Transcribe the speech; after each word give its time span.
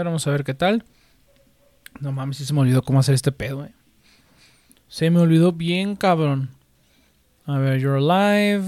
ver, 0.00 0.06
vamos 0.06 0.26
a 0.26 0.30
ver 0.30 0.44
qué 0.44 0.54
tal. 0.54 0.84
No 2.00 2.12
mames, 2.12 2.38
si 2.38 2.46
se 2.46 2.54
me 2.54 2.60
olvidó 2.60 2.82
cómo 2.82 3.00
hacer 3.00 3.14
este 3.14 3.32
pedo, 3.32 3.64
eh. 3.64 3.72
Se 4.88 5.10
me 5.10 5.20
olvidó 5.20 5.52
bien, 5.52 5.94
cabrón. 5.94 6.50
A 7.44 7.58
ver, 7.58 7.80
you're 7.80 8.00
live. 8.00 8.64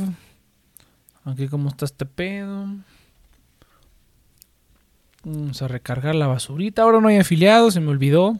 Aquí 1.25 1.49
cómo 1.49 1.69
está 1.69 1.84
este 1.84 2.05
pedo. 2.05 2.67
Vamos 5.25 5.62
a 5.62 5.69
recargar 5.69 6.14
la 6.14 6.26
basurita. 6.26 6.82
Ahora 6.82 7.00
no 7.00 7.08
hay 7.08 7.17
afiliados, 7.17 7.75
se 7.75 7.81
me 7.81 7.90
olvidó. 7.90 8.38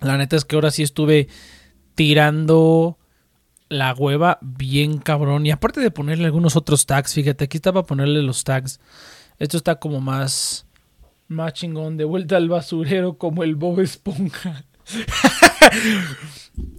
La 0.00 0.18
neta 0.18 0.36
es 0.36 0.44
que 0.44 0.56
ahora 0.56 0.70
sí 0.70 0.82
estuve 0.82 1.28
tirando 1.94 2.98
la 3.68 3.94
hueva 3.94 4.38
bien 4.40 4.98
cabrón. 4.98 5.46
Y 5.46 5.52
aparte 5.52 5.80
de 5.80 5.90
ponerle 5.90 6.26
algunos 6.26 6.56
otros 6.56 6.86
tags, 6.86 7.14
fíjate, 7.14 7.44
aquí 7.44 7.58
está 7.58 7.72
para 7.72 7.86
ponerle 7.86 8.22
los 8.22 8.44
tags. 8.44 8.80
Esto 9.38 9.56
está 9.56 9.76
como 9.76 10.00
más, 10.00 10.66
más. 11.28 11.54
De 11.96 12.04
vuelta 12.04 12.36
al 12.36 12.48
basurero 12.48 13.18
como 13.18 13.42
el 13.44 13.56
Bob 13.56 13.80
Esponja. 13.80 14.64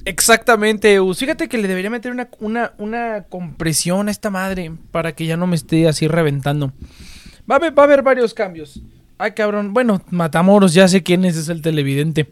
Exactamente, 0.05 0.99
Fíjate 1.15 1.49
que 1.49 1.57
le 1.57 1.67
debería 1.67 1.89
meter 1.89 2.11
una, 2.11 2.29
una, 2.39 2.73
una, 2.77 3.23
compresión 3.23 4.07
a 4.07 4.11
esta 4.11 4.29
madre 4.29 4.71
para 4.91 5.13
que 5.13 5.25
ya 5.25 5.35
no 5.37 5.47
me 5.47 5.55
esté 5.55 5.87
así 5.87 6.07
reventando. 6.07 6.71
Va 7.49 7.55
a 7.55 7.57
haber, 7.57 7.77
va 7.77 7.83
a 7.83 7.85
haber 7.85 8.03
varios 8.03 8.33
cambios. 8.33 8.81
Ay, 9.17 9.31
cabrón. 9.31 9.73
Bueno, 9.73 10.01
Matamoros, 10.09 10.73
ya 10.73 10.87
sé 10.87 11.03
quién 11.03 11.25
es, 11.25 11.35
es 11.37 11.49
el 11.49 11.61
televidente. 11.61 12.27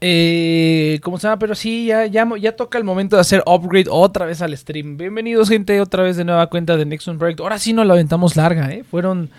Eh, 0.00 0.98
¿Cómo 1.02 1.18
se 1.18 1.26
llama? 1.26 1.38
Pero 1.38 1.54
sí, 1.54 1.86
ya, 1.86 2.06
ya, 2.06 2.26
ya, 2.40 2.56
toca 2.56 2.78
el 2.78 2.84
momento 2.84 3.16
de 3.16 3.20
hacer 3.20 3.42
upgrade 3.46 3.86
otra 3.90 4.24
vez 4.24 4.40
al 4.40 4.56
stream. 4.56 4.96
Bienvenidos, 4.96 5.48
gente, 5.48 5.80
otra 5.80 6.02
vez 6.02 6.16
de 6.16 6.24
nueva 6.24 6.46
cuenta 6.48 6.76
de 6.76 6.86
Nexon 6.86 7.18
Project. 7.18 7.40
Ahora 7.40 7.58
sí 7.58 7.72
nos 7.72 7.86
la 7.86 7.92
aventamos 7.92 8.36
larga, 8.36 8.72
¿eh? 8.72 8.82
Fueron. 8.82 9.30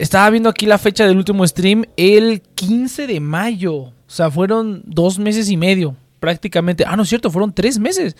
Estaba 0.00 0.30
viendo 0.30 0.48
aquí 0.48 0.64
la 0.64 0.78
fecha 0.78 1.06
del 1.06 1.18
último 1.18 1.46
stream, 1.46 1.84
el 1.98 2.40
15 2.40 3.06
de 3.06 3.20
mayo. 3.20 3.74
O 3.74 3.92
sea, 4.06 4.30
fueron 4.30 4.82
dos 4.86 5.18
meses 5.18 5.50
y 5.50 5.58
medio, 5.58 5.94
prácticamente. 6.20 6.84
Ah, 6.86 6.96
no 6.96 7.02
es 7.02 7.08
cierto, 7.10 7.30
fueron 7.30 7.52
tres 7.52 7.78
meses. 7.78 8.16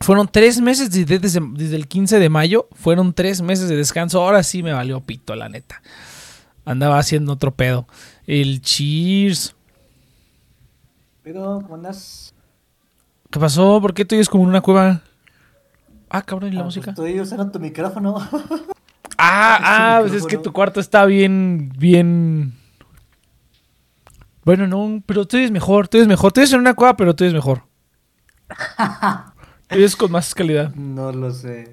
Fueron 0.00 0.28
tres 0.28 0.60
meses 0.60 0.92
desde, 0.92 1.18
desde, 1.18 1.40
desde 1.54 1.74
el 1.74 1.88
15 1.88 2.20
de 2.20 2.28
mayo. 2.28 2.68
Fueron 2.72 3.12
tres 3.12 3.42
meses 3.42 3.68
de 3.68 3.74
descanso. 3.74 4.22
Ahora 4.22 4.44
sí 4.44 4.62
me 4.62 4.72
valió 4.72 5.00
pito, 5.00 5.34
la 5.34 5.48
neta. 5.48 5.82
Andaba 6.64 6.98
haciendo 6.98 7.32
otro 7.32 7.52
pedo. 7.52 7.88
El 8.24 8.60
cheers. 8.60 9.56
Pero, 11.24 11.60
¿cómo 11.62 11.74
andas? 11.74 12.32
¿Qué 13.28 13.40
pasó? 13.40 13.80
¿Por 13.80 13.92
qué 13.92 14.04
tú 14.04 14.14
oyes 14.14 14.28
como 14.28 14.44
en 14.44 14.50
una 14.50 14.60
cueva? 14.60 15.00
Ah, 16.08 16.22
cabrón, 16.22 16.52
¿y 16.52 16.54
la 16.54 16.60
Ah, 16.60 16.64
música? 16.64 16.92
Pues 16.94 17.08
estoy 17.08 17.20
usando 17.20 17.50
tu 17.50 17.58
micrófono. 17.58 18.16
Ah, 19.18 19.58
ah, 19.62 19.98
Este 20.00 20.10
pues 20.10 20.22
es 20.22 20.26
que 20.28 20.38
tu 20.38 20.52
cuarto 20.52 20.80
está 20.80 21.04
bien, 21.04 21.72
bien. 21.78 22.54
Bueno, 24.44 24.66
no, 24.66 25.02
pero 25.06 25.26
tú 25.26 25.36
eres 25.36 25.50
mejor, 25.50 25.88
tú 25.88 25.96
eres 25.96 26.08
mejor. 26.08 26.32
Tú 26.32 26.40
eres 26.40 26.52
en 26.52 26.60
una 26.60 26.74
cueva, 26.74 26.96
pero 26.96 27.14
tú 27.14 27.24
eres 27.24 27.34
mejor. 27.34 27.62
Tú 29.68 29.74
eres 29.76 29.96
con 29.96 30.10
más 30.12 30.34
calidad. 30.34 30.74
no 30.74 31.12
lo 31.12 31.30
sé. 31.30 31.70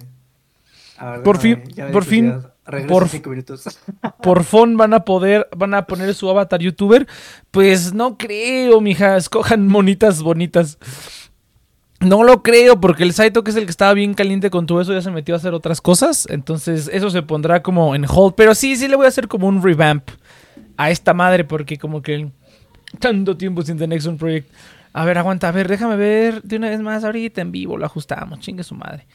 A 0.98 1.12
ver, 1.12 1.24
Por 1.24 1.38
fin- 1.40 1.64
por 1.92 2.06
fin, 2.06 2.34
por 2.88 3.10
cinco 3.10 3.32
minutos. 3.32 3.80
Por 4.22 4.44
fin 4.44 4.78
van 4.78 4.94
a 4.94 5.04
poder, 5.04 5.48
van 5.58 5.74
a 5.74 5.86
poner 5.88 6.14
su 6.14 6.30
avatar 6.30 6.62
youtuber. 6.62 7.08
Pues 7.50 7.92
no 7.92 8.18
creo, 8.20 8.80
mija. 8.82 9.18
Escojan 9.18 9.68
monitas 9.68 10.22
bonitas. 10.22 10.78
No 12.02 12.24
lo 12.24 12.42
creo, 12.42 12.82
porque 12.82 13.04
el 13.04 13.14
Saito, 13.14 13.44
que 13.44 13.52
es 13.52 13.58
el 13.58 13.66
que 13.66 13.72
estaba 13.72 13.94
bien 13.94 14.16
caliente 14.16 14.50
con 14.50 14.66
todo 14.66 14.82
eso, 14.82 14.92
ya 14.92 15.04
se 15.04 15.12
metió 15.12 15.36
a 15.36 15.38
hacer 15.38 15.54
otras 15.54 15.82
cosas. 15.82 16.28
Entonces, 16.30 16.90
eso 16.92 17.12
se 17.12 17.22
pondrá 17.22 17.62
como 17.62 17.94
en 17.94 18.06
hold. 18.10 18.34
Pero 18.36 18.56
sí, 18.56 18.76
sí 18.76 18.88
le 18.88 18.96
voy 18.96 19.06
a 19.06 19.10
hacer 19.10 19.28
como 19.28 19.48
un 19.48 19.62
revamp 19.62 20.10
a 20.78 20.90
esta 20.90 21.14
madre, 21.14 21.44
porque 21.44 21.78
como 21.78 22.02
que 22.02 22.32
tanto 23.00 23.38
tiempo 23.38 23.62
sin 23.62 23.78
The 23.78 23.88
Next 23.88 24.08
One 24.08 24.18
Project. 24.18 24.52
A 24.94 25.06
ver, 25.06 25.20
aguanta, 25.20 25.48
a 25.48 25.52
ver, 25.52 25.68
déjame 25.68 25.96
ver 25.96 26.42
de 26.42 26.58
una 26.58 26.70
vez 26.70 26.82
más. 26.82 27.04
Ahorita 27.04 27.40
en 27.42 27.52
vivo 27.52 27.78
lo 27.78 27.86
ajustamos, 27.86 28.40
chingue 28.40 28.64
su 28.64 28.74
madre. 28.74 29.06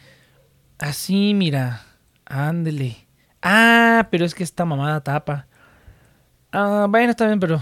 Así, 0.79 1.35
mira. 1.35 1.83
Ándele. 2.25 2.97
Ah, 3.43 4.07
pero 4.11 4.25
es 4.25 4.35
que 4.35 4.45
esta 4.45 4.65
mamada 4.65 5.01
tapa. 5.01 5.47
Ah, 6.53 6.87
bueno, 6.89 7.11
está 7.11 7.27
bien, 7.27 7.41
pero. 7.41 7.61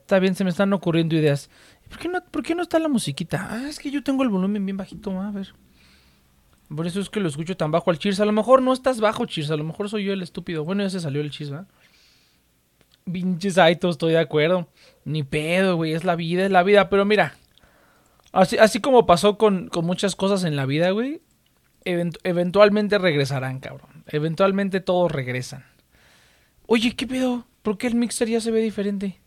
Está 0.00 0.18
bien, 0.20 0.34
se 0.34 0.44
me 0.44 0.50
están 0.50 0.72
ocurriendo 0.72 1.16
ideas. 1.16 1.50
¿Por 1.88 1.98
qué 1.98 2.08
no, 2.08 2.20
por 2.24 2.42
qué 2.42 2.54
no 2.54 2.62
está 2.62 2.78
la 2.78 2.88
musiquita? 2.88 3.46
Ah, 3.50 3.68
es 3.68 3.78
que 3.78 3.90
yo 3.90 4.02
tengo 4.02 4.22
el 4.22 4.28
volumen 4.28 4.64
bien 4.64 4.76
bajito, 4.76 5.20
a 5.20 5.30
ver. 5.30 5.54
Por 6.74 6.86
eso 6.86 7.00
es 7.00 7.10
que 7.10 7.20
lo 7.20 7.28
escucho 7.28 7.56
tan 7.56 7.70
bajo 7.70 7.90
al 7.90 7.98
Cheers. 7.98 8.20
A 8.20 8.24
lo 8.24 8.32
mejor 8.32 8.62
no 8.62 8.72
estás 8.72 9.00
bajo, 9.00 9.26
Cheers. 9.26 9.50
A 9.50 9.56
lo 9.56 9.64
mejor 9.64 9.88
soy 9.88 10.04
yo 10.04 10.12
el 10.12 10.22
estúpido. 10.22 10.64
Bueno, 10.64 10.82
ya 10.82 10.90
se 10.90 10.98
salió 11.00 11.20
el 11.20 11.30
Cheers, 11.30 11.50
¿verdad? 11.50 11.68
Pinches 13.10 13.58
Aito, 13.58 13.90
estoy 13.90 14.12
de 14.12 14.18
acuerdo. 14.18 14.68
Ni 15.04 15.22
pedo, 15.22 15.76
güey. 15.76 15.92
Es 15.92 16.04
la 16.04 16.16
vida, 16.16 16.46
es 16.46 16.50
la 16.50 16.62
vida. 16.62 16.88
Pero 16.88 17.04
mira. 17.04 17.36
Así, 18.32 18.56
así 18.58 18.80
como 18.80 19.06
pasó 19.06 19.36
con, 19.38 19.68
con 19.68 19.84
muchas 19.84 20.16
cosas 20.16 20.42
en 20.44 20.56
la 20.56 20.66
vida, 20.66 20.90
güey. 20.90 21.20
event- 21.84 22.18
eventualmente 22.24 22.98
regresarán, 22.98 23.60
cabrón. 23.60 24.02
Eventualmente 24.06 24.80
todos 24.80 25.12
regresan. 25.12 25.64
Oye, 26.66 26.96
¿qué 26.96 27.06
pedo? 27.06 27.46
¿Por 27.62 27.78
qué 27.78 27.86
el 27.86 27.94
mixer 27.94 28.28
ya 28.28 28.40
se 28.40 28.50
ve 28.50 28.60
diferente? 28.60 29.20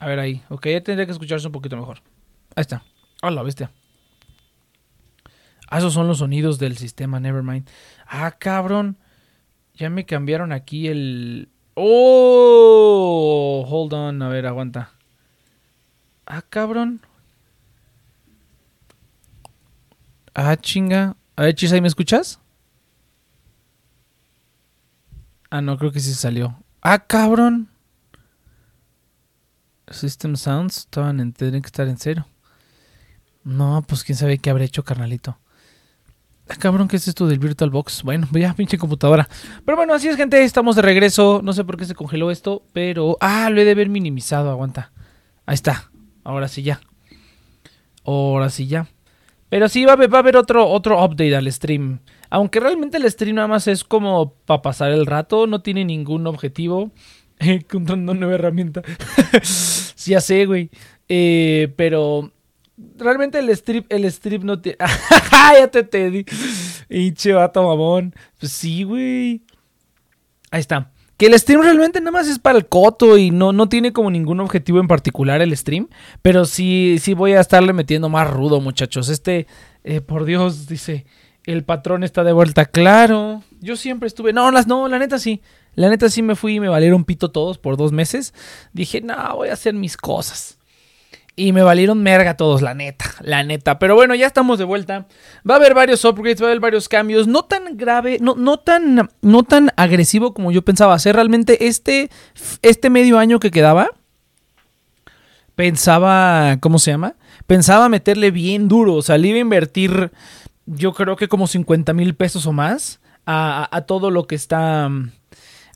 A 0.00 0.06
ver 0.06 0.18
ahí. 0.18 0.42
Ok, 0.48 0.66
ya 0.66 0.82
tendría 0.82 1.06
que 1.06 1.12
escucharse 1.12 1.46
un 1.46 1.52
poquito 1.52 1.76
mejor. 1.76 2.02
Ahí 2.54 2.62
está. 2.62 2.82
Hola, 3.22 3.42
bestia. 3.42 3.70
Ah, 5.68 5.78
esos 5.78 5.94
son 5.94 6.06
los 6.06 6.18
sonidos 6.18 6.58
del 6.58 6.76
sistema, 6.76 7.18
nevermind. 7.18 7.68
Ah, 8.06 8.32
cabrón. 8.32 8.98
Ya 9.74 9.90
me 9.90 10.06
cambiaron 10.06 10.52
aquí 10.52 10.88
el... 10.88 11.48
Oh, 11.74 13.66
hold 13.68 13.92
on, 13.92 14.22
a 14.22 14.28
ver, 14.28 14.46
aguanta. 14.46 14.92
Ah, 16.24 16.42
cabrón. 16.42 17.00
Ah, 20.34 20.56
chinga. 20.56 21.16
A 21.36 21.42
ver, 21.42 21.54
Chis, 21.54 21.72
¿ahí 21.72 21.80
me 21.80 21.88
escuchas? 21.88 22.40
Ah, 25.50 25.60
no, 25.60 25.76
creo 25.78 25.92
que 25.92 26.00
sí 26.00 26.14
salió. 26.14 26.62
Ah, 26.80 27.06
cabrón. 27.06 27.68
System 29.90 30.36
Sounds 30.36 30.78
estaban 30.78 31.20
en, 31.20 31.32
tendrían 31.32 31.62
que 31.62 31.66
estar 31.66 31.88
en 31.88 31.96
cero. 31.96 32.26
No, 33.44 33.84
pues 33.86 34.02
quién 34.02 34.16
sabe 34.16 34.38
qué 34.38 34.50
habré 34.50 34.64
hecho, 34.64 34.84
carnalito. 34.84 35.38
Ah, 36.48 36.56
cabrón, 36.56 36.86
¿qué 36.86 36.96
es 36.96 37.08
esto 37.08 37.26
del 37.26 37.38
VirtualBox? 37.38 38.02
Bueno, 38.02 38.28
ya, 38.32 38.54
pinche 38.54 38.78
computadora. 38.78 39.28
Pero 39.64 39.76
bueno, 39.76 39.94
así 39.94 40.08
es, 40.08 40.16
gente, 40.16 40.42
estamos 40.42 40.76
de 40.76 40.82
regreso. 40.82 41.40
No 41.42 41.52
sé 41.52 41.64
por 41.64 41.76
qué 41.76 41.84
se 41.84 41.94
congeló 41.94 42.30
esto, 42.30 42.62
pero... 42.72 43.16
Ah, 43.20 43.50
lo 43.50 43.60
he 43.60 43.64
de 43.64 43.72
haber 43.72 43.88
minimizado, 43.88 44.50
aguanta. 44.50 44.92
Ahí 45.44 45.54
está. 45.54 45.90
Ahora 46.24 46.48
sí 46.48 46.62
ya. 46.62 46.80
Ahora 48.04 48.50
sí 48.50 48.66
ya. 48.66 48.88
Pero 49.48 49.68
sí 49.68 49.84
va 49.84 49.92
a 49.92 49.94
haber, 49.94 50.12
va 50.12 50.18
a 50.18 50.20
haber 50.20 50.36
otro, 50.36 50.66
otro 50.68 51.04
update 51.04 51.36
al 51.36 51.50
stream. 51.52 52.00
Aunque 52.30 52.60
realmente 52.60 52.96
el 52.96 53.10
stream 53.10 53.36
nada 53.36 53.48
más 53.48 53.68
es 53.68 53.84
como 53.84 54.34
para 54.44 54.62
pasar 54.62 54.90
el 54.90 55.06
rato, 55.06 55.46
no 55.46 55.62
tiene 55.62 55.84
ningún 55.84 56.26
objetivo. 56.26 56.90
Encontrando 57.38 58.14
nueva 58.14 58.34
herramienta. 58.34 58.82
sí, 59.42 60.12
ya 60.12 60.20
sé, 60.20 60.46
güey. 60.46 60.70
Eh, 61.08 61.72
pero 61.76 62.32
realmente 62.96 63.38
el 63.38 63.48
strip, 63.50 63.86
el 63.90 64.04
strip 64.06 64.42
no 64.42 64.60
tiene. 64.60 64.78
ya 65.58 65.68
te 65.68 65.82
te 65.82 66.10
di. 66.10 66.24
Hinche 66.88 67.32
vato 67.32 67.62
mamón. 67.62 68.14
Pues 68.38 68.52
sí, 68.52 68.82
güey. 68.82 69.42
Ahí 70.50 70.60
está. 70.60 70.90
Que 71.16 71.26
el 71.26 71.38
stream 71.38 71.62
realmente 71.62 71.98
nada 72.00 72.10
más 72.10 72.28
es 72.28 72.38
para 72.38 72.58
el 72.58 72.66
coto 72.66 73.16
y 73.16 73.30
no, 73.30 73.52
no 73.52 73.70
tiene 73.70 73.94
como 73.94 74.10
ningún 74.10 74.38
objetivo 74.40 74.80
en 74.80 74.88
particular 74.88 75.40
el 75.40 75.56
stream. 75.56 75.88
Pero 76.20 76.44
sí, 76.44 76.98
sí 77.00 77.14
voy 77.14 77.32
a 77.32 77.40
estarle 77.40 77.72
metiendo 77.72 78.10
más 78.10 78.30
rudo, 78.30 78.60
muchachos. 78.60 79.08
Este, 79.08 79.46
eh, 79.82 80.02
por 80.02 80.26
Dios, 80.26 80.68
dice, 80.68 81.06
el 81.44 81.64
patrón 81.64 82.04
está 82.04 82.22
de 82.22 82.32
vuelta. 82.32 82.66
Claro, 82.66 83.42
yo 83.60 83.76
siempre 83.76 84.08
estuve. 84.08 84.34
No, 84.34 84.50
las, 84.50 84.66
no, 84.66 84.88
la 84.88 84.98
neta 84.98 85.18
sí. 85.18 85.40
La 85.76 85.90
neta 85.90 86.08
sí 86.08 86.22
me 86.22 86.34
fui 86.34 86.54
y 86.54 86.60
me 86.60 86.68
valieron 86.68 87.04
pito 87.04 87.30
todos 87.30 87.58
por 87.58 87.76
dos 87.76 87.92
meses. 87.92 88.34
Dije, 88.72 89.02
no, 89.02 89.36
voy 89.36 89.50
a 89.50 89.52
hacer 89.52 89.74
mis 89.74 89.96
cosas. 89.96 90.58
Y 91.38 91.52
me 91.52 91.62
valieron 91.62 92.02
merga 92.02 92.38
todos, 92.38 92.62
la 92.62 92.72
neta, 92.72 93.04
la 93.20 93.44
neta. 93.44 93.78
Pero 93.78 93.94
bueno, 93.94 94.14
ya 94.14 94.26
estamos 94.26 94.58
de 94.58 94.64
vuelta. 94.64 95.06
Va 95.48 95.54
a 95.54 95.56
haber 95.58 95.74
varios 95.74 96.02
upgrades, 96.06 96.40
va 96.40 96.46
a 96.46 96.48
haber 96.48 96.60
varios 96.60 96.88
cambios. 96.88 97.26
No 97.26 97.44
tan 97.44 97.76
grave, 97.76 98.16
no, 98.22 98.34
no, 98.36 98.58
tan, 98.58 99.10
no 99.20 99.42
tan 99.42 99.70
agresivo 99.76 100.32
como 100.32 100.50
yo 100.50 100.62
pensaba 100.62 100.94
hacer. 100.94 101.14
Realmente 101.14 101.66
este, 101.66 102.10
este 102.62 102.88
medio 102.88 103.18
año 103.18 103.38
que 103.38 103.50
quedaba, 103.50 103.90
pensaba, 105.54 106.56
¿cómo 106.60 106.78
se 106.78 106.92
llama? 106.92 107.16
Pensaba 107.46 107.90
meterle 107.90 108.30
bien 108.30 108.66
duro. 108.66 108.94
O 108.94 109.02
sea, 109.02 109.18
le 109.18 109.28
iba 109.28 109.36
a 109.36 109.40
invertir, 109.40 110.12
yo 110.64 110.94
creo 110.94 111.16
que 111.16 111.28
como 111.28 111.46
50 111.46 111.92
mil 111.92 112.14
pesos 112.14 112.46
o 112.46 112.52
más 112.52 112.98
a, 113.26 113.68
a, 113.70 113.76
a 113.76 113.80
todo 113.82 114.10
lo 114.10 114.26
que 114.26 114.36
está 114.36 114.90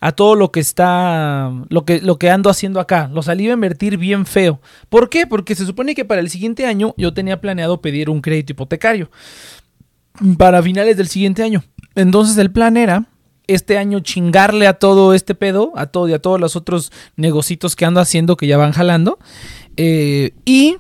a 0.01 0.13
todo 0.13 0.35
lo 0.35 0.51
que 0.51 0.61
está, 0.61 1.53
lo 1.69 1.85
que, 1.85 2.01
lo 2.01 2.19
que 2.19 2.31
ando 2.31 2.49
haciendo 2.49 2.81
acá. 2.81 3.11
Lo 3.13 3.23
salí 3.23 3.49
a 3.49 3.53
invertir 3.53 3.99
bien 3.99 4.25
feo. 4.25 4.61
¿Por 4.89 5.11
qué? 5.11 5.27
Porque 5.27 5.55
se 5.55 5.67
supone 5.67 5.95
que 5.95 6.07
para 6.07 6.21
el 6.21 6.31
siguiente 6.31 6.67
año 6.67 6.95
yo 6.97 7.13
tenía 7.13 7.41
planeado 7.41 7.83
pedir 7.83 8.09
un 8.09 8.23
crédito 8.23 8.53
hipotecario. 8.53 9.11
Para 10.39 10.63
finales 10.63 10.97
del 10.97 11.09
siguiente 11.09 11.43
año. 11.43 11.63
Entonces 11.95 12.37
el 12.39 12.51
plan 12.51 12.77
era 12.77 13.05
este 13.47 13.79
año 13.79 14.01
chingarle 14.01 14.67
a 14.67 14.75
todo 14.75 15.13
este 15.13 15.35
pedo, 15.35 15.73
a 15.77 15.87
todo 15.87 16.09
y 16.09 16.13
a 16.13 16.19
todos 16.21 16.41
los 16.41 16.57
otros 16.57 16.93
negocitos 17.17 17.77
que 17.77 17.85
ando 17.85 18.01
haciendo 18.01 18.37
que 18.37 18.47
ya 18.47 18.57
van 18.57 18.73
jalando. 18.73 19.19
Eh, 19.77 20.33
y 20.45 20.77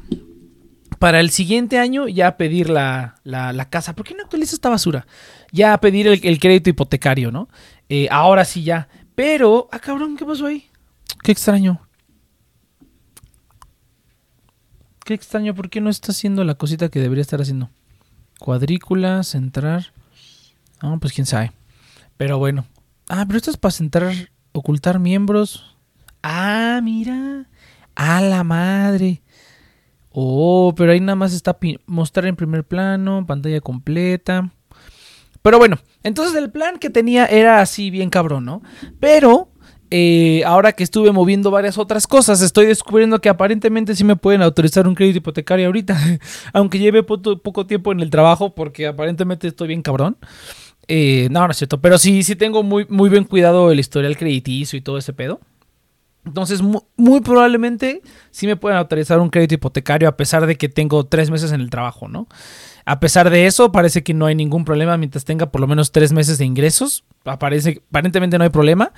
para 0.98 1.20
el 1.20 1.30
siguiente 1.30 1.78
año 1.78 2.08
ya 2.08 2.36
pedir 2.36 2.70
la, 2.70 3.16
la, 3.24 3.52
la 3.52 3.68
casa. 3.68 3.94
¿Por 3.94 4.06
qué 4.06 4.14
no 4.14 4.22
actualiza 4.22 4.54
esta 4.54 4.68
basura? 4.68 5.06
Ya 5.52 5.76
pedir 5.78 6.06
el, 6.06 6.20
el 6.22 6.38
crédito 6.38 6.70
hipotecario, 6.70 7.30
¿no? 7.30 7.48
Eh, 7.88 8.06
ahora 8.10 8.44
sí 8.44 8.62
ya. 8.62 8.88
Pero, 9.20 9.68
ah, 9.70 9.78
cabrón, 9.78 10.16
¿qué 10.16 10.24
pasó 10.24 10.46
ahí? 10.46 10.64
Qué 11.22 11.30
extraño. 11.30 11.78
Qué 15.04 15.12
extraño, 15.12 15.54
¿por 15.54 15.68
qué 15.68 15.82
no 15.82 15.90
está 15.90 16.12
haciendo 16.12 16.42
la 16.42 16.54
cosita 16.54 16.88
que 16.88 17.00
debería 17.00 17.20
estar 17.20 17.38
haciendo? 17.38 17.68
Cuadrícula, 18.38 19.22
centrar. 19.22 19.92
No, 20.82 20.98
pues 20.98 21.12
quién 21.12 21.26
sabe. 21.26 21.52
Pero 22.16 22.38
bueno. 22.38 22.64
Ah, 23.10 23.26
pero 23.26 23.36
esto 23.36 23.50
es 23.50 23.58
para 23.58 23.72
centrar, 23.72 24.14
ocultar 24.52 24.98
miembros. 24.98 25.76
Ah, 26.22 26.80
mira. 26.82 27.46
A 27.96 28.22
la 28.22 28.42
madre. 28.42 29.20
Oh, 30.12 30.72
pero 30.74 30.92
ahí 30.92 31.00
nada 31.00 31.16
más 31.16 31.34
está 31.34 31.58
mostrar 31.84 32.24
en 32.24 32.36
primer 32.36 32.64
plano, 32.64 33.26
pantalla 33.26 33.60
completa. 33.60 34.50
Pero 35.42 35.58
bueno, 35.58 35.78
entonces 36.02 36.36
el 36.36 36.50
plan 36.50 36.78
que 36.78 36.90
tenía 36.90 37.26
era 37.26 37.60
así 37.60 37.90
bien 37.90 38.10
cabrón, 38.10 38.44
¿no? 38.44 38.62
Pero 39.00 39.48
eh, 39.90 40.42
ahora 40.44 40.72
que 40.72 40.84
estuve 40.84 41.10
moviendo 41.12 41.50
varias 41.50 41.78
otras 41.78 42.06
cosas, 42.06 42.42
estoy 42.42 42.66
descubriendo 42.66 43.20
que 43.20 43.28
aparentemente 43.28 43.94
sí 43.96 44.04
me 44.04 44.16
pueden 44.16 44.42
autorizar 44.42 44.86
un 44.86 44.94
crédito 44.94 45.18
hipotecario 45.18 45.66
ahorita, 45.66 45.98
aunque 46.52 46.78
lleve 46.78 47.02
poco, 47.02 47.66
tiempo 47.66 47.90
en 47.92 48.00
el 48.00 48.10
trabajo, 48.10 48.54
porque 48.54 48.86
aparentemente 48.86 49.48
estoy 49.48 49.68
bien 49.68 49.82
cabrón. 49.82 50.16
Eh, 50.88 51.28
no, 51.30 51.46
no 51.46 51.52
es 51.52 51.56
cierto, 51.56 51.80
pero 51.80 51.98
sí, 51.98 52.22
sí 52.24 52.36
tengo 52.36 52.62
muy, 52.62 52.86
muy 52.88 53.08
bien 53.10 53.24
cuidado 53.24 53.70
el 53.70 53.80
historial 53.80 54.16
crediticio 54.16 54.76
y 54.76 54.82
todo 54.82 54.98
ese 54.98 55.12
pedo. 55.12 55.40
Entonces, 56.26 56.60
mu- 56.60 56.82
muy, 56.96 57.20
probablemente 57.22 58.02
sí 58.30 58.46
me 58.46 58.56
pueden 58.56 58.76
autorizar 58.78 59.20
un 59.20 59.30
crédito 59.30 59.54
hipotecario 59.54 60.08
a 60.08 60.16
pesar 60.16 60.46
de 60.46 60.56
que 60.56 60.68
tengo 60.68 61.04
tres 61.06 61.30
meses 61.30 61.50
en 61.52 61.60
el 61.62 61.70
trabajo, 61.70 62.08
¿no? 62.08 62.28
A 62.90 62.98
pesar 62.98 63.30
de 63.30 63.46
eso, 63.46 63.70
parece 63.70 64.02
que 64.02 64.14
no 64.14 64.26
hay 64.26 64.34
ningún 64.34 64.64
problema 64.64 64.96
mientras 64.96 65.24
tenga 65.24 65.52
por 65.52 65.60
lo 65.60 65.68
menos 65.68 65.92
tres 65.92 66.12
meses 66.12 66.38
de 66.38 66.44
ingresos. 66.44 67.04
Aparece, 67.24 67.82
aparentemente 67.88 68.36
no 68.36 68.42
hay 68.42 68.50
problema. 68.50 68.92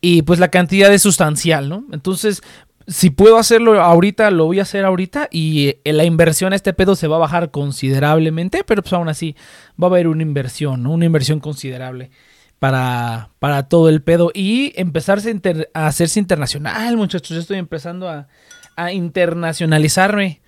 Y 0.00 0.22
pues 0.22 0.38
la 0.38 0.52
cantidad 0.52 0.94
es 0.94 1.02
sustancial, 1.02 1.68
¿no? 1.68 1.84
Entonces, 1.90 2.42
si 2.86 3.10
puedo 3.10 3.36
hacerlo 3.36 3.82
ahorita, 3.82 4.30
lo 4.30 4.44
voy 4.44 4.60
a 4.60 4.62
hacer 4.62 4.84
ahorita. 4.84 5.28
Y 5.32 5.78
eh, 5.82 5.92
la 5.92 6.04
inversión 6.04 6.52
a 6.52 6.56
este 6.56 6.74
pedo 6.74 6.94
se 6.94 7.08
va 7.08 7.16
a 7.16 7.18
bajar 7.18 7.50
considerablemente. 7.50 8.62
Pero 8.62 8.82
pues 8.82 8.92
aún 8.92 9.08
así 9.08 9.34
va 9.82 9.88
a 9.88 9.90
haber 9.90 10.06
una 10.06 10.22
inversión, 10.22 10.84
¿no? 10.84 10.92
Una 10.92 11.06
inversión 11.06 11.40
considerable 11.40 12.12
para, 12.60 13.30
para 13.40 13.64
todo 13.64 13.88
el 13.88 14.00
pedo. 14.00 14.30
Y 14.32 14.74
empezarse 14.76 15.36
a, 15.74 15.88
hacerse 15.88 16.20
internacional, 16.20 16.96
muchachos. 16.96 17.30
Yo 17.30 17.40
estoy 17.40 17.58
empezando 17.58 18.08
a 18.08 18.92
internacionalizarme. 18.92 20.43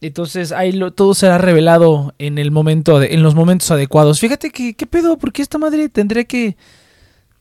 Entonces 0.00 0.52
ahí 0.52 0.72
lo- 0.72 0.92
todo 0.92 1.12
será 1.14 1.38
revelado 1.38 2.14
en 2.18 2.38
el 2.38 2.50
momento, 2.50 3.00
de- 3.00 3.14
en 3.14 3.22
los 3.22 3.34
momentos 3.34 3.70
adecuados. 3.70 4.20
Fíjate 4.20 4.50
que, 4.50 4.74
¿qué 4.74 4.86
pedo? 4.86 5.18
¿Por 5.18 5.32
qué 5.32 5.42
esta 5.42 5.58
madre 5.58 5.88
tendría 5.88 6.24
que, 6.24 6.56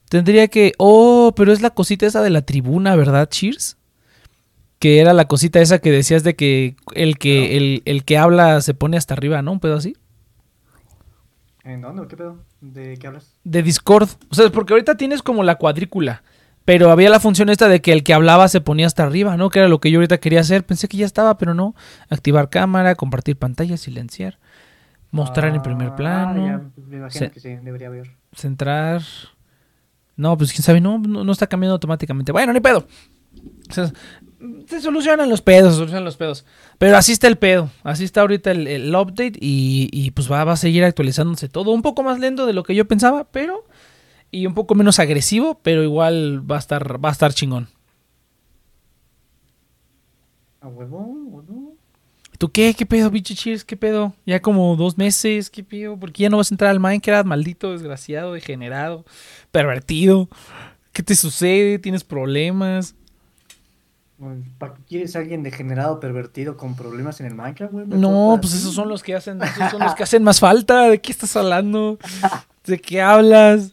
tendría 0.10 0.48
que, 0.48 0.74
oh, 0.78 1.34
pero 1.36 1.52
es 1.54 1.62
la 1.62 1.70
cosita 1.72 2.06
esa 2.08 2.22
de 2.22 2.32
la 2.32 2.42
tribuna, 2.42 2.96
¿verdad, 2.96 3.30
Cheers? 3.30 3.78
Que 4.80 5.00
era 5.00 5.14
la 5.14 5.28
cosita 5.28 5.60
esa 5.62 5.80
que 5.80 5.92
decías 5.92 6.24
de 6.24 6.36
que 6.36 6.76
el 6.94 7.18
que, 7.18 7.58
el, 7.58 7.82
el 7.86 8.04
que 8.04 8.18
habla 8.18 8.62
se 8.62 8.74
pone 8.74 8.98
hasta 8.98 9.14
arriba, 9.14 9.42
¿no? 9.42 9.52
Un 9.52 9.60
pedo 9.60 9.76
así. 9.76 9.96
¿En 11.64 11.82
dónde? 11.82 12.08
¿Qué 12.08 12.16
pedo? 12.16 12.38
¿De 12.62 12.98
qué 12.98 13.08
hablas? 13.08 13.34
De 13.44 13.62
Discord. 13.62 14.10
O 14.30 14.36
sea, 14.36 14.50
porque 14.50 14.74
ahorita 14.74 14.96
tienes 14.96 15.22
como 15.22 15.44
la 15.44 15.56
cuadrícula. 15.56 16.24
Pero 16.68 16.92
había 16.92 17.10
la 17.10 17.22
función 17.22 17.48
esta 17.48 17.70
de 17.70 17.80
que 17.80 17.94
el 17.94 18.04
que 18.04 18.14
hablaba 18.14 18.50
se 18.50 18.60
ponía 18.60 18.88
hasta 18.88 19.04
arriba, 19.06 19.38
¿no? 19.38 19.50
Que 19.50 19.60
era 19.60 19.70
lo 19.70 19.80
que 19.80 19.90
yo 19.90 20.00
ahorita 20.00 20.18
quería 20.18 20.42
hacer. 20.42 20.66
Pensé 20.66 20.90
que 20.90 20.98
ya 20.98 21.06
estaba, 21.06 21.38
pero 21.38 21.54
no. 21.54 21.76
Activar 22.10 22.50
cámara, 22.50 22.96
compartir 22.96 23.38
pantalla, 23.38 23.78
silenciar. 23.78 24.38
Mostrar 25.12 25.56
en 25.56 25.62
primer 25.62 25.92
Ah, 25.92 25.96
plano. 25.96 26.46
ya, 26.46 26.62
me 26.90 26.98
imagino 26.98 27.32
que 27.32 27.40
sí, 27.40 27.56
debería 27.64 27.88
haber. 27.88 28.12
Centrar. 28.34 29.02
No, 30.18 30.38
pues 30.38 30.52
quién 30.52 30.62
sabe, 30.64 30.82
no, 30.82 31.00
no, 31.00 31.24
no 31.24 31.32
está 31.32 31.48
cambiando 31.48 31.72
automáticamente. 31.76 32.34
Bueno, 32.34 32.52
ni 32.52 32.60
pedo. 32.60 32.86
O 33.70 33.74
sea, 33.74 33.90
se 34.68 34.82
solucionan 34.82 35.30
los 35.30 35.42
pedos, 35.42 35.72
se 35.72 35.78
solucionan 35.78 36.04
los 36.04 36.18
pedos. 36.18 36.46
Pero 36.80 36.98
así 36.98 37.14
está 37.14 37.28
el 37.28 37.38
pedo. 37.38 37.70
Así 37.84 38.04
está 38.04 38.20
ahorita 38.20 38.52
el, 38.52 38.68
el 38.68 38.94
update 38.94 39.40
y, 39.40 39.88
y 39.94 40.12
pues 40.12 40.30
va, 40.30 40.44
va 40.44 40.52
a 40.52 40.58
seguir 40.58 40.84
actualizándose 40.84 41.48
todo. 41.48 41.72
Un 41.72 41.82
poco 41.82 42.04
más 42.04 42.20
lento 42.20 42.46
de 42.46 42.52
lo 42.52 42.64
que 42.64 42.76
yo 42.76 42.86
pensaba, 42.90 43.24
pero... 43.32 43.64
Y 44.32 44.46
un 44.46 44.54
poco 44.54 44.76
menos 44.76 45.00
agresivo, 45.00 45.60
pero 45.64 45.84
igual 45.84 46.50
va 46.50 46.58
a 46.58 46.60
estar, 46.60 47.04
va 47.04 47.10
a 47.10 47.12
estar 47.14 47.34
chingón. 47.34 47.70
¿A 50.62 50.68
huevo? 50.68 51.00
huevo? 51.00 51.76
¿Tú 52.38 52.52
qué? 52.52 52.74
¿Qué 52.78 52.86
pedo, 52.86 53.10
bicho 53.10 53.34
cheers? 53.34 53.64
¿Qué 53.64 53.76
pedo? 53.78 54.14
Ya 54.26 54.42
como 54.42 54.76
dos 54.76 54.98
meses, 54.98 55.50
¿qué 55.50 55.64
pedo? 55.64 55.98
¿Por 55.98 56.12
qué 56.12 56.24
ya 56.24 56.30
no 56.30 56.38
vas 56.38 56.52
a 56.52 56.54
entrar 56.54 56.70
al 56.70 56.80
Minecraft? 56.80 57.26
Maldito, 57.26 57.72
desgraciado, 57.72 58.34
degenerado, 58.34 59.06
pervertido. 59.52 60.30
¿Qué 60.94 61.02
te 61.04 61.16
sucede? 61.16 61.80
¿Tienes 61.80 62.04
problemas? 62.04 62.96
Bueno, 64.20 64.44
¿Para 64.58 64.74
qué 64.74 64.82
quieres 64.88 65.16
a 65.16 65.20
alguien 65.20 65.44
degenerado, 65.44 66.00
pervertido, 66.00 66.58
con 66.58 66.76
problemas 66.76 67.20
en 67.20 67.28
el 67.28 67.36
Minecraft, 67.36 67.74
güey? 67.74 67.88
No, 67.88 68.38
pues 68.42 68.54
esos 68.54 68.74
son 68.74 68.90
los 68.90 69.04
que 69.04 69.16
hacen, 69.16 69.42
esos 69.42 69.72
son 69.72 69.82
los 69.82 69.96
que 69.96 70.04
hacen 70.04 70.24
más 70.24 70.40
falta. 70.40 70.90
¿De 70.90 71.00
qué 71.00 71.12
estás 71.12 71.36
hablando? 71.36 71.98
¿De 72.66 72.80
qué 72.80 73.02
hablas? 73.02 73.72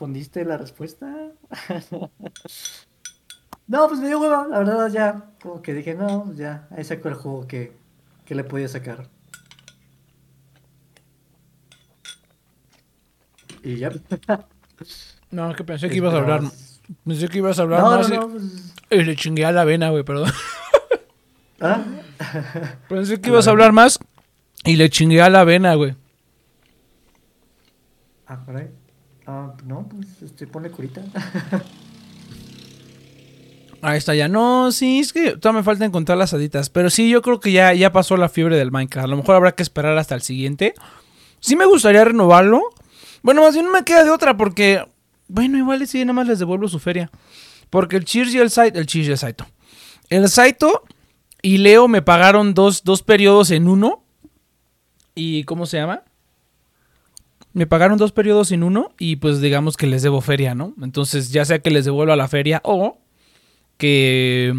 ¿Respondiste 0.00 0.46
la 0.46 0.56
respuesta? 0.56 1.06
no, 3.66 3.86
pues 3.86 4.00
me 4.00 4.06
dio 4.06 4.18
hueva, 4.18 4.48
la 4.48 4.60
verdad 4.60 4.90
ya, 4.90 5.26
como 5.42 5.60
que 5.60 5.74
dije, 5.74 5.94
no, 5.94 6.24
pues 6.24 6.38
ya, 6.38 6.66
ahí 6.74 6.82
saco 6.84 7.08
el 7.10 7.14
juego 7.16 7.46
que, 7.46 7.76
que 8.24 8.34
le 8.34 8.42
podía 8.42 8.66
sacar. 8.66 9.10
Y 13.62 13.76
ya. 13.76 13.90
No, 15.30 15.50
es 15.50 15.56
que 15.58 15.64
pensé 15.64 15.90
que 15.90 15.96
ibas 15.96 16.14
a 16.14 16.16
hablar. 16.16 16.40
Pensé 17.06 17.28
que 17.28 17.38
ibas 17.38 17.58
a 17.58 17.62
hablar 17.62 17.80
No, 17.82 17.90
más 17.90 18.08
no, 18.08 18.14
y- 18.14 18.28
pues... 18.88 19.06
le 19.06 19.16
chingué 19.16 19.44
a 19.44 19.52
la 19.52 19.64
vena, 19.64 19.90
güey, 19.90 20.02
perdón. 20.02 20.32
¿Ah? 21.60 21.84
Pensé 22.88 23.20
que 23.20 23.28
ibas 23.28 23.46
a 23.46 23.50
hablar 23.50 23.72
más 23.72 23.98
y 24.64 24.76
le 24.76 24.88
chingué 24.88 25.20
a 25.20 25.28
la 25.28 25.44
vena, 25.44 25.74
güey. 25.74 25.94
Ah, 28.26 28.42
por 28.46 28.56
ahí. 28.56 28.70
Ah, 29.30 29.54
no, 29.64 29.88
pues 29.88 30.08
este, 30.22 30.48
ponle 30.48 30.72
curita. 30.72 31.02
Ahí 33.80 33.96
está 33.96 34.12
ya. 34.12 34.26
No, 34.26 34.72
sí, 34.72 34.98
es 34.98 35.12
que 35.12 35.36
todavía 35.36 35.60
me 35.60 35.64
falta 35.64 35.84
encontrar 35.84 36.18
las 36.18 36.34
haditas. 36.34 36.68
Pero 36.68 36.90
sí, 36.90 37.08
yo 37.08 37.22
creo 37.22 37.38
que 37.38 37.52
ya, 37.52 37.72
ya 37.72 37.92
pasó 37.92 38.16
la 38.16 38.28
fiebre 38.28 38.56
del 38.56 38.72
Minecraft. 38.72 39.04
A 39.04 39.08
lo 39.08 39.16
mejor 39.16 39.36
habrá 39.36 39.52
que 39.52 39.62
esperar 39.62 39.96
hasta 39.96 40.16
el 40.16 40.22
siguiente. 40.22 40.74
Sí 41.38 41.54
me 41.54 41.64
gustaría 41.64 42.04
renovarlo. 42.04 42.60
Bueno, 43.22 43.42
más 43.42 43.54
bien 43.54 43.66
no 43.66 43.72
me 43.72 43.84
queda 43.84 44.02
de 44.02 44.10
otra 44.10 44.36
porque... 44.36 44.84
Bueno, 45.28 45.56
igual 45.56 45.86
sí, 45.86 46.00
nada 46.00 46.12
más 46.14 46.26
les 46.26 46.40
devuelvo 46.40 46.66
su 46.66 46.80
feria. 46.80 47.08
Porque 47.70 47.96
el 47.96 48.04
Cheers 48.04 48.34
y 48.34 48.38
el 48.38 48.50
Saito... 48.50 48.80
El 48.80 48.86
Cheers 48.86 49.08
y 49.08 49.10
el 49.12 49.18
Saito. 49.18 49.46
El 50.08 50.28
Saito 50.28 50.82
y 51.40 51.58
Leo 51.58 51.86
me 51.86 52.02
pagaron 52.02 52.52
dos, 52.52 52.82
dos 52.82 53.04
periodos 53.04 53.52
en 53.52 53.68
uno. 53.68 54.02
¿Y 55.14 55.44
cómo 55.44 55.66
se 55.66 55.76
llama? 55.76 56.02
Me 57.52 57.66
pagaron 57.66 57.98
dos 57.98 58.12
periodos 58.12 58.52
en 58.52 58.62
uno 58.62 58.92
y 58.98 59.16
pues 59.16 59.40
digamos 59.40 59.76
que 59.76 59.86
les 59.88 60.02
debo 60.02 60.20
feria, 60.20 60.54
¿no? 60.54 60.74
Entonces 60.82 61.30
ya 61.32 61.44
sea 61.44 61.58
que 61.58 61.70
les 61.70 61.84
devuelva 61.84 62.14
la 62.16 62.28
feria 62.28 62.60
o 62.64 62.98
que, 63.78 64.54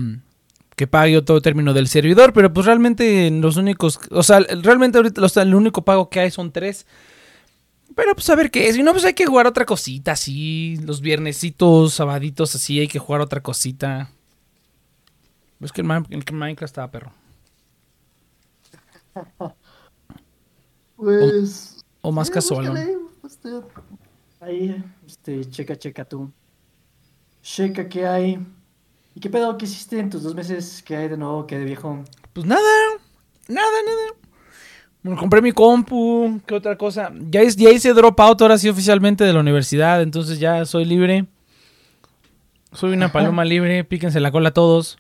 que 0.76 0.88
pague 0.88 1.18
otro 1.18 1.42
término 1.42 1.74
del 1.74 1.88
servidor, 1.88 2.34
pero 2.34 2.54
pues 2.54 2.66
realmente 2.66 3.32
los 3.32 3.58
únicos, 3.58 4.00
o 4.12 4.24
sea, 4.24 4.40
realmente 4.42 4.98
ahorita 4.98 5.22
los- 5.22 5.38
el 5.38 5.56
único 5.56 5.84
pago 5.86 6.10
que 6.10 6.20
hay 6.22 6.32
son 6.32 6.52
tres. 6.52 6.86
Pero 7.96 8.16
pues 8.16 8.30
a 8.30 8.36
ver 8.36 8.52
qué, 8.52 8.72
si 8.72 8.84
no 8.84 8.94
pues 8.94 9.04
hay 9.06 9.14
que 9.14 9.26
jugar 9.26 9.48
otra 9.48 9.66
cosita, 9.66 10.14
así, 10.14 10.78
los 10.86 11.02
viernesitos, 11.02 11.94
sabaditos, 11.96 12.56
así, 12.56 12.80
hay 12.80 12.88
que 12.88 13.00
jugar 13.00 13.22
otra 13.22 13.42
cosita. 13.42 14.12
Es 15.62 15.72
que 15.72 15.82
el 15.82 15.88
Minecraft 15.88 16.64
estaba 16.64 16.92
perro. 16.92 17.12
Pues... 20.96 21.71
O 22.02 22.12
más 22.12 22.28
sí, 22.28 22.34
casual, 22.34 22.74
Ahí, 24.40 24.84
este, 25.06 25.46
checa, 25.46 25.76
checa 25.76 26.04
tú. 26.04 26.32
Checa 27.44 27.88
qué 27.88 28.08
hay. 28.08 28.40
¿Y 29.14 29.20
qué 29.20 29.30
pedo? 29.30 29.56
¿Qué 29.58 29.66
hiciste 29.66 30.00
en 30.00 30.10
tus 30.10 30.24
dos 30.24 30.34
meses? 30.34 30.82
¿Qué 30.84 30.96
hay 30.96 31.08
de 31.10 31.18
nuevo? 31.18 31.46
¿Qué 31.46 31.56
hay 31.56 31.60
de 31.62 31.66
viejo? 31.68 32.04
Pues 32.34 32.46
nada, 32.46 32.62
nada, 33.48 33.68
nada. 33.86 34.16
Me 35.04 35.16
compré 35.16 35.42
mi 35.42 35.52
compu, 35.52 36.40
¿qué 36.46 36.56
otra 36.56 36.78
cosa? 36.78 37.12
Ya, 37.30 37.42
es- 37.42 37.56
ya 37.56 37.70
hice 37.72 37.94
drop 37.94 38.20
out 38.20 38.42
ahora 38.42 38.58
sí 38.58 38.70
oficialmente 38.70 39.24
de 39.24 39.34
la 39.34 39.40
universidad, 39.40 40.02
entonces 40.02 40.40
ya 40.40 40.64
soy 40.66 40.86
libre. 40.86 41.26
Soy 42.74 42.94
una 42.94 43.12
paloma 43.12 43.44
libre, 43.46 43.84
píquense 43.84 44.20
la 44.20 44.32
cola 44.32 44.52
todos. 44.54 44.98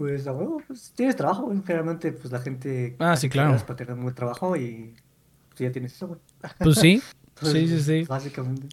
Pues 0.00 0.26
a 0.26 0.32
huevo, 0.32 0.62
pues 0.66 0.94
tienes 0.96 1.14
trabajo, 1.14 1.42
güey. 1.42 1.58
Generalmente, 1.66 2.10
pues 2.12 2.32
la 2.32 2.38
gente. 2.40 2.96
Ah, 2.98 3.18
sí, 3.18 3.28
claro. 3.28 3.54
Para 3.66 3.76
tener 3.76 3.92
un 3.92 4.02
buen 4.04 4.14
trabajo 4.14 4.56
y. 4.56 4.94
Pues 5.50 5.60
ya 5.60 5.70
tienes 5.70 5.92
eso, 5.92 6.06
güey. 6.08 6.20
Pues 6.58 6.78
sí. 6.78 7.02
Sí, 7.42 7.68
sí, 7.68 7.80
sí. 7.82 8.04
Básicamente. 8.08 8.66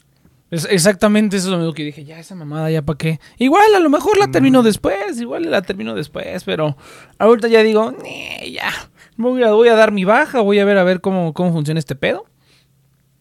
Es 0.49 0.65
exactamente 0.69 1.35
eso 1.35 1.47
es 1.47 1.51
lo 1.51 1.57
mismo 1.57 1.73
que 1.73 1.83
dije, 1.83 2.05
ya 2.05 2.17
esa 2.17 2.33
mamada, 2.33 2.71
ya 2.71 2.81
para 2.81 2.97
qué. 2.97 3.19
Igual 3.37 3.75
a 3.75 3.79
lo 3.81 3.89
mejor 3.89 4.17
la 4.17 4.31
termino 4.31 4.61
Mm. 4.61 4.65
después, 4.65 5.19
igual 5.19 5.51
la 5.51 5.61
termino 5.63 5.93
después, 5.95 6.45
pero 6.45 6.77
ahorita 7.17 7.49
ya 7.49 7.61
digo, 7.63 7.91
"Nee, 7.91 8.51
ya, 8.53 8.69
voy 9.17 9.43
a, 9.43 9.51
voy 9.51 9.67
a 9.67 9.75
dar 9.75 9.91
mi 9.91 10.05
baja, 10.05 10.39
voy 10.39 10.59
a 10.59 10.65
ver 10.65 10.77
a 10.77 10.85
ver 10.85 11.01
cómo, 11.01 11.33
cómo 11.33 11.51
funciona 11.51 11.77
este 11.79 11.95
pedo. 11.95 12.25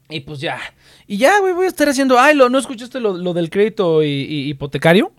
Y 0.09 0.21
pues 0.21 0.39
ya. 0.41 0.59
Y 1.09 1.17
ya, 1.19 1.41
güey, 1.41 1.53
voy 1.53 1.65
a 1.65 1.69
estar 1.69 1.89
haciendo, 1.89 2.19
ay, 2.21 2.37
lo, 2.37 2.49
¿no 2.49 2.59
escuchaste 2.59 3.01
lo, 3.01 3.17
lo 3.17 3.35
del 3.35 3.51
crédito 3.51 4.05
y- 4.05 4.07
y 4.09 4.49
hipotecario? 4.51 5.13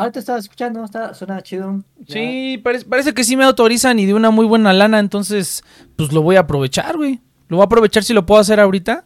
Ahorita 0.00 0.18
estaba 0.20 0.38
escuchando, 0.38 0.84
está, 0.84 1.14
suena 1.14 1.40
chido. 1.42 1.82
Ya. 2.06 2.14
Sí, 2.14 2.58
parece, 2.62 2.84
parece 2.86 3.12
que 3.14 3.24
sí 3.24 3.36
me 3.36 3.44
autorizan 3.44 3.98
y 3.98 4.06
de 4.06 4.14
una 4.14 4.30
muy 4.30 4.46
buena 4.46 4.72
lana, 4.72 4.98
entonces 4.98 5.62
pues 5.96 6.12
lo 6.12 6.22
voy 6.22 6.36
a 6.36 6.40
aprovechar, 6.40 6.96
güey. 6.96 7.20
Lo 7.48 7.56
voy 7.58 7.64
a 7.64 7.66
aprovechar 7.66 8.02
si 8.04 8.12
lo 8.14 8.24
puedo 8.26 8.40
hacer 8.40 8.60
ahorita. 8.60 9.04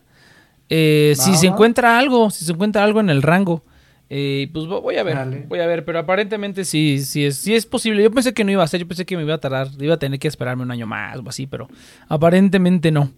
Eh, 0.69 1.15
si 1.17 1.35
se 1.37 1.47
encuentra 1.47 1.99
algo, 1.99 2.31
si 2.31 2.45
se 2.45 2.53
encuentra 2.53 2.85
algo 2.85 3.01
en 3.01 3.11
el 3.11 3.23
rango. 3.23 3.65
Eh, 4.11 4.49
pues 4.53 4.67
vo- 4.67 4.81
voy 4.83 4.97
a 4.97 5.03
ver, 5.03 5.15
Dale. 5.17 5.45
voy 5.49 5.61
a 5.61 5.67
ver, 5.67 5.85
pero 5.85 5.99
aparentemente 5.99 6.65
sí, 6.65 7.01
sí 7.05 7.25
es, 7.25 7.37
sí 7.37 7.55
es 7.55 7.65
posible. 7.67 8.03
Yo 8.03 8.11
pensé 8.11 8.33
que 8.35 8.45
no 8.45 8.51
iba 8.53 8.63
a 8.63 8.67
ser, 8.67 8.81
yo 8.81 8.87
pensé 8.89 9.05
que 9.07 9.17
me 9.17 9.23
iba 9.23 9.35
a 9.35 9.39
tardar, 9.39 9.69
iba 9.81 9.95
a 9.95 9.99
tener 9.99 10.19
que 10.19 10.29
esperarme 10.29 10.63
un 10.63 10.71
año 10.71 10.87
más 10.87 11.19
o 11.19 11.29
así, 11.29 11.47
pero 11.47 11.69
aparentemente 12.09 12.91
no. 12.91 13.11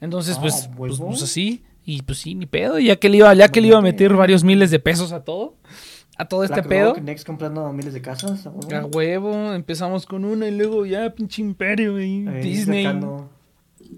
Entonces, 0.00 0.36
Ah, 0.38 0.40
pues, 0.42 0.70
pues, 0.76 0.98
pues 0.98 1.22
así, 1.22 1.62
y 1.84 2.02
pues 2.02 2.18
sí, 2.18 2.34
ni 2.34 2.46
pedo, 2.46 2.78
ya 2.78 2.96
que 2.96 3.08
le 3.08 3.18
iba, 3.18 3.34
ya 3.34 3.48
que 3.48 3.60
le 3.60 3.68
iba 3.68 3.78
a 3.78 3.82
meter 3.82 4.14
varios 4.14 4.44
miles 4.44 4.70
de 4.70 4.78
pesos 4.78 5.12
a 5.12 5.24
todo, 5.24 5.56
a 6.20 6.28
todo 6.28 6.44
este 6.44 6.60
BlackRock, 6.62 6.94
pedo. 6.96 7.04
Next 7.04 7.26
comprando 7.26 7.72
miles 7.72 7.94
de 7.94 8.02
casas. 8.02 8.46
a 8.46 8.50
huevo. 8.50 8.76
A 8.76 8.84
huevo, 8.86 9.52
empezamos 9.54 10.06
con 10.06 10.24
una 10.24 10.48
y 10.48 10.56
luego 10.56 10.84
ya 10.86 11.10
pinche 11.14 11.42
imperio, 11.42 11.92
güey. 11.92 12.26
Ahí 12.28 12.42
Disney. 12.42 12.84
Dejando, 12.84 13.28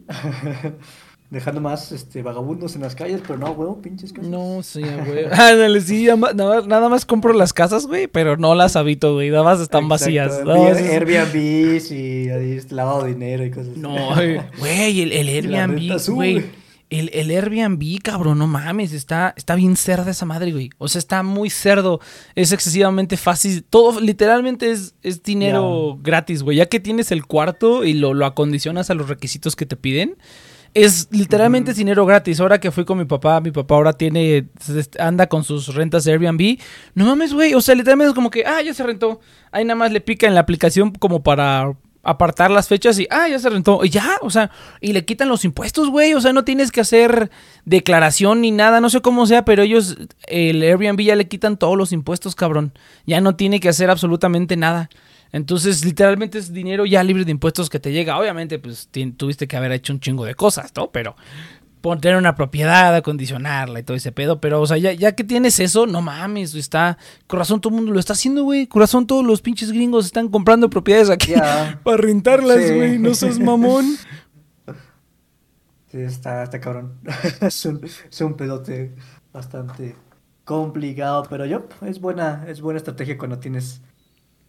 dejando 1.30 1.60
más 1.62 1.92
este, 1.92 2.22
vagabundos 2.22 2.74
en 2.76 2.82
las 2.82 2.94
calles, 2.94 3.22
pero 3.26 3.38
no, 3.38 3.52
huevo, 3.52 3.80
pinches 3.80 4.12
casas. 4.12 4.28
No, 4.30 4.62
sí, 4.62 4.82
a 4.84 5.02
huevo. 5.02 5.30
Ándale, 5.32 5.80
sí, 5.80 6.06
nada, 6.34 6.88
más 6.88 7.06
compro 7.06 7.32
las 7.32 7.52
casas, 7.52 7.86
güey, 7.86 8.06
pero 8.06 8.36
no 8.36 8.54
las 8.54 8.76
habito, 8.76 9.14
güey. 9.14 9.30
Nada 9.30 9.42
más 9.42 9.60
están 9.60 9.84
Exacto, 9.84 10.04
vacías. 10.04 10.78
es- 10.78 10.90
Airbnb 10.90 11.34
y 11.90 12.28
ahí, 12.28 12.60
lavado 12.70 13.04
de 13.04 13.14
dinero 13.14 13.44
y 13.44 13.50
cosas 13.50 13.68
así. 13.72 13.80
No, 13.80 13.96
güey, 14.58 15.00
el, 15.00 15.12
el 15.12 15.28
Airbnb, 15.54 15.98
güey. 16.10 16.61
El, 16.92 17.08
el 17.14 17.30
Airbnb, 17.30 18.02
cabrón, 18.02 18.36
no 18.38 18.46
mames, 18.46 18.92
está, 18.92 19.32
está 19.38 19.54
bien 19.54 19.76
cerda 19.76 20.10
esa 20.10 20.26
madre, 20.26 20.52
güey. 20.52 20.68
O 20.76 20.88
sea, 20.88 20.98
está 20.98 21.22
muy 21.22 21.48
cerdo. 21.48 22.00
Es 22.34 22.52
excesivamente 22.52 23.16
fácil. 23.16 23.64
Todo, 23.64 23.98
literalmente 23.98 24.70
es, 24.70 24.94
es 25.02 25.22
dinero 25.22 25.98
gratis, 26.02 26.42
güey. 26.42 26.58
Ya 26.58 26.66
que 26.66 26.80
tienes 26.80 27.10
el 27.10 27.24
cuarto 27.24 27.84
y 27.84 27.94
lo, 27.94 28.12
lo 28.12 28.26
acondicionas 28.26 28.90
a 28.90 28.94
los 28.94 29.08
requisitos 29.08 29.56
que 29.56 29.64
te 29.64 29.74
piden. 29.74 30.18
Es 30.74 31.08
literalmente 31.10 31.72
dinero 31.72 32.04
gratis. 32.04 32.40
Ahora 32.40 32.60
que 32.60 32.70
fui 32.70 32.84
con 32.84 32.98
mi 32.98 33.06
papá, 33.06 33.40
mi 33.40 33.52
papá 33.52 33.74
ahora 33.74 33.94
tiene, 33.94 34.48
anda 34.98 35.28
con 35.28 35.44
sus 35.44 35.74
rentas 35.74 36.04
de 36.04 36.12
Airbnb. 36.12 36.58
No 36.94 37.06
mames, 37.06 37.32
güey. 37.32 37.54
O 37.54 37.62
sea, 37.62 37.74
literalmente 37.74 38.10
es 38.10 38.14
como 38.14 38.28
que, 38.28 38.44
ah, 38.44 38.60
ya 38.60 38.74
se 38.74 38.82
rentó. 38.82 39.18
Ahí 39.50 39.64
nada 39.64 39.76
más 39.76 39.92
le 39.92 40.02
pica 40.02 40.26
en 40.26 40.34
la 40.34 40.40
aplicación 40.40 40.90
como 40.92 41.22
para 41.22 41.72
apartar 42.02 42.50
las 42.50 42.68
fechas 42.68 42.98
y, 42.98 43.06
ah, 43.10 43.28
ya 43.28 43.38
se 43.38 43.48
rentó. 43.48 43.84
Y 43.84 43.90
ya, 43.90 44.16
o 44.22 44.30
sea, 44.30 44.50
y 44.80 44.92
le 44.92 45.04
quitan 45.04 45.28
los 45.28 45.44
impuestos, 45.44 45.88
güey. 45.88 46.14
O 46.14 46.20
sea, 46.20 46.32
no 46.32 46.44
tienes 46.44 46.72
que 46.72 46.80
hacer 46.80 47.30
declaración 47.64 48.40
ni 48.40 48.50
nada. 48.50 48.80
No 48.80 48.90
sé 48.90 49.00
cómo 49.00 49.26
sea, 49.26 49.44
pero 49.44 49.62
ellos, 49.62 49.96
el 50.26 50.62
Airbnb 50.62 51.00
ya 51.00 51.16
le 51.16 51.28
quitan 51.28 51.56
todos 51.56 51.76
los 51.76 51.92
impuestos, 51.92 52.34
cabrón. 52.34 52.72
Ya 53.06 53.20
no 53.20 53.36
tiene 53.36 53.60
que 53.60 53.68
hacer 53.68 53.90
absolutamente 53.90 54.56
nada. 54.56 54.90
Entonces, 55.32 55.84
literalmente 55.84 56.38
es 56.38 56.52
dinero 56.52 56.84
ya 56.84 57.02
libre 57.02 57.24
de 57.24 57.30
impuestos 57.30 57.70
que 57.70 57.80
te 57.80 57.92
llega. 57.92 58.18
Obviamente, 58.18 58.58
pues 58.58 58.90
tuviste 59.16 59.48
que 59.48 59.56
haber 59.56 59.72
hecho 59.72 59.92
un 59.92 60.00
chingo 60.00 60.24
de 60.24 60.34
cosas, 60.34 60.72
¿no? 60.76 60.90
Pero 60.90 61.16
poner 61.82 62.16
una 62.16 62.34
propiedad, 62.34 62.94
acondicionarla 62.94 63.80
y 63.80 63.82
todo 63.82 63.96
ese 63.96 64.12
pedo. 64.12 64.40
Pero, 64.40 64.60
o 64.62 64.66
sea, 64.66 64.78
ya, 64.78 64.92
ya 64.94 65.12
que 65.14 65.24
tienes 65.24 65.60
eso, 65.60 65.86
no 65.86 66.00
mames, 66.00 66.54
está. 66.54 66.96
Corazón, 67.26 67.60
todo 67.60 67.74
el 67.74 67.76
mundo 67.76 67.92
lo 67.92 68.00
está 68.00 68.14
haciendo, 68.14 68.44
güey. 68.44 68.66
Corazón, 68.66 69.06
todos 69.06 69.24
los 69.26 69.42
pinches 69.42 69.70
gringos 69.72 70.06
están 70.06 70.28
comprando 70.28 70.70
propiedades 70.70 71.10
aquí 71.10 71.34
para 71.84 71.96
rentarlas, 71.98 72.64
Sí. 72.64 72.74
güey. 72.74 72.98
No 72.98 73.14
seas 73.14 73.38
mamón. 73.38 73.96
Sí, 75.90 75.98
está, 76.00 76.42
está 76.42 76.60
cabrón. 76.60 76.94
es, 77.40 77.66
un, 77.66 77.84
es 77.84 78.20
un 78.20 78.34
pedote 78.34 78.94
bastante 79.32 79.94
complicado, 80.44 81.24
pero 81.28 81.44
yo, 81.46 81.66
es 81.86 82.00
buena, 82.00 82.44
es 82.48 82.60
buena 82.60 82.78
estrategia 82.78 83.18
cuando 83.18 83.38
tienes 83.38 83.82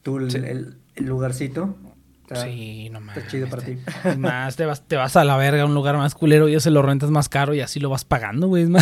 tú 0.01 0.17
el, 0.19 0.31
Sí. 0.31 0.37
el- 0.37 0.77
el 0.95 1.05
lugarcito. 1.05 1.75
Está- 2.23 2.45
Sí, 2.45 2.89
no 2.89 2.99
mames. 3.01 3.17
Está 3.17 3.29
chido 3.29 3.47
para 3.49 3.61
ti. 3.63 3.77
Más, 4.17 4.55
te 4.57 4.65
vas, 4.65 4.81
te 4.87 4.95
vas 4.95 5.15
a 5.17 5.23
la 5.23 5.35
verga 5.37 5.63
a 5.63 5.65
un 5.65 5.73
lugar 5.73 5.97
más 5.97 6.15
culero 6.15 6.47
y 6.49 6.53
ya 6.53 6.59
se 6.61 6.71
lo 6.71 6.81
rentas 6.81 7.11
más 7.11 7.27
caro 7.29 7.53
y 7.53 7.59
así 7.61 7.79
lo 7.79 7.89
vas 7.89 8.05
pagando, 8.05 8.47
güey. 8.47 8.65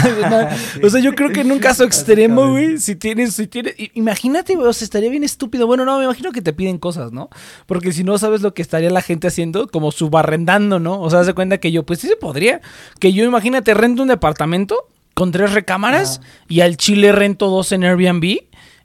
Sí. 0.73 0.79
O 0.83 0.89
sea, 0.89 1.01
yo 1.01 1.13
creo 1.15 1.31
que 1.31 1.41
en 1.41 1.51
un 1.51 1.59
caso 1.59 1.83
extremo, 1.83 2.51
güey, 2.51 2.77
si 2.77 2.95
tienes, 2.95 3.33
si 3.35 3.47
tienes, 3.47 3.75
imagínate, 3.95 4.55
güey, 4.55 4.67
o 4.67 4.73
sea, 4.73 4.85
estaría 4.85 5.09
bien 5.09 5.23
estúpido. 5.23 5.67
Bueno, 5.67 5.85
no, 5.85 5.97
me 5.97 6.05
imagino 6.05 6.31
que 6.31 6.41
te 6.41 6.53
piden 6.53 6.77
cosas, 6.77 7.11
¿no? 7.11 7.29
Porque 7.65 7.91
si 7.91 8.03
no 8.03 8.17
sabes 8.17 8.41
lo 8.41 8.53
que 8.53 8.61
estaría 8.61 8.89
la 8.89 9.01
gente 9.01 9.27
haciendo, 9.27 9.67
como 9.67 9.91
subarrendando, 9.91 10.79
¿no? 10.79 11.01
O 11.01 11.09
sea, 11.09 11.23
se 11.23 11.33
cuenta 11.33 11.57
que 11.57 11.71
yo, 11.71 11.83
pues 11.83 11.99
sí 11.99 12.07
se 12.07 12.15
podría. 12.15 12.61
Que 12.99 13.11
yo, 13.13 13.23
imagínate, 13.25 13.73
rento 13.73 14.01
un 14.03 14.07
departamento 14.09 14.87
con 15.13 15.31
tres 15.31 15.51
recámaras 15.51 16.19
Ajá. 16.19 16.27
y 16.47 16.61
al 16.61 16.77
chile 16.77 17.11
rento 17.11 17.49
dos 17.49 17.71
en 17.71 17.83
Airbnb. 17.83 18.39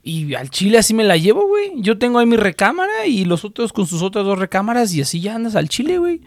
Y 0.07 0.35
al 0.35 0.49
chile 0.49 0.77
así 0.77 0.93
me 0.93 1.03
la 1.03 1.17
llevo, 1.17 1.45
güey. 1.47 1.73
Yo 1.81 1.97
tengo 1.97 2.19
ahí 2.19 2.25
mi 2.25 2.37
recámara 2.37 3.05
y 3.05 3.25
los 3.25 3.43
otros 3.43 3.73
con 3.73 3.85
sus 3.87 4.01
otras 4.01 4.23
dos 4.23 4.39
recámaras 4.39 4.93
y 4.93 5.01
así 5.01 5.19
ya 5.19 5.35
andas 5.35 5.55
al 5.55 5.67
chile, 5.67 5.97
güey. 5.97 6.21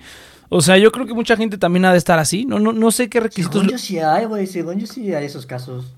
O 0.50 0.60
sea, 0.60 0.76
yo 0.76 0.92
creo 0.92 1.06
que 1.06 1.14
mucha 1.14 1.36
gente 1.36 1.56
también 1.56 1.84
ha 1.86 1.92
de 1.92 1.98
estar 1.98 2.18
así. 2.18 2.44
No, 2.44 2.58
no, 2.58 2.72
no 2.72 2.90
sé 2.90 3.08
qué 3.08 3.20
requisitos. 3.20 3.52
Según 3.62 3.70
yo 3.70 3.78
sí 3.78 3.98
hay, 3.98 4.26
güey, 4.26 4.46
según 4.46 4.78
yo 4.78 4.86
sí 4.86 5.14
hay 5.14 5.24
esos 5.24 5.46
casos. 5.46 5.94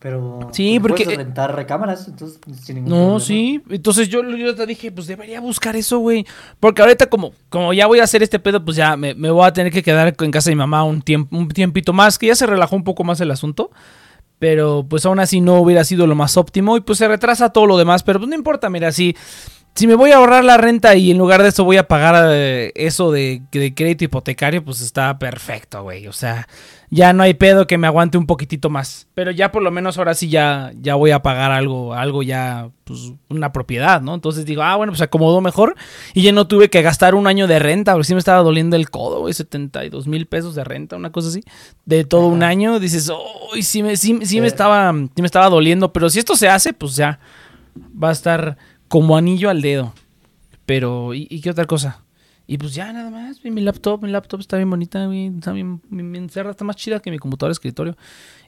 Pero 0.00 0.48
Sí, 0.50 0.80
porque- 0.80 1.04
puedes 1.04 1.16
rentar 1.18 1.54
recámaras, 1.54 2.08
entonces 2.08 2.40
sin 2.60 2.74
ningún 2.74 2.90
No, 2.90 2.96
problema. 2.96 3.20
sí. 3.20 3.62
Entonces 3.70 4.08
yo, 4.08 4.28
yo 4.36 4.52
te 4.56 4.66
dije, 4.66 4.90
pues 4.90 5.06
debería 5.06 5.40
buscar 5.40 5.76
eso, 5.76 6.00
güey. 6.00 6.26
Porque 6.58 6.82
ahorita 6.82 7.06
como, 7.06 7.32
como 7.50 7.72
ya 7.72 7.86
voy 7.86 8.00
a 8.00 8.04
hacer 8.04 8.20
este 8.24 8.40
pedo, 8.40 8.64
pues 8.64 8.76
ya 8.76 8.96
me, 8.96 9.14
me 9.14 9.30
voy 9.30 9.46
a 9.46 9.52
tener 9.52 9.72
que 9.72 9.84
quedar 9.84 10.12
en 10.18 10.30
casa 10.32 10.50
de 10.50 10.56
mi 10.56 10.58
mamá 10.58 10.82
un, 10.82 11.02
tiempo, 11.02 11.36
un 11.36 11.46
tiempito 11.46 11.92
más, 11.92 12.18
que 12.18 12.26
ya 12.26 12.34
se 12.34 12.46
relajó 12.46 12.74
un 12.74 12.82
poco 12.82 13.04
más 13.04 13.20
el 13.20 13.30
asunto. 13.30 13.70
Pero 14.42 14.84
pues 14.88 15.06
aún 15.06 15.20
así 15.20 15.40
no 15.40 15.60
hubiera 15.60 15.84
sido 15.84 16.08
lo 16.08 16.16
más 16.16 16.36
óptimo 16.36 16.76
y 16.76 16.80
pues 16.80 16.98
se 16.98 17.06
retrasa 17.06 17.50
todo 17.50 17.64
lo 17.64 17.78
demás. 17.78 18.02
Pero 18.02 18.18
pues 18.18 18.28
no 18.28 18.34
importa, 18.34 18.68
mira, 18.68 18.90
si, 18.90 19.14
si 19.74 19.86
me 19.86 19.94
voy 19.94 20.10
a 20.12 20.16
ahorrar 20.16 20.44
la 20.44 20.58
renta 20.58 20.94
y 20.96 21.10
en 21.10 21.18
lugar 21.18 21.42
de 21.42 21.48
eso 21.48 21.64
voy 21.64 21.78
a 21.78 21.88
pagar 21.88 22.26
eh, 22.30 22.72
eso 22.74 23.10
de, 23.10 23.42
de 23.52 23.74
crédito 23.74 24.04
hipotecario, 24.04 24.62
pues 24.64 24.80
está 24.82 25.18
perfecto, 25.18 25.82
güey. 25.82 26.06
O 26.08 26.12
sea, 26.12 26.46
ya 26.90 27.14
no 27.14 27.22
hay 27.22 27.32
pedo 27.32 27.66
que 27.66 27.78
me 27.78 27.86
aguante 27.86 28.18
un 28.18 28.26
poquitito 28.26 28.68
más. 28.68 29.06
Pero 29.14 29.30
ya 29.30 29.50
por 29.50 29.62
lo 29.62 29.70
menos 29.70 29.96
ahora 29.96 30.12
sí 30.12 30.28
ya, 30.28 30.72
ya 30.78 30.94
voy 30.94 31.10
a 31.10 31.22
pagar 31.22 31.52
algo, 31.52 31.94
algo 31.94 32.22
ya, 32.22 32.68
pues 32.84 33.14
una 33.30 33.50
propiedad, 33.52 34.02
¿no? 34.02 34.14
Entonces 34.14 34.44
digo, 34.44 34.62
ah, 34.62 34.76
bueno, 34.76 34.92
pues 34.92 35.00
acomodó 35.00 35.40
mejor. 35.40 35.74
Y 36.12 36.20
ya 36.20 36.32
no 36.32 36.46
tuve 36.46 36.68
que 36.68 36.82
gastar 36.82 37.14
un 37.14 37.26
año 37.26 37.46
de 37.46 37.58
renta, 37.58 37.92
porque 37.94 38.08
sí 38.08 38.12
me 38.12 38.18
estaba 38.18 38.42
doliendo 38.42 38.76
el 38.76 38.90
codo, 38.90 39.20
güey, 39.20 39.32
72 39.32 40.06
mil 40.06 40.26
pesos 40.26 40.54
de 40.54 40.64
renta, 40.64 40.96
una 40.96 41.10
cosa 41.12 41.28
así. 41.28 41.42
De 41.86 42.04
todo 42.04 42.26
un 42.26 42.42
año, 42.42 42.78
dices, 42.78 43.08
oh, 43.10 43.50
sí, 43.62 43.82
me, 43.82 43.96
sí, 43.96 44.18
sí 44.24 44.42
me, 44.42 44.48
Sí. 44.48 44.52
estaba, 44.52 44.92
sí 44.92 45.22
me 45.22 45.26
estaba 45.26 45.48
doliendo. 45.48 45.94
Pero 45.94 46.10
si 46.10 46.18
esto 46.18 46.36
se 46.36 46.50
hace, 46.50 46.74
pues 46.74 46.94
ya 46.94 47.20
va 47.74 48.10
a 48.10 48.12
estar 48.12 48.58
como 48.92 49.16
anillo 49.16 49.48
al 49.48 49.62
dedo. 49.62 49.94
Pero, 50.66 51.14
¿y, 51.14 51.26
y 51.30 51.40
qué 51.40 51.48
otra 51.48 51.64
cosa? 51.64 52.02
Y 52.46 52.58
pues 52.58 52.74
ya 52.74 52.92
nada 52.92 53.08
más, 53.08 53.42
mi 53.42 53.62
laptop, 53.62 54.02
mi 54.02 54.10
laptop 54.10 54.40
está 54.40 54.58
bien 54.58 54.68
bonita, 54.68 55.06
güey, 55.06 55.28
está 55.28 55.52
bien, 55.52 55.80
bien, 55.88 56.12
bien 56.12 56.28
cerrada, 56.28 56.50
está 56.50 56.64
más 56.66 56.76
chida 56.76 57.00
que 57.00 57.10
mi 57.10 57.18
computadora 57.18 57.52
de 57.52 57.54
escritorio. 57.54 57.96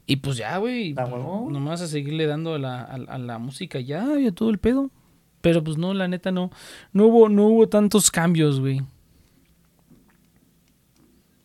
Y 0.07 0.16
pues 0.16 0.37
ya, 0.37 0.59
güey, 0.59 0.92
Ah, 0.98 1.07
huevo. 1.07 1.48
nomás 1.50 1.80
a 1.80 1.87
seguirle 1.87 2.26
dando 2.26 2.52
a 2.54 2.59
la, 2.59 2.83
a, 2.83 2.94
a 2.96 3.18
la 3.18 3.38
música 3.38 3.80
ya, 3.80 4.20
y 4.20 4.26
a 4.26 4.33
todo 4.33 4.50
el 4.50 4.59
pedo. 4.59 4.90
Pero 5.40 5.64
pues 5.64 5.78
no, 5.78 5.94
la 5.94 6.09
neta 6.09 6.30
no, 6.30 6.50
no 6.92 7.07
hubo, 7.07 7.30
no 7.30 7.46
hubo 7.46 7.66
tantos 7.68 8.11
cambios, 8.11 8.61
güey. 8.61 8.83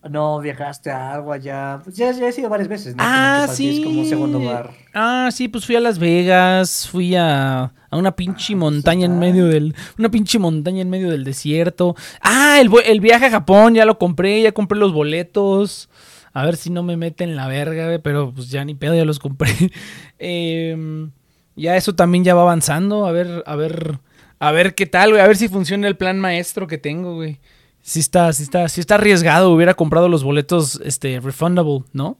No, 0.07 0.39
viajaste 0.39 0.91
a 0.91 1.13
algo 1.13 1.33
allá. 1.33 1.81
Pues 1.83 1.97
ya, 1.97 2.11
ya 2.11 2.27
he 2.27 2.31
sido 2.31 2.49
varias 2.49 2.69
veces, 2.69 2.95
¿no? 2.95 3.03
Como 3.03 3.13
Ah, 3.13 3.45
ti 3.49 3.55
sí. 3.55 3.79
Es 3.79 3.85
como 3.85 3.99
un 3.99 4.05
segundo 4.05 4.39
hogar. 4.39 4.71
Ah, 4.93 5.29
sí, 5.31 5.49
pues 5.49 5.65
fui 5.65 5.75
a 5.75 5.81
Las 5.81 5.99
Vegas, 5.99 6.87
fui 6.89 7.15
a, 7.15 7.63
a 7.89 7.97
una 7.97 8.15
pinche 8.15 8.55
montaña 8.55 9.05
en 9.05 9.19
medio 9.19 9.45
del, 9.47 9.75
una 9.97 10.09
pinche 10.09 10.39
montaña 10.39 10.81
en 10.81 10.89
medio 10.89 11.11
del 11.11 11.25
desierto. 11.25 11.95
Ah, 12.21 12.61
el, 12.61 13.01
viaje 13.01 13.25
a 13.25 13.31
Japón, 13.31 13.75
ya 13.75 13.83
lo 13.83 13.97
compré, 13.97 14.41
ya 14.41 14.53
compré 14.53 14.79
los 14.79 14.93
boletos. 14.93 15.89
A 16.31 16.45
ver 16.45 16.55
si 16.55 16.69
no 16.69 16.81
me 16.81 16.95
meten 16.95 17.35
la 17.35 17.47
verga, 17.47 17.87
güey, 17.87 17.99
pero 17.99 18.33
pues 18.33 18.49
ya 18.49 18.63
ni 18.63 18.75
pedo, 18.75 18.95
ya 18.95 19.05
los 19.05 19.19
compré. 19.19 19.51
Em, 20.21 21.11
ya 21.55 21.75
eso 21.75 21.95
también 21.95 22.23
ya 22.23 22.35
va 22.35 22.41
avanzando, 22.43 23.05
a 23.05 23.11
ver, 23.11 23.43
a 23.45 23.55
ver, 23.55 23.99
a 24.39 24.51
ver 24.51 24.75
qué 24.75 24.85
tal, 24.85 25.11
güey, 25.11 25.21
a 25.21 25.27
ver 25.27 25.37
si 25.37 25.47
funciona 25.47 25.87
el 25.87 25.97
plan 25.97 26.19
maestro 26.19 26.67
que 26.67 26.77
tengo, 26.77 27.15
güey. 27.15 27.39
Sí 27.81 28.01
está, 28.01 28.31
sí 28.33 28.43
está, 28.43 28.67
sí 28.69 28.81
está 28.81 28.95
arriesgado. 28.95 29.51
Hubiera 29.51 29.73
comprado 29.73 30.09
los 30.09 30.23
boletos, 30.23 30.79
este, 30.83 31.19
refundable, 31.21 31.83
¿no? 31.93 32.17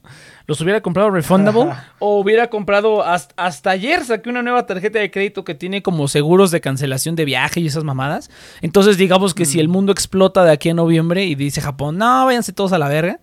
Los 0.48 0.60
hubiera 0.62 0.82
comprado 0.82 1.12
refundable 1.12 1.72
o 2.00 2.20
hubiera 2.20 2.50
comprado 2.50 3.04
hasta, 3.04 3.36
hasta 3.38 3.70
ayer 3.70 4.04
saqué 4.04 4.30
una 4.30 4.42
nueva 4.42 4.66
tarjeta 4.66 4.98
de 4.98 5.12
crédito 5.12 5.44
que 5.44 5.54
tiene 5.54 5.84
como 5.84 6.08
seguros 6.08 6.50
de 6.50 6.60
cancelación 6.62 7.16
de 7.16 7.26
viaje 7.26 7.60
y 7.60 7.68
esas 7.68 7.84
mamadas. 7.84 8.32
Entonces 8.62 8.98
digamos 8.98 9.36
que 9.36 9.46
si 9.46 9.60
el 9.60 9.68
mundo 9.68 9.92
explota 9.92 10.44
de 10.44 10.52
aquí 10.52 10.70
a 10.70 10.74
noviembre 10.74 11.26
y 11.26 11.36
dice 11.36 11.62
Japón, 11.62 11.98
no, 12.00 12.26
váyanse 12.26 12.52
todos 12.52 12.72
a 12.74 12.80
la 12.80 12.88
verga. 12.88 13.20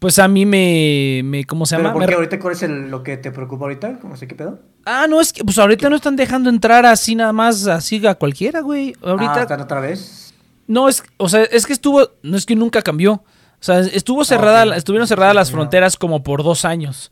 pues 0.00 0.18
a 0.18 0.28
mí 0.28 0.44
me, 0.44 1.22
me 1.24 1.44
¿cómo 1.46 1.64
se 1.64 1.76
¿Pero 1.76 1.88
llama? 1.88 1.98
por 1.98 2.06
Me- 2.06 2.12
ahorita 2.14 2.38
cuál 2.38 2.52
es 2.52 2.62
el- 2.62 2.90
lo 2.90 3.02
que 3.02 3.16
te 3.16 3.30
preocupa 3.30 3.64
ahorita? 3.64 4.00
¿Cómo 4.00 4.16
sé 4.18 4.28
qué 4.28 4.34
pedo? 4.34 4.58
Ah, 4.84 5.06
no, 5.08 5.18
es 5.18 5.32
que 5.32 5.42
pues 5.44 5.58
ahorita 5.58 5.88
no 5.88 5.96
están 5.96 6.14
dejando 6.16 6.50
entrar 6.50 6.84
así 6.84 7.14
nada 7.14 7.32
más, 7.32 7.66
así 7.68 8.06
a 8.06 8.14
cualquiera, 8.16 8.60
güey. 8.60 8.92
Ah, 9.02 9.12
Ahorita 9.12 9.42
¿están 9.42 9.60
otra 9.62 9.80
vez? 9.80 10.23
No, 10.66 10.88
es, 10.88 11.02
o 11.16 11.28
sea, 11.28 11.42
es 11.44 11.66
que 11.66 11.72
estuvo, 11.72 12.10
no 12.22 12.36
es 12.36 12.46
que 12.46 12.56
nunca 12.56 12.82
cambió. 12.82 13.12
O 13.14 13.66
sea, 13.66 13.80
estuvo 13.80 14.24
cerrada, 14.24 14.66
ok. 14.66 14.76
estuvieron 14.76 15.08
cerradas 15.08 15.34
las 15.34 15.50
fronteras 15.50 15.96
como 15.96 16.22
por 16.22 16.42
dos 16.42 16.64
años. 16.64 17.10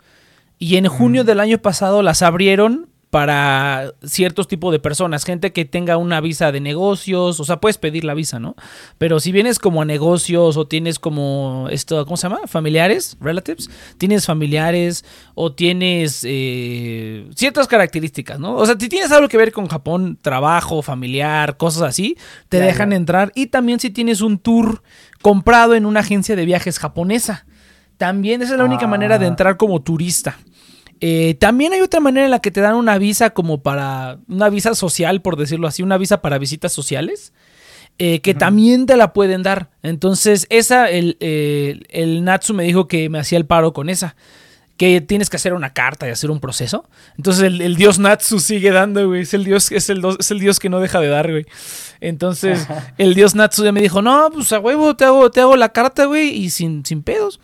Y 0.58 0.76
en 0.76 0.86
junio 0.86 1.24
del 1.24 1.40
año 1.40 1.58
pasado 1.58 2.02
las 2.02 2.22
abrieron 2.22 2.88
para 3.12 3.92
ciertos 4.02 4.48
tipos 4.48 4.72
de 4.72 4.78
personas, 4.78 5.26
gente 5.26 5.52
que 5.52 5.66
tenga 5.66 5.98
una 5.98 6.22
visa 6.22 6.50
de 6.50 6.60
negocios, 6.60 7.40
o 7.40 7.44
sea, 7.44 7.58
puedes 7.60 7.76
pedir 7.76 8.04
la 8.04 8.14
visa, 8.14 8.38
¿no? 8.40 8.56
Pero 8.96 9.20
si 9.20 9.32
vienes 9.32 9.58
como 9.58 9.82
a 9.82 9.84
negocios 9.84 10.56
o 10.56 10.66
tienes 10.66 10.98
como 10.98 11.66
esto, 11.70 12.06
¿cómo 12.06 12.16
se 12.16 12.22
llama? 12.30 12.40
Familiares, 12.46 13.18
relatives, 13.20 13.68
tienes 13.98 14.24
familiares 14.24 15.04
o 15.34 15.52
tienes 15.52 16.22
eh, 16.26 17.28
ciertas 17.36 17.68
características, 17.68 18.40
¿no? 18.40 18.54
O 18.56 18.64
sea, 18.64 18.76
si 18.80 18.88
tienes 18.88 19.12
algo 19.12 19.28
que 19.28 19.36
ver 19.36 19.52
con 19.52 19.66
Japón, 19.66 20.18
trabajo, 20.22 20.80
familiar, 20.80 21.58
cosas 21.58 21.82
así, 21.82 22.16
te 22.48 22.60
dejan 22.60 22.94
entrar. 22.94 23.30
Y 23.34 23.48
también 23.48 23.78
si 23.78 23.90
tienes 23.90 24.22
un 24.22 24.38
tour 24.38 24.82
comprado 25.20 25.74
en 25.74 25.84
una 25.84 26.00
agencia 26.00 26.34
de 26.34 26.46
viajes 26.46 26.78
japonesa. 26.78 27.44
También 27.98 28.40
esa 28.40 28.52
es 28.52 28.58
la 28.58 28.64
única 28.64 28.86
Ah. 28.86 28.88
manera 28.88 29.18
de 29.18 29.26
entrar 29.26 29.58
como 29.58 29.82
turista. 29.82 30.38
Eh, 31.04 31.34
también 31.40 31.72
hay 31.72 31.80
otra 31.80 31.98
manera 31.98 32.26
en 32.26 32.30
la 32.30 32.38
que 32.38 32.52
te 32.52 32.60
dan 32.60 32.76
una 32.76 32.96
visa 32.96 33.30
como 33.30 33.60
para, 33.60 34.18
una 34.28 34.48
visa 34.48 34.76
social, 34.76 35.20
por 35.20 35.36
decirlo 35.36 35.66
así, 35.66 35.82
una 35.82 35.98
visa 35.98 36.22
para 36.22 36.38
visitas 36.38 36.72
sociales, 36.72 37.32
eh, 37.98 38.20
que 38.20 38.34
también 38.34 38.86
te 38.86 38.96
la 38.96 39.12
pueden 39.12 39.42
dar. 39.42 39.70
Entonces, 39.82 40.46
esa, 40.48 40.88
el, 40.88 41.16
eh, 41.18 41.80
el 41.88 42.22
Natsu 42.22 42.54
me 42.54 42.62
dijo 42.62 42.86
que 42.86 43.08
me 43.08 43.18
hacía 43.18 43.36
el 43.36 43.46
paro 43.46 43.72
con 43.72 43.90
esa. 43.90 44.14
Que 44.76 45.00
tienes 45.00 45.28
que 45.28 45.36
hacer 45.36 45.54
una 45.54 45.74
carta 45.74 46.06
y 46.06 46.10
hacer 46.10 46.30
un 46.30 46.40
proceso. 46.40 46.88
Entonces 47.16 47.44
el, 47.44 47.60
el 47.60 47.76
dios 47.76 47.98
Natsu 47.98 48.38
sigue 48.38 48.70
dando, 48.70 49.06
güey. 49.06 49.22
Es 49.22 49.34
el 49.34 49.44
dios, 49.44 49.70
es 49.72 49.90
el, 49.90 50.02
es 50.18 50.30
el 50.30 50.38
dios 50.38 50.60
que 50.60 50.68
no 50.70 50.78
deja 50.80 51.00
de 51.00 51.08
dar, 51.08 51.30
güey. 51.30 51.46
Entonces, 52.00 52.66
el 52.98 53.14
dios 53.14 53.34
Natsu 53.34 53.64
ya 53.64 53.70
me 53.70 53.80
dijo, 53.80 54.02
no, 54.02 54.30
pues 54.32 54.52
a 54.52 54.58
huevo, 54.58 54.96
te 54.96 55.04
hago, 55.04 55.30
te 55.30 55.40
hago 55.40 55.56
la 55.56 55.68
carta, 55.68 56.06
güey, 56.06 56.30
y 56.30 56.50
sin, 56.50 56.84
sin 56.84 57.02
pedos. 57.02 57.38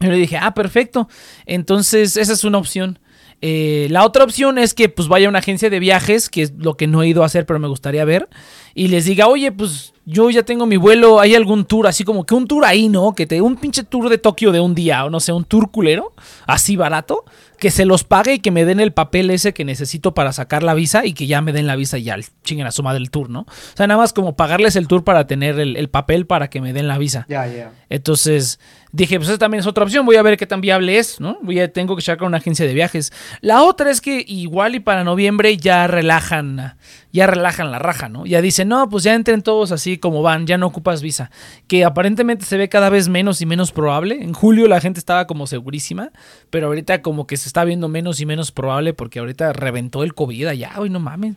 Yo 0.00 0.10
le 0.10 0.16
dije, 0.16 0.38
ah, 0.40 0.54
perfecto. 0.54 1.08
Entonces, 1.44 2.16
esa 2.16 2.32
es 2.32 2.44
una 2.44 2.58
opción. 2.58 2.98
Eh, 3.42 3.86
la 3.90 4.04
otra 4.04 4.24
opción 4.24 4.58
es 4.58 4.74
que 4.74 4.90
pues 4.90 5.08
vaya 5.08 5.26
a 5.26 5.30
una 5.30 5.38
agencia 5.38 5.70
de 5.70 5.78
viajes, 5.78 6.28
que 6.28 6.42
es 6.42 6.52
lo 6.58 6.76
que 6.76 6.86
no 6.86 7.02
he 7.02 7.08
ido 7.08 7.22
a 7.22 7.26
hacer, 7.26 7.46
pero 7.46 7.58
me 7.58 7.68
gustaría 7.68 8.04
ver, 8.04 8.28
y 8.74 8.88
les 8.88 9.06
diga, 9.06 9.28
oye, 9.28 9.50
pues 9.50 9.94
yo 10.04 10.28
ya 10.28 10.42
tengo 10.42 10.66
mi 10.66 10.76
vuelo, 10.76 11.20
¿hay 11.20 11.34
algún 11.34 11.64
tour? 11.64 11.86
Así 11.86 12.04
como 12.04 12.26
que 12.26 12.34
un 12.34 12.46
tour 12.46 12.64
ahí, 12.64 12.88
¿no? 12.88 13.14
Que 13.14 13.26
te 13.26 13.40
un 13.40 13.56
pinche 13.56 13.82
tour 13.82 14.10
de 14.10 14.18
Tokio 14.18 14.52
de 14.52 14.60
un 14.60 14.74
día, 14.74 15.04
o 15.04 15.10
no 15.10 15.20
sé, 15.20 15.32
un 15.32 15.44
tour 15.44 15.70
culero, 15.70 16.12
así 16.46 16.76
barato, 16.76 17.24
que 17.58 17.70
se 17.70 17.86
los 17.86 18.04
pague 18.04 18.34
y 18.34 18.38
que 18.40 18.50
me 18.50 18.64
den 18.64 18.80
el 18.80 18.92
papel 18.92 19.30
ese 19.30 19.54
que 19.54 19.64
necesito 19.64 20.12
para 20.12 20.32
sacar 20.32 20.62
la 20.62 20.74
visa 20.74 21.06
y 21.06 21.14
que 21.14 21.26
ya 21.26 21.40
me 21.40 21.52
den 21.52 21.66
la 21.66 21.76
visa 21.76 21.96
y 21.96 22.04
ya 22.04 22.16
chinguen 22.42 22.66
a 22.66 22.72
suma 22.72 22.92
del 22.92 23.10
tour, 23.10 23.30
¿no? 23.30 23.40
O 23.40 23.76
sea, 23.76 23.86
nada 23.86 24.00
más 24.00 24.12
como 24.12 24.36
pagarles 24.36 24.76
el 24.76 24.86
tour 24.86 25.04
para 25.04 25.26
tener 25.26 25.58
el, 25.58 25.76
el 25.76 25.88
papel 25.88 26.26
para 26.26 26.50
que 26.50 26.60
me 26.60 26.72
den 26.72 26.88
la 26.88 26.98
visa. 26.98 27.24
Ya, 27.28 27.46
ya. 27.46 27.72
Entonces 27.88 28.60
dije, 28.92 29.16
pues 29.18 29.28
esa 29.28 29.38
también 29.38 29.60
es 29.60 29.66
otra 29.66 29.84
opción, 29.84 30.04
voy 30.04 30.16
a 30.16 30.22
ver 30.22 30.36
qué 30.36 30.46
tan 30.46 30.60
viable 30.60 30.98
es, 30.98 31.20
¿no? 31.20 31.38
Voy 31.42 31.60
a, 31.60 31.72
tengo 31.72 31.96
que 31.96 32.02
checar 32.02 32.18
con 32.18 32.28
una 32.28 32.38
agencia 32.38 32.66
de 32.66 32.74
viajes. 32.74 33.12
La 33.40 33.62
otra 33.62 33.90
es 33.90 34.00
que 34.00 34.24
igual 34.26 34.74
y 34.74 34.80
para 34.80 35.04
noviembre 35.04 35.56
ya 35.56 35.86
relajan, 35.86 36.76
ya 37.12 37.26
relajan 37.26 37.70
la 37.70 37.78
raja, 37.78 38.08
¿no? 38.08 38.26
Ya 38.26 38.40
dicen, 38.40 38.68
no, 38.68 38.88
pues 38.88 39.04
ya 39.04 39.14
entren 39.14 39.42
todos 39.42 39.72
así 39.72 39.98
como 39.98 40.22
van, 40.22 40.46
ya 40.46 40.58
no 40.58 40.66
ocupas 40.66 41.02
visa. 41.02 41.30
Que 41.66 41.84
aparentemente 41.84 42.44
se 42.44 42.56
ve 42.56 42.68
cada 42.68 42.90
vez 42.90 43.08
menos 43.08 43.40
y 43.40 43.46
menos 43.46 43.72
probable. 43.72 44.22
En 44.22 44.32
julio 44.32 44.66
la 44.68 44.80
gente 44.80 44.98
estaba 44.98 45.26
como 45.26 45.46
segurísima, 45.46 46.10
pero 46.50 46.66
ahorita 46.68 47.02
como 47.02 47.26
que 47.26 47.36
se 47.36 47.48
está 47.48 47.64
viendo 47.64 47.88
menos 47.88 48.20
y 48.20 48.26
menos 48.26 48.52
probable 48.52 48.94
porque 48.94 49.18
ahorita 49.18 49.52
reventó 49.52 50.02
el 50.02 50.14
COVID 50.14 50.46
allá, 50.46 50.72
güey, 50.76 50.90
no 50.90 51.00
mames 51.00 51.34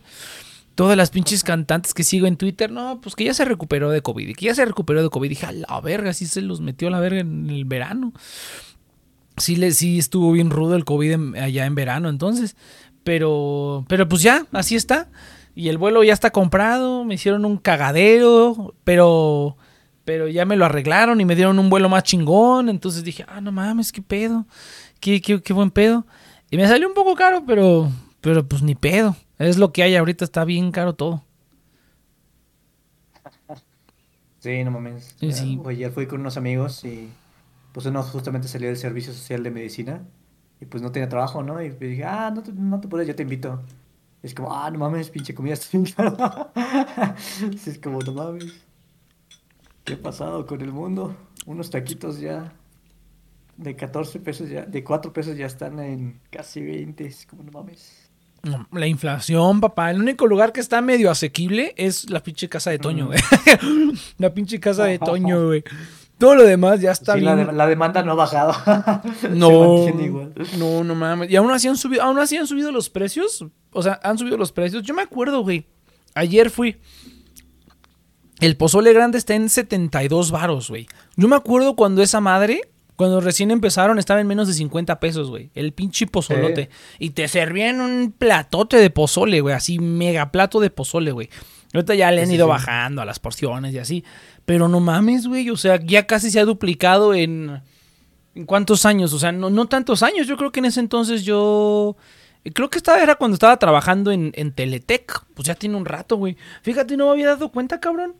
todas 0.75 0.97
las 0.97 1.11
pinches 1.11 1.43
cantantes 1.43 1.93
que 1.93 2.03
sigo 2.03 2.27
en 2.27 2.37
Twitter, 2.37 2.71
no, 2.71 2.99
pues 3.01 3.15
que 3.15 3.23
ya 3.23 3.33
se 3.33 3.45
recuperó 3.45 3.89
de 3.89 4.01
COVID, 4.01 4.29
y 4.29 4.33
que 4.33 4.45
ya 4.45 4.55
se 4.55 4.65
recuperó 4.65 5.01
de 5.03 5.09
COVID. 5.09 5.29
Dije, 5.29 5.45
a 5.45 5.51
la 5.51 5.81
verga, 5.81 6.13
sí 6.13 6.25
se 6.25 6.41
los 6.41 6.61
metió 6.61 6.87
a 6.87 6.91
la 6.91 6.99
verga 6.99 7.19
en 7.19 7.49
el 7.49 7.65
verano. 7.65 8.13
Sí, 9.37 9.55
le, 9.55 9.71
sí 9.71 9.99
estuvo 9.99 10.31
bien 10.31 10.49
rudo 10.49 10.75
el 10.75 10.85
COVID 10.85 11.35
allá 11.35 11.65
en 11.65 11.75
verano, 11.75 12.09
entonces. 12.09 12.55
Pero, 13.03 13.85
pero 13.87 14.07
pues 14.07 14.21
ya, 14.21 14.45
así 14.51 14.75
está. 14.75 15.09
Y 15.55 15.69
el 15.69 15.77
vuelo 15.77 16.03
ya 16.03 16.13
está 16.13 16.31
comprado, 16.31 17.03
me 17.03 17.15
hicieron 17.15 17.45
un 17.45 17.57
cagadero, 17.57 18.73
pero, 18.83 19.57
pero 20.05 20.27
ya 20.27 20.45
me 20.45 20.55
lo 20.55 20.65
arreglaron 20.65 21.21
y 21.21 21.25
me 21.25 21.35
dieron 21.35 21.59
un 21.59 21.69
vuelo 21.69 21.89
más 21.89 22.03
chingón. 22.03 22.69
Entonces 22.69 23.03
dije, 23.03 23.25
ah, 23.27 23.41
no 23.41 23.51
mames, 23.51 23.91
qué 23.91 24.01
pedo, 24.01 24.47
qué, 24.99 25.21
qué, 25.21 25.41
qué 25.41 25.53
buen 25.53 25.69
pedo. 25.69 26.07
Y 26.49 26.57
me 26.57 26.67
salió 26.67 26.87
un 26.87 26.93
poco 26.93 27.15
caro, 27.15 27.43
pero, 27.45 27.91
pero 28.21 28.47
pues 28.47 28.61
ni 28.63 28.75
pedo. 28.75 29.15
Es 29.39 29.57
lo 29.57 29.71
que 29.71 29.83
hay 29.83 29.95
ahorita, 29.95 30.25
está 30.25 30.45
bien 30.45 30.71
caro 30.71 30.93
todo. 30.93 31.23
Sí, 34.39 34.63
no 34.63 34.71
mames. 34.71 35.15
Sí, 35.19 35.31
sí. 35.31 35.61
Ayer 35.65 35.91
fui 35.91 36.05
con 36.05 36.19
unos 36.19 36.35
amigos 36.35 36.83
y 36.83 37.09
pues 37.71 37.85
uno 37.85 38.03
justamente 38.03 38.47
salió 38.47 38.67
del 38.67 38.77
servicio 38.77 39.13
social 39.13 39.41
de 39.41 39.51
medicina 39.51 40.05
y 40.59 40.65
pues 40.65 40.83
no 40.83 40.91
tenía 40.91 41.07
trabajo, 41.09 41.43
¿no? 41.43 41.61
Y 41.61 41.69
dije, 41.69 42.03
ah, 42.03 42.29
no 42.29 42.43
te, 42.43 42.51
no 42.51 42.79
te 42.79 42.87
puedes, 42.87 43.07
yo 43.07 43.15
te 43.15 43.23
invito. 43.23 43.61
Y 44.21 44.27
es 44.27 44.35
como, 44.35 44.53
ah, 44.53 44.69
no 44.69 44.79
mames, 44.79 45.09
pinche 45.09 45.33
comida 45.33 45.53
está 45.53 45.77
bien 45.77 45.91
cara". 45.91 46.51
Es 47.65 47.79
como, 47.79 47.99
no 48.01 48.13
mames. 48.13 48.53
¿Qué 49.85 49.93
ha 49.93 50.01
pasado 50.01 50.45
con 50.45 50.61
el 50.61 50.71
mundo? 50.71 51.15
Unos 51.45 51.69
taquitos 51.69 52.19
ya 52.19 52.53
de 53.57 53.75
14 53.75 54.19
pesos 54.19 54.49
ya, 54.49 54.65
de 54.65 54.83
4 54.83 55.13
pesos 55.13 55.37
ya 55.37 55.45
están 55.45 55.79
en 55.79 56.19
casi 56.29 56.61
20. 56.61 57.05
Es 57.05 57.25
como, 57.25 57.43
no 57.43 57.51
mames. 57.51 58.02
No, 58.43 58.67
La 58.73 58.87
inflación, 58.87 59.61
papá. 59.61 59.89
El 59.91 60.01
único 60.01 60.27
lugar 60.27 60.51
que 60.51 60.59
está 60.59 60.81
medio 60.81 61.09
asequible 61.09 61.73
es 61.77 62.09
la 62.09 62.21
pinche 62.21 62.49
casa 62.49 62.71
de 62.71 62.79
Toño, 62.79 63.05
Mm. 63.05 63.07
güey. 63.07 63.19
la 64.17 64.33
pinche 64.33 64.59
casa 64.59 64.83
de 64.83 64.99
Toño, 64.99 65.45
güey. 65.47 65.63
Todo 66.17 66.35
lo 66.35 66.43
demás 66.43 66.79
ya 66.81 66.91
está 66.91 67.13
Sí, 67.13 67.21
bien. 67.21 67.37
la, 67.37 67.45
de- 67.45 67.53
la 67.53 67.67
demanda 67.67 68.03
no 68.03 68.11
ha 68.11 68.15
bajado. 68.15 68.53
No, 69.29 69.87
igual. 69.87 70.33
no, 70.57 70.83
no 70.83 70.93
mames. 70.95 71.29
Y 71.31 71.35
aún 71.37 71.51
así 71.51 71.67
han 71.69 71.77
subido, 71.77 72.03
aún 72.03 72.19
así 72.19 72.35
han 72.37 72.45
subido 72.47 72.71
los 72.71 72.89
precios. 72.89 73.45
O 73.71 73.81
sea, 73.81 73.99
han 74.03 74.17
subido 74.17 74.37
los 74.37 74.51
precios. 74.51 74.83
Yo 74.83 74.93
me 74.93 75.01
acuerdo, 75.01 75.41
güey. 75.41 75.65
Ayer 76.13 76.49
fui. 76.49 76.77
El 78.39 78.57
pozole 78.57 78.91
grande 78.93 79.17
está 79.17 79.35
en 79.35 79.49
72 79.49 80.31
varos, 80.31 80.69
güey. 80.69 80.87
Yo 81.15 81.27
me 81.29 81.35
acuerdo 81.35 81.75
cuando 81.75 82.01
esa 82.03 82.19
madre, 82.19 82.61
cuando 82.95 83.21
recién 83.21 83.49
empezaron, 83.51 83.97
estaba 83.97 84.21
en 84.21 84.27
menos 84.27 84.47
de 84.47 84.53
50 84.53 84.99
pesos, 84.99 85.29
güey. 85.29 85.49
El 85.55 85.73
pinche 85.73 86.05
pozolote. 86.05 86.69
Y 86.99 87.11
te 87.11 87.27
servían 87.27 87.81
un 87.81 88.11
platote 88.11 88.77
de 88.77 88.89
pozole, 88.89 89.41
güey. 89.41 89.55
Así, 89.55 89.79
mega 89.79 90.31
plato 90.31 90.59
de 90.59 90.69
pozole, 90.69 91.11
güey. 91.11 91.29
Ahorita 91.73 91.95
ya 91.95 92.11
le 92.11 92.21
han 92.21 92.27
sí, 92.27 92.35
ido 92.35 92.45
sí. 92.45 92.49
bajando 92.49 93.01
a 93.01 93.05
las 93.05 93.17
porciones 93.19 93.73
y 93.73 93.79
así. 93.79 94.03
Pero 94.45 94.67
no 94.67 94.79
mames, 94.79 95.27
güey. 95.27 95.49
O 95.49 95.57
sea, 95.57 95.79
ya 95.83 96.05
casi 96.05 96.29
se 96.29 96.39
ha 96.39 96.45
duplicado 96.45 97.13
en... 97.13 97.61
¿En 98.35 98.45
cuántos 98.45 98.85
años? 98.85 99.13
O 99.13 99.19
sea, 99.19 99.31
no, 99.31 99.49
no 99.49 99.67
tantos 99.67 100.03
años. 100.03 100.27
Yo 100.27 100.37
creo 100.37 100.51
que 100.51 100.59
en 100.59 100.65
ese 100.65 100.79
entonces 100.79 101.23
yo... 101.23 101.95
Creo 102.53 102.69
que 102.69 102.77
esta 102.77 103.01
era 103.01 103.15
cuando 103.15 103.35
estaba 103.35 103.57
trabajando 103.57 104.11
en, 104.11 104.33
en 104.35 104.51
Teletec. 104.51 105.25
Pues 105.33 105.47
ya 105.47 105.55
tiene 105.55 105.77
un 105.77 105.85
rato, 105.85 106.17
güey. 106.17 106.37
Fíjate, 106.61 106.95
no 106.95 107.05
me 107.05 107.11
había 107.11 107.27
dado 107.27 107.49
cuenta, 107.49 107.79
cabrón. 107.79 108.15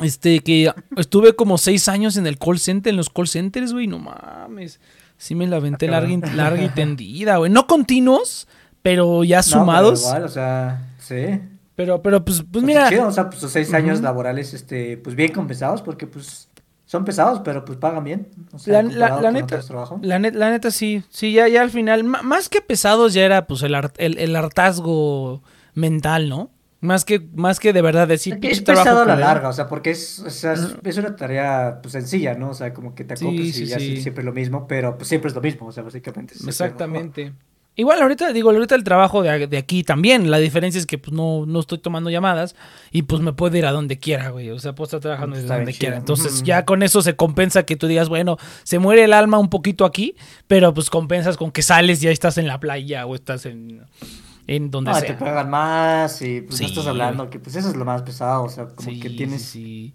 Este, 0.00 0.40
que 0.40 0.72
estuve 0.96 1.34
como 1.34 1.58
seis 1.58 1.88
años 1.88 2.16
en 2.16 2.26
el 2.26 2.38
call 2.38 2.58
center, 2.58 2.90
en 2.90 2.96
los 2.96 3.10
call 3.10 3.28
centers, 3.28 3.72
güey. 3.72 3.86
No 3.86 3.98
mames. 3.98 4.80
Sí 5.18 5.34
me 5.34 5.46
la 5.46 5.56
aventé 5.56 5.88
Ah, 5.88 5.92
larga, 6.00 6.34
larga 6.34 6.62
y 6.64 6.68
tendida, 6.70 7.36
güey. 7.36 7.50
No 7.50 7.66
continuos, 7.66 8.48
pero 8.82 9.22
ya 9.24 9.38
No, 9.38 9.42
pero 9.44 9.58
sumados. 9.60 10.00
igual, 10.02 10.24
o 10.24 10.28
sea, 10.28 10.94
sí. 10.98 11.40
Pero, 11.76 12.02
pero, 12.02 12.24
pues, 12.24 12.38
pues 12.38 12.48
Pues 12.52 12.64
mira. 12.64 12.88
chido, 12.88 13.06
o 13.06 13.12
sea, 13.12 13.28
pues 13.30 13.42
los 13.42 13.52
seis 13.52 13.72
años 13.74 14.00
laborales, 14.00 14.54
este, 14.54 14.96
pues 14.98 15.16
bien 15.16 15.32
compensados, 15.32 15.82
porque 15.82 16.06
pues 16.06 16.48
son 16.86 17.04
pesados, 17.04 17.40
pero 17.44 17.64
pues 17.64 17.78
pagan 17.78 18.02
bien. 18.04 18.28
O 18.52 18.58
sea, 18.58 18.82
La, 18.82 19.08
la- 19.10 19.20
la 19.20 19.30
neta, 19.30 19.60
la, 20.02 20.18
net- 20.18 20.34
la 20.34 20.50
neta 20.50 20.70
sí, 20.70 21.02
sí, 21.08 21.32
ya, 21.32 21.48
ya 21.48 21.62
al 21.62 21.70
final, 21.70 22.02
más 22.04 22.48
que 22.48 22.60
pesados 22.60 23.14
ya 23.14 23.22
era 23.24 23.46
pues 23.46 23.62
el, 23.62 23.74
el, 23.98 24.18
el 24.18 24.36
hartazgo 24.36 25.42
mental, 25.74 26.28
¿no? 26.28 26.50
Más 26.82 27.04
que, 27.04 27.20
más 27.34 27.60
que 27.60 27.72
de 27.74 27.82
verdad 27.82 28.08
decir, 28.08 28.34
Es 28.34 28.40
que 28.40 28.46
es 28.48 28.58
"Pinche 28.58 28.64
trabajo 28.64 28.84
pesado 28.84 29.02
a 29.02 29.04
la 29.06 29.12
culero". 29.14 29.28
larga, 29.28 29.48
o 29.50 29.52
sea, 29.52 29.68
porque 29.68 29.90
es, 29.90 30.20
o 30.20 30.30
sea, 30.30 30.54
es, 30.54 30.76
es 30.82 30.96
una 30.96 31.14
tarea 31.14 31.78
pues 31.82 31.92
sencilla, 31.92 32.34
¿no? 32.34 32.50
O 32.50 32.54
sea, 32.54 32.72
como 32.72 32.94
que 32.94 33.04
te 33.04 33.16
Sí, 33.18 33.26
acoplas 33.26 33.48
sí, 33.48 33.62
y 33.62 33.66
ya 33.66 33.78
sí. 33.78 33.96
sí, 33.96 34.02
siempre 34.02 34.24
lo 34.24 34.32
mismo, 34.32 34.66
pero 34.66 34.96
pues 34.96 35.08
siempre 35.08 35.28
es 35.28 35.34
lo 35.34 35.42
mismo, 35.42 35.66
o 35.66 35.72
sea, 35.72 35.82
básicamente. 35.82 36.34
es 36.34 36.46
Exactamente. 36.46 37.32
Igual 37.76 38.02
ahorita, 38.02 38.32
digo, 38.32 38.50
ahorita 38.50 38.74
el 38.74 38.82
trabajo 38.84 39.22
de, 39.22 39.46
de 39.46 39.56
aquí 39.56 39.84
también, 39.84 40.30
la 40.30 40.38
diferencia 40.38 40.78
es 40.78 40.86
que 40.86 40.98
pues 40.98 41.12
no, 41.12 41.46
no 41.46 41.60
estoy 41.60 41.78
tomando 41.78 42.10
llamadas 42.10 42.56
y 42.90 43.02
pues 43.02 43.22
me 43.22 43.32
puedo 43.32 43.56
ir 43.56 43.64
a 43.64 43.72
donde 43.72 43.96
quiera, 43.98 44.30
güey. 44.30 44.50
O 44.50 44.58
sea, 44.58 44.74
puedo 44.74 44.86
estar 44.86 45.00
trabajando 45.00 45.36
desde 45.36 45.48
donde 45.54 45.72
quiera. 45.72 45.96
Entonces 45.96 46.42
ya 46.42 46.64
con 46.64 46.82
eso 46.82 47.00
se 47.00 47.14
compensa 47.14 47.62
que 47.62 47.76
tú 47.76 47.86
digas, 47.86 48.08
bueno, 48.08 48.38
se 48.64 48.78
muere 48.80 49.04
el 49.04 49.12
alma 49.12 49.38
un 49.38 49.48
poquito 49.50 49.84
aquí, 49.84 50.16
pero 50.48 50.74
pues 50.74 50.90
compensas 50.90 51.36
con 51.36 51.52
que 51.52 51.62
sales 51.62 52.02
y 52.02 52.06
ya 52.06 52.10
estás 52.10 52.38
en 52.38 52.48
la 52.48 52.58
playa 52.58 53.06
o 53.06 53.14
estás 53.14 53.46
en, 53.46 53.82
en 54.46 54.70
donde 54.70 54.90
No, 54.90 54.96
sea. 54.98 55.06
te 55.06 55.14
pagan 55.14 55.48
más 55.50 56.20
y 56.22 56.40
pues 56.42 56.56
Sí, 56.58 56.64
no 56.64 56.68
estás 56.70 56.86
hablando, 56.86 57.30
que 57.30 57.38
pues 57.38 57.56
eso 57.56 57.68
es 57.68 57.76
lo 57.76 57.84
más 57.84 58.02
pesado, 58.02 58.44
o 58.44 58.48
sea, 58.48 58.66
como 58.66 58.88
Sí, 58.90 58.98
que 59.00 59.10
tienes 59.10 59.42
sí. 59.42 59.94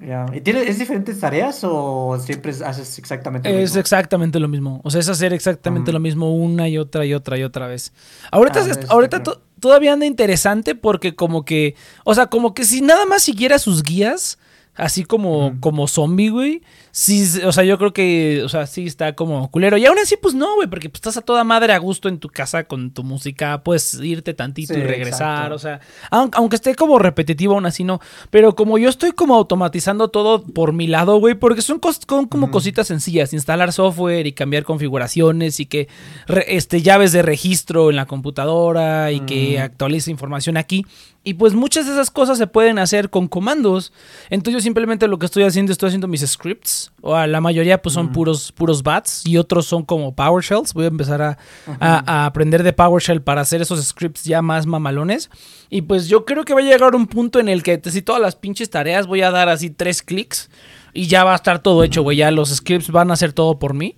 Ya. 0.00 0.26
¿Y 0.32 0.40
tiene, 0.42 0.62
es 0.62 0.78
diferentes 0.78 1.18
tareas 1.18 1.60
o 1.64 2.16
siempre 2.24 2.52
haces 2.64 2.98
exactamente 3.00 3.48
lo 3.50 3.56
Es 3.56 3.62
mismo? 3.70 3.80
exactamente 3.80 4.38
lo 4.38 4.46
mismo. 4.46 4.80
O 4.84 4.90
sea, 4.90 5.00
es 5.00 5.08
hacer 5.08 5.32
exactamente 5.32 5.90
Mm. 5.90 5.94
lo 5.94 5.98
mismo 6.00 6.32
una 6.36 6.68
y 6.68 6.78
otra 6.78 7.04
y 7.04 7.14
otra 7.14 7.36
y 7.36 7.42
otra 7.42 7.66
vez. 7.66 7.92
Ahorita, 8.30 8.60
Ah, 8.60 8.68
es- 8.70 8.88
ahorita 8.90 9.24
to- 9.24 9.40
todavía 9.58 9.92
anda 9.94 10.06
interesante 10.06 10.76
porque 10.76 11.16
como 11.16 11.44
que, 11.44 11.74
o 12.04 12.14
sea, 12.14 12.26
como 12.28 12.54
que 12.54 12.64
si 12.64 12.80
nada 12.80 13.06
más 13.06 13.24
siguiera 13.24 13.58
sus 13.58 13.82
guías, 13.82 14.38
así 14.76 15.04
como, 15.04 15.54
como 15.58 15.88
zombie, 15.88 16.28
güey. 16.28 16.62
Sí, 16.90 17.24
o 17.44 17.52
sea, 17.52 17.64
yo 17.64 17.78
creo 17.78 17.92
que, 17.92 18.42
o 18.44 18.48
sea, 18.48 18.66
sí 18.66 18.86
está 18.86 19.14
como 19.14 19.50
culero. 19.50 19.76
Y 19.76 19.86
aún 19.86 19.98
así, 19.98 20.16
pues 20.20 20.34
no, 20.34 20.54
güey, 20.56 20.68
porque 20.68 20.88
pues, 20.88 20.98
estás 20.98 21.16
a 21.16 21.20
toda 21.22 21.44
madre 21.44 21.72
a 21.72 21.78
gusto 21.78 22.08
en 22.08 22.18
tu 22.18 22.28
casa 22.28 22.64
con 22.64 22.90
tu 22.90 23.04
música, 23.04 23.62
puedes 23.62 23.94
irte 23.94 24.34
tantito 24.34 24.74
Sí, 24.74 24.80
y 24.80 24.82
regresar, 24.82 25.52
exacto. 25.52 25.54
o 25.54 25.58
sea, 25.58 25.80
aun- 26.10 26.30
aunque 26.34 26.56
esté 26.56 26.74
como 26.74 26.98
repetitivo, 26.98 27.54
aún 27.54 27.66
así 27.66 27.84
no. 27.84 28.00
Pero 28.30 28.54
como 28.56 28.78
yo 28.78 28.88
estoy 28.88 29.12
como 29.12 29.34
automatizando 29.36 30.08
todo 30.08 30.42
por 30.44 30.72
mi 30.72 30.86
lado, 30.86 31.18
güey, 31.18 31.34
porque 31.34 31.62
son, 31.62 31.80
cos- 31.80 32.04
con- 32.06 32.26
como 32.26 32.50
cositas 32.50 32.86
sencillas, 32.88 33.32
instalar 33.32 33.72
software 33.72 34.26
y 34.26 34.32
cambiar 34.32 34.64
configuraciones 34.64 35.60
y 35.60 35.66
que 35.66 35.88
re- 36.26 36.56
este, 36.56 36.82
llaves 36.82 37.12
de 37.12 37.22
registro 37.22 37.90
en 37.90 37.96
la 37.96 38.06
computadora 38.06 39.12
y 39.12 39.20
que 39.20 39.60
actualice 39.60 40.10
información 40.10 40.56
aquí. 40.56 40.84
Y 41.24 41.34
pues 41.34 41.52
muchas 41.52 41.84
de 41.86 41.92
esas 41.92 42.10
cosas 42.10 42.38
se 42.38 42.46
pueden 42.46 42.78
hacer 42.78 43.10
con 43.10 43.28
comandos. 43.28 43.92
Entonces 44.30 44.54
yo 44.54 44.60
simplemente 44.64 45.06
lo 45.08 45.18
que 45.18 45.26
estoy 45.26 45.42
haciendo, 45.42 45.72
estoy 45.72 45.88
haciendo 45.88 46.08
mis 46.08 46.22
scripts. 46.26 46.87
O 47.00 47.14
a 47.14 47.26
la 47.28 47.40
mayoría 47.40 47.80
pues 47.80 47.94
son 47.94 48.06
puros, 48.12 48.50
puros 48.52 48.82
bats 48.82 49.24
y 49.24 49.36
otros 49.36 49.66
son 49.66 49.84
como 49.84 50.14
PowerShells. 50.14 50.74
Voy 50.74 50.84
a 50.84 50.88
empezar 50.88 51.22
a, 51.22 51.38
a- 51.80 52.02
a 52.06 52.26
aprender 52.26 52.62
de 52.62 52.72
PowerShell 52.72 53.22
para 53.22 53.40
hacer 53.42 53.62
esos 53.62 53.80
scripts 53.84 54.24
ya 54.24 54.42
más 54.42 54.66
mamalones. 54.66 55.30
Y 55.70 55.82
pues 55.82 56.08
yo 56.08 56.24
creo 56.24 56.44
que 56.44 56.54
va 56.54 56.60
a 56.60 56.64
llegar 56.64 56.94
un 56.94 57.06
punto 57.06 57.38
en 57.38 57.48
el 57.48 57.62
que 57.62 57.80
si 57.84 58.02
todas 58.02 58.20
las 58.20 58.34
pinches 58.36 58.68
tareas 58.70 59.06
voy 59.06 59.22
a 59.22 59.30
dar 59.30 59.48
así 59.48 59.70
tres 59.70 60.02
clics 60.02 60.50
y 60.92 61.06
ya 61.06 61.22
va 61.22 61.32
a 61.32 61.36
estar 61.36 61.60
todo 61.60 61.84
hecho, 61.84 62.02
güey. 62.02 62.16
Ya 62.16 62.30
los 62.32 62.48
scripts 62.50 62.90
van 62.90 63.10
a 63.10 63.14
hacer 63.14 63.32
todo 63.32 63.58
por 63.58 63.74
mí. 63.74 63.96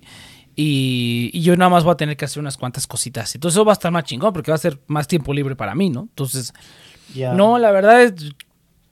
Y, 0.55 1.29
y 1.33 1.41
yo 1.41 1.55
nada 1.55 1.69
más 1.69 1.83
voy 1.83 1.93
a 1.93 1.97
tener 1.97 2.17
que 2.17 2.25
hacer 2.25 2.39
unas 2.41 2.57
cuantas 2.57 2.85
cositas. 2.85 3.33
Entonces 3.35 3.55
eso 3.55 3.65
va 3.65 3.71
a 3.71 3.73
estar 3.73 3.91
más 3.91 4.03
chingón 4.03 4.33
porque 4.33 4.51
va 4.51 4.55
a 4.55 4.59
ser 4.59 4.79
más 4.87 5.07
tiempo 5.07 5.33
libre 5.33 5.55
para 5.55 5.73
mí, 5.75 5.89
¿no? 5.89 6.01
Entonces, 6.01 6.53
no, 7.33 7.57
la 7.57 7.71
verdad 7.71 8.03
es. 8.03 8.13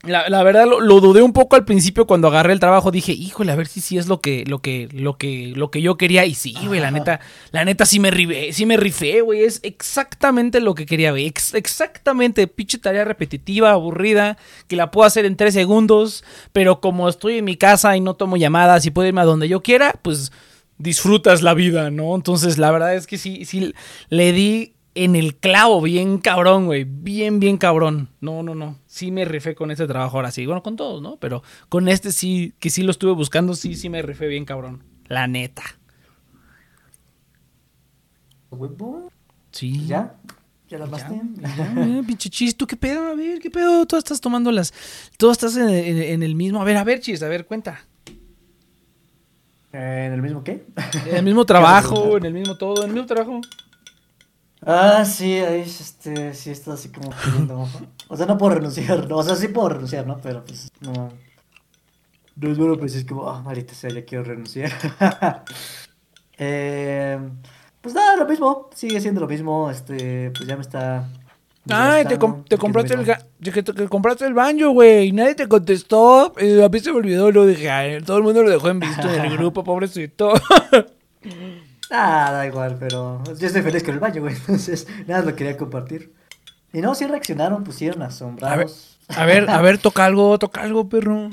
La, 0.03 0.29
la 0.29 0.43
verdad 0.43 0.65
lo, 0.65 0.79
lo 0.79 1.01
dudé 1.01 1.21
un 1.21 1.33
poco 1.33 1.57
al 1.57 1.65
principio 1.65 2.07
cuando 2.07 2.29
agarré 2.29 2.53
el 2.53 2.62
trabajo. 2.62 2.89
Dije, 2.89 3.12
híjole, 3.12 3.51
a 3.51 3.55
ver 3.55 3.67
si 3.67 3.81
sí 3.81 3.97
es 3.97 4.07
lo 4.07 4.21
que, 4.21 4.45
lo 4.47 4.59
que, 4.59 4.88
lo 4.93 5.17
que, 5.17 5.51
lo 5.55 5.71
que 5.71 5.81
yo 5.81 5.97
quería. 5.97 6.25
Y 6.25 6.35
sí, 6.35 6.55
güey, 6.65 6.79
la 6.79 6.89
neta, 6.89 7.19
la 7.51 7.65
neta 7.65 7.85
sí 7.85 7.99
me 7.99 8.09
rifé, 8.09 8.53
sí 8.53 8.65
me 8.65 8.77
rifé, 8.77 9.19
güey. 9.19 9.43
Es 9.43 9.59
exactamente 9.62 10.62
lo 10.62 10.73
que 10.73 10.85
quería, 10.85 11.12
güey. 11.12 11.25
Ex- 11.25 11.53
exactamente, 11.53 12.47
pinche 12.47 12.77
tarea 12.77 13.03
repetitiva, 13.03 13.71
aburrida, 13.71 14.38
que 14.67 14.77
la 14.77 14.89
puedo 14.89 15.05
hacer 15.05 15.25
en 15.25 15.35
tres 15.35 15.53
segundos. 15.53 16.23
Pero 16.53 16.79
como 16.79 17.09
estoy 17.09 17.39
en 17.39 17.45
mi 17.45 17.57
casa 17.57 17.97
y 17.97 17.99
no 17.99 18.13
tomo 18.13 18.38
llamadas 18.38 18.85
y 18.85 18.91
puedo 18.91 19.07
irme 19.09 19.19
a 19.19 19.25
donde 19.25 19.49
yo 19.49 19.62
quiera, 19.63 19.93
pues 20.01 20.31
disfrutas 20.77 21.41
la 21.41 21.53
vida, 21.53 21.91
¿no? 21.91 22.15
Entonces, 22.15 22.57
la 22.57 22.71
verdad 22.71 22.95
es 22.95 23.05
que 23.05 23.17
sí, 23.17 23.43
sí 23.43 23.73
le 24.07 24.31
di 24.31 24.75
en 24.95 25.15
el 25.15 25.36
clavo, 25.36 25.82
bien 25.82 26.17
cabrón, 26.17 26.65
güey. 26.65 26.84
Bien, 26.84 27.39
bien 27.39 27.58
cabrón. 27.58 28.10
No, 28.21 28.43
no, 28.43 28.56
no. 28.56 28.78
Sí 28.88 29.12
me 29.12 29.23
rifé 29.25 29.56
con 29.56 29.71
este 29.71 29.88
trabajo 29.88 30.17
ahora 30.17 30.32
sí. 30.32 30.45
Bueno, 30.45 30.63
con 30.63 30.75
todos, 30.75 31.02
¿no? 31.02 31.17
Pero 31.17 31.43
con 31.69 31.88
este 31.88 32.12
sí, 32.12 32.54
que 32.60 32.69
sí 32.69 32.84
lo 32.84 32.91
estuve 32.91 33.12
buscando, 33.13 33.54
sí, 33.56 33.75
sí 33.75 33.89
me 33.89 34.02
rifé 34.02 34.28
bien 34.28 34.45
cabrón. 34.45 34.84
La 35.08 35.28
neta. 35.28 35.63
Sí. 39.52 39.86
¿Ya? 39.88 40.15
¿Ya 40.69 40.78
la 40.78 40.86
Ya, 40.86 40.95
armaste? 41.08 41.21
ya, 41.58 41.84
eh, 41.99 42.04
pinche 42.06 42.30
chis, 42.30 42.56
¿tú 42.56 42.67
qué 42.67 42.75
pedo? 42.75 43.08
A 43.12 43.15
ver, 43.15 43.39
¿qué 43.39 43.49
pedo? 43.49 43.86
Tú 43.86 43.95
estás 43.97 44.21
tomando 44.21 44.52
las. 44.52 44.73
Tú 45.17 45.32
estás 45.32 45.56
en, 45.58 45.69
en- 45.69 46.02
en 46.04 46.23
el 46.23 46.36
mismo. 46.36 46.62
A 46.62 46.65
ver, 46.65 46.78
a 46.78 46.84
ver, 46.84 46.99
chis, 46.99 47.21
a 47.23 47.28
ver, 47.28 47.45
cuenta. 47.45 47.80
¿En 49.71 50.13
el 50.13 50.21
mismo 50.21 50.43
qué? 50.43 50.65
En 51.08 51.15
el 51.17 51.23
mismo 51.23 51.45
trabajo, 51.45 52.17
en 52.17 52.25
el 52.25 52.34
mismo 52.34 52.58
todo, 52.58 52.84
en 52.84 52.89
el 52.89 52.93
mismo 52.95 53.08
trabajo. 53.08 53.41
Ah, 54.65 55.06
sí, 55.06 55.34
ahí 55.36 55.62
este, 55.62 56.34
sí 56.34 56.50
está 56.52 56.74
así 56.74 56.89
como 56.89 57.10
queriendo. 57.24 57.67
O 58.10 58.17
sea, 58.17 58.26
no 58.26 58.38
puedo 58.38 58.56
renunciar, 58.56 59.08
no, 59.08 59.17
o 59.17 59.24
sea, 59.24 59.36
sí 59.36 59.48
puedo 59.48 59.69
renunciar, 59.69 60.06
¿no? 60.06 60.19
Pero 60.22 60.43
pues 60.43 60.69
no. 60.82 61.10
No 62.36 62.52
es 62.52 62.58
bueno, 62.58 62.78
pues 62.78 62.95
es 62.95 63.06
como, 63.06 63.30
ah, 63.30 63.41
maldita 63.41 63.74
sea, 63.74 63.89
ya 63.89 64.04
quiero 64.06 64.24
renunciar. 64.24 64.72
eh, 66.38 67.19
pues 67.82 67.95
nada, 67.95 68.17
lo 68.17 68.26
mismo, 68.26 68.69
sigue 68.74 69.00
siendo 69.02 69.22
lo 69.22 69.28
mismo, 69.28 69.69
este, 69.69 70.32
pues 70.32 70.48
ya 70.48 70.56
me 70.56 70.62
está. 70.62 71.08
Ay, 71.69 72.06
te, 72.06 72.17
com- 72.17 72.43
compraste 72.58 72.95
el, 72.95 73.06
te, 73.06 73.88
compraste 73.89 74.26
el 74.26 74.34
banjo, 74.34 74.72
güey. 74.72 75.10
y 75.10 75.12
Nadie 75.12 75.36
te 75.36 75.48
contestó. 75.48 76.34
eh, 76.38 76.63
a 76.63 76.69
mí 76.69 76.80
se 76.80 76.91
me 76.91 76.98
olvidó, 76.98 77.32
lo 77.32 77.45
dije. 77.45 77.69
ay, 77.69 78.02
todo 78.02 78.17
el 78.17 78.24
mundo 78.24 78.41
lo 78.41 78.50
dejó 78.50 78.69
en 78.69 78.80
visto 78.80 79.08
en 79.10 79.26
el 79.26 79.34
grupo, 79.38 79.63
pobrecito. 79.63 80.34
Ah, 81.91 82.32
da 82.32 82.45
igual, 82.45 82.78
pero 82.80 83.23
yo 83.38 83.47
estoy 83.47 83.62
feliz 83.63 83.84
con 83.84 83.93
el 83.95 83.99
baño, 83.99 84.21
güey, 84.21 84.36
entonces 84.39 84.88
nada, 85.08 85.23
lo 85.23 85.36
quería 85.36 85.58
compartir. 85.58 86.13
Y 86.71 86.82
no, 86.82 86.93
sí 86.93 87.06
reaccionaron, 87.08 87.63
pusieron 87.63 88.02
asombrados. 88.04 88.97
A 89.08 89.25
ver, 89.25 89.49
a 89.49 89.60
ver, 89.62 89.80
toca 89.80 90.06
algo, 90.06 90.38
toca 90.38 90.62
algo, 90.62 90.88
perro. 90.88 91.32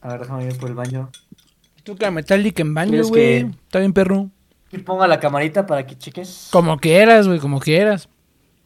A 0.00 0.08
ver, 0.08 0.20
déjame 0.20 0.46
ir 0.46 0.58
por 0.58 0.68
el 0.68 0.74
baño. 0.74 1.10
Toca 1.84 2.10
Metallic 2.10 2.58
en 2.58 2.74
baño, 2.74 2.90
¿Quieres 2.90 3.08
güey. 3.08 3.22
que- 3.22 3.50
Está 3.64 3.78
bien, 3.78 3.92
perro. 3.92 4.30
Y 4.72 4.78
ponga 4.78 5.06
la 5.06 5.20
camarita 5.20 5.66
para 5.66 5.86
que 5.86 5.96
cheques. 5.96 6.48
Como 6.50 6.78
quieras, 6.78 7.28
güey, 7.28 7.38
como 7.38 7.60
quieras. 7.60 8.08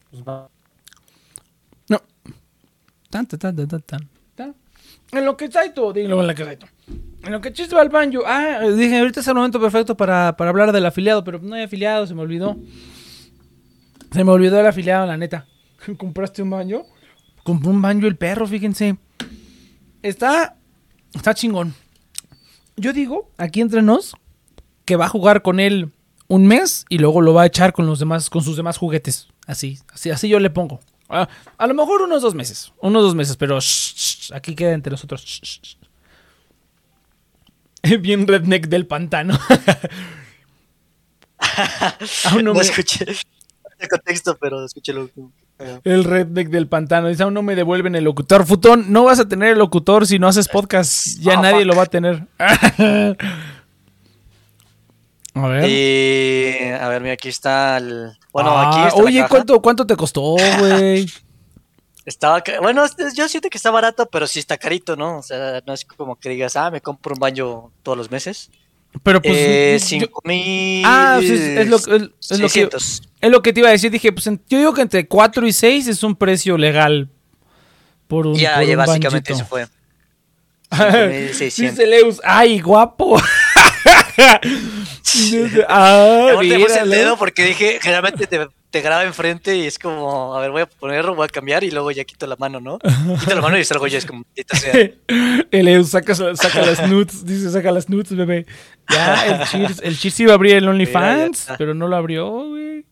Pues 0.09 0.23
va. 0.23 0.49
No. 1.89 2.01
Tan, 3.09 3.27
tan, 3.27 3.39
tan, 3.55 3.67
tan, 3.67 3.81
tan. 3.81 4.09
En 5.11 5.25
lo 5.25 5.37
que 5.37 5.49
Saito, 5.51 5.93
dilo 5.93 6.19
en 6.21 6.27
lo 6.27 6.35
que 6.35 6.43
Saito. 6.43 6.65
En 7.23 7.31
lo 7.31 7.41
que 7.41 7.51
Chis 7.51 7.73
va 7.73 7.81
al 7.81 7.89
banjo. 7.89 8.21
Ah, 8.25 8.61
dije, 8.75 8.99
ahorita 8.99 9.19
es 9.19 9.27
el 9.27 9.35
momento 9.35 9.59
perfecto 9.59 9.97
para, 9.97 10.37
para 10.37 10.49
hablar 10.49 10.71
del 10.71 10.85
afiliado, 10.85 11.23
pero 11.23 11.39
no 11.39 11.55
hay 11.55 11.63
afiliado, 11.63 12.07
se 12.07 12.15
me 12.15 12.21
olvidó. 12.21 12.55
Se 14.11 14.23
me 14.23 14.31
olvidó 14.31 14.59
el 14.59 14.65
afiliado, 14.65 15.05
la 15.05 15.17
neta. 15.17 15.45
¿Compraste 15.97 16.41
un 16.41 16.51
banjo? 16.51 16.85
Compró 17.43 17.71
un 17.71 17.81
banjo 17.81 18.07
el 18.07 18.17
perro, 18.17 18.47
fíjense. 18.47 18.97
Está. 20.01 20.55
Está 21.13 21.33
chingón. 21.33 21.73
Yo 22.77 22.93
digo, 22.93 23.31
aquí 23.37 23.59
entre 23.61 23.81
nos, 23.81 24.15
que 24.85 24.95
va 24.95 25.05
a 25.05 25.09
jugar 25.09 25.41
con 25.41 25.59
él 25.59 25.91
un 26.27 26.45
mes 26.45 26.85
y 26.89 26.99
luego 26.99 27.21
lo 27.21 27.33
va 27.33 27.43
a 27.43 27.45
echar 27.47 27.73
con 27.73 27.87
los 27.87 27.99
demás, 27.99 28.29
con 28.29 28.43
sus 28.43 28.55
demás 28.55 28.77
juguetes. 28.77 29.27
Así, 29.47 29.79
así, 29.93 30.11
así 30.11 30.29
yo 30.29 30.39
le 30.39 30.49
pongo. 30.49 30.79
Ah, 31.09 31.27
a 31.57 31.67
lo 31.67 31.73
mejor 31.73 32.01
unos 32.01 32.21
dos 32.21 32.35
meses. 32.35 32.73
Unos 32.81 33.01
dos 33.01 33.15
meses, 33.15 33.37
pero 33.37 33.57
aquí 34.33 34.55
queda 34.55 34.73
entre 34.73 34.91
nosotros. 34.91 35.23
Shh. 35.23 35.76
Bien 38.01 38.27
redneck 38.27 38.67
del 38.67 38.85
pantano. 38.87 39.37
Aún 42.25 42.43
no 42.43 42.53
no 42.53 42.55
me- 42.55 42.61
escuché 42.61 43.05
el 43.79 43.87
contexto, 43.89 44.37
pero 44.39 44.65
escuché 44.65 44.91
lo 44.93 45.01
último. 45.01 45.31
El 45.83 46.03
redneck 46.03 46.49
del 46.49 46.67
pantano. 46.67 47.07
Dice, 47.07 47.23
aún 47.23 47.33
no 47.33 47.41
me 47.41 47.55
devuelven 47.55 47.95
el 47.95 48.03
locutor. 48.03 48.45
Futón, 48.45 48.91
no 48.91 49.03
vas 49.05 49.19
a 49.19 49.27
tener 49.27 49.49
el 49.53 49.57
locutor 49.59 50.05
si 50.05 50.19
no 50.19 50.27
haces 50.27 50.47
podcast. 50.47 51.17
Ya 51.19 51.39
Oh, 51.39 51.41
nadie 51.41 51.59
fuck. 51.59 51.65
lo 51.67 51.75
va 51.75 51.83
a 51.83 51.85
tener. 51.87 52.23
a 55.33 55.47
ver. 55.47 55.69
Y 55.69 56.63
a 56.73 56.87
ver, 56.89 57.01
mira, 57.01 57.13
aquí 57.13 57.29
está 57.29 57.77
el. 57.77 58.11
Bueno, 58.31 58.51
Ah, 58.51 58.69
aquí 58.69 58.87
está 58.87 58.99
la 58.99 59.05
Oye. 59.05 59.25
¿cuánto, 59.29 59.59
¿cuánto 59.61 59.85
te 59.87 59.95
costó, 59.95 60.21
güey? 60.59 61.07
Estaba, 62.07 62.41
bueno, 62.61 62.85
yo 63.13 63.27
siento 63.27 63.49
que 63.49 63.57
está 63.57 63.69
barato, 63.69 64.07
pero 64.09 64.25
sí 64.27 64.39
está 64.39 64.57
carito, 64.57 64.95
¿no? 64.95 65.17
O 65.17 65.21
sea, 65.23 65.61
no 65.67 65.73
es 65.73 65.83
como 65.83 66.15
que 66.15 66.29
digas, 66.29 66.55
ah, 66.55 66.71
me 66.71 66.79
compro 66.81 67.13
un 67.13 67.19
baño 67.19 67.69
todos 67.83 67.97
los 67.97 68.09
meses. 68.09 68.49
Pero 69.03 69.21
pues. 69.21 69.35
eh, 69.37 69.77
yo- 69.79 69.85
cinco 69.85 70.21
mil. 70.23 70.83
Ah, 70.85 71.17
sí, 71.19 71.33
es, 71.33 71.39
es 71.41 71.67
lo, 71.67 71.75
es- 71.75 71.83
es 71.87 72.39
lo 72.39 72.47
que, 72.47 72.49
600. 72.49 73.01
es 73.19 73.29
lo 73.29 73.41
que 73.41 73.51
te 73.51 73.59
iba 73.59 73.67
a 73.69 73.73
decir. 73.73 73.91
Dije, 73.91 74.13
pues 74.13 74.25
en- 74.27 74.41
yo 74.47 74.57
digo 74.57 74.73
que 74.73 74.81
entre 74.83 75.05
4 75.05 75.45
y 75.45 75.51
6 75.51 75.87
es 75.87 76.01
un 76.01 76.15
precio 76.15 76.57
legal. 76.57 77.09
Por 78.07 78.25
un, 78.25 78.35
Ya, 78.35 78.55
por 78.55 78.63
ya 78.65 78.71
un 78.71 78.77
básicamente 78.77 79.33
banjito. 79.33 79.37
se 79.37 79.49
fue. 79.49 79.67
Dice 81.27 81.51
5600. 81.51 81.87
Leus, 81.87 82.21
ay, 82.23 82.59
guapo. 82.61 83.21
Ah, 85.67 86.31
te 86.41 86.59
puse 86.59 86.79
el 86.79 86.89
dedo 86.89 87.17
porque 87.17 87.43
dije, 87.45 87.79
generalmente 87.81 88.27
te, 88.27 88.47
te 88.77 88.83
graba 88.83 89.03
enfrente 89.05 89.57
y 89.57 89.65
es 89.65 89.79
como, 89.79 90.35
a 90.35 90.39
ver, 90.39 90.51
voy 90.51 90.61
a 90.61 90.65
ponerlo, 90.67 91.15
voy 91.15 91.25
a 91.25 91.27
cambiar 91.27 91.63
y 91.63 91.71
luego 91.71 91.89
ya 91.89 92.03
quito 92.03 92.27
la 92.27 92.35
mano, 92.35 92.59
¿no? 92.59 92.77
Quito 92.77 93.33
la 93.33 93.41
mano 93.41 93.57
y 93.57 93.65
salgo 93.65 93.87
yo, 93.87 93.97
es 93.97 94.05
como, 94.05 94.23
sea. 94.53 94.71
El 95.51 95.67
Eus 95.67 95.89
saca, 95.89 96.13
saca 96.13 96.63
las 96.63 96.87
nudes, 96.87 97.25
dice 97.25 97.49
saca 97.49 97.71
las 97.71 97.89
nudes, 97.89 98.15
bebé. 98.15 98.45
Ya, 98.87 99.25
el 99.25 99.47
Cheers, 99.47 99.81
el 99.81 99.97
Cheers 99.97 100.19
iba 100.19 100.33
a 100.33 100.35
abrir 100.35 100.57
el 100.57 100.67
OnlyFans, 100.69 101.47
pero 101.57 101.73
no 101.73 101.87
lo 101.87 101.95
abrió, 101.95 102.49
güey. 102.49 102.85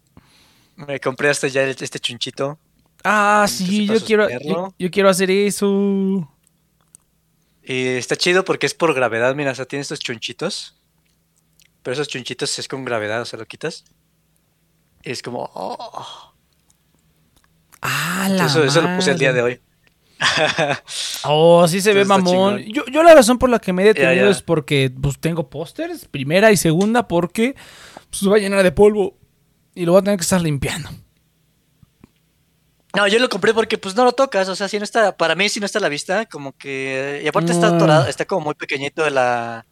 Me 0.76 1.00
compré 1.00 1.30
hasta 1.30 1.48
ya 1.50 1.62
este 1.64 2.00
chunchito. 2.00 2.58
Ah, 3.04 3.46
sí, 3.48 3.86
yo 3.86 4.04
quiero, 4.04 4.28
yo, 4.44 4.74
yo 4.80 4.90
quiero 4.90 5.10
hacer 5.10 5.30
eso. 5.30 6.28
Y 7.64 7.90
está 7.90 8.16
chido 8.16 8.44
porque 8.44 8.66
es 8.66 8.74
por 8.74 8.96
gravedad, 8.96 9.36
mira, 9.36 9.52
o 9.52 9.56
sea, 9.56 9.66
tiene 9.66 9.82
estos 9.82 10.00
chunchitos. 10.00 10.82
Pero 11.84 11.94
esos 11.94 12.08
chunchitos 12.08 12.58
es 12.58 12.68
con 12.68 12.84
gravedad, 12.86 13.22
o 13.22 13.26
sea, 13.26 13.38
lo 13.38 13.46
quitas. 13.46 13.86
Es 15.06 15.22
como, 15.22 15.50
oh. 15.54 16.34
Ah, 17.82 18.28
la 18.30 18.48
Eso, 18.48 18.64
eso 18.64 18.82
lo 18.82 18.96
puse 18.96 19.12
el 19.12 19.20
día 19.20 19.32
de 19.32 19.42
hoy. 19.42 19.62
Oh, 21.28 21.68
sí 21.68 21.82
se 21.82 21.94
ve 21.94 22.06
mamón. 22.06 22.60
Yo, 22.66 22.86
yo 22.86 23.04
la 23.04 23.14
razón 23.14 23.38
por 23.38 23.50
la 23.50 23.60
que 23.60 23.74
me 23.74 23.84
he 23.84 23.88
detenido 23.88 24.30
es 24.30 24.42
porque 24.42 24.92
pues 25.02 25.20
tengo 25.20 25.50
pósters, 25.50 26.06
primera 26.06 26.52
y 26.52 26.58
segunda, 26.58 27.08
porque 27.08 27.56
pues, 28.10 28.20
se 28.20 28.30
va 28.30 28.36
a 28.36 28.40
llenar 28.40 28.64
de 28.64 28.72
polvo 28.72 29.18
y 29.74 29.86
lo 29.86 29.92
voy 29.94 30.02
a 30.02 30.04
tener 30.04 30.18
que 30.18 30.24
estar 30.24 30.42
limpiando. 30.42 30.90
No, 32.96 33.08
yo 33.08 33.20
lo 33.20 33.28
compré 33.28 33.54
porque 33.54 33.78
pues 33.78 33.96
no 33.96 34.06
lo 34.06 34.14
tocas, 34.14 34.48
o 34.48 34.56
sea, 34.56 34.68
si 34.70 34.78
no 34.78 34.84
está, 34.86 35.18
para 35.18 35.36
mí 35.36 35.50
si 35.50 35.60
no 35.60 35.66
está 35.66 35.80
a 35.80 35.82
la 35.82 35.90
vista, 35.90 36.26
como 36.28 36.54
que, 36.54 37.22
y 37.24 37.28
aparte 37.28 37.52
está 37.52 37.70
No. 37.70 37.76
atorado, 37.76 38.08
está 38.08 38.26
como 38.26 38.46
muy 38.46 38.56
pequeñito 38.56 39.04
de 39.04 39.12
la, 39.12 39.66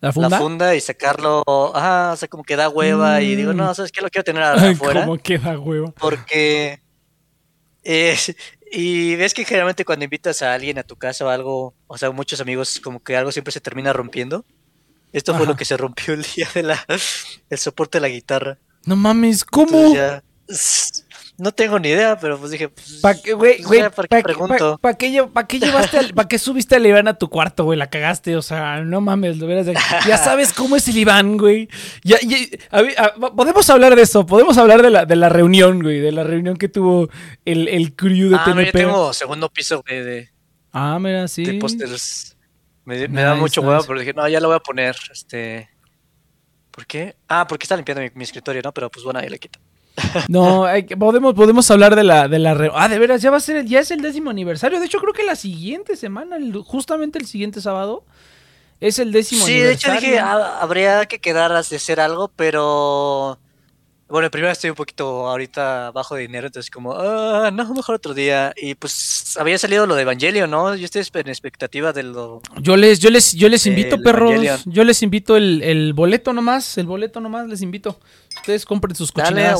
¿La 0.00 0.12
funda? 0.12 0.28
la 0.28 0.38
funda 0.38 0.74
y 0.74 0.80
sacarlo, 0.80 1.42
ajá, 1.74 2.12
o 2.12 2.16
sea, 2.16 2.28
como 2.28 2.44
que 2.44 2.56
da 2.56 2.68
hueva 2.68 3.22
y 3.22 3.36
digo, 3.36 3.52
Mm. 3.52 3.56
no, 3.56 3.74
¿sabes 3.74 3.90
qué? 3.90 4.00
Lo 4.02 4.10
quiero 4.10 4.24
tener 4.24 4.42
afuera 4.92 5.00
cómo 5.06 5.16
queda 5.18 5.58
huevo. 5.58 5.92
porque, 5.98 6.80
eh, 7.84 8.16
y 8.72 9.16
ves 9.16 9.32
que 9.34 9.44
generalmente 9.44 9.84
cuando 9.84 10.04
invitas 10.04 10.42
a 10.42 10.52
alguien 10.52 10.78
a 10.78 10.82
tu 10.82 10.96
casa 10.96 11.24
o 11.24 11.28
algo, 11.28 11.74
o 11.86 11.96
sea, 11.98 12.10
muchos 12.10 12.40
amigos, 12.40 12.80
como 12.82 13.02
que 13.02 13.16
algo 13.16 13.32
siempre 13.32 13.52
se 13.52 13.60
termina 13.60 13.92
rompiendo. 13.92 14.44
Esto 15.12 15.32
fue 15.36 15.46
lo 15.46 15.54
que 15.56 15.64
se 15.64 15.76
rompió 15.76 16.12
el 16.12 16.22
día 16.34 16.48
de 16.54 16.64
la, 16.64 16.84
el 17.50 17.58
soporte 17.58 17.98
de 17.98 18.02
la 18.02 18.08
guitarra. 18.08 18.58
No 18.84 18.96
mames, 18.96 19.44
¿cómo? 19.44 19.94
Ya, 19.94 20.22
no 21.36 21.50
tengo 21.52 21.78
ni 21.80 21.88
idea, 21.88 22.16
pero 22.18 22.38
pues 22.38 22.52
dije, 22.52 22.68
pues, 22.68 23.00
¿Pa 23.02 23.14
qué, 23.14 23.32
güey, 23.32 23.56
pues, 23.56 23.66
güey? 23.66 23.80
ya, 23.80 23.90
¿Pa, 23.90 24.04
¿para 24.04 24.20
qué 24.20 24.22
pregunto? 24.24 24.78
pa- 24.78 24.92
pa 24.92 24.96
qué, 24.98 25.08
lle- 25.10 25.28
pa 25.32 25.46
qué 25.48 25.58
llevaste 25.58 25.98
al- 25.98 26.14
pa 26.14 26.28
qué 26.28 26.38
subiste 26.38 26.76
al 26.76 26.86
Iván 26.86 27.08
a 27.08 27.14
tu 27.18 27.28
cuarto, 27.28 27.64
güey? 27.64 27.78
La 27.78 27.90
cagaste, 27.90 28.36
o 28.36 28.42
sea, 28.42 28.80
no 28.82 29.00
mames, 29.00 29.38
veras. 29.40 29.66
de- 29.66 29.74
Ya 30.06 30.16
sabes 30.16 30.52
cómo 30.52 30.76
es 30.76 30.86
el 30.88 30.96
Iván, 30.98 31.36
güey. 31.36 31.68
Ya, 32.04 32.18
ya- 32.22 32.36
a 32.70 32.82
ver, 32.82 32.94
a- 33.00 33.14
podemos 33.34 33.68
hablar 33.68 33.96
de 33.96 34.02
eso, 34.02 34.24
podemos 34.26 34.56
hablar 34.58 34.82
de 34.82 34.90
la, 34.90 35.06
de 35.06 35.16
la 35.16 35.28
reunión, 35.28 35.82
güey, 35.82 35.98
de 36.00 36.12
la 36.12 36.22
reunión 36.22 36.56
que 36.56 36.68
tuvo 36.68 37.08
el, 37.44 37.66
el 37.68 37.96
crew 37.96 38.30
de 38.30 38.36
Ah, 38.36 38.44
no, 38.46 38.60
yo 38.60 38.70
TNP. 38.70 38.78
tengo 38.78 39.12
segundo 39.12 39.48
piso 39.50 39.82
güey, 39.86 40.02
de, 40.04 40.28
Ah, 40.72 40.98
mira, 41.00 41.26
sí. 41.28 41.44
de 41.44 41.54
pósters. 41.54 42.36
Me, 42.84 43.08
me 43.08 43.22
da 43.22 43.34
mucho 43.34 43.60
nice. 43.62 43.70
huevo, 43.70 43.84
pero 43.88 43.98
dije, 44.00 44.12
no, 44.12 44.28
ya 44.28 44.40
lo 44.40 44.48
voy 44.48 44.56
a 44.56 44.60
poner. 44.60 44.94
Este. 45.10 45.70
¿Por 46.70 46.84
qué? 46.86 47.16
Ah, 47.28 47.46
porque 47.48 47.64
está 47.64 47.76
limpiando 47.76 48.02
mi, 48.02 48.10
mi 48.14 48.24
escritorio, 48.24 48.60
¿no? 48.62 48.72
Pero 48.72 48.90
pues 48.90 49.02
bueno, 49.04 49.20
ahí 49.20 49.28
le 49.28 49.38
quito. 49.38 49.58
No, 50.28 50.64
hay 50.64 50.82
podemos, 50.84 51.34
podemos 51.34 51.70
hablar 51.70 51.94
de 51.96 52.02
la, 52.04 52.26
de 52.28 52.38
la 52.38 52.54
re- 52.54 52.70
Ah, 52.74 52.88
de 52.88 52.98
veras, 52.98 53.22
ya 53.22 53.30
va 53.30 53.36
a 53.36 53.40
ser, 53.40 53.56
el- 53.56 53.66
ya 53.68 53.80
es 53.80 53.90
el 53.90 54.00
décimo 54.00 54.30
aniversario. 54.30 54.80
De 54.80 54.86
hecho, 54.86 54.98
creo 54.98 55.12
que 55.12 55.22
la 55.24 55.36
siguiente 55.36 55.96
semana, 55.96 56.36
el- 56.36 56.56
justamente 56.58 57.18
el 57.18 57.26
siguiente 57.26 57.60
sábado, 57.60 58.04
es 58.80 58.98
el 58.98 59.12
décimo 59.12 59.44
Sí, 59.46 59.52
de 59.58 59.72
hecho 59.72 59.92
aniversario. 59.92 60.10
dije, 60.16 60.18
ah, 60.20 60.58
habría 60.60 61.06
que 61.06 61.20
quedar 61.20 61.52
a 61.52 61.58
hacer 61.60 62.00
algo, 62.00 62.28
pero. 62.34 63.38
Bueno, 64.06 64.30
primero 64.30 64.52
estoy 64.52 64.68
un 64.70 64.76
poquito 64.76 65.26
ahorita 65.28 65.90
bajo 65.90 66.14
de 66.14 66.22
dinero, 66.22 66.46
entonces 66.46 66.70
como, 66.70 66.92
ah, 66.94 67.50
no, 67.52 67.72
mejor 67.74 67.94
otro 67.96 68.12
día. 68.12 68.52
Y 68.54 68.74
pues 68.74 69.34
había 69.40 69.56
salido 69.56 69.86
lo 69.86 69.94
de 69.94 70.02
Evangelio, 70.02 70.46
¿no? 70.46 70.74
Yo 70.74 70.84
estoy 70.84 71.02
en 71.14 71.28
expectativa 71.28 71.92
de 71.92 72.02
lo... 72.02 72.42
Yo 72.60 72.76
les, 72.76 73.00
yo 73.00 73.08
les, 73.10 73.32
yo 73.32 73.48
les 73.48 73.66
invito, 73.66 73.98
perros. 74.02 74.30
Evangelion. 74.32 74.60
Yo 74.66 74.84
les 74.84 75.02
invito 75.02 75.36
el, 75.36 75.62
el 75.62 75.94
boleto 75.94 76.34
nomás. 76.34 76.76
El 76.76 76.86
boleto 76.86 77.20
nomás 77.20 77.48
les 77.48 77.62
invito. 77.62 77.98
Ustedes 78.36 78.66
compren 78.66 78.94
sus 78.94 79.10
cochinadas. 79.10 79.58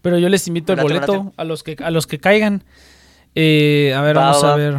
pero 0.00 0.18
yo 0.18 0.28
les 0.28 0.46
invito 0.46 0.72
el 0.72 0.80
boleto 0.80 1.32
a 1.36 1.44
los 1.44 1.62
que 1.64 1.76
a 1.82 1.90
los 1.90 2.06
que 2.06 2.20
caigan. 2.20 2.62
Eh, 3.34 3.92
a 3.96 4.02
ver, 4.02 4.16
Va, 4.16 4.26
vamos 4.26 4.44
a 4.44 4.54
ver. 4.54 4.74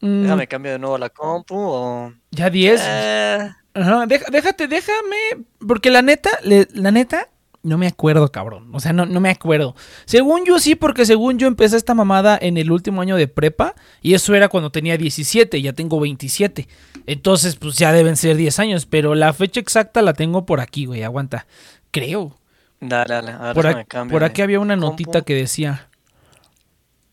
Mm, 0.00 0.22
Déjame 0.22 0.46
cambio 0.48 0.72
de 0.72 0.78
nuevo 0.78 0.98
la 0.98 1.10
compu 1.10 1.54
o... 1.56 2.12
ya 2.30 2.50
10. 2.50 2.80
Eh, 2.84 3.50
Ajá, 3.74 4.06
déjate, 4.06 4.66
déjame. 4.68 5.44
Porque 5.66 5.90
la 5.90 6.02
neta, 6.02 6.30
le- 6.42 6.68
la 6.74 6.90
neta, 6.90 7.28
no 7.62 7.76
me 7.76 7.86
acuerdo, 7.88 8.30
cabrón. 8.30 8.70
O 8.72 8.80
sea, 8.80 8.92
no, 8.92 9.04
no 9.04 9.20
me 9.20 9.30
acuerdo. 9.30 9.74
Según 10.04 10.44
yo 10.46 10.58
sí, 10.58 10.74
porque 10.74 11.04
según 11.04 11.38
yo 11.38 11.46
empecé 11.48 11.76
esta 11.76 11.94
mamada 11.94 12.38
en 12.40 12.56
el 12.56 12.70
último 12.70 13.02
año 13.02 13.16
de 13.16 13.28
prepa. 13.28 13.74
Y 14.00 14.14
eso 14.14 14.34
era 14.34 14.48
cuando 14.48 14.70
tenía 14.70 14.96
17, 14.96 15.60
ya 15.60 15.72
tengo 15.72 16.00
27. 16.00 16.68
Entonces, 17.06 17.56
pues 17.56 17.76
ya 17.76 17.92
deben 17.92 18.16
ser 18.16 18.36
10 18.36 18.58
años. 18.60 18.86
Pero 18.86 19.14
la 19.14 19.32
fecha 19.32 19.60
exacta 19.60 20.00
la 20.02 20.12
tengo 20.14 20.46
por 20.46 20.60
aquí, 20.60 20.86
güey. 20.86 21.02
Aguanta. 21.02 21.46
Creo. 21.90 22.38
dale, 22.80 23.14
dale. 23.14 23.32
A 23.32 23.52
ver, 23.52 23.54
Por, 23.54 23.86
cambio 23.86 24.14
por 24.14 24.24
aquí 24.24 24.40
había 24.42 24.60
una 24.60 24.74
compu. 24.74 24.90
notita 24.90 25.22
que 25.22 25.34
decía. 25.34 25.88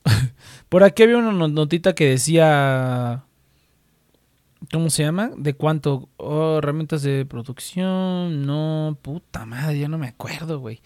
por 0.69 0.83
aquí 0.83 1.03
había 1.03 1.17
una 1.17 1.31
no- 1.31 1.47
notita 1.47 1.93
que 1.95 2.07
decía. 2.07 3.24
¿Cómo 4.71 4.89
se 4.89 5.03
llama? 5.03 5.31
¿De 5.37 5.53
cuánto? 5.53 6.09
Oh, 6.17 6.57
herramientas 6.59 7.01
de 7.03 7.25
producción. 7.25 8.45
No, 8.45 8.97
puta 9.01 9.45
madre, 9.45 9.79
ya 9.79 9.87
no 9.87 9.97
me 9.97 10.07
acuerdo, 10.07 10.59
güey. 10.59 10.81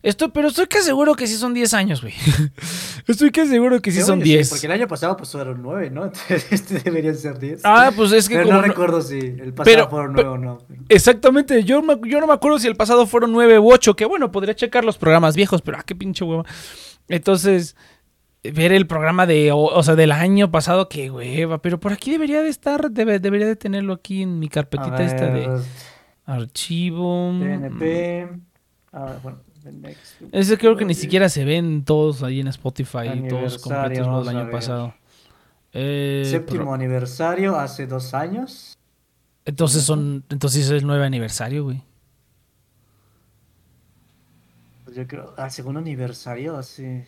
Esto, 0.00 0.32
pero 0.32 0.46
estoy 0.48 0.68
que 0.68 0.80
seguro 0.80 1.16
que 1.16 1.26
sí 1.26 1.34
son 1.36 1.52
10 1.54 1.74
años, 1.74 2.00
güey. 2.02 2.14
estoy 3.08 3.30
que 3.32 3.46
seguro 3.46 3.82
que 3.82 3.90
sí 3.90 4.00
son 4.02 4.20
yo 4.20 4.24
10. 4.26 4.48
porque 4.50 4.66
el 4.66 4.72
año 4.72 4.86
pasado 4.86 5.16
pues 5.16 5.32
fueron 5.32 5.60
9, 5.60 5.90
¿no? 5.90 6.04
Entonces 6.06 6.46
este 6.52 6.78
deberían 6.78 7.16
ser 7.16 7.38
10. 7.38 7.62
Ah, 7.64 7.90
pues 7.94 8.12
es 8.12 8.28
que 8.28 8.36
Pero 8.36 8.46
como 8.46 8.56
no 8.60 8.62
no- 8.62 8.68
recuerdo 8.68 9.02
si 9.02 9.18
el 9.18 9.52
pasado 9.52 9.64
Pero- 9.76 9.90
fueron 9.90 10.14
pero- 10.14 10.36
9 10.36 10.48
o 10.48 10.52
no. 10.52 10.84
Exactamente, 10.88 11.64
yo, 11.64 11.82
me- 11.82 11.98
yo 12.08 12.20
no 12.20 12.28
me 12.28 12.32
acuerdo 12.32 12.60
si 12.60 12.68
el 12.68 12.76
pasado 12.76 13.06
fueron 13.08 13.32
9 13.32 13.58
u 13.58 13.72
8, 13.72 13.96
que 13.96 14.04
bueno, 14.04 14.30
podría 14.30 14.54
checar 14.54 14.84
los 14.84 14.98
programas 14.98 15.34
viejos, 15.34 15.62
pero 15.62 15.78
ah, 15.78 15.82
qué 15.84 15.96
pinche 15.96 16.24
hueva. 16.24 16.44
Entonces, 17.08 17.74
ver 18.42 18.72
el 18.72 18.86
programa 18.86 19.26
de, 19.26 19.52
o, 19.52 19.58
o 19.58 19.82
sea, 19.82 19.94
del 19.96 20.12
año 20.12 20.50
pasado, 20.50 20.88
qué 20.88 21.10
hueva, 21.10 21.60
pero 21.60 21.78
por 21.80 21.92
aquí 21.92 22.10
debería 22.12 22.40
de 22.42 22.48
estar, 22.48 22.90
debe- 22.90 23.18
debería 23.20 23.46
de 23.46 23.56
tenerlo 23.56 23.92
aquí 23.94 24.22
en 24.22 24.38
mi 24.38 24.46
A 24.46 24.50
carpetita 24.50 25.02
esta 25.02 25.26
de 25.26 25.32
ver, 25.48 25.60
archivo. 26.24 27.32
TNP. 27.40 28.28
Ah, 28.92 29.16
bueno, 29.22 29.40
the 29.62 29.72
next. 29.72 30.22
Ese 30.32 30.56
creo 30.58 30.76
que 30.76 30.84
ni 30.84 30.94
siquiera 30.94 31.28
se 31.28 31.44
ven 31.44 31.84
todos 31.84 32.22
ahí 32.22 32.40
en 32.40 32.48
Spotify, 32.48 33.26
todos 33.28 33.58
completos 33.58 34.06
los 34.06 34.26
del 34.26 34.36
a 34.36 34.38
año 34.40 34.46
ver. 34.46 34.52
pasado. 34.54 34.94
Eh, 35.72 36.22
Séptimo 36.26 36.72
aniversario 36.72 37.56
hace 37.56 37.86
dos 37.86 38.14
años. 38.14 38.78
entonces 39.44 39.82
son, 39.82 40.24
entonces 40.30 40.64
es 40.64 40.70
el 40.70 40.86
9 40.86 41.04
aniversario, 41.04 41.64
güey. 41.64 41.82
Pues 44.84 44.96
yo 44.96 45.06
creo. 45.06 45.34
Al 45.36 45.50
segundo 45.50 45.80
aniversario 45.80 46.56
hace. 46.56 47.06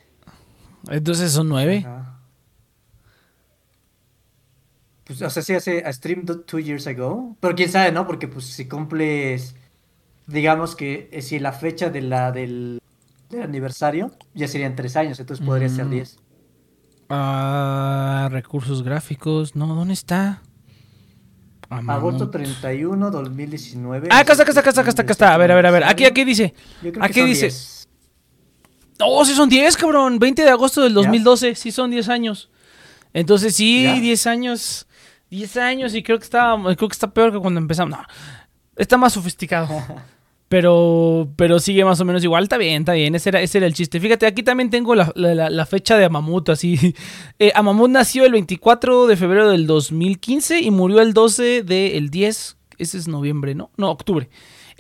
Entonces 0.89 1.33
son 1.33 1.49
9. 1.49 1.85
Ajá. 1.87 2.21
Pues, 5.05 5.23
o 5.23 5.31
sea, 5.31 5.43
sí 5.43 5.55
hace 5.55 5.83
a 5.85 5.93
stream 5.93 6.25
two 6.47 6.61
years 6.61 6.87
ago. 6.87 7.37
Pero 7.41 7.55
quién 7.57 7.69
sabe, 7.71 7.91
¿no? 7.93 8.07
Porque 8.07 8.29
pues 8.29 8.47
si 8.47 8.69
cumples. 8.69 9.57
Digamos 10.27 10.77
que 10.77 11.09
eh, 11.11 11.23
si 11.23 11.41
la 11.41 11.51
fecha 11.53 11.91
de 11.91 12.03
la, 12.03 12.31
del, 12.31 12.81
del 13.31 13.43
aniversario 13.43 14.13
ya 14.35 14.47
serían 14.47 14.77
tres 14.77 14.95
años, 14.97 15.19
entonces 15.19 15.45
podría 15.45 15.69
ser 15.69 15.87
Mm. 15.87 15.91
10. 15.91 16.19
Ah, 17.09 18.29
recursos 18.31 18.85
gráficos. 18.85 19.57
No, 19.57 19.67
¿dónde 19.75 19.95
está? 19.95 20.43
Ah, 21.69 21.81
Agosto 21.89 22.27
mamut. 22.27 22.31
31, 22.33 23.11
2019. 23.11 24.09
Ah, 24.13 24.21
acá 24.21 24.33
está, 24.33 24.45
acá 24.45 24.51
está, 24.53 24.61
acá 24.61 24.71
está, 24.71 24.81
acá 24.83 24.91
está, 24.91 25.03
acá 25.03 25.13
está. 25.13 25.35
A 25.35 25.37
ver, 25.39 25.51
a 25.51 25.55
ver, 25.57 25.67
a 25.67 25.71
ver. 25.73 25.85
Aquí, 25.85 26.05
aquí 26.05 26.25
dice. 26.25 26.55
Aquí 27.01 27.23
dice. 27.25 27.47
10. 27.47 27.80
Oh, 29.03 29.25
sí 29.25 29.35
son 29.35 29.49
10, 29.49 29.77
cabrón. 29.77 30.19
20 30.19 30.43
de 30.43 30.51
agosto 30.51 30.83
del 30.83 30.95
2012. 30.95 31.55
Sí 31.55 31.73
son 31.73 31.91
10 31.91 32.09
años. 32.09 32.51
Entonces 33.13 33.55
sí, 33.57 33.83
Ya. 33.85 33.95
10 33.95 34.27
años. 34.27 34.87
10 35.31 35.57
años 35.59 35.95
y 35.95 36.03
creo 36.03 36.19
que 36.19 36.25
está, 36.25 36.57
creo 36.77 36.89
que 36.89 36.93
está 36.93 37.11
peor 37.13 37.33
que 37.33 37.39
cuando 37.39 37.59
empezamos. 37.61 37.99
No, 37.99 38.05
está 38.77 38.97
más 38.97 39.13
sofisticado. 39.13 39.69
Pero, 40.49 41.29
pero 41.37 41.61
sigue 41.61 41.85
más 41.85 42.01
o 42.01 42.05
menos 42.05 42.25
igual. 42.25 42.43
Está 42.43 42.57
bien, 42.57 42.83
está 42.83 42.93
bien. 42.95 43.15
Ese 43.15 43.29
era, 43.29 43.41
ese 43.41 43.59
era 43.59 43.69
el 43.69 43.73
chiste. 43.75 44.01
Fíjate, 44.01 44.27
aquí 44.27 44.43
también 44.43 44.69
tengo 44.69 44.97
la, 44.97 45.13
la- 45.15 45.33
la- 45.33 45.49
la 45.49 45.65
fecha 45.65 45.97
de 45.97 46.05
Amamut, 46.07 46.49
así. 46.49 46.97
Eh, 47.39 47.53
Amamut 47.55 47.89
nació 47.89 48.25
el 48.27 48.33
24 48.33 49.07
de 49.07 49.17
febrero 49.17 49.49
del 49.49 49.69
2015 49.69 50.59
y 50.61 50.73
murió 50.73 51.03
el 51.03 51.15
12 51.15 51.63
del 51.63 52.11
10. 52.11 52.57
Ese 52.79 52.99
es 52.99 53.07
noviembre, 53.07 53.55
¿no? 53.55 53.71
No, 53.77 53.91
octubre. 53.93 54.29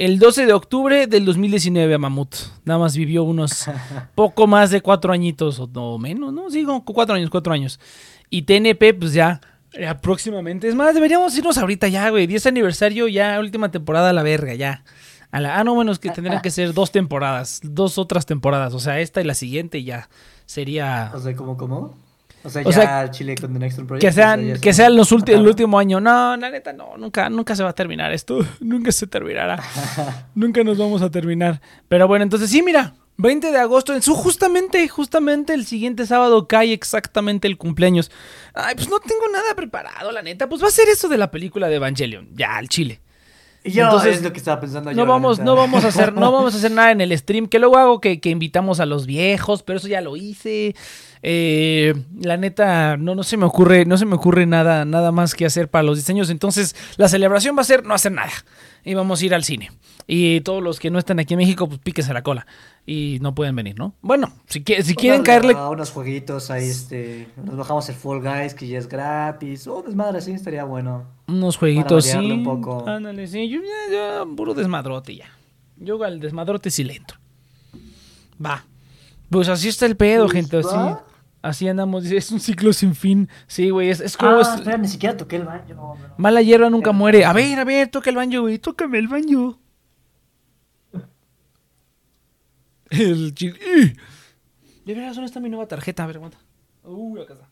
El 0.01 0.18
12 0.18 0.46
de 0.46 0.55
octubre 0.55 1.07
del 1.07 1.26
2019 1.26 1.92
Amamut. 1.92 2.34
Nada 2.64 2.80
más 2.80 2.96
vivió 2.96 3.22
unos 3.22 3.66
poco 4.14 4.46
más 4.46 4.70
de 4.70 4.80
cuatro 4.80 5.12
añitos 5.12 5.61
o 5.61 5.66
no, 5.66 5.98
menos, 5.98 6.32
¿no? 6.32 6.48
Sí, 6.48 6.64
como 6.64 6.82
cuatro 6.86 7.16
años, 7.16 7.28
cuatro 7.28 7.53
años. 7.53 7.78
Y 8.30 8.42
TNP, 8.42 8.94
pues 8.94 9.12
ya, 9.12 9.42
ya 9.78 10.01
próximamente. 10.01 10.68
Es 10.68 10.74
más, 10.74 10.94
deberíamos 10.94 11.36
irnos 11.36 11.59
ahorita 11.59 11.86
ya, 11.88 12.09
güey. 12.09 12.26
10 12.26 12.46
aniversario, 12.46 13.09
ya, 13.09 13.38
última 13.40 13.70
temporada 13.70 14.09
a 14.09 14.12
la 14.14 14.22
verga, 14.22 14.55
ya. 14.55 14.84
A 15.32 15.38
la- 15.38 15.59
ah, 15.59 15.64
no, 15.64 15.74
bueno, 15.74 15.92
es 15.92 15.98
que 15.98 16.09
tendrían 16.09 16.40
que 16.40 16.51
ser 16.51 16.72
dos 16.72 16.92
temporadas, 16.92 17.61
dos 17.62 17.98
otras 17.98 18.24
temporadas. 18.24 18.72
O 18.72 18.80
sea, 18.80 19.01
esta 19.01 19.20
y 19.20 19.24
la 19.24 19.34
siguiente 19.34 19.84
ya 19.84 20.09
sería... 20.46 21.12
O 21.14 21.20
sea, 21.20 21.36
¿cómo, 21.36 21.59
cómo? 21.59 21.94
O 22.43 22.49
sea, 22.51 22.62
O 22.62 22.70
ya 22.70 22.72
sea, 22.72 23.11
Chile 23.11 23.34
con 23.34 23.53
The 23.53 23.59
Next 23.59 23.78
Project. 23.80 24.01
Que 24.01 24.09
o 24.09 24.12
sea, 24.12 24.38
que 24.61 24.72
sean 24.72 24.97
los 24.97 25.12
ulti- 25.12 25.34
el 25.34 25.47
último 25.47 25.78
año. 25.78 26.01
No, 26.01 26.36
la 26.36 26.51
neta, 26.51 26.72
no, 26.72 26.97
nunca, 26.97 27.28
nunca 27.28 27.55
se 27.55 27.62
va 27.62 27.70
a 27.70 27.74
terminar 27.74 28.12
esto. 28.12 28.38
Nunca 28.61 28.93
se 28.93 29.07
terminará. 29.07 29.62
nunca 30.34 30.64
nos 30.64 30.78
vamos 30.78 31.03
a 31.03 31.11
terminar. 31.11 31.61
Pero 31.88 32.09
bueno, 32.09 32.22
entonces 32.22 32.51
sí, 32.51 32.62
mira. 32.62 32.95
20 33.22 33.53
de 33.53 33.59
agosto, 33.59 33.95
en 33.95 34.01
su 34.01 34.14
justamente, 34.14 34.88
justamente 34.88 35.53
el 35.53 35.66
siguiente 35.66 36.07
sábado 36.07 36.49
cae 36.49 36.72
exactamente 36.72 37.47
el 37.47 37.59
cumpleaños. 37.59 38.11
Ay, 38.55 38.74
pues 38.74 38.88
no 38.88 38.99
tengo 38.99 39.28
nada 39.30 39.55
preparado, 39.55 40.11
la 40.11 40.22
neta. 40.22 40.49
Pues 40.49 40.62
va 40.62 40.68
a 40.68 40.70
ser 40.70 40.88
eso 40.88 41.07
de 41.07 41.18
la 41.18 41.30
película 41.30 41.68
de 41.68 41.74
Evangelion. 41.74 42.30
Ya, 42.32 42.57
al 42.57 42.70
chile. 42.70 43.03
Y 43.62 43.72
yo 43.72 43.84
Entonces, 43.84 44.16
es 44.16 44.22
lo 44.22 44.32
que 44.32 44.38
estaba 44.38 44.59
pensando. 44.59 44.91
No 44.95 45.05
vamos, 45.05 45.38
no 45.38 45.55
vamos 45.55 45.84
a 45.84 45.88
hacer, 45.88 46.14
no 46.14 46.32
vamos 46.32 46.55
a 46.55 46.57
hacer 46.57 46.70
nada 46.70 46.93
en 46.93 47.03
el 47.03 47.16
stream. 47.18 47.47
Que 47.47 47.59
luego 47.59 47.76
hago 47.76 48.01
que, 48.01 48.20
que 48.20 48.30
invitamos 48.30 48.80
a 48.80 48.86
los 48.86 49.05
viejos, 49.05 49.62
pero 49.62 49.78
eso 49.78 49.88
ya 49.88 50.01
lo 50.01 50.16
hice. 50.16 50.74
Eh, 51.22 51.94
la 52.18 52.36
neta, 52.36 52.96
no, 52.96 53.14
no 53.14 53.22
se 53.22 53.36
me 53.36 53.44
ocurre, 53.44 53.84
no 53.84 53.98
se 53.98 54.06
me 54.06 54.14
ocurre 54.14 54.46
nada, 54.46 54.84
nada 54.84 55.12
más 55.12 55.34
que 55.34 55.44
hacer 55.46 55.68
para 55.68 55.82
los 55.82 55.98
diseños. 55.98 56.30
Entonces, 56.30 56.74
la 56.96 57.08
celebración 57.08 57.56
va 57.56 57.60
a 57.62 57.64
ser 57.64 57.84
no 57.84 57.94
hacer 57.94 58.12
nada. 58.12 58.32
Y 58.84 58.94
vamos 58.94 59.20
a 59.20 59.26
ir 59.26 59.34
al 59.34 59.44
cine. 59.44 59.70
Y 60.06 60.40
todos 60.40 60.62
los 60.62 60.80
que 60.80 60.90
no 60.90 60.98
están 60.98 61.18
aquí 61.20 61.34
en 61.34 61.38
México, 61.38 61.68
pues 61.68 61.78
píquense 61.80 62.12
la 62.14 62.22
cola. 62.22 62.46
Y 62.86 63.18
no 63.20 63.34
pueden 63.34 63.54
venir, 63.54 63.78
¿no? 63.78 63.94
Bueno, 64.00 64.32
si, 64.46 64.64
qui- 64.64 64.80
si 64.82 64.94
quieren 64.94 65.22
caerle. 65.22 65.52
A 65.52 65.68
unos 65.68 65.90
jueguitos 65.90 66.50
ahí, 66.50 66.64
este. 66.68 67.28
Nos 67.44 67.56
bajamos 67.56 67.88
el 67.90 67.94
Fall 67.94 68.20
Guys, 68.22 68.54
que 68.54 68.66
ya 68.66 68.78
es 68.78 68.88
gratis. 68.88 69.66
Oh, 69.66 69.82
desmadre, 69.82 70.18
así 70.18 70.32
estaría 70.32 70.64
bueno. 70.64 71.04
Unos 71.28 71.58
jueguitos, 71.58 72.06
sí. 72.06 72.16
un 72.16 72.42
poco. 72.42 72.88
Ándale, 72.88 73.26
sí. 73.26 73.48
Yo, 73.48 73.60
ya, 73.60 73.92
ya, 73.92 74.24
puro 74.34 74.54
desmadrote 74.54 75.14
ya. 75.14 75.26
Yo 75.76 76.02
al 76.02 76.18
desmadrote 76.18 76.70
sí 76.70 76.82
le 76.82 76.96
entro. 76.96 77.18
Va. 78.44 78.64
Pues 79.28 79.48
así 79.48 79.68
está 79.68 79.86
el 79.86 79.96
pedo, 79.96 80.24
Pues 80.24 80.32
gente. 80.32 80.60
Va. 80.62 80.90
así 80.92 81.00
andamos. 81.43 82.05
dice, 82.05 82.16
Es 82.16 82.30
un 82.32 82.41
ciclo 82.41 82.72
sin 82.72 82.95
fin. 82.95 83.28
Sí, 83.47 83.70
güey. 83.70 83.88
Es, 83.91 84.01
es 84.01 84.16
como. 84.16 84.32
Ah, 84.32 84.41
es- 84.43 84.49
espera, 84.61 84.76
ni 84.78 84.88
siquiera 84.88 85.16
toqué 85.16 85.36
el 85.36 85.45
baño. 85.45 85.74
bro. 85.74 85.97
mala 86.18 86.43
hierba 86.43 86.68
nunca 86.70 86.93
muere. 86.93 87.24
A 87.24 87.32
ver, 87.32 87.59
a 87.59 87.64
ver, 87.64 87.88
toca 87.88 88.11
el 88.11 88.16
baño, 88.16 88.43
güey. 88.43 88.59
Tócame 88.59 88.99
el 88.99 89.09
baño. 89.09 89.59
El 92.91 93.34
chi- 93.34 93.49
¡Ih! 93.76 93.93
De 94.84 94.95
veras, 94.95 95.14
¿dónde 95.14 95.26
está 95.26 95.41
mi 95.41 95.49
nueva 95.49 95.66
tarjeta? 95.68 96.03
A 96.05 96.07
ver, 96.07 96.16
aguanta. 96.16 96.38
Uy, 96.84 97.20
acá 97.20 97.34
está. 97.34 97.49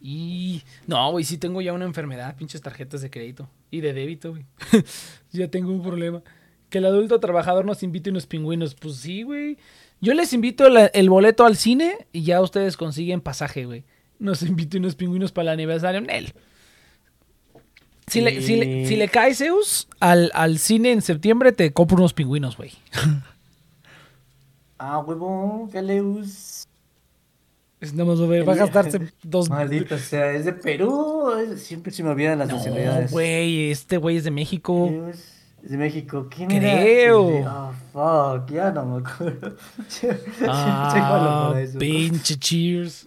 Y 0.00 0.62
no, 0.86 1.10
güey, 1.12 1.24
sí 1.24 1.38
tengo 1.38 1.60
ya 1.60 1.72
una 1.72 1.84
enfermedad, 1.84 2.36
pinches 2.36 2.62
tarjetas 2.62 3.00
de 3.00 3.10
crédito 3.10 3.48
y 3.70 3.80
de 3.80 3.92
débito, 3.92 4.30
güey. 4.30 4.44
ya 5.32 5.48
tengo 5.48 5.70
un 5.72 5.82
problema. 5.82 6.22
Que 6.70 6.78
el 6.78 6.86
adulto 6.86 7.18
trabajador 7.20 7.64
nos 7.64 7.82
invite 7.82 8.10
unos 8.10 8.26
pingüinos. 8.26 8.74
Pues 8.74 8.96
sí, 8.96 9.22
güey. 9.22 9.56
Yo 10.00 10.14
les 10.14 10.32
invito 10.32 10.68
la- 10.68 10.86
el 10.86 11.10
boleto 11.10 11.44
al 11.44 11.56
cine 11.56 12.06
y 12.12 12.22
ya 12.22 12.40
ustedes 12.40 12.76
consiguen 12.76 13.20
pasaje, 13.20 13.64
güey. 13.64 13.84
Nos 14.18 14.42
invite 14.42 14.78
unos 14.78 14.94
pingüinos 14.94 15.32
para 15.32 15.44
el 15.44 15.48
aniversario. 15.54 16.00
Nel. 16.00 16.32
Si, 18.06 18.20
le, 18.22 18.40
si, 18.40 18.56
le, 18.56 18.86
si 18.86 18.96
le 18.96 19.08
cae 19.08 19.34
Zeus 19.34 19.86
al, 20.00 20.30
al 20.34 20.58
cine 20.58 20.92
en 20.92 21.02
septiembre, 21.02 21.52
te 21.52 21.72
compro 21.72 21.98
unos 21.98 22.14
pingüinos, 22.14 22.56
güey. 22.56 22.72
Ah, 24.78 25.00
huevón, 25.00 25.68
Galeus. 25.70 26.64
Es 27.80 27.92
nada 27.94 28.10
más, 28.10 28.20
güey, 28.20 28.42
va 28.42 28.52
a 28.52 28.56
gastarse 28.56 29.00
dos... 29.24 29.48
Maldito 29.50 29.98
sea, 29.98 30.32
es 30.32 30.44
de 30.44 30.52
Perú. 30.52 31.32
Siempre 31.56 31.92
se 31.92 32.02
me 32.04 32.10
olvidan 32.10 32.38
las 32.38 32.48
No, 32.48 32.56
nacionalidades. 32.56 33.10
güey, 33.10 33.70
este 33.72 33.96
güey 33.96 34.16
es 34.16 34.24
de 34.24 34.30
México. 34.30 34.88
Es 35.10 35.34
es 35.64 35.70
de 35.72 35.76
México. 35.76 36.28
¿Quién 36.30 36.48
Creo. 36.48 37.30
era? 37.38 37.64
Oh, 37.64 37.72
fuck, 37.92 38.50
ya 38.50 38.70
no 38.70 38.84
me 38.86 39.06
acuerdo. 39.06 39.56
Ah, 40.46 41.54
pinche 41.78 42.36
cheers. 42.38 43.06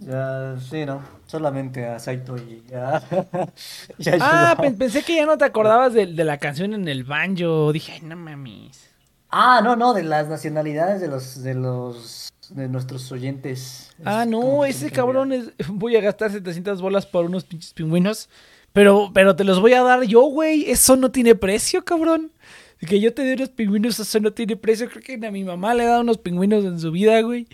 Ya, 0.00 0.56
sí, 0.68 0.84
no. 0.84 1.00
Solamente 1.26 1.86
a 1.86 1.98
Saito 1.98 2.36
y 2.36 2.62
ya. 2.68 3.02
ya 3.98 4.16
Ah, 4.20 4.56
pen- 4.60 4.76
pensé 4.76 5.02
que 5.02 5.14
ya 5.14 5.26
no 5.26 5.38
te 5.38 5.44
acordabas 5.44 5.94
de, 5.94 6.06
de 6.06 6.24
la 6.24 6.38
canción 6.38 6.74
en 6.74 6.88
el 6.88 7.04
banjo. 7.04 7.72
Dije, 7.72 7.92
ay, 7.92 8.00
no 8.02 8.16
mames. 8.16 8.88
Ah, 9.30 9.60
no, 9.62 9.76
no, 9.76 9.94
de 9.94 10.02
las 10.02 10.28
nacionalidades 10.28 11.00
de 11.00 11.08
los, 11.08 11.42
de 11.42 11.54
los, 11.54 12.32
de 12.50 12.68
nuestros 12.68 13.10
oyentes. 13.12 13.94
Ah, 14.04 14.24
no, 14.26 14.64
ese 14.64 14.90
cabrón 14.90 15.32
es... 15.32 15.50
Voy 15.68 15.96
a 15.96 16.00
gastar 16.00 16.32
700 16.32 16.82
bolas 16.82 17.06
por 17.06 17.24
unos 17.24 17.44
pinches 17.44 17.72
pingüinos. 17.72 18.28
Pero, 18.72 19.10
pero 19.14 19.36
te 19.36 19.44
los 19.44 19.60
voy 19.60 19.74
a 19.74 19.82
dar 19.82 20.02
yo, 20.02 20.22
güey. 20.22 20.68
Eso 20.70 20.96
no 20.96 21.10
tiene 21.12 21.34
precio, 21.36 21.84
cabrón. 21.84 22.31
Que 22.80 23.00
yo 23.00 23.14
te 23.14 23.22
dé 23.22 23.34
unos 23.34 23.50
pingüinos, 23.50 23.98
eso 23.98 24.20
no 24.20 24.32
tiene 24.32 24.56
precio. 24.56 24.88
Creo 24.88 25.02
que 25.02 25.26
a 25.26 25.30
mi 25.30 25.44
mamá 25.44 25.74
le 25.74 25.84
he 25.84 25.86
dado 25.86 26.00
unos 26.00 26.18
pingüinos 26.18 26.64
en 26.64 26.80
su 26.80 26.90
vida, 26.90 27.20
güey. 27.22 27.46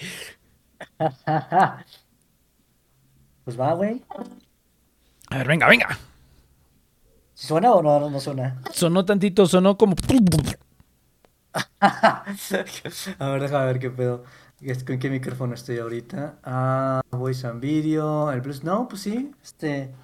Pues 3.45 3.59
va, 3.59 3.73
güey. 3.73 4.03
A 5.31 5.39
ver, 5.39 5.49
venga, 5.49 5.67
venga. 5.69 5.99
¿Suena 7.33 7.73
o 7.73 7.83
no, 7.83 8.11
no 8.11 8.21
suena? 8.21 8.61
Sonó 8.75 9.07
tantito, 9.07 9.47
sonó 9.47 9.79
como... 9.79 9.95
A 11.81 12.25
ver, 13.31 13.41
déjame 13.41 13.65
ver 13.65 13.79
qué 13.79 13.91
pedo. 13.91 14.25
¿Con 14.87 14.99
qué 14.99 15.09
micrófono 15.09 15.55
estoy 15.55 15.79
ahorita? 15.79 16.41
Ah, 16.43 17.01
voice 17.11 17.47
and 17.47 17.61
video. 17.61 18.31
El 18.33 18.41
blues. 18.41 18.65
No, 18.65 18.89
pues 18.89 19.03
sí. 19.03 19.31
Este. 19.43 19.95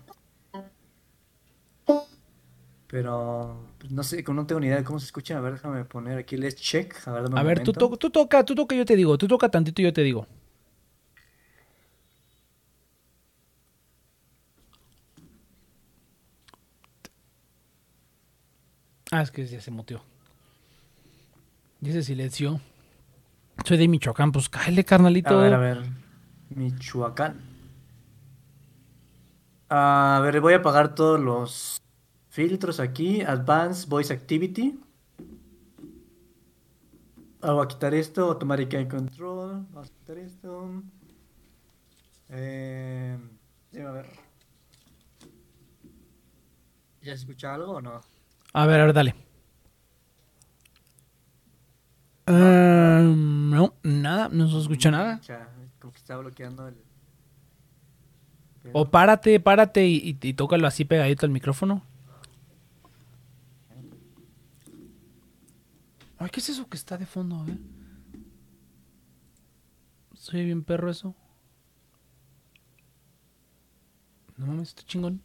Pero. 2.87 3.74
Pues, 3.85 3.93
no 3.93 4.03
sé, 4.03 4.25
no 4.27 4.47
tengo 4.47 4.61
ni 4.61 4.69
idea 4.69 4.79
de 4.79 4.85
cómo 4.85 4.99
se 4.99 5.05
escucha. 5.05 5.37
A 5.37 5.41
ver, 5.43 5.53
déjame 5.55 5.85
poner 5.85 6.17
aquí. 6.17 6.39
Let's 6.39 6.57
check. 6.57 7.07
A 7.07 7.13
ver, 7.13 7.25
dame 7.25 7.35
un 7.35 7.39
A 7.39 7.43
ver, 7.43 7.61
tú, 7.63 7.75
to- 7.75 7.99
tú 7.99 8.09
toca, 8.09 8.43
tú 8.43 8.55
toca, 8.55 8.75
yo 8.75 8.87
te 8.87 8.97
digo. 8.97 9.19
Tú 9.19 9.29
toca 9.29 9.51
tantito, 9.51 9.83
yo 9.83 9.93
te 9.93 10.01
digo. 10.03 10.27
Ah, 19.11 19.21
es 19.21 19.31
que 19.31 19.47
ya 19.47 19.61
se 19.61 19.71
muteó. 19.71 20.03
Y 21.83 21.91
ese 21.91 22.03
silencio. 22.03 22.59
Soy 23.67 23.77
de 23.77 23.87
Michoacán, 23.87 24.33
pues 24.33 24.49
cállate, 24.49 24.83
carnalito. 24.85 25.39
A 25.39 25.43
ver, 25.43 25.53
a 25.53 25.59
ver. 25.59 25.83
Michoacán. 26.49 27.39
A 29.69 30.21
ver, 30.23 30.41
voy 30.41 30.55
a 30.55 30.57
apagar 30.57 30.95
todos 30.95 31.21
los 31.21 31.84
filtros 32.35 32.81
aquí. 32.81 33.23
Advanced 33.23 33.89
Voice 33.89 34.13
Activity. 34.13 34.77
Ah, 37.41 37.53
voy 37.53 37.65
a 37.65 37.69
quitar 37.69 37.95
esto. 37.95 38.25
Automatic 38.25 38.75
Eye 38.75 38.89
Control. 38.89 39.65
Vamos 39.71 39.89
a 39.89 39.93
quitar 39.93 40.19
esto. 40.19 40.83
Eh, 42.31 43.17
déjame 43.71 43.93
ver. 43.93 44.07
¿Ya 47.03 47.13
se 47.13 47.21
escucha 47.21 47.55
algo 47.55 47.75
o 47.75 47.81
no? 47.81 48.01
A 48.53 48.67
ver, 48.67 48.81
a 48.81 48.87
ver, 48.87 48.95
dale. 48.95 49.15
Ehm, 52.27 53.51
no, 53.51 53.75
nada, 53.83 54.29
no 54.31 54.49
se 54.49 54.59
escucha 54.59 54.91
nada. 54.91 55.21
Como 55.79 55.93
que 55.93 55.99
está 55.99 56.17
bloqueando 56.17 56.67
el. 56.67 56.77
O 58.73 58.91
párate, 58.91 59.39
párate 59.39 59.87
y, 59.87 59.97
y, 59.97 60.29
y 60.29 60.33
tócalo 60.33 60.67
así 60.67 60.85
pegadito 60.85 61.27
al 61.27 61.33
micrófono. 61.33 61.85
Ay, 66.19 66.31
¿qué 66.31 66.41
es 66.41 66.49
eso 66.49 66.69
que 66.69 66.77
está 66.77 66.97
de 66.99 67.07
fondo? 67.07 67.37
A 67.37 67.45
ver. 67.45 67.59
Soy 70.15 70.45
bien 70.45 70.65
perro 70.65 70.91
eso. 70.91 71.15
No 74.39 74.47
mames, 74.47 74.69
está 74.69 74.83
chingón. 74.85 75.21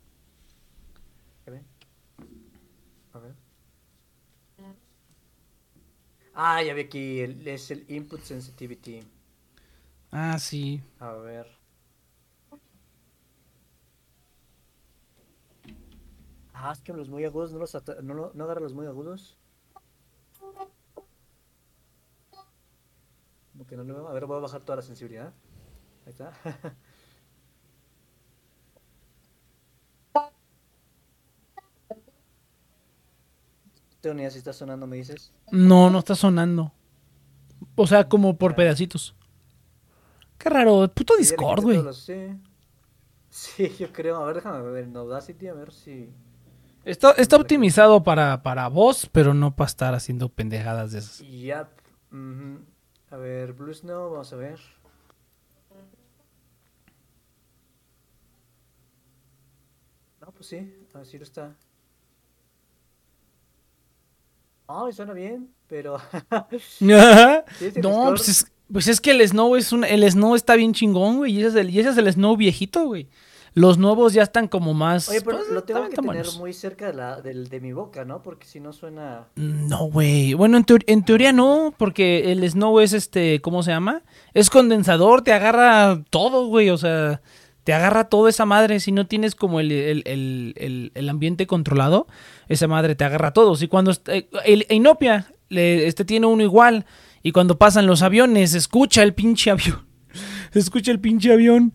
¿Qué 1.45 1.51
ve? 1.51 1.63
A 3.13 3.19
ver. 3.19 3.35
Ah, 6.33 6.61
ya 6.63 6.73
vi 6.73 6.81
aquí, 6.81 7.19
el- 7.19 7.47
es 7.47 7.69
el 7.71 7.85
input 7.87 8.21
sensitivity. 8.23 8.99
Ah, 10.11 10.37
sí. 10.39 10.81
A 10.99 11.13
ver. 11.15 11.47
Ah, 16.53 16.71
es 16.73 16.81
que 16.81 16.93
los 16.93 17.09
muy 17.09 17.25
agudos 17.25 17.51
no 17.53 17.57
los 17.59 17.73
no, 18.03 18.31
no 18.35 18.43
agarra 18.43 18.61
los 18.61 18.73
muy 18.75 18.85
agudos. 18.85 19.38
Como 23.59 23.67
que 23.67 23.75
no 23.75 23.83
le 23.83 23.91
va. 23.91 24.09
A 24.09 24.13
ver, 24.13 24.25
voy 24.25 24.37
a 24.37 24.39
bajar 24.39 24.61
toda 24.61 24.77
la 24.77 24.81
sensibilidad. 24.81 25.33
Ahí 26.05 26.11
está. 26.11 26.31
Ni 34.01 34.21
idea 34.21 34.31
si 34.31 34.37
está 34.37 34.53
sonando, 34.53 34.87
me 34.87 34.95
dices. 34.95 35.33
No, 35.51 35.89
no 35.89 35.99
está 35.99 36.15
sonando. 36.15 36.71
O 37.75 37.85
sea, 37.85 38.07
como 38.07 38.37
por 38.37 38.55
pedacitos. 38.55 39.13
Qué 40.37 40.47
raro, 40.47 40.87
puto 40.93 41.15
ya 41.15 41.19
Discord, 41.19 41.61
güey. 41.61 41.93
Sí. 41.93 42.39
Sí, 43.29 43.75
yo 43.77 43.91
creo. 43.91 44.15
A 44.15 44.25
ver, 44.25 44.35
déjame 44.37 44.61
ver 44.71 44.85
en 44.85 44.95
Audacity, 44.95 45.49
a 45.49 45.53
ver 45.53 45.73
si. 45.73 46.09
Está, 46.85 47.11
está 47.11 47.35
optimizado 47.35 48.03
para, 48.03 48.41
para 48.41 48.69
voz, 48.69 49.07
pero 49.11 49.33
no 49.33 49.53
para 49.55 49.67
estar 49.67 49.93
haciendo 49.93 50.29
pendejadas 50.29 50.93
de 50.93 50.99
esas. 50.99 51.19
Yep. 51.19 51.67
ujú. 52.11 52.59
A 53.11 53.17
ver, 53.17 53.53
Blue 53.53 53.73
Snow, 53.73 54.11
vamos 54.11 54.31
a 54.33 54.35
ver. 54.35 54.59
No, 60.21 60.31
pues 60.31 60.47
sí, 60.47 60.73
así 60.93 61.17
lo 61.17 61.23
está. 61.23 61.55
Ay, 64.67 64.93
suena 64.93 65.13
bien, 65.13 65.51
pero. 65.67 65.97
No, 66.79 67.43
pues 68.09 68.29
es, 68.29 68.51
pues 68.71 68.87
es 68.87 69.01
que 69.01 69.11
el 69.11 69.27
Snow 69.27 69.55
es 69.55 69.71
un, 69.71 69.83
el 69.83 70.09
Snow 70.09 70.35
está 70.35 70.55
bien 70.55 70.73
chingón, 70.73 71.17
güey. 71.17 71.33
Y 71.33 71.39
ese 71.39 71.47
es 71.47 71.55
el, 71.55 71.69
y 71.71 71.79
ese 71.79 71.89
es 71.89 71.97
el 71.97 72.11
Snow 72.13 72.37
viejito, 72.37 72.85
güey. 72.85 73.07
Los 73.53 73.77
nuevos 73.77 74.13
ya 74.13 74.23
están 74.23 74.47
como 74.47 74.73
más. 74.73 75.09
Oye, 75.09 75.21
pero 75.21 75.37
pues, 75.37 75.49
lo 75.49 75.63
tengo 75.63 75.83
que 75.89 75.95
tener 75.95 76.05
buenos. 76.05 76.37
muy 76.37 76.53
cerca 76.53 76.87
de, 76.87 76.93
la, 76.93 77.21
del, 77.21 77.47
de 77.49 77.59
mi 77.59 77.73
boca, 77.73 78.05
¿no? 78.05 78.21
Porque 78.21 78.45
si 78.45 78.59
no 78.59 78.73
suena... 78.73 79.27
No, 79.35 79.85
güey. 79.85 80.33
Bueno, 80.35 80.57
en, 80.57 80.65
teor- 80.65 80.83
en 80.87 81.03
teoría 81.03 81.33
no, 81.33 81.73
porque 81.77 82.31
el 82.31 82.47
Snow 82.49 82.79
es 82.79 82.93
este, 82.93 83.41
¿cómo 83.41 83.63
se 83.63 83.71
llama? 83.71 84.03
Es 84.33 84.49
condensador, 84.49 85.23
te 85.23 85.33
agarra 85.33 86.01
todo, 86.09 86.47
güey. 86.47 86.69
O 86.69 86.77
sea, 86.77 87.21
te 87.63 87.73
agarra 87.73 88.05
toda 88.09 88.29
esa 88.29 88.45
madre. 88.45 88.79
Si 88.79 88.91
no 88.91 89.07
tienes 89.07 89.33
como 89.35 89.59
el, 89.59 89.71
el, 89.71 90.03
el- 90.05 90.91
el- 90.93 91.09
ambiente 91.09 91.47
controlado, 91.47 92.07
esa 92.47 92.67
madre 92.67 92.95
te 92.95 93.03
agarra 93.03 93.33
todo. 93.33 93.55
Si 93.55 93.67
cuando 93.67 93.91
eh, 94.07 94.29
el 94.45 94.65
Inopia, 94.69 95.33
este 95.49 96.05
tiene 96.05 96.27
uno 96.27 96.43
igual. 96.43 96.85
Y 97.23 97.31
cuando 97.33 97.57
pasan 97.57 97.87
los 97.87 98.01
aviones, 98.03 98.53
escucha 98.53 99.01
el 99.03 99.13
pinche 99.13 99.49
avión. 99.51 99.85
Escucha 100.53 100.91
el 100.91 100.99
pinche 100.99 101.31
avión 101.31 101.73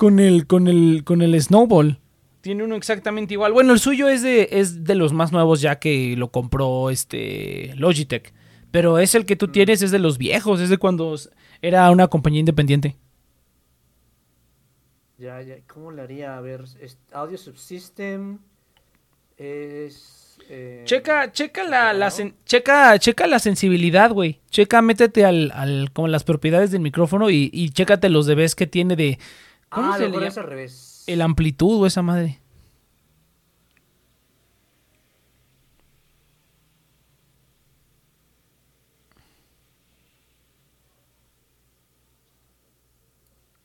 con 0.00 0.18
el, 0.18 0.46
con 0.46 0.66
el, 0.66 1.02
con 1.04 1.20
el 1.20 1.38
Snowball. 1.38 1.98
Tiene 2.40 2.64
uno 2.64 2.74
exactamente 2.74 3.34
igual. 3.34 3.52
Bueno, 3.52 3.74
el 3.74 3.78
suyo 3.80 4.08
es 4.08 4.22
de, 4.22 4.48
es 4.50 4.82
de 4.84 4.94
los 4.94 5.12
más 5.12 5.30
nuevos 5.30 5.60
ya 5.60 5.78
que 5.78 6.14
lo 6.16 6.30
compró 6.30 6.88
este 6.88 7.74
Logitech. 7.76 8.32
Pero 8.70 8.98
es 8.98 9.14
el 9.14 9.26
que 9.26 9.36
tú 9.36 9.48
tienes, 9.48 9.82
es 9.82 9.90
de 9.90 9.98
los 9.98 10.16
viejos, 10.16 10.58
es 10.62 10.70
de 10.70 10.78
cuando 10.78 11.14
era 11.60 11.90
una 11.90 12.08
compañía 12.08 12.40
independiente. 12.40 12.96
Ya, 15.18 15.42
ya, 15.42 15.56
¿cómo 15.66 15.92
le 15.92 16.00
haría? 16.00 16.38
A 16.38 16.40
ver, 16.40 16.64
es- 16.80 16.96
Audio 17.12 17.36
Subsystem 17.36 18.38
es... 19.36 20.38
eh, 20.48 20.80
Checa, 20.86 21.30
checa 21.32 21.64
la, 21.64 21.92
la 21.92 22.08
sen- 22.08 22.36
checa, 22.46 22.98
checa 22.98 23.26
la 23.26 23.38
sensibilidad, 23.38 24.12
güey. 24.12 24.40
Checa, 24.48 24.80
métete 24.80 25.26
al, 25.26 25.52
al, 25.54 25.90
como 25.92 26.08
las 26.08 26.24
propiedades 26.24 26.70
del 26.70 26.80
micrófono 26.80 27.28
y, 27.28 27.50
y 27.52 27.68
chécate 27.68 28.08
los 28.08 28.26
dBs 28.26 28.54
que 28.54 28.66
tiene 28.66 28.96
de. 28.96 29.18
¿Cómo 29.70 29.92
Ah, 29.92 29.96
se 29.98 30.08
le 30.08 30.26
es 30.26 30.36
al 30.36 30.44
revés. 30.44 31.04
El 31.06 31.22
amplitud 31.22 31.80
o 31.82 31.86
esa 31.86 32.02
madre. 32.02 32.40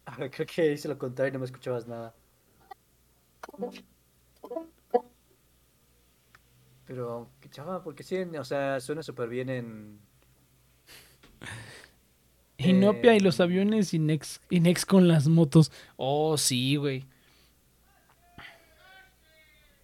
Ah, 0.08 0.30
creo 0.32 0.46
que 0.46 0.72
hice 0.72 0.88
lo 0.88 0.98
contrario 0.98 1.32
y 1.32 1.34
no 1.34 1.40
me 1.40 1.46
escuchabas 1.46 1.88
nada. 1.88 2.14
Pero, 6.86 7.32
qué 7.42 7.50
chava, 7.50 7.84
porque 7.84 8.04
sí, 8.04 8.16
o 8.18 8.44
sea, 8.46 8.80
suena 8.80 9.02
súper 9.02 9.28
bien 9.28 9.50
en... 9.50 10.00
Inopia 12.58 13.14
y 13.14 13.18
Eh, 13.18 13.22
los 13.22 13.40
aviones 13.40 13.94
y 13.94 14.00
Nex, 14.00 14.40
y 14.50 14.60
Nex 14.60 14.86
con 14.86 15.08
las 15.08 15.28
motos. 15.28 15.72
Oh, 15.98 16.38
sí, 16.38 16.76
güey. 16.78 17.06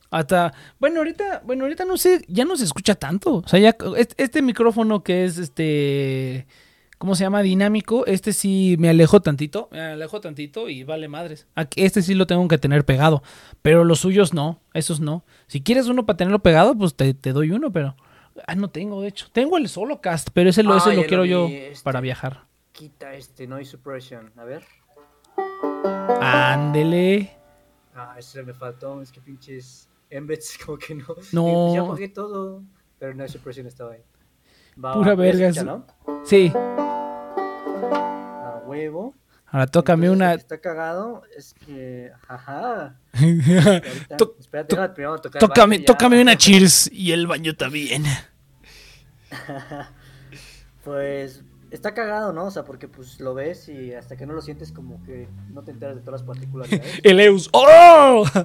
Hasta, 0.10 0.54
bueno, 0.80 0.98
ahorita, 1.00 1.42
bueno, 1.46 1.64
ahorita 1.64 1.86
no 1.86 1.96
sé, 1.96 2.22
ya 2.28 2.44
no 2.44 2.58
se 2.58 2.66
escucha 2.66 2.96
tanto. 2.96 3.36
O 3.36 3.48
sea, 3.48 3.60
ya 3.60 3.76
este, 3.98 4.22
este 4.24 4.42
micrófono 4.42 5.04
que 5.04 5.24
es 5.24 5.38
este, 5.38 6.48
¿cómo 6.98 7.16
se 7.16 7.24
llama? 7.24 7.42
Dinámico, 7.42 8.06
este 8.06 8.34
sí 8.34 8.76
me 8.78 8.90
alejo 8.90 9.22
tantito, 9.22 9.70
me 9.72 9.80
alejo 9.80 10.20
tantito 10.20 10.68
y 10.68 10.84
vale 10.84 11.08
madres. 11.08 11.48
Este 11.78 12.02
sí 12.02 12.14
lo 12.14 12.28
tengo 12.28 12.46
que 12.50 12.58
tener 12.58 12.84
pegado, 12.84 13.24
pero 13.62 13.86
los 13.86 14.00
suyos 14.00 14.34
no, 14.34 14.60
esos 14.74 15.00
no. 15.00 15.24
Si 15.48 15.62
quieres 15.62 15.88
uno 15.88 16.06
para 16.06 16.18
tenerlo 16.18 16.40
pegado, 16.40 16.76
pues 16.78 16.94
te, 16.94 17.14
te 17.14 17.32
doy 17.32 17.52
uno, 17.52 17.72
pero 17.72 17.96
ah, 18.48 18.56
no 18.56 18.70
tengo, 18.70 19.02
de 19.02 19.08
hecho. 19.08 19.28
Tengo 19.32 19.58
el 19.58 19.70
Solocast, 19.70 20.28
pero 20.34 20.50
ese 20.50 20.62
lo, 20.64 20.74
Ah, 20.74 20.78
ese 20.80 20.90
lo 20.94 21.04
lo 21.04 21.08
quiero 21.08 21.24
vi, 21.24 21.30
yo 21.30 21.48
este. 21.48 21.84
para 21.86 22.02
viajar. 22.02 22.51
Quita 22.72 23.14
este 23.14 23.48
noise 23.48 23.70
suppression. 23.72 24.32
A 24.38 24.44
ver. 24.44 24.64
Ándele. 26.22 27.38
Ah, 27.96 28.16
ese 28.18 28.44
me 28.44 28.54
faltó. 28.54 29.02
Es 29.02 29.12
que 29.12 29.22
pinches 29.22 29.90
embeds 30.10 30.58
como 30.66 30.78
que 30.78 30.96
no. 30.96 31.06
No. 31.32 31.74
Ya 31.76 31.82
apagué 31.82 32.10
todo. 32.10 32.64
Pero 33.00 33.14
noise 33.14 33.34
suppression 33.34 33.68
estaba 33.68 33.94
ahí. 33.94 34.04
Va, 34.84 34.94
Pura 34.94 35.16
verga, 35.16 35.48
escucha. 35.48 35.64
¿no? 35.66 35.86
Sí. 36.24 36.52
A 36.56 38.62
huevo. 38.66 39.14
Ahora 39.48 39.68
tócame 39.68 40.06
Entonces, 40.08 40.26
una. 40.28 40.34
Está 40.34 40.62
cagado. 40.62 41.24
Es 41.36 41.54
que. 41.54 42.12
Ajá. 42.28 42.98
Ahorita, 43.14 44.18
Tó- 44.18 44.36
espérate, 44.40 44.76
tó- 44.78 44.94
primero 44.94 45.20
tocar 45.20 45.40
tócame, 45.42 45.76
baño 45.76 45.82
ya. 45.82 45.86
tócame 45.94 46.22
una 46.22 46.38
cheers 46.38 46.90
y 46.92 47.12
el 47.12 47.28
baño 47.28 47.56
también. 47.56 48.04
Pues 50.84 51.44
está 51.72 51.94
cagado, 51.94 52.34
¿no? 52.34 52.46
O 52.46 52.52
sea, 52.52 52.64
porque 52.64 52.88
pues 52.88 53.20
lo 53.20 53.34
ves 53.34 53.68
y 53.70 53.94
hasta 53.94 54.16
que 54.16 54.26
no 54.26 54.34
lo 54.34 54.42
sientes 54.42 54.72
como 54.72 55.02
que 55.04 55.28
no 55.50 55.64
te 55.64 55.72
enteras 55.72 55.96
de 55.96 56.02
todas 56.02 56.22
las 56.22 56.28
particularidades. 56.28 57.00
El 57.04 57.20
Eus. 57.20 57.50
¡Oh! 57.54 58.26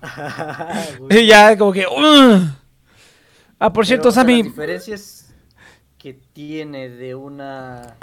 Y 1.10 1.26
ya, 1.26 1.56
como 1.58 1.72
que. 1.72 1.86
¡uh! 1.86 2.40
Ah, 3.58 3.72
por 3.72 3.86
cierto, 3.86 4.02
Pero, 4.04 4.10
o 4.10 4.12
sea, 4.12 4.22
Sammy. 4.22 4.38
Las 4.38 4.52
diferencias 4.52 5.34
que 5.98 6.14
tiene 6.14 6.88
de 6.88 7.14
una. 7.14 7.96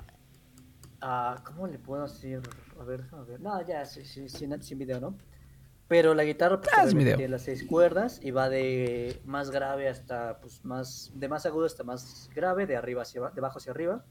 ah, 1.02 1.42
¿Cómo 1.46 1.68
le 1.68 1.80
puedo 1.80 2.04
decir? 2.04 2.42
A 2.80 2.84
ver, 2.84 3.06
a 3.14 3.22
ver. 3.22 3.40
No, 3.40 3.66
ya, 3.66 3.86
sí, 3.86 4.06
sí, 4.06 4.28
sin, 4.28 4.62
sin 4.62 4.78
video, 4.78 5.00
¿no? 5.00 5.16
Pero 5.88 6.14
la 6.16 6.24
guitarra 6.24 6.60
pues, 6.60 6.74
Ah, 6.76 6.88
tiene 6.88 7.28
las 7.30 7.44
seis 7.44 7.64
cuerdas 7.64 8.20
y 8.22 8.32
va 8.32 8.50
de 8.50 9.22
más 9.24 9.52
grave 9.52 9.88
hasta, 9.88 10.40
pues, 10.42 10.66
más. 10.66 11.12
De 11.14 11.30
más 11.30 11.46
agudo 11.46 11.66
hasta 11.66 11.84
más 11.84 12.30
grave, 12.36 12.66
de 12.66 12.76
arriba 12.76 13.04
hacia 13.04 13.22
de 13.22 13.40
abajo 13.40 13.60
hacia 13.60 13.72
arriba. 13.72 14.04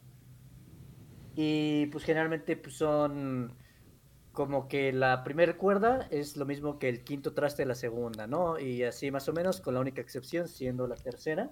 Y 1.36 1.86
pues 1.86 2.04
generalmente 2.04 2.56
pues, 2.56 2.76
son 2.76 3.56
como 4.32 4.66
que 4.68 4.92
la 4.92 5.22
primera 5.24 5.56
cuerda 5.56 6.06
es 6.10 6.36
lo 6.36 6.44
mismo 6.44 6.78
que 6.78 6.88
el 6.88 7.04
quinto 7.04 7.34
traste 7.34 7.62
de 7.62 7.66
la 7.66 7.74
segunda, 7.74 8.26
¿no? 8.26 8.58
Y 8.58 8.82
así 8.82 9.10
más 9.10 9.28
o 9.28 9.32
menos, 9.32 9.60
con 9.60 9.74
la 9.74 9.80
única 9.80 10.00
excepción 10.00 10.48
siendo 10.48 10.86
la 10.86 10.96
tercera. 10.96 11.50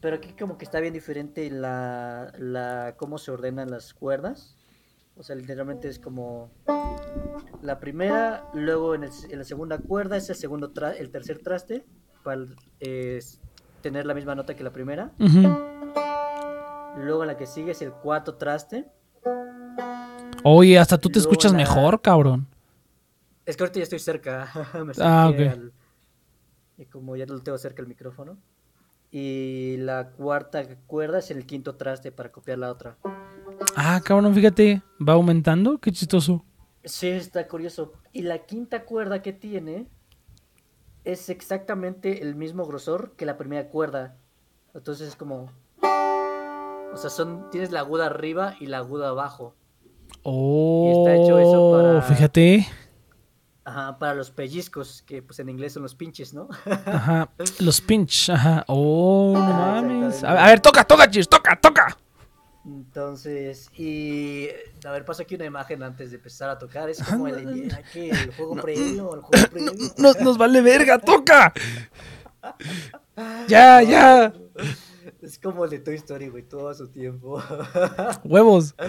Pero 0.00 0.16
aquí 0.16 0.32
como 0.38 0.58
que 0.58 0.64
está 0.64 0.80
bien 0.80 0.92
diferente 0.92 1.48
la, 1.50 2.32
la 2.38 2.94
cómo 2.98 3.16
se 3.18 3.30
ordenan 3.30 3.70
las 3.70 3.94
cuerdas. 3.94 4.56
O 5.16 5.22
sea, 5.22 5.36
literalmente 5.36 5.88
es 5.88 5.98
como 6.00 6.50
la 7.62 7.78
primera, 7.78 8.44
luego 8.54 8.94
en, 8.96 9.04
el- 9.04 9.10
en 9.30 9.38
la 9.38 9.44
segunda 9.44 9.78
cuerda 9.78 10.16
es 10.16 10.28
el 10.28 10.36
segundo 10.36 10.72
tra- 10.74 10.94
el 10.98 11.10
tercer 11.10 11.38
traste 11.38 11.84
para 12.24 12.44
eh, 12.80 13.20
tener 13.80 14.04
la 14.06 14.14
misma 14.14 14.34
nota 14.34 14.54
que 14.56 14.64
la 14.64 14.72
primera. 14.72 15.12
Ujú. 15.20 15.73
Luego 16.96 17.24
la 17.24 17.36
que 17.36 17.46
sigue 17.46 17.72
es 17.72 17.82
el 17.82 17.92
cuarto 17.92 18.34
traste. 18.36 18.86
Oye, 20.42 20.78
hasta 20.78 20.98
tú 20.98 21.08
te 21.08 21.18
Luego 21.18 21.30
escuchas 21.30 21.52
la- 21.52 21.58
mejor, 21.58 22.00
cabrón. 22.00 22.46
Es 23.46 23.56
que 23.56 23.62
ahorita 23.64 23.78
ya 23.80 23.82
estoy 23.84 23.98
cerca. 23.98 24.48
Me 24.84 24.92
Ah, 25.00 25.28
ok. 25.32 25.40
al- 25.40 25.72
Y 26.78 26.86
como 26.86 27.16
ya 27.16 27.26
lo 27.26 27.40
tengo 27.40 27.58
cerca 27.58 27.82
el 27.82 27.88
micrófono. 27.88 28.36
Y 29.10 29.76
la 29.78 30.10
cuarta 30.10 30.64
cuerda 30.86 31.18
es 31.20 31.30
el 31.30 31.46
quinto 31.46 31.76
traste 31.76 32.10
para 32.10 32.32
copiar 32.32 32.58
la 32.58 32.70
otra. 32.70 32.96
Ah, 33.76 34.00
cabrón, 34.04 34.34
fíjate. 34.34 34.82
Va 35.06 35.12
aumentando. 35.14 35.78
Qué 35.78 35.92
chistoso. 35.92 36.44
Sí, 36.84 37.08
está 37.08 37.46
curioso. 37.46 37.92
Y 38.12 38.22
la 38.22 38.38
quinta 38.40 38.84
cuerda 38.84 39.22
que 39.22 39.32
tiene 39.32 39.86
es 41.04 41.28
exactamente 41.28 42.22
el 42.22 42.34
mismo 42.34 42.66
grosor 42.66 43.12
que 43.16 43.24
la 43.26 43.36
primera 43.38 43.68
cuerda. 43.68 44.16
Entonces 44.74 45.08
es 45.08 45.16
como... 45.16 45.50
O 46.94 46.96
sea, 46.96 47.10
son, 47.10 47.50
tienes 47.50 47.72
la 47.72 47.80
aguda 47.80 48.06
arriba 48.06 48.54
y 48.60 48.66
la 48.66 48.78
aguda 48.78 49.08
abajo. 49.08 49.54
Oh, 50.22 50.92
está 50.98 51.16
hecho 51.16 51.38
eso 51.38 51.72
para- 51.72 52.02
fíjate. 52.02 52.66
Ajá, 53.66 53.98
para 53.98 54.14
los 54.14 54.30
pellizcos, 54.30 55.02
que 55.06 55.22
pues 55.22 55.38
en 55.38 55.48
inglés 55.48 55.72
son 55.72 55.82
los 55.82 55.94
pinches, 55.94 56.34
¿no? 56.34 56.48
Ajá. 56.86 57.30
Los 57.60 57.80
pinch. 57.80 58.28
Ajá. 58.30 58.62
Oh, 58.68 59.32
no 59.34 59.42
Ah, 59.42 59.80
mames. 59.82 60.22
A, 60.22 60.46
ver, 60.46 60.60
toca, 60.60 60.84
toca, 60.84 61.10
cheers. 61.10 61.28
Toca, 61.28 61.58
toca. 61.58 61.96
Entonces, 62.66 63.70
y 63.78 64.48
a 64.86 64.90
ver, 64.90 65.04
paso 65.06 65.22
aquí 65.22 65.34
una 65.34 65.46
imagen 65.46 65.82
antes 65.82 66.10
de 66.10 66.16
empezar 66.16 66.50
a 66.50 66.58
tocar. 66.58 66.88
Es 66.90 67.02
como 67.02 67.26
el, 67.28 67.74
aquí, 67.74 68.10
el 68.10 68.34
juego 68.36 68.54
previo, 68.56 69.14
el 69.14 69.20
juego 69.22 69.48
previo. 69.50 69.72
Nos, 69.98 70.20
nos 70.20 70.36
vale 70.38 70.60
verga, 70.60 70.98
toca. 70.98 71.52
Ya, 73.48 73.80
ya. 73.82 74.32
Es 75.24 75.38
como 75.38 75.64
el 75.64 75.70
de 75.70 75.78
Toy 75.78 75.94
Story, 75.96 76.28
güey, 76.28 76.42
todo 76.42 76.68
a 76.68 76.74
su 76.74 76.88
tiempo. 76.88 77.42
Huevos. 78.24 78.74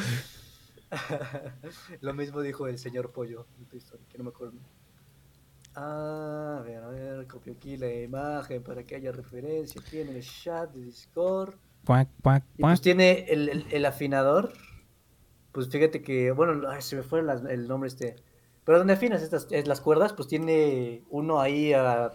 Lo 2.01 2.13
mismo 2.13 2.41
dijo 2.41 2.67
el 2.67 2.77
señor 2.77 3.11
Pollo 3.11 3.45
de 3.57 3.65
Toy 3.65 3.79
Story, 3.79 4.03
que 4.09 4.17
no 4.17 4.25
me 4.25 4.29
acuerdo. 4.31 4.57
Ah, 5.75 6.57
a 6.59 6.63
ver, 6.63 6.83
a 6.83 6.87
ver, 6.87 7.27
copio 7.27 7.53
aquí 7.53 7.77
la 7.77 7.91
imagen 7.91 8.63
para 8.63 8.83
que 8.83 8.95
haya 8.95 9.11
referencia 9.11 9.81
en 9.93 10.09
el 10.09 10.23
chat 10.23 10.71
de 10.73 10.83
Discord. 10.85 11.55
Cuac, 11.85 12.09
cuac, 12.21 12.43
Y 12.57 12.61
cuac. 12.61 12.71
pues 12.71 12.81
tiene 12.81 13.25
el, 13.29 13.49
el- 13.49 13.65
el 13.71 13.85
afinador. 13.85 14.51
Pues 15.51 15.69
fíjate 15.69 16.01
que, 16.01 16.31
bueno, 16.31 16.67
ay, 16.69 16.81
se 16.81 16.95
me 16.97 17.03
fue 17.03 17.23
las- 17.23 17.43
el 17.45 17.67
nombre 17.67 17.87
este. 17.87 18.15
Pero 18.63 18.79
donde 18.79 18.93
afinas 18.93 19.21
estas 19.21 19.47
es 19.51 19.67
las 19.67 19.79
cuerdas, 19.81 20.13
pues 20.13 20.27
tiene 20.27 21.03
uno 21.09 21.39
ahí, 21.39 21.73
ah, 21.73 22.11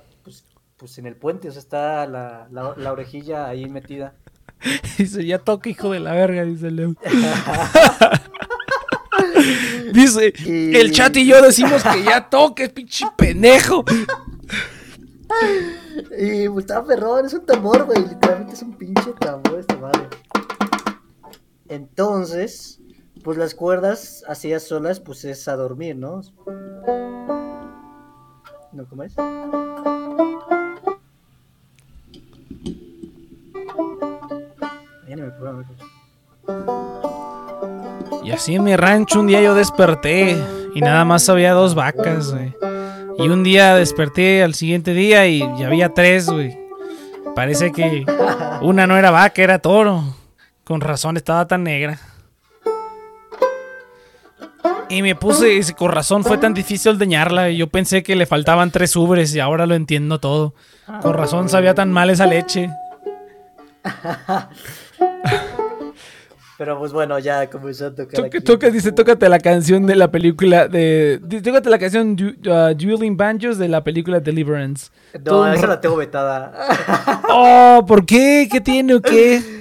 pues, 0.80 0.92
pues 0.92 0.98
en 0.98 1.06
el 1.06 1.14
puente, 1.16 1.48
o 1.48 1.52
sea, 1.52 1.60
está 1.60 2.06
la, 2.06 2.48
la, 2.50 2.74
la 2.76 2.92
orejilla 2.92 3.46
ahí 3.46 3.68
metida. 3.68 4.14
Dice, 4.98 5.24
ya 5.24 5.38
toca, 5.38 5.68
hijo 5.68 5.90
de 5.90 6.00
la 6.00 6.12
verga, 6.12 6.44
dice 6.44 6.70
Leo. 6.70 6.94
Dice, 9.92 10.32
Y- 10.44 10.74
el 10.76 10.92
chat 10.92 11.16
y 11.16 11.26
yo 11.26 11.42
decimos 11.42 11.82
que 11.82 12.02
ya 12.04 12.28
toques, 12.28 12.68
pinche 12.70 13.06
pendejo. 13.16 13.84
Y 16.18 16.48
pues, 16.48 16.64
estaba 16.64 16.86
perrón, 16.86 17.26
es 17.26 17.34
un 17.34 17.44
tambor, 17.46 17.84
güey. 17.84 17.98
Literalmente 18.06 18.54
es 18.54 18.62
un 18.62 18.76
pinche 18.76 19.12
tambor 19.18 19.58
esta 19.60 19.76
madre. 19.76 20.08
Entonces, 21.68 22.80
pues 23.22 23.38
las 23.38 23.54
cuerdas 23.54 24.24
así 24.28 24.52
a 24.52 24.60
solas, 24.60 25.00
pues 25.00 25.24
es 25.24 25.46
a 25.48 25.56
dormir, 25.56 25.96
¿no? 25.96 26.20
¿No 28.72 28.86
cómo 28.88 29.02
es? 29.04 29.14
Y 38.22 38.32
así 38.32 38.54
en 38.54 38.64
mi 38.64 38.76
rancho 38.76 39.20
un 39.20 39.26
día 39.26 39.40
yo 39.40 39.54
desperté 39.54 40.36
y 40.74 40.80
nada 40.80 41.04
más 41.04 41.28
había 41.28 41.52
dos 41.52 41.74
vacas. 41.74 42.34
Y 43.18 43.28
un 43.28 43.42
día 43.42 43.74
desperté 43.74 44.42
al 44.42 44.54
siguiente 44.54 44.94
día 44.94 45.26
y 45.26 45.40
ya 45.58 45.66
había 45.66 45.92
tres, 45.92 46.28
güey. 46.28 46.58
Parece 47.34 47.72
que 47.72 48.04
una 48.62 48.86
no 48.86 48.96
era 48.96 49.10
vaca, 49.10 49.42
era 49.42 49.58
toro. 49.58 50.04
Con 50.64 50.80
razón 50.80 51.16
estaba 51.16 51.46
tan 51.46 51.64
negra. 51.64 51.98
Y 54.88 55.02
me 55.02 55.14
puse, 55.14 55.60
con 55.74 55.92
razón 55.92 56.24
fue 56.24 56.38
tan 56.38 56.52
difícil 56.52 56.92
ordeñarla. 56.92 57.50
y 57.50 57.56
Yo 57.56 57.68
pensé 57.68 58.02
que 58.02 58.16
le 58.16 58.26
faltaban 58.26 58.70
tres 58.70 58.96
ubres 58.96 59.34
y 59.34 59.40
ahora 59.40 59.66
lo 59.66 59.74
entiendo 59.74 60.18
todo. 60.18 60.54
Con 61.00 61.14
razón 61.14 61.48
sabía 61.48 61.74
tan 61.74 61.92
mal 61.92 62.10
esa 62.10 62.26
leche. 62.26 62.70
Pero 66.60 66.78
pues 66.78 66.92
bueno, 66.92 67.18
ya 67.18 67.48
comenzó 67.48 67.86
a 67.86 67.90
tocar. 67.94 68.16
Toca, 68.16 68.26
aquí. 68.26 68.40
toca, 68.42 68.68
dice, 68.68 68.92
tócate 68.92 69.26
la 69.30 69.38
canción 69.38 69.86
de 69.86 69.96
la 69.96 70.10
película 70.10 70.68
de... 70.68 71.18
Tócate 71.42 71.70
la 71.70 71.78
canción 71.78 72.10
uh, 72.10 72.74
Dueling 72.74 73.16
Banjos 73.16 73.56
de 73.56 73.66
la 73.66 73.82
película 73.82 74.20
Deliverance. 74.20 74.90
No, 75.24 75.50
esa 75.50 75.66
la 75.66 75.80
tengo 75.80 75.96
vetada. 75.96 76.52
Oh, 77.32 77.84
¿por 77.86 78.04
qué? 78.04 78.46
¿Qué 78.50 78.60
tiene 78.60 78.92
o 78.94 79.00
qué? 79.00 79.40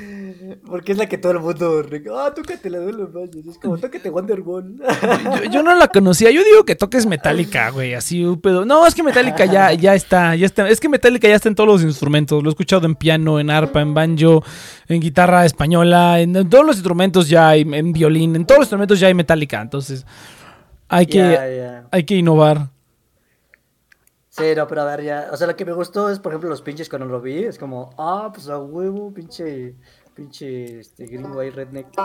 Porque 0.69 0.91
es 0.91 0.97
la 0.97 1.07
que 1.07 1.17
todo 1.17 1.31
el 1.31 1.39
mundo. 1.39 1.83
Ah, 2.15 2.31
tócate 2.35 2.69
la 2.69 2.79
de 2.79 2.93
los 2.93 3.11
baños. 3.11 3.45
Es 3.49 3.57
como, 3.57 3.77
tócate 3.77 4.09
Wonderwall. 4.11 4.75
Yo, 4.77 5.51
yo 5.51 5.63
no 5.63 5.75
la 5.75 5.87
conocía. 5.87 6.29
Yo 6.31 6.43
digo 6.43 6.63
que 6.63 6.75
toques 6.75 7.05
Metallica, 7.05 7.69
güey. 7.71 7.93
Así 7.95 8.23
un 8.23 8.39
pedo. 8.39 8.65
No, 8.65 8.85
es 8.85 8.93
que 8.93 9.03
Metallica 9.03 9.45
ya, 9.45 9.73
ya 9.73 9.95
está, 9.95 10.35
ya 10.35 10.45
está. 10.45 10.69
Es 10.69 10.79
que 10.79 10.89
Metallica 10.89 11.27
ya 11.27 11.35
está 11.35 11.49
en 11.49 11.55
todos 11.55 11.67
los 11.67 11.81
instrumentos. 11.81 12.43
Lo 12.43 12.49
he 12.49 12.51
escuchado 12.51 12.85
en 12.85 12.95
piano, 12.95 13.39
en 13.39 13.49
arpa, 13.49 13.81
en 13.81 13.93
banjo, 13.93 14.43
en 14.87 15.01
guitarra 15.01 15.45
española, 15.45 16.19
en, 16.19 16.35
en 16.35 16.49
todos 16.49 16.65
los 16.65 16.75
instrumentos 16.75 17.27
ya 17.27 17.49
hay, 17.49 17.61
en 17.61 17.91
violín, 17.91 18.35
en 18.35 18.45
todos 18.45 18.59
los 18.59 18.65
instrumentos 18.65 18.99
ya 18.99 19.07
hay 19.07 19.13
Metallica. 19.13 19.61
Entonces, 19.61 20.05
hay 20.87 21.05
que, 21.05 21.81
hay 21.91 22.03
que 22.03 22.15
innovar. 22.15 22.69
Sí, 24.29 24.55
no, 24.55 24.67
pero 24.67 24.81
a 24.81 24.85
ver, 24.85 25.03
ya. 25.03 25.29
O 25.31 25.37
sea, 25.37 25.47
lo 25.47 25.55
que 25.55 25.65
me 25.65 25.73
gustó 25.73 26.09
es, 26.09 26.19
por 26.19 26.31
ejemplo, 26.31 26.49
los 26.49 26.61
pinches 26.61 26.87
cuando 26.87 27.07
lo 27.07 27.19
vi. 27.19 27.43
Es 27.43 27.59
como, 27.59 27.89
ah, 27.97 28.31
pues 28.33 28.47
a 28.47 28.57
huevo, 28.57 29.13
pinche. 29.13 29.75
Pinche 30.19 30.81
este, 30.81 31.05
gringo 31.05 31.39
ahí, 31.39 31.49
redneck. 31.49 31.97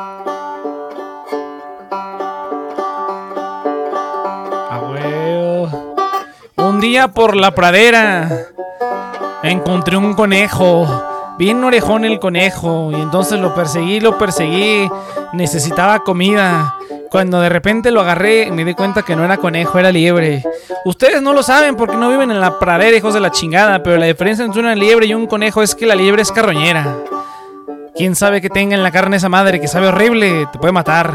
A 4.70 4.80
huevo. 4.88 5.96
Un 6.58 6.78
día 6.78 7.08
por 7.08 7.34
la 7.34 7.56
pradera 7.56 8.46
encontré 9.42 9.96
un 9.96 10.14
conejo. 10.14 10.86
Bien 11.38 11.64
orejón 11.64 12.04
el 12.04 12.20
conejo. 12.20 12.92
Y 12.92 13.00
entonces 13.00 13.40
lo 13.40 13.52
perseguí, 13.52 13.98
lo 13.98 14.16
perseguí. 14.16 14.88
Necesitaba 15.32 16.04
comida. 16.04 16.76
Cuando 17.10 17.40
de 17.40 17.48
repente 17.48 17.90
lo 17.90 18.00
agarré, 18.00 18.48
me 18.52 18.64
di 18.64 18.74
cuenta 18.74 19.02
que 19.02 19.16
no 19.16 19.24
era 19.24 19.38
conejo, 19.38 19.76
era 19.76 19.90
liebre. 19.90 20.44
Ustedes 20.84 21.20
no 21.20 21.32
lo 21.32 21.42
saben 21.42 21.74
porque 21.74 21.96
no 21.96 22.10
viven 22.10 22.30
en 22.30 22.40
la 22.40 22.60
pradera, 22.60 22.96
hijos 22.96 23.12
de 23.12 23.18
la 23.18 23.32
chingada. 23.32 23.82
Pero 23.82 23.96
la 23.96 24.06
diferencia 24.06 24.44
entre 24.44 24.60
una 24.60 24.76
liebre 24.76 25.06
y 25.06 25.14
un 25.14 25.26
conejo 25.26 25.64
es 25.64 25.74
que 25.74 25.84
la 25.84 25.96
liebre 25.96 26.22
es 26.22 26.30
carroñera. 26.30 26.96
Quién 27.96 28.14
sabe 28.16 28.40
que 28.40 28.50
tenga 28.50 28.74
en 28.74 28.82
la 28.82 28.90
carne 28.90 29.16
esa 29.18 29.28
madre 29.28 29.60
que 29.60 29.68
sabe 29.68 29.86
horrible, 29.88 30.46
te 30.52 30.58
puede 30.58 30.72
matar. 30.72 31.14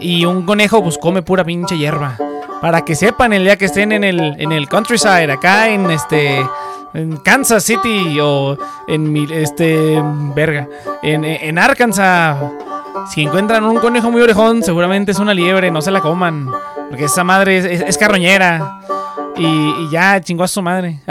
Y 0.00 0.24
un 0.24 0.44
conejo 0.46 0.82
pues 0.82 0.98
come 0.98 1.22
pura 1.22 1.44
pinche 1.44 1.76
hierba. 1.76 2.16
Para 2.60 2.82
que 2.82 2.94
sepan 2.94 3.32
el 3.32 3.44
día 3.44 3.56
que 3.56 3.66
estén 3.66 3.92
en 3.92 4.04
el, 4.04 4.20
en 4.40 4.52
el 4.52 4.68
countryside, 4.68 5.30
acá 5.30 5.68
en 5.68 5.90
este 5.90 6.44
en 6.94 7.16
Kansas 7.18 7.64
City 7.64 8.18
o 8.22 8.56
en 8.86 9.12
mi- 9.12 9.26
este 9.32 10.00
verga, 10.34 10.68
en, 11.02 11.24
en 11.24 11.58
Arkansas. 11.58 12.36
Si 13.12 13.22
encuentran 13.22 13.64
un 13.64 13.78
conejo 13.78 14.10
muy 14.12 14.22
orejón, 14.22 14.62
seguramente 14.62 15.10
es 15.10 15.18
una 15.18 15.34
liebre, 15.34 15.70
no 15.72 15.82
se 15.82 15.90
la 15.90 16.00
coman. 16.00 16.48
Porque 16.88 17.06
esa 17.06 17.24
madre 17.24 17.58
es, 17.58 17.64
es- 17.64 17.80
es 17.88 17.98
carroñera. 17.98 18.78
Y, 19.36 19.44
y 19.44 19.88
ya 19.90 20.20
chingó 20.20 20.44
a 20.44 20.48
su 20.48 20.62
madre. 20.62 21.00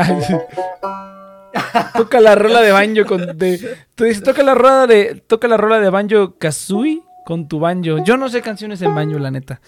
toca 1.95 2.19
la 2.19 2.35
rola 2.35 2.61
de 2.61 2.71
banjo 2.71 3.05
con 3.05 3.37
de, 3.37 3.77
tú 3.95 4.03
dices, 4.05 4.23
toca 4.23 4.43
la 4.43 4.53
rola 4.55 4.87
de 4.87 5.23
toca 5.27 5.47
la 5.47 5.57
rola 5.57 5.79
de 5.79 5.89
banjo 5.89 6.35
kazooie 6.37 7.01
con 7.25 7.47
tu 7.47 7.59
banjo. 7.59 8.03
Yo 8.03 8.17
no 8.17 8.29
sé 8.29 8.41
canciones 8.41 8.81
en 8.81 8.93
banjo, 8.95 9.19
la 9.19 9.31
neta. 9.31 9.61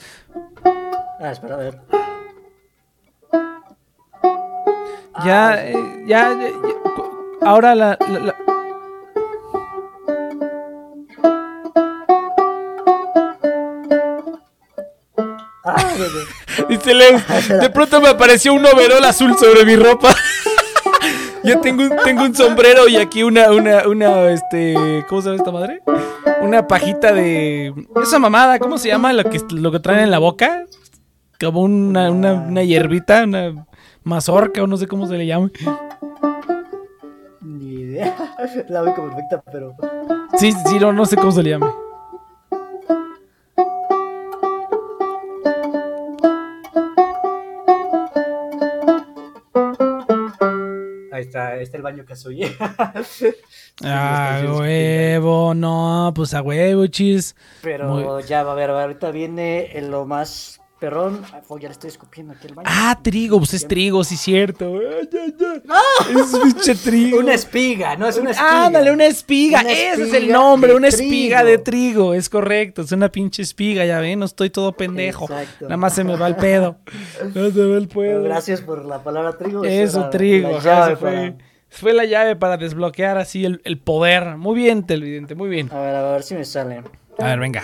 Ah, 1.22 1.32
espera, 1.32 1.56
a 1.56 1.58
ver. 1.58 1.80
Ya, 5.26 5.66
eh, 5.66 6.04
ya, 6.08 6.30
ya, 6.38 6.50
ahora 7.48 7.74
la, 7.74 7.98
la- 8.10 8.20
la- 8.20 8.36
Ah, 15.64 15.76
dice 16.70 16.94
Leo, 16.94 17.20
de 17.60 17.70
pronto 17.72 18.00
me 18.00 18.10
apareció 18.10 18.54
un 18.54 18.66
overol 18.66 19.04
azul 19.04 19.36
sobre 19.38 19.66
mi 19.66 19.76
ropa. 19.76 20.16
Yo 21.46 21.60
tengo 21.62 21.84
un, 21.84 21.92
tengo 22.04 22.24
un 22.24 22.36
sombrero 22.36 22.88
y 22.88 22.98
aquí 22.98 23.24
una, 23.24 23.52
una, 23.52 23.88
una, 23.88 24.30
este, 24.30 25.06
¿cómo 25.08 25.22
se 25.22 25.30
llama 25.30 25.38
esta 25.38 25.52
madre? 25.52 25.82
Una 26.42 26.68
pajita 26.68 27.14
de, 27.14 27.74
esa 28.02 28.20
mamada, 28.20 28.60
¿cómo 28.60 28.78
se 28.78 28.90
llama? 28.90 29.14
Lo 29.14 29.24
que, 29.26 29.42
lo 29.52 29.72
que 29.72 29.80
traen 29.80 30.00
en 30.00 30.12
la 30.12 30.20
boca, 30.20 30.66
como 31.40 31.62
una, 31.62 32.12
una, 32.12 32.34
una 32.34 32.64
hierbita, 32.64 33.24
una 33.24 33.66
mazorca 34.04 34.64
o 34.64 34.68
no 34.68 34.78
sé 34.78 34.88
cómo 34.88 35.08
se 35.08 35.18
le 35.18 35.26
llama. 35.26 35.52
Ni 37.42 37.74
idea. 37.74 38.16
La 38.70 38.84
ubico 38.84 39.08
perfecta, 39.08 39.44
pero. 39.52 39.76
Sí, 40.38 40.52
sí, 40.52 40.80
no, 40.80 40.94
no 40.94 41.06
sé 41.06 41.16
cómo 41.16 41.32
se 41.32 41.44
le 41.44 41.52
llama. 41.52 41.74
Ahí 51.36 51.64
está 51.64 51.78
el 51.78 51.84
baño 51.84 52.06
que 52.06 52.16
soy. 52.16 52.42
Ah, 53.84 54.42
huevo, 54.58 55.54
no, 55.54 56.12
pues 56.16 56.34
a 56.34 56.42
huevo, 56.42 56.88
chis. 56.88 57.36
Pero 57.62 57.90
Muy- 57.90 58.24
ya 58.24 58.44
va 58.44 58.54
a 58.54 58.56
ver, 58.56 58.70
ahorita 58.70 59.12
viene 59.12 59.78
en 59.78 59.92
lo 59.92 60.06
más 60.06 60.62
perrón. 60.80 61.22
Fuck, 61.48 61.60
ya 61.62 61.68
le 61.70 61.74
estoy 61.74 61.90
escupiendo 61.90 62.34
aquí 62.34 62.48
el 62.48 62.54
baño. 62.56 62.68
Ah, 62.70 63.00
trigo, 63.02 63.38
pues 63.40 63.54
es 63.54 63.68
trigo, 63.68 64.04
sí, 64.04 64.18
cierto. 64.18 64.78
Ay, 64.80 65.10
ay, 65.14 65.36
ay. 65.70 66.16
Es 66.22 66.38
pinche 66.38 66.76
trigo. 66.76 67.20
Una 67.20 67.34
espiga, 67.34 67.96
no 67.96 68.08
es 68.08 68.18
una 68.18 68.32
espiga. 68.32 68.66
Ándale, 68.66 68.92
una 68.92 69.06
espiga. 69.06 69.62
Una 69.62 69.72
Ese 69.72 70.04
es 70.04 70.14
el 70.14 70.32
nombre, 70.32 70.74
una 70.76 70.88
espiga 70.90 71.40
trigo. 71.40 71.52
de 71.52 71.58
trigo. 71.58 72.14
Es 72.14 72.30
correcto, 72.30 72.82
es 72.82 72.92
una 72.92 73.10
pinche 73.10 73.42
espiga, 73.42 73.86
ya 73.86 74.00
ven, 74.00 74.20
no 74.20 74.26
estoy 74.26 74.50
todo 74.50 74.74
pendejo. 74.74 75.26
Exacto. 75.26 75.66
Nada 75.66 75.78
más 75.78 75.94
se 75.96 76.04
me 76.04 76.16
va 76.18 76.28
el 76.28 76.36
pedo. 76.36 76.78
No 77.34 77.50
se 77.50 77.66
va 77.66 77.78
el 77.78 77.88
pedo. 77.88 78.24
gracias 78.24 78.62
por 78.62 78.86
la 78.86 79.04
palabra 79.04 79.38
trigo. 79.38 79.64
Eso, 79.64 80.10
trigo. 80.10 80.50
la 80.52 80.60
llave 80.60 80.96
fue, 80.96 81.36
fue 81.70 81.94
la 81.94 82.06
llave 82.06 82.36
para 82.36 82.58
desbloquear 82.58 83.18
así 83.18 83.46
el, 83.46 83.62
el 83.64 83.78
poder. 83.80 84.38
Muy 84.38 84.56
bien, 84.56 84.86
televidente, 84.86 85.36
muy 85.36 85.50
bien. 85.50 85.70
A 85.72 85.80
ver, 85.80 85.96
a 85.96 86.12
ver 86.12 86.24
si 86.24 86.36
me 86.36 86.46
sale. 86.46 86.84
A 87.18 87.26
ver, 87.28 87.40
venga. 87.40 87.64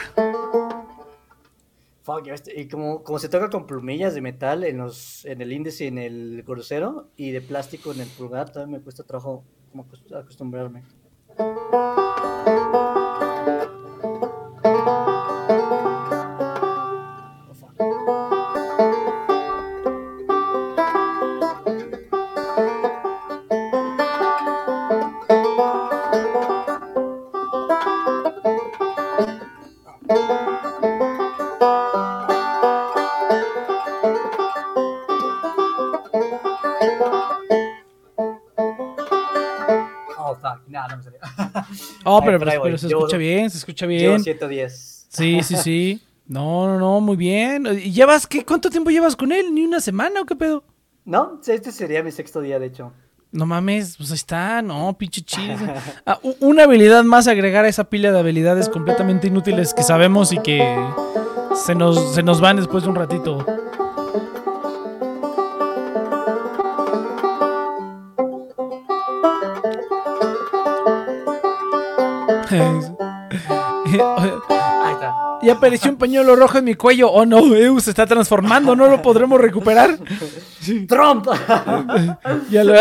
Fuck, 2.03 2.27
y 2.55 2.67
como, 2.67 3.03
como 3.03 3.19
se 3.19 3.29
toca 3.29 3.49
con 3.49 3.67
plumillas 3.67 4.15
de 4.15 4.21
metal 4.21 4.63
en 4.63 4.77
los 4.79 5.23
en 5.25 5.39
el 5.41 5.51
índice 5.51 5.83
y 5.85 5.87
en 5.87 5.99
el 5.99 6.43
crucero 6.45 7.09
y 7.15 7.29
de 7.31 7.41
plástico 7.41 7.91
en 7.91 8.01
el 8.01 8.07
pulgar, 8.07 8.51
todavía 8.51 8.77
me 8.77 8.83
cuesta 8.83 9.03
trabajo 9.03 9.43
como 9.71 9.85
acost- 9.85 10.15
acostumbrarme. 10.19 10.83
Oh, 42.11 42.19
Ay, 42.21 42.25
pero, 42.25 42.39
pero 42.63 42.77
se 42.77 42.87
Llevo- 42.87 42.99
escucha 43.01 43.17
bien, 43.17 43.49
se 43.49 43.57
escucha 43.57 43.85
Llevo 43.85 44.11
bien. 44.15 44.23
110. 44.23 45.07
Sí, 45.09 45.41
sí, 45.43 45.55
sí. 45.57 46.01
No, 46.27 46.65
no, 46.65 46.79
no, 46.79 47.01
muy 47.01 47.17
bien. 47.17 47.67
¿Y 47.83 47.91
¿Llevas 47.91 48.25
qué? 48.25 48.45
¿Cuánto 48.45 48.69
tiempo 48.69 48.89
llevas 48.89 49.17
con 49.17 49.33
él? 49.33 49.53
¿Ni 49.53 49.65
una 49.65 49.81
semana 49.81 50.21
o 50.21 50.25
qué 50.25 50.33
pedo? 50.35 50.63
No, 51.03 51.41
este 51.45 51.73
sería 51.73 52.01
mi 52.03 52.11
sexto 52.11 52.39
día, 52.39 52.57
de 52.57 52.67
hecho. 52.67 52.93
No 53.33 53.45
mames, 53.45 53.97
pues 53.97 54.11
ahí 54.11 54.15
está, 54.15 54.61
no, 54.61 54.95
pinche 54.97 55.21
chido. 55.23 55.55
Ah, 56.05 56.19
una 56.39 56.63
habilidad 56.63 57.03
más 57.03 57.27
agregar 57.27 57.65
a 57.65 57.67
esa 57.67 57.85
pila 57.89 58.13
de 58.13 58.19
habilidades 58.19 58.69
completamente 58.69 59.27
inútiles 59.27 59.73
que 59.73 59.83
sabemos 59.83 60.31
y 60.31 60.37
que 60.39 60.63
se 61.65 61.75
nos, 61.75 62.13
se 62.15 62.23
nos 62.23 62.39
van 62.39 62.55
después 62.57 62.83
de 62.83 62.89
un 62.91 62.95
ratito. 62.95 63.45
Ahí 72.51 73.93
está. 74.93 75.15
Y 75.41 75.49
apareció 75.49 75.89
un 75.89 75.97
pañuelo 75.97 76.35
rojo 76.35 76.59
en 76.59 76.65
mi 76.65 76.75
cuello. 76.75 77.11
Oh 77.11 77.25
no, 77.25 77.39
Ew, 77.39 77.79
se 77.79 77.89
está 77.89 78.05
transformando, 78.05 78.75
no 78.75 78.87
lo 78.87 79.01
podremos 79.01 79.41
recuperar. 79.41 79.97
¡Trump! 80.87 81.27
Ya 82.49 82.63
lo... 82.63 82.75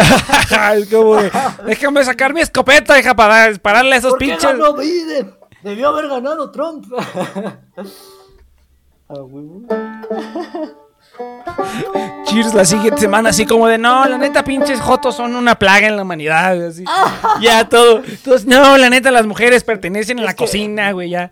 es 0.74 0.88
como 0.90 1.16
de, 1.16 1.30
déjame 1.64 2.04
sacar 2.04 2.34
mi 2.34 2.40
escopeta, 2.40 2.98
hija, 2.98 3.14
para 3.14 3.48
dispararle 3.48 3.94
a 3.94 3.98
esos 3.98 4.10
¿Por 4.10 4.18
qué 4.18 4.26
pinches. 4.26 4.50
ganó 4.50 4.74
Biden? 4.74 5.34
Debió 5.62 5.88
haber 5.88 6.08
ganado 6.08 6.50
Trump. 6.50 6.84
Cheers 12.30 12.54
la 12.54 12.64
siguiente 12.64 13.00
semana, 13.00 13.30
así 13.30 13.44
como 13.46 13.66
de 13.66 13.78
no, 13.78 14.06
la 14.06 14.18
neta, 14.18 14.44
pinches 14.44 14.80
jotos 14.80 15.16
son 15.16 15.34
una 15.34 15.56
plaga 15.56 15.88
en 15.88 15.96
la 15.96 16.02
humanidad. 16.02 16.66
Así. 16.66 16.84
ya 17.40 17.68
todo. 17.68 18.02
Entonces, 18.04 18.46
no, 18.46 18.76
la 18.78 18.88
neta, 18.90 19.10
las 19.10 19.26
mujeres 19.26 19.64
pertenecen 19.64 20.18
a 20.20 20.22
la 20.22 20.34
que- 20.34 20.44
cocina, 20.44 20.92
güey, 20.92 21.10
ya. 21.10 21.30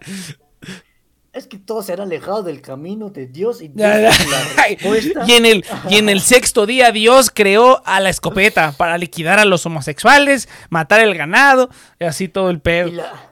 Es 1.33 1.47
que 1.47 1.57
todos 1.59 1.87
se 1.87 1.93
han 1.93 2.01
alejado 2.01 2.43
del 2.43 2.61
camino 2.61 3.11
de 3.11 3.27
Dios 3.27 3.63
y 3.63 3.69
Dios 3.69 3.77
la. 3.79 5.27
Y 5.27 5.33
en, 5.35 5.47
el, 5.47 5.65
y 5.89 5.99
en 5.99 6.09
el 6.09 6.21
sexto 6.21 6.67
día 6.67 6.91
Dios 6.91 7.31
creó 7.33 7.81
a 7.87 8.01
la 8.01 8.11
escopeta 8.11 8.73
para 8.73 8.99
liquidar 8.99 9.39
a 9.39 9.45
los 9.45 9.65
homosexuales, 9.65 10.49
matar 10.69 10.99
el 11.01 11.15
ganado, 11.15 11.71
y 12.01 12.05
así 12.07 12.27
todo 12.27 12.51
el 12.51 12.61
pedo. 12.61 12.89
Y 12.89 12.93
la, 12.93 13.28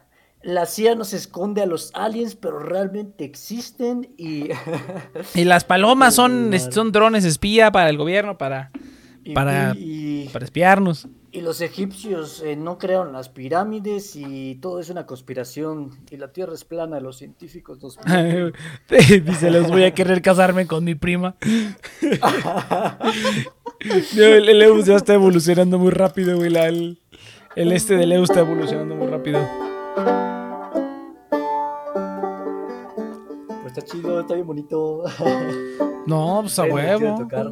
la 0.46 0.64
CIA 0.64 0.94
nos 0.94 1.12
esconde 1.12 1.60
a 1.62 1.66
los 1.66 1.90
aliens, 1.94 2.36
pero 2.36 2.58
realmente 2.60 3.24
existen 3.24 4.08
y... 4.16 4.48
Y 5.34 5.44
las 5.44 5.64
palomas 5.64 6.14
son, 6.20 6.52
son 6.70 6.92
drones 6.92 7.24
espía 7.24 7.72
para 7.72 7.90
el 7.90 7.96
gobierno, 7.98 8.38
para, 8.38 8.70
y, 9.24 9.34
Para- 9.34 9.74
y- 9.76 10.28
para 10.32 10.44
espiarnos. 10.44 11.08
y 11.32 11.40
los 11.40 11.60
egipcios 11.60 12.42
eh, 12.44 12.54
no 12.56 12.78
crearon 12.78 13.12
las 13.12 13.28
pirámides 13.28 14.14
y 14.16 14.54
todo 14.56 14.78
es 14.80 14.88
una 14.88 15.04
conspiración 15.04 15.90
y 16.10 16.16
la 16.16 16.32
Tierra 16.32 16.54
es 16.54 16.64
plana, 16.64 17.00
los 17.00 17.16
científicos 17.18 17.82
nos... 17.82 17.98
Dice, 18.88 19.50
los 19.50 19.68
voy 19.68 19.82
a 19.84 19.92
querer 19.94 20.22
casarme 20.22 20.66
con 20.68 20.84
mi 20.84 20.94
prima. 20.94 21.34
No, 24.16 24.24
el, 24.24 24.48
el 24.48 24.62
Eus 24.62 24.86
ya 24.86 24.96
está 24.96 25.14
evolucionando 25.14 25.78
muy 25.78 25.90
rápido, 25.90 26.36
güey. 26.36 26.50
la- 26.50 26.66
el, 26.66 26.98
el 27.56 27.72
este 27.72 27.96
del 27.96 28.10
Eus 28.12 28.30
está 28.30 28.40
evolucionando 28.40 28.94
muy 28.96 29.06
rápido. 29.06 29.38
Está 33.78 33.92
chido, 33.92 34.20
está 34.20 34.34
bien 34.34 34.46
bonito. 34.46 35.04
No, 36.06 36.38
pues 36.42 36.56
a 36.60 36.62
huevo. 36.62 37.18
tocar. 37.18 37.48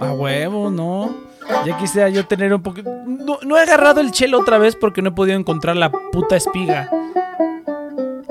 A 0.00 0.12
huevo, 0.12 0.68
no. 0.68 1.14
Ya 1.64 1.78
quisiera 1.78 2.08
yo 2.08 2.26
tener 2.26 2.52
un 2.52 2.60
poquito. 2.60 2.90
No, 3.06 3.38
no 3.46 3.56
he 3.56 3.62
agarrado 3.62 4.00
el 4.00 4.10
chelo 4.10 4.40
otra 4.40 4.58
vez 4.58 4.74
porque 4.74 5.00
no 5.00 5.10
he 5.10 5.12
podido 5.12 5.38
encontrar 5.38 5.76
la 5.76 5.92
puta 5.92 6.34
espiga. 6.34 6.90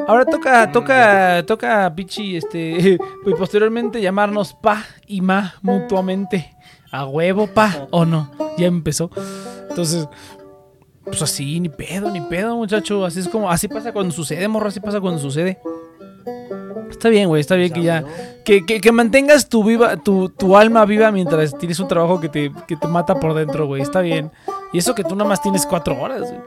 Ahora 0.05 0.25
toca, 0.25 0.69
toca, 0.69 1.45
toca, 1.47 1.95
pichi, 1.95 2.35
este, 2.35 2.97
y 3.25 3.33
posteriormente 3.35 4.01
llamarnos 4.01 4.53
pa 4.53 4.83
y 5.07 5.21
ma 5.21 5.55
mutuamente. 5.61 6.53
A 6.91 7.05
huevo, 7.05 7.47
pa, 7.47 7.87
o 7.91 8.05
no. 8.05 8.29
Ya 8.57 8.67
empezó. 8.67 9.09
Entonces, 9.69 10.09
pues 11.05 11.21
así, 11.21 11.57
ni 11.61 11.69
pedo, 11.69 12.11
ni 12.11 12.19
pedo, 12.19 12.57
muchacho. 12.57 13.05
Así 13.05 13.21
es 13.21 13.29
como, 13.29 13.49
así 13.49 13.69
pasa 13.69 13.93
cuando 13.93 14.13
sucede, 14.13 14.45
morro, 14.49 14.67
así 14.67 14.81
pasa 14.81 14.99
cuando 14.99 15.21
sucede. 15.21 15.57
Está 16.89 17.09
bien, 17.09 17.27
güey, 17.27 17.41
está 17.41 17.55
bien 17.55 17.71
que 17.73 17.81
ya. 17.81 18.03
que- 18.45 18.65
que 18.65 18.91
mantengas 18.91 19.49
tu, 19.49 19.63
viva, 19.63 19.97
tu, 19.97 20.29
tu 20.29 20.55
alma 20.57 20.85
viva 20.85 21.11
mientras 21.11 21.57
tienes 21.57 21.79
un 21.79 21.87
trabajo 21.87 22.19
que 22.19 22.29
te, 22.29 22.51
que 22.67 22.75
te 22.77 22.87
mata 22.87 23.15
por 23.19 23.33
dentro, 23.33 23.67
güey. 23.67 23.81
Está 23.81 24.01
bien. 24.01 24.31
Y 24.73 24.77
eso 24.79 24.95
que 24.95 25.03
tú 25.03 25.15
nada 25.15 25.29
más 25.29 25.41
tienes 25.41 25.65
cuatro 25.65 25.99
horas, 25.99 26.21
güey. 26.21 26.41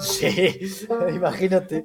Sí, 0.00 0.60
imagínate. 1.14 1.82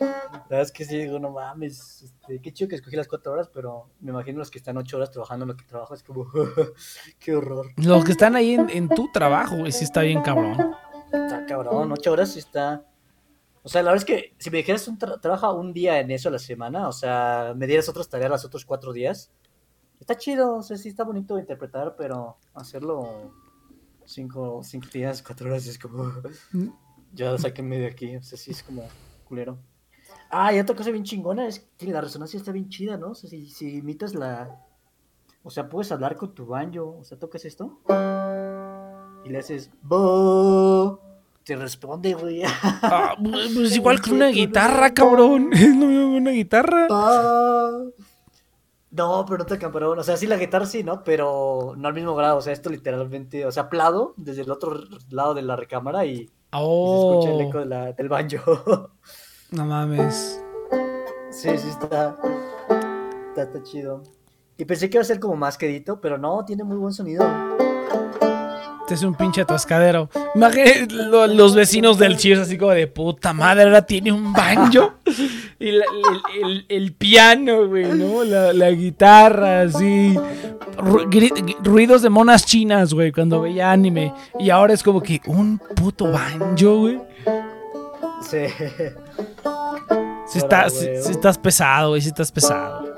La 0.00 0.06
verdad 0.48 0.62
es 0.62 0.72
que 0.72 0.84
sí, 0.84 0.96
digo, 0.98 1.18
no 1.18 1.30
mames. 1.30 2.02
Este, 2.02 2.40
qué 2.40 2.52
chido 2.52 2.68
que 2.68 2.76
escogí 2.76 2.96
las 2.96 3.08
cuatro 3.08 3.32
horas, 3.32 3.48
pero 3.52 3.88
me 4.00 4.10
imagino 4.10 4.38
los 4.38 4.50
que 4.50 4.58
están 4.58 4.76
ocho 4.78 4.96
horas 4.96 5.10
trabajando 5.10 5.44
en 5.44 5.48
lo 5.50 5.56
que 5.56 5.64
trabajo. 5.64 5.94
Es 5.94 6.02
como, 6.02 6.26
qué 7.20 7.34
horror. 7.36 7.66
Los 7.76 8.04
que 8.04 8.12
están 8.12 8.36
ahí 8.36 8.54
en, 8.54 8.68
en 8.70 8.88
tu 8.88 9.10
trabajo, 9.12 9.56
güey, 9.56 9.70
sí 9.72 9.84
está 9.84 10.00
bien 10.02 10.22
cabrón. 10.22 10.74
Está 11.12 11.44
cabrón, 11.46 11.92
ocho 11.92 12.12
horas 12.12 12.30
sí 12.32 12.38
está. 12.38 12.84
O 13.64 13.68
sea, 13.68 13.82
la 13.82 13.92
verdad 13.92 14.08
es 14.08 14.14
que 14.16 14.34
si 14.38 14.50
me 14.50 14.58
dijeras 14.58 14.88
un 14.88 14.98
tra- 14.98 15.20
trabaja 15.20 15.52
un 15.52 15.72
día 15.72 16.00
en 16.00 16.10
eso 16.10 16.28
a 16.28 16.32
la 16.32 16.38
semana, 16.38 16.88
o 16.88 16.92
sea, 16.92 17.54
me 17.56 17.66
dieras 17.66 17.88
otras 17.88 18.08
tareas 18.08 18.30
los 18.30 18.44
otros 18.44 18.64
cuatro 18.64 18.92
días, 18.92 19.30
está 20.00 20.16
chido, 20.16 20.56
o 20.56 20.62
sea, 20.62 20.76
sí 20.76 20.88
está 20.88 21.04
bonito 21.04 21.38
interpretar, 21.38 21.94
pero 21.96 22.38
hacerlo 22.54 23.32
cinco, 24.04 24.62
cinco 24.64 24.88
días, 24.92 25.22
cuatro 25.22 25.48
horas 25.48 25.66
es 25.68 25.78
como, 25.78 26.12
ya 27.12 27.38
sáquenme 27.38 27.78
de 27.78 27.86
aquí, 27.86 28.16
o 28.16 28.22
sea, 28.22 28.36
sí 28.36 28.50
es 28.50 28.62
como 28.64 28.82
culero. 29.24 29.58
Ah, 30.28 30.52
y 30.52 30.58
otra 30.58 30.74
cosa 30.74 30.90
bien 30.90 31.04
chingona 31.04 31.46
es 31.46 31.60
que 31.78 31.86
la 31.86 32.00
resonancia 32.00 32.38
está 32.38 32.50
bien 32.52 32.68
chida, 32.68 32.96
¿no? 32.96 33.10
O 33.10 33.14
sea, 33.14 33.28
si, 33.30 33.48
si 33.48 33.76
imitas 33.76 34.14
la... 34.14 34.64
O 35.44 35.50
sea, 35.50 35.68
puedes 35.68 35.92
hablar 35.92 36.16
con 36.16 36.34
tu 36.34 36.46
banjo, 36.46 36.96
o 37.00 37.04
sea, 37.04 37.18
tocas 37.18 37.44
esto 37.44 37.80
y 39.24 39.28
le 39.28 39.38
haces... 39.38 39.70
"Bo", 39.82 41.01
Te 41.44 41.56
responde, 41.56 42.14
güey. 42.14 42.42
Ah, 42.44 43.16
pues 43.22 43.74
igual 43.74 44.00
que 44.00 44.12
una 44.12 44.28
guitarra, 44.28 44.94
cabrón. 44.94 45.50
Es 45.52 45.68
lo 45.76 45.86
mismo 45.86 46.10
que 46.12 46.16
una 46.18 46.30
guitarra. 46.30 46.86
No, 48.90 49.24
pero 49.24 49.38
no 49.38 49.46
te 49.46 49.58
camarón. 49.58 49.98
O 49.98 50.02
sea, 50.02 50.16
sí 50.16 50.26
la 50.26 50.36
guitarra 50.36 50.66
sí, 50.66 50.84
¿no? 50.84 51.02
Pero 51.02 51.72
no 51.76 51.88
al 51.88 51.94
mismo 51.94 52.14
grado. 52.14 52.36
O 52.36 52.42
sea, 52.42 52.52
esto 52.52 52.68
literalmente, 52.70 53.46
o 53.46 53.50
sea, 53.50 53.68
plado 53.70 54.12
desde 54.18 54.42
el 54.42 54.50
otro 54.50 54.78
lado 55.10 55.32
de 55.34 55.42
la 55.42 55.56
recámara 55.56 56.04
y, 56.04 56.10
y 56.12 56.16
se 56.18 56.28
escucha 56.28 57.30
el 57.32 57.40
eco 57.40 57.58
de 57.60 57.66
la- 57.66 57.92
del 57.92 58.08
banjo. 58.10 58.90
no 59.50 59.64
mames. 59.66 60.42
sí, 61.30 61.48
sí 61.56 61.68
está. 61.70 62.16
Está, 63.30 63.42
está 63.44 63.62
chido. 63.62 64.02
Y 64.58 64.66
pensé 64.66 64.90
que 64.90 64.98
iba 64.98 65.02
a 65.02 65.06
ser 65.06 65.18
como 65.18 65.36
más 65.36 65.56
quedito, 65.56 66.00
pero 66.00 66.18
no, 66.18 66.44
tiene 66.44 66.62
muy 66.62 66.76
buen 66.76 66.92
sonido. 66.92 67.24
Este 68.92 69.06
es 69.06 69.08
un 69.08 69.14
pinche 69.14 69.40
atascadero. 69.40 70.10
Imagínate 70.34 70.86
lo- 70.90 71.26
los 71.26 71.54
vecinos 71.54 71.96
del 71.98 72.18
Cheers 72.18 72.40
así 72.42 72.58
como 72.58 72.72
de 72.72 72.86
puta 72.86 73.32
madre, 73.32 73.62
ahora 73.62 73.86
tiene 73.86 74.12
un 74.12 74.34
banjo. 74.34 74.92
Y 75.58 75.70
la- 75.72 75.84
el, 76.34 76.42
el- 76.42 76.66
el 76.68 76.92
piano, 76.92 77.68
güey, 77.68 77.86
¿no? 77.86 78.22
La, 78.22 78.52
la 78.52 78.70
guitarra, 78.70 79.62
así. 79.62 80.14
Ru- 80.76 81.56
ruidos 81.62 82.02
de 82.02 82.10
monas 82.10 82.44
chinas, 82.44 82.92
güey, 82.92 83.12
cuando 83.12 83.40
veía 83.40 83.70
anime. 83.72 84.12
Y 84.38 84.50
ahora 84.50 84.74
es 84.74 84.82
como 84.82 85.00
que 85.02 85.22
un 85.26 85.58
puto 85.74 86.10
banjo, 86.12 86.78
güey. 86.80 87.00
Sí. 88.28 88.44
Si, 90.28 90.38
está, 90.38 90.68
si 90.70 90.86
estás 91.10 91.38
pesado, 91.38 91.90
güey, 91.90 92.00
si 92.02 92.08
estás 92.08 92.30
pesado. 92.30 92.92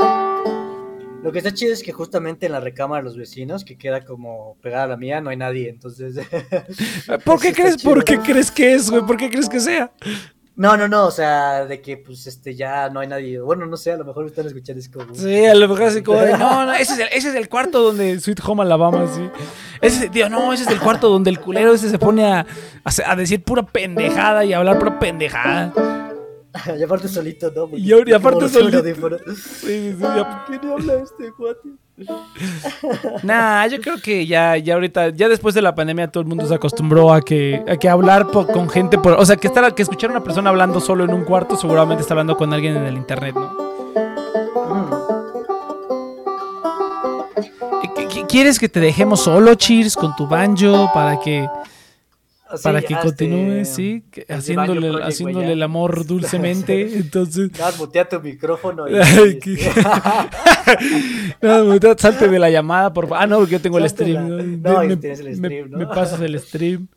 Lo 1.25 1.33
que 1.33 1.39
está 1.39 1.55
chido 1.55 1.73
es 1.73 1.83
que 1.83 1.91
justamente 1.91 2.45
en 2.45 2.53
la 2.53 2.61
recámara 2.61 3.01
de 3.01 3.09
los 3.09 3.17
vecinos, 3.17 3.65
que 3.65 3.79
queda 3.79 4.05
como 4.05 4.59
pegada 4.61 4.85
a 4.85 4.89
la 4.89 4.99
mía, 4.99 5.23
no 5.23 5.31
hay 5.31 5.39
nadie. 5.39 5.71
Entonces. 5.71 6.17
¿Por 7.25 7.41
qué 7.41 7.55
crees, 7.55 7.83
por 7.83 8.05
qué 8.05 8.19
crees 8.19 8.51
que 8.51 8.75
es, 8.75 8.91
güey? 8.91 9.03
¿Por 9.07 9.17
qué 9.17 9.31
crees 9.31 9.49
que 9.49 9.59
sea? 9.59 9.91
No, 10.55 10.77
no, 10.77 10.87
no, 10.87 11.07
o 11.07 11.11
sea, 11.11 11.65
de 11.65 11.81
que 11.81 11.97
pues 11.97 12.27
este 12.27 12.55
ya 12.55 12.91
no 12.91 13.01
hay 13.01 13.09
nadie. 13.09 13.41
Bueno, 13.41 13.65
no 13.65 13.79
sé, 13.79 13.93
a 13.93 13.97
lo 13.97 14.05
mejor 14.05 14.25
me 14.25 14.29
están 14.29 14.47
escuchando 14.47 14.79
es 14.79 14.91
como. 14.91 15.15
Sí, 15.15 15.47
a 15.47 15.55
lo 15.55 15.67
mejor 15.67 15.85
así 15.85 16.03
como 16.03 16.21
de, 16.21 16.37
no, 16.37 16.67
no, 16.67 16.75
ese 16.75 16.93
es, 16.93 16.99
el, 16.99 17.09
ese 17.11 17.31
es 17.31 17.35
el 17.37 17.49
cuarto 17.49 17.83
donde 17.83 18.21
Sweet 18.21 18.41
Home 18.45 18.61
Alabama, 18.61 19.07
sí. 19.07 19.23
Ese, 19.81 20.11
tío, 20.11 20.29
no, 20.29 20.53
ese 20.53 20.65
es 20.65 20.71
el 20.71 20.79
cuarto 20.79 21.09
donde 21.09 21.31
el 21.31 21.41
culero 21.41 21.73
ese 21.73 21.89
se 21.89 21.99
pone 21.99 22.27
a, 22.27 22.41
a, 22.85 23.11
a 23.11 23.17
decir 23.17 23.43
pura 23.43 23.63
pendejada 23.63 24.45
y 24.45 24.53
a 24.53 24.59
hablar 24.59 24.79
pura 24.79 24.99
pendejada. 24.99 25.73
y 26.79 26.83
aparte 26.83 27.09
solito, 27.09 27.47
¿no? 27.55 27.63
Porque 27.69 27.77
Y 27.83 28.13
aparte 28.13 28.49
solito. 28.49 28.83
Sí, 28.83 29.35
sí, 29.35 29.93
sí, 29.93 29.97
ya- 30.01 30.45
¿Quién 30.47 30.61
habla 30.71 30.95
este 30.95 31.33
cuate? 31.33 31.69
Nah, 33.23 33.67
yo 33.69 33.81
creo 33.81 33.97
que 34.03 34.27
ya, 34.27 34.57
ya 34.57 34.75
ahorita, 34.75 35.11
ya 35.11 35.29
después 35.29 35.55
de 35.55 35.63
la 35.63 35.75
pandemia 35.75 36.11
todo 36.11 36.23
el 36.23 36.27
mundo 36.29 36.45
se 36.47 36.55
acostumbró 36.55 37.13
a 37.13 37.21
que, 37.23 37.63
a 37.69 37.77
que 37.77 37.89
hablar 37.89 38.27
con 38.29 38.69
gente, 38.69 38.99
por, 38.99 39.13
o 39.13 39.25
sea, 39.25 39.37
que 39.37 39.47
estar, 39.47 39.75
que 39.75 39.83
escuchar 39.83 40.11
a 40.11 40.15
una 40.15 40.25
persona 40.25 40.51
hablando 40.51 40.81
solo 40.81 41.05
en 41.05 41.15
un 41.15 41.25
cuarto 41.25 41.57
seguramente 41.57 42.03
está 42.03 42.15
hablando 42.15 42.37
con 42.37 42.53
alguien 42.53 42.77
en 42.77 42.85
el 42.85 42.97
internet, 42.97 43.35
¿no? 43.37 43.57
¿Qu- 47.35 48.09
qu- 48.09 48.27
¿Quieres 48.29 48.59
que 48.59 48.69
te 48.69 48.81
dejemos 48.81 49.21
solo, 49.21 49.55
Cheers, 49.55 49.95
con 49.97 50.15
tu 50.17 50.27
banjo 50.27 50.91
para 50.93 51.19
que... 51.21 51.49
para 52.63 52.81
que 52.83 52.95
este, 52.95 53.07
continúe, 53.07 53.65
sí, 53.65 54.05
que- 54.11 54.27
haciéndole, 54.29 54.89
Project, 54.91 55.09
haciéndole 55.09 55.53
el 55.53 55.63
amor 55.63 56.07
dulcemente. 56.07 56.97
Entonces, 56.99 57.51
Ya, 57.53 57.71
mutea 57.79 58.09
tu 58.09 58.21
micrófono 58.21 58.89
y... 58.89 58.95
Este, 58.97 59.59
no, 61.43 61.65
mutea, 61.67 61.95
salte 61.99 62.29
de 62.29 62.39
la 62.39 62.51
llamada, 62.51 62.93
por 62.93 63.07
favor. 63.09 63.23
Ah, 63.23 63.27
no, 63.27 63.39
porque 63.39 63.53
yo 63.53 63.61
tengo 63.61 63.79
el 63.79 63.89
stream. 63.89 64.61
No, 64.63 64.81
me, 64.81 64.93
y 64.95 64.97
tienes 64.97 65.21
el 65.21 65.27
me- 65.41 65.49
stream, 65.49 65.71
¿no? 65.71 65.79
me 65.79 65.87
pasas 65.87 66.21
el 66.21 66.39
stream. 66.41 66.89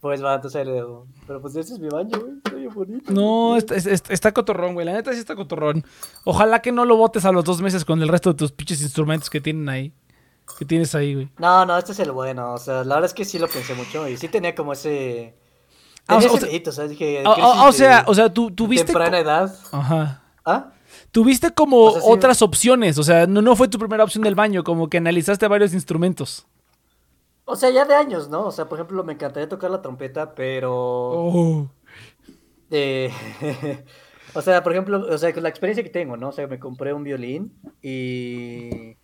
Pues 0.00 0.22
va, 0.22 0.34
entonces 0.34 0.66
le 0.66 0.72
dejo. 0.72 1.06
Pero 1.26 1.40
pues 1.40 1.56
ese 1.56 1.72
es 1.74 1.78
mi 1.80 1.88
baño, 1.88 2.18
güey. 2.20 2.32
Está 2.36 2.52
bien 2.54 2.74
bonito. 2.74 3.12
No, 3.12 3.56
está, 3.56 3.74
es- 3.74 3.86
es- 3.86 4.02
está 4.10 4.32
cotorrón, 4.32 4.74
güey. 4.74 4.84
La 4.84 4.92
neta 4.92 5.12
sí 5.14 5.18
está 5.18 5.34
cotorrón. 5.34 5.82
Ojalá 6.24 6.60
que 6.60 6.72
no 6.72 6.84
lo 6.84 6.96
botes 6.96 7.24
a 7.24 7.32
los 7.32 7.44
dos 7.44 7.62
meses 7.62 7.84
con 7.86 8.02
el 8.02 8.08
resto 8.08 8.32
de 8.32 8.36
tus 8.36 8.52
pinches 8.52 8.82
instrumentos 8.82 9.30
que 9.30 9.40
tienen 9.40 9.68
ahí. 9.70 9.92
Que 10.58 10.64
tienes 10.64 10.94
ahí, 10.94 11.14
güey. 11.14 11.28
No, 11.38 11.64
no, 11.66 11.76
este 11.76 11.92
es 11.92 11.98
el 11.98 12.12
bueno. 12.12 12.52
O 12.54 12.58
sea, 12.58 12.84
la 12.84 12.96
verdad 12.96 13.04
es 13.06 13.14
que 13.14 13.24
sí 13.24 13.38
lo 13.38 13.48
pensé 13.48 13.74
mucho. 13.74 14.06
Y 14.08 14.16
sí 14.16 14.28
tenía 14.28 14.54
como 14.54 14.72
ese. 14.72 15.34
Ah, 16.06 16.14
o 16.14 16.18
o 16.18 16.20
ese 16.20 16.28
sea- 16.28 16.62
o 16.68 16.72
sea, 16.72 16.86
dije. 16.88 17.22
O, 17.26 17.30
o- 17.30 17.34
crisis 17.34 17.50
o 17.64 17.72
sea, 17.72 17.98
de 18.02 18.10
o 18.10 18.14
sea, 18.14 18.32
tú 18.32 18.50
tuviste. 18.50 18.86
Temprana 18.86 19.18
edad. 19.18 19.54
Ajá. 19.72 20.22
¿Ah? 20.44 20.70
Tuviste 21.10 21.52
como 21.52 21.78
O 21.84 21.92
sea, 21.92 22.00
sí. 22.02 22.06
otras 22.10 22.42
opciones. 22.42 22.98
O 22.98 23.02
sea, 23.02 23.26
no, 23.26 23.40
no 23.42 23.56
fue 23.56 23.68
tu 23.68 23.78
primera 23.78 24.04
opción 24.04 24.22
del 24.22 24.34
baño. 24.34 24.62
Como 24.64 24.88
que 24.88 24.98
analizaste 24.98 25.48
varios 25.48 25.72
instrumentos. 25.74 26.46
O 27.46 27.56
sea, 27.56 27.70
ya 27.70 27.84
de 27.84 27.94
años, 27.94 28.28
¿no? 28.28 28.46
O 28.46 28.50
sea, 28.52 28.68
por 28.68 28.78
ejemplo, 28.78 29.04
me 29.04 29.12
encantaría 29.14 29.48
tocar 29.48 29.70
la 29.70 29.82
trompeta, 29.82 30.34
pero. 30.34 30.72
Oh. 30.74 31.68
eh, 32.70 33.12
o 34.34 34.40
sea, 34.42 34.62
por 34.62 34.72
ejemplo, 34.72 35.06
o 35.08 35.18
sea, 35.18 35.32
con 35.32 35.42
la 35.42 35.48
experiencia 35.48 35.84
que 35.84 35.90
tengo, 35.90 36.16
¿no? 36.16 36.28
O 36.28 36.32
sea, 36.32 36.46
me 36.46 36.58
compré 36.58 36.92
un 36.92 37.04
violín 37.04 37.52
y. 37.82 38.96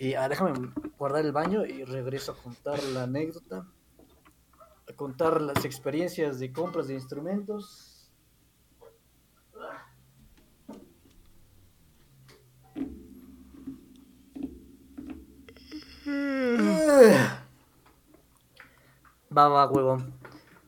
Y 0.00 0.14
ah, 0.14 0.30
déjame 0.30 0.72
guardar 0.96 1.26
el 1.26 1.32
baño 1.32 1.66
y 1.66 1.84
regreso 1.84 2.32
a 2.32 2.42
contar 2.42 2.82
la 2.84 3.02
anécdota. 3.02 3.66
A 4.88 4.92
contar 4.94 5.42
las 5.42 5.66
experiencias 5.66 6.38
de 6.38 6.50
compras 6.50 6.88
de 6.88 6.94
instrumentos. 6.94 8.10
Va, 19.36 19.48
va, 19.48 19.70
huevón. 19.70 20.14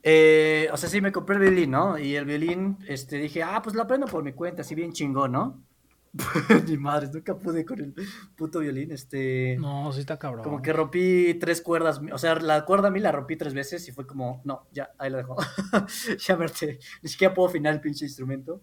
Eh, 0.03 0.69
o 0.71 0.77
sea, 0.77 0.91
sí, 0.91 1.01
me 1.01 1.11
compré 1.11 1.37
el 1.37 1.41
violín, 1.41 1.71
¿no? 1.71 1.97
Y 1.97 2.17
el 2.17 2.27
violín, 2.27 2.77
este, 2.87 3.17
dije, 3.17 3.43
ah, 3.43 3.63
pues 3.63 3.75
lo 3.75 3.81
aprendo 3.81 4.07
por 4.07 4.23
mi 4.23 4.35
cuenta, 4.35 4.61
así 4.61 4.75
bien 4.75 4.93
chingón, 4.93 5.33
¿no? 5.33 5.72
Ni 6.69 6.77
madre, 6.77 7.09
nunca 7.13 7.37
pude 7.39 7.65
con 7.65 7.81
el 7.81 7.95
puto 8.37 8.61
violín, 8.61 8.93
este... 8.93 9.57
No, 9.59 9.91
sí 9.93 10.01
está 10.01 10.19
cabrón. 10.19 10.45
Como 10.45 10.61
que 10.61 10.73
rompí 10.73 11.35
tres 11.35 11.63
cuerdas, 11.63 12.01
o 12.13 12.19
sea, 12.19 12.35
la 12.37 12.65
cuerda 12.65 12.89
a 12.89 12.91
mí 12.91 13.01
la 13.01 13.13
rompí 13.13 13.37
tres 13.37 13.55
veces 13.55 13.87
y 13.89 13.93
fue 13.93 14.07
como, 14.07 14.43
no, 14.45 14.67
ya, 14.73 14.91
ahí 14.99 15.11
la 15.11 15.19
dejo. 15.19 15.37
ya 16.19 16.35
harté. 16.35 16.79
ni 17.03 17.09
siquiera 17.09 17.33
puedo 17.33 17.49
afinar 17.49 17.73
el 17.73 17.81
pinche 17.81 18.05
instrumento. 18.05 18.61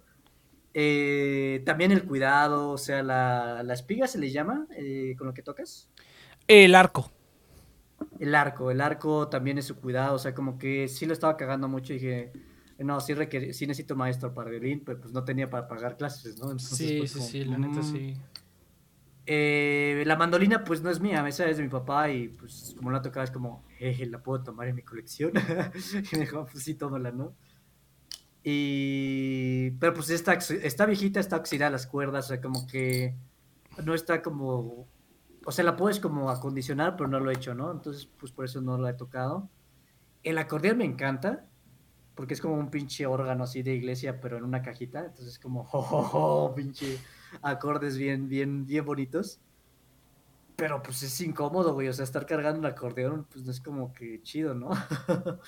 Eh, 0.75 1.63
también 1.65 1.91
el 1.91 2.05
cuidado, 2.05 2.69
o 2.69 2.77
sea, 2.77 3.01
la, 3.01 3.63
la 3.63 3.73
espiga 3.73 4.07
se 4.07 4.19
le 4.19 4.29
llama, 4.29 4.67
eh, 4.77 5.15
con 5.17 5.25
lo 5.25 5.33
que 5.33 5.41
tocas. 5.41 5.89
El 6.47 6.75
arco. 6.75 7.11
El 8.19 8.35
arco, 8.35 8.69
el 8.69 8.79
arco 8.79 9.27
también 9.27 9.57
es 9.57 9.65
su 9.65 9.79
cuidado, 9.79 10.15
o 10.15 10.19
sea, 10.19 10.35
como 10.35 10.59
que 10.59 10.87
sí 10.87 11.05
lo 11.05 11.13
estaba 11.13 11.35
cagando 11.35 11.67
mucho 11.67 11.93
y 11.93 11.97
dije, 11.97 12.31
no, 12.83 12.99
sí, 12.99 13.13
requer- 13.13 13.53
sí 13.53 13.67
necesito 13.67 13.95
maestro 13.95 14.33
para 14.33 14.49
violín, 14.49 14.83
pero 14.85 14.99
pues 14.99 15.13
no 15.13 15.23
tenía 15.23 15.49
para 15.49 15.67
pagar 15.67 15.97
clases, 15.97 16.37
¿no? 16.37 16.51
Entonces, 16.51 16.77
Sí, 16.77 16.97
pues, 16.99 17.11
sí, 17.11 17.17
como, 17.17 17.29
sí, 17.29 17.45
la 17.45 17.57
neta 17.57 17.79
mm. 17.79 17.83
sí. 17.83 18.17
Eh, 19.31 20.03
la 20.07 20.15
mandolina 20.15 20.63
pues 20.63 20.81
no 20.81 20.89
es 20.89 20.99
mía, 20.99 21.23
esa 21.27 21.47
es 21.47 21.57
de 21.57 21.63
mi 21.63 21.69
papá 21.69 22.09
y 22.09 22.29
pues 22.29 22.73
como 22.75 22.89
la 22.89 23.01
tocaba 23.01 23.23
es 23.23 23.29
como, 23.31 23.63
jeje, 23.77 24.07
la 24.07 24.23
puedo 24.23 24.41
tomar 24.43 24.67
en 24.67 24.75
mi 24.75 24.81
colección. 24.81 25.33
y 26.11 26.15
me 26.15 26.21
dijo, 26.21 26.47
pues 26.51 26.63
sí, 26.63 26.73
tómala, 26.73 27.11
¿no? 27.11 27.35
Y... 28.43 29.71
Pero 29.79 29.93
pues 29.93 30.09
está, 30.09 30.33
está 30.33 30.85
viejita, 30.85 31.19
está 31.19 31.35
oxidada 31.37 31.71
las 31.71 31.85
cuerdas, 31.85 32.25
o 32.25 32.27
sea, 32.29 32.41
como 32.41 32.65
que 32.65 33.13
no 33.83 33.93
está 33.93 34.21
como... 34.21 34.87
O 35.45 35.51
sea, 35.51 35.63
la 35.63 35.75
puedes 35.75 35.99
como 35.99 36.29
acondicionar, 36.29 36.95
pero 36.95 37.07
no 37.07 37.19
lo 37.19 37.29
he 37.29 37.33
hecho, 37.33 37.53
¿no? 37.53 37.71
Entonces, 37.71 38.07
pues 38.19 38.31
por 38.31 38.45
eso 38.45 38.61
no 38.61 38.77
la 38.77 38.91
he 38.91 38.93
tocado. 38.93 39.49
El 40.23 40.37
acordeón 40.37 40.79
me 40.79 40.85
encanta, 40.85 41.45
porque 42.19 42.33
es 42.33 42.41
como 42.41 42.55
un 42.55 42.69
pinche 42.69 43.05
órgano 43.05 43.45
así 43.45 43.63
de 43.63 43.73
iglesia, 43.73 44.19
pero 44.19 44.35
en 44.35 44.43
una 44.43 44.61
cajita. 44.61 45.05
Entonces, 45.05 45.39
como, 45.39 45.61
oh, 45.71 45.79
oh, 45.89 46.09
oh, 46.47 46.53
pinche 46.53 46.97
acordes 47.41 47.97
bien, 47.97 48.27
bien, 48.27 48.65
bien 48.65 48.83
bonitos. 48.83 49.39
Pero 50.57 50.83
pues 50.83 51.01
es 51.01 51.21
incómodo, 51.21 51.73
güey. 51.73 51.87
O 51.87 51.93
sea, 51.93 52.03
estar 52.03 52.25
cargando 52.25 52.59
un 52.59 52.65
acordeón, 52.65 53.25
pues 53.31 53.45
no 53.45 53.51
es 53.51 53.61
como 53.61 53.93
que 53.93 54.21
chido, 54.21 54.53
¿no? 54.53 54.69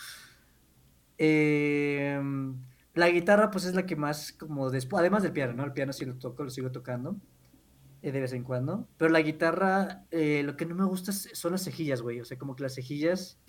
Em, 1.17 2.55
la 2.93 3.09
guitarra, 3.09 3.51
pues 3.51 3.65
es 3.65 3.75
la 3.75 3.85
que 3.85 3.97
más, 3.97 4.31
como 4.31 4.69
después, 4.69 5.01
además 5.01 5.23
del 5.23 5.33
piano, 5.33 5.51
¿no? 5.51 5.65
El 5.65 5.73
piano 5.73 5.91
sí 5.91 6.05
lo 6.05 6.15
toco, 6.15 6.45
lo 6.45 6.49
sigo 6.49 6.71
tocando 6.71 7.17
eh, 8.01 8.13
de 8.13 8.21
vez 8.21 8.31
en 8.31 8.45
cuando. 8.45 8.87
Pero 8.95 9.11
la 9.11 9.19
guitarra, 9.21 10.05
eh, 10.09 10.41
lo 10.45 10.55
que 10.55 10.65
no 10.65 10.75
me 10.75 10.85
gusta 10.85 11.11
es- 11.11 11.31
son 11.33 11.51
las 11.51 11.65
cejillas, 11.65 12.01
güey. 12.01 12.21
O 12.21 12.23
sea, 12.23 12.37
como 12.37 12.55
que 12.55 12.63
las 12.63 12.75
cejillas, 12.75 13.41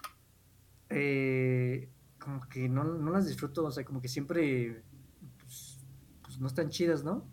eh, 0.91 1.89
como 2.23 2.49
que 2.49 2.69
no, 2.69 2.85
no 2.85 3.11
las 3.11 3.27
disfruto. 3.27 3.65
O 3.65 3.71
sea, 3.71 3.85
como 3.85 4.01
que 4.01 4.09
siempre, 4.09 4.83
pues, 5.39 5.85
pues, 6.23 6.39
no 6.39 6.47
están 6.47 6.71
chidas, 6.71 7.05
¿no? 7.05 7.27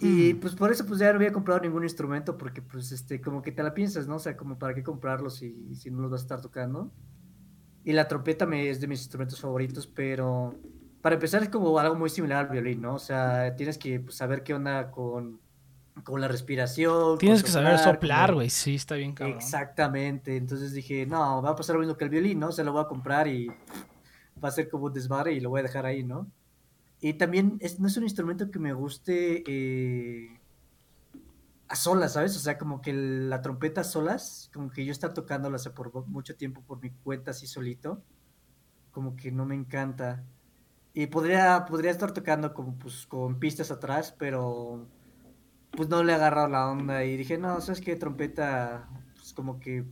Y 0.00 0.34
pues 0.34 0.54
por 0.54 0.70
eso 0.70 0.84
pues 0.84 1.00
ya 1.00 1.10
no 1.10 1.16
había 1.16 1.32
comprado 1.32 1.60
ningún 1.60 1.84
instrumento 1.84 2.36
porque 2.36 2.60
pues 2.60 2.92
este 2.92 3.18
como 3.20 3.40
que 3.40 3.50
te 3.50 3.62
la 3.62 3.72
piensas, 3.72 4.06
¿no? 4.06 4.16
O 4.16 4.18
sea, 4.18 4.36
como 4.36 4.58
para 4.58 4.74
qué 4.74 4.82
comprarlos 4.82 5.36
si, 5.36 5.74
si 5.74 5.90
no 5.90 6.02
los 6.02 6.10
vas 6.10 6.20
a 6.20 6.24
estar 6.24 6.40
tocando. 6.42 6.92
Y 7.82 7.92
la 7.92 8.06
trompeta 8.06 8.44
me 8.44 8.68
es 8.68 8.80
de 8.80 8.86
mis 8.86 9.00
instrumentos 9.00 9.40
favoritos, 9.40 9.86
pero 9.86 10.54
para 11.00 11.14
empezar 11.14 11.42
es 11.42 11.48
como 11.48 11.78
algo 11.78 11.94
muy 11.94 12.10
similar 12.10 12.46
al 12.46 12.52
violín, 12.52 12.82
¿no? 12.82 12.94
O 12.94 12.98
sea, 12.98 13.56
tienes 13.56 13.78
que 13.78 14.00
pues, 14.00 14.16
saber 14.16 14.42
qué 14.42 14.52
onda 14.52 14.90
con, 14.90 15.40
con 16.04 16.20
la 16.20 16.28
respiración. 16.28 17.18
Tienes 17.18 17.42
que 17.42 17.50
saber 17.50 17.78
soplar, 17.78 18.34
güey. 18.34 18.50
Sí, 18.50 18.74
está 18.76 18.94
bien 18.94 19.12
cabrón. 19.12 19.36
Exactamente. 19.36 20.36
Entonces 20.36 20.72
dije, 20.72 21.06
no, 21.06 21.42
va 21.42 21.50
a 21.50 21.56
pasar 21.56 21.74
lo 21.76 21.80
mismo 21.80 21.96
que 21.96 22.04
el 22.04 22.10
violín, 22.10 22.38
¿no? 22.40 22.48
O 22.48 22.52
sea, 22.52 22.64
lo 22.64 22.72
voy 22.72 22.82
a 22.82 22.88
comprar 22.88 23.28
y 23.28 23.48
va 24.42 24.48
a 24.48 24.52
ser 24.52 24.68
como 24.68 24.86
un 24.86 24.92
desbarre 24.92 25.32
y 25.34 25.40
lo 25.40 25.50
voy 25.50 25.60
a 25.60 25.64
dejar 25.64 25.84
ahí, 25.86 26.02
¿no? 26.02 26.26
Y 27.00 27.14
también 27.14 27.56
es, 27.60 27.80
no 27.80 27.86
es 27.88 27.96
un 27.96 28.04
instrumento 28.04 28.50
que 28.50 28.58
me 28.58 28.72
guste 28.72 29.42
eh, 29.46 30.40
a 31.68 31.76
solas, 31.76 32.14
¿sabes? 32.14 32.36
O 32.36 32.40
sea, 32.40 32.58
como 32.58 32.80
que 32.82 32.90
el- 32.90 33.30
la 33.30 33.42
trompeta 33.42 33.82
a 33.82 33.84
solas, 33.84 34.50
como 34.52 34.70
que 34.70 34.84
yo 34.84 34.92
estar 34.92 35.14
tocándola 35.14 35.56
hace 35.56 35.70
por 35.70 36.06
mucho 36.08 36.36
tiempo 36.36 36.62
por 36.62 36.80
mi 36.82 36.90
cuenta 36.90 37.30
así 37.30 37.46
solito, 37.46 38.02
como 38.90 39.16
que 39.16 39.30
no 39.30 39.46
me 39.46 39.54
encanta. 39.54 40.24
Y 40.92 41.06
podría, 41.06 41.64
podría 41.66 41.92
estar 41.92 42.12
tocando 42.12 42.52
como, 42.52 42.76
pues, 42.76 43.06
con 43.06 43.38
pistas 43.38 43.70
atrás, 43.70 44.14
pero 44.18 44.88
pues 45.72 45.88
no 45.88 46.02
le 46.02 46.12
he 46.12 46.14
agarrado 46.14 46.48
la 46.48 46.68
onda 46.68 47.04
y 47.04 47.16
dije, 47.16 47.38
no, 47.38 47.60
¿sabes 47.60 47.80
qué? 47.80 47.96
Trompeta, 47.96 48.88
pues 49.16 49.32
como 49.32 49.60
que 49.60 49.84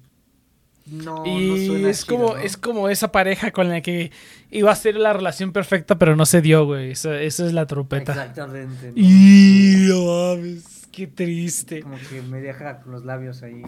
no, 0.91 1.25
no 1.25 1.27
Y 1.27 1.67
suena 1.67 1.91
es 1.91 2.05
chido, 2.05 2.17
como, 2.17 2.35
¿no? 2.35 2.41
es 2.41 2.57
como 2.57 2.89
esa 2.89 3.13
pareja 3.13 3.51
con 3.51 3.69
la 3.69 3.81
que 3.81 4.11
iba 4.51 4.73
a 4.73 4.77
ser 4.77 4.97
la 4.97 5.13
relación 5.13 5.53
perfecta, 5.53 5.99
pero 5.99 6.17
no 6.17 6.25
se 6.27 6.41
dio, 6.41 6.65
güey. 6.65 6.93
Esa, 6.93 7.21
esa 7.21 7.47
es 7.47 7.53
la 7.53 7.67
trompeta. 7.67 8.13
Exactamente. 8.13 8.89
¿no? 8.89 8.93
Y 8.97 9.87
no 9.89 10.07
mames, 10.07 10.89
qué 10.91 11.07
triste. 11.07 11.83
Como 11.83 11.99
que 12.09 12.23
me 12.23 12.41
deja 12.41 12.81
con 12.81 12.93
los 12.93 13.05
labios 13.05 13.43
ahí. 13.43 13.63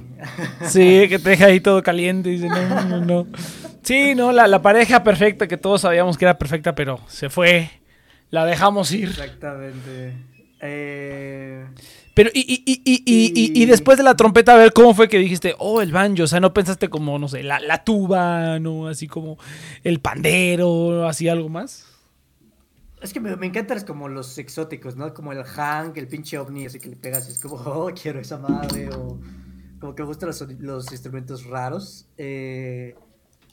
Sí, 0.67 1.07
que 1.09 1.19
te 1.19 1.31
deja 1.31 1.47
ahí 1.47 1.61
todo 1.61 1.83
caliente. 1.83 2.31
y 2.31 2.39
Dice, 2.39 2.49
no, 2.49 2.85
no, 2.85 3.05
no. 3.05 3.27
Sí, 3.83 4.15
no, 4.15 4.33
la, 4.33 4.49
la 4.49 4.63
pareja 4.63 5.03
perfecta 5.03 5.47
que 5.47 5.57
todos 5.57 5.83
sabíamos 5.83 6.17
que 6.17 6.25
era 6.25 6.39
perfecta, 6.39 6.75
pero 6.75 7.01
se 7.07 7.29
fue. 7.29 7.71
La 8.31 8.47
dejamos 8.47 8.93
ir. 8.93 9.09
Exactamente. 9.09 10.15
Eh, 10.61 11.67
Pero, 12.15 12.31
y, 12.35 12.41
y, 12.41 12.63
y, 12.67 12.83
y, 12.85 13.03
y, 13.07 13.33
y- 13.35 13.61
y 13.63 13.63
Y- 13.63 13.67
después 13.67 13.97
de 13.99 14.05
la 14.05 14.17
trompeta, 14.17 14.55
a 14.55 14.57
ver 14.57 14.73
cómo 14.73 14.95
fue 14.95 15.09
que 15.09 15.19
dijiste, 15.19 15.55
oh, 15.59 15.81
el 15.81 15.93
banjo. 15.93 16.25
O 16.25 16.27
sea, 16.27 16.41
no 16.41 16.53
pensaste 16.53 16.89
como, 16.91 17.19
no 17.19 17.29
sé, 17.29 17.43
la, 17.43 17.61
la 17.61 17.85
tuba, 17.85 18.59
¿no? 18.59 18.89
Así 18.89 19.07
como 19.09 19.39
el 19.85 20.01
pandero, 20.01 21.07
así 21.09 21.29
algo 21.29 21.49
más. 21.49 21.87
es 23.03 23.13
que 23.13 23.21
me, 23.21 23.35
me 23.37 23.47
encantan 23.47 23.79
es 23.79 23.85
como 23.85 24.09
los 24.09 24.37
exóticos, 24.39 24.97
¿no? 24.97 25.15
Como 25.15 25.33
el 25.33 25.43
hang, 25.45 25.93
el 25.97 26.09
pinche 26.09 26.37
ovni, 26.39 26.67
así 26.67 26.79
que 26.79 26.89
le 26.91 26.97
pegas 26.97 27.29
y 27.29 27.33
es 27.33 27.41
como, 27.41 27.57
oh, 27.57 27.91
quiero 28.01 28.21
esa 28.21 28.39
madre, 28.39 28.91
o 28.91 29.21
como 29.81 29.95
que 29.95 30.03
me 30.03 30.09
gustan 30.09 30.29
los, 30.29 30.41
los 30.61 30.93
instrumentos 30.93 31.45
raros. 31.45 32.07
eh, 32.19 32.95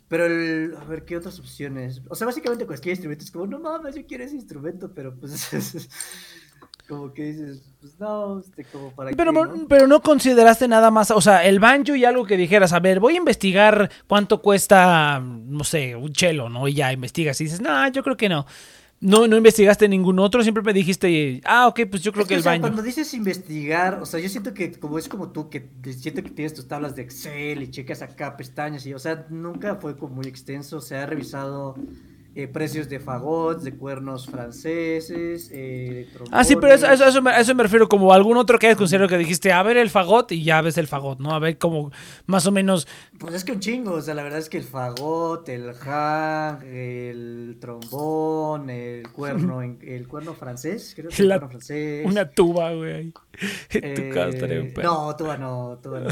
pero 0.09 0.25
el, 0.25 0.73
a 0.79 0.85
ver, 0.85 1.03
¿qué 1.05 1.17
otras 1.17 1.37
opciones? 1.39 2.01
O 2.09 2.15
sea, 2.15 2.27
básicamente 2.27 2.65
cualquier 2.65 2.93
instrumento 2.93 3.25
es 3.25 3.31
como, 3.31 3.45
no 3.47 3.59
mames, 3.59 3.95
yo 3.95 4.05
quiero 4.05 4.23
ese 4.23 4.35
instrumento, 4.35 4.93
pero 4.93 5.13
pues 5.15 5.49
como 6.87 7.13
que 7.13 7.23
dices, 7.25 7.61
pues 7.81 7.99
no, 7.99 8.39
este, 8.39 8.63
como 8.65 8.91
para 8.91 9.11
Pero, 9.11 9.31
qué, 9.33 9.39
no- 9.39 9.67
pero 9.67 9.87
no 9.87 10.01
consideraste 10.01 10.67
nada 10.67 10.89
más, 10.91 11.11
o 11.11 11.21
sea, 11.21 11.45
el 11.45 11.59
banjo 11.59 11.95
y 11.95 12.05
algo 12.05 12.25
que 12.25 12.37
dijeras, 12.37 12.73
a 12.73 12.79
ver, 12.79 12.99
voy 12.99 13.15
a 13.15 13.17
investigar 13.17 13.91
cuánto 14.07 14.41
cuesta, 14.41 15.19
no 15.21 15.63
sé, 15.63 15.95
un 15.95 16.11
chelo, 16.13 16.49
¿no? 16.49 16.67
Y 16.67 16.73
ya 16.75 16.91
investigas 16.93 17.39
y 17.41 17.45
dices, 17.45 17.61
no, 17.61 17.87
yo 17.89 18.03
creo 18.03 18.17
que 18.17 18.29
no. 18.29 18.45
No, 18.99 19.27
no 19.27 19.37
investigaste 19.37 19.87
ningún 19.87 20.17
otro, 20.17 20.41
siempre 20.41 20.63
me 20.63 20.73
dijiste, 20.73 21.39
ah, 21.45 21.67
ok, 21.67 21.81
pues 21.87 22.01
yo 22.01 22.11
creo 22.11 22.23
Es 22.23 22.27
que, 22.29 22.33
el 22.33 22.39
o 22.39 22.43
sea, 22.43 22.53
baño. 22.53 22.61
Cuando 22.61 22.81
dices 22.81 23.13
investigar, 23.13 23.99
o 24.01 24.07
sea, 24.07 24.19
yo 24.19 24.27
siento 24.27 24.55
que 24.55 24.71
como 24.71 24.97
es 24.97 25.07
como 25.07 25.29
tú, 25.31 25.51
que 25.51 25.69
siento 25.93 26.23
que 26.23 26.31
tienes 26.31 26.55
tus 26.55 26.67
tablas 26.67 26.95
de 26.95 27.03
Excel 27.03 27.61
y 27.61 27.69
checas 27.69 28.01
acá 28.01 28.35
pestañas 28.35 28.87
y, 28.87 28.95
o 28.95 28.99
sea, 28.99 29.27
nunca 29.29 29.75
fue 29.75 29.95
como 29.95 30.15
muy 30.15 30.25
extenso. 30.25 30.81
Se 30.81 30.95
ha 30.97 31.05
revisado 31.05 31.75
eh, 32.39 32.47
precios 32.47 32.87
de 32.87 32.99
fagots, 32.99 33.63
de 33.63 33.75
cuernos 33.75 34.27
franceses, 34.27 35.49
eh, 35.51 36.07
Ah, 36.31 36.43
sí, 36.43 36.55
pero 36.55 36.71
eso, 36.73 36.85
eso, 36.87 37.03
a 37.05 37.07
eso 37.09 37.21
me, 37.21 37.31
a 37.31 37.39
eso 37.39 37.55
me 37.55 37.63
refiero 37.63 37.89
como 37.89 38.13
algún 38.13 38.37
otro 38.37 38.59
que 38.59 38.67
hayas 38.67 38.77
considerado 38.77 39.09
que 39.09 39.17
dijiste, 39.17 39.51
a 39.51 39.63
ver 39.63 39.75
el 39.77 39.89
fagot 39.89 40.31
y 40.31 40.43
ya 40.43 40.61
ves 40.61 40.77
el 40.77 40.87
fagot, 40.87 41.19
¿no? 41.19 41.31
A 41.33 41.39
ver 41.39 41.57
como 41.57 41.91
más 42.27 42.45
o 42.45 42.51
menos. 42.51 42.87
Pues 43.17 43.33
es 43.33 43.43
que 43.43 43.53
un 43.53 43.59
chingo, 43.59 43.93
o 43.93 44.01
sea, 44.01 44.13
la 44.13 44.21
verdad 44.21 44.37
es 44.37 44.49
que 44.49 44.59
el 44.59 44.63
fagot, 44.65 45.49
el 45.49 45.73
hang, 45.73 46.61
el 46.63 47.57
trombón, 47.59 48.69
el 48.69 49.09
cuerno, 49.11 49.61
el 49.81 50.07
cuerno 50.07 50.33
francés, 50.35 50.93
creo 50.95 51.09
que 51.09 51.21
el 51.23 51.27
La- 51.29 51.35
cuerno 51.39 51.49
francés. 51.49 52.05
Una 52.05 52.29
tuba, 52.29 52.71
güey. 52.73 53.11
Eh, 53.71 54.73
no, 54.83 55.15
tuba 55.15 55.37
no, 55.37 55.79
tuba 55.81 55.99
no. 56.01 56.09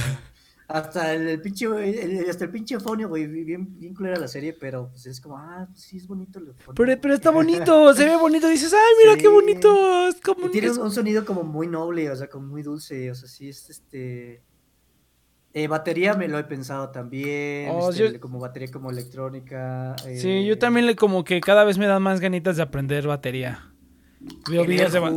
Hasta 0.67 1.13
el, 1.13 1.27
el 1.27 1.41
pinche, 1.41 1.65
el- 1.65 2.27
hasta 2.29 2.45
el 2.45 2.49
pinche 2.49 2.79
fonio, 2.79 3.07
güey, 3.07 3.27
bien, 3.27 3.77
bien 3.79 3.93
culera 3.93 4.17
la 4.17 4.27
serie, 4.27 4.51
pero 4.53 4.89
pues 4.89 5.05
es 5.05 5.21
como, 5.21 5.37
ah, 5.37 5.67
pues 5.69 5.81
sí 5.81 5.97
es 5.97 6.07
bonito 6.07 6.39
el. 6.39 6.53
Pero, 6.75 6.99
pero 7.01 7.13
está 7.13 7.29
bonito, 7.29 7.93
se 7.93 8.05
ve 8.05 8.15
bonito. 8.15 8.47
Dices, 8.47 8.73
ay, 8.73 8.93
mira 9.03 9.13
Sí. 9.15 9.21
qué 9.21 9.27
bonito. 9.27 10.07
Es 10.07 10.19
como 10.21 10.47
Y 10.47 10.51
tiene 10.51 10.71
un, 10.71 10.79
un 10.79 10.91
sonido 10.91 11.23
como 11.23 11.43
muy 11.43 11.67
noble, 11.67 12.09
o 12.09 12.15
sea, 12.15 12.27
como 12.27 12.47
muy 12.47 12.63
dulce, 12.63 13.11
o 13.11 13.15
sea, 13.15 13.29
sí 13.29 13.49
es 13.49 13.69
este... 13.69 14.41
eh, 15.53 15.67
batería 15.67 16.15
me 16.15 16.27
lo 16.27 16.39
he 16.39 16.43
pensado 16.45 16.89
también, 16.89 17.69
Oh, 17.71 17.91
este, 17.91 18.13
yo- 18.13 18.19
como 18.19 18.39
batería 18.39 18.69
como 18.71 18.89
electrónica. 18.89 19.95
Sí, 20.03 20.29
eh, 20.29 20.45
yo 20.45 20.57
también 20.57 20.87
le 20.87 20.95
como 20.95 21.23
que 21.23 21.39
cada 21.41 21.63
vez 21.63 21.77
me 21.77 21.85
dan 21.85 22.01
más 22.01 22.19
ganitas 22.19 22.57
de 22.57 22.63
aprender 22.63 23.05
batería. 23.05 23.71
Veo 24.49 24.65
videos 24.65 24.91
de... 24.93 24.99
ba- 24.99 25.11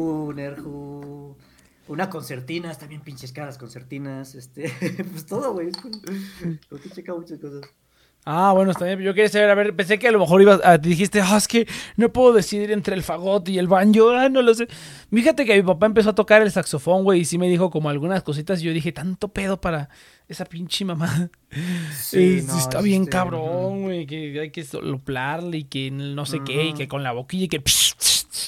Una 1.88 2.10
concertina, 2.10 2.70
están 2.70 2.90
bien 2.90 3.00
pinches 3.00 3.32
caras 3.32 3.58
concertinas, 3.58 4.34
este, 4.34 4.72
pues 5.10 5.26
todo, 5.26 5.52
güey, 5.52 5.70
como 5.72 6.80
que 6.80 6.90
checa 6.90 7.14
muchas 7.14 7.38
cosas. 7.38 7.62
Ah, 8.30 8.52
bueno, 8.52 8.72
está 8.72 8.84
bien. 8.84 9.00
Yo 9.00 9.14
quería 9.14 9.30
saber, 9.30 9.48
a 9.48 9.54
ver, 9.54 9.74
pensé 9.74 9.98
que 9.98 10.06
a 10.06 10.12
lo 10.12 10.18
mejor 10.18 10.42
ibas 10.42 10.60
a, 10.62 10.76
dijiste, 10.76 11.22
ah, 11.22 11.38
es 11.38 11.48
que 11.48 11.66
no 11.96 12.12
puedo 12.12 12.34
decidir 12.34 12.70
entre 12.72 12.94
el 12.94 13.02
fagot 13.02 13.48
y 13.48 13.58
el 13.58 13.68
banjo, 13.68 14.10
ah, 14.16 14.28
no 14.28 14.42
lo 14.42 14.52
sé. 14.52 14.68
Fíjate 15.10 15.46
que 15.46 15.56
mi 15.56 15.62
papá 15.62 15.86
empezó 15.86 16.10
a 16.10 16.14
tocar 16.14 16.42
el 16.42 16.50
saxofón, 16.50 17.04
güey, 17.04 17.20
y 17.20 17.24
sí 17.24 17.38
me 17.38 17.48
dijo 17.48 17.70
como 17.70 17.88
algunas 17.88 18.22
cositas 18.22 18.60
y 18.60 18.64
yo 18.64 18.72
dije, 18.74 18.92
tanto 18.92 19.28
pedo 19.28 19.60
para 19.60 19.88
esa 20.28 20.44
pinche 20.44 20.84
mamá. 20.84 21.30
Sí, 21.96 22.40
Eh, 22.40 22.44
no, 22.46 22.58
está 22.58 22.78
es 22.80 22.84
bien 22.84 23.04
este, 23.04 23.12
cabrón, 23.12 23.84
güey, 23.84 24.06
que 24.06 24.38
hay 24.38 24.50
que 24.50 24.62
soplarle 24.62 25.58
y 25.58 25.64
que 25.64 25.90
no 25.90 26.26
sé 26.26 26.40
qué, 26.44 26.66
y 26.66 26.74
que 26.74 26.86
con 26.86 27.02
la 27.02 27.12
boquilla 27.12 27.44
y 27.44 27.48
que... 27.48 27.62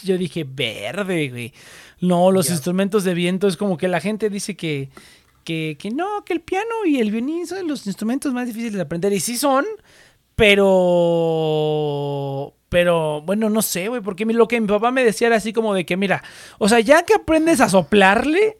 Yo 0.05 0.17
dije, 0.17 0.45
verde, 0.45 1.29
güey. 1.29 1.53
No, 2.01 2.31
los 2.31 2.51
instrumentos 2.51 3.05
de 3.05 3.15
viento 3.15 3.47
es 3.47 3.57
como 3.57 3.77
que 3.77 3.89
la 3.89 4.01
gente 4.01 4.31
dice 4.31 4.57
que, 4.57 4.89
que, 5.45 5.77
que 5.79 5.91
no, 5.91 6.25
que 6.25 6.33
el 6.33 6.41
piano 6.41 6.87
y 6.87 7.01
el 7.01 7.11
violín 7.11 7.47
son 7.47 7.69
los 7.69 7.87
instrumentos 7.87 8.33
más 8.33 8.47
difíciles 8.47 8.75
de 8.75 8.83
aprender. 8.83 9.13
Y 9.13 9.21
sí 9.21 9.37
son, 9.37 9.67
pero... 10.35 12.55
Pero, 12.71 13.21
bueno, 13.23 13.51
no 13.51 13.63
sé, 13.63 13.89
güey, 13.89 14.01
porque 14.01 14.25
lo 14.25 14.47
que 14.47 14.61
mi 14.61 14.69
papá 14.69 14.93
me 14.93 15.03
decía 15.03 15.27
era 15.27 15.37
así 15.37 15.53
como 15.53 15.75
de 15.75 15.85
que, 15.85 15.97
mira, 15.97 16.23
o 16.59 16.69
sea, 16.69 16.79
ya 16.79 17.03
que 17.03 17.15
aprendes 17.15 17.61
a 17.61 17.69
soplarle, 17.69 18.60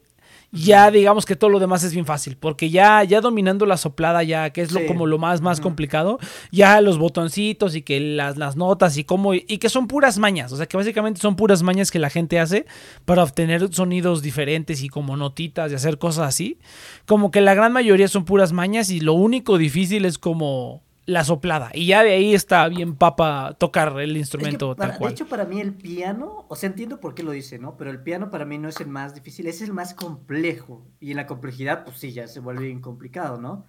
ya 0.51 0.91
digamos 0.91 1.25
que 1.25 1.35
todo 1.35 1.49
lo 1.49 1.59
demás 1.59 1.83
es 1.83 1.93
bien 1.93 2.05
fácil, 2.05 2.35
porque 2.37 2.69
ya, 2.69 3.03
ya 3.03 3.21
dominando 3.21 3.65
la 3.65 3.77
soplada, 3.77 4.21
ya 4.23 4.49
que 4.49 4.61
es 4.61 4.71
lo, 4.71 4.81
Sí. 4.81 4.85
como 4.85 5.05
lo 5.05 5.17
más, 5.17 5.41
más 5.41 5.61
complicado, 5.61 6.19
ya 6.51 6.81
los 6.81 6.97
botoncitos 6.97 7.75
y 7.75 7.81
que 7.81 7.99
las, 7.99 8.37
las 8.37 8.55
notas 8.57 8.97
y 8.97 9.03
cómo, 9.03 9.33
y 9.33 9.41
que 9.59 9.69
son 9.69 9.87
puras 9.87 10.17
mañas, 10.17 10.51
o 10.51 10.57
sea, 10.57 10.65
que 10.65 10.75
básicamente 10.77 11.21
son 11.21 11.35
puras 11.35 11.63
mañas 11.63 11.89
que 11.89 11.99
la 11.99 12.09
gente 12.09 12.39
hace 12.39 12.65
para 13.05 13.23
obtener 13.23 13.73
sonidos 13.73 14.21
diferentes 14.21 14.83
y 14.83 14.89
como 14.89 15.15
notitas 15.15 15.71
y 15.71 15.75
hacer 15.75 15.97
cosas 15.97 16.27
así, 16.27 16.57
como 17.05 17.31
que 17.31 17.41
la 17.41 17.53
gran 17.53 17.71
mayoría 17.71 18.07
son 18.07 18.25
puras 18.25 18.51
mañas 18.51 18.89
y 18.89 18.99
lo 18.99 19.13
único 19.13 19.57
difícil 19.57 20.05
es 20.05 20.17
como 20.17 20.83
la 21.11 21.23
soplada, 21.23 21.69
y 21.73 21.85
ya 21.87 22.03
de 22.03 22.11
ahí 22.13 22.33
está 22.33 22.67
bien 22.67 22.95
papa 22.95 23.55
tocar 23.59 23.89
el 23.99 24.09
Es 24.09 24.13
que 24.13 24.19
instrumento 24.19 24.75
para- 24.75 24.89
tal 24.91 24.97
cual. 24.99 25.09
De 25.09 25.13
hecho, 25.15 25.27
para 25.27 25.45
mí 25.45 25.59
el 25.59 25.73
piano, 25.73 26.45
o 26.47 26.55
sea, 26.55 26.67
entiendo 26.69 26.99
por 26.99 27.13
qué 27.13 27.23
lo 27.23 27.31
dice, 27.31 27.59
¿no? 27.59 27.77
Pero 27.77 27.89
el 27.91 28.01
piano 28.01 28.29
para 28.31 28.45
mí 28.45 28.57
no 28.57 28.69
es 28.69 28.79
el 28.81 28.87
más 28.87 29.13
difícil, 29.13 29.47
es 29.47 29.61
el 29.61 29.73
más 29.73 29.93
complejo. 29.93 30.85
Y 30.99 31.11
en 31.11 31.17
la 31.17 31.27
complejidad, 31.27 31.83
pues 31.83 31.97
sí, 31.97 32.11
ya 32.13 32.27
se 32.27 32.39
vuelve 32.39 32.65
bien 32.65 32.81
complicado, 32.81 33.39
¿no? 33.39 33.65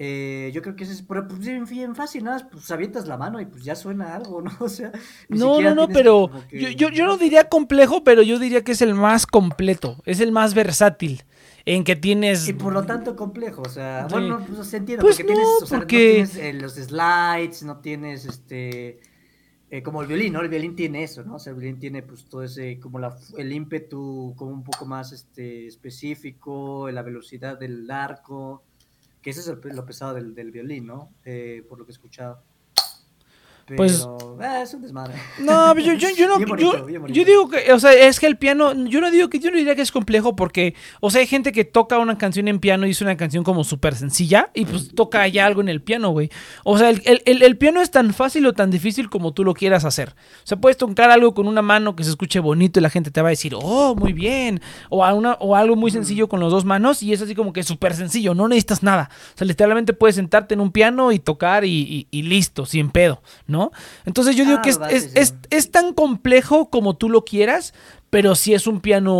Eh, 0.00 0.52
yo 0.54 0.62
creo 0.62 0.76
que 0.76 0.84
es, 0.84 1.02
pero 1.02 1.26
pues 1.26 1.40
bien, 1.40 1.94
fácil, 1.96 2.22
nada, 2.22 2.48
pues 2.52 2.70
avientas 2.70 3.08
la 3.08 3.16
mano 3.16 3.40
y 3.40 3.46
pues 3.46 3.64
ya 3.64 3.74
suena 3.74 4.14
algo, 4.14 4.40
¿no? 4.40 4.50
O 4.60 4.68
sea, 4.68 4.92
No, 5.28 5.60
no, 5.60 5.74
no, 5.74 5.86
tienes 5.88 5.88
pero 6.04 6.30
que- 6.48 6.60
yo, 6.60 6.68
yo, 6.68 6.88
yo 6.90 7.04
no 7.06 7.16
diría 7.18 7.48
complejo, 7.48 8.04
pero 8.04 8.22
yo 8.22 8.38
diría 8.38 8.62
que 8.62 8.72
es 8.72 8.80
el 8.82 8.94
más 8.94 9.26
completo, 9.26 9.96
es 10.04 10.20
el 10.20 10.30
más 10.30 10.54
versátil, 10.54 11.24
en 11.64 11.82
que 11.82 11.96
tienes... 11.96 12.46
Y 12.48 12.52
por 12.52 12.72
lo 12.72 12.84
tanto 12.84 13.16
complejo, 13.16 13.62
o 13.62 13.68
sea, 13.68 14.06
Sí. 14.08 14.12
bueno, 14.14 14.38
no, 14.38 14.46
pues 14.46 14.68
se 14.68 14.76
entiende, 14.76 15.02
Pues 15.02 15.16
porque 15.16 15.32
tienes, 15.32 15.48
no, 15.48 15.64
o 15.64 15.66
sea, 15.66 15.78
porque- 15.80 15.96
no 16.20 16.28
tienes 16.28 16.36
eh, 16.36 16.52
los 16.54 16.74
slides, 16.74 17.62
no 17.64 17.78
tienes 17.78 18.24
este, 18.24 19.00
eh, 19.70 19.82
como 19.82 20.00
el 20.00 20.06
violín, 20.06 20.32
¿no? 20.32 20.40
El 20.42 20.48
violín 20.48 20.76
tiene 20.76 21.02
eso, 21.02 21.24
¿no? 21.24 21.34
O 21.34 21.38
sea, 21.40 21.52
el 21.52 21.58
violín 21.58 21.80
tiene 21.80 22.02
pues 22.04 22.24
todo 22.26 22.44
ese, 22.44 22.78
como 22.78 23.00
la, 23.00 23.16
el 23.36 23.52
ímpetu 23.52 24.32
como 24.36 24.52
un 24.52 24.62
poco 24.62 24.86
más 24.86 25.10
este, 25.12 25.66
específico, 25.66 26.88
la 26.92 27.02
velocidad 27.02 27.58
del 27.58 27.90
arco, 27.90 28.62
que 29.28 29.40
es 29.40 29.48
el 29.48 29.58
lo 29.74 29.84
pesado 29.84 30.14
del, 30.14 30.34
del 30.34 30.50
violín, 30.50 30.86
¿no? 30.86 31.14
Eh, 31.24 31.64
por 31.68 31.78
lo 31.78 31.84
que 31.84 31.92
he 31.92 31.94
escuchado. 31.94 32.42
Pero, 33.68 33.76
Pues- 33.76 34.08
eh, 34.40 34.60
es 34.62 34.72
un 34.74 34.82
desmadre. 34.82 35.14
No, 35.40 35.76
yo, 35.78 35.92
yo, 35.94 36.08
yo 36.16 36.26
no, 36.28 36.38
bonito, 36.46 36.88
yo, 36.88 37.06
yo 37.08 37.24
digo 37.24 37.48
que, 37.48 37.72
o 37.72 37.78
sea, 37.78 37.92
es 37.92 38.18
que 38.20 38.26
el 38.26 38.36
piano, 38.38 38.72
yo 38.86 39.00
no 39.00 39.10
digo 39.10 39.28
que, 39.28 39.38
yo 39.40 39.50
no 39.50 39.56
diría 39.58 39.74
que 39.76 39.82
es 39.82 39.92
complejo 39.92 40.34
porque, 40.36 40.74
o 41.00 41.10
sea, 41.10 41.20
hay 41.20 41.26
gente 41.26 41.52
que 41.52 41.64
toca 41.64 41.98
una 41.98 42.16
canción 42.18 42.48
en 42.48 42.58
piano 42.60 42.86
y 42.86 42.90
es 42.90 43.00
una 43.02 43.16
canción 43.16 43.44
como 43.44 43.64
súper 43.64 43.94
sencilla 43.94 44.50
y 44.54 44.64
pues 44.64 44.94
toca 44.94 45.26
ya 45.28 45.44
algo 45.46 45.60
en 45.60 45.68
el 45.68 45.82
piano, 45.82 46.10
güey. 46.10 46.30
O 46.64 46.78
sea, 46.78 46.90
el, 46.90 47.02
el- 47.04 47.22
el- 47.26 47.42
el 47.42 47.56
piano 47.58 47.80
es 47.80 47.90
tan 47.90 48.14
fácil 48.14 48.46
o 48.46 48.52
tan 48.54 48.70
difícil 48.70 49.10
como 49.10 49.32
tú 49.32 49.44
lo 49.44 49.54
quieras 49.54 49.84
hacer. 49.84 50.10
O 50.10 50.46
sea, 50.46 50.58
puedes 50.58 50.76
tocar 50.78 51.10
algo 51.10 51.34
con 51.34 51.46
una 51.48 51.62
mano 51.62 51.94
que 51.96 52.04
se 52.04 52.10
escuche 52.10 52.40
bonito 52.40 52.78
y 52.78 52.82
la 52.82 52.90
gente 52.90 53.10
te 53.10 53.20
va 53.20 53.28
a 53.28 53.30
decir, 53.30 53.52
oh, 53.54 53.94
muy 53.96 54.12
bien. 54.12 54.60
O, 54.88 55.04
a 55.04 55.12
una, 55.14 55.34
o 55.40 55.56
algo 55.56 55.76
muy 55.76 55.90
sencillo 55.90 56.28
con 56.28 56.40
las 56.40 56.50
dos 56.50 56.64
manos 56.64 57.02
y 57.02 57.12
es 57.12 57.20
así 57.20 57.34
como 57.34 57.52
que 57.52 57.62
súper 57.62 57.94
sencillo, 57.94 58.34
no 58.34 58.48
necesitas 58.48 58.82
nada. 58.82 59.10
O 59.34 59.38
sea, 59.38 59.46
literalmente 59.46 59.92
puedes 59.92 60.14
sentarte 60.16 60.54
en 60.54 60.60
un 60.60 60.70
piano 60.72 61.12
y 61.12 61.18
tocar 61.18 61.64
y, 61.64 61.68
y- 61.70 62.06
y 62.10 62.22
listo, 62.22 62.64
sin 62.64 62.90
pedo, 62.90 63.20
¿no? 63.46 63.57
Entonces 64.04 64.36
yo 64.36 64.44
digo 64.44 64.58
Ah, 64.58 64.62
que 64.62 64.70
es, 65.50 65.70
tan 65.70 65.92
complejo 65.94 66.70
como 66.70 66.96
tú 66.96 67.08
lo 67.08 67.24
quieras, 67.24 67.74
pero 68.10 68.34
sí 68.34 68.54
es 68.54 68.66
un 68.66 68.80
piano. 68.80 69.12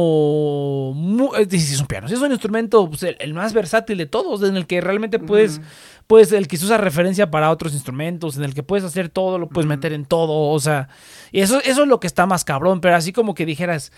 mu- 0.95 1.34
es 1.36 1.49
decir, 1.49 1.66
sí 1.68 1.74
es 1.74 1.80
un 1.80 1.86
piano, 1.86 2.09
sí 2.09 2.14
es 2.14 2.20
un 2.20 2.30
instrumento 2.32 2.89
pues, 2.89 3.03
el, 3.03 3.16
el 3.20 3.34
más 3.34 3.53
versátil 3.53 3.99
de 3.99 4.07
todos, 4.07 4.43
en 4.49 4.57
el 4.57 4.66
que 4.66 4.80
realmente 4.80 5.18
puedes, 5.18 5.59
Ujú. 5.59 5.66
puedes, 6.07 6.32
el 6.32 6.49
que 6.49 6.57
se 6.57 6.64
usa 6.64 6.78
referencia 6.78 7.30
para 7.30 7.51
otros 7.51 7.74
instrumentos, 7.74 8.36
en 8.36 8.45
el 8.45 8.55
que 8.55 8.62
puedes 8.62 8.84
hacer 8.84 9.09
todo, 9.09 9.39
lo 9.39 9.49
puedes 9.49 9.68
meter 9.68 9.93
en 9.93 10.05
todo, 10.07 10.51
o 10.51 10.61
sea, 10.61 10.89
y 11.32 11.41
eso, 11.41 11.61
eso 11.64 11.82
es 11.82 11.89
lo 11.89 12.01
que 12.01 12.07
está 12.07 12.26
más 12.26 12.45
cabrón, 12.45 12.80
pero 12.80 12.97
así 12.97 13.12
como 13.12 13.34
que 13.34 13.45
dijeras, 13.47 13.93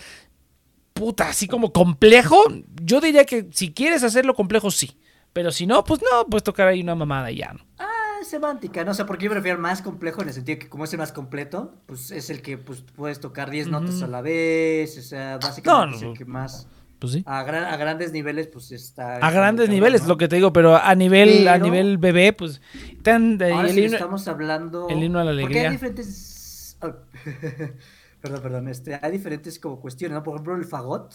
puta, 0.93 1.29
así 1.29 1.47
como 1.47 1.71
complejo, 1.71 2.37
yo 2.83 2.99
diría 3.01 3.25
que 3.25 3.47
si 3.51 3.71
quieres 3.73 4.03
hacerlo 4.03 4.33
complejo, 4.33 4.71
sí. 4.71 4.97
Pero 5.33 5.49
si 5.53 5.65
no, 5.65 5.81
pues 5.85 6.01
no, 6.01 6.25
puedes 6.25 6.43
tocar 6.43 6.67
ahí 6.67 6.81
una 6.81 6.93
mamada 6.93 7.31
y 7.31 7.37
ya, 7.37 7.53
¿no? 7.53 7.61
Ah, 7.79 7.87
semántica, 8.25 8.83
¿no? 8.83 8.91
O 8.91 8.93
sea, 8.93 9.05
porque 9.05 9.25
yo 9.25 9.31
me 9.31 9.35
refiero 9.35 9.57
más 9.59 9.81
complejo 9.81 10.21
en 10.21 10.27
el 10.29 10.33
sentido 10.33 10.59
que 10.59 10.69
como 10.69 10.83
es 10.85 10.93
el 10.93 10.99
más 10.99 11.11
completo, 11.11 11.75
pues 11.85 12.11
es 12.11 12.29
el 12.29 12.41
que 12.41 12.57
pues 12.57 12.81
puedes 12.81 13.19
tocar 13.19 13.49
10 13.49 13.67
notas 13.67 14.01
a 14.01 14.07
la 14.07 14.21
vez, 14.21 14.97
o 14.97 15.01
sea, 15.01 15.37
básicamente 15.37 15.91
No, 15.91 15.95
es 15.95 16.01
no, 16.03 16.11
el 16.11 16.17
que 16.17 16.25
más 16.25 16.67
Pues 16.99 17.13
sí. 17.13 17.23
a, 17.25 17.43
gran- 17.43 17.65
a 17.65 17.77
grandes 17.77 18.11
niveles 18.11 18.47
pues 18.47 18.71
está 18.71 19.15
A 19.17 19.31
grandes 19.31 19.69
niveles, 19.69 20.05
lo 20.07 20.17
que 20.17 20.27
te 20.27 20.35
digo, 20.37 20.53
pero 20.53 20.75
a 20.77 20.93
nivel, 20.95 21.47
a 21.47 21.57
nivel 21.57 21.97
bebé, 21.97 22.33
pues. 22.33 22.61
tan- 23.03 23.37
de- 23.37 23.51
Ahora 23.51 23.67
el 23.69 23.73
sí 23.75 23.81
himno- 23.85 23.93
estamos 23.95 24.27
hablando 24.27 24.87
el 24.89 25.03
himno 25.03 25.19
a 25.19 25.23
la 25.23 25.31
porque 25.31 25.45
alegría. 25.45 25.69
hay 25.69 25.75
diferentes 25.75 26.77
perdón, 28.21 28.41
perdón, 28.41 28.67
este, 28.69 28.99
hay 29.01 29.11
diferentes 29.11 29.59
como 29.59 29.79
cuestiones, 29.79 30.15
¿no? 30.15 30.23
Por 30.23 30.35
ejemplo, 30.35 30.55
el 30.55 30.65
fagot 30.65 31.13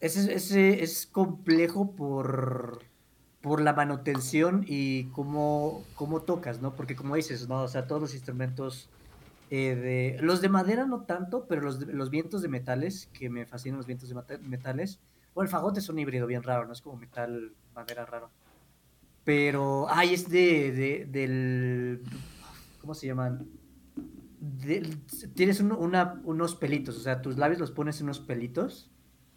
ese, 0.00 0.32
ese 0.32 0.82
es 0.82 1.06
complejo 1.06 1.94
por 1.96 2.80
por 3.48 3.62
la 3.62 3.72
manutención 3.72 4.62
y 4.68 5.04
cómo, 5.12 5.82
cómo 5.94 6.20
tocas, 6.20 6.60
¿no? 6.60 6.76
Porque 6.76 6.94
como 6.94 7.16
dices, 7.16 7.48
¿no? 7.48 7.62
O 7.62 7.68
sea, 7.68 7.86
todos 7.86 8.02
los 8.02 8.12
instrumentos 8.12 8.90
eh, 9.50 9.74
de... 9.74 10.22
Los 10.22 10.42
de 10.42 10.50
madera 10.50 10.84
no 10.84 11.04
tanto, 11.04 11.46
pero 11.48 11.62
los, 11.62 11.80
de- 11.80 11.94
los 11.94 12.10
vientos 12.10 12.42
de 12.42 12.48
metales, 12.48 13.08
que 13.14 13.30
me 13.30 13.46
fascinan 13.46 13.78
los 13.78 13.86
vientos 13.86 14.10
de 14.10 14.38
metales. 14.40 15.00
Bueno, 15.34 15.46
el 15.46 15.50
fagot 15.50 15.78
es 15.78 15.88
un 15.88 15.98
híbrido 15.98 16.26
bien 16.26 16.42
raro, 16.42 16.66
¿no? 16.66 16.74
Es 16.74 16.82
como 16.82 16.98
metal, 16.98 17.54
madera 17.74 18.04
raro. 18.04 18.30
Pero, 19.24 19.86
ay, 19.88 20.12
es 20.12 20.28
de, 20.28 20.70
de- 20.72 21.06
del... 21.10 22.02
¿Cómo 22.82 22.92
se 22.94 23.06
llaman? 23.06 23.46
Del- 24.40 25.00
tienes 25.34 25.60
un- 25.60 25.72
una- 25.72 26.20
unos 26.24 26.54
pelitos, 26.54 26.98
o 26.98 27.00
sea, 27.00 27.22
tus 27.22 27.38
labios 27.38 27.60
los 27.60 27.70
pones 27.70 27.98
en 28.00 28.04
unos 28.04 28.20
pelitos. 28.20 28.90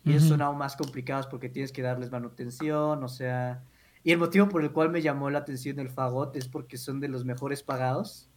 Y 0.04 0.10
ellos 0.10 0.24
Ujú. 0.24 0.32
son 0.34 0.42
aún 0.42 0.58
más 0.58 0.76
complicados 0.76 1.28
porque 1.28 1.48
tienes 1.48 1.72
que 1.72 1.82
darles 1.82 2.12
manutención, 2.12 3.02
o 3.06 3.08
sea... 3.08 3.64
Y 4.04 4.12
el 4.12 4.18
motivo 4.18 4.50
por 4.50 4.64
el 4.64 4.72
cual 4.72 4.90
me 4.90 5.02
llamó 5.02 5.30
la 5.30 5.40
atención 5.40 5.80
el 5.80 5.90
fagot 5.90 6.36
es 6.36 6.48
porque 6.48 6.78
son 6.78 7.00
de 7.00 7.08
los 7.08 7.24
mejores 7.26 7.62
pagados. 7.64 8.28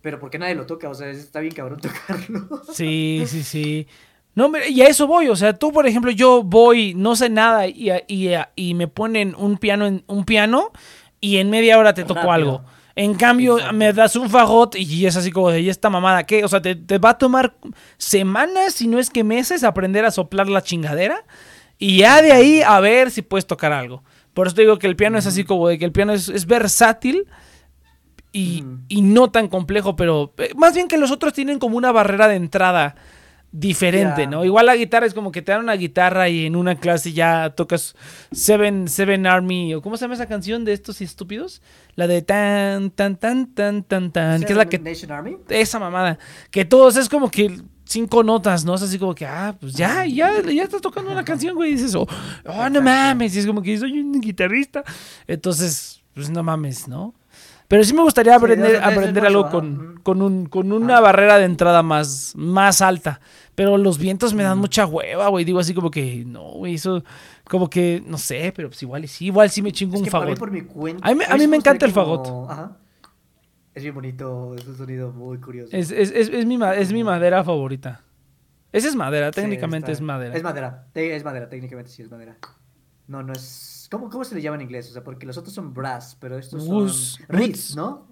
pero 0.00 0.18
porque 0.20 0.38
nadie 0.38 0.54
lo 0.54 0.66
toca, 0.66 0.88
o 0.90 0.94
sea, 0.94 1.08
está 1.10 1.40
bien 1.40 1.54
cabrón 1.54 1.80
tocarlo. 1.82 2.62
Sí, 2.72 3.24
sí, 3.26 3.42
sí. 3.42 3.86
No, 4.34 4.46
hombre, 4.46 4.68
y 4.68 4.82
a 4.82 4.88
eso 4.88 5.06
voy, 5.06 5.28
o 5.28 5.36
sea, 5.36 5.52
tú, 5.58 5.72
por 5.72 5.86
ejemplo, 5.86 6.10
yo 6.10 6.42
voy, 6.42 6.92
no 6.94 7.14
sé 7.16 7.28
nada 7.30 7.66
y, 7.68 7.90
y, 8.08 8.30
y 8.56 8.74
me 8.74 8.88
ponen 8.88 9.34
un 9.38 9.56
piano, 9.58 9.86
en, 9.86 10.02
un 10.08 10.24
piano 10.24 10.72
y 11.20 11.36
en 11.38 11.50
media 11.50 11.78
hora 11.78 11.94
te 11.94 12.02
toco 12.04 12.26
Rápido. 12.26 12.32
algo. 12.32 12.64
En 12.96 13.14
cambio, 13.14 13.56
Exacto. 13.58 13.76
me 13.76 13.92
das 13.92 14.16
un 14.16 14.28
fagot 14.30 14.76
y 14.76 15.06
es 15.06 15.16
así 15.16 15.30
como 15.30 15.50
de, 15.50 15.60
¿y 15.60 15.68
esta 15.68 15.88
mamada 15.90 16.24
qué? 16.24 16.44
O 16.44 16.48
sea, 16.48 16.60
te, 16.60 16.74
te 16.76 16.98
va 16.98 17.10
a 17.10 17.18
tomar 17.18 17.56
semanas, 17.96 18.74
si 18.74 18.88
no 18.88 18.98
es 18.98 19.10
que 19.10 19.24
meses, 19.24 19.64
aprender 19.64 20.04
a 20.04 20.10
soplar 20.10 20.48
la 20.48 20.62
chingadera 20.62 21.24
y 21.78 21.98
ya 21.98 22.20
de 22.22 22.32
ahí 22.32 22.62
a 22.62 22.78
ver 22.80 23.10
si 23.10 23.22
puedes 23.22 23.46
tocar 23.46 23.72
algo. 23.72 24.02
Por 24.34 24.46
eso 24.46 24.56
te 24.56 24.62
digo 24.62 24.78
que 24.78 24.86
el 24.86 24.96
piano 24.96 25.16
es 25.16 25.26
así 25.26 25.44
como 25.44 25.68
de 25.68 25.78
que 25.78 25.84
el 25.84 25.92
piano 25.92 26.12
es, 26.12 26.28
es 26.28 26.46
versátil 26.46 27.26
y, 28.32 28.64
y 28.88 29.02
no 29.02 29.30
tan 29.30 29.48
complejo, 29.48 29.94
pero 29.94 30.34
eh, 30.38 30.50
más 30.56 30.74
bien 30.74 30.88
que 30.88 30.98
los 30.98 31.12
otros 31.12 31.32
tienen 31.32 31.60
como 31.60 31.76
una 31.76 31.92
barrera 31.92 32.26
de 32.26 32.34
entrada 32.34 32.96
diferente. 33.54 34.26
¿no? 34.26 34.44
Igual 34.44 34.66
la 34.66 34.74
guitarra 34.76 35.06
es 35.06 35.14
como 35.14 35.30
que 35.30 35.40
te 35.40 35.52
dan 35.52 35.60
una 35.62 35.74
guitarra 35.74 36.28
y 36.28 36.46
en 36.46 36.56
una 36.56 36.74
clase 36.74 37.12
ya 37.12 37.50
tocas 37.54 37.94
Seven, 38.32 38.88
Seven 38.88 39.26
Army, 39.26 39.74
o 39.74 39.80
¿cómo 39.80 39.96
se 39.96 40.02
llama 40.04 40.14
esa 40.14 40.26
canción 40.26 40.64
de 40.64 40.72
estos 40.72 41.00
estúpidos? 41.00 41.62
La 41.94 42.06
de 42.08 42.20
tan, 42.22 42.90
tan, 42.90 43.16
tan, 43.16 43.54
tan, 43.54 43.84
tan, 43.84 44.10
tan, 44.10 44.42
que 44.42 44.52
es 44.52 44.56
la 44.56 44.66
que 44.66 44.78
Nation 44.80 45.12
Army. 45.12 45.36
esa 45.48 45.78
mamada. 45.78 46.18
Que 46.50 46.64
todos 46.64 46.96
es 46.96 47.08
como 47.08 47.30
que 47.30 47.60
cinco 47.84 48.24
notas, 48.24 48.64
¿no? 48.64 48.74
Es 48.74 48.82
así 48.82 48.98
como 48.98 49.14
que, 49.14 49.24
ah, 49.24 49.54
pues 49.60 49.74
ya, 49.74 50.04
ya, 50.04 50.42
ya 50.42 50.64
estás 50.64 50.80
tocando 50.82 51.12
una 51.12 51.24
canción, 51.24 51.54
güey. 51.54 51.70
Y 51.70 51.74
dices, 51.74 51.94
oh, 51.94 52.08
oh, 52.46 52.68
no 52.68 52.82
mames. 52.82 53.36
Y 53.36 53.38
es 53.38 53.46
como 53.46 53.62
que 53.62 53.78
soy 53.78 54.00
un 54.00 54.20
guitarrista. 54.20 54.82
Entonces, 55.28 56.02
pues 56.12 56.28
no 56.28 56.42
mames, 56.42 56.88
¿no? 56.88 57.14
Pero 57.66 57.82
sí 57.82 57.94
me 57.94 58.02
gustaría 58.02 58.36
aprender, 58.36 58.80
aprender 58.82 59.24
algo 59.24 59.48
con, 59.48 59.98
con, 60.02 60.20
un, 60.22 60.46
con 60.46 60.70
una 60.70 60.98
Ah. 60.98 61.00
barrera 61.00 61.38
de 61.38 61.44
entrada 61.46 61.82
más, 61.82 62.32
más 62.36 62.82
alta. 62.82 63.20
Pero 63.54 63.78
los 63.78 63.98
vientos 63.98 64.34
me 64.34 64.42
dan 64.42 64.58
Mm. 64.58 64.60
mucha 64.62 64.86
hueva, 64.86 65.28
güey. 65.28 65.44
Digo 65.44 65.60
así 65.60 65.74
como 65.74 65.90
que, 65.90 66.24
no, 66.26 66.42
güey, 66.54 66.74
eso, 66.74 67.04
como 67.48 67.70
que, 67.70 68.02
no 68.04 68.18
sé, 68.18 68.52
pero 68.54 68.68
pues 68.68 68.82
igual 68.82 69.06
sí, 69.08 69.26
igual 69.26 69.48
sí 69.50 69.62
me 69.62 69.70
chingo 69.70 69.94
Es 69.94 70.00
un 70.00 70.04
que 70.04 70.10
fagot. 70.10 70.38
por 70.38 70.50
mi 70.50 70.62
cuenta. 70.62 71.06
A 71.06 71.10
mí 71.12 71.16
me- 71.18 71.24
a 71.24 71.34
mí 71.34 71.40
sí 71.40 71.46
me 71.48 71.56
encanta 71.56 71.86
el 71.86 71.92
como- 71.92 72.50
Ajá. 72.50 72.76
Es 73.74 73.82
bien 73.82 73.94
bonito, 73.94 74.54
es 74.56 74.66
un 74.66 74.76
sonido 74.76 75.12
muy 75.12 75.38
curioso. 75.38 75.70
Es, 75.76 75.90
es, 75.90 76.10
es, 76.12 76.28
es 76.28 76.46
mi, 76.46 76.58
es 76.76 76.92
mi 76.92 77.02
madera 77.04 77.42
favorita. 77.42 78.02
Esa 78.72 78.88
es 78.88 78.96
madera, 78.96 79.30
técnicamente 79.30 79.92
es 79.92 80.00
madera. 80.00 80.34
Es 80.36 80.42
madera, 80.42 80.86
es 80.94 81.24
madera, 81.24 81.48
técnicamente 81.48 81.90
sí 81.90 82.02
es 82.02 82.10
madera. 82.10 82.36
No, 83.06 83.22
no 83.22 83.32
es. 83.32 83.86
¿Cómo, 83.90 84.08
cómo 84.10 84.24
se 84.24 84.34
le 84.34 84.42
llama 84.42 84.56
en 84.56 84.62
inglés? 84.62 84.90
O 84.90 84.92
sea, 84.94 85.04
porque 85.04 85.26
los 85.26 85.36
otros 85.36 85.54
son 85.54 85.74
brass, 85.74 86.16
pero 86.20 86.38
estos 86.38 86.64
son. 86.64 86.74
Woods, 86.74 87.18
reeds. 87.28 87.76
¿no? 87.76 88.08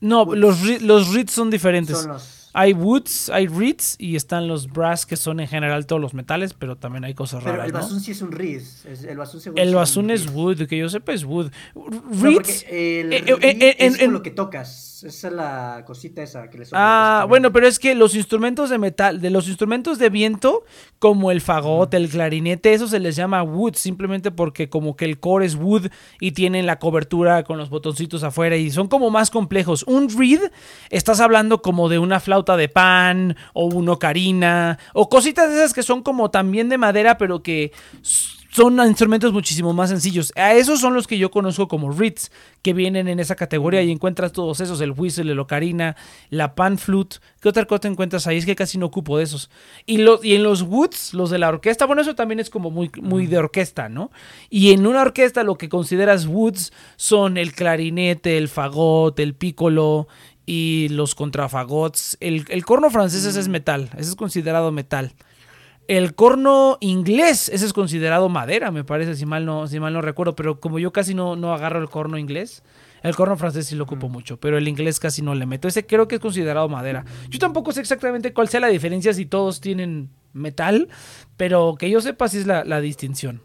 No, 0.00 0.22
Woods. 0.24 0.38
los, 0.38 0.82
los 0.82 1.14
reeds 1.14 1.32
son 1.32 1.50
diferentes. 1.50 1.96
Son 1.98 2.08
los. 2.12 2.33
Hay 2.56 2.72
woods, 2.72 3.30
hay 3.30 3.48
reeds 3.48 3.96
y 3.98 4.14
están 4.14 4.46
los 4.46 4.68
brass 4.72 5.04
que 5.06 5.16
son 5.16 5.40
en 5.40 5.48
general 5.48 5.86
todos 5.86 6.00
los 6.00 6.14
metales, 6.14 6.54
pero 6.54 6.76
también 6.76 7.04
hay 7.04 7.12
cosas 7.12 7.42
Pero 7.42 7.56
raras, 7.56 7.66
el 7.66 7.72
¿no? 7.72 7.80
basún 7.80 8.00
sí 8.00 8.12
es 8.12 8.22
un 8.22 8.30
reed. 8.30 8.62
es- 8.84 9.04
el 9.04 9.16
basún 9.18 9.40
El 9.56 9.74
basún 9.74 10.10
es 10.10 10.30
wood, 10.30 10.66
que 10.68 10.78
yo 10.78 10.88
sepa 10.88 11.12
es 11.12 11.24
wood. 11.24 11.50
No, 11.74 11.84
Reeds. 12.22 12.64
el 12.70 13.12
eh, 13.12 13.24
reed 13.26 13.38
eh, 13.42 13.58
eh, 13.60 13.76
es 13.78 13.86
en- 13.86 13.92
con 13.98 14.04
en- 14.04 14.12
lo 14.12 14.22
que 14.22 14.30
tocas. 14.30 14.93
Esa 15.04 15.28
es 15.28 15.34
la 15.34 15.84
cosita 15.86 16.22
esa 16.22 16.48
que 16.48 16.58
le 16.58 16.64
soplas, 16.64 16.80
Ah, 16.82 16.86
básicamente. 16.88 17.28
bueno, 17.28 17.52
pero 17.52 17.66
es 17.68 17.78
que 17.78 17.94
los 17.94 18.14
instrumentos 18.14 18.70
de 18.70 18.78
metal, 18.78 19.20
de 19.20 19.30
los 19.30 19.48
instrumentos 19.48 19.98
de 19.98 20.08
viento, 20.08 20.64
como 20.98 21.30
el 21.30 21.40
fagot, 21.42 21.92
el 21.92 22.08
clarinete, 22.08 22.72
eso 22.72 22.88
se 22.88 22.98
les 23.00 23.14
llama 23.14 23.42
wood, 23.42 23.74
simplemente 23.74 24.30
porque 24.30 24.68
como 24.70 24.96
que 24.96 25.04
el 25.04 25.20
core 25.20 25.44
es 25.44 25.56
wood 25.56 25.88
y 26.20 26.32
tienen 26.32 26.64
la 26.64 26.78
cobertura 26.78 27.44
con 27.44 27.58
los 27.58 27.68
botoncitos 27.68 28.22
afuera 28.22 28.56
y 28.56 28.70
son 28.70 28.88
como 28.88 29.10
más 29.10 29.30
complejos. 29.30 29.82
Un 29.86 30.08
reed, 30.08 30.40
estás 30.90 31.20
hablando 31.20 31.60
como 31.60 31.88
de 31.90 31.98
una 31.98 32.18
flauta 32.20 32.56
de 32.56 32.68
pan 32.70 33.36
o 33.52 33.66
un 33.66 33.88
ocarina 33.90 34.78
o 34.94 35.08
cositas 35.10 35.48
de 35.50 35.56
esas 35.56 35.74
que 35.74 35.82
son 35.82 36.02
como 36.02 36.30
también 36.30 36.68
de 36.70 36.78
madera, 36.78 37.18
pero 37.18 37.42
que 37.42 37.72
son 38.54 38.78
instrumentos 38.86 39.32
muchísimo 39.32 39.72
más 39.72 39.90
sencillos. 39.90 40.32
A 40.36 40.54
esos 40.54 40.80
son 40.80 40.94
los 40.94 41.08
que 41.08 41.18
yo 41.18 41.32
conozco 41.32 41.66
como 41.66 41.90
reeds, 41.90 42.30
que 42.62 42.72
vienen 42.72 43.08
en 43.08 43.18
esa 43.18 43.34
categoría 43.34 43.82
y 43.82 43.90
encuentras 43.90 44.30
todos 44.30 44.60
esos, 44.60 44.80
el 44.80 44.92
whistle, 44.92 45.32
el 45.32 45.40
ocarina, 45.40 45.96
la 46.30 46.54
pan 46.54 46.78
flute. 46.78 47.16
¿Qué 47.40 47.48
otra 47.48 47.64
cosa 47.64 47.88
encuentras 47.88 48.28
ahí? 48.28 48.36
Es 48.36 48.46
que 48.46 48.54
casi 48.54 48.78
no 48.78 48.86
ocupo 48.86 49.18
de 49.18 49.24
esos. 49.24 49.50
Y, 49.86 49.98
los 49.98 50.24
y 50.24 50.36
en 50.36 50.44
los 50.44 50.62
woods, 50.62 51.14
los 51.14 51.30
de 51.30 51.38
la 51.38 51.48
orquesta, 51.48 51.84
bueno, 51.84 52.02
eso 52.02 52.14
también 52.14 52.38
es 52.38 52.48
como 52.48 52.70
muy, 52.70 52.92
muy 53.02 53.26
de 53.26 53.38
orquesta, 53.38 53.88
¿no? 53.88 54.12
Y 54.50 54.70
en 54.70 54.86
una 54.86 55.02
orquesta 55.02 55.42
lo 55.42 55.56
que 55.56 55.68
consideras 55.68 56.26
woods 56.26 56.72
son 56.94 57.38
el 57.38 57.54
clarinete, 57.54 58.38
el 58.38 58.46
fagot, 58.46 59.18
el 59.18 59.34
piccolo 59.34 60.06
y 60.46 60.90
los 60.90 61.16
contrafagots. 61.16 62.18
El, 62.20 62.44
el 62.48 62.64
corno 62.64 62.88
francés 62.90 63.24
ese 63.24 63.40
es 63.40 63.48
metal, 63.48 63.90
ese 63.94 64.10
es 64.10 64.14
considerado 64.14 64.70
metal. 64.70 65.12
El 65.86 66.14
corno 66.14 66.78
inglés, 66.80 67.50
ese 67.50 67.66
es 67.66 67.72
considerado 67.74 68.28
madera, 68.30 68.70
me 68.70 68.84
parece, 68.84 69.14
si 69.16 69.26
mal 69.26 69.44
no, 69.44 69.66
si 69.66 69.80
mal 69.80 69.92
no 69.92 70.00
recuerdo, 70.00 70.34
pero 70.34 70.58
como 70.58 70.78
yo 70.78 70.92
casi 70.92 71.14
no, 71.14 71.36
no 71.36 71.52
agarro 71.52 71.78
el 71.78 71.90
corno 71.90 72.16
inglés, 72.16 72.62
el 73.02 73.14
corno 73.14 73.36
francés 73.36 73.66
sí 73.66 73.76
lo 73.76 73.84
ocupo 73.84 74.08
mucho, 74.08 74.38
pero 74.38 74.56
el 74.56 74.66
inglés 74.66 74.98
casi 74.98 75.20
no 75.20 75.34
le 75.34 75.44
meto. 75.44 75.68
Ese 75.68 75.84
creo 75.84 76.08
que 76.08 76.14
es 76.14 76.20
considerado 76.22 76.70
madera. 76.70 77.04
Yo 77.28 77.38
tampoco 77.38 77.70
sé 77.72 77.80
exactamente 77.80 78.32
cuál 78.32 78.48
sea 78.48 78.60
la 78.60 78.68
diferencia 78.68 79.12
si 79.12 79.26
todos 79.26 79.60
tienen 79.60 80.08
metal, 80.32 80.88
pero 81.36 81.74
que 81.78 81.90
yo 81.90 82.00
sepa 82.00 82.28
si 82.28 82.38
es 82.38 82.46
la, 82.46 82.64
la 82.64 82.80
distinción. 82.80 83.42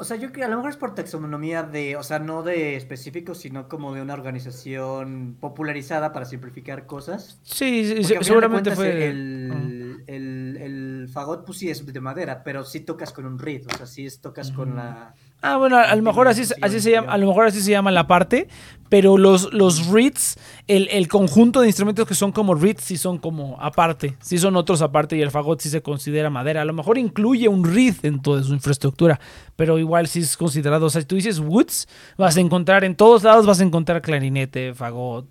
O 0.00 0.04
sea, 0.04 0.16
yo 0.16 0.28
creo 0.28 0.32
que 0.32 0.44
a 0.44 0.48
lo 0.48 0.56
mejor 0.56 0.70
es 0.70 0.78
por 0.78 0.94
taxonomía 0.94 1.62
de, 1.62 1.96
o 1.96 2.02
sea, 2.02 2.18
no 2.18 2.42
de 2.42 2.74
específicos, 2.74 3.36
sino 3.36 3.68
como 3.68 3.92
de 3.94 4.00
una 4.00 4.14
organización 4.14 5.36
popularizada 5.38 6.10
para 6.14 6.24
simplificar 6.24 6.86
cosas. 6.86 7.38
Sí, 7.42 7.84
sí, 7.84 8.14
de 8.14 8.24
seguramente 8.24 8.74
fue... 8.74 9.08
El, 9.08 10.02
el, 10.06 10.56
el 10.58 11.08
fagot, 11.12 11.44
pues 11.44 11.58
sí 11.58 11.68
es 11.68 11.84
de 11.84 12.00
madera, 12.00 12.42
pero 12.42 12.64
sí 12.64 12.80
tocas 12.80 13.12
con 13.12 13.26
un 13.26 13.38
reed, 13.38 13.66
o 13.66 13.76
sea, 13.76 13.84
sí 13.84 14.06
es, 14.06 14.22
tocas 14.22 14.50
con 14.52 14.74
la... 14.74 15.14
Ah, 15.42 15.56
bueno, 15.56 15.78
a, 15.78 15.94
lo 15.96 16.02
mejor 16.02 16.28
así, 16.28 16.44
se- 16.44 16.54
así 16.60 16.80
se 16.80 16.90
llama, 16.90 17.12
a 17.12 17.16
lo 17.18 17.26
mejor 17.26 17.46
así 17.46 17.62
se 17.62 17.70
llama 17.70 17.90
la 17.90 18.06
parte, 18.06 18.46
pero 18.90 19.16
los, 19.16 19.52
los 19.54 19.86
reeds, 19.86 20.36
el, 20.66 20.86
el 20.90 21.08
conjunto 21.08 21.62
de 21.62 21.68
instrumentos 21.68 22.06
que 22.06 22.14
son 22.14 22.30
como 22.30 22.54
reeds 22.54 22.82
sí 22.84 22.98
son 22.98 23.16
como 23.16 23.56
aparte, 23.58 24.16
sí 24.20 24.36
son 24.36 24.54
otros 24.56 24.82
aparte 24.82 25.16
y 25.16 25.22
el 25.22 25.30
fagot 25.30 25.58
sí 25.60 25.70
se 25.70 25.80
considera 25.80 26.28
madera. 26.28 26.60
A 26.60 26.64
lo 26.66 26.74
mejor 26.74 26.98
incluye 26.98 27.48
un 27.48 27.64
reed 27.64 27.94
en 28.02 28.20
toda 28.20 28.42
su 28.42 28.52
infraestructura, 28.52 29.18
pero 29.56 29.78
igual 29.78 30.08
sí 30.08 30.20
es 30.20 30.36
considerado, 30.36 30.86
o 30.86 30.90
sea, 30.90 31.00
si 31.00 31.06
tú 31.06 31.14
dices 31.16 31.38
woods, 31.40 31.88
vas 32.18 32.36
a 32.36 32.40
encontrar 32.40 32.84
en 32.84 32.94
todos 32.94 33.22
lados 33.22 33.46
vas 33.46 33.60
a 33.60 33.64
encontrar 33.64 34.02
clarinete, 34.02 34.74
fagot. 34.74 35.26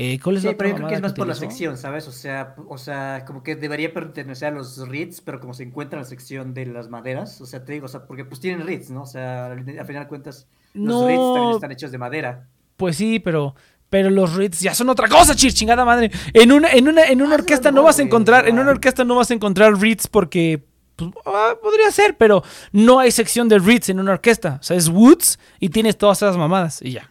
Eh, 0.00 0.20
¿Cuál 0.22 0.36
es 0.36 0.42
Sí, 0.42 0.48
la 0.48 0.56
pero 0.56 0.70
yo 0.70 0.76
creo 0.76 0.88
que 0.88 0.94
es 0.94 1.02
más 1.02 1.12
por 1.12 1.26
la 1.26 1.34
sección, 1.34 1.76
¿sabes? 1.76 2.06
O 2.06 2.12
sea, 2.12 2.54
o 2.68 2.78
sea, 2.78 3.24
como 3.26 3.42
que 3.42 3.56
debería 3.56 3.92
pertenecer 3.92 4.48
a 4.48 4.50
los 4.52 4.78
reeds, 4.88 5.20
pero 5.20 5.40
como 5.40 5.54
se 5.54 5.64
encuentra 5.64 5.98
en 5.98 6.04
la 6.04 6.08
sección 6.08 6.54
de 6.54 6.66
las 6.66 6.88
maderas, 6.88 7.40
o 7.40 7.46
sea, 7.46 7.64
te 7.64 7.72
digo, 7.72 7.86
o 7.86 7.88
sea, 7.88 8.06
porque 8.06 8.24
pues 8.24 8.40
tienen 8.40 8.64
reeds, 8.64 8.90
¿no? 8.90 9.02
O 9.02 9.06
sea, 9.06 9.46
al, 9.46 9.58
al 9.58 9.86
final 9.86 10.04
de 10.04 10.08
cuentas, 10.08 10.46
los 10.72 11.00
No. 11.00 11.04
reeds 11.04 11.32
también 11.34 11.50
están 11.54 11.72
hechos 11.72 11.90
de 11.90 11.98
madera. 11.98 12.46
Pues 12.76 12.96
sí, 12.96 13.18
pero 13.18 13.56
pero 13.90 14.08
los 14.10 14.34
reeds 14.36 14.60
ya 14.60 14.72
son 14.72 14.88
otra 14.88 15.08
cosa, 15.08 15.34
chir, 15.34 15.52
chingada 15.52 15.84
madre. 15.84 16.12
En 16.32 16.52
una 16.52 16.70
en 16.70 16.86
una 16.88 17.04
en 17.06 17.20
una 17.20 17.32
Ah, 17.34 17.38
orquesta 17.38 17.72
no, 17.72 17.76
no 17.80 17.82
vas 17.84 17.98
a 17.98 18.02
encontrar 18.02 18.46
en 18.48 18.56
una 18.58 18.70
orquesta 18.70 19.02
no 19.04 19.16
vas 19.16 19.32
a 19.32 19.34
encontrar 19.34 19.74
reeds 19.80 20.06
porque 20.06 20.62
pues, 20.94 21.10
ah, 21.26 21.54
podría 21.60 21.90
ser, 21.90 22.16
pero 22.16 22.44
no 22.70 23.00
hay 23.00 23.10
sección 23.10 23.48
de 23.48 23.58
reeds 23.58 23.88
en 23.88 23.98
una 23.98 24.12
orquesta. 24.12 24.58
O 24.60 24.62
sea, 24.62 24.76
es 24.76 24.88
woods 24.88 25.40
y 25.58 25.70
tienes 25.70 25.98
todas 25.98 26.18
esas 26.18 26.36
mamadas 26.36 26.80
y 26.82 26.92
ya. 26.92 27.10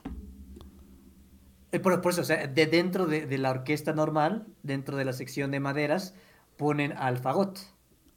Eh, 1.72 1.80
Por, 1.80 2.00
por 2.02 2.12
eso, 2.12 2.22
o 2.22 2.26
sea, 2.26 2.48
de 2.48 2.66
dentro 2.66 3.06
de, 3.06 3.26
de 3.26 3.38
la 3.38 3.52
orquesta 3.52 3.94
normal, 3.94 4.46
dentro 4.64 4.96
de 4.98 5.06
la 5.06 5.14
sección 5.14 5.52
de 5.52 5.60
maderas, 5.60 6.14
ponen 6.56 6.94
al 6.94 7.18
fagot, 7.18 7.60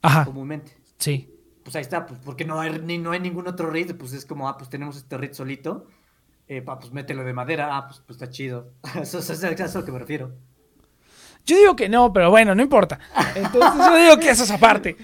Ajá, 0.02 0.24
comúnmente. 0.24 0.76
sí. 0.98 1.34
Pues 1.62 1.76
ahí 1.76 1.82
está, 1.82 2.06
pues 2.06 2.18
porque 2.24 2.44
no 2.46 2.58
hay, 2.58 2.80
ni, 2.80 2.96
no 2.96 3.10
hay 3.12 3.20
ningún 3.20 3.46
otro 3.46 3.68
reed, 3.70 3.94
pues 3.94 4.12
es 4.14 4.24
como, 4.24 4.48
ah, 4.48 4.56
pues 4.56 4.70
tenemos 4.70 4.96
este 4.96 5.18
reed 5.18 5.34
solito, 5.34 5.86
eh, 6.48 6.62
pa, 6.62 6.78
pues 6.78 6.90
mételo 6.90 7.22
de 7.22 7.34
madera, 7.34 7.76
ah, 7.76 7.86
pues, 7.86 8.00
pues 8.06 8.16
está 8.20 8.30
chido. 8.30 8.72
eso, 9.00 9.18
eso- 9.18 9.32
eso 9.34 9.46
es 9.46 9.76
a 9.76 9.78
lo 9.78 9.84
que 9.84 9.92
me 9.92 9.98
refiero. 9.98 10.32
Yo 11.44 11.56
digo 11.58 11.76
que 11.76 11.88
no, 11.88 12.12
pero 12.12 12.30
bueno, 12.30 12.54
no 12.54 12.62
importa. 12.62 12.98
Entonces 13.34 13.72
yo 13.86 13.96
digo 13.96 14.16
que 14.18 14.30
eso 14.30 14.44
es 14.44 14.50
aparte. 14.50 14.96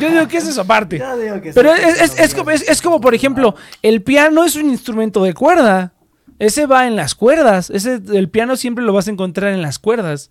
Yo 0.00 0.10
digo 0.10 0.26
que 0.28 0.36
eso 0.38 0.50
es 0.50 0.58
aparte. 0.58 0.98
Yo 0.98 1.16
digo 1.18 1.40
que 1.40 1.52
Pero 1.52 1.72
es, 1.74 2.00
es- 2.00 2.18
es 2.18 2.34
como, 2.34 2.50
es- 2.50 2.68
es 2.68 2.80
como, 2.82 3.00
por 3.00 3.14
ejemplo, 3.14 3.54
el 3.82 4.02
piano 4.02 4.44
es 4.44 4.56
un 4.56 4.68
instrumento 4.70 5.22
de 5.22 5.34
cuerda. 5.34 5.92
Ese 6.38 6.66
va 6.66 6.86
en 6.86 6.96
las 6.96 7.14
cuerdas. 7.14 7.70
Ese, 7.70 8.00
el 8.14 8.28
piano 8.30 8.56
siempre 8.56 8.84
lo 8.84 8.92
vas 8.92 9.08
a 9.08 9.10
encontrar 9.10 9.52
en 9.52 9.62
las 9.62 9.78
cuerdas. 9.78 10.30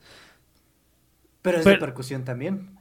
Pero 1.42 1.60
es 1.60 1.66
de 1.66 1.72
pero- 1.72 1.80
percusión 1.86 2.24
también. 2.24 2.72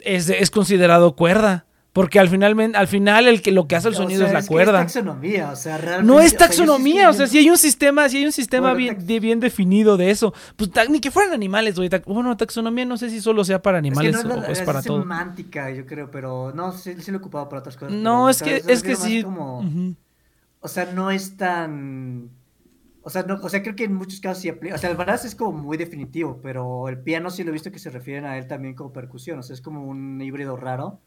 Es, 0.00 0.28
es 0.28 0.50
considerado 0.50 1.16
cuerda. 1.16 1.66
Porque 1.94 2.18
al 2.18 2.28
final, 2.28 2.72
al 2.74 2.88
final 2.88 3.28
el 3.28 3.40
que 3.40 3.52
lo 3.52 3.68
que 3.68 3.76
hace 3.76 3.86
el 3.86 3.94
O 3.94 3.96
sonido 3.96 4.18
sea, 4.26 4.26
es 4.26 4.32
la 4.32 4.44
cuerda. 4.48 4.80
Es 4.82 4.92
taxonomía, 4.94 5.50
o 5.52 5.54
sea, 5.56 5.78
realmente. 5.78 6.12
No 6.12 6.18
es 6.20 6.36
taxonomía, 6.36 7.08
o 7.08 7.12
sea, 7.12 7.28
si 7.28 7.38
hay 7.38 7.48
un 7.48 7.56
sistema, 7.56 8.08
si 8.08 8.16
hay 8.16 8.26
un 8.26 8.32
sistema 8.32 8.72
Bueno, 8.74 8.96
bien, 9.06 9.38
de- 9.38 9.46
definido 9.46 9.96
de 9.96 10.10
eso. 10.10 10.34
Pues 10.56 10.70
ni 10.90 10.98
que 10.98 11.12
fueran 11.12 11.32
animales, 11.34 11.76
güey. 11.76 11.88
Bueno, 12.06 12.36
taxonomía 12.36 12.84
no 12.84 12.96
sé 12.96 13.10
si 13.10 13.20
solo 13.20 13.44
sea 13.44 13.62
para 13.62 13.78
animales 13.78 14.16
es 14.16 14.22
que 14.22 14.28
no 14.28 14.34
o 14.34 14.38
es, 14.38 14.42
la- 14.42 14.52
es 14.52 14.58
es 14.58 14.64
para 14.66 14.82
todo. 14.82 15.02
semántica, 15.02 15.70
yo 15.70 15.86
creo, 15.86 16.10
pero 16.10 16.50
no, 16.52 16.72
sí, 16.72 16.96
sí 16.98 17.12
lo 17.12 17.18
he 17.18 17.20
ocupado 17.20 17.48
para 17.48 17.60
otras 17.60 17.76
cosas. 17.76 17.94
No, 17.94 18.28
es 18.28 18.42
que, 18.42 18.60
es 18.66 18.82
que 18.82 18.96
sí. 18.96 19.22
como-. 19.22 19.94
O 20.64 20.68
sea, 20.68 20.86
no 20.86 21.10
es 21.10 21.36
tan. 21.36 22.30
O 23.02 23.10
sea, 23.10 23.22
no, 23.24 23.34
o 23.42 23.48
sea, 23.50 23.62
creo 23.62 23.76
que 23.76 23.84
en 23.84 23.92
muchos 23.94 24.18
casos 24.18 24.40
sí 24.42 24.48
aplica. 24.48 24.76
O 24.76 24.78
sea, 24.78 24.88
el 24.90 24.96
brass 24.96 25.26
es 25.26 25.34
como 25.34 25.52
muy 25.52 25.76
definitivo, 25.76 26.40
pero 26.42 26.88
el 26.88 26.98
piano 26.98 27.28
sí 27.28 27.44
lo 27.44 27.50
he 27.50 27.52
visto 27.52 27.70
que 27.70 27.78
se 27.78 27.90
refieren 27.90 28.24
a 28.24 28.38
él 28.38 28.46
también 28.48 28.74
como 28.74 28.90
percusión. 28.90 29.38
O 29.38 29.42
sea, 29.42 29.52
es 29.52 29.60
como 29.60 29.84
un 29.84 30.18
híbrido 30.22 30.56
raro 30.56 31.00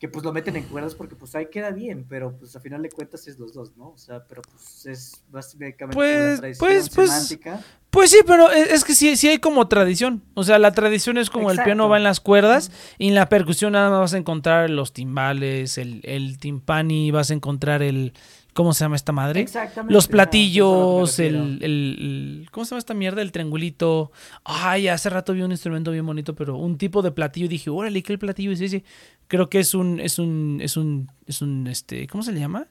que 0.00 0.08
pues 0.08 0.24
lo 0.24 0.32
meten 0.32 0.56
en 0.56 0.64
cuerdas 0.64 0.96
porque 0.96 1.14
pues 1.14 1.36
ahí 1.36 1.46
queda 1.50 1.70
bien, 1.70 2.04
pero 2.08 2.36
pues 2.36 2.54
a 2.56 2.60
final 2.60 2.82
de 2.82 2.90
cuentas 2.90 3.28
es 3.28 3.38
los 3.38 3.54
dos, 3.54 3.76
¿no? 3.76 3.90
O 3.90 3.96
sea, 3.96 4.24
pero 4.28 4.42
pues 4.42 4.84
es 4.86 5.22
básicamente 5.30 5.94
Pues- 5.94 6.26
una 6.32 6.36
tradición 6.38 6.68
pues- 6.68 6.90
pues- 6.90 7.10
semántica. 7.10 7.60
Pues 7.90 8.10
sí, 8.10 8.18
pero 8.26 8.50
es 8.50 8.72
es 8.72 8.84
que 8.84 8.94
sí, 8.94 9.16
sí 9.16 9.28
hay 9.28 9.38
como 9.38 9.68
tradición. 9.68 10.22
O 10.34 10.42
sea, 10.42 10.58
la 10.58 10.72
tradición 10.72 11.16
es 11.16 11.30
como 11.30 11.50
el 11.52 11.62
piano 11.62 11.88
va 11.88 11.96
en 11.96 12.02
las 12.02 12.18
cuerdas 12.20 12.70
y 12.98 13.08
en 13.08 13.14
la 13.14 13.28
percusión 13.28 13.72
nada 13.72 13.88
más 13.88 14.00
vas 14.00 14.14
a 14.14 14.18
encontrar 14.18 14.68
los 14.68 14.92
timbales, 14.92 15.78
el, 15.78 16.00
el 16.02 16.38
timpani, 16.38 17.12
vas 17.12 17.30
a 17.30 17.34
encontrar 17.34 17.82
el... 17.82 18.12
¿Cómo 18.56 18.72
se 18.72 18.84
llama 18.84 18.96
esta 18.96 19.12
madre? 19.12 19.40
Exactamente. 19.42 19.92
Los 19.92 20.06
ajá, 20.06 20.08
eso 20.08 20.08
es 20.08 20.08
a 20.08 20.08
lo 20.08 20.08
que 20.08 20.12
me 20.12 20.16
platillos, 20.16 21.18
el, 21.18 21.58
el- 21.62 22.48
¿Cómo 22.50 22.64
se 22.64 22.70
llama 22.70 22.78
esta 22.78 22.94
mierda? 22.94 23.20
El 23.20 23.30
triangulito. 23.30 24.10
Ay, 24.44 24.88
hace 24.88 25.10
rato 25.10 25.34
vi 25.34 25.42
un 25.42 25.50
instrumento 25.50 25.90
bien 25.90 26.06
bonito, 26.06 26.34
pero 26.34 26.56
un 26.56 26.78
tipo 26.78 27.02
de 27.02 27.10
platillo. 27.12 27.48
Dije, 27.48 27.68
órale, 27.68 28.02
¿qué 28.02 28.14
el 28.14 28.18
platillo 28.18 28.50
es 28.52 28.62
ese? 28.62 28.82
Creo 29.28 29.50
que 29.50 29.60
es 29.60 29.74
un, 29.74 30.00
es 30.00 30.18
un, 30.18 30.58
es 30.62 30.78
un, 30.78 31.10
es 31.26 31.42
un, 31.42 31.66
este, 31.66 32.06
¿cómo 32.06 32.22
se 32.22 32.32
le 32.32 32.40
llama? 32.40 32.66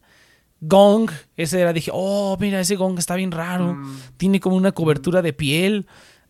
Gong. 0.62 1.12
Ese 1.38 1.62
era, 1.62 1.72
dije, 1.72 1.92
oh, 1.94 2.36
mira, 2.40 2.60
ese 2.60 2.76
gong 2.78 2.98
está 2.98 3.16
bien 3.16 3.32
raro. 3.32 3.76
Mm, 3.76 3.98
Tiene 4.18 4.40
como 4.40 4.56
una 4.56 4.72
cobertura 4.72 5.22
de 5.22 5.34
piel. 5.34 5.86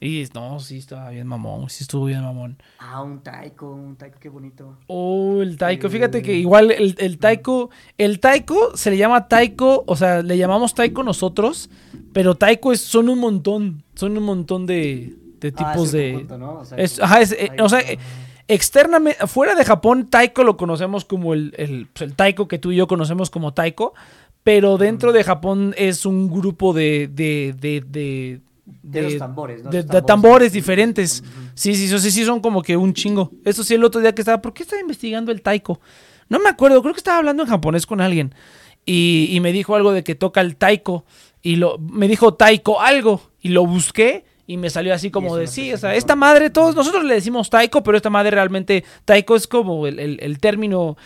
Y 0.06 0.28
no, 0.34 0.60
sí, 0.60 0.78
estaba 0.78 1.10
bien 1.10 1.26
mamón. 1.28 1.70
Sí, 1.70 1.84
estuvo 1.84 2.06
bien 2.06 2.22
mamón. 2.22 2.58
ah, 2.80 3.02
un 3.02 3.22
taiko, 3.22 3.72
un 3.72 3.96
taiko, 3.96 4.20
qué 4.20 4.30
bonito. 4.30 4.78
Oh, 4.88 5.42
el 5.42 5.58
taiko. 5.58 5.90
Fíjate 5.90 6.22
que 6.22 6.34
igual 6.36 6.72
el, 6.72 6.96
el 7.00 7.18
taiko. 7.18 7.70
El 7.98 8.20
taiko 8.20 8.76
se 8.78 8.92
le 8.92 8.98
llama 8.98 9.28
taiko. 9.28 9.84
O 9.88 9.96
sea, 9.96 10.22
le 10.22 10.38
llamamos 10.38 10.76
taiko 10.76 11.02
nosotros. 11.04 11.70
Pero 12.14 12.36
taiko 12.36 12.72
es, 12.72 12.82
son 12.82 13.10
un 13.10 13.20
montón. 13.20 13.84
Son 13.96 14.18
un 14.18 14.24
montón 14.24 14.66
de, 14.66 15.16
de 15.40 15.54
Ah, 15.58 15.72
tipos 15.74 15.92
de. 15.92 16.26
O 16.30 16.66
sea, 16.66 16.78
es- 16.78 17.02
ajá, 17.02 17.22
es, 17.22 17.32
eh, 17.32 17.48
taiko, 17.48 17.64
o 17.66 17.70
sea, 17.70 17.80
externamente, 18.48 19.26
fuera 19.28 19.56
de 19.56 19.66
Japón, 19.66 20.08
taiko 20.10 20.44
lo 20.44 20.58
conocemos 20.58 21.06
como 21.06 21.34
el, 21.34 21.54
el, 21.58 21.88
pues, 21.92 22.02
el 22.10 22.16
taiko 22.16 22.48
que 22.48 22.60
tú 22.60 22.72
y 22.72 22.76
yo 22.78 22.88
conocemos 22.88 23.30
como 23.30 23.54
taiko. 23.54 23.94
Pero 24.44 24.78
dentro 24.78 25.12
de 25.12 25.24
Japón 25.24 25.74
es 25.76 26.06
un 26.06 26.30
grupo 26.30 26.72
de. 26.74 27.10
de, 27.12 27.56
de, 27.60 27.82
de, 27.82 28.42
de 28.84 29.02
los 29.04 29.18
tambores, 29.18 29.64
¿no? 29.64 29.70
de- 29.70 29.84
tambores 30.06 30.52
diferentes. 30.54 31.24
Sí, 31.54 31.76
sí, 31.76 31.88
sí, 31.88 32.12
sí, 32.12 32.26
son 32.26 32.40
como 32.40 32.62
que 32.62 32.76
un 32.78 32.94
chingo. 32.94 33.32
Eso 33.44 33.64
sí, 33.64 33.74
el 33.76 33.84
otro 33.84 34.02
día 34.02 34.14
que 34.16 34.22
estaba, 34.22 34.42
¿por 34.42 34.54
qué 34.54 34.64
estaba 34.64 34.82
investigando 34.82 35.32
el 35.32 35.42
taiko? 35.42 35.80
No 36.30 36.40
me 36.40 36.50
acuerdo, 36.50 36.82
creo 36.82 36.94
que 36.94 37.00
estaba 37.00 37.20
hablando 37.20 37.44
en 37.44 37.50
japonés 37.50 37.86
con 37.86 38.02
alguien. 38.02 38.34
Y, 38.86 39.30
y 39.32 39.40
me 39.40 39.52
dijo 39.52 39.76
algo 39.76 39.92
de 39.92 40.04
que 40.04 40.16
toca 40.16 40.42
el 40.42 40.56
taiko. 40.56 41.06
Y 41.42 41.58
lo, 41.58 41.78
me 41.78 42.08
dijo 42.08 42.34
taiko 42.34 42.82
algo. 42.82 43.22
Y 43.42 43.50
lo 43.50 43.66
busqué 43.66 44.26
y 44.48 44.58
me 44.58 44.70
salió 44.70 44.94
así 44.94 45.10
como 45.12 45.38
de, 45.38 45.48
sí, 45.48 45.74
o 45.74 45.78
sea, 45.78 45.96
esta 45.96 46.16
madre, 46.16 46.50
todos 46.52 46.76
nosotros 46.76 47.04
le 47.04 47.16
decimos 47.16 47.50
taiko, 47.50 47.82
pero 47.84 47.98
esta 47.98 48.10
madre 48.12 48.32
realmente, 48.32 48.84
taiko 49.04 49.36
es 49.36 49.48
como 49.48 49.88
el, 49.88 50.00
el- 50.00 50.20
el 50.22 50.40
término, 50.40 50.98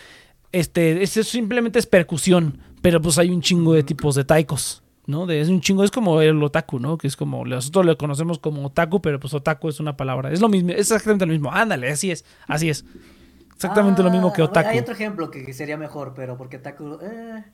este, 0.52 1.02
es, 1.02 1.16
es 1.16 1.28
simplemente 1.28 1.78
es 1.78 1.86
percusión. 1.86 2.58
Pero 2.82 3.00
pues 3.02 3.18
hay 3.18 3.28
un 3.28 3.42
chingo 3.42 3.74
de 3.74 3.82
tipos 3.82 4.14
de 4.14 4.24
taikos. 4.24 4.79
¿No? 5.10 5.26
De, 5.26 5.40
es 5.40 5.48
un 5.50 5.60
chingo, 5.60 5.84
es 5.84 5.90
como 5.90 6.20
el 6.22 6.42
otaku, 6.42 6.78
¿no? 6.80 6.98
Que 6.98 7.08
es 7.08 7.16
como, 7.16 7.44
nosotros 7.44 7.86
lo 7.86 7.98
conocemos 7.98 8.38
como 8.38 8.66
otaku, 8.66 9.02
pero 9.02 9.20
pues 9.20 9.34
otaku 9.34 9.68
es 9.68 9.80
una 9.80 9.96
palabra. 9.96 10.32
Es 10.32 10.40
lo 10.40 10.48
mismo, 10.48 10.70
es 10.70 10.78
exactamente 10.90 11.26
lo 11.26 11.32
mismo. 11.32 11.52
Ándale, 11.52 11.90
así 11.90 12.10
es, 12.10 12.24
así 12.48 12.70
es. 12.70 12.84
Exactamente 13.54 14.02
lo 14.02 14.10
mismo 14.10 14.32
que 14.32 14.42
Ah, 14.42 14.44
otaku. 14.44 14.68
Hay 14.68 14.78
otro 14.78 14.94
ejemplo 14.94 15.30
que, 15.30 15.44
que 15.44 15.52
sería 15.52 15.76
mejor, 15.76 16.14
pero 16.14 16.36
porque 16.38 16.56
otaku. 16.58 16.98
eh, 17.02 17.44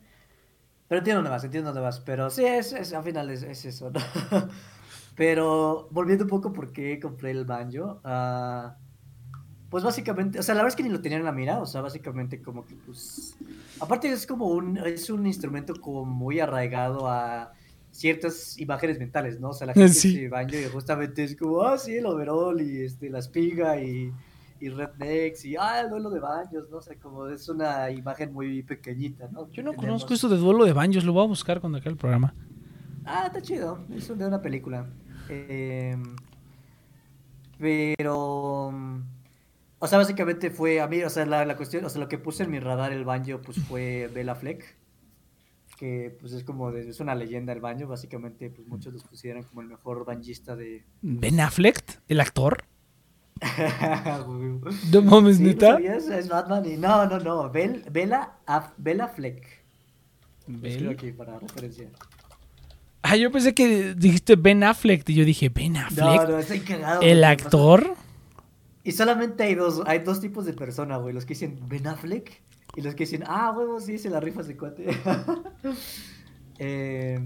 Pero 0.87 0.99
entiendo 0.99 1.17
dónde 1.19 1.31
vas, 1.31 1.43
entiendo 1.43 1.69
dónde 1.71 1.81
vas. 1.81 1.99
Pero 2.01 2.29
sí, 2.29 2.45
es, 2.45 2.73
es- 2.73 2.93
al 2.93 3.03
final 3.03 3.29
es, 3.29 3.43
es 3.43 3.65
eso, 3.65 3.91
¿no? 3.91 3.99
pero 5.15 5.87
volviendo 5.91 6.25
un 6.25 6.29
poco 6.29 6.53
por 6.53 6.71
qué 6.71 6.99
compré 6.99 7.31
el 7.31 7.45
banjo. 7.45 8.01
ah, 8.03 8.77
pues 9.69 9.83
básicamente, 9.83 10.39
o 10.39 10.43
sea, 10.43 10.55
la 10.55 10.61
verdad 10.61 10.73
es 10.73 10.75
que 10.77 10.83
ni 10.83 10.89
lo 10.89 11.01
tenía 11.01 11.17
en 11.17 11.25
la 11.25 11.31
mira, 11.31 11.59
o 11.59 11.65
sea, 11.65 11.81
básicamente 11.81 12.41
como 12.41 12.65
que 12.65 12.75
pues... 12.85 13.35
Aparte 13.79 14.11
es 14.11 14.25
como 14.25 14.47
un, 14.47 14.77
es 14.77 15.09
un 15.09 15.27
instrumento 15.27 15.73
como 15.79 16.05
muy 16.05 16.39
arraigado 16.39 17.07
a 17.09 17.51
ciertas 17.91 18.57
imágenes 18.59 18.97
mentales, 18.99 19.39
¿no? 19.39 19.49
O 19.49 19.53
sea, 19.53 19.67
la 19.67 19.73
gente 19.73 19.89
Sí. 19.93 20.09
dice 20.09 20.29
banjo 20.29 20.55
y 20.55 20.65
justamente 20.65 21.23
es 21.23 21.35
como, 21.35 21.61
ah, 21.63 21.77
sí, 21.77 21.95
el 21.95 22.05
overall 22.05 22.61
y 22.61 22.83
este, 22.83 23.09
la 23.09 23.19
espiga 23.19 23.81
y, 23.81 24.11
y 24.59 24.69
rednecks 24.69 25.45
y, 25.45 25.55
ah, 25.57 25.81
el 25.81 25.89
duelo 25.89 26.09
de 26.09 26.19
banjos, 26.19 26.69
¿no? 26.69 26.77
O 26.77 26.81
sea, 26.81 26.95
como 26.99 27.27
es 27.27 27.47
una 27.49 27.89
imagen 27.91 28.33
muy 28.33 28.63
pequeñita, 28.63 29.27
¿no? 29.31 29.49
Yo 29.51 29.63
no 29.63 29.71
Que 29.71 29.77
conozco 29.77 30.07
tenemos. 30.07 30.11
eso 30.11 30.29
de 30.29 30.37
duelo 30.37 30.65
de 30.65 30.73
banjos, 30.73 31.03
lo 31.03 31.13
voy 31.13 31.23
a 31.23 31.27
buscar 31.27 31.59
cuando 31.59 31.77
acabe 31.79 31.91
el 31.91 31.97
programa. 31.97 32.33
Ah, 33.05 33.25
está 33.27 33.41
chido. 33.41 33.79
Es 33.93 34.07
de 34.15 34.25
una 34.25 34.41
película. 34.41 34.85
Eh, 35.29 35.95
pero. 37.57 38.71
O 39.79 39.87
sea, 39.87 39.97
básicamente 39.99 40.49
fue 40.49 40.81
a 40.81 40.87
mí, 40.87 41.03
o 41.03 41.09
sea, 41.09 41.25
la, 41.25 41.45
la 41.45 41.55
cuestión, 41.55 41.85
o 41.85 41.89
sea, 41.89 42.01
lo 42.01 42.07
que 42.09 42.17
puse 42.17 42.43
en 42.43 42.51
mi 42.51 42.59
radar 42.59 42.91
el 42.93 43.05
banjo, 43.05 43.39
pues 43.41 43.57
fue 43.59 44.09
Bella 44.13 44.33
Fleck. 44.35 44.75
Que 45.77 46.17
pues 46.19 46.33
es 46.33 46.43
como, 46.43 46.71
de- 46.71 46.89
es 46.89 46.99
una 46.99 47.13
leyenda 47.13 47.53
el 47.53 47.59
banjo. 47.61 47.87
Básicamente, 47.87 48.49
pues 48.49 48.67
muchos 48.67 48.91
los 48.93 49.03
consideran 49.03 49.43
como 49.43 49.61
el 49.61 49.67
mejor 49.67 50.05
banjista 50.05 50.55
de. 50.55 50.83
Ben 51.03 51.39
Affleck, 51.39 52.01
el 52.07 52.19
actor. 52.19 52.63
No 54.91 55.01
mames, 55.03 55.37
Sí, 55.37 55.43
¿no 55.43 55.49
neta. 55.49 55.77
Es 55.79 56.27
Batman 56.27 56.65
y 56.65 56.77
no, 56.77 57.05
no, 57.05 57.19
no. 57.19 57.51
Bel- 57.51 57.83
Bella, 57.91 58.31
Af- 58.47 58.73
Bella 58.77 59.07
Fleck. 59.07 59.45
Aquí 60.91 61.11
para 61.11 61.37
referencia. 61.39 61.89
Ah, 63.03 63.15
yo 63.15 63.31
pensé 63.31 63.53
que 63.53 63.93
dijiste 63.93 64.35
Ben 64.35 64.63
Affleck 64.63 65.07
y 65.09 65.13
yo 65.13 65.23
dije, 65.25 65.49
Ben 65.49 65.77
Affleck, 65.77 66.03
No, 66.03 66.27
no, 66.27 66.37
estoy 66.39 66.59
cagado. 66.61 67.01
el 67.01 67.23
actor. 67.23 67.93
Y 68.87 68.93
solamente 68.93 69.43
hay 69.43 69.53
dos, 69.53 69.81
hay 69.85 69.99
dos 69.99 70.21
tipos 70.21 70.45
de 70.45 70.53
personas, 70.53 71.01
güey. 71.01 71.13
Los 71.13 71.25
que 71.25 71.33
dicen 71.33 71.59
Ben 71.67 71.85
Affleck 71.87 72.31
y 72.75 72.81
los 72.81 72.95
que 72.95 73.03
dicen, 73.03 73.23
ah, 73.27 73.51
huevo, 73.55 73.81
sí, 73.81 73.97
se 73.97 74.09
la 74.09 74.21
rifa 74.21 74.41
ese 74.41 74.55
cuate. 74.55 74.87
eh, 76.59 77.19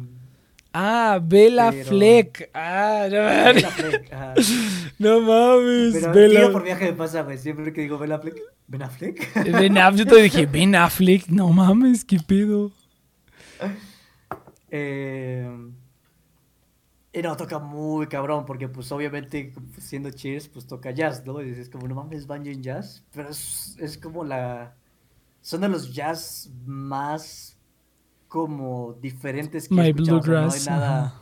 Ah, 0.73 1.19
Bella 1.21 1.69
Pero- 1.69 1.89
Fleck. 1.89 2.49
Ah, 2.53 3.07
no, 3.11 3.59
Affleck. 3.69 4.11
ajá. 4.13 4.33
no 4.99 5.19
mames. 5.21 5.93
Pero 5.93 6.13
Bella- 6.13 6.51
por 6.51 6.63
viaje 6.63 6.85
me 6.85 6.93
pasa, 6.93 7.21
güey. 7.23 7.37
Siempre 7.37 7.71
que 7.73 7.81
digo 7.81 7.99
Ben 7.99 8.11
Affleck, 8.13 8.37
Ben 8.67 8.81
Affleck. 8.81 9.33
Ben 9.45 9.77
Affleck, 9.77 10.07
yo 10.07 10.15
te 10.15 10.21
dije, 10.21 10.45
Ben 10.51 10.75
Affleck, 10.75 11.27
no 11.27 11.49
mames, 11.49 12.03
qué 12.05 12.17
pedo. 12.25 12.71
Eh, 14.71 15.47
y 17.13 17.21
no, 17.21 17.35
toca 17.35 17.59
muy 17.59 18.07
cabrón, 18.07 18.45
porque 18.45 18.69
pues 18.69 18.91
obviamente 18.91 19.53
pues, 19.53 19.85
siendo 19.85 20.09
Cheers, 20.11 20.47
pues 20.47 20.65
toca 20.65 20.91
jazz, 20.91 21.25
¿no? 21.25 21.41
Y 21.41 21.49
dices 21.49 21.69
como, 21.69 21.87
no 21.87 21.95
mames, 21.95 22.25
banjo 22.25 22.49
en 22.49 22.63
jazz, 22.63 23.03
pero 23.13 23.29
es, 23.29 23.75
es 23.79 23.97
como 23.97 24.23
la... 24.23 24.75
Son 25.41 25.61
de 25.61 25.67
los 25.67 25.93
jazz 25.93 26.49
más 26.65 27.57
como 28.27 28.93
diferentes 29.01 29.67
que 29.67 29.73
he 29.73 29.77
My 29.77 29.89
escuchado, 29.89 30.19
o 30.19 30.21
sea, 30.21 30.31
Bluegrass. 30.51 30.67
no 30.67 30.71
hay 30.71 30.79
nada, 30.79 31.21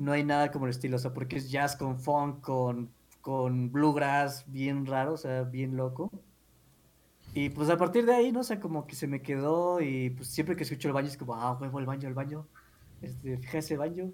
no 0.00 0.12
hay 0.12 0.24
nada 0.24 0.50
como 0.50 0.64
el 0.64 0.70
estilo, 0.70 0.96
o 0.96 1.00
sea, 1.00 1.12
porque 1.12 1.36
es 1.36 1.50
jazz 1.50 1.76
con 1.76 1.98
funk, 1.98 2.40
con, 2.40 2.90
con 3.20 3.70
bluegrass, 3.70 4.44
bien 4.46 4.86
raro, 4.86 5.14
o 5.14 5.18
sea, 5.18 5.42
bien 5.42 5.76
loco. 5.76 6.10
Y 7.34 7.50
pues 7.50 7.68
a 7.68 7.76
partir 7.76 8.06
de 8.06 8.14
ahí, 8.14 8.32
¿no? 8.32 8.40
O 8.40 8.44
sea, 8.44 8.58
como 8.58 8.86
que 8.86 8.94
se 8.94 9.06
me 9.06 9.20
quedó 9.20 9.80
y 9.82 10.10
pues 10.10 10.28
siempre 10.28 10.56
que 10.56 10.62
escucho 10.62 10.88
el 10.88 10.94
baño 10.94 11.08
es 11.08 11.16
como, 11.18 11.34
ah, 11.34 11.58
huevo, 11.60 11.80
el 11.80 11.84
baño, 11.84 12.08
el 12.08 12.14
baño. 12.14 12.46
Este, 13.02 13.36
fija 13.36 13.58
ese 13.58 13.76
baño. 13.76 14.12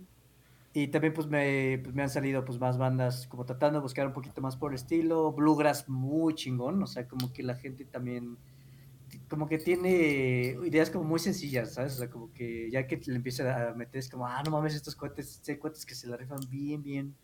Y 0.72 0.88
también 0.88 1.12
pues 1.12 1.26
me, 1.26 1.80
pues, 1.82 1.94
me 1.94 2.02
han 2.02 2.10
salido 2.10 2.44
pues 2.44 2.60
más 2.60 2.78
bandas 2.78 3.26
como 3.26 3.44
tratando 3.44 3.78
de 3.78 3.82
buscar 3.82 4.06
un 4.06 4.12
poquito 4.12 4.40
más 4.40 4.56
por 4.56 4.70
el 4.70 4.76
estilo. 4.76 5.32
Bluegrass 5.32 5.88
muy 5.88 6.34
chingón, 6.34 6.82
o 6.82 6.86
sea, 6.86 7.08
como 7.08 7.32
que 7.32 7.42
la 7.42 7.56
gente 7.56 7.84
también 7.84 8.38
como 9.28 9.48
que 9.48 9.58
tiene 9.58 10.56
ideas 10.64 10.90
como 10.90 11.04
muy 11.04 11.18
sencillas, 11.18 11.74
¿sabes? 11.74 11.94
O 11.94 11.96
sea, 11.98 12.10
como 12.10 12.32
que 12.32 12.70
ya 12.70 12.86
que 12.86 13.00
le 13.06 13.16
empieza 13.16 13.70
a 13.70 13.74
meter 13.74 13.98
es 13.98 14.08
como, 14.08 14.26
ah, 14.26 14.42
no 14.44 14.50
mames, 14.50 14.74
estos 14.74 14.96
cuates, 14.96 15.42
hay 15.48 15.56
cuates 15.56 15.86
que 15.86 15.94
se 15.94 16.06
la 16.06 16.16
rifan 16.16 16.40
bien, 16.48 16.82
bien, 16.82 17.16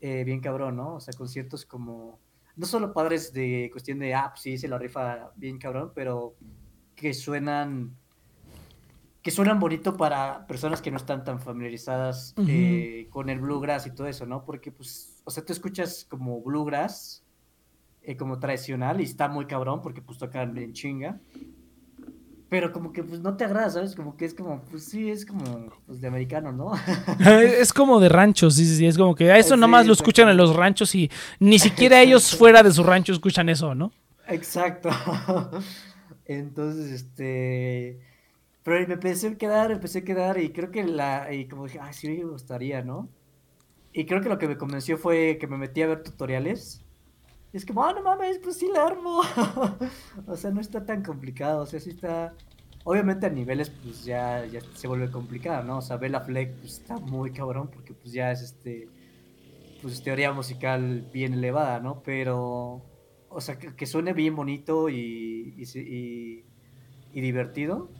eh, 0.00 0.24
bien 0.24 0.40
cabrón, 0.40 0.76
¿no? 0.76 0.96
O 0.96 1.00
sea, 1.00 1.14
conciertos 1.14 1.64
como, 1.66 2.20
no 2.56 2.66
solo 2.66 2.92
padres 2.92 3.32
de 3.32 3.68
cuestión 3.72 3.98
de, 3.98 4.14
ah, 4.14 4.30
pues 4.30 4.42
sí, 4.42 4.58
se 4.58 4.68
la 4.68 4.78
rifa 4.78 5.32
bien 5.36 5.58
cabrón, 5.58 5.92
pero 5.94 6.36
que 6.94 7.12
suenan, 7.14 7.96
que 9.24 9.30
suenan 9.30 9.58
bonito 9.58 9.96
para 9.96 10.46
personas 10.46 10.82
que 10.82 10.90
no 10.90 10.98
están 10.98 11.24
tan 11.24 11.40
familiarizadas 11.40 12.34
eh, 12.46 13.08
con 13.08 13.30
el 13.30 13.40
bluegrass 13.40 13.86
y 13.86 13.90
todo 13.90 14.06
eso, 14.06 14.26
¿no? 14.26 14.44
Porque, 14.44 14.70
pues, 14.70 15.22
o 15.24 15.30
sea, 15.30 15.42
tú 15.42 15.54
escuchas 15.54 16.06
como 16.10 16.42
bluegrass, 16.42 17.24
eh, 18.02 18.18
como 18.18 18.38
tradicional, 18.38 19.00
y 19.00 19.04
está 19.04 19.28
muy 19.28 19.46
cabrón 19.46 19.80
porque, 19.80 20.02
pues, 20.02 20.18
tocan 20.18 20.58
en 20.58 20.74
chinga. 20.74 21.18
Pero 22.50 22.70
como 22.70 22.92
que, 22.92 23.02
pues, 23.02 23.20
no 23.20 23.34
te 23.34 23.44
agrada, 23.44 23.70
¿sabes? 23.70 23.94
Como 23.94 24.14
que 24.18 24.26
es 24.26 24.34
como, 24.34 24.60
pues, 24.60 24.84
sí, 24.84 25.10
es 25.10 25.24
como, 25.24 25.72
pues, 25.86 26.02
de 26.02 26.06
americano, 26.06 26.52
¿no? 26.52 26.72
Es 27.18 27.72
como 27.72 28.00
de 28.00 28.10
ranchos, 28.10 28.56
sí, 28.56 28.66
sí, 28.66 28.76
sí. 28.76 28.86
Es 28.86 28.98
como 28.98 29.14
que 29.14 29.32
a 29.32 29.38
eso 29.38 29.54
Sí, 29.54 29.60
nomás 29.60 29.86
lo 29.86 29.94
escuchan 29.94 30.28
en 30.28 30.36
los 30.36 30.54
ranchos 30.54 30.94
y 30.94 31.10
ni 31.40 31.58
siquiera 31.58 31.98
ellos 32.02 32.36
fuera 32.36 32.62
de 32.62 32.72
su 32.72 32.84
rancho 32.84 33.14
escuchan 33.14 33.48
eso, 33.48 33.74
¿no? 33.74 33.90
Exacto. 34.28 34.90
Entonces, 36.26 36.90
este. 36.90 38.12
Pero 38.64 38.88
me 38.88 38.94
empecé 38.94 39.28
a 39.28 39.34
quedar, 39.36 39.70
empecé 39.70 39.98
a 40.00 40.04
quedar 40.04 40.38
y 40.38 40.50
creo 40.50 40.70
que 40.70 40.82
la, 40.84 41.32
y 41.32 41.46
como 41.46 41.64
dije, 41.66 41.78
ay, 41.80 41.92
sí 41.92 42.08
me 42.08 42.24
gustaría, 42.24 42.82
¿no? 42.82 43.10
Y 43.92 44.06
creo 44.06 44.22
que 44.22 44.30
lo 44.30 44.38
que 44.38 44.48
me 44.48 44.56
convenció 44.56 44.96
fue 44.96 45.36
que 45.38 45.46
me 45.46 45.58
metí 45.58 45.82
a 45.82 45.86
ver 45.86 46.02
tutoriales. 46.02 46.82
Y 47.52 47.58
es 47.58 47.66
como, 47.66 47.84
ah, 47.84 47.92
no 47.92 48.02
mames, 48.02 48.38
pues 48.38 48.56
sí 48.56 48.68
la 48.72 48.86
armo. 48.86 49.20
o 50.26 50.36
sea, 50.36 50.50
no 50.50 50.62
está 50.62 50.84
tan 50.84 51.02
complicado, 51.02 51.62
o 51.62 51.66
sea, 51.66 51.78
sí 51.78 51.90
está... 51.90 52.34
Obviamente 52.86 53.26
a 53.26 53.30
niveles 53.30 53.70
pues 53.70 54.04
ya, 54.04 54.44
ya 54.46 54.60
se 54.74 54.88
vuelve 54.88 55.10
complicado, 55.10 55.62
¿no? 55.64 55.78
O 55.78 55.82
sea, 55.82 55.96
Bella 55.96 56.20
Fleck 56.20 56.54
pues, 56.56 56.80
está 56.80 56.98
muy 56.98 57.32
cabrón 57.32 57.70
porque 57.70 57.92
pues 57.92 58.12
ya 58.14 58.32
es 58.32 58.40
este... 58.40 58.88
Pues 59.82 60.02
teoría 60.02 60.32
musical 60.32 61.06
bien 61.12 61.34
elevada, 61.34 61.80
¿no? 61.80 62.02
Pero... 62.02 62.82
O 63.28 63.40
sea, 63.40 63.58
que, 63.58 63.76
que 63.76 63.86
suene 63.86 64.14
bien 64.14 64.34
bonito 64.34 64.88
y, 64.88 65.54
y 65.56 67.20
divertido 67.20 67.90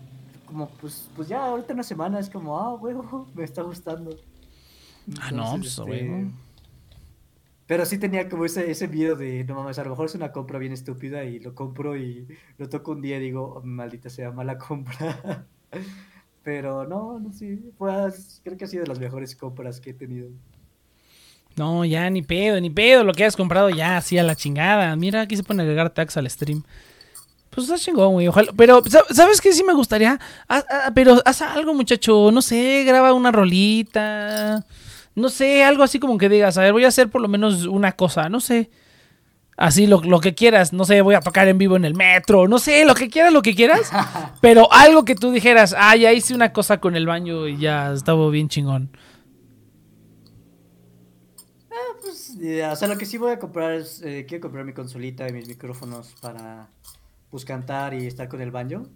como 0.47 0.69
pues, 0.69 1.09
pues 1.16 1.29
ya 1.29 1.45
ahorita 1.45 1.75
una 1.75 1.83
semana 1.83 2.19
es 2.19 2.31
como, 2.31 2.59
ah, 2.59 2.75
huevo, 2.75 3.27
me 3.35 3.45
está 3.45 3.62
gustando. 3.62 4.16
ah, 5.21 5.31
no, 5.31 5.57
pues 5.59 5.79
este... 5.79 6.27
Pero 7.66 7.87
sí 7.87 7.97
tenía 7.99 8.29
como 8.29 8.45
ese, 8.45 8.71
ese 8.71 8.89
miedo 8.89 9.16
de, 9.16 9.43
no 9.45 9.55
mames, 9.55 9.79
a 9.79 9.85
lo 9.85 9.91
mejor 9.91 10.07
es 10.07 10.15
una 10.15 10.33
compra 10.33 10.59
bien 10.59 10.73
estúpida 10.73 11.25
y 11.25 11.39
lo 11.39 11.55
compro 11.55 11.97
y 11.97 12.29
lo 12.59 12.69
toco 12.69 12.93
un 12.93 13.01
día 13.01 13.16
y 13.16 13.21
digo, 13.21 13.62
maldita 13.65 14.11
sea, 14.11 14.31
mala 14.33 14.59
compra. 14.59 15.47
Pero 16.43 16.87
no, 16.87 17.19
no 17.19 17.33
sé, 17.33 17.59
pues 17.79 18.43
creo 18.45 18.59
que 18.59 18.66
ha 18.66 18.69
sido 18.69 18.83
de 18.83 18.89
las 18.89 18.99
mejores 18.99 19.35
compras 19.35 19.81
que 19.81 19.91
he 19.91 19.95
tenido. 19.95 20.29
No, 21.57 21.85
ya 21.85 22.11
ni 22.11 22.21
pedo, 22.21 22.61
ni 22.61 22.69
pedo, 22.69 23.03
lo 23.03 23.12
que 23.12 23.25
has 23.25 23.37
comprado 23.37 23.71
ya, 23.71 23.97
así 23.97 24.19
a 24.19 24.25
la 24.25 24.35
chingada. 24.35 24.95
Mira, 24.97 25.23
aquí 25.23 25.37
se 25.37 25.43
pone 25.43 25.62
a 25.62 25.65
agregar 25.65 25.89
tax 25.91 26.16
al 26.16 26.29
stream. 26.29 26.65
Pues 27.55 27.68
está 27.68 27.78
chingón, 27.78 28.12
güey. 28.14 28.26
Ojalá. 28.28 28.52
Pero, 28.56 28.82
¿sabes 29.10 29.40
qué? 29.40 29.52
Sí 29.52 29.62
me 29.62 29.74
gustaría. 29.74 30.18
Ah, 30.48 30.64
ah, 30.68 30.90
pero 30.94 31.22
haz 31.24 31.43
algo, 31.43 31.72
muchacho. 31.72 32.31
No 32.32 32.43
sé, 32.43 32.85
graba 32.85 33.12
una 33.12 33.31
rolita. 33.31 34.64
No 35.14 35.28
sé, 35.28 35.62
algo 35.62 35.85
así 35.85 36.01
como 36.01 36.18
que 36.18 36.28
digas, 36.28 36.59
a 36.59 36.62
ver, 36.62 36.72
voy 36.72 36.85
a 36.85 36.89
hacer 36.89 37.09
por 37.09 37.20
lo 37.20 37.28
menos 37.28 37.66
una 37.66 37.93
cosa. 37.93 38.28
No 38.28 38.40
sé. 38.40 38.70
Así 39.56 39.86
lo, 39.86 40.01
lo 40.01 40.18
que 40.18 40.35
quieras. 40.35 40.72
No 40.72 40.85
sé, 40.85 41.01
voy 41.01 41.14
a 41.14 41.20
tocar 41.20 41.47
en 41.47 41.59
vivo 41.59 41.76
en 41.76 41.85
el 41.85 41.94
metro. 41.94 42.48
No 42.48 42.59
sé, 42.59 42.85
lo 42.85 42.94
que 42.97 43.09
quieras, 43.09 43.32
lo 43.32 43.43
que 43.43 43.55
quieras. 43.55 43.93
pero 44.40 44.72
algo 44.72 45.05
que 45.05 45.14
tú 45.14 45.31
dijeras, 45.31 45.76
ah, 45.78 45.94
ya 45.94 46.12
hice 46.12 46.35
una 46.35 46.52
cosa 46.52 46.81
con 46.81 46.97
el 46.97 47.06
baño 47.06 47.47
y 47.47 47.59
ya 47.59 47.93
estaba 47.93 48.28
bien 48.31 48.48
chingón. 48.48 48.90
Ah, 51.70 51.98
pues, 52.01 52.36
o 52.36 52.76
sea, 52.76 52.89
lo 52.89 52.98
que 52.98 53.06
sí 53.06 53.16
voy 53.16 53.31
a 53.31 53.39
comprar 53.39 53.74
es, 53.74 54.02
eh, 54.02 54.26
quiero 54.28 54.43
comprar 54.43 54.64
mi 54.64 54.72
consolita 54.72 55.28
y 55.28 55.32
mis 55.32 55.47
micrófonos 55.47 56.14
para 56.20 56.68
pues 57.35 57.44
cantar 57.44 57.94
y 57.94 58.06
estar 58.06 58.28
con 58.28 58.40
el 58.40 58.52
banjo. 58.52 58.86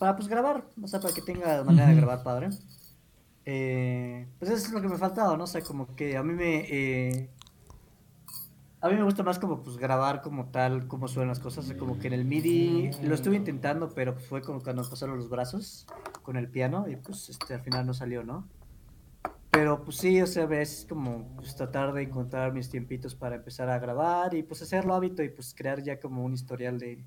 Para 0.00 0.16
pues 0.16 0.26
grabar, 0.26 0.64
o 0.82 0.88
sea, 0.88 0.98
para 0.98 1.14
que 1.14 1.22
tenga 1.22 1.62
manera 1.62 1.86
de 1.86 1.94
grabar 1.94 2.24
padre. 2.24 2.48
Eh, 3.44 4.26
pues 4.36 4.50
eso 4.50 4.66
es 4.66 4.72
lo 4.72 4.82
que 4.82 4.88
me 4.88 4.96
ha 4.96 4.98
faltado, 4.98 5.36
¿no? 5.36 5.44
O 5.44 5.46
sea, 5.46 5.60
como 5.62 5.94
que 5.94 6.16
a 6.16 6.24
mí 6.24 6.32
me... 6.32 6.66
Eh, 6.68 7.30
a 8.80 8.88
mí 8.88 8.96
me 8.96 9.04
gusta 9.04 9.22
más 9.22 9.38
como 9.38 9.62
pues 9.62 9.76
grabar 9.76 10.22
como 10.22 10.46
tal, 10.46 10.88
como 10.88 11.06
suenan 11.06 11.28
las 11.28 11.38
cosas, 11.38 11.72
como 11.74 12.00
que 12.00 12.08
en 12.08 12.14
el 12.14 12.24
MIDI 12.24 12.90
lo 13.04 13.14
estuve 13.14 13.36
intentando, 13.36 13.90
pero 13.90 14.16
fue 14.16 14.42
como 14.42 14.60
cuando 14.60 14.82
pasaron 14.82 15.16
los 15.16 15.28
brazos 15.28 15.86
con 16.24 16.36
el 16.36 16.48
piano 16.48 16.88
y 16.88 16.96
pues 16.96 17.28
este 17.28 17.54
al 17.54 17.60
final 17.60 17.86
no 17.86 17.94
salió, 17.94 18.24
¿no? 18.24 18.48
Pero 19.52 19.84
pues 19.84 19.98
sí, 19.98 20.20
o 20.20 20.26
sea, 20.26 20.46
es 20.60 20.84
como 20.88 21.28
pues, 21.36 21.54
tratar 21.54 21.92
de 21.92 22.02
encontrar 22.02 22.52
mis 22.52 22.70
tiempitos 22.70 23.14
para 23.14 23.36
empezar 23.36 23.70
a 23.70 23.78
grabar 23.78 24.34
y 24.34 24.42
pues 24.42 24.62
hacerlo 24.62 24.94
hábito 24.94 25.22
y 25.22 25.28
pues 25.28 25.54
crear 25.56 25.80
ya 25.80 26.00
como 26.00 26.24
un 26.24 26.34
historial 26.34 26.80
de, 26.80 27.04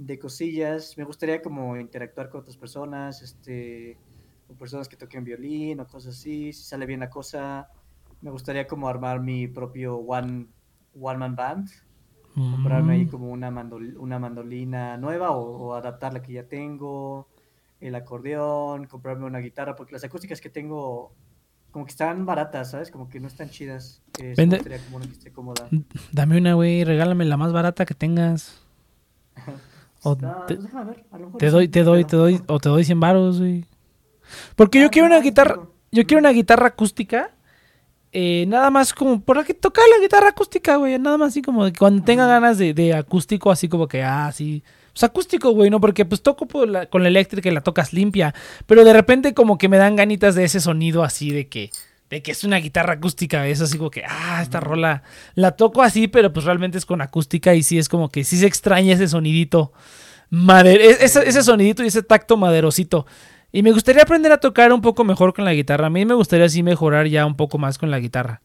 de 0.00 0.18
cosillas. 0.18 0.96
Me 0.96 1.04
gustaría 1.04 1.42
como 1.42 1.76
interactuar 1.76 2.30
con 2.30 2.40
otras 2.40 2.56
personas, 2.56 3.20
este, 3.20 3.98
con 4.46 4.56
personas 4.56 4.88
que 4.88 4.96
toquen 4.96 5.24
violín 5.24 5.78
o 5.80 5.86
cosas 5.86 6.16
así. 6.16 6.54
Si 6.54 6.64
sale 6.64 6.86
bien 6.86 7.00
la 7.00 7.10
cosa, 7.10 7.68
me 8.22 8.30
gustaría 8.30 8.66
como 8.66 8.88
armar 8.88 9.20
mi 9.20 9.46
propio 9.46 9.98
one, 9.98 10.46
one 10.98 11.18
man 11.18 11.36
band. 11.36 11.68
Comprarme 12.34 12.94
ahí 12.94 13.04
mm. 13.04 13.08
como 13.08 13.30
una, 13.30 13.50
una 13.98 14.18
mandolina 14.18 14.96
nueva 14.96 15.32
o, 15.32 15.74
adaptar 15.74 16.14
la 16.14 16.22
que 16.22 16.32
ya 16.32 16.44
tengo, 16.44 17.28
el 17.80 17.94
acordeón, 17.94 18.86
comprarme 18.86 19.26
una 19.26 19.40
guitarra, 19.40 19.76
porque 19.76 19.92
las 19.92 20.04
acústicas 20.04 20.40
que 20.40 20.48
tengo 20.48 21.12
como 21.72 21.84
que 21.84 21.90
están 21.90 22.24
baratas, 22.24 22.70
¿sabes? 22.70 22.90
Como 22.90 23.08
que 23.08 23.20
no 23.20 23.26
están 23.26 23.50
chidas. 23.50 24.02
Vende... 24.36 24.60
Como 24.84 24.96
una 24.96 25.06
que 25.06 25.12
esté 25.12 25.32
cómoda. 25.32 25.68
Dame 26.12 26.38
una, 26.38 26.54
güey, 26.54 26.84
regálame 26.84 27.24
la 27.26 27.36
más 27.36 27.52
barata 27.52 27.84
que 27.84 27.94
tengas. 27.94 28.64
O 30.02 30.16
te, 30.16 31.50
doy, 31.50 31.68
te 31.68 31.82
doy, 31.82 32.04
te 32.04 32.16
doy, 32.16 32.40
o 32.46 32.58
te 32.58 32.68
doy 32.68 32.84
100 32.84 33.00
baros, 33.00 33.38
güey. 33.38 33.66
Porque 34.56 34.80
yo 34.80 34.90
quiero 34.90 35.06
una 35.06 35.20
guitarra, 35.20 35.60
yo 35.90 36.06
quiero 36.06 36.20
una 36.20 36.30
guitarra 36.30 36.68
acústica. 36.68 37.32
Eh, 38.12 38.44
nada 38.48 38.70
más 38.70 38.92
como 38.92 39.20
por 39.20 39.44
que 39.44 39.54
tocar 39.54 39.84
la 39.94 40.02
guitarra 40.02 40.30
acústica, 40.30 40.76
güey. 40.76 40.98
Nada 40.98 41.18
más 41.18 41.28
así 41.28 41.42
como 41.42 41.64
de 41.64 41.72
cuando 41.72 42.02
tenga 42.02 42.26
ganas 42.26 42.58
de, 42.58 42.94
acústico, 42.94 43.50
así 43.50 43.68
como 43.68 43.88
que, 43.88 44.02
ah, 44.02 44.30
sí. 44.32 44.62
Pues 44.92 45.04
acústico, 45.04 45.50
güey, 45.52 45.70
¿no? 45.70 45.80
Porque 45.80 46.04
pues 46.04 46.20
toco 46.22 46.48
con 46.48 47.02
la 47.02 47.08
eléctrica 47.08 47.48
y 47.48 47.52
la 47.52 47.60
tocas 47.60 47.92
limpia. 47.92 48.34
Pero 48.66 48.84
de 48.84 48.92
repente 48.92 49.34
como 49.34 49.58
que 49.58 49.68
me 49.68 49.76
dan 49.76 49.96
ganitas 49.96 50.34
de 50.34 50.44
ese 50.44 50.60
sonido 50.60 51.04
así 51.04 51.30
de 51.30 51.48
que 51.48 51.70
de 52.10 52.22
que 52.22 52.32
es 52.32 52.44
una 52.44 52.56
guitarra 52.58 52.94
acústica, 52.94 53.46
es 53.46 53.60
así 53.60 53.78
como 53.78 53.90
que, 53.90 54.02
ah, 54.06 54.40
esta 54.42 54.60
rola 54.60 55.04
la 55.34 55.52
toco 55.52 55.82
así, 55.82 56.08
pero 56.08 56.32
pues 56.32 56.44
realmente 56.44 56.76
es 56.76 56.84
con 56.84 57.00
acústica 57.00 57.54
y 57.54 57.62
sí 57.62 57.78
es 57.78 57.88
como 57.88 58.10
que 58.10 58.24
sí 58.24 58.36
se 58.36 58.46
extraña 58.46 58.94
ese 58.94 59.08
sonidito, 59.08 59.72
mader 60.28 60.80
e-, 60.80 61.04
ese, 61.04 61.28
ese 61.28 61.42
sonidito 61.42 61.84
y 61.84 61.86
ese 61.86 62.02
tacto 62.02 62.36
maderosito. 62.36 63.06
Y 63.52 63.62
me 63.62 63.72
gustaría 63.72 64.02
aprender 64.02 64.32
a 64.32 64.38
tocar 64.38 64.72
un 64.72 64.80
poco 64.80 65.04
mejor 65.04 65.34
con 65.34 65.44
la 65.44 65.52
guitarra. 65.52 65.86
A 65.86 65.90
mí 65.90 66.04
me 66.04 66.14
gustaría 66.14 66.46
así 66.46 66.62
mejorar 66.62 67.08
ya 67.08 67.26
un 67.26 67.36
poco 67.36 67.58
más 67.58 67.78
con 67.78 67.90
la 67.90 67.98
guitarra 67.98 68.42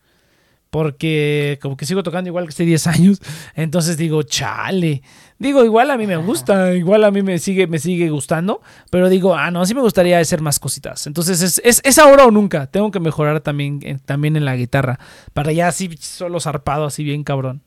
porque 0.70 1.58
como 1.62 1.78
que 1.78 1.86
sigo 1.86 2.04
tocando 2.04 2.28
igual 2.28 2.46
que 2.46 2.50
hace 2.50 2.66
10 2.66 2.88
años, 2.88 3.22
entonces 3.56 3.98
digo, 3.98 4.24
chale. 4.24 5.02
Digo, 5.38 5.66
igual 5.66 5.92
a 5.92 5.98
mí 5.98 6.08
me 6.08 6.16
gusta, 6.18 6.74
igual 6.74 7.04
a 7.04 7.12
mí 7.12 7.22
me 7.22 7.40
sigue, 7.40 7.68
me 7.68 7.80
sigue 7.80 8.10
gustando, 8.10 8.62
pero 8.90 9.10
digo, 9.10 9.36
ah, 9.36 9.52
no, 9.52 9.66
sí 9.66 9.74
me 9.74 9.82
gustaría 9.82 10.20
hacer 10.20 10.42
más 10.42 10.60
cositas. 10.60 11.08
Entonces 11.08 11.42
es, 11.42 11.82
es, 11.84 11.98
ahora 11.98 12.26
o 12.26 12.32
nunca, 12.32 12.68
tengo 12.68 12.92
que 12.92 13.00
mejorar 13.00 13.42
también, 13.42 14.00
también 14.06 14.36
en 14.36 14.46
la 14.46 14.56
guitarra, 14.56 15.00
para 15.34 15.52
ya 15.52 15.68
así 15.68 15.90
solo 16.00 16.40
zarpado, 16.40 16.86
así 16.86 17.04
bien 17.04 17.24
cabrón. 17.24 17.64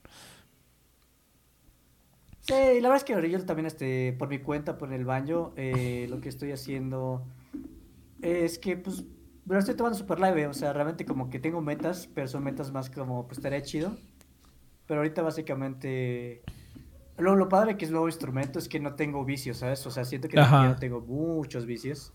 Sí, 2.40 2.54
la 2.54 2.88
verdad 2.88 2.96
es 2.96 3.04
que 3.04 3.30
yo 3.30 3.44
también, 3.44 3.66
este, 3.66 4.14
por 4.18 4.28
mi 4.28 4.38
cuenta, 4.38 4.78
por 4.78 4.90
el 4.94 5.04
baño, 5.04 5.52
eh, 5.56 6.06
lo 6.08 6.22
que 6.22 6.30
estoy 6.30 6.52
haciendo 6.52 7.26
es 8.22 8.58
que, 8.58 8.78
pues, 8.78 9.04
pero 9.48 9.60
estoy 9.60 9.74
tomando 9.74 9.98
super 9.98 10.20
live, 10.20 10.46
o 10.46 10.54
sea, 10.54 10.72
realmente 10.72 11.06
como 11.06 11.30
que 11.30 11.38
tengo 11.38 11.60
metas, 11.62 12.08
pero 12.14 12.28
son 12.28 12.44
metas 12.44 12.70
más 12.70 12.90
como, 12.90 13.26
pues 13.26 13.38
estaría 13.38 13.62
chido. 13.62 13.96
Pero 14.86 15.00
ahorita 15.00 15.22
básicamente... 15.22 16.42
Lo, 17.16 17.34
lo 17.34 17.48
padre 17.48 17.76
que 17.76 17.84
es 17.84 17.90
nuevo 17.90 18.06
instrumento 18.06 18.60
es 18.60 18.68
que 18.68 18.78
no 18.78 18.94
tengo 18.94 19.24
vicios, 19.24 19.56
¿sabes? 19.56 19.84
O 19.86 19.90
sea, 19.90 20.04
siento 20.04 20.28
que 20.28 20.36
no 20.36 20.76
tengo 20.76 21.00
muchos 21.00 21.66
vicios. 21.66 22.12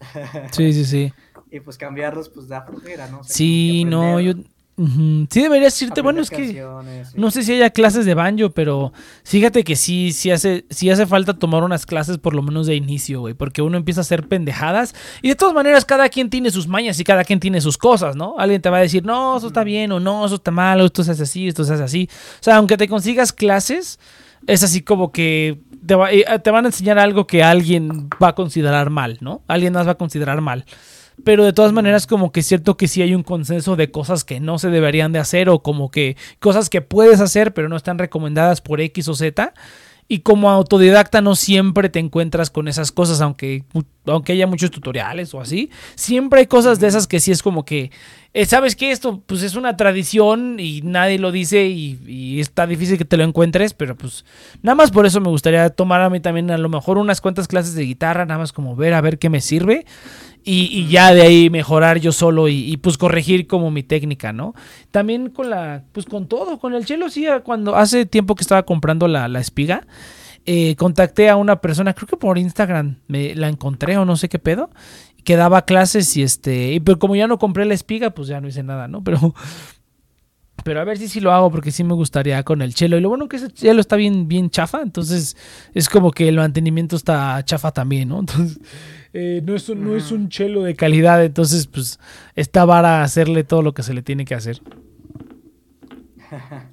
Sí, 0.52 0.72
sí, 0.72 0.86
sí. 0.86 1.14
y 1.52 1.60
pues 1.60 1.78
cambiarlos, 1.78 2.30
pues 2.30 2.48
da 2.48 2.62
flojera, 2.62 3.10
¿no? 3.10 3.22
sí, 3.24 3.84
no, 3.84 4.22
yo, 4.22 4.34
Sí 4.76 5.42
deberías 5.42 5.80
irte, 5.84 6.02
bueno, 6.02 6.22
es 6.22 6.32
que 6.32 6.66
no 7.14 7.30
sé 7.30 7.44
si 7.44 7.54
haya 7.54 7.70
clases 7.70 8.08
de 8.08 8.16
banjo, 8.16 8.50
pero 8.50 8.92
fíjate 9.24 9.64
que 9.64 9.76
sí, 9.76 10.12
sí 10.12 10.32
hace, 10.32 10.66
sí 10.72 10.90
hace 10.90 11.06
falta 11.06 11.36
tomar 11.36 11.64
unas 11.64 11.86
clases 11.86 12.18
por 12.18 12.34
lo 12.34 12.42
menos 12.42 12.66
de 12.66 12.76
inicio, 12.76 13.20
güey, 13.20 13.36
porque 13.36 13.62
uno 13.62 13.78
empieza 13.78 14.02
a 14.02 14.04
hacer 14.04 14.28
pendejadas 14.28 14.96
y 15.22 15.30
de 15.30 15.36
todas 15.36 15.54
maneras 15.54 15.86
cada 15.86 16.10
quien 16.10 16.32
tiene 16.32 16.50
sus 16.50 16.68
mañas 16.68 17.00
y 17.00 17.04
cada 17.04 17.24
quien 17.24 17.40
tiene 17.40 17.62
sus 17.62 17.78
cosas, 17.78 18.16
¿no? 18.16 18.36
Alguien 18.40 18.64
te 18.64 18.70
va 18.72 18.78
a 18.78 18.82
decir, 18.82 19.06
no, 19.06 19.38
eso 19.38 19.48
está 19.48 19.64
bien 19.64 19.92
o 19.92 20.00
no, 20.00 20.26
eso 20.26 20.36
está 20.36 20.50
mal, 20.50 20.82
o 20.82 20.86
esto 20.86 21.04
se 21.04 21.12
hace 21.12 21.24
así, 21.24 21.48
esto 21.48 21.64
se 21.64 21.74
hace 21.74 21.84
así. 21.84 22.10
O 22.12 22.44
sea, 22.44 22.56
aunque 22.56 22.76
te 22.76 22.88
consigas 22.88 23.32
clases, 23.32 24.00
es 24.48 24.64
así 24.64 24.82
como 24.82 25.12
que 25.12 25.60
te, 25.86 25.94
eh, 25.94 26.40
te 26.44 26.50
van 26.50 26.66
a 26.66 26.70
enseñar 26.70 26.98
algo 26.98 27.28
que 27.28 27.44
alguien 27.44 28.10
va 28.22 28.30
a 28.30 28.36
considerar 28.36 28.90
mal, 28.90 29.20
¿no? 29.22 29.44
Alguien 29.48 29.74
más 29.74 29.86
va 29.86 29.92
a 29.92 29.98
considerar 29.98 30.42
mal 30.42 30.66
pero 31.24 31.44
de 31.46 31.54
todas 31.54 31.74
maneras 31.74 32.08
como 32.08 32.32
que 32.32 32.42
es 32.42 32.46
cierto 32.46 32.78
que 32.78 32.88
sí 32.88 33.02
hay 33.02 33.16
un 33.16 33.24
consenso 33.24 33.76
de 33.76 33.92
cosas 33.92 34.24
que 34.24 34.40
no 34.40 34.60
se 34.60 34.70
deberían 34.70 35.12
de 35.12 35.20
hacer 35.20 35.50
o 35.50 35.60
como 35.60 35.92
que 35.92 36.18
cosas 36.40 36.70
que 36.70 36.82
puedes 36.82 37.20
hacer 37.20 37.54
pero 37.54 37.70
no 37.70 37.76
están 37.76 37.98
recomendadas 37.98 38.62
por 38.62 38.82
X 38.82 39.08
o 39.08 39.16
Z. 39.16 39.54
Y 40.10 40.20
como 40.20 40.50
autodidacta 40.50 41.22
no 41.22 41.34
siempre 41.34 41.88
te 41.88 42.00
encuentras 42.00 42.50
con 42.50 42.68
esas 42.68 42.92
cosas, 42.92 43.22
aunque, 43.22 43.64
aunque 44.06 44.34
haya 44.34 44.48
muchos 44.48 44.70
tutoriales 44.70 45.34
o 45.34 45.40
así. 45.40 45.70
Siempre 45.96 46.42
hay 46.42 46.48
cosas 46.48 46.82
de 46.82 46.88
esas 46.88 47.08
que 47.08 47.22
sí 47.22 47.32
es 47.32 47.42
como 47.42 47.64
que, 47.64 47.90
eh, 48.34 48.46
¿sabes 48.46 48.76
qué? 48.76 48.92
Esto 48.92 49.24
pues 49.26 49.44
es 49.44 49.56
una 49.56 49.78
tradición 49.78 50.60
y 50.60 50.82
nadie 50.82 51.20
lo 51.20 51.32
dice 51.32 51.68
y, 51.68 51.98
y, 52.06 52.42
está 52.42 52.68
difícil 52.68 52.98
que 52.98 53.06
te 53.06 53.16
lo 53.16 53.24
encuentres, 53.24 53.74
pero 53.74 53.96
pues 53.96 54.26
nada 54.62 54.76
más 54.76 54.92
por 54.92 55.06
eso 55.06 55.22
me 55.22 55.30
gustaría 55.30 55.70
tomar 55.70 56.02
a 56.02 56.10
mí 56.10 56.20
también 56.20 56.52
a 56.52 56.58
lo 56.58 56.68
mejor 56.68 56.98
unas 56.98 57.22
cuantas 57.22 57.48
clases 57.48 57.74
de 57.74 57.86
guitarra, 57.86 58.26
nada 58.26 58.40
más 58.40 58.52
como 58.52 58.76
ver 58.76 58.94
a 58.94 59.02
ver 59.02 59.18
qué 59.18 59.30
me 59.30 59.40
sirve 59.40 59.86
y, 60.46 60.88
ya 60.88 61.14
de 61.14 61.22
ahí 61.22 61.50
mejorar 61.50 62.00
yo 62.00 62.12
solo 62.12 62.50
y, 62.50 62.78
pues 62.78 62.98
corregir 62.98 63.48
como 63.48 63.72
mi 63.72 63.84
técnica, 63.84 64.34
¿no? 64.34 64.54
También 64.92 65.30
con 65.30 65.50
la, 65.50 65.84
pues 65.92 66.06
con 66.06 66.28
todo, 66.28 66.60
con 66.60 66.74
el 66.74 66.86
chelo, 66.86 67.10
sí, 67.10 67.26
cuando 67.44 67.76
hace 67.76 68.06
tiempo 68.06 68.36
que 68.36 68.44
estaba 68.44 68.64
comprando 68.64 69.08
la, 69.08 69.28
espiga, 69.40 69.88
eh, 70.46 70.76
contacté 70.76 71.30
a 71.30 71.38
una 71.38 71.62
persona, 71.62 71.94
creo 71.94 72.08
que 72.08 72.18
por 72.18 72.38
Instagram 72.38 72.98
me 73.08 73.34
la 73.36 73.48
encontré 73.48 73.98
o 73.98 74.06
no 74.06 74.18
sé 74.18 74.28
qué 74.28 74.40
pedo, 74.40 74.70
que 75.24 75.38
daba 75.38 75.64
clases 75.64 76.16
y 76.18 76.24
este, 76.24 76.74
y 76.74 76.80
pero 76.80 77.00
como 77.00 77.16
ya 77.16 77.28
no 77.28 77.40
compré 77.40 77.66
la 77.66 77.74
espiga, 77.74 78.10
pues 78.10 78.28
ya 78.28 78.42
no 78.42 78.48
hice 78.48 78.64
nada, 78.64 78.90
¿no? 78.90 79.04
Pero, 79.04 79.34
pero 80.66 80.82
a 80.82 80.84
ver 80.84 80.98
si 80.98 81.08
sí 81.08 81.22
lo 81.22 81.32
hago 81.32 81.50
porque 81.50 81.72
sí 81.72 81.86
me 81.86 81.94
gustaría 81.94 82.44
con 82.44 82.62
el 82.62 82.74
chelo. 82.74 82.98
Y 82.98 83.02
lo 83.02 83.10
bueno 83.10 83.30
que 83.30 83.38
ese 83.38 83.50
chelo 83.50 83.80
está 83.80 83.96
bien, 83.96 84.28
bien 84.28 84.50
chafa, 84.50 84.82
entonces 84.82 85.38
es 85.74 85.88
como 85.88 86.12
que 86.12 86.28
el 86.28 86.36
mantenimiento 86.36 86.98
está 86.98 87.44
chafa 87.46 87.72
también, 87.72 88.10
¿no? 88.10 88.20
Entonces 88.24 88.60
eh, 89.14 89.42
no, 89.46 89.56
es 89.56 89.70
un, 89.70 89.84
no 89.84 89.96
es 89.96 90.12
un 90.12 90.30
chelo 90.30 90.64
de 90.64 90.76
calidad, 90.76 91.24
entonces 91.24 91.68
pues 91.68 92.00
está 92.36 92.66
vara 92.66 93.04
hacerle 93.04 93.44
todo 93.44 93.62
lo 93.62 93.74
que 93.74 93.84
se 93.84 93.94
le 93.94 94.02
tiene 94.02 94.26
que 94.26 94.36
hacer. 94.36 94.60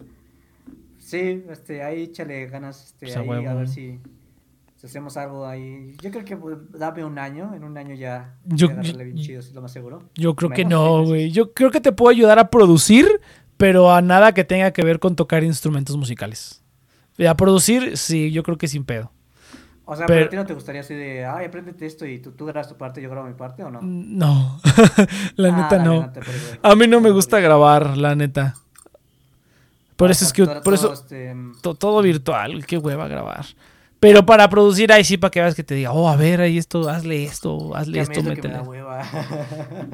Sí, 0.98 1.42
este, 1.50 1.82
ahí 1.82 2.02
échale 2.02 2.46
ganas, 2.46 2.84
este, 2.86 3.06
Pues 3.06 3.16
a 3.16 3.20
ahí, 3.20 3.28
huevo. 3.28 3.50
a 3.50 3.54
ver 3.54 3.66
si, 3.68 3.98
si 4.76 4.86
hacemos 4.86 5.16
algo 5.16 5.44
ahí. 5.44 5.96
Yo 6.00 6.12
creo 6.12 6.24
que 6.24 6.36
pues, 6.36 6.56
dame 6.72 7.04
un 7.04 7.18
año, 7.18 7.52
en 7.52 7.64
un 7.64 7.76
año 7.76 7.96
ya 7.96 8.36
Yo- 8.44 8.68
agarrarle 8.68 9.04
bien 9.04 9.16
yo- 9.16 9.22
chido, 9.24 9.40
es 9.40 9.52
lo 9.52 9.60
más 9.60 9.72
seguro. 9.72 10.04
Yo 10.14 10.36
creo 10.36 10.50
que 10.50 10.64
no, 10.64 11.04
güey. 11.04 11.32
Yo 11.32 11.52
creo 11.52 11.72
que 11.72 11.80
te 11.80 11.90
puedo 11.90 12.10
ayudar 12.10 12.38
a 12.38 12.48
producir, 12.48 13.08
pero 13.56 13.92
a 13.92 14.00
nada 14.02 14.32
que 14.34 14.44
tenga 14.44 14.70
que 14.72 14.84
ver 14.84 15.00
con 15.00 15.16
tocar 15.16 15.42
instrumentos 15.42 15.96
musicales. 15.96 16.62
A 17.28 17.36
producir, 17.36 17.96
sí, 17.98 18.30
yo 18.30 18.44
creo 18.44 18.56
que 18.56 18.68
sin 18.68 18.84
pedo. 18.84 19.10
O 19.92 19.96
sea, 19.96 20.06
Pero- 20.06 20.18
pero 20.20 20.26
a 20.26 20.30
ti 20.30 20.36
no 20.36 20.46
te 20.46 20.54
gustaría 20.54 20.82
así 20.82 20.94
de, 20.94 21.24
ay, 21.26 21.46
apréndete 21.46 21.84
esto 21.84 22.06
y 22.06 22.20
tú, 22.20 22.30
tú 22.30 22.46
grabas 22.46 22.68
tu 22.68 22.76
parte, 22.76 23.02
yo 23.02 23.10
grabo 23.10 23.26
mi 23.26 23.34
parte 23.34 23.64
o 23.64 23.70
no? 23.72 23.80
No, 23.82 24.60
la 25.34 25.48
Ah, 25.48 25.56
neta 25.62 25.82
no. 25.82 26.12
A 26.62 26.76
mí 26.76 26.86
no 26.86 27.00
me 27.00 27.10
gusta 27.10 27.40
grabar, 27.40 27.96
la 27.96 28.14
neta. 28.14 28.54
Por 29.96 30.10
Ah, 30.10 30.12
eso 30.12 30.24
es 30.26 30.32
que, 30.32 30.46
por 30.46 30.74
eso, 30.74 30.84
todo, 30.90 30.92
este, 30.94 31.36
to- 31.60 31.74
todo 31.74 32.02
virtual, 32.02 32.64
qué 32.66 32.78
hueva 32.78 33.08
grabar. 33.08 33.44
Pero 33.98 34.24
para 34.24 34.48
producir, 34.48 34.92
ahí 34.92 35.02
sí, 35.04 35.18
para 35.18 35.30
que 35.32 35.40
veas 35.40 35.54
que 35.56 35.64
te 35.64 35.74
diga, 35.74 35.90
oh, 35.92 36.08
a 36.08 36.14
ver, 36.16 36.40
ahí 36.40 36.56
esto, 36.56 36.88
hazle 36.88 37.24
esto, 37.24 37.74
hazle 37.76 38.00
esto, 38.00 38.22
métele. 38.22 38.60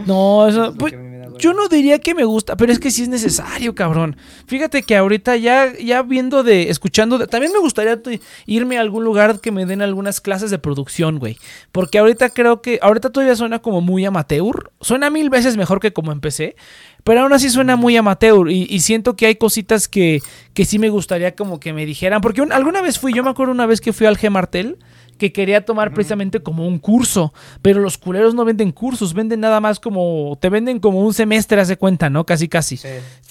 No, 0.06 0.47
Eso 0.47 0.74
pues, 0.78 0.93
yo 1.38 1.52
no 1.52 1.68
diría 1.68 1.98
que 1.98 2.14
me 2.14 2.24
gusta, 2.24 2.56
pero 2.56 2.72
es 2.72 2.78
que 2.78 2.90
sí 2.90 3.02
es 3.02 3.08
necesario, 3.08 3.74
cabrón. 3.74 4.16
Fíjate 4.46 4.82
que 4.82 4.96
ahorita 4.96 5.36
ya, 5.36 5.72
ya 5.78 6.02
viendo 6.02 6.42
de, 6.42 6.70
escuchando, 6.70 7.26
también 7.26 7.52
me 7.52 7.58
gustaría 7.58 8.00
irme 8.46 8.78
a 8.78 8.80
algún 8.80 9.04
lugar 9.04 9.40
que 9.40 9.50
me 9.52 9.66
den 9.66 9.82
algunas 9.82 10.20
clases 10.20 10.50
de 10.50 10.58
producción, 10.58 11.18
güey. 11.18 11.38
Porque 11.72 11.98
ahorita 11.98 12.30
creo 12.30 12.62
que, 12.62 12.78
ahorita 12.82 13.10
todavía 13.10 13.36
suena 13.36 13.60
como 13.60 13.80
muy 13.80 14.04
amateur. 14.04 14.70
Suena 14.80 15.10
mil 15.10 15.30
veces 15.30 15.56
mejor 15.56 15.80
que 15.80 15.92
como 15.92 16.12
empecé. 16.12 16.56
Pero 17.04 17.20
aún 17.20 17.32
así 17.32 17.50
suena 17.50 17.76
muy 17.76 17.96
amateur 17.96 18.50
y, 18.50 18.80
siento 18.80 19.14
que 19.14 19.26
hay 19.26 19.36
cositas 19.36 19.86
que, 19.86 20.20
que 20.54 20.64
sí 20.64 20.80
me 20.80 20.88
gustaría 20.88 21.36
como 21.36 21.60
que 21.60 21.72
me 21.72 21.86
dijeran. 21.86 22.20
Porque 22.20 22.42
un- 22.42 22.50
alguna 22.52 22.82
vez 22.82 22.98
fui, 22.98 23.12
yo 23.12 23.22
me 23.22 23.30
acuerdo 23.30 23.52
una 23.52 23.66
vez 23.66 23.80
que 23.80 23.92
fui 23.92 24.08
al 24.08 24.16
Gemartel 24.16 24.76
que 25.18 25.32
quería 25.32 25.64
tomar 25.64 25.93
precisamente 25.93 26.40
como 26.40 26.66
un 26.66 26.78
curso, 26.78 27.32
pero 27.62 27.80
los 27.80 27.98
culeros 27.98 28.34
no 28.34 28.44
venden 28.44 28.72
cursos, 28.72 29.14
venden 29.14 29.40
nada 29.40 29.60
más 29.60 29.80
como, 29.80 30.36
te 30.40 30.48
venden 30.48 30.78
como 30.78 31.01
un 31.01 31.14
semestre, 31.14 31.60
hace 31.60 31.76
cuenta, 31.76 32.10
¿no? 32.10 32.24
Casi, 32.24 32.48
casi. 32.48 32.76
Sí. 32.76 32.88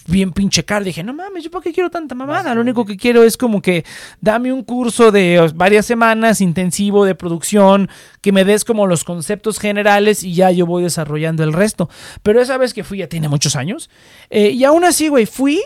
Bien 0.07 0.32
pinche 0.32 0.64
caro. 0.64 0.86
Dije, 0.86 1.03
no 1.03 1.14
mames, 1.14 1.44
¿yo 1.44 1.52
para 1.52 1.64
qué 1.64 1.74
quiero 1.74 1.90
tanta 1.90 2.14
mamada? 2.16 2.53
Lo 2.53 2.62
único 2.62 2.86
que 2.86 2.98
quiero 2.98 3.24
es 3.24 3.38
como 3.38 3.62
que 3.62 3.84
dame 4.22 4.53
un 4.53 4.64
curso 4.64 5.12
de 5.12 5.52
varias 5.56 5.86
semanas 5.86 6.41
intensivo 6.41 7.06
de 7.06 7.16
producción, 7.16 7.90
que 8.22 8.32
me 8.32 8.45
des 8.45 8.66
como 8.66 8.88
los 8.88 9.03
conceptos 9.03 9.60
generales 9.60 10.24
y 10.24 10.34
ya 10.36 10.52
yo 10.52 10.66
voy 10.66 10.84
desarrollando 10.84 11.44
el 11.44 11.53
resto. 11.53 11.90
Pero 12.24 12.41
esa 12.41 12.57
vez 12.57 12.74
que 12.74 12.84
fui, 12.84 12.99
ya 12.99 13.07
tiene 13.07 13.30
muchos 13.30 13.56
años, 13.56 13.90
eh, 14.30 14.49
y 14.49 14.64
aún 14.64 14.84
así, 14.86 15.07
güey, 15.07 15.26
fui 15.26 15.62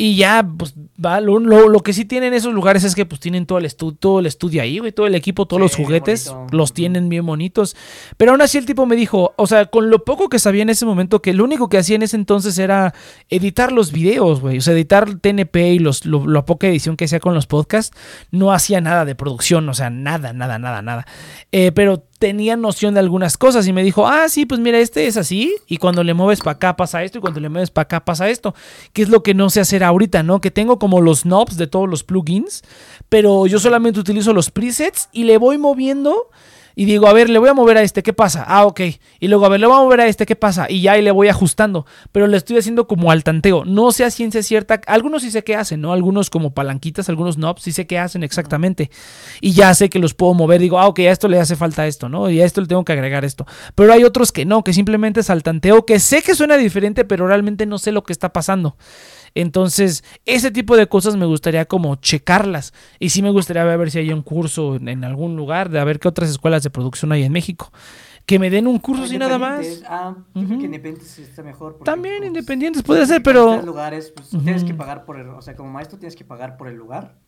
y 0.00 0.14
ya, 0.14 0.48
pues, 0.56 0.74
va, 1.04 1.20
lo, 1.20 1.40
lo- 1.40 1.68
lo 1.68 1.80
que 1.80 1.92
sí 1.92 2.04
tienen 2.04 2.32
esos 2.32 2.54
lugares 2.54 2.84
es 2.84 2.94
que 2.94 3.04
pues 3.04 3.20
tienen 3.20 3.46
todo 3.46 3.58
el, 3.58 3.64
estu- 3.64 3.96
todo 3.98 4.20
el 4.20 4.26
estudio 4.26 4.62
ahí, 4.62 4.78
güey, 4.78 4.92
todo 4.92 5.08
el 5.08 5.16
equipo, 5.16 5.46
todos 5.46 5.60
Sí, 5.60 5.64
los 5.64 5.74
juguetes, 5.86 6.32
los 6.52 6.72
tienen 6.72 7.08
bien 7.08 7.26
bonitos. 7.26 7.74
Pero 8.16 8.30
aún 8.30 8.40
así 8.40 8.58
el 8.58 8.64
tipo 8.66 8.86
me 8.86 8.94
dijo, 8.94 9.34
o 9.36 9.46
sea, 9.48 9.66
con 9.66 9.90
lo 9.90 10.04
poco 10.04 10.28
que 10.28 10.38
sabía 10.38 10.62
en 10.62 10.70
ese 10.70 10.86
momento, 10.86 11.20
que 11.20 11.34
lo 11.34 11.42
único 11.42 11.68
que 11.68 11.78
hacía 11.78 11.96
en 11.96 12.02
ese 12.02 12.14
entonces 12.16 12.56
era 12.58 12.94
editar 13.28 13.72
los 13.72 13.90
videos, 13.90 14.40
güey, 14.40 14.58
o 14.58 14.60
sea, 14.60 14.72
editar 14.74 15.16
TNP 15.18 15.56
y 15.72 15.78
los, 15.80 16.06
lo, 16.06 16.26
la 16.28 16.44
poca 16.44 16.68
edición 16.68 16.96
que 16.96 17.06
hacía 17.06 17.18
con 17.18 17.34
los 17.34 17.46
podcasts, 17.48 17.96
no 18.30 18.52
hacía 18.52 18.80
nada 18.80 19.04
de 19.04 19.16
producción, 19.16 19.68
o 19.68 19.74
sea, 19.74 19.90
nada, 19.90 20.32
nada, 20.32 20.60
nada, 20.60 20.80
nada. 20.80 21.06
Eh, 21.50 21.72
pero 21.72 22.04
tenía 22.18 22.56
noción 22.56 22.94
de 22.94 23.00
algunas 23.00 23.36
cosas 23.36 23.66
y 23.66 23.72
me 23.72 23.82
dijo, 23.82 24.06
ah, 24.06 24.28
sí, 24.28 24.44
pues 24.46 24.60
mira, 24.60 24.78
este 24.78 25.06
es 25.06 25.16
así, 25.16 25.54
y 25.66 25.78
cuando 25.78 26.02
le 26.02 26.14
mueves 26.14 26.40
para 26.40 26.52
acá 26.52 26.76
pasa 26.76 27.04
esto, 27.04 27.18
y 27.18 27.20
cuando 27.20 27.40
le 27.40 27.48
mueves 27.48 27.70
para 27.70 27.84
acá 27.84 28.04
pasa 28.04 28.28
esto, 28.28 28.54
que 28.92 29.02
es 29.02 29.08
lo 29.08 29.22
que 29.22 29.34
no 29.34 29.50
sé 29.50 29.60
hacer 29.60 29.84
ahorita, 29.84 30.22
¿no? 30.22 30.40
Que 30.40 30.50
tengo 30.50 30.78
como 30.78 31.00
los 31.00 31.22
knobs 31.22 31.56
de 31.56 31.66
todos 31.66 31.88
los 31.88 32.04
plugins, 32.04 32.62
pero 33.08 33.46
yo 33.46 33.58
solamente 33.58 34.00
utilizo 34.00 34.32
los 34.32 34.50
presets 34.50 35.08
y 35.12 35.24
le 35.24 35.38
voy 35.38 35.58
moviendo. 35.58 36.28
Y 36.78 36.84
digo, 36.84 37.08
a 37.08 37.12
ver, 37.12 37.28
le 37.28 37.40
voy 37.40 37.48
a 37.48 37.54
mover 37.54 37.76
a 37.76 37.82
este, 37.82 38.04
¿qué 38.04 38.12
pasa? 38.12 38.44
Ah, 38.46 38.64
ok. 38.64 38.82
Y 39.18 39.26
luego, 39.26 39.44
a 39.44 39.48
ver, 39.48 39.58
le 39.58 39.66
voy 39.66 39.74
a 39.74 39.80
mover 39.80 40.00
a 40.00 40.06
este, 40.06 40.26
¿qué 40.26 40.36
pasa? 40.36 40.66
Y 40.70 40.80
ya 40.80 40.96
y 40.96 41.02
le 41.02 41.10
voy 41.10 41.26
ajustando. 41.26 41.86
Pero 42.12 42.28
le 42.28 42.36
estoy 42.36 42.56
haciendo 42.56 42.86
como 42.86 43.10
al 43.10 43.24
tanteo. 43.24 43.64
No 43.64 43.90
sé 43.90 44.04
a 44.04 44.12
ciencia 44.12 44.44
cierta. 44.44 44.80
Algunos 44.86 45.22
sí 45.22 45.32
sé 45.32 45.42
qué 45.42 45.56
hacen, 45.56 45.80
¿no? 45.80 45.92
Algunos 45.92 46.30
como 46.30 46.54
palanquitas, 46.54 47.08
algunos 47.08 47.34
knobs 47.34 47.62
sí 47.62 47.72
sé 47.72 47.88
qué 47.88 47.98
hacen 47.98 48.22
exactamente. 48.22 48.92
Y 49.40 49.54
ya 49.54 49.74
sé 49.74 49.90
que 49.90 49.98
los 49.98 50.14
puedo 50.14 50.34
mover. 50.34 50.60
Digo, 50.60 50.78
ah, 50.78 50.86
ok, 50.86 51.00
a 51.00 51.10
esto 51.10 51.26
le 51.26 51.40
hace 51.40 51.56
falta 51.56 51.84
esto, 51.84 52.08
¿no? 52.08 52.30
Y 52.30 52.40
a 52.40 52.44
esto 52.44 52.60
le 52.60 52.68
tengo 52.68 52.84
que 52.84 52.92
agregar 52.92 53.24
esto. 53.24 53.44
Pero 53.74 53.92
hay 53.92 54.04
otros 54.04 54.30
que 54.30 54.44
no, 54.44 54.62
que 54.62 54.72
simplemente 54.72 55.18
es 55.18 55.30
al 55.30 55.42
tanteo, 55.42 55.84
que 55.84 55.98
sé 55.98 56.22
que 56.22 56.36
suena 56.36 56.56
diferente, 56.56 57.04
pero 57.04 57.26
realmente 57.26 57.66
no 57.66 57.78
sé 57.78 57.90
lo 57.90 58.04
que 58.04 58.12
está 58.12 58.32
pasando. 58.32 58.76
Entonces, 59.34 60.04
ese 60.24 60.50
tipo 60.50 60.76
de 60.76 60.86
cosas 60.86 61.16
me 61.16 61.26
gustaría 61.26 61.64
como 61.66 61.96
checarlas. 61.96 62.72
Y 62.98 63.10
sí 63.10 63.22
me 63.22 63.30
gustaría 63.30 63.64
ver 63.64 63.90
si 63.90 63.98
hay 63.98 64.12
un 64.12 64.22
curso 64.22 64.76
en, 64.76 64.88
en 64.88 65.04
algún 65.04 65.36
lugar, 65.36 65.68
de 65.68 65.78
a 65.78 65.84
ver 65.84 65.98
qué 65.98 66.08
otras 66.08 66.30
escuelas 66.30 66.62
de 66.62 66.70
producción 66.70 67.12
hay 67.12 67.22
en 67.24 67.32
México. 67.32 67.72
Que 68.26 68.38
me 68.38 68.50
den 68.50 68.66
un 68.66 68.78
curso 68.78 69.06
sin 69.06 69.20
nada 69.20 69.38
más. 69.38 69.82
Ah, 69.88 70.14
creo 70.34 70.44
Ujú. 70.44 70.58
que 70.58 70.64
independientes 70.66 71.18
está 71.18 71.42
mejor. 71.42 71.78
También 71.82 72.16
pues, 72.18 72.28
independientes 72.28 72.82
puede 72.82 73.06
ser, 73.06 73.16
en 73.16 73.22
pero... 73.22 73.62
lugares, 73.62 74.12
pues, 74.14 74.28
tienes 74.44 74.64
que 74.64 74.74
pagar 74.74 75.06
por 75.06 75.18
el, 75.18 75.28
o 75.28 75.40
sea, 75.40 75.56
como 75.56 75.70
maestro 75.70 75.98
tienes 75.98 76.14
que 76.14 76.26
pagar 76.26 76.58
por 76.58 76.68
el 76.68 76.74
lugar. 76.74 77.18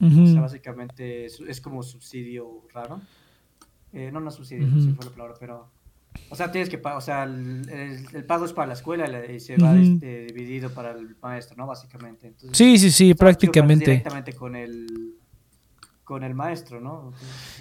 O 0.00 0.26
sea, 0.26 0.40
básicamente 0.40 1.26
es, 1.26 1.40
es 1.46 1.60
como 1.60 1.82
subsidio 1.82 2.62
raro. 2.72 3.00
Eh, 3.92 4.10
no, 4.12 4.20
no 4.20 4.30
subsidio, 4.30 4.66
no 4.66 4.82
sé 4.82 4.92
fue 4.92 5.04
la 5.04 5.10
palabra, 5.12 5.34
pero... 5.40 5.70
O 6.30 6.36
sea, 6.36 6.52
tienes 6.52 6.68
que 6.68 6.76
pagar, 6.78 6.98
o 6.98 7.00
sea, 7.00 7.22
el, 7.24 7.68
el- 7.70 8.06
el 8.16 8.24
pago 8.24 8.44
es 8.44 8.52
para 8.52 8.66
la 8.68 8.74
escuela 8.74 9.06
y 9.26 9.40
se 9.40 9.56
va 9.56 9.74
este, 9.76 10.26
dividido 10.26 10.70
para 10.70 10.90
el 10.92 11.16
maestro, 11.22 11.56
¿no? 11.56 11.66
Básicamente. 11.66 12.26
Entonces, 12.28 12.56
Sí, 12.56 12.78
sí, 12.78 12.90
sí, 12.90 13.14
prácticamente. 13.14 13.86
Directamente 13.86 14.32
con 14.34 14.54
el, 14.54 15.14
con 16.04 16.22
el 16.24 16.34
maestro, 16.34 16.80
¿no? 16.80 17.12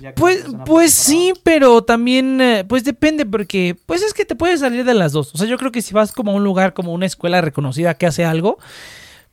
Ya 0.02 0.14
Pues, 0.16 0.46
pues 0.66 0.94
sí, 0.94 1.34
pero 1.44 1.82
también, 1.84 2.40
eh, 2.42 2.66
pues 2.68 2.84
depende, 2.84 3.26
porque, 3.26 3.78
pues 3.86 4.02
es 4.04 4.14
que 4.14 4.26
te 4.26 4.36
puedes 4.36 4.60
salir 4.60 4.84
de 4.84 4.94
las 4.94 5.12
dos. 5.14 5.34
O 5.34 5.38
sea, 5.38 5.48
yo 5.48 5.58
creo 5.58 5.72
que 5.72 5.82
si 5.82 5.94
vas 5.94 6.12
como 6.12 6.32
a 6.32 6.36
un 6.36 6.44
lugar, 6.44 6.74
como 6.74 6.92
una 6.94 7.06
escuela 7.06 7.40
reconocida 7.42 7.94
que 7.94 8.06
hace 8.06 8.26
algo, 8.26 8.58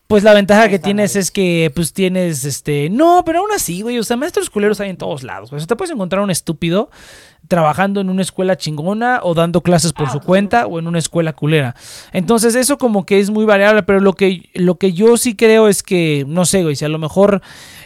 pues 0.06 0.22
la 0.22 0.34
ventaja 0.34 0.68
que 0.68 0.78
tienes 0.78 1.16
es 1.16 1.30
que, 1.30 1.72
pues 1.74 1.92
tienes, 1.92 2.44
este, 2.44 2.90
no, 2.90 3.22
pero 3.24 3.40
aún 3.40 3.50
así, 3.52 3.80
güey, 3.82 3.98
o 3.98 4.04
sea, 4.04 4.16
maestros 4.16 4.50
culeros 4.50 4.78
hay 4.80 4.90
en 4.90 4.96
todos 4.98 5.22
lados. 5.22 5.50
güey. 5.50 5.56
O 5.56 5.60
sea, 5.60 5.66
te 5.66 5.76
puedes 5.76 5.92
encontrar 5.92 6.22
un 6.22 6.30
estúpido 6.30 6.90
trabajando 7.48 8.00
en 8.00 8.10
una 8.10 8.22
escuela 8.22 8.56
chingona 8.56 9.20
o 9.22 9.34
dando 9.34 9.60
clases 9.60 9.92
por 9.92 10.06
Ah, 10.06 10.10
su 10.10 10.18
pues, 10.18 10.26
cuenta 10.26 10.66
o 10.66 10.78
en 10.78 10.86
una 10.86 10.98
escuela 10.98 11.32
culera. 11.32 11.74
Entonces, 12.12 12.54
eso 12.54 12.78
como 12.78 13.06
que 13.06 13.20
es 13.20 13.30
muy 13.30 13.44
variable, 13.44 13.82
pero 13.82 14.00
lo 14.00 14.14
que, 14.14 14.50
lo 14.54 14.76
que 14.76 14.92
yo 14.92 15.16
sí 15.16 15.34
creo 15.34 15.68
es 15.68 15.82
que, 15.82 16.24
no 16.28 16.44
sé, 16.44 16.62
güey, 16.62 16.76
si 16.76 16.84
a 16.84 16.88
lo 16.88 16.98
mejor, 16.98 17.42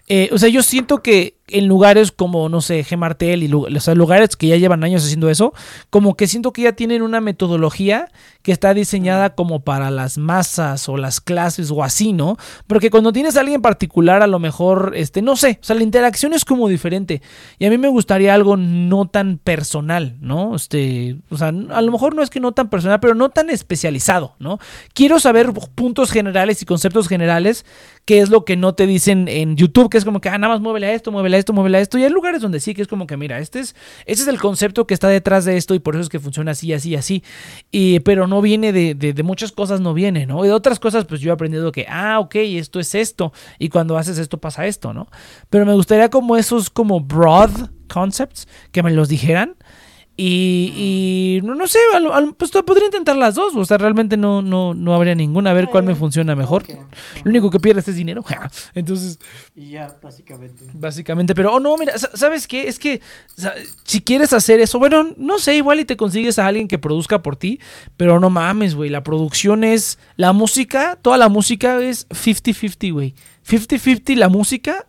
eh, 0.08 0.28
o 0.32 0.38
sea, 0.38 0.48
yo 0.48 0.62
siento 0.62 1.02
que 1.02 1.38
en 1.48 1.66
lugares 1.66 2.12
como, 2.12 2.48
no 2.48 2.60
sé, 2.60 2.84
Gemartel 2.84 3.42
y 3.42 3.52
o 3.52 3.80
sea, 3.80 3.94
lugares 3.94 4.36
que 4.36 4.48
ya 4.48 4.56
llevan 4.56 4.84
años 4.84 5.04
haciendo 5.04 5.30
eso, 5.30 5.52
como 5.90 6.16
que 6.16 6.26
siento 6.26 6.52
que 6.52 6.62
ya 6.62 6.72
tienen 6.72 7.02
una 7.02 7.20
metodología 7.20 8.08
que 8.42 8.52
está 8.52 8.74
diseñada 8.74 9.34
como 9.34 9.60
para 9.60 9.90
las 9.90 10.18
masas 10.18 10.88
o 10.88 10.96
las 10.96 11.20
clases 11.20 11.70
o 11.70 11.82
así, 11.82 12.12
¿no? 12.12 12.36
Porque 12.66 12.90
cuando 12.90 13.12
tienes 13.12 13.36
a 13.36 13.40
alguien 13.40 13.62
particular, 13.62 14.22
a 14.22 14.26
lo 14.26 14.38
mejor, 14.38 14.92
este, 14.94 15.22
no 15.22 15.36
sé, 15.36 15.58
o 15.60 15.64
sea, 15.64 15.76
la 15.76 15.82
interacción 15.82 16.34
es 16.34 16.44
como 16.44 16.68
diferente. 16.68 17.22
Y 17.58 17.66
a 17.66 17.70
mí 17.70 17.78
me 17.78 17.88
gustaría 17.88 18.34
algo 18.34 18.56
no 18.56 19.06
tan 19.08 19.38
personal, 19.48 20.14
¿no? 20.20 20.54
Este, 20.54 21.16
o 21.30 21.38
sea, 21.38 21.48
a 21.48 21.80
lo 21.80 21.90
mejor 21.90 22.14
no 22.14 22.22
es 22.22 22.28
que 22.28 22.38
no 22.38 22.52
tan 22.52 22.68
personal, 22.68 23.00
pero 23.00 23.14
no 23.14 23.30
tan 23.30 23.48
especializado, 23.48 24.34
¿no? 24.38 24.58
Quiero 24.92 25.18
saber 25.20 25.54
puntos 25.74 26.10
generales 26.10 26.60
y 26.60 26.66
conceptos 26.66 27.08
generales, 27.08 27.64
que 28.04 28.20
es 28.20 28.28
lo 28.28 28.44
que 28.44 28.58
no 28.58 28.74
te 28.74 28.86
dicen 28.86 29.26
en 29.26 29.56
YouTube, 29.56 29.88
que 29.88 29.96
es 29.96 30.04
como 30.04 30.20
que, 30.20 30.28
ah, 30.28 30.36
nada 30.36 30.52
más 30.52 30.60
muévele 30.60 30.88
a 30.88 30.92
esto, 30.92 31.12
muévele 31.12 31.36
a 31.36 31.40
esto, 31.40 31.54
muévele 31.54 31.78
a 31.78 31.80
esto. 31.80 31.96
Y 31.96 32.04
hay 32.04 32.10
lugares 32.10 32.42
donde 32.42 32.60
sí, 32.60 32.74
que 32.74 32.82
es 32.82 32.88
como 32.88 33.06
que, 33.06 33.16
mira, 33.16 33.38
este 33.38 33.60
es, 33.60 33.74
este 34.04 34.24
es 34.24 34.28
el 34.28 34.38
concepto 34.38 34.86
que 34.86 34.92
está 34.92 35.08
detrás 35.08 35.46
de 35.46 35.56
esto 35.56 35.74
y 35.74 35.78
por 35.78 35.94
eso 35.94 36.02
es 36.02 36.10
que 36.10 36.20
funciona 36.20 36.50
así, 36.50 36.74
así, 36.74 36.94
así. 36.94 37.24
Y, 37.70 38.00
pero 38.00 38.26
no 38.26 38.42
viene 38.42 38.74
de, 38.74 38.94
de, 38.94 39.22
muchas 39.22 39.50
cosas, 39.52 39.80
no 39.80 39.94
viene, 39.94 40.26
¿no? 40.26 40.44
Y 40.44 40.48
de 40.48 40.52
otras 40.52 40.78
cosas, 40.78 41.06
pues 41.06 41.22
yo 41.22 41.30
he 41.30 41.32
aprendido 41.32 41.72
que, 41.72 41.86
ah, 41.88 42.18
ok, 42.20 42.34
esto 42.34 42.80
es 42.80 42.94
esto. 42.94 43.32
Y 43.58 43.70
cuando 43.70 43.96
haces 43.96 44.18
esto 44.18 44.36
pasa 44.36 44.66
esto, 44.66 44.92
¿no? 44.92 45.08
Pero 45.48 45.64
me 45.64 45.72
gustaría 45.72 46.10
como 46.10 46.36
esos 46.36 46.68
como 46.68 47.00
broad 47.00 47.70
concepts 47.88 48.46
que 48.72 48.82
me 48.82 48.92
los 48.92 49.08
dijeran. 49.08 49.56
Y, 50.20 51.38
no, 51.44 51.54
no 51.54 51.68
sé, 51.68 51.78
pues 52.36 52.50
podría 52.50 52.86
intentar 52.86 53.14
las 53.14 53.36
dos. 53.36 53.54
O 53.54 53.64
sea, 53.64 53.78
realmente 53.78 54.16
no, 54.16 54.42
no, 54.42 54.74
no 54.74 54.92
habría 54.92 55.14
ninguna. 55.14 55.50
A 55.50 55.54
ver 55.54 55.68
cuál 55.68 55.84
me 55.84 55.94
funciona 55.94 56.34
mejor. 56.34 56.64
Lo 57.22 57.30
único 57.30 57.50
que 57.50 57.60
pierdes 57.60 57.86
es 57.86 57.94
dinero. 57.94 58.24
Entonces. 58.74 59.20
Y 59.54 59.70
ya, 59.70 59.96
básicamente. 60.02 60.64
Básicamente, 60.74 61.36
pero, 61.36 61.54
oh 61.54 61.60
no, 61.60 61.76
mira, 61.76 61.96
¿sabes 61.96 62.48
qué? 62.48 62.66
Es 62.66 62.80
que 62.80 63.00
si 63.84 64.00
quieres 64.00 64.32
hacer 64.32 64.58
eso, 64.58 64.80
bueno, 64.80 65.14
no 65.16 65.38
sé, 65.38 65.54
igual 65.54 65.78
y 65.78 65.84
te 65.84 65.96
consigues 65.96 66.40
a 66.40 66.48
alguien 66.48 66.66
que 66.66 66.78
produzca 66.78 67.22
por 67.22 67.36
ti. 67.36 67.60
Pero 67.96 68.18
no 68.18 68.28
mames, 68.28 68.74
güey. 68.74 68.90
La 68.90 69.04
producción 69.04 69.62
es. 69.62 70.00
La 70.16 70.32
música, 70.32 70.98
toda 71.00 71.16
la 71.16 71.28
música 71.28 71.80
es 71.80 72.08
50-50, 72.08 72.92
güey. 72.92 73.14
50-50 73.46 74.16
la 74.16 74.28
música 74.28 74.88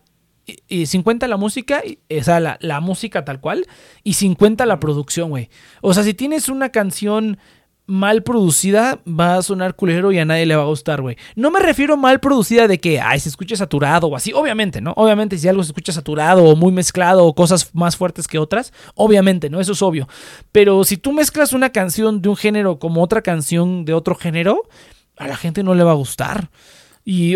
y 0.68 0.86
50 0.86 1.28
la 1.28 1.38
música, 1.38 1.82
o 1.86 2.24
sea, 2.24 2.40
la, 2.40 2.80
música 2.80 3.26
tal 3.26 3.40
cual, 3.40 3.66
y 4.04 4.14
50 4.14 4.66
la 4.66 4.80
producción, 4.80 5.30
güey. 5.30 5.50
O 5.82 5.94
sea, 5.94 6.04
si 6.04 6.14
tienes 6.14 6.50
una 6.50 6.70
canción 6.70 7.38
mal 7.86 8.22
producida, 8.22 9.00
va 9.08 9.38
a 9.38 9.42
sonar 9.42 9.76
culero 9.76 10.12
y 10.12 10.20
a 10.20 10.26
nadie 10.26 10.46
le 10.46 10.56
va 10.56 10.62
a 10.62 10.68
gustar, 10.68 11.02
güey. 11.02 11.18
No 11.36 11.50
me 11.50 11.60
refiero 11.60 11.98
mal 11.98 12.20
producida 12.20 12.68
de 12.68 12.80
que, 12.80 13.02
ay, 13.02 13.20
se 13.20 13.30
escuche 13.30 13.56
saturado 13.56 14.08
o 14.08 14.16
así. 14.16 14.32
Obviamente, 14.32 14.80
¿no? 14.80 14.94
Obviamente, 14.96 15.40
si 15.40 15.48
algo 15.48 15.64
se 15.64 15.70
escucha 15.70 15.92
saturado 15.92 16.44
o 16.46 16.56
muy 16.56 16.72
mezclado 16.72 17.26
o 17.26 17.34
cosas 17.34 17.74
más 17.74 17.98
fuertes 17.98 18.28
que 18.28 18.38
otras, 18.38 18.74
obviamente, 18.94 19.50
¿no? 19.50 19.60
Eso 19.60 19.72
es 19.72 19.82
obvio. 19.82 20.08
Pero 20.52 20.84
si 20.84 20.98
tú 20.98 21.14
mezclas 21.14 21.52
una 21.52 21.72
canción 21.72 22.22
de 22.22 22.30
un 22.30 22.36
género 22.36 22.78
como 22.78 23.02
otra 23.02 23.24
canción 23.24 23.86
de 23.86 23.94
otro 23.96 24.14
género, 24.14 24.70
a 25.18 25.28
la 25.28 25.36
gente 25.36 25.64
no 25.64 25.74
le 25.74 25.84
va 25.84 25.92
a 25.92 25.96
gustar. 25.96 26.52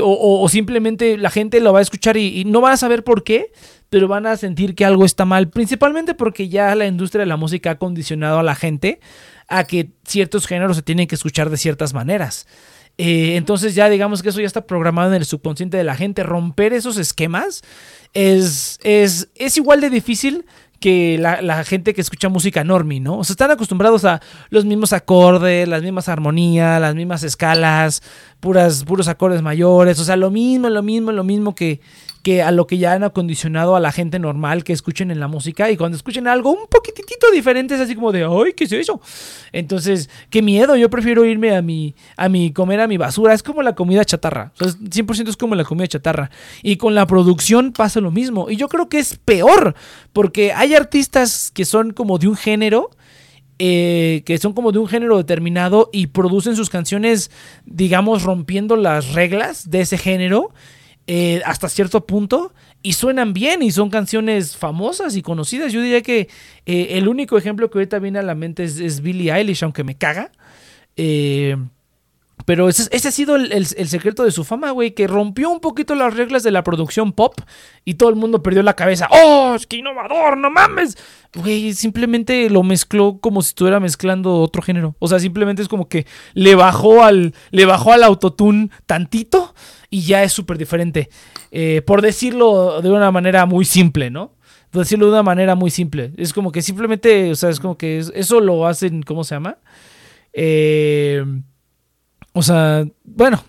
O, 0.01 0.47
simplemente 0.49 1.17
la 1.17 1.29
gente 1.29 1.59
lo 1.59 1.73
va 1.73 1.79
a 1.79 1.81
escuchar 1.81 2.17
y, 2.17 2.43
no 2.45 2.61
van 2.61 2.73
a 2.73 2.77
saber 2.77 3.03
por 3.03 3.23
qué, 3.23 3.51
pero 3.89 4.07
van 4.07 4.25
a 4.25 4.37
sentir 4.37 4.75
que 4.75 4.85
algo 4.85 5.05
está 5.05 5.25
mal, 5.25 5.49
principalmente 5.49 6.13
porque 6.13 6.49
ya 6.49 6.73
la 6.75 6.85
industria 6.85 7.21
de 7.21 7.27
la 7.27 7.37
música 7.37 7.71
ha 7.71 7.77
condicionado 7.77 8.39
a 8.39 8.43
la 8.43 8.55
gente 8.55 8.99
a 9.47 9.65
que 9.65 9.91
ciertos 10.05 10.47
géneros 10.47 10.77
se 10.77 10.83
tienen 10.83 11.07
que 11.07 11.15
escuchar 11.15 11.49
de 11.49 11.57
ciertas 11.57 11.93
maneras. 11.93 12.47
Eh, 12.97 13.35
entonces 13.37 13.73
ya 13.73 13.89
digamos 13.89 14.21
que 14.21 14.29
eso 14.29 14.39
ya 14.39 14.45
está 14.45 14.67
programado 14.67 15.09
en 15.09 15.15
el 15.15 15.25
subconsciente 15.25 15.77
de 15.77 15.83
la 15.83 15.95
gente. 15.95 16.23
Romper 16.23 16.73
esos 16.73 16.97
esquemas 16.97 17.61
es, 18.13 18.79
es, 18.83 19.29
es 19.35 19.57
igual 19.57 19.81
de 19.81 19.89
difícil 19.89 20.45
que 20.83 21.17
la, 21.17 21.63
gente 21.63 21.93
que 21.93 22.01
escucha 22.01 22.27
música 22.27 22.61
normie, 22.65 22.99
¿no? 22.99 23.19
O 23.19 23.23
sea, 23.23 23.35
están 23.35 23.51
acostumbrados 23.51 24.03
a 24.03 24.19
los 24.49 24.65
mismos 24.65 24.91
acordes, 24.91 25.65
las 25.65 25.81
mismas 25.81 26.09
armonías, 26.09 26.81
las 26.81 26.93
mismas 26.93 27.23
escalas, 27.23 28.03
puras, 28.41 28.83
puros 28.83 29.07
acordes 29.07 29.41
mayores, 29.41 29.97
o 30.01 30.03
sea, 30.03 30.17
lo 30.17 30.29
mismo, 30.29 30.69
lo 30.69 30.83
mismo, 30.83 31.13
lo 31.13 31.23
mismo 31.23 31.55
que, 31.55 31.79
que 32.23 32.41
a 32.41 32.51
lo 32.51 32.65
que 32.65 32.77
ya 32.77 32.93
han 32.93 33.03
acondicionado 33.03 33.75
a 33.75 33.81
la 33.81 33.91
gente 33.91 34.17
normal 34.17 34.63
que 34.63 34.71
escuchen 34.71 35.11
en 35.11 35.19
la 35.19 35.27
música 35.27 35.69
y 35.69 35.75
cuando 35.75 35.97
escuchen 35.97 36.25
algo 36.25 36.51
un 36.51 36.67
poquitito 36.67 37.29
diferente 37.31 37.75
es 37.75 37.81
así 37.81 37.95
como 37.95 38.13
de, 38.13 38.23
ay, 38.23 38.53
¿qué 38.55 38.63
es 38.63 38.71
eso? 38.71 39.01
Entonces, 39.51 40.09
qué 40.29 40.41
miedo, 40.41 40.77
yo 40.77 40.89
prefiero 40.89 41.25
irme 41.25 41.53
a 41.53 41.61
mi, 41.61 41.93
a 42.15 42.29
mi 42.29 42.53
comer 42.53 42.79
a 42.79 42.87
mi 42.87 42.95
basura, 42.95 43.33
es 43.33 43.43
como 43.43 43.61
la 43.61 43.75
comida 43.75 44.05
chatarra, 44.05 44.53
o 44.59 44.63
sea, 44.63 44.73
100% 44.73 45.27
es 45.27 45.37
como 45.37 45.53
la 45.55 45.65
comida 45.65 45.85
chatarra. 45.85 46.31
Y 46.61 46.77
con 46.77 46.95
la 46.95 47.05
producción 47.05 47.73
pasa 47.73 47.99
lo 47.99 48.09
mismo 48.09 48.49
y 48.49 48.55
yo 48.55 48.69
creo 48.69 48.87
que 48.87 48.99
es 48.99 49.17
peor 49.17 49.75
porque 50.13 50.53
hay 50.53 50.75
artistas 50.75 51.51
que 51.51 51.65
son 51.65 51.91
como 51.91 52.17
de 52.17 52.29
un 52.29 52.37
género. 52.37 52.89
Eh, 53.59 54.23
que 54.25 54.39
son 54.39 54.53
como 54.53 54.71
de 54.71 54.79
un 54.79 54.87
género 54.87 55.15
determinado 55.15 55.89
y 55.93 56.07
producen 56.07 56.55
sus 56.55 56.71
canciones, 56.71 57.29
digamos, 57.65 58.23
rompiendo 58.23 58.75
las 58.75 59.13
reglas 59.13 59.69
de 59.69 59.81
ese 59.81 59.99
género 59.99 60.51
eh, 61.05 61.41
hasta 61.45 61.67
cierto 61.67 62.05
punto 62.05 62.53
y 62.81 62.93
suenan 62.93 63.33
bien 63.33 63.61
y 63.61 63.71
son 63.71 63.89
canciones 63.89 64.55
famosas 64.55 65.15
y 65.15 65.21
conocidas. 65.21 65.73
Yo 65.73 65.81
diría 65.81 66.01
que 66.01 66.29
eh, 66.65 66.87
el 66.91 67.07
único 67.07 67.37
ejemplo 67.37 67.69
que 67.69 67.79
ahorita 67.79 67.99
viene 67.99 68.19
a 68.19 68.23
la 68.23 68.35
mente 68.35 68.63
es, 68.63 69.01
Billie 69.01 69.33
Eilish, 69.33 69.63
aunque 69.63 69.83
me 69.83 69.95
caga. 69.95 70.31
Eh, 70.95 71.57
pero 72.45 72.67
ese, 72.67 72.89
ha 73.07 73.11
sido 73.11 73.35
el, 73.35 73.65
secreto 73.65 74.23
de 74.23 74.31
su 74.31 74.43
fama, 74.43 74.71
güey, 74.71 74.91
que 74.91 75.07
rompió 75.07 75.49
un 75.49 75.59
poquito 75.59 75.95
las 75.95 76.13
reglas 76.13 76.43
de 76.43 76.51
la 76.51 76.63
producción 76.63 77.13
pop 77.13 77.39
y 77.85 77.93
todo 77.93 78.09
el 78.09 78.15
mundo 78.15 78.43
perdió 78.43 78.63
la 78.63 78.75
cabeza. 78.75 79.07
¡Oh, 79.11 79.53
es 79.55 79.65
que 79.65 79.77
innovador! 79.77 80.37
¡No 80.37 80.49
mames! 80.49 80.97
Güey, 81.35 81.73
simplemente 81.73 82.49
lo 82.49 82.63
mezcló 82.63 83.17
como 83.19 83.41
si 83.41 83.49
estuviera 83.49 83.79
mezclando 83.79 84.41
otro 84.41 84.61
género. 84.61 84.95
O 84.99 85.07
sea, 85.07 85.19
simplemente 85.19 85.61
es 85.61 85.69
como 85.69 85.87
que 85.87 86.05
le 86.33 86.55
bajó 86.55 87.03
al, 87.03 87.33
le 87.51 87.65
bajó 87.65 87.93
al 87.93 88.03
autotune 88.03 88.69
tantito 88.85 89.55
y 89.93 90.01
ya 90.01 90.23
es 90.23 90.33
súper 90.33 90.57
diferente. 90.57 91.07
Eh, 91.51 91.83
por 91.85 92.01
decirlo 92.01 92.81
de 92.81 92.89
una 92.89 93.11
manera 93.11 93.45
muy 93.45 93.63
simple, 93.63 94.09
¿no? 94.09 94.33
Por 94.71 94.81
decirlo 94.81 95.05
de 95.05 95.11
una 95.11 95.21
manera 95.21 95.53
muy 95.53 95.69
simple. 95.69 96.13
Es 96.17 96.33
como 96.33 96.51
que 96.51 96.63
simplemente, 96.63 97.29
o 97.29 97.35
sea, 97.35 97.51
es 97.51 97.59
como 97.59 97.77
que 97.77 97.99
eso 97.99 98.39
lo 98.39 98.65
hacen, 98.65 99.03
¿cómo 99.03 99.23
se 99.23 99.35
llama? 99.35 99.59
Eh, 100.33 101.23
o 102.33 102.41
sea, 102.41 102.83
bueno, 103.03 103.43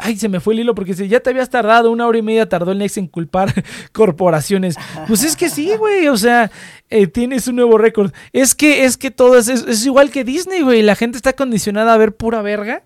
Ay, 0.00 0.16
se 0.16 0.30
me 0.30 0.40
fue 0.40 0.54
el 0.54 0.60
hilo 0.60 0.74
porque 0.74 0.94
ya 0.94 1.20
te 1.20 1.30
habías 1.30 1.50
tardado, 1.50 1.90
una 1.90 2.06
hora 2.06 2.16
y 2.16 2.22
media 2.22 2.48
tardó 2.48 2.72
el 2.72 2.78
Nex 2.78 2.96
en 2.96 3.06
culpar 3.06 3.52
corporaciones. 3.92 4.76
Pues 5.06 5.22
es 5.24 5.36
que 5.36 5.50
sí, 5.50 5.76
güey, 5.76 6.08
o 6.08 6.16
sea, 6.16 6.50
eh, 6.88 7.06
tienes 7.06 7.46
un 7.48 7.56
nuevo 7.56 7.76
récord. 7.76 8.12
Es 8.32 8.54
que, 8.54 8.84
es 8.84 8.96
que 8.96 9.10
todo 9.10 9.36
es, 9.38 9.48
es, 9.48 9.84
igual 9.84 10.10
que 10.10 10.24
Disney, 10.24 10.62
güey. 10.62 10.80
La 10.80 10.96
gente 10.96 11.18
está 11.18 11.34
condicionada 11.34 11.92
a 11.92 11.98
ver 11.98 12.16
pura 12.16 12.40
verga 12.40 12.82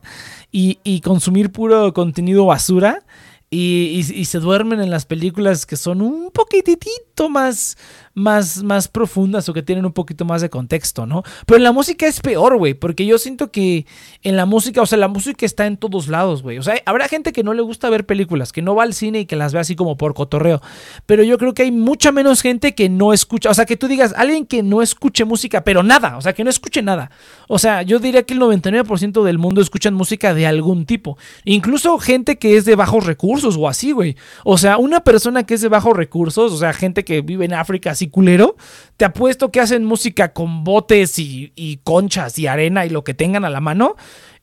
y, 0.51 1.01
consumir 1.03 1.51
puro 1.51 1.93
contenido 1.93 2.47
basura. 2.47 3.05
Y, 3.51 4.05
y, 4.15 4.25
se 4.27 4.41
duermen 4.41 4.81
en 4.81 4.91
las 4.91 5.07
películas 5.07 5.65
que 5.65 5.77
son 5.77 6.03
un 6.03 6.31
poquitito 6.31 7.31
más, 7.31 7.79
más, 8.19 8.63
más 8.63 8.89
profundas 8.89 9.49
o 9.49 9.55
que 9.55 9.63
tienen 9.63 9.87
un 9.87 9.93
poquito 9.93 10.25
más 10.25 10.43
de 10.43 10.51
contexto, 10.51 11.07
¿no? 11.07 11.23
Pero 11.47 11.61
la 11.61 11.73
música 11.73 12.07
es 12.07 12.21
peor, 12.21 12.57
güey, 12.59 12.75
porque 12.75 13.07
yo 13.07 13.19
siento 13.19 13.51
que 13.51 13.87
en 14.23 14.37
la 14.37 14.47
música, 14.47 14.83
o 14.83 14.87
sea, 14.87 14.99
la 14.99 15.09
música 15.09 15.47
está 15.47 15.67
en 15.67 15.77
todos 15.77 16.09
lados, 16.09 16.43
güey. 16.43 16.59
O 16.59 16.63
sea, 16.63 16.75
habrá 16.87 17.09
gente 17.09 17.33
que 17.33 17.43
no 17.43 17.55
le 17.55 17.63
gusta 17.63 17.89
ver 17.91 18.07
películas, 18.07 18.53
que 18.53 18.63
no 18.63 18.75
va 18.75 18.83
al 18.83 18.95
cine 18.95 19.21
y 19.21 19.27
que 19.27 19.37
las 19.37 19.53
ve 19.53 19.61
así 19.61 19.77
como 19.77 19.97
por 19.97 20.15
cotorreo. 20.15 20.61
Pero 21.07 21.23
yo 21.23 21.39
creo 21.39 21.55
que 21.55 21.63
hay 21.63 21.71
mucha 21.71 22.13
menos 22.13 22.43
gente 22.43 22.75
que 22.75 22.89
no 22.89 23.13
escucha, 23.13 23.51
o 23.51 23.55
sea, 23.55 23.67
que 23.67 23.77
tú 23.77 23.89
digas, 23.89 24.15
alguien 24.17 24.47
que 24.47 24.63
no 24.63 24.83
escuche 24.83 25.25
música, 25.25 25.65
pero 25.65 25.83
nada, 25.83 26.17
o 26.17 26.21
sea, 26.21 26.33
que 26.33 26.45
no 26.45 26.51
escuche 26.51 26.83
nada. 26.83 27.11
O 27.49 27.59
sea, 27.59 27.83
yo 27.83 27.99
diría 27.99 28.25
que 28.25 28.35
el 28.35 28.41
99% 28.41 29.23
del 29.23 29.39
mundo 29.39 29.61
escuchan 29.61 29.95
música 29.95 30.35
de 30.35 30.47
algún 30.47 30.87
tipo. 30.87 31.17
Incluso 31.45 31.99
gente 31.99 32.39
que 32.39 32.57
es 32.57 32.65
de 32.65 32.75
bajos 32.75 33.07
recursos 33.07 33.57
o 33.57 33.69
así, 33.69 33.93
güey. 33.93 34.17
O 34.45 34.59
sea, 34.59 34.79
una 34.79 35.01
persona 35.01 35.45
que 35.45 35.55
es 35.55 35.61
de 35.61 35.69
bajos 35.69 35.97
recursos, 35.97 36.53
o 36.53 36.59
sea, 36.59 36.73
gente 36.73 37.05
que 37.05 37.21
vive 37.21 37.45
en 37.45 37.55
África 37.55 37.91
así 37.91 38.08
culero, 38.09 38.57
te 38.97 39.05
apuesto 39.05 39.51
que 39.51 39.61
hacen 39.61 39.85
música 39.85 40.33
con 40.33 40.65
botes 40.65 41.19
y, 41.19 41.53
y 41.55 41.79
conchas 41.79 42.39
y 42.39 42.47
arena 42.47 42.87
y 42.87 42.91
lo 42.91 43.05
que 43.05 43.15
tengan 43.15 43.45
a 43.45 43.51
la 43.51 43.61
mano 43.61 43.97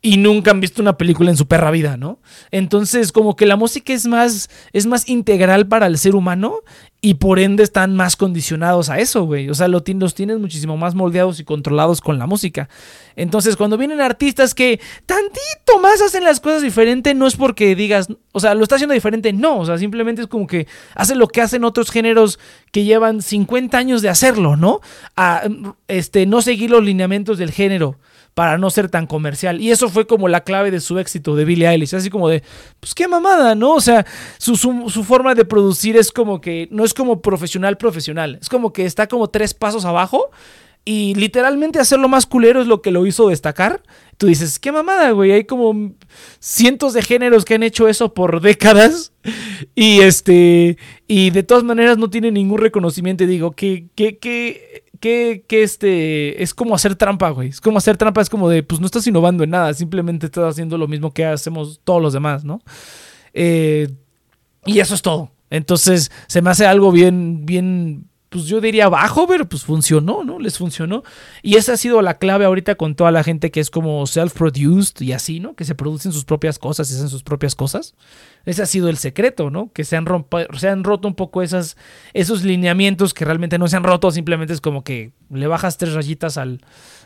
y 0.06 0.18
nunca 0.18 0.52
han 0.52 0.60
visto 0.60 0.84
una 0.84 1.00
película 1.00 1.32
en 1.32 1.36
su 1.36 1.48
perra 1.48 1.72
vida, 1.72 1.98
¿no? 1.98 2.20
Entonces, 2.52 3.12
como 3.12 3.36
que 3.36 3.48
la 3.48 3.56
música 3.56 3.92
es 3.92 4.06
más, 4.06 4.52
es 4.72 4.86
más 4.86 5.10
integral 5.10 5.66
para 5.66 5.88
el 5.88 5.98
ser 5.98 6.14
humano 6.14 6.60
y 7.02 7.16
por 7.16 7.40
ende 7.40 7.64
están 7.64 7.96
más 7.96 8.16
condicionados 8.16 8.92
a 8.92 9.00
eso, 9.00 9.24
güey. 9.24 9.50
O 9.50 9.56
sea, 9.56 9.68
los 9.68 9.84
tienes 9.84 10.38
muchísimo 10.38 10.78
más 10.78 10.94
moldeados 10.94 11.40
y 11.40 11.44
controlados 11.44 12.02
con 12.02 12.20
la 12.20 12.28
música. 12.28 12.70
Entonces, 13.16 13.56
cuando 13.56 13.80
vienen 13.80 14.00
artistas 14.00 14.54
que 14.54 14.80
tantito 15.08 15.80
más 15.82 16.00
hacen 16.04 16.24
las 16.24 16.40
cosas 16.40 16.62
diferente, 16.62 17.16
no 17.16 17.26
es 17.26 17.36
porque 17.36 17.76
digas, 17.76 18.08
o 18.32 18.40
sea, 18.40 18.54
lo 18.54 18.62
está 18.62 18.76
haciendo 18.76 18.94
diferente, 18.94 19.34
no. 19.34 19.58
O 19.58 19.66
sea, 19.66 19.80
simplemente 19.80 20.22
es 20.22 20.28
como 20.28 20.46
que 20.46 20.68
hacen 20.94 21.18
lo 21.18 21.28
que 21.30 21.42
hacen 21.42 21.64
otros 21.64 21.90
géneros 21.90 22.38
que 22.72 22.84
llevan 22.84 23.24
50 23.24 23.76
años 23.76 24.04
de 24.04 24.10
hacerlo, 24.10 24.56
¿no? 24.56 24.82
A, 25.16 25.50
este, 25.88 26.28
no 26.28 26.44
seguir 26.44 26.70
los 26.70 26.84
lineamientos 26.84 27.40
del 27.40 27.50
género 27.50 27.98
para 28.36 28.58
no 28.58 28.70
ser 28.70 28.90
tan 28.90 29.08
comercial. 29.08 29.62
Y 29.62 29.72
eso 29.72 29.90
fue 29.90 30.06
como 30.06 30.28
la 30.28 30.44
clave 30.44 30.70
de 30.70 30.82
su 30.82 31.00
éxito 31.00 31.36
de 31.38 31.46
Billie 31.46 31.68
Eilish. 31.68 31.96
Así 31.96 32.10
como 32.10 32.28
de, 32.28 32.44
pues 32.82 32.94
qué 32.94 33.08
mamada, 33.08 33.56
¿no? 33.56 33.74
O 33.74 33.82
sea, 33.82 34.06
su, 34.38 34.58
forma 35.08 35.34
de 35.34 35.46
producir 35.46 35.96
es 35.96 36.12
como 36.12 36.42
que, 36.42 36.68
no 36.70 36.84
es 36.84 36.94
como 36.94 37.22
profesional 37.22 37.78
profesional. 37.78 38.38
Es 38.42 38.50
como 38.50 38.74
que 38.74 38.86
está 38.86 39.08
como 39.08 39.30
tres 39.30 39.54
pasos 39.54 39.86
abajo. 39.86 40.30
Y 40.84 41.16
literalmente 41.16 41.80
hacerlo 41.80 42.10
más 42.10 42.28
culero 42.28 42.62
es 42.62 42.68
lo 42.68 42.82
que 42.82 42.92
lo 42.92 43.08
hizo 43.08 43.30
destacar. 43.30 43.82
Tú 44.18 44.28
dices, 44.28 44.60
qué 44.60 44.72
mamada, 44.74 45.12
güey. 45.12 45.32
Hay 45.32 45.46
como 45.46 45.94
cientos 46.40 46.94
de 46.94 47.02
géneros 47.02 47.46
que 47.46 47.56
han 47.56 47.64
hecho 47.64 47.88
eso 47.88 48.14
por 48.14 48.42
décadas. 48.42 49.14
Y 49.76 50.02
este. 50.02 50.78
Y 51.08 51.30
de 51.30 51.44
todas 51.44 51.64
maneras 51.64 51.98
no 51.98 52.10
tiene 52.10 52.32
ningún 52.32 52.60
reconocimiento. 52.60 53.26
Digo, 53.26 53.52
que, 53.52 53.88
que, 53.96 54.18
que 54.20 54.84
que, 55.00 55.44
este, 55.50 56.42
es 56.42 56.54
como 56.54 56.76
hacer 56.76 56.96
trampa, 56.96 57.30
güey. 57.30 57.50
Es 57.50 57.62
como 57.62 57.78
hacer 57.78 57.98
trampa, 57.98 58.22
es 58.22 58.30
como 58.30 58.50
de, 58.50 58.64
pues 58.64 58.80
no 58.80 58.86
estás 58.86 59.06
innovando 59.08 59.44
en 59.44 59.52
nada, 59.52 59.74
simplemente 59.74 60.28
estás 60.28 60.52
haciendo 60.52 60.78
lo 60.78 60.88
mismo 60.88 61.14
que 61.14 61.26
hacemos 61.26 61.82
todos 61.84 62.02
los 62.02 62.14
demás, 62.14 62.44
¿no? 62.44 62.62
Eh, 63.34 63.90
y 64.66 64.80
eso 64.80 64.96
es 64.96 65.02
todo. 65.02 65.32
Entonces, 65.50 66.12
se 66.28 66.42
me 66.42 66.50
hace 66.50 66.66
algo 66.66 66.92
bien, 66.92 67.46
bien, 67.46 68.10
pues 68.36 68.48
yo 68.48 68.60
diría 68.60 68.90
bajo, 68.90 69.28
pero 69.28 69.48
pues 69.48 69.64
funcionó, 69.64 70.26
¿no? 70.26 70.40
Les 70.40 70.58
funcionó. 70.58 71.04
Y 71.42 71.56
esa 71.56 71.72
ha 71.72 71.78
sido 71.78 72.02
la 72.02 72.18
clave 72.18 72.44
ahorita 72.44 72.76
con 72.76 72.94
toda 72.94 73.10
la 73.10 73.24
gente 73.24 73.50
que 73.50 73.62
es 73.62 73.70
como 73.70 74.06
self-produced 74.06 75.02
y 75.02 75.14
así, 75.14 75.40
¿no? 75.40 75.56
Que 75.56 75.64
se 75.64 75.74
producen 75.74 76.12
sus 76.12 76.26
propias 76.26 76.60
cosas 76.60 76.92
y 76.92 76.96
hacen 76.96 77.08
sus 77.08 77.24
propias 77.24 77.56
cosas. 77.56 77.96
Ese 78.44 78.62
ha 78.62 78.66
sido 78.66 78.90
el 78.90 78.98
secreto, 78.98 79.50
¿no? 79.52 79.72
Que 79.72 79.86
se 79.86 79.96
han, 79.96 80.06
se 80.58 80.68
han 80.68 80.84
roto 80.84 81.08
un 81.08 81.16
poco 81.16 81.44
esas, 81.44 81.78
esos 82.14 82.44
lineamientos 82.44 83.14
que 83.14 83.24
realmente 83.24 83.58
no 83.58 83.70
se 83.70 83.78
han 83.78 83.86
roto, 83.86 84.12
simplemente 84.12 84.52
es 84.52 84.60
como 84.60 84.84
que 84.84 85.14
le 85.30 85.48
bajas 85.48 85.78
tres 85.78 85.94
rayitas 85.94 86.38
al, 86.38 86.60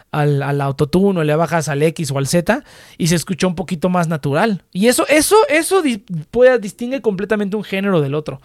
al, 0.10 0.42
al 0.42 0.60
autotune 0.62 1.20
o 1.20 1.24
le 1.24 1.36
bajas 1.36 1.70
al 1.70 1.84
X 1.84 2.10
o 2.10 2.18
al 2.18 2.26
Z 2.26 2.64
y 2.98 3.06
se 3.06 3.14
escucha 3.14 3.46
un 3.46 3.54
poquito 3.54 3.90
más 3.90 4.08
natural. 4.08 4.64
Y 4.74 4.88
eso, 4.88 5.06
eso, 5.08 5.36
eso 5.48 5.84
puede, 6.32 6.58
distingue 6.58 7.04
completamente 7.04 7.56
un 7.56 7.64
género 7.64 8.02
del 8.02 8.16
otro. 8.16 8.42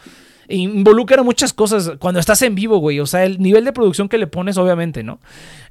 Involucra 0.48 1.22
muchas 1.22 1.52
cosas 1.52 1.92
cuando 1.98 2.20
estás 2.20 2.42
en 2.42 2.54
vivo, 2.54 2.78
güey. 2.78 3.00
O 3.00 3.06
sea, 3.06 3.24
el 3.24 3.40
nivel 3.40 3.64
de 3.64 3.72
producción 3.72 4.08
que 4.08 4.18
le 4.18 4.26
pones, 4.26 4.56
obviamente, 4.56 5.02
¿no? 5.02 5.20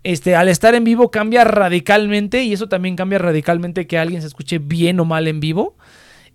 Este, 0.04 0.36
al 0.36 0.50
estar 0.50 0.76
en 0.76 0.84
vivo 0.84 1.12
cambia 1.12 1.44
radicalmente 1.44 2.44
y 2.44 2.54
eso 2.54 2.68
también 2.68 2.96
cambia 2.96 3.20
radicalmente 3.20 3.88
que 3.88 3.98
alguien 3.98 4.22
se 4.22 4.28
escuche 4.28 4.60
bien 4.60 5.00
o 5.00 5.06
mal 5.06 5.28
en 5.28 5.40
vivo. 5.40 5.76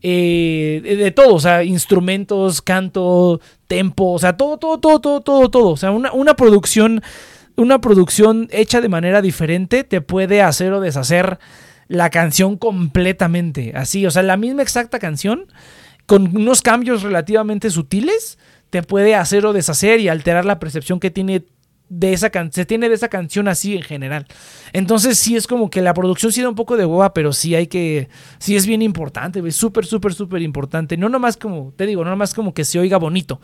Eh, 0.00 0.80
de 0.84 1.10
todo, 1.10 1.34
o 1.34 1.40
sea, 1.40 1.64
instrumentos, 1.64 2.62
canto, 2.62 3.40
tempo, 3.66 4.12
o 4.12 4.18
sea, 4.18 4.36
todo, 4.36 4.56
todo, 4.56 4.78
todo, 4.78 5.00
todo, 5.00 5.20
todo, 5.20 5.50
todo. 5.50 5.68
O 5.70 5.76
sea, 5.76 5.90
una, 5.90 6.12
una 6.12 6.34
producción 6.34 7.02
una 7.58 7.80
producción 7.80 8.48
hecha 8.52 8.80
de 8.80 8.88
manera 8.88 9.20
diferente 9.20 9.82
te 9.82 10.00
puede 10.00 10.42
hacer 10.42 10.72
o 10.72 10.80
deshacer 10.80 11.38
la 11.88 12.08
canción 12.10 12.56
completamente. 12.56 13.72
Así, 13.74 14.06
o 14.06 14.10
sea, 14.10 14.22
la 14.22 14.36
misma 14.36 14.62
exacta 14.62 14.98
canción, 14.98 15.46
con 16.08 16.34
unos 16.34 16.62
cambios 16.62 17.02
relativamente 17.02 17.68
sutiles, 17.68 18.38
te 18.70 18.82
puede 18.82 19.14
hacer 19.14 19.44
o 19.44 19.52
deshacer 19.52 20.00
y 20.00 20.08
alterar 20.08 20.46
la 20.46 20.58
percepción 20.58 21.00
que 21.00 21.10
tiene 21.10 21.44
de 21.90 22.14
esa 22.14 22.30
se 22.50 22.64
tiene 22.64 22.88
de 22.88 22.94
esa 22.94 23.08
canción 23.08 23.46
así 23.46 23.76
en 23.76 23.82
general. 23.82 24.26
Entonces 24.72 25.18
sí 25.18 25.36
es 25.36 25.46
como 25.46 25.68
que 25.68 25.82
la 25.82 25.92
producción 25.92 26.32
sí 26.32 26.40
da 26.40 26.48
un 26.48 26.54
poco 26.54 26.78
de 26.78 26.86
hueva, 26.86 27.12
pero 27.12 27.34
sí 27.34 27.54
hay 27.54 27.66
que, 27.66 28.08
sí 28.38 28.56
es 28.56 28.66
bien 28.66 28.80
importante, 28.80 29.42
es 29.46 29.56
súper, 29.56 29.84
súper, 29.84 30.14
súper 30.14 30.40
importante. 30.40 30.96
No 30.96 31.10
nomás 31.10 31.36
como, 31.36 31.74
te 31.76 31.84
digo, 31.84 32.04
no 32.04 32.10
nomás 32.10 32.32
como 32.32 32.54
que 32.54 32.64
se 32.64 32.78
oiga 32.78 32.96
bonito, 32.96 33.38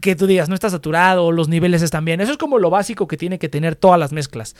que 0.00 0.16
tú 0.16 0.26
digas, 0.26 0.48
no 0.48 0.56
está 0.56 0.70
saturado, 0.70 1.30
los 1.30 1.48
niveles 1.48 1.82
están 1.82 2.04
bien. 2.04 2.20
Eso 2.20 2.32
es 2.32 2.38
como 2.38 2.58
lo 2.58 2.68
básico 2.68 3.06
que 3.06 3.16
tiene 3.16 3.38
que 3.38 3.48
tener 3.48 3.76
todas 3.76 3.98
las 3.98 4.10
mezclas. 4.10 4.56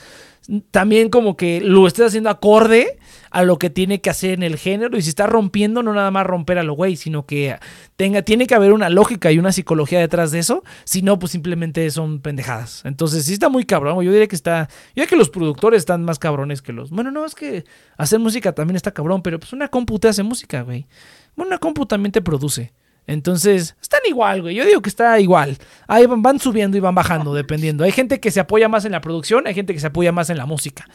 También 0.71 1.09
como 1.09 1.35
que 1.35 1.59
lo 1.59 1.87
estés 1.87 2.07
haciendo 2.07 2.29
acorde 2.29 2.97
a 3.31 3.43
lo 3.43 3.57
que 3.57 3.69
tiene 3.69 4.01
que 4.01 4.09
hacer 4.09 4.31
en 4.31 4.43
el 4.43 4.57
género 4.57 4.97
y 4.97 5.01
si 5.01 5.09
está 5.09 5.27
rompiendo, 5.27 5.83
no 5.83 5.93
nada 5.93 6.11
más 6.11 6.25
romper 6.25 6.57
a 6.57 6.63
lo 6.63 6.73
güey, 6.73 6.95
sino 6.95 7.25
que 7.25 7.57
tenga, 7.95 8.21
tiene 8.21 8.47
que 8.47 8.55
haber 8.55 8.73
una 8.73 8.89
lógica 8.89 9.31
y 9.31 9.39
una 9.39 9.51
psicología 9.51 9.99
detrás 9.99 10.31
de 10.31 10.39
eso, 10.39 10.63
si 10.83 11.01
no, 11.01 11.19
pues 11.19 11.31
simplemente 11.31 11.89
son 11.91 12.19
pendejadas. 12.19 12.81
Entonces 12.85 13.25
sí 13.25 13.33
está 13.33 13.49
muy 13.49 13.65
cabrón, 13.65 14.03
yo 14.03 14.11
diría 14.11 14.27
que 14.27 14.35
está, 14.35 14.67
yo 14.69 14.95
diría 14.95 15.07
que 15.07 15.15
los 15.15 15.29
productores 15.29 15.79
están 15.79 16.03
más 16.03 16.19
cabrones 16.19 16.61
que 16.61 16.73
los, 16.73 16.89
bueno, 16.89 17.11
no, 17.11 17.25
es 17.25 17.35
que 17.35 17.65
hacer 17.97 18.19
música 18.19 18.53
también 18.53 18.75
está 18.75 18.91
cabrón, 18.91 19.21
pero 19.21 19.39
pues 19.39 19.53
una 19.53 19.67
compu 19.67 19.99
te 19.99 20.07
hace 20.07 20.23
música, 20.23 20.61
güey. 20.61 20.87
Una 21.35 21.57
compu 21.57 21.85
también 21.85 22.11
te 22.11 22.21
produce. 22.21 22.73
Entonces, 23.09 23.75
están 23.81 24.01
igual, 24.07 24.43
güey. 24.43 24.53
Yo 24.55 24.63
digo 24.65 24.81
que 24.81 24.89
está 24.89 25.19
igual. 25.19 25.57
Ahí 25.87 26.05
van, 26.05 26.21
van, 26.21 26.39
subiendo 26.39 26.77
y 26.77 26.79
van 26.79 26.93
bajando, 26.93 27.33
dependiendo. 27.33 27.83
Hay 27.83 27.91
gente 27.91 28.19
que 28.19 28.29
se 28.29 28.39
apoya 28.39 28.69
más 28.69 28.85
en 28.85 28.91
la 28.91 29.01
producción, 29.01 29.47
hay 29.47 29.55
gente 29.55 29.73
que 29.73 29.79
se 29.79 29.87
apoya 29.87 30.11
más 30.11 30.29
en 30.29 30.37
la 30.37 30.45
música. 30.45 30.87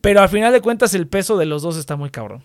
Pero 0.00 0.20
al 0.20 0.28
final 0.28 0.52
de 0.52 0.60
cuentas 0.60 0.94
el 0.94 1.06
peso 1.06 1.36
de 1.36 1.46
los 1.46 1.62
dos 1.62 1.76
está 1.76 1.96
muy 1.96 2.10
cabrón. 2.10 2.42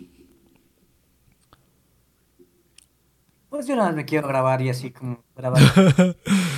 Pues 3.50 3.68
yo 3.68 3.76
nada 3.78 3.94
me 3.94 4.04
quiero 4.04 4.28
grabar 4.28 4.62
y 4.62 4.70
así 4.70 4.92
como 4.92 5.24
grabar. 5.34 5.62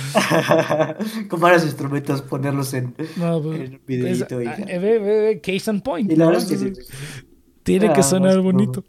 con 1.28 1.40
varios 1.40 1.64
instrumentos, 1.64 2.22
ponerlos 2.22 2.74
en, 2.74 2.94
no, 3.16 3.40
pues, 3.40 3.60
en 3.60 3.80
videito. 3.86 4.42
y 4.42 4.46
ah, 4.46 4.56
eh, 4.66 5.40
case 5.40 5.70
and 5.70 5.82
point. 5.82 6.10
Y 6.10 6.16
la 6.16 6.26
verdad 6.26 6.42
es 6.42 6.60
que 6.60 6.72
Tiene 7.62 7.92
que 7.92 8.02
sonar 8.02 8.40
bonito. 8.40 8.82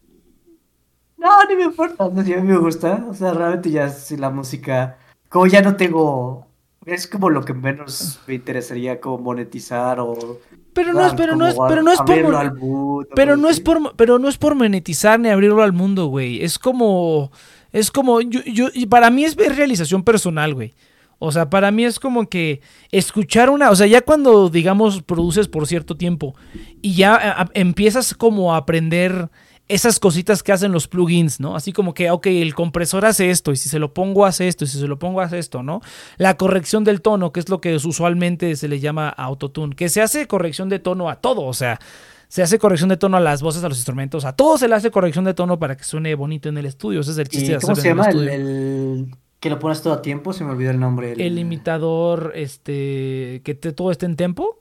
No, 1.18 1.46
ni 1.48 1.56
me 1.56 1.66
importa. 1.66 2.06
a 2.06 2.10
mí 2.10 2.34
me 2.34 2.58
gusta. 2.58 3.06
O 3.10 3.14
sea, 3.14 3.34
realmente 3.34 3.70
ya 3.70 3.90
si 3.90 4.18
la 4.18 4.30
música. 4.30 4.98
Como 5.28 5.46
ya 5.48 5.62
no 5.62 5.76
tengo. 5.76 6.48
Es 6.92 7.08
como 7.08 7.30
lo 7.30 7.44
que 7.44 7.54
menos 7.54 8.20
me 8.28 8.36
interesaría 8.36 9.00
como 9.00 9.20
monetizar 9.20 10.00
o 10.00 10.40
pero 10.74 10.94
no 10.94 11.06
es, 11.06 11.14
pero 11.14 11.36
no 11.36 11.48
es, 11.48 11.56
pero 11.68 11.82
no 11.82 11.92
es 11.92 12.00
por, 12.00 13.08
pero 13.16 13.38
no 13.38 13.50
es 13.50 13.60
por, 13.60 13.96
pero 13.96 14.20
no 14.20 14.30
es 14.30 14.38
por 14.38 14.56
monetizar 14.56 15.20
ni 15.20 15.30
abrirlo 15.30 15.64
al 15.64 15.74
mundo, 15.74 16.08
güey. 16.08 16.44
Es 16.44 16.60
como, 16.60 17.32
es 17.72 17.92
como, 17.92 18.22
yo, 18.22 18.42
yo, 18.46 18.68
y 18.74 18.86
para 18.86 19.10
mí 19.10 19.24
es 19.26 19.36
realización 19.36 20.04
personal, 20.04 20.54
güey. 20.54 20.74
O 21.18 21.34
sea, 21.34 21.50
para 21.50 21.70
mí 21.72 21.84
es 21.84 22.00
como 22.00 22.30
que 22.30 22.62
escuchar 22.92 23.50
una, 23.50 23.72
o 23.72 23.76
sea, 23.76 23.88
ya 23.88 24.02
cuando, 24.02 24.50
digamos, 24.50 25.02
produces 25.02 25.50
por 25.50 25.68
cierto 25.68 25.98
tiempo 25.98 26.34
y 26.82 26.94
ya 26.94 27.50
empiezas 27.54 28.14
como 28.14 28.54
a 28.54 28.58
aprender 28.58 29.30
esas 29.70 30.00
cositas 30.00 30.42
que 30.42 30.52
hacen 30.52 30.72
los 30.72 30.88
plugins, 30.88 31.40
¿no? 31.40 31.56
Así 31.56 31.72
como 31.72 31.94
que, 31.94 32.10
ok, 32.10 32.26
el 32.26 32.56
compresor 32.56 33.06
hace 33.06 33.30
esto, 33.30 33.52
y 33.52 33.56
si 33.56 33.70
se 33.70 33.78
lo 33.78 33.94
pongo 33.94 34.26
hace 34.26 34.48
esto, 34.48 34.66
y 34.66 34.68
si 34.68 34.80
se 34.80 34.88
lo 34.88 34.98
pongo 34.98 35.22
hace 35.22 35.38
esto, 35.38 35.62
¿no? 35.62 35.82
La 36.18 36.38
corrección 36.38 36.84
del 36.84 37.02
tono, 37.02 37.32
que 37.32 37.40
es 37.40 37.50
lo 37.50 37.62
que 37.62 37.76
usualmente 37.76 38.56
se 38.56 38.68
le 38.68 38.80
llama 38.80 39.10
autotune, 39.10 39.76
que 39.76 39.88
se 39.88 40.02
hace 40.02 40.28
corrección 40.28 40.70
de 40.70 40.80
tono 40.80 41.08
a 41.08 41.18
todo, 41.18 41.44
o 41.44 41.54
sea, 41.54 41.80
se 42.28 42.42
hace 42.42 42.58
corrección 42.58 42.90
de 42.90 42.98
tono 42.98 43.18
a 43.18 43.20
las 43.20 43.44
voces, 43.44 43.64
a 43.64 43.70
los 43.70 43.78
instrumentos, 43.78 44.26
a 44.26 44.34
todo 44.34 44.58
se 44.58 44.68
le 44.68 44.74
hace 44.74 44.90
corrección 44.90 45.24
de 45.24 45.36
tono 45.36 45.60
para 45.60 45.78
que 45.78 45.84
suene 45.84 46.16
bonito 46.16 46.50
en 46.50 46.58
el 46.58 46.66
estudio, 46.66 47.02
ese 47.02 47.12
es 47.12 47.18
el 47.20 47.30
chiste 47.30 47.54
de 47.54 47.60
¿Cómo 47.60 47.76
se 47.76 47.88
llama 47.88 48.10
el, 48.10 49.12
que 49.40 49.52
lo 49.52 49.60
pones 49.60 49.84
todo 49.84 49.94
a 49.94 50.02
tiempo? 50.02 50.34
Se 50.34 50.44
me 50.44 50.52
olvidó 50.52 50.72
el 50.72 50.80
nombre. 50.80 51.14
El, 51.14 51.38
imitador, 51.38 52.32
este, 52.36 53.42
que 53.44 53.54
todo 53.54 53.92
esté 53.92 54.08
en 54.08 54.16
tempo. 54.16 54.60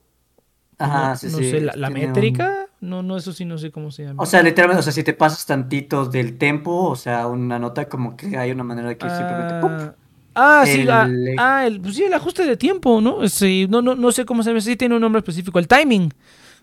Ajá, 0.77 1.11
no, 1.11 1.17
sí, 1.17 1.27
no 1.29 1.39
sí. 1.39 1.51
sé, 1.51 1.61
la, 1.61 1.91
métrica, 1.91 2.68
no, 2.81 3.03
no, 3.03 3.17
eso 3.17 3.33
sí 3.33 3.45
no 3.45 3.59
sé 3.59 3.71
cómo 3.71 3.91
se 3.91 4.05
llama. 4.05 4.23
O 4.23 4.27
sea, 4.27 4.43
literalmente, 4.43 4.81
o 4.81 4.83
sea, 4.83 4.93
si 4.93 5.03
te 5.03 5.13
pasas 5.13 5.45
tantito 5.47 6.07
del 6.07 6.39
tempo, 6.39 6.89
o 6.89 6.97
sea, 6.97 7.27
una 7.27 7.59
nota 7.59 7.89
como 7.89 8.17
que 8.17 8.37
hay 8.37 8.51
una 8.51 8.65
manera 8.65 8.89
de 8.89 8.97
que 8.97 9.09
simplemente 9.09 9.61
¡pum! 9.61 9.93
Ah, 10.35 10.63
sí, 10.65 10.87
ah, 10.89 11.09
ah, 11.39 11.67
el, 11.67 11.81
pues 11.81 11.97
sí, 11.97 12.05
el 12.05 12.15
ajuste 12.15 12.47
de 12.47 12.57
tiempo, 12.57 13.01
¿no? 13.01 13.27
Sí, 13.29 13.67
no, 13.69 13.83
no, 13.83 13.97
no 13.97 14.13
sé 14.13 14.25
cómo 14.25 14.45
se 14.45 14.51
llama, 14.51 14.61
sí 14.61 14.77
tiene 14.77 14.95
un 14.95 15.01
nombre 15.01 15.19
específico, 15.19 15.59
el 15.59 15.67
timing. 15.67 16.13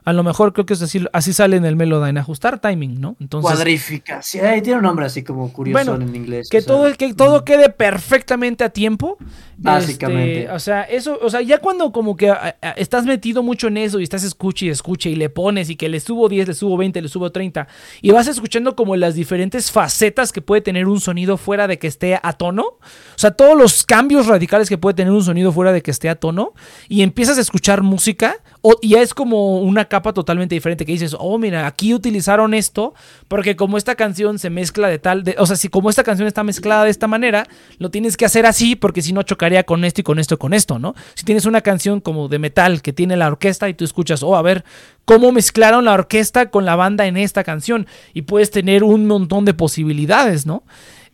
A 0.05 0.13
lo 0.13 0.23
mejor 0.23 0.53
creo 0.53 0.65
que 0.65 0.73
es 0.73 0.81
así, 0.81 1.03
así 1.13 1.33
sale 1.33 1.57
en 1.57 1.65
el 1.65 1.75
Melodyne, 1.75 2.19
ajustar 2.19 2.59
timing, 2.59 3.01
¿no? 3.01 3.15
Entonces, 3.19 3.51
Cuadrifica, 3.51 4.21
sí, 4.21 4.39
ahí 4.39 4.61
tiene 4.61 4.77
un 4.77 4.83
nombre 4.83 5.05
así 5.05 5.23
como 5.23 5.51
curioso 5.51 5.95
en 5.95 6.15
inglés. 6.15 6.47
Que, 6.49 6.61
todo, 6.61 6.93
que 6.93 7.13
todo 7.15 7.43
quede 7.43 7.69
perfectamente 7.69 8.63
a 8.63 8.69
tiempo. 8.69 9.17
Básicamente. 9.57 10.41
Este, 10.41 10.51
o 10.51 10.59
sea, 10.59 10.83
eso, 10.83 11.17
o 11.21 11.29
sea, 11.29 11.41
ya 11.41 11.59
cuando 11.59 11.91
como 11.91 12.15
que 12.15 12.31
estás 12.75 13.05
metido 13.05 13.41
mucho 13.41 13.67
en 13.67 13.77
eso 13.77 13.99
y 13.99 14.03
estás 14.03 14.23
escucha 14.23 14.65
y 14.65 14.69
escucha 14.69 15.09
y 15.09 15.15
le 15.15 15.29
pones 15.29 15.69
y 15.69 15.75
que 15.75 15.89
le 15.89 15.99
subo 15.99 16.29
10, 16.29 16.49
le 16.49 16.53
subo 16.53 16.77
20, 16.77 17.01
le 17.01 17.07
subo 17.07 17.31
30 17.31 17.67
y 18.01 18.11
vas 18.11 18.27
escuchando 18.27 18.75
como 18.75 18.95
las 18.95 19.15
diferentes 19.15 19.71
facetas 19.71 20.31
que 20.31 20.41
puede 20.41 20.61
tener 20.61 20.87
un 20.87 20.99
sonido 20.99 21.37
fuera 21.37 21.67
de 21.67 21.79
que 21.79 21.87
esté 21.87 22.19
a 22.21 22.33
tono. 22.33 22.63
O 22.63 23.17
sea, 23.17 23.31
todos 23.31 23.57
los 23.57 23.83
cambios 23.85 24.27
radicales 24.27 24.69
que 24.69 24.77
puede 24.77 24.93
tener 24.93 25.13
un 25.13 25.23
sonido 25.23 25.51
fuera 25.51 25.71
de 25.73 25.81
que 25.81 25.91
esté 25.91 26.09
a 26.09 26.15
tono 26.15 26.53
y 26.87 27.01
empiezas 27.01 27.37
a 27.37 27.41
escuchar 27.41 27.81
música 27.81 28.37
o 28.61 28.75
ya 28.81 29.01
es 29.01 29.13
como 29.13 29.59
una 29.59 29.85
capa 29.95 30.11
totalmente 30.11 30.55
diferente 30.55 30.85
que 30.85 30.91
dices, 30.91 31.15
oh, 31.17 31.37
mira, 31.37 31.65
aquí 31.65 31.93
utilizaron 31.93 32.53
esto 32.53 32.93
porque 33.29 33.55
como 33.55 33.77
esta 33.77 33.95
canción 33.95 34.39
se 34.39 34.49
mezcla 34.49 34.89
de 34.89 34.99
tal, 34.99 35.23
de, 35.23 35.35
o 35.39 35.45
sea, 35.45 35.55
si 35.55 35.69
como 35.69 35.89
esta 35.89 36.03
canción 36.03 36.27
está 36.27 36.43
mezclada 36.43 36.83
de 36.83 36.89
esta 36.89 37.07
manera, 37.07 37.47
lo 37.77 37.89
tienes 37.89 38.17
que 38.17 38.25
hacer 38.25 38.45
así 38.45 38.75
porque 38.75 39.01
si 39.01 39.13
no 39.13 39.23
chocaría 39.23 39.63
con 39.63 39.85
esto 39.85 40.01
y 40.01 40.03
con 40.03 40.19
esto 40.19 40.35
y 40.35 40.37
con 40.37 40.53
esto, 40.53 40.79
¿no? 40.79 40.95
Si 41.13 41.23
tienes 41.23 41.45
una 41.45 41.61
canción 41.61 42.01
como 42.01 42.27
de 42.27 42.39
metal 42.39 42.81
que 42.81 42.91
tiene 42.91 43.15
la 43.15 43.27
orquesta 43.27 43.69
y 43.69 43.73
tú 43.73 43.85
escuchas, 43.85 44.21
oh, 44.21 44.35
a 44.35 44.41
ver, 44.41 44.65
cómo 45.05 45.31
mezclaron 45.31 45.85
la 45.85 45.93
orquesta 45.93 46.49
con 46.49 46.65
la 46.65 46.75
banda 46.75 47.05
en 47.05 47.15
esta 47.15 47.45
canción 47.45 47.87
y 48.13 48.23
puedes 48.23 48.51
tener 48.51 48.83
un 48.83 49.07
montón 49.07 49.45
de 49.45 49.53
posibilidades, 49.53 50.45
¿no? 50.45 50.63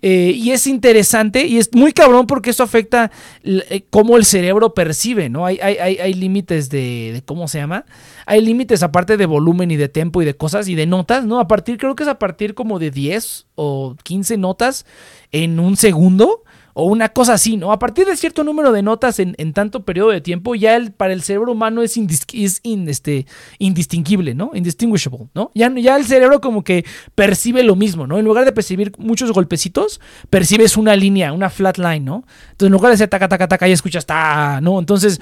Eh, 0.04 0.34
y 0.36 0.52
es 0.52 0.66
interesante 0.66 1.46
y 1.46 1.58
es 1.58 1.70
muy 1.74 1.94
cabrón 1.94 2.26
porque 2.26 2.50
eso 2.50 2.64
afecta 2.64 3.12
eh, 3.44 3.86
cómo 3.92 4.18
el 4.18 4.26
cerebro 4.26 4.74
percibe, 4.74 5.30
¿no? 5.30 5.46
Hay, 5.46 5.60
hay, 5.62 5.78
hay, 5.78 6.14
límites 6.16 6.72
de, 6.72 7.22
¿cómo 7.26 7.48
se 7.48 7.60
llama? 7.60 7.86
Hay 8.26 8.42
límites 8.42 8.82
aparte 8.82 9.16
de 9.16 9.28
volumen 9.28 9.70
y 9.70 9.76
de 9.76 9.90
tempo 9.90 10.22
y 10.22 10.26
de 10.26 10.36
cosas 10.36 10.68
y 10.68 10.76
de 10.76 10.88
notas, 10.88 11.26
¿no? 11.26 11.40
A 11.40 11.48
partir, 11.48 11.78
creo 11.78 11.96
que 11.96 12.02
es 12.04 12.10
a 12.10 12.18
partir 12.18 12.56
como 12.56 12.80
de 12.80 12.90
10 12.90 13.46
o 13.56 13.96
15 14.04 14.38
notas 14.38 14.88
en 15.32 15.60
un 15.60 15.78
segundo 15.78 16.44
o 16.74 16.86
una 16.86 17.10
cosa 17.10 17.34
así, 17.34 17.58
¿no? 17.58 17.72
A 17.72 17.80
partir 17.80 18.06
de 18.06 18.16
cierto 18.16 18.44
número 18.44 18.72
de 18.72 18.82
notas 18.82 19.20
en, 19.20 19.36
tanto 19.54 19.84
periodo 19.84 20.10
de 20.10 20.22
tiempo, 20.22 20.56
ya 20.56 20.76
el, 20.76 20.92
para 20.92 21.14
el 21.14 21.22
cerebro 21.22 21.52
humano 21.52 21.82
es, 21.82 21.98
es 21.98 22.62
este, 22.64 23.26
indistinguible, 23.60 24.34
¿no? 24.34 24.52
Indistinguishable, 24.54 25.28
¿no? 25.34 25.52
Ya, 25.54 25.72
ya 25.76 25.98
el 25.98 26.06
cerebro 26.06 26.42
como 26.42 26.64
que 26.64 26.86
percibe 27.16 27.64
lo 27.64 27.76
mismo, 27.76 28.08
¿no? 28.08 28.18
En 28.18 28.26
lugar 28.26 28.46
de 28.46 28.52
percibir 28.52 28.94
muchos 28.98 29.32
golpecitos, 29.32 30.00
percibes 30.30 30.78
una 30.78 30.96
línea, 30.96 31.34
una 31.34 31.50
flat 31.50 31.78
line, 31.78 32.02
¿no? 32.02 32.26
Entonces 32.52 32.68
en 32.68 32.72
lugar 32.72 32.90
de 32.90 32.94
decir 32.96 33.08
taca, 33.08 33.28
taca, 33.28 33.48
taca, 33.48 33.68
ya 33.68 33.74
escuchas 33.74 34.06
ta, 34.06 34.60
¿no? 34.62 34.80
Entonces, 34.80 35.20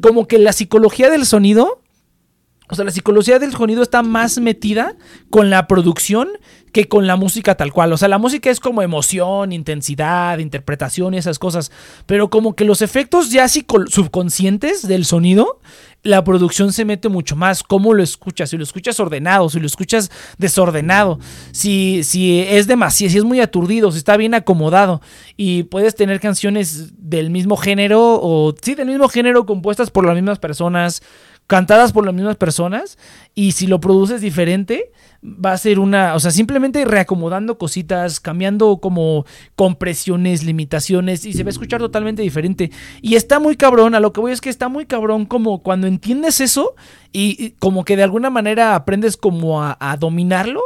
como 0.00 0.26
que 0.26 0.38
la 0.38 0.52
psicología 0.52 1.10
del 1.10 1.26
sonido 1.26 1.81
O 2.72 2.74
sea, 2.74 2.86
la 2.86 2.90
psicología 2.90 3.38
del 3.38 3.52
sonido 3.52 3.82
está 3.82 4.02
más 4.02 4.38
metida 4.38 4.96
con 5.28 5.50
la 5.50 5.66
producción 5.66 6.30
que 6.72 6.88
con 6.88 7.06
la 7.06 7.16
música 7.16 7.54
tal 7.54 7.70
cual. 7.70 7.92
O 7.92 7.98
sea, 7.98 8.08
la 8.08 8.16
música 8.16 8.48
es 8.48 8.60
como 8.60 8.80
emoción, 8.80 9.52
intensidad, 9.52 10.38
interpretación 10.38 11.12
y 11.12 11.18
esas 11.18 11.38
cosas. 11.38 11.70
Pero 12.06 12.30
como 12.30 12.56
que 12.56 12.64
los 12.64 12.80
efectos 12.80 13.30
ya 13.30 13.46
subconscientes 13.46 14.88
del 14.88 15.04
sonido, 15.04 15.60
la 16.02 16.24
producción 16.24 16.72
se 16.72 16.86
mete 16.86 17.10
mucho 17.10 17.36
más. 17.36 17.62
¿Cómo 17.62 17.92
lo 17.92 18.02
escuchas? 18.02 18.48
Si 18.48 18.56
lo 18.56 18.62
escuchas 18.62 18.98
ordenado, 19.00 19.50
si 19.50 19.60
lo 19.60 19.66
escuchas 19.66 20.10
desordenado, 20.38 21.20
si, 21.50 22.02
si 22.04 22.40
es 22.40 22.66
demasiado, 22.66 23.12
si 23.12 23.18
es 23.18 23.24
muy 23.24 23.40
aturdido, 23.40 23.92
si 23.92 23.98
está 23.98 24.16
bien 24.16 24.32
acomodado. 24.32 25.02
Y 25.36 25.64
puedes 25.64 25.94
tener 25.94 26.20
canciones 26.20 26.94
del 26.96 27.28
mismo 27.28 27.58
género 27.58 28.18
o 28.22 28.54
sí, 28.62 28.74
del 28.74 28.88
mismo 28.88 29.10
género 29.10 29.44
compuestas 29.44 29.90
por 29.90 30.06
las 30.06 30.14
mismas 30.14 30.38
personas 30.38 31.02
cantadas 31.52 31.92
por 31.92 32.06
las 32.06 32.14
mismas 32.14 32.36
personas 32.36 32.96
y 33.34 33.52
si 33.52 33.66
lo 33.66 33.78
produces 33.78 34.22
diferente 34.22 34.90
va 35.22 35.52
a 35.52 35.58
ser 35.58 35.80
una, 35.80 36.14
o 36.14 36.18
sea, 36.18 36.30
simplemente 36.30 36.82
reacomodando 36.86 37.58
cositas, 37.58 38.20
cambiando 38.20 38.78
como 38.78 39.26
compresiones, 39.54 40.44
limitaciones 40.44 41.26
y 41.26 41.34
se 41.34 41.42
va 41.42 41.48
a 41.48 41.50
escuchar 41.50 41.78
totalmente 41.78 42.22
diferente. 42.22 42.70
Y 43.02 43.16
está 43.16 43.38
muy 43.38 43.56
cabrón, 43.56 43.94
a 43.94 44.00
lo 44.00 44.14
que 44.14 44.22
voy 44.22 44.32
es 44.32 44.40
que 44.40 44.48
está 44.48 44.70
muy 44.70 44.86
cabrón 44.86 45.26
como 45.26 45.62
cuando 45.62 45.86
entiendes 45.86 46.40
eso 46.40 46.74
y, 47.12 47.50
como 47.58 47.84
que 47.84 47.98
de 47.98 48.02
alguna 48.02 48.30
manera 48.30 48.74
aprendes 48.74 49.18
como 49.18 49.62
a, 49.62 49.96
dominarlo, 50.00 50.62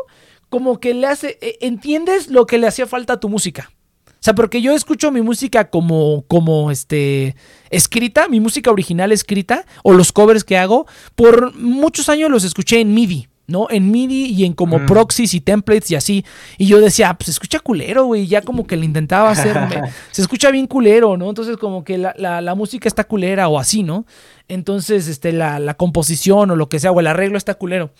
como 0.51 0.79
que 0.79 0.95
le 0.95 1.09
hace, 1.09 1.37
e, 1.41 1.59
entiendes 1.63 2.29
lo 2.29 2.47
que 2.47 2.59
le 2.59 2.69
hacía 2.69 2.87
falta 2.87 3.15
a 3.15 3.19
tu 3.19 3.29
música. 3.29 3.73
O 4.17 4.23
sea, 4.27 4.35
porque 4.35 4.61
yo 4.61 4.75
escucho 4.75 5.13
mi 5.13 5.23
música 5.23 5.71
como, 5.71 6.25
como 6.27 6.71
este, 6.71 7.37
escrita, 7.71 8.29
mi 8.29 8.41
música 8.41 8.71
original 8.71 9.13
escrita, 9.13 9.67
o 9.85 9.93
los 9.93 10.11
covers 10.13 10.43
que 10.43 10.59
hago, 10.59 10.87
por 11.15 11.55
muchos 11.55 12.09
años 12.09 12.31
los 12.31 12.45
escuché 12.45 12.81
en 12.81 12.93
MIDI. 12.95 13.29
¿no? 13.47 13.69
En 13.71 13.91
MIDI 13.91 14.27
y 14.27 14.45
en 14.45 14.53
como 14.55 14.79
mm. 14.81 14.87
proxies 14.87 15.35
y 15.35 15.41
templates 15.41 15.91
y 15.91 15.95
así. 15.95 16.25
Y 16.59 16.67
yo 16.67 16.81
decía, 16.81 17.15
pues 17.15 17.27
se 17.27 17.31
escucha 17.33 17.61
culero, 17.61 18.07
güey. 18.07 18.27
Ya 18.27 18.43
como 18.43 18.67
que 18.67 18.77
le 18.77 18.85
intentaba 18.85 19.31
hacer. 19.31 19.57
se 20.11 20.23
escucha 20.23 20.51
bien 20.51 20.67
culero, 20.67 21.17
¿no? 21.17 21.29
Entonces, 21.29 21.57
como 21.57 21.85
que 21.85 21.99
la, 21.99 22.15
la, 22.17 22.55
música 22.55 22.89
está 22.89 23.05
culera 23.05 23.49
o 23.49 23.59
así, 23.59 23.83
¿no? 23.83 24.07
Entonces, 24.49 25.09
este, 25.09 25.33
la, 25.33 25.59
la, 25.59 25.75
composición 25.75 26.53
o 26.53 26.57
lo 26.57 26.69
que 26.69 26.79
sea, 26.79 26.93
o 26.93 27.01
el 27.01 27.09
arreglo 27.09 27.37
está 27.37 27.55
culero. 27.55 27.91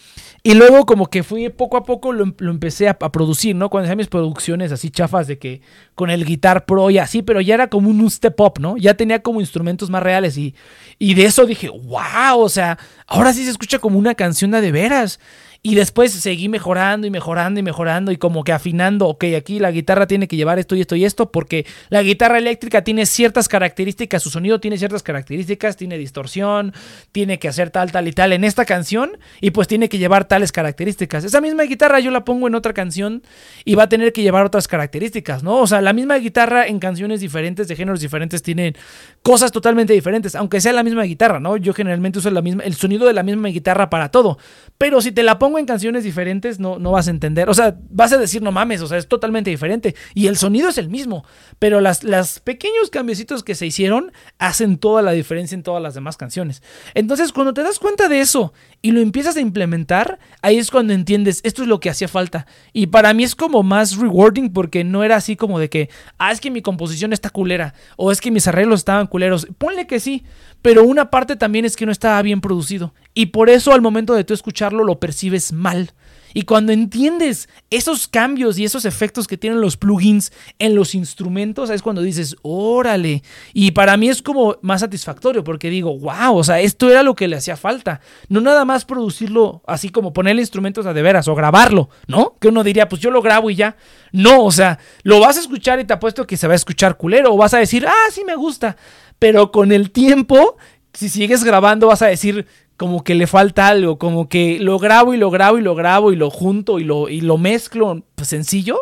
Y 0.45 0.55
luego 0.55 0.87
como 0.87 1.11
que 1.11 1.25
fui 1.25 1.49
poco 1.49 1.77
a 1.77 1.83
poco 1.83 2.13
lo, 2.13 2.33
lo 2.39 2.51
empecé 2.53 2.89
a, 2.89 2.97
producir, 2.97 3.57
¿no? 3.57 3.69
Cuando 3.69 3.87
hacía 3.87 3.97
mis 3.97 4.07
producciones 4.07 4.71
así 4.71 4.91
chafas 4.91 5.27
de 5.27 5.39
que 5.39 5.61
con 5.97 6.09
el 6.09 6.25
Guitar 6.25 6.65
Pro 6.65 6.89
y 6.91 6.99
así, 6.99 7.23
pero 7.23 7.41
ya 7.41 7.55
era 7.55 7.69
como 7.69 7.91
un 7.91 8.09
step 8.09 8.41
up, 8.41 8.61
¿no? 8.61 8.77
Ya 8.77 8.95
tenía 8.95 9.23
como 9.23 9.41
instrumentos 9.41 9.91
más 9.91 10.05
reales 10.05 10.39
y, 10.39 10.55
y 11.01 11.15
de 11.15 11.25
eso 11.25 11.47
dije, 11.47 11.69
wow, 11.69 12.39
o 12.39 12.49
sea, 12.49 12.79
ahora 13.09 13.33
sí 13.33 13.43
se 13.45 13.51
escucha 13.51 13.81
como 13.81 13.99
una 13.99 14.15
canción 14.15 14.53
de, 14.53 14.61
de 14.61 14.71
veras. 14.71 15.19
Y 15.67 15.75
después 15.75 16.13
seguí 16.13 16.49
mejorando 16.49 17.09
y 17.09 17.11
mejorando 17.11 17.59
y 17.59 17.63
mejorando 17.65 18.13
y 18.13 18.19
como 18.19 18.45
que 18.45 18.53
afinando, 18.53 19.09
ok, 19.09 19.25
aquí 19.37 19.59
la 19.59 19.73
guitarra 19.73 20.07
tiene 20.07 20.29
que 20.29 20.37
llevar 20.37 20.61
esto 20.61 20.77
y 20.77 20.81
esto 20.81 20.95
y 20.95 21.05
esto 21.05 21.33
porque 21.33 21.67
la 21.89 22.05
guitarra 22.05 22.39
eléctrica 22.39 22.85
tiene 22.85 23.05
ciertas 23.05 23.49
características, 23.49 24.23
su 24.23 24.31
sonido 24.31 24.61
tiene 24.61 24.79
ciertas 24.79 25.03
características, 25.03 25.77
tiene 25.77 25.99
distorsión, 25.99 26.73
tiene 27.11 27.41
que 27.41 27.49
hacer 27.49 27.71
tal, 27.71 27.91
tal 27.91 28.07
y 28.07 28.13
tal 28.13 28.33
en 28.33 28.45
esta 28.45 28.65
canción 28.65 29.19
y 29.41 29.51
pues 29.51 29.67
tiene 29.67 29.89
que 29.89 29.99
llevar 29.99 30.29
tales 30.29 30.53
características. 30.53 31.25
Esa 31.25 31.41
misma 31.41 31.65
guitarra 31.65 31.99
yo 31.99 32.13
la 32.13 32.25
pongo 32.25 32.47
en 32.47 32.55
otra 32.55 32.73
canción 32.73 33.25
y 33.65 33.75
va 33.75 33.83
a 33.83 33.89
tener 33.89 34.13
que 34.13 34.23
llevar 34.23 34.47
otras 34.47 34.69
características, 34.69 35.43
¿no? 35.43 35.57
O 35.57 35.67
sea, 35.67 35.81
la 35.81 35.93
misma 35.93 36.17
guitarra 36.19 36.69
en 36.69 36.79
canciones 36.79 37.19
diferentes, 37.19 37.67
de 37.67 37.75
géneros 37.75 37.99
diferentes, 37.99 38.41
tienen 38.41 38.77
cosas 39.21 39.51
totalmente 39.51 39.95
diferentes, 39.95 40.37
aunque 40.37 40.61
sea 40.61 40.73
la 40.73 40.85
misma 40.85 41.03
guitarra, 41.03 41.41
¿no? 41.41 41.57
Yo 41.57 41.75
generalmente 41.75 42.21
uso 42.21 42.31
la 42.31 42.41
misma, 42.41 42.63
el 42.63 42.75
sonido 42.75 43.05
de 43.05 43.15
la 43.15 43.25
misma 43.25 43.49
guitarra 43.49 43.91
para 43.91 44.13
todo, 44.13 44.39
pero 44.79 45.01
si 45.01 45.11
te 45.11 45.25
la 45.25 45.41
pongo 45.41 45.56
en 45.59 45.67
canciones 45.67 46.05
diferentes, 46.05 46.59
no, 46.59 46.79
no 46.79 46.93
vas 46.93 47.09
a 47.09 47.11
entender. 47.11 47.49
O 47.49 47.55
sea, 47.55 47.77
vas 47.91 48.13
a 48.13 48.19
decir, 48.19 48.43
no 48.43 48.53
mames, 48.53 48.81
o 48.81 48.87
sea, 48.87 48.99
es 48.99 49.09
totalmente 49.09 49.51
diferente. 49.51 49.95
Y 50.15 50.27
el 50.27 50.37
sonido 50.37 50.69
es 50.69 50.79
el 50.79 50.89
mismo. 50.89 51.25
Pero 51.59 51.81
las, 51.81 52.05
las 52.05 52.41
pequeños 52.41 52.91
cambiecitos 52.91 53.43
que 53.43 53.55
se 53.55 53.67
hicieron 53.67 54.13
hacen 54.39 54.79
toda 54.79 55.03
la 55.03 55.13
diferencia 55.13 55.55
en 55.55 55.63
todas 55.63 55.83
las 55.83 55.95
demás 55.95 56.17
canciones. 56.17 56.63
Entonces, 56.95 57.33
cuando 57.33 57.55
te 57.55 57.63
das 57.63 57.79
cuenta 57.79 58.09
de 58.09 58.21
eso 58.21 58.53
y 58.83 58.93
lo 58.93 59.01
empiezas 59.01 59.37
a 59.37 59.41
implementar, 59.41 60.19
ahí 60.43 60.59
es 60.59 60.71
cuando 60.71 60.93
entiendes, 60.93 61.41
esto 61.43 61.63
es 61.63 61.69
lo 61.69 61.81
que 61.81 61.91
hacía 61.91 62.09
falta. 62.09 62.47
Y 62.73 62.89
para 62.89 63.13
mí 63.15 63.25
es 63.25 63.35
como 63.35 63.63
más 63.63 63.97
rewarding 63.97 64.53
porque 64.53 64.85
no 64.85 65.03
era 65.03 65.17
así 65.17 65.37
como 65.37 65.59
de 65.59 65.69
que, 65.69 65.91
ah, 66.19 66.31
es 66.31 66.41
que 66.41 66.51
mi 66.51 66.63
composición 66.63 67.13
está 67.13 67.31
culera. 67.31 67.75
O 67.97 68.13
es 68.13 68.21
que 68.21 68.31
mis 68.31 68.47
arreglos 68.47 68.81
estaban 68.81 69.07
culeros. 69.07 69.49
Ponle 69.59 69.87
que 69.87 70.01
sí 70.01 70.25
pero 70.67 70.83
una 70.83 71.11
parte 71.11 71.37
también 71.37 71.65
es 71.65 71.77
que 71.77 71.87
no 71.87 71.93
estaba 71.93 72.21
bien 72.23 72.41
producido. 72.41 72.93
Y 73.15 73.27
por 73.27 73.51
eso 73.51 73.73
al 73.73 73.83
momento 73.83 74.15
de 74.15 74.25
tú 74.25 74.35
escucharlo 74.35 74.83
lo 74.83 74.99
percibes 74.99 75.53
mal. 75.53 75.93
Y 76.37 76.43
cuando 76.43 76.71
entiendes 76.71 77.49
esos 77.71 78.09
cambios 78.09 78.59
y 78.59 78.67
esos 78.67 78.85
efectos 78.85 79.27
que 79.27 79.39
tienen 79.39 79.63
los 79.63 79.79
plugins 79.79 80.35
en 80.59 80.75
los 80.75 80.95
instrumentos, 80.95 81.71
es 81.71 81.81
cuando 81.81 82.03
dices, 82.03 82.37
órale. 82.43 83.23
Y 83.55 83.71
para 83.71 83.97
mí 83.97 84.11
es 84.11 84.21
como 84.21 84.59
más 84.61 84.83
satisfactorio 84.83 85.43
porque 85.43 85.71
digo, 85.71 85.99
wow, 85.99 86.37
o 86.37 86.45
sea, 86.45 86.61
esto 86.61 86.91
era 86.91 87.03
lo 87.03 87.15
que 87.15 87.27
le 87.27 87.37
hacía 87.37 87.57
falta. 87.57 88.03
No 88.29 88.43
nada 88.43 88.67
más 88.67 88.85
producirlo 88.85 89.63
así 89.67 89.89
como 89.89 90.13
ponerle 90.13 90.43
instrumentos 90.43 90.85
a 90.85 90.93
de 90.93 91.01
veras 91.01 91.27
o 91.27 91.35
grabarlo, 91.35 91.89
¿no? 92.07 92.37
Que 92.39 92.49
uno 92.49 92.63
diría, 92.63 92.87
pues 92.87 93.01
yo 93.01 93.11
lo 93.11 93.23
grabo 93.23 93.49
y 93.49 93.55
ya. 93.55 93.79
No, 94.13 94.45
o 94.45 94.53
sea, 94.53 94.79
lo 95.05 95.21
vas 95.21 95.39
a 95.39 95.41
escuchar 95.41 95.81
y 95.81 95.87
te 95.87 95.95
apuesto 95.95 96.27
que 96.27 96.37
se 96.37 96.47
va 96.47 96.53
a 96.53 96.57
escuchar 96.57 96.99
culero 96.99 97.33
o 97.33 97.39
vas 97.39 97.55
a 97.55 97.61
decir, 97.61 97.87
ah, 97.87 98.11
sí 98.13 98.25
me 98.27 98.37
gusta. 98.37 98.77
Pero 99.19 99.51
con 99.51 99.73
el 99.73 99.91
tiempo, 99.91 100.59
si 100.93 101.09
sigues 101.09 101.45
grabando, 101.45 101.87
vas 101.87 102.03
a 102.03 102.09
decir, 102.09 102.47
como 102.77 103.05
que 103.05 103.15
le 103.15 103.27
falta 103.27 103.69
algo, 103.69 103.99
como 103.99 104.29
que 104.29 104.59
lo 104.61 104.79
grabo 104.79 105.15
y 105.15 105.17
lo 105.17 105.31
grabo 105.31 105.59
y 105.59 105.63
lo 105.63 105.75
grabo 105.75 106.13
y 106.13 106.17
lo 106.17 106.31
junto 106.31 106.79
y 106.79 106.85
lo, 106.85 107.09
y 107.09 107.21
lo 107.21 107.39
mezclo 107.39 108.03
pues, 108.15 108.29
sencillo 108.29 108.81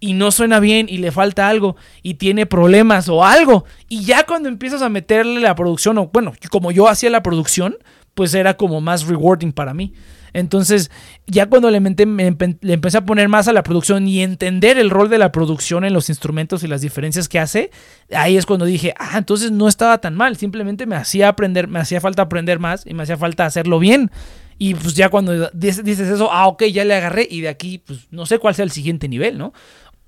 y 0.00 0.12
no 0.12 0.30
suena 0.30 0.60
bien 0.60 0.86
y 0.88 0.98
le 0.98 1.12
falta 1.12 1.48
algo 1.48 1.76
y 2.02 2.14
tiene 2.14 2.46
problemas 2.46 3.08
o 3.08 3.24
algo. 3.24 3.64
Y 3.88 4.04
ya 4.04 4.24
cuando 4.24 4.48
empiezas 4.48 4.82
a 4.82 4.88
meterle 4.88 5.40
la 5.40 5.54
producción, 5.54 5.98
o 5.98 6.08
bueno, 6.12 6.32
como 6.50 6.70
yo 6.70 6.88
hacía 6.88 7.10
la 7.10 7.22
producción, 7.22 7.76
pues 8.14 8.34
era 8.34 8.56
como 8.56 8.80
más 8.80 9.06
rewarding 9.06 9.52
para 9.52 9.74
mí. 9.74 9.92
Entonces, 10.32 10.90
ya 11.26 11.46
cuando 11.46 11.70
le, 11.70 11.78
empecé 11.78 12.98
a 12.98 13.04
poner 13.04 13.28
más 13.28 13.48
a 13.48 13.52
la 13.52 13.62
producción 13.62 14.06
y 14.08 14.22
entender 14.22 14.78
el 14.78 14.90
rol 14.90 15.08
de 15.08 15.18
la 15.18 15.32
producción 15.32 15.84
en 15.84 15.92
los 15.92 16.08
instrumentos 16.08 16.62
y 16.62 16.68
las 16.68 16.80
diferencias 16.80 17.28
que 17.28 17.38
hace, 17.38 17.70
ahí 18.12 18.36
es 18.36 18.46
cuando 18.46 18.64
dije, 18.64 18.94
ah, 18.98 19.18
entonces 19.18 19.50
no 19.50 19.68
estaba 19.68 19.98
tan 19.98 20.14
mal, 20.14 20.36
simplemente 20.36 20.86
me 20.86 20.96
hacía 20.96 21.28
aprender, 21.28 21.68
me 21.68 21.78
hacía 21.78 22.00
falta 22.00 22.22
aprender 22.22 22.58
más 22.58 22.86
y 22.86 22.94
me 22.94 23.02
hacía 23.02 23.16
falta 23.16 23.46
hacerlo 23.46 23.78
bien. 23.78 24.10
Y 24.58 24.74
pues 24.74 24.94
ya 24.94 25.08
cuando 25.08 25.50
dices 25.50 25.86
eso, 25.86 26.32
ah, 26.32 26.48
ok, 26.48 26.64
ya 26.64 26.84
le 26.84 26.94
agarré 26.94 27.26
y 27.30 27.42
de 27.42 27.48
aquí, 27.48 27.78
pues 27.78 28.08
no 28.10 28.26
sé 28.26 28.38
cuál 28.38 28.56
sea 28.56 28.64
el 28.64 28.72
siguiente 28.72 29.08
nivel, 29.08 29.38
¿no? 29.38 29.52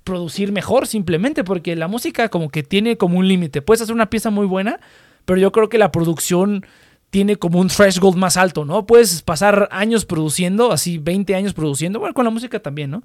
Producir 0.03 0.51
mejor 0.51 0.87
simplemente, 0.87 1.45
porque 1.45 1.75
la 1.77 1.87
música 1.87 2.27
como 2.27 2.49
que 2.49 2.61
tiene 2.61 2.97
como 2.97 3.17
un 3.17 3.27
límite. 3.29 3.61
Puedes 3.61 3.81
hacer 3.81 3.95
una 3.95 4.09
pieza 4.09 4.29
muy 4.29 4.45
buena, 4.45 4.81
pero 5.23 5.39
yo 5.39 5.53
creo 5.53 5.69
que 5.69 5.77
la 5.77 5.91
producción 5.91 6.65
tiene 7.11 7.35
como 7.35 7.59
un 7.59 7.67
threshold 7.67 8.17
más 8.17 8.37
alto, 8.37 8.65
¿no? 8.65 8.87
Puedes 8.87 9.21
pasar 9.21 9.67
años 9.71 10.05
produciendo, 10.05 10.71
así 10.71 10.97
20 10.97 11.35
años 11.35 11.53
produciendo, 11.53 11.99
bueno, 11.99 12.15
con 12.15 12.25
la 12.25 12.31
música 12.31 12.59
también, 12.59 12.89
¿no? 12.89 13.03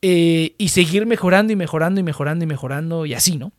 Eh, 0.00 0.54
y 0.58 0.68
seguir 0.68 1.06
mejorando 1.06 1.52
y 1.52 1.56
mejorando 1.56 2.00
y 2.00 2.04
mejorando 2.04 2.44
y 2.44 2.46
mejorando 2.46 3.04
y 3.04 3.14
así, 3.14 3.36
¿no? 3.36 3.52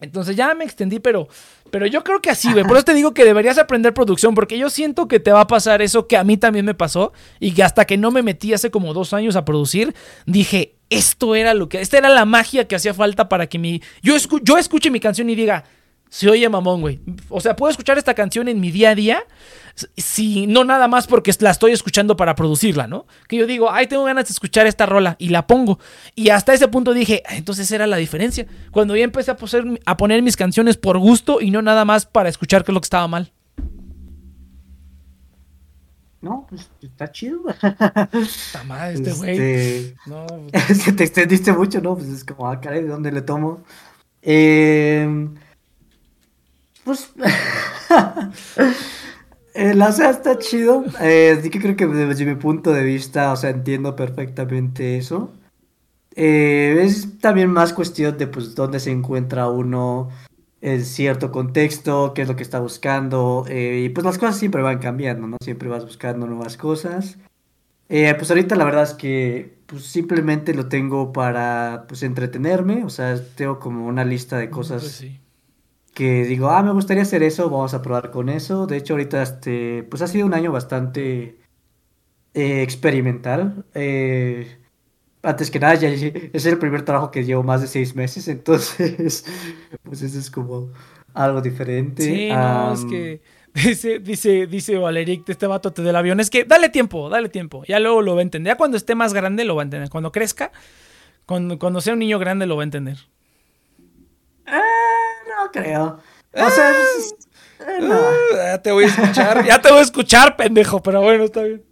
Entonces 0.00 0.36
ya 0.36 0.54
me 0.54 0.64
extendí, 0.64 1.00
pero, 1.00 1.26
pero 1.72 1.84
yo 1.86 2.04
creo 2.04 2.20
que 2.20 2.30
así, 2.30 2.52
güey. 2.52 2.64
Por 2.64 2.76
eso 2.76 2.84
te 2.84 2.94
digo 2.94 3.12
que 3.12 3.24
deberías 3.24 3.58
aprender 3.58 3.92
producción, 3.92 4.36
porque 4.36 4.56
yo 4.56 4.70
siento 4.70 5.08
que 5.08 5.18
te 5.18 5.32
va 5.32 5.40
a 5.40 5.46
pasar 5.48 5.82
eso 5.82 6.06
que 6.06 6.16
a 6.16 6.22
mí 6.22 6.36
también 6.36 6.64
me 6.64 6.74
pasó 6.74 7.12
y 7.40 7.52
que 7.52 7.64
hasta 7.64 7.84
que 7.84 7.96
no 7.96 8.12
me 8.12 8.22
metí 8.22 8.52
hace 8.54 8.70
como 8.70 8.94
dos 8.94 9.12
años 9.12 9.34
a 9.34 9.44
producir, 9.44 9.96
dije, 10.26 10.76
esto 10.90 11.34
era 11.34 11.54
lo 11.54 11.68
que, 11.68 11.80
esta 11.80 11.98
era 11.98 12.08
la 12.08 12.24
magia 12.24 12.68
que 12.68 12.76
hacía 12.76 12.94
falta 12.94 13.28
para 13.28 13.48
que 13.48 13.58
mi, 13.58 13.82
yo, 14.00 14.14
yo 14.42 14.58
escuche 14.58 14.92
mi 14.92 15.00
canción 15.00 15.28
y 15.30 15.34
diga, 15.34 15.64
se 16.10 16.28
oye 16.30 16.48
mamón, 16.48 16.80
güey. 16.80 17.00
O 17.28 17.40
sea, 17.40 17.56
puedo 17.56 17.70
escuchar 17.70 17.98
esta 17.98 18.14
canción 18.14 18.48
en 18.48 18.60
mi 18.60 18.70
día 18.70 18.90
a 18.90 18.94
día, 18.94 19.24
si 19.96 20.46
no 20.46 20.64
nada 20.64 20.88
más 20.88 21.06
porque 21.06 21.32
la 21.40 21.50
estoy 21.50 21.72
escuchando 21.72 22.16
para 22.16 22.34
producirla, 22.34 22.86
¿no? 22.86 23.06
Que 23.28 23.36
yo 23.36 23.46
digo, 23.46 23.70
ay, 23.70 23.86
tengo 23.86 24.04
ganas 24.04 24.26
de 24.26 24.32
escuchar 24.32 24.66
esta 24.66 24.86
rola 24.86 25.16
y 25.18 25.28
la 25.28 25.46
pongo. 25.46 25.78
Y 26.14 26.30
hasta 26.30 26.54
ese 26.54 26.68
punto 26.68 26.94
dije, 26.94 27.22
ah, 27.26 27.36
entonces 27.36 27.70
era 27.70 27.86
la 27.86 27.98
diferencia. 27.98 28.46
Cuando 28.70 28.96
ya 28.96 29.04
empecé 29.04 29.30
a, 29.30 29.36
a 29.84 29.96
poner 29.96 30.22
mis 30.22 30.36
canciones 30.36 30.76
por 30.76 30.98
gusto 30.98 31.40
y 31.40 31.50
no 31.50 31.62
nada 31.62 31.84
más 31.84 32.06
para 32.06 32.28
escuchar 32.28 32.64
qué 32.64 32.72
es 32.72 32.74
lo 32.74 32.80
que 32.80 32.86
estaba 32.86 33.06
mal. 33.06 33.32
No, 36.20 36.46
pues 36.48 36.68
está 36.82 37.12
chido. 37.12 37.42
Está 37.48 38.64
mal 38.64 38.94
este 38.94 39.12
güey. 39.12 39.30
Este... 39.30 39.96
No, 40.06 40.26
te 40.96 41.04
extendiste 41.04 41.52
mucho, 41.52 41.80
¿no? 41.80 41.94
Pues 41.96 42.08
es 42.08 42.24
como, 42.24 42.48
ah, 42.48 42.60
caray, 42.60 42.82
¿de 42.82 42.88
dónde 42.88 43.12
le 43.12 43.22
tomo? 43.22 43.62
Eh 44.22 45.28
pues. 46.88 47.12
el 49.54 49.82
sea, 49.92 50.10
está 50.10 50.38
chido. 50.38 50.84
Eh, 51.00 51.36
así 51.38 51.50
que 51.50 51.60
creo 51.60 51.76
que 51.76 51.86
desde 51.86 52.24
mi 52.24 52.34
punto 52.34 52.72
de 52.72 52.82
vista, 52.82 53.32
o 53.32 53.36
sea, 53.36 53.50
entiendo 53.50 53.94
perfectamente 53.94 54.96
eso. 54.96 55.32
Eh, 56.16 56.80
es 56.82 57.20
también 57.20 57.50
más 57.50 57.72
cuestión 57.72 58.18
de 58.18 58.26
pues 58.26 58.56
dónde 58.56 58.80
se 58.80 58.90
encuentra 58.90 59.48
uno 59.48 60.08
en 60.60 60.84
cierto 60.84 61.30
contexto, 61.30 62.12
qué 62.14 62.22
es 62.22 62.28
lo 62.28 62.34
que 62.34 62.42
está 62.42 62.58
buscando, 62.58 63.44
eh, 63.48 63.82
y 63.84 63.88
pues 63.90 64.04
las 64.04 64.18
cosas 64.18 64.36
siempre 64.36 64.62
van 64.62 64.80
cambiando, 64.80 65.28
¿no? 65.28 65.36
Siempre 65.40 65.68
vas 65.68 65.84
buscando 65.84 66.26
nuevas 66.26 66.56
cosas. 66.56 67.18
Eh, 67.88 68.12
pues 68.16 68.30
ahorita 68.30 68.56
la 68.56 68.64
verdad 68.64 68.82
es 68.82 68.94
que 68.94 69.58
pues 69.66 69.84
simplemente 69.84 70.54
lo 70.54 70.68
tengo 70.68 71.12
para 71.12 71.84
pues 71.88 72.02
entretenerme, 72.02 72.84
o 72.84 72.90
sea, 72.90 73.16
tengo 73.36 73.60
como 73.60 73.86
una 73.86 74.04
lista 74.04 74.38
de 74.38 74.50
cosas 74.50 74.82
Pues 74.82 74.92
sí. 74.92 75.20
Que 75.98 76.22
digo, 76.22 76.48
ah, 76.48 76.62
me 76.62 76.70
gustaría 76.70 77.02
hacer 77.02 77.24
eso, 77.24 77.50
vamos 77.50 77.74
a 77.74 77.82
probar 77.82 78.12
con 78.12 78.28
eso. 78.28 78.68
De 78.68 78.76
hecho, 78.76 78.94
ahorita 78.94 79.20
este, 79.20 79.82
pues 79.82 80.00
ha 80.00 80.06
sido 80.06 80.26
un 80.26 80.32
año 80.32 80.52
bastante 80.52 81.40
eh, 82.34 82.62
experimental. 82.62 83.64
Eh, 83.74 84.46
antes 85.24 85.50
que 85.50 85.58
nada, 85.58 85.74
ya, 85.74 85.88
es 85.88 86.46
el 86.46 86.58
primer 86.58 86.84
trabajo 86.84 87.10
que 87.10 87.24
llevo 87.24 87.42
más 87.42 87.62
de 87.62 87.66
seis 87.66 87.96
meses, 87.96 88.28
entonces, 88.28 89.24
pues 89.82 90.02
eso 90.02 90.20
es 90.20 90.30
como 90.30 90.70
algo 91.14 91.40
diferente. 91.42 92.04
Sí, 92.04 92.28
no, 92.28 92.74
es 92.74 92.84
que 92.84 93.20
dice, 93.54 93.98
dice, 93.98 94.46
dice 94.46 94.76
Valeric, 94.78 95.28
este 95.28 95.48
vato 95.48 95.72
te 95.72 95.82
del 95.82 95.96
avión, 95.96 96.20
es 96.20 96.30
que 96.30 96.44
dale 96.44 96.68
tiempo, 96.68 97.08
dale 97.10 97.28
tiempo, 97.28 97.64
ya 97.64 97.80
luego 97.80 98.02
lo 98.02 98.14
va 98.14 98.20
a 98.20 98.22
entender, 98.22 98.52
ya 98.52 98.56
cuando 98.56 98.76
esté 98.76 98.94
más 98.94 99.14
grande 99.14 99.44
lo 99.44 99.56
va 99.56 99.62
a 99.62 99.64
entender, 99.64 99.90
cuando 99.90 100.12
crezca, 100.12 100.52
cuando, 101.26 101.58
cuando 101.58 101.80
sea 101.80 101.94
un 101.94 101.98
niño 101.98 102.20
grande 102.20 102.46
lo 102.46 102.54
va 102.54 102.62
a 102.62 102.70
entender. 102.70 102.98
ah, 104.46 104.87
no 105.44 105.50
creo. 105.52 106.00
O 106.34 106.50
sea, 106.50 106.70
es- 106.70 107.14
eh, 107.60 107.78
no. 107.80 107.94
Ah, 107.94 108.12
ya 108.52 108.62
te 108.62 108.70
voy 108.72 108.84
a 108.84 108.88
escuchar, 108.88 109.44
ya 109.44 109.60
te 109.60 109.70
voy 109.70 109.78
a 109.80 109.82
escuchar, 109.82 110.36
pendejo, 110.36 110.82
pero 110.82 111.00
bueno, 111.02 111.24
está 111.24 111.42
bien. 111.42 111.64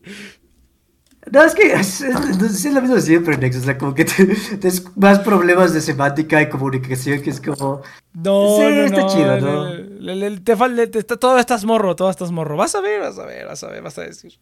No, 1.31 1.43
es 1.43 1.55
que 1.57 1.73
es, 1.73 2.01
es- 2.03 2.65
es 2.65 2.73
lo 2.73 2.81
mismo 2.81 2.99
siempre, 3.01 3.37
Nexus. 3.37 3.63
O 3.63 3.65
sea, 3.65 3.77
como 3.79 3.95
que 3.95 4.05
tienes 4.05 4.85
más 4.97 5.19
problemas 5.21 5.75
de 5.75 5.81
semántica 5.81 6.41
y 6.41 6.49
comunicación, 6.49 7.21
que 7.21 7.31
es 7.31 7.41
como. 7.41 7.83
No, 8.13 8.57
Sí, 8.57 8.63
no, 8.63 8.85
está 8.85 9.01
no, 9.03 9.09
chido, 9.09 9.41
¿no? 9.41 9.75
le- 9.75 10.15
le- 10.17 10.41
te 10.41 10.57
falta, 10.57 10.87
te- 10.89 11.03
todavía 11.03 11.41
estás 11.41 11.65
morro, 11.65 11.97
todavía 11.97 12.13
estás 12.13 12.31
morro. 12.31 12.57
Vas 12.57 12.75
a 12.77 12.81
ver, 12.81 13.01
vas 13.01 13.19
a 13.19 13.27
ver, 13.27 13.45
vas 13.47 13.63
a 13.65 13.69
ver, 13.69 13.83
vas 13.83 13.99
a 13.99 14.03
decir. 14.03 14.39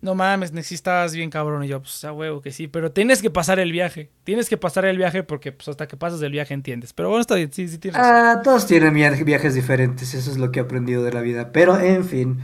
No 0.00 0.14
mames, 0.14 0.52
necesitas 0.52 1.12
bien 1.14 1.28
cabrón. 1.28 1.64
Y 1.64 1.68
yo, 1.68 1.80
pues 1.80 2.04
a 2.04 2.12
huevo 2.12 2.40
que 2.40 2.52
sí, 2.52 2.68
pero 2.68 2.92
tienes 2.92 3.20
que 3.20 3.30
pasar 3.30 3.58
el 3.58 3.72
viaje. 3.72 4.10
Tienes 4.24 4.48
que 4.48 4.56
pasar 4.56 4.84
el 4.84 4.96
viaje 4.96 5.24
porque 5.24 5.50
pues 5.50 5.66
hasta 5.68 5.88
que 5.88 5.96
pasas 5.96 6.22
el 6.22 6.30
viaje 6.30 6.54
entiendes. 6.54 6.92
Pero 6.92 7.08
bueno, 7.08 7.20
está 7.20 7.34
bien, 7.34 7.52
sí, 7.52 7.66
sí 7.66 7.78
tienes 7.78 8.00
razón. 8.00 8.14
Ah, 8.16 8.40
todos 8.44 8.66
tienen 8.66 8.94
via- 8.94 9.10
viajes 9.10 9.54
diferentes, 9.54 10.14
eso 10.14 10.30
es 10.30 10.38
lo 10.38 10.52
que 10.52 10.60
he 10.60 10.62
aprendido 10.62 11.02
de 11.02 11.12
la 11.12 11.20
vida. 11.20 11.50
Pero, 11.52 11.78
en 11.80 12.04
fin. 12.04 12.38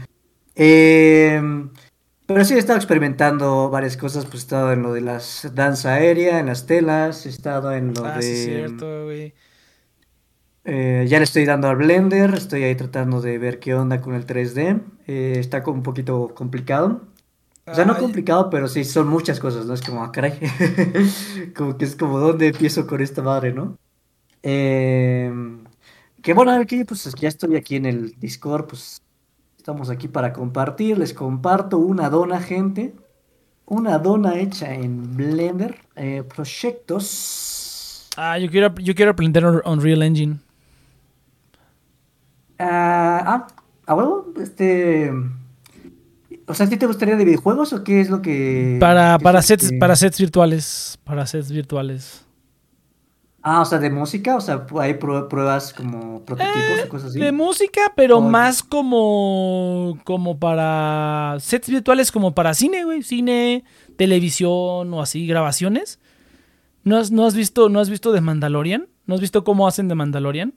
Em, 0.55 1.69
pero 2.25 2.43
sí, 2.43 2.55
he 2.55 2.57
estado 2.57 2.77
experimentando 2.77 3.69
varias 3.69 3.95
cosas. 3.97 4.25
Pues 4.25 4.35
he 4.35 4.45
estado 4.45 4.73
en 4.73 4.81
lo 4.81 4.91
de 4.93 5.01
las 5.01 5.49
danza 5.53 5.93
aérea, 5.93 6.39
en 6.39 6.47
las 6.47 6.65
telas, 6.65 7.25
he 7.25 7.29
estado 7.29 7.71
en 7.73 7.93
lo 7.93 8.05
Ah, 8.05 8.15
de. 8.17 8.21
sí, 8.21 8.45
cierto, 8.45 9.05
güey. 9.05 9.33
eh, 10.67 11.05
ya 11.07 11.19
le 11.19 11.23
estoy 11.25 11.45
dando 11.45 11.67
al 11.69 11.75
Blender, 11.75 12.33
estoy 12.33 12.63
ahí 12.63 12.75
tratando 12.75 13.21
de 13.21 13.37
ver 13.37 13.59
qué 13.59 13.75
onda 13.75 14.01
con 14.01 14.15
el 14.15 14.25
3D. 14.25 14.81
Eh, 15.07 15.35
está 15.39 15.63
un 15.67 15.83
poquito 15.83 16.33
complicado. 16.33 17.01
O 17.67 17.73
sea, 17.73 17.83
no 17.85 17.97
complicado, 17.97 18.49
pero 18.49 18.67
sí 18.67 18.83
son 18.83 19.07
muchas 19.07 19.39
cosas, 19.39 19.65
¿no? 19.65 19.73
Es 19.73 19.81
como, 19.81 20.03
ah, 20.03 20.11
caray. 20.11 20.39
como 21.55 21.77
que 21.77 21.85
es 21.85 21.95
como, 21.95 22.19
¿dónde 22.19 22.47
empiezo 22.49 22.85
con 22.85 23.01
esta 23.01 23.21
madre, 23.23 23.53
no? 23.53 23.77
Em, 24.43 25.63
que 26.21 26.33
bueno, 26.33 26.51
aquí 26.51 26.83
pues 26.83 27.11
ya 27.19 27.27
estoy 27.29 27.55
aquí 27.55 27.75
en 27.77 27.85
el 27.87 28.19
Discord, 28.19 28.67
pues 28.67 29.01
estamos 29.57 29.89
aquí 29.89 30.07
para 30.07 30.31
compartir. 30.33 30.97
Les 30.99 31.13
comparto 31.13 31.77
una 31.79 32.09
dona, 32.09 32.39
gente. 32.39 32.93
Una 33.65 33.97
dona 33.99 34.37
hecha 34.39 34.73
en 34.73 35.15
Blender. 35.15 35.79
eh, 35.95 36.23
proyectos. 36.23 38.07
Ah, 38.17 38.37
yo 38.37 38.49
quiero, 38.49 38.73
yo 38.75 38.93
quiero 38.95 39.11
aprender 39.11 39.45
Un- 39.45 39.61
Unreal 39.65 40.03
Engine. 40.03 40.39
Ah, 42.59 43.21
ah, 43.25 43.47
a 43.87 43.95
huevo, 43.95 44.33
este. 44.41 45.11
O 46.47 46.53
sea, 46.53 46.65
¿a 46.67 46.69
ti 46.69 46.77
te 46.77 46.85
gustaría 46.85 47.15
de 47.15 47.25
videojuegos 47.25 47.73
o 47.73 47.83
qué 47.83 48.01
es 48.01 48.09
lo 48.09 48.21
que. 48.21 48.77
Para, 48.79 49.17
para 49.19 49.41
sets, 49.41 49.71
que- 49.71 49.77
para 49.77 49.95
sets 49.95 50.19
virtuales. 50.19 50.99
Para 51.03 51.25
sets 51.25 51.51
virtuales. 51.51 52.21
Ah, 53.47 53.61
o 53.61 53.65
sea, 53.65 53.77
de 53.77 53.91
música, 53.91 54.35
o 54.35 54.41
sea, 54.41 54.65
hay 54.79 54.93
prue- 54.95 55.27
pruebas 55.27 55.71
como 55.71 56.23
prototipos 56.25 56.85
o 56.85 56.89
cosas 56.89 57.09
así. 57.11 57.19
De 57.19 57.31
música, 57.31 57.93
pero 57.95 58.19
más 58.19 58.63
como, 58.63 59.99
como 60.03 60.39
para 60.39 61.37
sets 61.39 61.69
virtuales, 61.69 62.11
como 62.11 62.33
para 62.33 62.55
cine, 62.55 62.83
güey. 62.85 63.03
Cine, 63.03 63.63
televisión 63.97 64.91
o 64.93 65.01
así, 65.01 65.27
grabaciones. 65.27 65.99
¿No 66.83 66.97
has, 66.97 67.11
no 67.11 67.25
has 67.25 67.35
visto, 67.35 67.69
¿No 67.69 67.79
has 67.79 67.89
visto 67.89 68.11
The 68.13 68.21
Mandalorian? 68.21 68.87
¿No 69.05 69.13
has 69.15 69.21
visto 69.21 69.43
cómo 69.43 69.67
hacen 69.67 69.87
The 69.89 69.95
Mandalorian? 69.95 70.53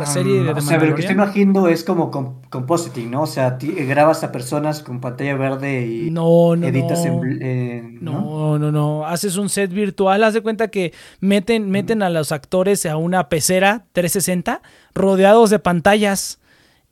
La 0.00 0.06
serie 0.06 0.42
de 0.42 0.50
Ah, 0.50 0.54
The 0.54 0.58
O 0.60 0.62
sea, 0.62 0.78
pero 0.78 0.90
lo 0.90 0.96
que 0.96 1.02
estoy 1.02 1.14
imaginando 1.14 1.68
es 1.68 1.84
como 1.84 2.10
com- 2.10 2.40
compositing, 2.50 3.10
¿no? 3.10 3.22
O 3.22 3.26
sea, 3.26 3.58
ti- 3.58 3.72
grabas 3.72 4.22
a 4.24 4.32
personas 4.32 4.82
con 4.82 5.00
pantalla 5.00 5.36
verde 5.36 5.86
y 5.86 6.10
No, 6.10 6.56
no, 6.56 6.66
editas 6.66 7.04
en, 7.04 7.16
no. 7.16 7.24
en- 7.24 8.04
¿no? 8.04 8.20
No, 8.20 8.58
no, 8.58 8.72
no. 8.72 9.06
Haces 9.06 9.36
un 9.36 9.48
set 9.48 9.72
virtual. 9.72 10.22
Haz 10.24 10.34
de 10.34 10.40
cuenta 10.40 10.68
que 10.68 10.92
meten, 11.20 11.70
meten 11.70 12.02
a 12.02 12.10
los 12.10 12.32
actores 12.32 12.86
a 12.86 12.96
una 12.96 13.28
pecera 13.28 13.84
360 13.92 14.62
rodeados 14.94 15.50
de 15.50 15.58
pantallas 15.58 16.38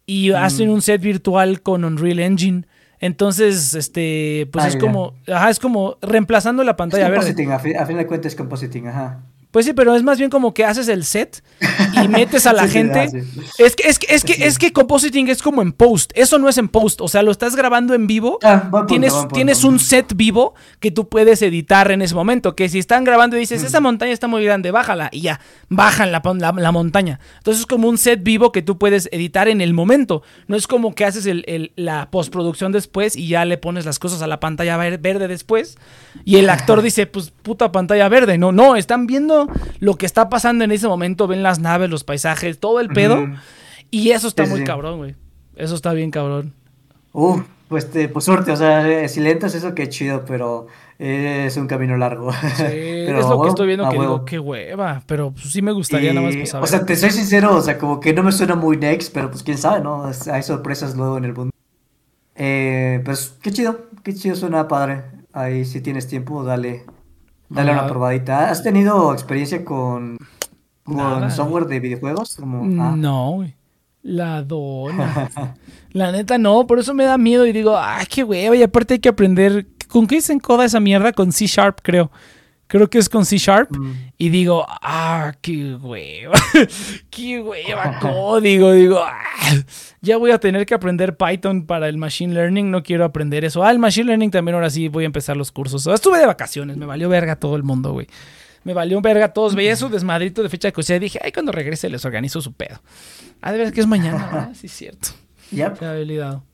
y 0.07 0.33
hacen 0.33 0.71
un 0.71 0.83
set 0.83 1.01
virtual 1.01 1.63
con 1.63 1.85
Unreal 1.85 2.21
Engine. 2.21 2.67
Entonces, 2.99 3.75
este, 3.75 4.49
pues 4.53 4.65
Ah, 4.65 4.69
es 4.69 4.75
ya. 4.75 4.81
como, 4.81 5.15
ajá, 5.29 5.51
es 5.51 5.59
como 5.59 5.97
reemplazando 6.01 6.65
la 6.65 6.73
Es 6.73 6.77
pantalla 6.77 7.09
verde. 7.11 7.17
compositing, 7.27 7.53
a 7.53 7.59
fin 7.87 7.97
de 7.99 8.07
cuentas 8.07 8.33
es 8.33 8.37
compositing, 8.37 8.89
ajá. 8.89 9.21
Pues 9.51 9.65
sí, 9.67 9.73
pero 9.73 9.95
es 9.95 10.03
más 10.03 10.19
bien 10.19 10.29
como 10.31 10.53
que 10.55 10.65
haces 10.65 10.89
el 10.89 11.05
set 11.05 11.43
y 12.05 12.09
metes 12.09 12.47
a 12.47 12.53
la 12.53 12.67
Sí, 12.67 12.73
gente. 12.75 12.99
ah, 13.01 13.09
sí. 13.09 13.19
Es 13.59 13.77
que, 13.77 13.89
es 13.89 13.99
que, 13.99 14.15
es 14.15 14.25
que, 14.25 14.33
es 14.47 14.59
que 14.59 14.73
compositing 14.73 15.29
es 15.29 15.43
como 15.43 15.63
en 15.63 15.73
post. 15.73 16.13
Eso 16.15 16.39
no 16.39 16.49
es 16.49 16.59
en 16.59 16.69
post. 16.69 17.01
O 17.01 17.09
sea, 17.09 17.23
lo 17.23 17.31
estás 17.31 17.57
grabando 17.57 17.95
en 17.95 18.07
vivo. 18.07 18.39
Ah, 18.43 18.69
punto, 18.71 18.87
tienes, 18.87 19.13
punto. 19.13 19.29
tienes 19.35 19.65
un 19.65 19.79
set 19.79 20.15
vivo 20.17 20.55
que 20.81 20.91
tú 20.91 21.09
puedes 21.09 21.41
editar 21.43 21.91
en 21.91 22.03
ese 22.03 22.15
momento. 22.15 22.55
Que 22.57 22.69
si 22.69 22.79
están 22.79 23.05
grabando 23.05 23.37
y 23.37 23.41
dices, 23.41 23.63
esa 23.63 23.81
montaña 23.81 24.13
está 24.13 24.29
muy 24.29 24.45
grande, 24.45 24.71
bájala. 24.71 25.09
Y 25.13 25.21
ya, 25.23 25.41
bajan 25.69 26.13
la, 26.13 26.23
la, 26.25 26.53
la 26.53 26.73
montaña. 26.73 27.21
Entonces 27.39 27.61
es 27.61 27.67
como 27.67 27.89
un 27.89 27.99
set 27.99 28.23
vivo 28.23 28.53
que 28.53 28.63
tú 28.63 28.79
puedes 28.79 29.09
editar 29.13 29.49
en 29.49 29.61
el 29.61 29.73
momento. 29.75 30.23
No 30.49 30.57
es 30.57 30.67
como 30.67 30.95
que 30.95 31.05
haces 31.05 31.27
el- 31.27 31.45
el- 31.47 31.73
la 31.77 32.11
postproducción 32.11 32.73
después 32.73 33.17
y 33.17 33.29
ya 33.29 33.45
le 33.45 33.59
pones 33.59 33.85
las 33.85 33.99
cosas 33.99 34.23
a 34.23 34.27
la 34.27 34.41
pantalla 34.41 34.77
ver- 34.77 34.99
verde 34.99 35.29
después. 35.29 35.77
Y 36.25 36.37
el 36.37 36.49
actor 36.51 36.83
dice, 36.83 37.07
pues 37.07 37.33
puta 37.47 37.71
pantalla 37.71 38.09
verde. 38.09 38.39
No, 38.39 38.51
no, 38.51 38.75
están 38.75 39.07
viendo 39.07 39.49
lo 39.79 39.95
que 39.95 40.05
está 40.05 40.29
pasando 40.29 40.65
en 40.65 40.73
ese 40.73 40.89
momento. 40.89 41.29
Ven 41.29 41.45
las 41.45 41.61
naves, 41.61 41.89
los 41.89 42.03
paisajes, 42.03 42.59
todo 42.59 42.81
el 42.81 42.89
pedo. 42.89 43.25
Y 43.93 44.11
eso 44.11 44.27
está 44.27 44.45
Sí, 44.47 44.51
muy 44.51 44.61
sí. 44.61 44.65
cabrón, 44.67 44.99
güey. 44.99 45.15
Eso 45.55 45.77
está 45.77 45.93
bien 45.93 46.11
cabrón. 46.11 46.53
Uh, 47.13 47.41
pues, 47.69 47.89
te- 47.91 48.09
pues 48.09 48.25
suerte, 48.25 48.51
o 48.51 48.57
sea, 48.57 48.87
eh, 48.89 49.09
si 49.09 49.21
le 49.21 49.31
entras 49.31 49.55
eso, 49.55 49.75
qué 49.77 49.89
chido, 49.89 50.25
pero 50.27 50.67
eh, 50.99 51.45
es 51.47 51.57
un 51.57 51.69
camino 51.69 51.97
largo. 51.97 52.33
Sí, 52.33 52.37
Pero 53.07 53.21
es 53.21 53.27
lo 53.29 53.41
que 53.43 53.49
estoy 53.49 53.67
viendo 53.69 53.89
que 53.89 53.99
digo, 53.99 54.25
qué 54.25 54.39
hueva. 54.41 55.03
Pero 55.07 55.31
pues, 55.31 55.51
sí 55.53 55.63
me 55.63 55.71
gustaría 55.73 56.13
nada 56.13 56.27
más 56.27 56.37
pues, 56.37 56.49
o 56.49 56.53
saber. 56.53 56.69
sea, 56.69 56.85
te 56.85 56.97
soy 56.97 57.11
sincero, 57.11 57.55
o 57.55 57.61
sea, 57.63 57.79
como 57.79 58.01
que 58.01 58.13
no 58.13 58.23
me 58.25 58.33
suena 58.33 58.57
muy 58.57 58.77
next, 58.77 59.15
pero 59.15 59.31
pues 59.31 59.43
quién 59.45 59.57
sabe, 59.57 59.81
¿no? 59.83 60.11
Hay 60.33 60.43
sorpresas 60.43 60.97
luego 60.97 61.17
en 61.17 61.25
el 61.27 61.33
mundo. 61.33 61.53
Eh, 62.35 63.01
pues 63.05 63.35
qué 63.41 63.51
chido, 63.53 63.87
qué 64.03 64.15
chido 64.15 64.35
suena 64.37 64.67
padre. 64.69 65.03
Ahí 65.33 65.65
si 65.65 65.81
tienes 65.81 66.07
tiempo, 66.09 66.45
dale, 66.45 66.85
dale 67.49 67.73
una 67.73 67.87
probadita. 67.87 68.51
¿Has 68.51 68.63
tenido 68.63 69.13
experiencia 69.13 69.65
con, 69.65 70.19
con 70.85 70.97
Nada. 70.97 71.31
software 71.31 71.67
de 71.67 71.81
videojuegos? 71.81 72.37
Como, 72.37 72.63
ah, 72.83 72.95
No, 72.97 73.31
güey. 73.33 73.55
La 74.03 74.43
dona. 74.43 75.31
La 75.93 76.13
neta 76.13 76.39
no, 76.39 76.67
por 76.67 76.79
eso 76.79 76.95
me 76.95 77.05
da 77.05 77.19
miedo 77.19 77.45
y 77.47 77.53
digo, 77.53 77.77
ay, 77.77 78.07
qué 78.07 78.23
hueva. 78.23 78.55
Y 78.55 78.63
aparte 78.63 78.95
hay 78.95 79.01
que 79.01 79.09
aprender. 79.09 79.67
¿Con 79.89 80.07
qué 80.07 80.21
se 80.21 80.33
encoda 80.33 80.65
esa 80.65 80.79
mierda? 80.79 81.13
Con 81.13 81.33
C 81.33 81.47
Sharp, 81.47 81.79
creo. 81.83 82.11
Creo 82.69 82.91
que 82.91 82.99
es 82.99 83.09
con 83.09 83.25
C 83.25 83.39
Sharp. 83.39 83.71
mm, 83.77 83.93
Y 84.19 84.29
digo, 84.31 84.65
ah, 84.69 85.35
qué 85.41 85.75
hueva. 85.77 86.33
qué 87.11 87.41
hueva 87.41 87.99
código. 88.01 88.73
Digo, 88.73 88.99
ah, 89.01 89.23
ya 90.01 90.17
voy 90.17 90.33
a 90.33 90.39
tener 90.39 90.67
que 90.67 90.75
aprender 90.75 91.17
Python 91.17 91.65
para 91.67 91.89
el 91.89 91.97
Machine 91.97 92.35
Learning. 92.35 92.71
No 92.71 92.83
quiero 92.83 93.05
aprender 93.05 93.45
eso. 93.45 93.63
Ah, 93.63 93.71
el 93.71 93.79
Machine 93.79 94.07
Learning 94.07 94.31
también 94.31 94.57
ahora 94.57 94.71
sí 94.71 94.89
voy 94.89 95.05
a 95.05 95.07
empezar 95.07 95.37
los 95.37 95.53
cursos. 95.53 95.87
Estuve 95.87 96.19
de 96.19 96.27
vacaciones, 96.27 96.77
me 96.77 96.87
valió 96.87 97.09
verga 97.09 97.37
todo 97.37 97.55
el 97.57 97.63
mundo, 97.63 97.93
güey. 97.93 98.09
Me 98.65 98.75
valió 98.75 99.01
verga 99.01 99.33
todos. 99.33 99.55
Veía 99.55 99.77
su 99.77 99.89
desmadrito 99.89 100.43
de 100.43 100.49
fecha 100.49 100.67
de 100.69 100.73
cocina 100.73 100.97
y 100.97 101.01
dije, 101.01 101.21
ay, 101.23 101.31
cuando 101.31 101.53
regrese 101.53 101.89
les 101.89 102.05
organizo 102.05 102.41
su 102.41 102.53
pedo. 102.53 102.83
Ah, 103.41 103.53
de 103.53 103.59
ver 103.59 103.73
que 103.73 103.81
es 103.81 103.87
mañana, 103.87 104.27
¿verdad? 104.27 104.51
Sí, 104.55 104.67
es 104.67 104.73
cierto. 104.73 105.09
yep. 105.53 105.81
Había 105.81 105.93
olvidado. 106.03 106.45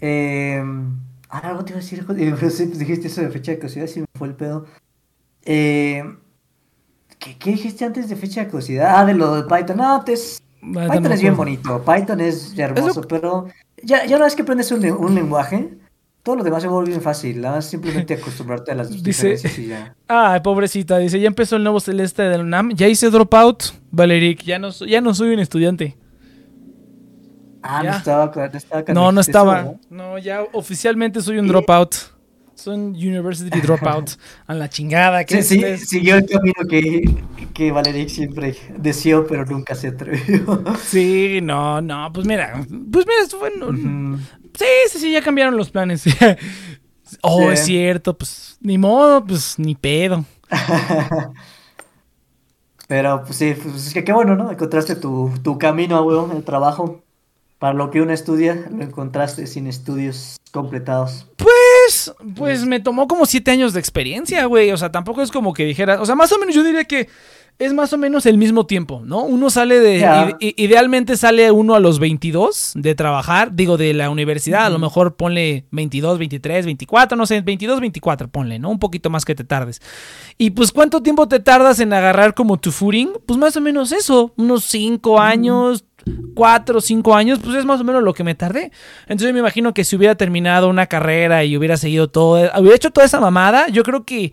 Eh, 0.00 0.62
ah, 1.30 1.38
algo 1.38 1.64
te 1.64 1.72
iba 1.72 1.78
a 1.78 1.82
decir, 1.82 2.04
joder, 2.04 2.34
pero 2.38 2.50
sí, 2.50 2.66
pues 2.66 2.78
dijiste 2.78 3.08
eso 3.08 3.20
de 3.22 3.30
fecha 3.30 3.52
de 3.52 3.58
caducidad, 3.58 3.86
sí 3.86 4.00
me 4.00 4.06
fue 4.14 4.28
el 4.28 4.34
pedo. 4.34 4.66
Eh, 5.44 6.02
¿qué, 7.18 7.36
qué 7.38 7.50
dijiste 7.50 7.84
antes 7.84 8.08
de 8.08 8.16
fecha 8.16 8.42
de 8.44 8.46
caducidad? 8.50 8.98
Ah, 8.98 9.04
de 9.04 9.14
lo 9.14 9.34
de 9.34 9.42
Python. 9.44 9.76
No, 9.76 10.02
pues, 10.04 10.42
Ah, 10.62 10.88
Python 10.90 11.12
es 11.12 11.20
bien 11.20 11.36
bonito, 11.36 11.84
Python 11.84 12.20
es 12.20 12.58
hermoso, 12.58 13.02
pero 13.02 13.46
ya, 13.84 14.04
ya 14.04 14.16
una 14.16 14.24
vez 14.24 14.34
que 14.34 14.42
aprendes 14.42 14.72
un, 14.72 14.80
le- 14.80 14.90
un 14.90 15.14
lenguaje, 15.14 15.78
todo 16.24 16.34
lo 16.34 16.42
demás 16.42 16.60
se 16.62 16.68
vuelve 16.68 16.88
bien 16.90 17.02
fácil, 17.02 17.40
nada 17.40 17.56
más 17.56 17.66
simplemente 17.66 18.14
acostumbrarte 18.14 18.72
a 18.72 18.74
las 18.74 18.90
Dice- 18.90 19.04
diferencias 19.04 19.58
y 19.60 19.66
ya. 19.68 19.94
Ay, 20.08 20.40
pobrecita, 20.40 20.98
dice, 20.98 21.20
ya 21.20 21.28
empezó 21.28 21.54
el 21.54 21.62
nuevo 21.62 21.78
celeste 21.78 22.22
del 22.22 22.40
UNAM, 22.40 22.72
ya 22.74 22.88
hice 22.88 23.10
dropout, 23.10 23.62
Valeric, 23.92 24.42
ya 24.42 24.58
no, 24.58 24.70
ya 24.70 25.00
no 25.00 25.14
soy 25.14 25.34
un 25.34 25.38
estudiante. 25.38 25.96
Ah, 27.68 27.82
no 27.82 27.90
estaba, 27.96 28.32
no 28.34 28.58
estaba 28.58 28.84
No, 28.92 29.12
no 29.12 29.20
eso, 29.20 29.30
estaba. 29.30 29.72
No, 29.90 30.18
ya 30.18 30.42
oficialmente 30.52 31.20
soy 31.20 31.38
un 31.38 31.46
¿Y? 31.46 31.48
dropout. 31.48 31.94
Soy 32.54 32.74
un 32.76 32.82
university 32.94 33.60
dropout. 33.62 34.12
A 34.46 34.54
la 34.54 34.68
chingada. 34.68 35.24
¿qué 35.24 35.42
Sí, 35.42 35.60
sí, 35.60 35.78
siguió 35.86 36.16
el 36.16 36.26
camino 36.26 36.54
que, 36.68 37.02
que 37.52 37.70
Valeric 37.72 38.08
siempre 38.08 38.56
deseó, 38.78 39.26
pero 39.26 39.44
nunca 39.44 39.74
se 39.74 39.88
atrevió. 39.88 40.62
Sí, 40.82 41.40
no, 41.42 41.80
no, 41.82 42.10
pues 42.12 42.26
mira, 42.26 42.52
pues 42.92 43.06
mira, 43.06 43.22
esto 43.22 43.38
fue... 43.38 43.50
Sí, 44.58 44.64
sí, 44.90 44.98
sí, 44.98 45.12
ya 45.12 45.20
cambiaron 45.20 45.56
los 45.56 45.70
planes. 45.70 46.04
oh, 47.22 47.40
Sí. 47.42 47.52
es 47.52 47.60
cierto, 47.64 48.16
pues 48.16 48.56
ni 48.60 48.78
modo, 48.78 49.24
pues 49.24 49.58
ni 49.58 49.74
pedo. 49.74 50.24
Pero 52.88 53.22
pues 53.24 53.36
sí, 53.36 53.54
pues 53.60 53.88
es 53.88 53.92
que 53.94 54.04
qué 54.04 54.12
bueno, 54.12 54.36
¿no? 54.36 54.50
Encontraste 54.50 54.94
tu, 54.96 55.32
tu 55.42 55.58
camino, 55.58 56.00
weón, 56.02 56.30
el 56.36 56.44
trabajo. 56.44 57.02
Para 57.58 57.72
lo 57.72 57.90
que 57.90 58.02
uno 58.02 58.12
estudia, 58.12 58.66
lo 58.70 58.82
encontraste 58.82 59.46
sin 59.46 59.66
estudios 59.66 60.36
completados. 60.52 61.26
Pues, 61.36 62.12
pues 62.36 62.66
me 62.66 62.80
tomó 62.80 63.08
como 63.08 63.24
siete 63.24 63.50
años 63.50 63.72
de 63.72 63.80
experiencia, 63.80 64.44
güey. 64.44 64.70
O 64.72 64.76
sea, 64.76 64.92
tampoco 64.92 65.22
es 65.22 65.30
como 65.30 65.54
que 65.54 65.64
dijera. 65.64 66.00
O 66.00 66.06
sea, 66.06 66.14
más 66.14 66.30
o 66.32 66.38
menos 66.38 66.54
yo 66.54 66.62
diría 66.62 66.84
que 66.84 67.08
es 67.58 67.72
más 67.72 67.92
o 67.92 67.98
menos 67.98 68.26
el 68.26 68.36
mismo 68.36 68.66
tiempo, 68.66 69.02
¿no? 69.04 69.22
Uno 69.22 69.48
sale 69.50 69.80
de. 69.80 70.00
I- 70.40 70.54
idealmente 70.58 71.16
sale 71.16 71.50
uno 71.50 71.74
a 71.74 71.80
los 71.80 71.98
22 71.98 72.72
de 72.74 72.94
trabajar, 72.94 73.54
digo, 73.54 73.76
de 73.78 73.94
la 73.94 74.10
universidad. 74.10 74.66
A 74.66 74.70
lo 74.70 74.78
mejor 74.78 75.16
ponle 75.16 75.64
22, 75.70 76.18
23, 76.18 76.66
24, 76.66 77.16
no 77.16 77.24
sé, 77.26 77.40
22, 77.40 77.80
24, 77.80 78.28
ponle, 78.28 78.58
¿no? 78.58 78.68
Un 78.70 78.78
poquito 78.78 79.08
más 79.08 79.24
que 79.24 79.34
te 79.34 79.44
tardes. 79.44 79.80
Y 80.36 80.50
pues, 80.50 80.70
¿cuánto 80.72 81.02
tiempo 81.02 81.28
te 81.28 81.40
tardas 81.40 81.80
en 81.80 81.92
agarrar 81.92 82.34
como 82.34 82.58
tu 82.58 82.70
footing? 82.72 83.10
Pues 83.24 83.38
más 83.38 83.56
o 83.56 83.60
menos 83.60 83.92
eso, 83.92 84.32
unos 84.36 84.64
5 84.64 85.20
años. 85.20 85.84
Cuatro 86.36 86.78
o 86.78 86.80
cinco 86.80 87.16
años, 87.16 87.40
pues 87.42 87.56
es 87.56 87.64
más 87.64 87.80
o 87.80 87.84
menos 87.84 88.00
lo 88.00 88.14
que 88.14 88.22
me 88.22 88.36
tardé. 88.36 88.70
Entonces 89.08 89.26
yo 89.26 89.32
me 89.34 89.40
imagino 89.40 89.74
que 89.74 89.82
si 89.82 89.96
hubiera 89.96 90.14
terminado 90.14 90.68
una 90.68 90.86
carrera 90.86 91.42
y 91.42 91.56
hubiera 91.56 91.76
seguido 91.76 92.08
todo, 92.08 92.48
hubiera 92.60 92.76
hecho 92.76 92.92
toda 92.92 93.04
esa 93.06 93.18
mamada, 93.18 93.66
yo 93.70 93.82
creo 93.82 94.04
que 94.04 94.32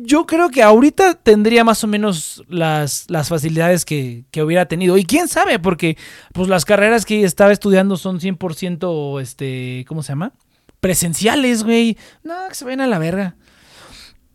yo 0.00 0.26
creo 0.26 0.50
que 0.50 0.62
ahorita 0.62 1.14
tendría 1.14 1.64
más 1.64 1.82
o 1.84 1.86
menos 1.86 2.42
las, 2.48 3.10
las 3.10 3.28
facilidades 3.28 3.84
que, 3.84 4.24
que 4.30 4.42
hubiera 4.42 4.66
tenido. 4.66 4.96
Y 4.98 5.04
quién 5.04 5.28
sabe, 5.28 5.58
porque 5.58 5.96
pues 6.32 6.48
las 6.48 6.64
carreras 6.64 7.04
que 7.04 7.24
estaba 7.24 7.52
estudiando 7.52 7.96
son 7.96 8.20
100%, 8.20 9.20
este, 9.20 9.84
¿cómo 9.88 10.02
se 10.02 10.12
llama? 10.12 10.32
Presenciales, 10.80 11.64
güey. 11.64 11.96
No, 12.22 12.34
que 12.48 12.54
se 12.54 12.64
vayan 12.64 12.80
a 12.82 12.86
la 12.86 12.98
verga. 12.98 13.36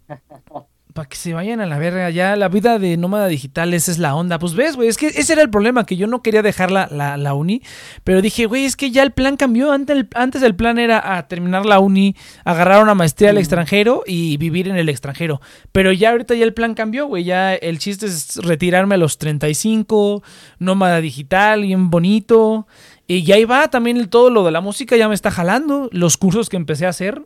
Para 0.93 1.09
que 1.09 1.15
se 1.17 1.33
vayan 1.33 1.59
a 1.59 1.65
la 1.65 1.79
verga. 1.79 2.11
Ya 2.11 2.35
la 2.35 2.49
vida 2.49 2.77
de 2.77 2.97
nómada 2.97 3.27
digital, 3.27 3.73
esa 3.73 3.91
es 3.91 3.97
la 3.97 4.13
onda. 4.13 4.37
Pues 4.37 4.53
ves, 4.53 4.75
güey, 4.75 4.89
es 4.89 4.97
que 4.97 5.07
ese 5.07 5.33
era 5.33 5.41
el 5.41 5.49
problema, 5.49 5.87
que 5.87 5.97
yo 5.97 6.05
no 6.05 6.21
quería 6.21 6.43
dejar 6.43 6.69
la, 6.69 6.87
la, 6.91 7.17
la 7.17 7.33
uni. 7.33 7.63
Pero 8.03 8.21
dije, 8.21 8.45
güey, 8.45 8.65
es 8.65 8.75
que 8.75 8.91
ya 8.91 9.01
el 9.01 9.11
plan 9.11 9.35
cambió. 9.35 9.71
Antes 9.71 9.97
el, 9.97 10.07
antes 10.13 10.43
el 10.43 10.55
plan 10.55 10.77
era 10.77 11.17
a 11.17 11.27
terminar 11.27 11.65
la 11.65 11.79
uni, 11.79 12.15
agarrar 12.45 12.83
una 12.83 12.93
maestría 12.93 13.31
al 13.31 13.39
extranjero 13.39 14.03
y 14.05 14.37
vivir 14.37 14.67
en 14.67 14.75
el 14.75 14.87
extranjero. 14.87 15.41
Pero 15.71 15.91
ya 15.91 16.11
ahorita 16.11 16.35
ya 16.35 16.43
el 16.43 16.53
plan 16.53 16.75
cambió, 16.75 17.07
güey. 17.07 17.23
Ya 17.23 17.55
el 17.55 17.79
chiste 17.79 18.05
es 18.05 18.37
retirarme 18.37 18.95
a 18.95 18.99
los 18.99 19.17
35, 19.17 20.21
nómada 20.59 21.01
digital, 21.01 21.63
bien 21.63 21.89
bonito. 21.89 22.67
Y 23.07 23.23
ya 23.23 23.35
ahí 23.35 23.45
va 23.45 23.67
también 23.69 24.09
todo 24.09 24.29
lo 24.29 24.43
de 24.45 24.51
la 24.51 24.61
música, 24.61 24.95
ya 24.95 25.07
me 25.07 25.15
está 25.15 25.31
jalando. 25.31 25.89
Los 25.91 26.17
cursos 26.17 26.49
que 26.49 26.57
empecé 26.57 26.85
a 26.85 26.89
hacer. 26.89 27.23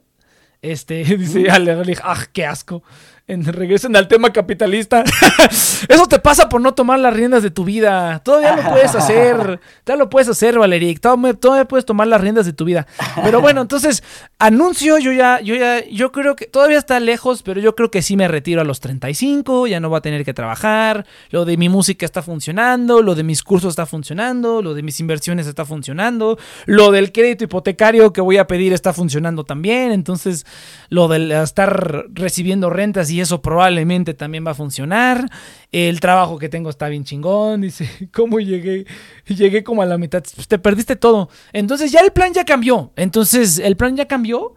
Este, 0.61 1.03
dice 1.17 1.49
Ale, 1.49 1.75
¡ah, 2.03 2.25
qué 2.31 2.45
asco! 2.45 2.83
En, 3.29 3.43
regresen 3.43 3.93
al 3.97 4.07
tema 4.07 4.31
capitalista. 4.31 5.03
Eso 5.89 6.07
te 6.07 6.17
pasa 6.17 6.47
por 6.47 6.61
no 6.61 6.73
tomar 6.73 6.97
las 6.97 7.13
riendas 7.13 7.43
de 7.43 7.51
tu 7.51 7.65
vida. 7.65 8.19
Todavía 8.19 8.55
lo 8.55 8.69
puedes 8.69 8.95
hacer. 8.95 9.59
Todavía 9.83 10.05
lo 10.05 10.09
puedes 10.09 10.29
hacer, 10.29 10.57
Valeric. 10.57 11.01
Todavía, 11.01 11.33
todavía 11.33 11.65
puedes 11.65 11.85
tomar 11.85 12.07
las 12.07 12.21
riendas 12.21 12.45
de 12.45 12.53
tu 12.53 12.63
vida. 12.63 12.87
Pero 13.21 13.41
bueno, 13.41 13.61
entonces, 13.61 14.01
anuncio, 14.39 14.97
yo 14.97 15.11
ya, 15.11 15.41
yo 15.41 15.55
ya, 15.55 15.85
yo 15.89 16.13
creo 16.13 16.37
que 16.37 16.45
todavía 16.45 16.77
está 16.77 17.01
lejos, 17.01 17.43
pero 17.43 17.59
yo 17.59 17.75
creo 17.75 17.91
que 17.91 18.01
sí 18.01 18.15
me 18.15 18.29
retiro 18.29 18.61
a 18.61 18.63
los 18.63 18.79
35, 18.79 19.67
ya 19.67 19.81
no 19.81 19.89
voy 19.89 19.97
a 19.97 20.01
tener 20.01 20.23
que 20.23 20.33
trabajar. 20.33 21.05
Lo 21.29 21.43
de 21.43 21.57
mi 21.57 21.67
música 21.67 22.05
está 22.05 22.21
funcionando, 22.21 23.01
lo 23.01 23.13
de 23.13 23.23
mis 23.23 23.43
cursos 23.43 23.71
está 23.71 23.85
funcionando, 23.85 24.61
lo 24.61 24.73
de 24.73 24.83
mis 24.83 25.01
inversiones 25.01 25.47
está 25.47 25.65
funcionando, 25.65 26.37
lo 26.65 26.91
del 26.91 27.11
crédito 27.11 27.43
hipotecario 27.43 28.13
que 28.13 28.21
voy 28.21 28.37
a 28.37 28.47
pedir 28.47 28.71
está 28.71 28.93
funcionando 28.93 29.43
también. 29.43 29.91
Entonces, 29.91 30.45
lo 30.87 31.09
de 31.09 31.43
estar 31.43 32.05
recibiendo 32.13 32.69
rentas 32.69 33.11
y 33.11 33.16
eso 33.21 33.41
probablemente 33.41 34.13
también 34.13 34.45
va 34.45 34.51
a 34.51 34.55
funcionar. 34.55 35.29
El 35.71 35.99
trabajo 35.99 36.37
que 36.37 36.49
tengo 36.49 36.69
está 36.69 36.87
bien 36.87 37.03
chingón. 37.03 37.61
Dice, 37.61 38.09
¿cómo 38.13 38.39
llegué? 38.39 38.85
Llegué 39.27 39.63
como 39.63 39.81
a 39.81 39.85
la 39.85 39.97
mitad. 39.97 40.23
Pues 40.35 40.47
te 40.47 40.59
perdiste 40.59 40.95
todo. 40.95 41.29
Entonces 41.53 41.91
ya 41.91 42.01
el 42.01 42.11
plan 42.11 42.33
ya 42.33 42.45
cambió. 42.45 42.91
Entonces 42.95 43.59
el 43.59 43.75
plan 43.75 43.95
ya 43.95 44.05
cambió. 44.05 44.53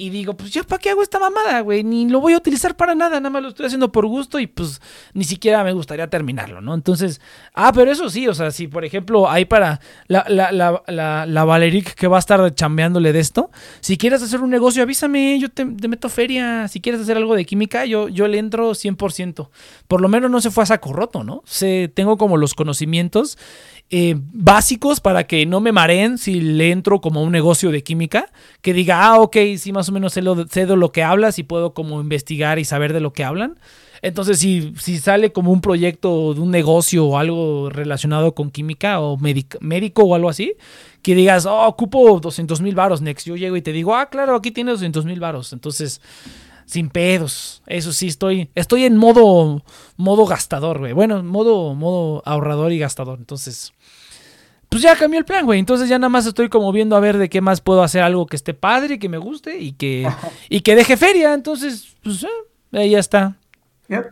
Y 0.00 0.10
digo, 0.10 0.36
pues 0.36 0.52
ya 0.52 0.62
para 0.62 0.78
qué 0.78 0.90
hago 0.90 1.02
esta 1.02 1.18
mamada, 1.18 1.60
güey. 1.60 1.82
Ni 1.82 2.08
lo 2.08 2.20
voy 2.20 2.32
a 2.32 2.36
utilizar 2.36 2.76
para 2.76 2.94
nada. 2.94 3.18
Nada 3.18 3.30
más 3.30 3.42
lo 3.42 3.48
estoy 3.48 3.66
haciendo 3.66 3.90
por 3.90 4.06
gusto 4.06 4.38
y 4.38 4.46
pues 4.46 4.80
ni 5.12 5.24
siquiera 5.24 5.64
me 5.64 5.72
gustaría 5.72 6.08
terminarlo, 6.08 6.60
¿no? 6.60 6.72
Entonces, 6.72 7.20
ah, 7.52 7.72
pero 7.74 7.90
eso 7.90 8.08
sí, 8.08 8.28
o 8.28 8.32
sea, 8.32 8.52
si 8.52 8.68
por 8.68 8.84
ejemplo 8.84 9.28
hay 9.28 9.44
para 9.44 9.80
la, 10.06 10.24
la, 10.28 10.52
la, 10.52 10.84
la, 10.86 11.26
la 11.26 11.44
Valeric 11.44 11.94
que 11.94 12.06
va 12.06 12.16
a 12.16 12.20
estar 12.20 12.54
chambeándole 12.54 13.12
de 13.12 13.18
esto, 13.18 13.50
si 13.80 13.98
quieres 13.98 14.22
hacer 14.22 14.40
un 14.40 14.50
negocio, 14.50 14.84
avísame, 14.84 15.36
yo 15.40 15.50
te, 15.50 15.66
te 15.66 15.88
meto 15.88 16.08
feria. 16.08 16.68
Si 16.68 16.80
quieres 16.80 17.00
hacer 17.00 17.16
algo 17.16 17.34
de 17.34 17.44
química, 17.44 17.84
yo, 17.84 18.08
yo 18.08 18.28
le 18.28 18.38
entro 18.38 18.70
100%. 18.70 19.48
Por 19.88 20.00
lo 20.00 20.08
menos 20.08 20.30
no 20.30 20.40
se 20.40 20.52
fue 20.52 20.62
a 20.62 20.66
saco 20.66 20.92
roto, 20.92 21.24
¿no? 21.24 21.42
Sé, 21.44 21.90
tengo 21.92 22.16
como 22.18 22.36
los 22.36 22.54
conocimientos 22.54 23.36
eh, 23.90 24.16
básicos 24.32 25.00
para 25.00 25.26
que 25.26 25.46
no 25.46 25.60
me 25.60 25.72
mareen 25.72 26.18
si 26.18 26.40
le 26.40 26.70
entro 26.70 27.00
como 27.00 27.20
a 27.20 27.22
un 27.22 27.32
negocio 27.32 27.70
de 27.70 27.82
química, 27.82 28.30
que 28.60 28.72
diga, 28.74 29.02
ah, 29.06 29.20
ok, 29.20 29.36
sí, 29.56 29.72
más 29.72 29.88
o 29.88 29.92
menos 29.92 30.12
sé, 30.12 30.22
lo, 30.22 30.46
sé 30.46 30.66
de 30.66 30.76
lo 30.76 30.92
que 30.92 31.02
hablas 31.02 31.38
y 31.38 31.42
puedo 31.42 31.72
como 31.72 32.00
investigar 32.00 32.58
y 32.58 32.64
saber 32.64 32.92
de 32.92 33.00
lo 33.00 33.12
que 33.12 33.24
hablan. 33.24 33.58
Entonces, 34.00 34.38
si, 34.38 34.74
si 34.78 34.98
sale 34.98 35.32
como 35.32 35.50
un 35.50 35.60
proyecto 35.60 36.32
de 36.34 36.40
un 36.40 36.50
negocio 36.52 37.04
o 37.06 37.18
algo 37.18 37.68
relacionado 37.70 38.34
con 38.34 38.50
química 38.50 39.00
o 39.00 39.16
médic- 39.18 39.58
médico 39.60 40.02
o 40.04 40.14
algo 40.14 40.28
así, 40.28 40.54
que 41.02 41.14
digas, 41.16 41.46
oh, 41.46 41.66
ocupo 41.66 42.20
200 42.20 42.60
mil 42.60 42.74
varos, 42.76 43.00
Next. 43.02 43.26
Yo 43.26 43.36
llego 43.36 43.56
y 43.56 43.62
te 43.62 43.72
digo, 43.72 43.96
ah, 43.96 44.08
claro, 44.08 44.36
aquí 44.36 44.50
tienes 44.52 44.74
200 44.74 45.04
mil 45.04 45.18
varos. 45.18 45.52
Entonces, 45.52 46.00
sin 46.64 46.90
pedos. 46.90 47.62
Eso 47.66 47.92
sí, 47.92 48.08
estoy, 48.08 48.50
estoy 48.54 48.84
en 48.84 48.96
modo, 48.96 49.64
modo 49.96 50.26
gastador, 50.26 50.78
güey. 50.78 50.92
Bueno, 50.92 51.22
modo, 51.24 51.74
modo 51.74 52.22
ahorrador 52.24 52.72
y 52.72 52.78
gastador. 52.78 53.18
Entonces, 53.18 53.72
pues 54.68 54.82
ya 54.82 54.96
cambió 54.96 55.18
el 55.18 55.24
plan, 55.24 55.44
güey. 55.44 55.58
Entonces 55.58 55.88
ya 55.88 55.98
nada 55.98 56.08
más 56.10 56.26
estoy 56.26 56.48
como 56.48 56.70
viendo 56.72 56.96
a 56.96 57.00
ver 57.00 57.18
de 57.18 57.28
qué 57.28 57.40
más 57.40 57.60
puedo 57.60 57.82
hacer 57.82 58.02
algo 58.02 58.26
que 58.26 58.36
esté 58.36 58.54
padre, 58.54 58.98
que 58.98 59.08
me 59.08 59.18
guste 59.18 59.58
y 59.58 59.72
que, 59.72 60.08
y 60.48 60.60
que 60.60 60.76
deje 60.76 60.96
feria. 60.96 61.34
Entonces, 61.34 61.96
pues 62.02 62.22
eh, 62.24 62.28
ahí 62.72 62.90
ya 62.90 62.98
está. 62.98 63.36
Yep. 63.88 64.06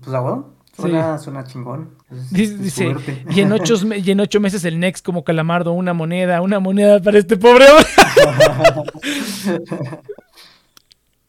Pues 0.00 0.14
a 0.14 0.22
huevo. 0.22 0.54
Suena, 0.76 1.18
suena 1.18 1.44
chingón. 1.44 1.90
Es- 2.10 2.30
Dice, 2.58 2.90
es 2.90 3.36
y, 3.36 3.40
en 3.40 3.52
ocho, 3.52 3.74
y 3.94 4.10
en 4.10 4.20
ocho 4.20 4.40
meses 4.40 4.64
el 4.64 4.80
Next 4.80 5.04
como 5.04 5.22
calamardo, 5.22 5.72
una 5.72 5.92
moneda, 5.94 6.40
una 6.40 6.58
moneda 6.58 7.00
para 7.00 7.18
este 7.18 7.36
pobre 7.36 7.66
hombre. 7.70 7.86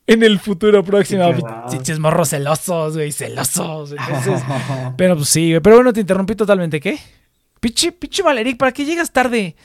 en 0.07 0.23
el 0.23 0.39
futuro 0.39 0.83
próximo. 0.83 1.23
Chiches 1.69 1.99
morros 1.99 2.29
celosos, 2.29 2.95
güey, 2.95 3.11
celosos. 3.11 3.91
Entonces, 3.91 4.41
pero 4.97 5.15
pues 5.15 5.29
sí, 5.29 5.49
güey. 5.51 5.61
Pero 5.61 5.77
bueno, 5.77 5.93
te 5.93 6.01
interrumpí 6.01 6.35
totalmente, 6.35 6.79
¿qué? 6.79 6.99
Pichi, 7.65 7.89
pichi 7.89 8.21
Valeric, 8.21 8.57
¿para 8.59 8.71
qué 8.71 8.85
llegas 8.85 9.11
tarde? 9.11 9.55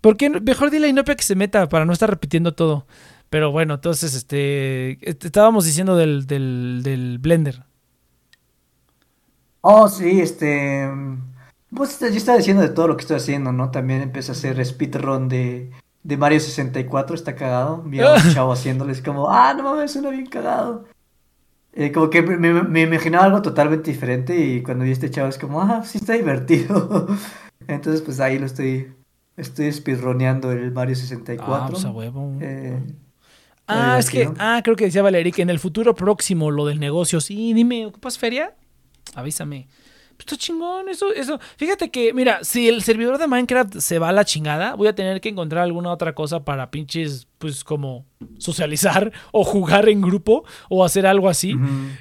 ¿Por 0.00 0.16
qué 0.16 0.30
no- 0.30 0.40
mejor 0.40 0.70
dile 0.70 0.86
a 0.86 0.90
Inopia 0.90 1.16
que 1.16 1.24
se 1.24 1.34
meta 1.34 1.68
para 1.68 1.84
no 1.84 1.92
estar 1.92 2.08
repitiendo 2.08 2.54
todo? 2.54 2.86
Pero 3.28 3.50
bueno, 3.50 3.74
entonces, 3.74 4.14
este, 4.14 4.92
este, 5.02 5.26
estábamos 5.26 5.64
diciendo 5.64 5.96
del, 5.96 6.28
del, 6.28 6.82
del 6.84 7.18
Blender. 7.18 7.64
Oh, 9.62 9.88
sí, 9.88 10.20
este. 10.20 10.88
Pues 11.74 11.98
yo 12.00 12.06
estaba 12.06 12.38
diciendo 12.38 12.62
de 12.62 12.68
todo 12.70 12.86
lo 12.88 12.96
que 12.96 13.00
estoy 13.02 13.16
haciendo, 13.16 13.50
¿no? 13.52 13.72
También 13.72 14.00
empecé 14.02 14.30
a 14.30 14.34
hacer 14.34 14.64
speedrun 14.64 15.28
de, 15.28 15.70
de 16.04 16.16
Mario 16.16 16.38
64, 16.40 17.16
está 17.16 17.34
cagado. 17.34 17.82
Vi 17.82 18.00
a 18.00 18.10
un 18.10 18.22
chavo 18.32 18.52
haciéndoles 18.52 19.02
como, 19.02 19.28
ah, 19.30 19.54
no 19.54 19.64
mames, 19.64 19.92
suena 19.92 20.10
bien 20.10 20.26
cagado. 20.26 20.84
Eh, 21.72 21.92
como 21.92 22.10
que 22.10 22.22
me, 22.22 22.82
imaginaba 22.82 23.24
algo 23.24 23.42
totalmente 23.42 23.90
diferente 23.90 24.36
y 24.36 24.62
cuando 24.62 24.84
vi 24.84 24.90
a 24.90 24.92
este 24.92 25.10
chavo 25.10 25.28
es 25.28 25.38
como, 25.38 25.60
ah, 25.60 25.82
sí 25.84 25.98
está 25.98 26.14
divertido. 26.14 27.06
Entonces, 27.68 28.02
pues 28.02 28.18
ahí 28.20 28.38
lo 28.38 28.46
estoy, 28.46 28.92
estoy 29.36 29.72
speedroneando 29.72 30.50
el 30.50 30.72
Mario 30.72 30.96
64. 30.96 31.54
Ah, 31.54 31.68
pues 31.70 31.84
a 31.84 31.90
huevo. 31.90 32.36
Eh, 32.40 32.80
Ah, 33.70 33.96
es 33.98 34.10
que, 34.10 34.28
ah, 34.38 34.60
creo 34.64 34.74
que 34.74 34.86
decía 34.86 35.02
Valerie 35.02 35.32
que 35.32 35.42
en 35.42 35.50
el 35.50 35.60
futuro 35.60 35.94
próximo 35.94 36.50
lo 36.50 36.66
del 36.66 36.80
negocio, 36.80 37.20
sí, 37.20 37.52
dime, 37.52 37.86
¿ocupas 37.86 38.18
feria? 38.18 38.54
Avísame. 39.14 39.68
Está 40.20 40.36
chingón, 40.36 40.88
eso, 40.88 41.12
eso. 41.12 41.40
Fíjate 41.56 41.90
que, 41.90 42.12
mira, 42.14 42.44
si 42.44 42.68
el 42.68 42.82
servidor 42.82 43.18
de 43.18 43.26
Minecraft 43.26 43.78
se 43.78 43.98
va 43.98 44.10
a 44.10 44.12
la 44.12 44.24
chingada, 44.24 44.74
voy 44.76 44.86
a 44.86 44.94
tener 44.94 45.20
que 45.20 45.30
encontrar 45.30 45.64
alguna 45.64 45.90
otra 45.90 46.14
cosa 46.14 46.44
para 46.44 46.70
pinches, 46.70 47.26
pues 47.38 47.64
como 47.64 48.04
socializar 48.38 49.10
o 49.32 49.42
jugar 49.44 49.88
en 49.88 50.00
grupo 50.02 50.44
o 50.68 50.84
hacer 50.84 51.06
algo 51.06 51.28
así. 51.28 51.54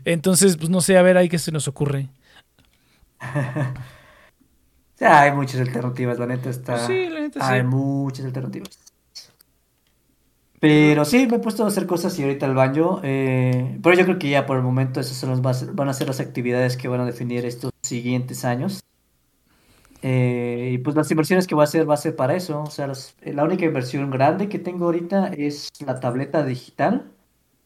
Entonces, 0.06 0.58
pues 0.58 0.70
no 0.70 0.82
sé, 0.82 0.98
a 0.98 1.02
ver 1.02 1.18
ahí 1.18 1.30
qué 1.30 1.40
se 1.40 1.52
nos 1.52 1.68
ocurre. 1.68 2.10
Sea, 4.96 5.22
hay 5.22 5.32
muchas 5.32 5.62
alternativas, 5.62 6.20
la 6.20 6.26
neta 6.28 6.50
está. 6.50 6.86
Sí, 6.86 7.08
la 7.10 7.22
neta 7.22 7.48
Hay 7.50 7.62
sí. 7.62 7.68
muchas 7.68 8.26
alternativas. 8.26 8.78
Pero 10.60 11.06
sí, 11.06 11.26
me 11.26 11.38
he 11.38 11.40
puesto 11.40 11.64
a 11.64 11.68
hacer 11.68 11.86
cosas 11.88 12.20
y 12.20 12.24
ahorita 12.24 12.46
el 12.46 12.54
baño. 12.54 13.00
eh, 13.02 13.80
pero 13.82 13.96
yo 13.96 14.04
creo 14.04 14.20
que 14.20 14.30
ya 14.30 14.46
por 14.46 14.58
el 14.58 14.64
momento 14.64 15.00
esas 15.00 15.16
son 15.16 15.42
ser- 15.54 15.72
van 15.72 15.88
a 15.88 15.94
ser 15.94 16.08
las 16.08 16.20
actividades 16.20 16.76
que 16.76 16.90
van 16.90 17.00
a 17.00 17.06
definir 17.06 17.46
estos 17.46 17.72
siguientes 17.90 18.46
años. 18.46 18.80
Eh, 20.02 20.72
y 20.74 20.78
pues 20.78 20.96
las 20.96 21.12
inversiones 21.12 21.46
que 21.46 21.56
voy 21.56 21.64
a 21.64 21.66
hacer 21.66 21.90
va 21.90 21.96
a 21.96 21.98
ser 21.98 22.16
para 22.16 22.36
eso. 22.36 22.62
O 22.64 22.72
sea, 22.72 22.88
las- 22.88 23.16
la 23.22 23.44
única 23.44 23.66
inversión 23.66 24.10
grande 24.12 24.48
que 24.48 24.60
tengo 24.60 24.86
ahorita 24.86 25.28
es 25.28 25.68
la 25.86 26.00
tableta 26.00 26.46
digital 26.46 27.12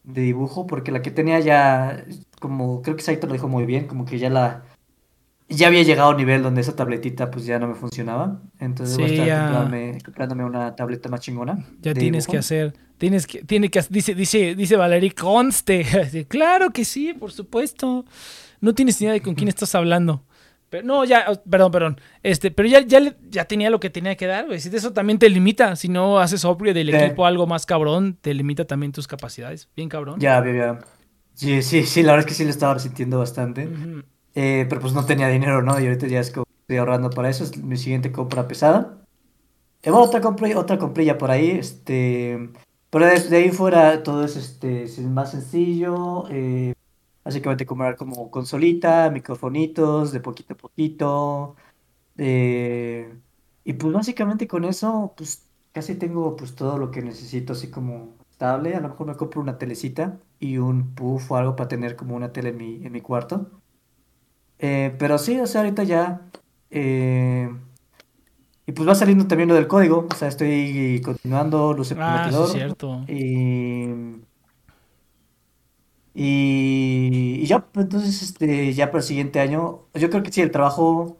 de 0.02 0.22
dibujo, 0.22 0.66
porque 0.66 0.90
la 0.90 1.00
que 1.00 1.10
tenía 1.12 1.38
ya, 1.40 2.04
como 2.40 2.82
creo 2.82 2.96
que 2.96 3.02
Saito 3.02 3.26
lo 3.26 3.32
dijo 3.34 3.48
muy 3.48 3.66
bien, 3.66 3.86
como 3.86 4.04
que 4.04 4.18
ya 4.18 4.30
la 4.30 4.64
ya 5.46 5.66
había 5.68 5.82
llegado 5.82 6.08
a 6.08 6.12
un 6.12 6.16
nivel 6.16 6.42
donde 6.42 6.62
esa 6.62 6.74
tabletita 6.74 7.30
pues 7.30 7.44
ya 7.44 7.58
no 7.58 7.68
me 7.68 7.74
funcionaba. 7.74 8.40
Entonces 8.58 8.96
voy 8.96 9.06
a 9.10 9.12
estar 9.12 9.26
ya. 9.26 9.38
comprándome, 9.46 9.98
comprándome 10.04 10.44
una 10.44 10.74
tableta 10.74 11.08
más 11.10 11.20
chingona. 11.20 11.64
Ya 11.82 11.94
tienes 11.94 12.26
que 12.26 12.38
hacer, 12.38 12.74
tienes 12.98 13.26
que, 13.26 13.44
tiene 13.44 13.70
que, 13.70 13.80
dice, 13.90 14.14
dice, 14.14 14.54
dice 14.56 14.76
Valerie, 14.76 15.12
conste. 15.12 15.84
Claro 16.28 16.70
que 16.70 16.84
sí, 16.84 17.12
por 17.14 17.30
supuesto. 17.30 18.04
No 18.64 18.74
tienes 18.74 19.00
ni 19.00 19.04
idea 19.04 19.12
de 19.14 19.20
con 19.22 19.34
quién 19.34 19.48
estás 19.48 19.74
hablando. 19.74 20.22
Pero 20.70 20.84
no, 20.86 21.04
ya, 21.04 21.26
perdón, 21.48 21.70
perdón. 21.70 22.00
Este, 22.22 22.50
pero 22.50 22.68
ya, 22.68 22.80
ya, 22.80 23.14
ya 23.30 23.44
tenía 23.44 23.70
lo 23.70 23.78
que 23.78 23.90
tenía 23.90 24.16
que 24.16 24.26
dar, 24.26 24.46
güey. 24.46 24.58
Si 24.58 24.74
eso 24.74 24.92
también 24.92 25.18
te 25.18 25.28
limita. 25.28 25.76
Si 25.76 25.88
no 25.88 26.18
haces 26.18 26.44
upgrade 26.44 26.74
del 26.74 26.90
Sí. 26.90 26.96
equipo 26.96 27.26
algo 27.26 27.46
más 27.46 27.64
cabrón, 27.66 28.16
te 28.20 28.34
limita 28.34 28.64
también 28.64 28.90
tus 28.90 29.06
capacidades. 29.06 29.68
Bien 29.76 29.88
cabrón. 29.88 30.18
Ya, 30.18 30.44
ya, 30.44 30.52
ya. 30.52 30.78
Sí, 31.34 31.62
sí, 31.62 31.84
sí, 31.84 32.02
la 32.02 32.12
verdad 32.12 32.26
es 32.26 32.32
que 32.32 32.34
sí 32.36 32.44
lo 32.44 32.50
estaba 32.50 32.74
resintiendo 32.74 33.18
bastante. 33.18 33.68
Eh, 34.34 34.66
pero 34.68 34.80
pues 34.80 34.92
no 34.94 35.04
tenía 35.04 35.28
dinero, 35.28 35.62
¿no? 35.62 35.78
Y 35.80 35.84
ahorita 35.86 36.06
ya 36.08 36.20
es 36.20 36.30
como 36.32 36.46
estoy 36.62 36.78
ahorrando 36.78 37.10
para 37.10 37.28
eso. 37.28 37.44
Es 37.44 37.56
mi 37.56 37.76
siguiente 37.76 38.10
compra 38.10 38.48
pesada. 38.48 38.98
Y 39.84 39.90
bueno, 39.90 40.06
otra 40.06 40.20
compra, 40.20 40.48
otra 40.58 40.78
comprilla 40.78 41.18
por 41.18 41.30
ahí. 41.30 41.50
Este. 41.52 42.50
Pero 42.90 43.06
de 43.06 43.36
ahí 43.36 43.50
fuera 43.50 44.02
todo 44.02 44.24
es 44.24 44.36
este 44.36 44.84
es 44.84 44.98
más 45.00 45.30
sencillo. 45.32 46.24
eh, 46.30 46.73
básicamente 47.24 47.66
comprar 47.66 47.96
como 47.96 48.30
consolita, 48.30 49.10
microfonitos, 49.10 50.12
de 50.12 50.20
poquito 50.20 50.54
a 50.54 50.56
poquito. 50.56 51.56
eh, 52.18 53.20
y 53.64 53.72
pues 53.74 53.92
básicamente 53.94 54.46
con 54.48 54.64
eso, 54.64 55.14
pues 55.16 55.50
casi 55.72 55.96
tengo 55.96 56.36
pues 56.36 56.54
todo 56.54 56.78
lo 56.78 56.90
que 56.90 57.02
necesito 57.02 57.52
así 57.54 57.70
como 57.70 58.16
estable. 58.30 58.74
A 58.76 58.80
lo 58.80 58.88
mejor 58.90 59.06
me 59.08 59.16
compro 59.16 59.40
una 59.40 59.58
telecita 59.58 60.20
y 60.40 60.58
un 60.58 60.94
puff 60.94 61.30
o 61.32 61.36
algo 61.36 61.56
para 61.56 61.68
tener 61.68 61.96
como 61.96 62.16
una 62.16 62.32
tele 62.32 62.50
en 62.50 62.56
mi, 62.58 62.84
en 62.86 62.92
mi 62.92 63.00
cuarto. 63.00 63.62
Eh, 64.58 64.94
pero 64.98 65.18
sí, 65.18 65.38
o 65.40 65.46
sea, 65.46 65.60
ahorita 65.62 65.82
ya. 65.84 66.30
eh, 66.70 67.50
y 68.66 68.72
pues 68.72 68.88
va 68.88 68.94
saliendo 68.94 69.26
también 69.26 69.48
lo 69.48 69.54
del 69.54 69.68
código. 69.68 70.06
O 70.10 70.14
sea, 70.14 70.28
estoy 70.28 71.00
continuando, 71.04 71.74
luce 71.74 71.96
Ah, 71.96 72.30
sí, 72.30 72.36
prometedor. 72.36 72.44
es 72.46 72.50
cierto. 72.52 73.00
Y. 73.06 74.23
Y, 76.14 77.40
y 77.42 77.46
ya, 77.46 77.60
pues, 77.66 77.84
entonces, 77.84 78.22
este, 78.22 78.72
ya 78.72 78.86
para 78.86 78.98
el 78.98 79.04
siguiente 79.04 79.40
año, 79.40 79.82
yo 79.94 80.10
creo 80.10 80.22
que 80.22 80.32
sí, 80.32 80.40
el 80.42 80.50
trabajo, 80.52 81.18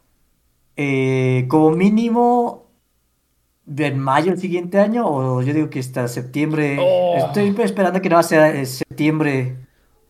eh, 0.77 1.45
como 1.49 1.71
mínimo, 1.71 2.65
en 3.77 3.99
mayo 3.99 4.31
del 4.31 4.39
siguiente 4.39 4.79
año, 4.79 5.05
o 5.07 5.41
yo 5.41 5.53
digo 5.53 5.69
que 5.69 5.79
hasta 5.79 6.07
septiembre, 6.07 6.77
Oh. 6.79 7.17
estoy 7.17 7.53
esperando 7.63 8.01
que 8.01 8.09
no 8.09 8.21
sea 8.23 8.49
eh, 8.55 8.65
septiembre 8.65 9.57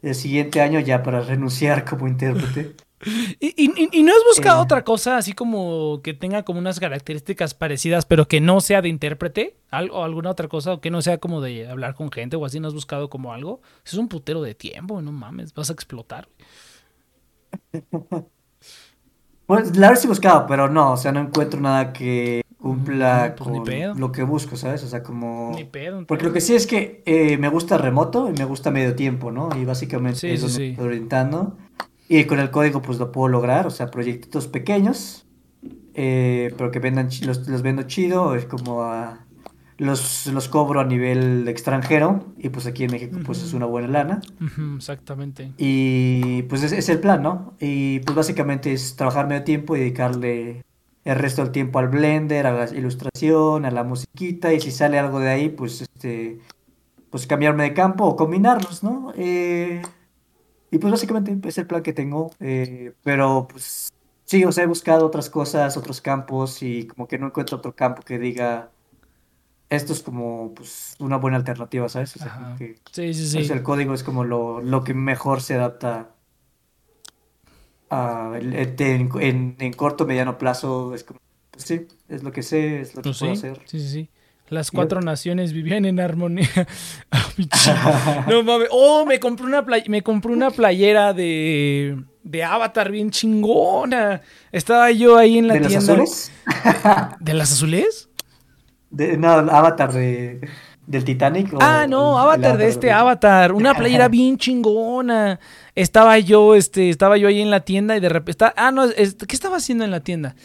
del 0.01 0.13
siguiente 0.15 0.61
año 0.61 0.79
ya 0.79 1.01
para 1.03 1.21
renunciar 1.21 1.83
como 1.85 2.07
intérprete. 2.07 2.75
¿Y, 3.39 3.47
y- 3.65 3.89
y 3.91 4.03
no 4.03 4.11
has 4.13 4.23
buscado 4.33 4.61
Eh. 4.61 4.63
otra 4.63 4.83
cosa 4.85 5.17
así 5.17 5.33
como 5.33 5.99
que 6.01 6.13
tenga 6.13 6.43
como 6.43 6.59
unas 6.59 6.79
características 6.79 7.53
parecidas, 7.53 8.05
pero 8.05 8.27
que 8.27 8.39
no 8.41 8.61
sea 8.61 8.81
de 8.81 8.87
intérprete? 8.89 9.57
¿Algo, 9.69 10.03
alguna 10.03 10.31
otra 10.31 10.47
cosa? 10.47 10.73
¿O 10.73 10.81
que 10.81 10.89
no 10.91 11.01
sea 11.01 11.17
como 11.17 11.41
de 11.41 11.67
hablar 11.67 11.93
con 11.95 12.09
gente 12.11 12.37
o 12.37 12.45
así? 12.45 12.59
¿No 12.59 12.67
has 12.69 12.73
buscado 12.73 13.09
como 13.09 13.33
algo? 13.33 13.61
Es 13.85 13.93
un 13.95 14.07
putero 14.07 14.41
de 14.41 14.55
tiempo, 14.55 15.01
no 15.01 15.11
mames, 15.11 15.53
vas 15.53 15.69
a 15.69 15.73
explotar. 15.73 16.29
Pues 19.47 19.77
la 19.77 19.89
verdad 19.89 20.01
sí 20.01 20.07
buscaba, 20.07 20.47
pero 20.47 20.69
no, 20.69 20.93
o 20.93 20.97
sea, 20.97 21.11
no 21.11 21.19
encuentro 21.19 21.59
nada 21.61 21.93
que 21.93 22.41
cumpla 22.57 23.27
Mm, 23.29 23.35
pues 23.37 23.61
con 23.61 23.99
lo 23.99 24.11
que 24.11 24.23
busco, 24.23 24.55
¿sabes? 24.57 24.83
O 24.83 24.87
sea, 24.87 25.03
como... 25.03 25.51
Ni 25.53 25.65
pedo. 25.65 26.03
Porque 26.07 26.23
lo 26.25 26.33
que 26.33 26.41
sí 26.41 26.55
es 26.55 26.65
que 26.65 27.03
eh, 27.05 27.37
me 27.37 27.47
gusta 27.49 27.77
remoto 27.77 28.27
y 28.27 28.33
me 28.33 28.43
gusta 28.45 28.71
medio 28.71 28.95
tiempo, 28.95 29.31
¿no? 29.31 29.49
Y 29.55 29.63
básicamente 29.63 30.19
sí. 30.19 30.27
me 30.27 30.33
estoy 30.33 30.75
orientando. 30.83 31.57
Y 32.07 32.25
con 32.25 32.39
el 32.39 32.51
código 32.51 32.81
pues 32.81 32.99
lo 32.99 33.11
puedo 33.11 33.27
lograr, 33.29 33.65
o 33.67 33.69
sea, 33.71 33.87
proyectitos 33.87 34.47
pequeños, 34.47 35.25
eh, 35.95 36.53
pero 36.57 36.71
que 36.71 36.79
vendan, 36.79 37.09
los, 37.25 37.47
los 37.47 37.61
vendo 37.61 37.83
chido, 37.83 38.35
es 38.35 38.45
como 38.45 38.83
a- 38.83 39.19
los, 39.77 40.27
los 40.27 40.47
cobro 40.47 40.79
a 40.79 40.85
nivel 40.85 41.47
extranjero 41.49 42.25
y 42.37 42.47
pues 42.49 42.65
aquí 42.65 42.85
en 42.85 42.91
México 42.91 43.17
pues 43.25 43.43
es 43.43 43.53
una 43.53 43.65
buena 43.65 43.87
lana. 43.89 44.21
Exactamente. 44.77 45.51
Y 45.57 46.43
pues 46.43 46.63
es 46.63 46.87
el 46.89 46.99
plan, 46.99 47.21
¿no? 47.23 47.53
Y 47.59 47.99
pues 47.99 48.15
básicamente 48.15 48.71
es 48.71 48.95
trabajar 48.95 49.27
medio 49.27 49.43
tiempo 49.43 49.75
y 49.75 49.79
dedicarle 49.79 50.63
el 51.03 51.15
resto 51.17 51.41
del 51.43 51.51
tiempo 51.51 51.79
al 51.79 51.89
Blender, 51.89 52.47
a 52.47 52.53
la 52.65 52.69
ilustración, 52.77 53.65
a 53.65 53.71
la 53.71 53.83
musiquita 53.83 54.53
y 54.53 54.61
si 54.61 54.71
sale 54.71 54.97
algo 54.97 55.19
de 55.19 55.29
ahí, 55.29 55.49
pues 55.49 55.81
este, 55.81 56.39
pues 57.09 57.27
cambiarme 57.27 57.63
de 57.63 57.73
campo 57.73 58.05
o 58.05 58.15
combinarlos, 58.15 58.81
¿no? 58.81 59.11
Eh, 59.17 59.81
y 60.75 60.79
pues 60.79 60.91
básicamente 60.91 61.37
es 61.47 61.57
el 61.57 61.67
plan 61.67 61.83
que 61.83 61.93
tengo, 61.93 62.31
eh, 62.39 62.93
pero 63.03 63.47
pues 63.47 63.89
sí, 64.25 64.43
o 64.45 64.51
sea, 64.51 64.65
he 64.65 64.67
buscado 64.67 65.05
otras 65.05 65.29
cosas, 65.29 65.77
otros 65.77 66.01
campos 66.01 66.61
y 66.63 66.87
como 66.87 67.07
que 67.07 67.17
no 67.17 67.27
encuentro 67.27 67.57
otro 67.57 67.75
campo 67.75 68.01
que 68.03 68.19
diga, 68.19 68.71
esto 69.69 69.93
es 69.93 70.03
como 70.03 70.53
pues 70.55 70.95
una 70.99 71.17
buena 71.17 71.37
alternativa, 71.37 71.89
¿sabes? 71.89 72.15
O 72.15 72.19
sea, 72.19 72.41
que... 72.57 72.81
Sí, 72.91 73.13
sí, 73.13 73.27
Pues 73.31 73.49
sí. 73.49 73.53
el 73.53 73.63
código 73.63 73.93
es 73.93 74.03
como 74.03 74.23
lo, 74.23 74.61
lo 74.61 74.83
que 74.83 74.93
mejor 74.93 75.41
se 75.41 75.55
adapta 75.55 76.15
a 77.89 78.33
en, 78.41 78.53
en, 79.21 79.55
en 79.59 79.73
corto, 79.73 80.05
mediano 80.05 80.37
plazo. 80.37 80.93
Es 80.95 81.03
como, 81.03 81.19
pues 81.51 81.65
sí, 81.65 81.87
es 82.07 82.23
lo 82.23 82.31
que 82.31 82.43
sé, 82.43 82.81
es 82.81 82.95
lo 82.95 83.05
que 83.05 83.09
Pues 83.09 83.17
puedo 83.19 83.31
sí, 83.31 83.37
hacer. 83.39 83.61
sí, 83.65 83.79
sí, 83.79 83.89
sí. 83.89 84.09
Las 84.49 84.69
cuatro 84.69 85.01
naciones 85.01 85.53
vivían 85.53 85.85
en 85.85 85.99
armonía. 85.99 86.47
Ah, 87.51 88.25
no 88.29 88.43
mames. 88.43 88.69
Oh, 88.71 89.05
me 89.05 89.19
compré 89.19 89.45
una 89.45 89.65
play- 89.65 89.83
me 89.87 90.01
compré 90.01 90.31
una 90.31 90.51
playera 90.51 91.11
de, 91.13 91.97
de 92.23 92.43
Avatar 92.43 92.91
bien 92.91 93.09
chingona. 93.11 94.21
Estaba 94.51 94.91
yo 94.91 95.17
ahí 95.17 95.37
en 95.39 95.47
la 95.49 95.55
¿De 95.55 95.61
tienda. 95.61 95.77
azules? 95.93 96.31
¿De 97.19 97.33
las 97.33 97.51
azules? 97.51 98.09
De, 98.89 99.17
no, 99.17 99.27
Avatar 99.29 99.91
de, 99.91 100.47
del 100.87 101.03
Titanic. 101.03 101.53
o 101.53 101.57
Ah, 101.59 101.87
no, 101.89 102.17
Avatar 102.17 102.57
de 102.57 102.67
este 102.69 102.91
Avatar. 102.91 103.51
Una 103.51 103.73
playera 103.73 104.07
bien 104.09 104.37
chingona. 104.37 105.39
Estaba 105.75 106.17
yo, 106.19 106.55
este, 106.55 106.89
estaba 106.89 107.17
yo 107.17 107.27
ahí 107.27 107.41
en 107.41 107.51
la 107.51 107.59
tienda 107.61 107.97
y 107.97 107.99
de 107.99 108.07
repente. 108.09 108.45
ah, 108.55 108.71
no, 108.71 108.85
es- 108.85 109.15
¿qué 109.15 109.35
estaba 109.35 109.57
haciendo 109.57 109.83
en 109.83 109.91
la 109.91 109.99
tienda? 109.99 110.35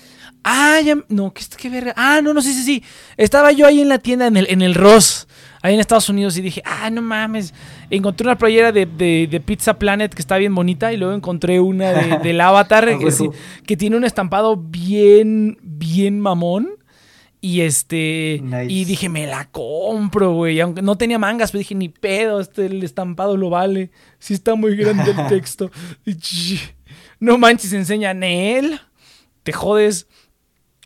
Ah, 0.44 0.80
ya. 0.84 0.96
No, 1.08 1.32
¿qué, 1.32 1.44
qué 1.56 1.68
verga? 1.68 1.92
Ah, 1.96 2.20
no, 2.22 2.32
no, 2.34 2.40
sí, 2.42 2.52
sí, 2.54 2.62
sí. 2.62 2.82
Estaba 3.16 3.52
yo 3.52 3.66
ahí 3.66 3.80
en 3.80 3.88
la 3.88 3.98
tienda, 3.98 4.26
en 4.26 4.36
el, 4.36 4.46
en 4.50 4.62
el 4.62 4.74
Ross, 4.74 5.28
ahí 5.62 5.74
en 5.74 5.80
Estados 5.80 6.08
Unidos, 6.08 6.36
y 6.38 6.40
dije, 6.40 6.62
ah, 6.64 6.88
no 6.90 7.02
mames. 7.02 7.52
Encontré 7.90 8.26
una 8.26 8.38
playera 8.38 8.72
de, 8.72 8.86
de- 8.86 9.28
de 9.30 9.40
Pizza 9.40 9.78
Planet 9.78 10.14
que 10.14 10.22
está 10.22 10.38
bien 10.38 10.54
bonita, 10.54 10.92
y 10.92 10.96
luego 10.96 11.14
encontré 11.14 11.60
una 11.60 11.92
de- 11.92 12.18
del 12.22 12.40
Avatar 12.40 12.88
Ah, 12.88 12.98
que, 12.98 13.10
sí- 13.10 13.24
huevo. 13.28 13.34
que 13.66 13.76
tiene 13.76 13.96
un 13.96 14.04
estampado 14.04 14.56
bien, 14.56 15.58
bien 15.62 16.20
mamón. 16.20 16.70
Y 17.42 17.62
este. 17.62 18.38
Nice. 18.42 18.66
Y 18.68 18.84
dije, 18.84 19.08
me 19.08 19.26
la 19.26 19.46
compro, 19.50 20.34
güey. 20.34 20.60
Aunque 20.60 20.82
no 20.82 20.96
tenía 20.98 21.18
mangas, 21.18 21.50
pero 21.52 21.60
dije, 21.60 21.74
ni 21.74 21.88
pedo, 21.88 22.38
este, 22.38 22.66
el 22.66 22.82
estampado 22.82 23.36
lo 23.38 23.48
vale. 23.48 23.90
Sí 24.18 24.34
está 24.34 24.54
muy 24.56 24.76
grande 24.76 25.10
el 25.10 25.26
texto. 25.28 25.70
No 27.18 27.38
manches, 27.38 27.72
enseña 27.72 28.14
Nel. 28.14 28.80
Te 29.42 29.52
jodes. 29.52 30.06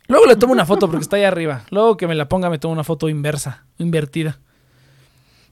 Luego 0.07 0.25
le 0.25 0.35
tomo 0.35 0.53
una 0.53 0.65
foto 0.65 0.87
porque 0.87 1.03
está 1.03 1.15
ahí 1.15 1.23
arriba. 1.23 1.63
Luego 1.71 1.97
que 1.97 2.07
me 2.07 2.15
la 2.15 2.29
ponga, 2.29 2.49
me 2.49 2.59
tomo 2.59 2.73
una 2.73 2.83
foto 2.83 3.09
inversa, 3.09 3.65
invertida. 3.77 4.39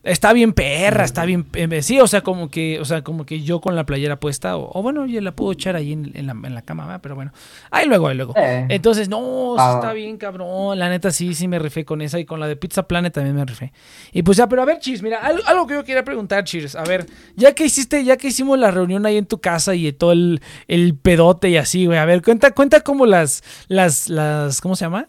Está 0.04 0.34
bien 0.34 0.52
perra, 0.52 1.06
está 1.06 1.24
bien. 1.24 1.46
eh, 1.54 1.82
Sí, 1.82 1.98
o 2.02 2.08
sea, 2.08 2.20
como 2.22 2.50
que, 2.50 2.78
o 2.82 2.84
sea, 2.86 3.04
como 3.04 3.26
que 3.26 3.42
yo 3.42 3.62
con 3.62 3.74
la 3.78 3.86
playera 3.86 4.20
puesta, 4.20 4.58
o, 4.58 4.70
o 4.78 4.82
bueno, 4.84 5.06
yo 5.06 5.22
la 5.22 5.32
puedo 5.34 5.54
echar 5.54 5.78
ahí 5.78 5.94
en, 5.94 6.12
en 6.14 6.28
la, 6.28 6.34
en 6.34 6.54
la 6.54 6.62
cama, 6.62 6.86
¿verdad? 6.86 7.00
pero 7.02 7.16
bueno. 7.16 7.32
Ahí 7.72 7.88
luego, 7.88 8.10
ahí 8.10 8.18
luego. 8.18 8.34
Eh. 8.36 8.66
Entonces, 8.70 9.08
no, 9.08 9.56
Ah. 9.58 9.76
está 9.76 9.94
bien, 9.94 10.18
cabrón. 10.18 10.78
La 10.78 10.90
neta, 10.90 11.10
sí, 11.12 11.34
sí 11.34 11.48
me 11.48 11.58
rifé 11.58 11.86
con 11.86 12.02
esa 12.02 12.20
y 12.20 12.26
con 12.26 12.42
la 12.42 12.48
de 12.50 12.58
Pizza 12.58 12.84
Planet 12.86 13.14
también 13.14 13.36
me 13.36 13.46
rifé. 13.46 13.72
Y 14.12 14.24
pues 14.24 14.38
ya, 14.38 14.50
pero 14.50 14.62
a 14.62 14.66
ver, 14.66 14.80
Cheers, 14.80 15.02
mira, 15.02 15.20
algo, 15.20 15.42
algo 15.48 15.68
que 15.68 15.76
yo 15.76 15.84
quería 15.86 16.04
preguntar, 16.04 16.44
Cheers. 16.44 16.76
A 16.76 16.84
ver, 16.84 17.06
ya 17.38 17.54
que 17.56 17.64
hiciste, 17.66 18.04
ya 18.04 18.18
que 18.18 18.28
hicimos 18.28 18.60
la 18.60 18.72
reunión 18.72 19.06
ahí 19.06 19.16
en 19.18 19.26
tu 19.26 19.40
casa 19.40 19.74
y 19.74 19.92
todo 19.94 20.12
el, 20.12 20.42
el 20.68 20.96
pedote 20.98 21.50
y 21.50 21.56
así, 21.56 21.86
güey. 21.86 21.98
A 21.98 22.04
ver, 22.06 22.22
cuenta, 22.22 22.52
cuenta 22.52 22.82
como 22.82 23.06
las, 23.06 23.42
las, 23.70 24.10
las, 24.10 24.60
¿cómo 24.60 24.76
se 24.76 24.84
llama? 24.84 25.08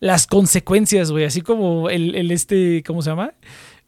Las 0.00 0.26
consecuencias, 0.26 1.12
güey. 1.12 1.24
Así 1.26 1.42
como 1.42 1.88
el, 1.90 2.16
el 2.16 2.32
este, 2.32 2.82
¿cómo 2.84 3.02
se 3.02 3.10
llama? 3.10 3.34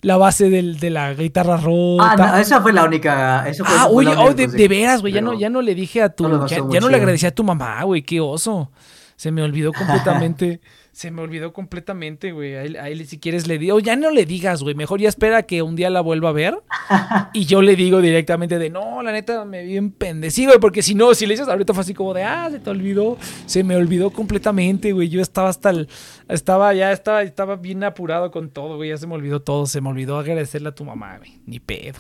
La 0.05 0.17
base 0.17 0.51
del, 0.51 0.79
de 0.79 0.91
la 0.91 1.15
guitarra 1.15 1.57
rota. 1.57 2.13
Ah, 2.13 2.17
no, 2.17 2.37
esa 2.37 2.61
fue 2.61 2.73
la 2.73 2.85
única. 2.85 3.49
Eso 3.49 3.65
fue, 3.65 3.75
Ah, 3.79 3.87
oye, 3.89 4.15
oh, 4.17 4.35
de, 4.35 4.69
veras, 4.69 5.01
güey, 5.01 5.13
ya 5.13 5.21
no, 5.21 5.33
ya 5.33 5.49
no 5.49 5.63
le 5.63 5.75
dije 5.75 6.03
a 6.03 6.11
tu, 6.11 6.29
no 6.29 6.47
ya, 6.47 6.59
ya 6.71 6.81
no 6.81 6.89
le 6.89 6.97
agradecí 6.97 7.27
a 7.27 7.35
tu 7.35 7.43
mamá, 7.43 7.83
güey, 7.85 8.03
qué 8.03 8.21
oso. 8.21 8.71
Se 9.17 9.31
me 9.31 9.43
olvidó 9.43 9.73
completamente, 9.77 10.61
se 10.95 11.11
me 11.11 11.23
olvidó 11.23 11.53
completamente, 11.53 12.31
güey. 12.31 12.55
A 12.55 12.89
él, 12.89 13.07
si 13.07 13.19
quieres 13.19 13.49
le 13.49 13.59
digo, 13.59 13.81
ya 13.81 13.97
no 13.97 14.11
le 14.11 14.25
digas, 14.27 14.63
güey, 14.63 14.77
mejor 14.77 15.01
ya 15.01 15.09
espera 15.09 15.43
que 15.43 15.61
un 15.61 15.75
día 15.75 15.91
la 15.91 16.01
vuelva 16.01 16.29
a 16.29 16.33
ver 16.33 16.57
y 17.35 17.47
yo 17.47 17.63
le 17.63 17.75
digo 17.75 18.01
directamente 18.01 18.61
de, 18.61 18.71
no, 18.71 19.03
la 19.03 19.11
neta 19.11 19.45
me 19.45 19.65
vi 19.65 19.77
en 19.77 19.91
pendecí, 19.91 20.47
güey, 20.47 20.61
porque 20.61 20.83
si 20.83 20.95
no, 20.95 21.13
si 21.15 21.27
le 21.27 21.35
dices 21.35 21.49
ahorita 21.49 21.75
fue 21.75 21.81
así 21.81 21.95
como 21.95 22.15
de, 22.15 22.23
ah, 22.23 22.49
se 22.49 22.61
te 22.61 22.71
olvidó, 22.71 23.19
se 23.47 23.65
me 23.65 23.75
olvidó 23.75 24.11
completamente, 24.11 24.93
güey. 24.93 25.09
Yo 25.09 25.21
estaba 25.21 25.49
hasta 25.49 25.71
el, 25.71 25.89
estaba, 26.29 26.73
ya 26.75 26.93
estaba, 26.93 27.23
estaba 27.23 27.57
bien 27.57 27.83
apurado 27.83 28.31
con 28.31 28.51
todo, 28.51 28.77
güey, 28.77 28.91
ya 28.91 28.97
se 28.97 29.09
me 29.09 29.15
olvidó 29.15 29.43
todo, 29.43 29.67
se 29.67 29.81
me 29.81 29.89
olvidó 29.89 30.17
agradecerle 30.17 30.69
a 30.69 30.75
tu 30.77 30.85
mamá, 30.85 31.19
güey, 31.19 31.41
ni 31.45 31.59
pedo. 31.59 31.99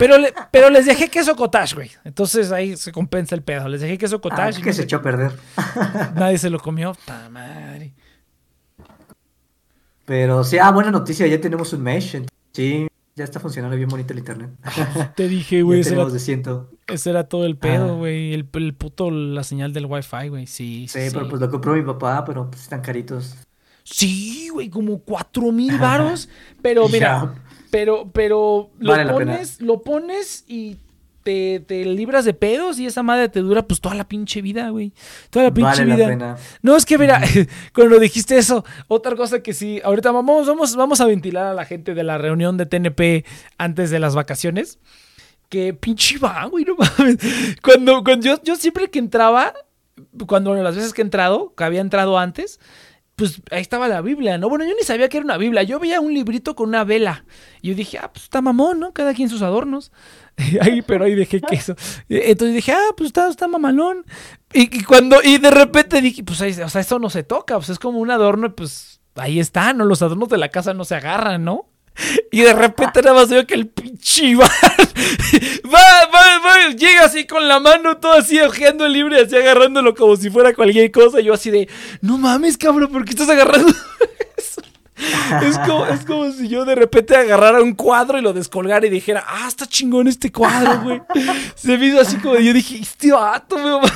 Pero, 0.00 0.18
le- 0.18 0.32
pero 0.50 0.70
les 0.70 0.86
dejé 0.86 1.08
queso 1.08 1.36
cottage, 1.36 1.74
güey. 1.74 1.90
Entonces 2.04 2.50
ahí 2.52 2.76
se 2.76 2.90
compensa 2.90 3.34
el 3.34 3.42
pedo. 3.42 3.68
Les 3.68 3.80
dejé 3.82 3.98
queso 3.98 4.16
Ah, 4.16 4.20
cottage. 4.20 4.58
y 4.58 4.62
que 4.62 4.70
no 4.70 4.74
se 4.74 4.82
echó 4.82 4.96
a 4.96 5.02
perder. 5.02 5.32
nadie 6.16 6.38
se 6.38 6.48
lo 6.50 6.58
comió. 6.58 6.96
Madre. 7.30 7.92
Pero 10.04 10.42
sí, 10.42 10.58
ah, 10.58 10.70
buena 10.70 10.90
noticia, 10.90 11.26
ya 11.26 11.40
tenemos 11.40 11.72
un 11.72 11.82
mesh. 11.82 12.14
entonces, 12.16 12.30
Sí, 12.52 12.88
ya 13.14 13.24
está 13.24 13.38
funcionando 13.38 13.76
bien 13.76 13.88
bonito 13.88 14.12
el 14.12 14.18
internet. 14.20 14.50
Te 15.16 15.28
dije, 15.28 15.62
güey, 15.62 15.80
ese 15.80 15.96
ese 16.88 17.10
era 17.10 17.24
todo 17.24 17.46
el 17.46 17.56
pedo, 17.56 17.92
Ah. 17.92 17.96
güey. 17.96 18.32
El, 18.34 18.48
el 18.52 18.74
puto, 18.74 19.10
la 19.10 19.44
señal 19.44 19.72
del 19.72 19.86
wifi, 19.86 20.28
güey. 20.28 20.46
Sí, 20.46 20.86
sí. 20.88 20.98
Sí, 21.00 21.08
sí. 21.10 21.14
pero 21.14 21.28
pues 21.28 21.40
lo 21.40 21.48
compró 21.50 21.74
mi 21.74 21.82
papá, 21.82 22.24
pero 22.24 22.50
pues 22.50 22.62
están 22.62 22.80
caritos. 22.80 23.36
Sí, 23.84 24.48
güey, 24.52 24.68
como 24.68 24.98
cuatro 25.00 25.52
mil 25.52 25.78
varos. 25.78 26.28
Pero 26.62 26.88
mira, 26.88 27.32
Ya. 27.34 27.34
Pero, 27.70 28.10
pero 28.12 28.70
lo 28.78 28.92
Vale 28.92 29.04
la 29.04 29.12
pones, 29.12 29.60
lo 29.60 29.82
pones 29.82 30.44
y 30.48 30.76
te, 31.22 31.60
te 31.60 31.84
libras 31.84 32.24
de 32.24 32.34
pedos 32.34 32.78
y 32.78 32.86
esa 32.86 33.02
madre 33.02 33.28
te 33.28 33.40
dura 33.40 33.62
pues 33.62 33.80
toda 33.80 33.94
la 33.94 34.08
pinche 34.08 34.42
vida, 34.42 34.70
güey. 34.70 34.92
Toda 35.30 35.46
la 35.46 35.54
pinche 35.54 35.70
Vale 35.70 35.86
la 35.86 35.96
vida. 35.96 36.06
pena. 36.08 36.36
No, 36.62 36.76
es 36.76 36.86
que 36.86 36.98
mira, 36.98 37.20
cuando 37.74 37.98
dijiste 37.98 38.36
eso, 38.38 38.64
otra 38.88 39.16
cosa 39.16 39.42
que 39.42 39.52
sí, 39.52 39.80
ahorita 39.84 40.10
vamos, 40.12 40.46
vamos, 40.46 40.76
vamos 40.76 41.00
a 41.00 41.06
ventilar 41.06 41.46
a 41.46 41.54
la 41.54 41.64
gente 41.64 41.94
de 41.94 42.02
la 42.04 42.18
reunión 42.18 42.56
de 42.56 42.66
TNP 42.66 43.24
antes 43.58 43.90
de 43.90 43.98
las 43.98 44.14
vacaciones. 44.14 44.78
Que 45.48 45.74
pinche 45.74 46.16
va, 46.18 46.44
güey, 46.46 46.64
no 46.64 46.76
mames. 46.76 47.18
Cuando, 47.62 48.04
cuando 48.04 48.24
yo, 48.24 48.42
yo 48.42 48.54
siempre 48.54 48.88
que 48.88 49.00
entraba, 49.00 49.52
cuando 50.26 50.54
las 50.54 50.76
veces 50.76 50.92
que 50.92 51.02
he 51.02 51.04
entrado, 51.04 51.54
que 51.56 51.64
había 51.64 51.80
entrado 51.80 52.18
antes, 52.18 52.60
pues 53.20 53.42
ahí 53.50 53.60
estaba 53.60 53.86
la 53.86 54.00
Biblia, 54.00 54.38
¿no? 54.38 54.48
Bueno, 54.48 54.64
yo 54.64 54.72
ni 54.74 54.82
sabía 54.82 55.10
que 55.10 55.18
era 55.18 55.24
una 55.26 55.36
Biblia. 55.36 55.62
Yo 55.62 55.78
veía 55.78 56.00
un 56.00 56.14
librito 56.14 56.56
con 56.56 56.70
una 56.70 56.84
vela. 56.84 57.26
Y 57.60 57.68
yo 57.68 57.74
dije, 57.74 57.98
ah, 57.98 58.10
pues 58.10 58.24
está 58.24 58.40
mamón, 58.40 58.80
¿no? 58.80 58.94
Cada 58.94 59.12
quien 59.12 59.28
sus 59.28 59.42
adornos. 59.42 59.92
Ahí, 60.62 60.80
pero 60.80 61.04
ahí 61.04 61.14
dejé 61.14 61.42
queso. 61.42 61.76
Entonces 62.08 62.54
dije, 62.54 62.72
ah, 62.72 62.94
pues 62.96 63.08
está, 63.08 63.28
está 63.28 63.46
mamalón. 63.46 64.06
Y, 64.54 64.74
y 64.74 64.84
cuando, 64.84 65.18
y 65.22 65.36
de 65.36 65.50
repente 65.50 66.00
dije, 66.00 66.24
pues 66.24 66.40
ahí, 66.40 66.58
o 66.58 66.68
sea, 66.70 66.80
eso 66.80 66.98
no 66.98 67.10
se 67.10 67.22
toca, 67.24 67.56
pues 67.56 67.68
es 67.68 67.78
como 67.78 67.98
un 67.98 68.10
adorno, 68.10 68.46
y 68.46 68.50
pues 68.50 69.02
ahí 69.16 69.38
está, 69.38 69.74
¿no? 69.74 69.84
Los 69.84 70.00
adornos 70.00 70.30
de 70.30 70.38
la 70.38 70.48
casa 70.48 70.72
no 70.72 70.86
se 70.86 70.94
agarran, 70.94 71.44
¿no? 71.44 71.68
Y 72.30 72.40
de 72.40 72.52
repente 72.52 73.02
nada 73.02 73.14
más 73.14 73.28
veo 73.28 73.46
que 73.46 73.54
el 73.54 73.66
pinche 73.66 74.34
va, 74.36 74.48
va, 75.66 76.38
va, 76.44 76.68
llega 76.76 77.04
así 77.04 77.26
con 77.26 77.46
la 77.46 77.60
mano, 77.60 77.98
todo 77.98 78.12
así 78.12 78.40
ojeando 78.40 78.86
el 78.86 78.92
libro 78.92 79.16
y 79.16 79.20
así 79.20 79.36
agarrándolo 79.36 79.94
como 79.94 80.16
si 80.16 80.30
fuera 80.30 80.54
cualquier 80.54 80.90
cosa. 80.90 81.20
Yo 81.20 81.34
así 81.34 81.50
de, 81.50 81.68
no 82.00 82.18
mames, 82.18 82.56
cabrón, 82.56 82.90
¿por 82.90 83.04
qué 83.04 83.10
estás 83.10 83.28
agarrando 83.28 83.68
eso? 84.36 84.62
Es 85.42 85.58
como, 85.58 85.86
es 85.86 86.04
como 86.04 86.30
si 86.30 86.48
yo 86.48 86.64
de 86.64 86.74
repente 86.74 87.16
agarrara 87.16 87.62
un 87.62 87.74
cuadro 87.74 88.18
y 88.18 88.22
lo 88.22 88.32
descolgara 88.32 88.86
y 88.86 88.90
dijera, 88.90 89.24
ah, 89.26 89.46
está 89.48 89.66
chingón 89.66 90.08
este 90.08 90.30
cuadro, 90.30 90.82
güey. 90.82 91.02
Se 91.54 91.76
me 91.76 91.86
hizo 91.86 92.00
así 92.00 92.16
como, 92.16 92.36
yo 92.36 92.52
dije, 92.52 92.78
este 92.80 93.12
vato, 93.12 93.56
me 93.56 93.70
mamá. 93.70 93.92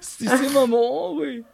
Sí 0.00 0.26
se 0.26 0.48
mamó, 0.50 1.14
güey. 1.14 1.44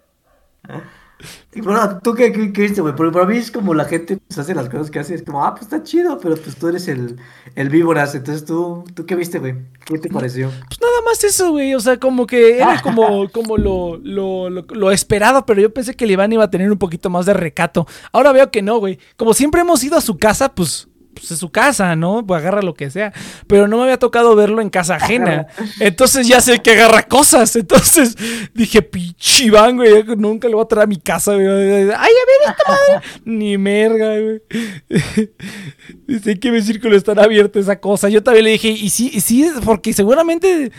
Bueno, 1.57 1.99
¿tú 2.03 2.15
qué, 2.15 2.33
qué, 2.33 2.53
qué 2.53 2.63
viste, 2.63 2.81
güey? 2.81 2.95
Porque 2.95 3.13
para 3.13 3.27
mí 3.27 3.37
es 3.37 3.51
como 3.51 3.75
la 3.75 3.85
gente 3.85 4.19
pues, 4.19 4.39
hace 4.39 4.55
las 4.55 4.69
cosas 4.69 4.91
que 4.91 4.99
hace, 4.99 5.15
es 5.15 5.23
como, 5.23 5.45
ah, 5.45 5.53
pues 5.53 5.63
está 5.63 5.83
chido, 5.83 6.19
pero 6.19 6.37
pues 6.37 6.57
tú 6.57 6.69
eres 6.69 6.89
el, 6.89 7.17
el 7.55 7.69
víboras, 7.71 8.15
entonces 8.15 8.45
tú, 8.45 8.85
¿tú 8.95 9.07
qué 9.07 9.17
viste, 9.17 9.39
güey? 9.39 9.55
¿Qué 9.85 9.99
te 9.99 10.09
pareció? 10.09 10.49
Pues 10.49 10.81
nada 10.81 11.03
más 11.05 11.23
eso, 11.25 11.51
güey. 11.51 11.75
O 11.75 11.81
sea, 11.81 11.99
como 11.99 12.27
que 12.27 12.59
era 12.59 12.81
como, 12.83 13.29
como 13.31 13.57
lo, 13.57 13.99
lo, 13.99 14.51
lo, 14.51 14.63
lo 14.63 14.91
esperado, 14.91 15.45
pero 15.47 15.61
yo 15.61 15.73
pensé 15.73 15.95
que 15.95 16.05
el 16.05 16.13
Iván 16.13 16.33
iba 16.33 16.45
a 16.45 16.51
tener 16.51 16.71
un 16.71 16.79
poquito 16.79 17.11
más 17.11 17.27
de 17.27 17.35
recato. 17.35 17.87
Ahora 18.13 18.33
veo 18.33 18.51
que 18.51 18.63
no, 18.63 18.79
güey. 18.79 18.99
Como 19.17 19.35
siempre 19.35 19.61
hemos 19.61 19.83
ido 19.83 19.97
a 19.97 20.01
su 20.01 20.19
casa, 20.19 20.55
pues, 20.55 20.89
pues 21.15 21.31
es 21.33 21.39
su 21.39 21.51
casa, 21.51 21.97
¿no? 21.97 22.25
Pues 22.27 22.41
agarra 22.41 22.63
lo 22.63 22.75
que 22.75 22.91
sea. 22.91 23.13
Pero 23.47 23.69
no 23.69 23.77
me 23.79 23.83
había 23.85 23.99
tocado 23.99 24.35
verlo 24.37 24.63
en 24.63 24.71
casa 24.71 24.95
ajena. 24.97 25.47
Entonces 25.81 26.27
ya 26.27 26.41
sé 26.41 26.61
que 26.61 26.73
agarra 26.73 27.03
cosas. 27.03 27.55
Entonces 27.57 28.17
dije, 28.55 28.83
pinche 28.83 29.45
Iván, 29.45 29.77
güey. 29.77 30.05
Nunca 30.17 30.49
lo 30.49 30.57
voy 30.57 30.65
a 30.65 30.69
traer 30.69 30.85
a 30.85 30.87
mi 30.87 30.99
casa, 30.99 31.35
güey. 31.35 31.47
Ay, 31.47 31.91
a 31.91 31.99
ver 31.99 32.49
esta 32.49 32.63
madre. 32.69 33.07
Ni 33.25 33.59
merga, 33.59 34.19
güey. 34.19 34.43
Dice 36.07 36.39
que 36.39 36.51
mi 36.51 36.63
círculo 36.63 36.97
está 36.97 37.13
abierto 37.13 37.59
esa 37.59 37.79
cosa. 37.81 38.09
Yo 38.09 38.23
también 38.23 38.45
le 38.45 38.51
dije, 38.53 38.69
y 38.69 38.91
sí, 38.91 39.11
y 39.13 39.21
sí, 39.21 39.51
porque 39.65 39.93
seguramente 39.93 40.73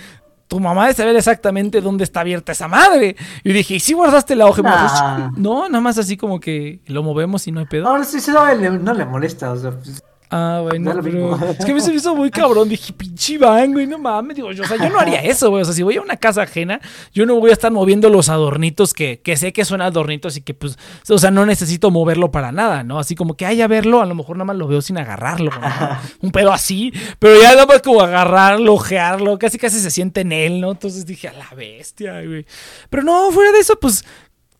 tu 0.47 0.59
mamá 0.59 0.83
debe 0.83 0.95
saber 0.95 1.15
exactamente 1.15 1.79
dónde 1.79 2.03
está 2.03 2.21
abierta 2.21 2.51
esa 2.51 2.67
madre. 2.67 3.15
Y 3.43 3.53
dije, 3.53 3.75
¿y 3.75 3.79
si 3.79 3.93
guardaste 3.93 4.35
la 4.35 4.47
hoja? 4.47 4.61
Nah. 4.61 5.29
"Sí". 5.29 5.33
No, 5.37 5.69
nada 5.69 5.81
más 5.81 5.97
así 5.97 6.17
como 6.17 6.39
que 6.39 6.81
lo 6.87 7.03
movemos 7.03 7.47
y 7.47 7.51
no 7.51 7.61
hay 7.61 7.67
pedo. 7.67 7.87
Ahora 7.87 8.03
sí, 8.03 8.19
sí, 8.19 8.31
no, 8.31 8.53
no 8.55 8.93
le 8.93 9.05
molesta, 9.05 9.51
o 9.51 9.57
sea, 9.57 9.71
pues, 9.71 10.03
Ah, 10.33 10.61
bueno, 10.63 10.93
pero 11.03 11.35
es 11.51 11.65
que 11.65 11.71
a 11.71 11.75
mí 11.75 11.81
se 11.81 11.89
me 11.89 11.97
hizo 11.97 12.15
muy 12.15 12.31
cabrón. 12.31 12.69
Dije, 12.69 12.93
pinche 12.93 13.33
Iván, 13.33 13.73
güey, 13.73 13.85
no 13.85 13.97
mames. 13.97 14.37
Digo, 14.37 14.49
yo, 14.53 14.63
o 14.63 14.65
sea, 14.65 14.77
yo 14.77 14.89
no 14.89 14.97
haría 14.97 15.21
eso, 15.23 15.49
güey. 15.49 15.61
O 15.61 15.65
sea, 15.65 15.73
si 15.73 15.83
voy 15.83 15.97
a 15.97 16.01
una 16.01 16.15
casa 16.15 16.43
ajena, 16.43 16.79
yo 17.13 17.25
no 17.25 17.35
voy 17.35 17.49
a 17.49 17.53
estar 17.53 17.69
moviendo 17.69 18.09
los 18.09 18.29
adornitos 18.29 18.93
que, 18.93 19.19
que 19.19 19.35
sé 19.35 19.51
que 19.51 19.65
son 19.65 19.81
adornitos 19.81 20.37
y 20.37 20.41
que, 20.41 20.53
pues, 20.53 20.79
o 21.09 21.17
sea, 21.17 21.31
no 21.31 21.45
necesito 21.45 21.91
moverlo 21.91 22.31
para 22.31 22.53
nada, 22.53 22.83
¿no? 22.83 22.97
Así 22.97 23.13
como 23.13 23.35
que 23.35 23.45
haya 23.45 23.67
verlo, 23.67 24.01
a 24.01 24.05
lo 24.05 24.15
mejor 24.15 24.37
nada 24.37 24.45
más 24.45 24.55
lo 24.55 24.67
veo 24.69 24.81
sin 24.81 24.97
agarrarlo, 24.97 25.51
¿no? 25.51 25.67
Un 26.21 26.31
pedo 26.31 26.53
así, 26.53 26.93
pero 27.19 27.35
ya 27.41 27.51
nada 27.51 27.65
más 27.65 27.81
como 27.81 27.99
agarrarlo, 27.99 28.73
ojearlo, 28.73 29.37
casi 29.37 29.57
casi 29.57 29.81
se 29.81 29.91
siente 29.91 30.21
en 30.21 30.31
él, 30.31 30.61
¿no? 30.61 30.71
Entonces 30.71 31.05
dije, 31.05 31.27
a 31.27 31.33
la 31.33 31.49
bestia, 31.55 32.21
güey. 32.21 32.45
Pero 32.89 33.03
no, 33.03 33.31
fuera 33.31 33.51
de 33.51 33.59
eso, 33.59 33.77
pues. 33.77 34.05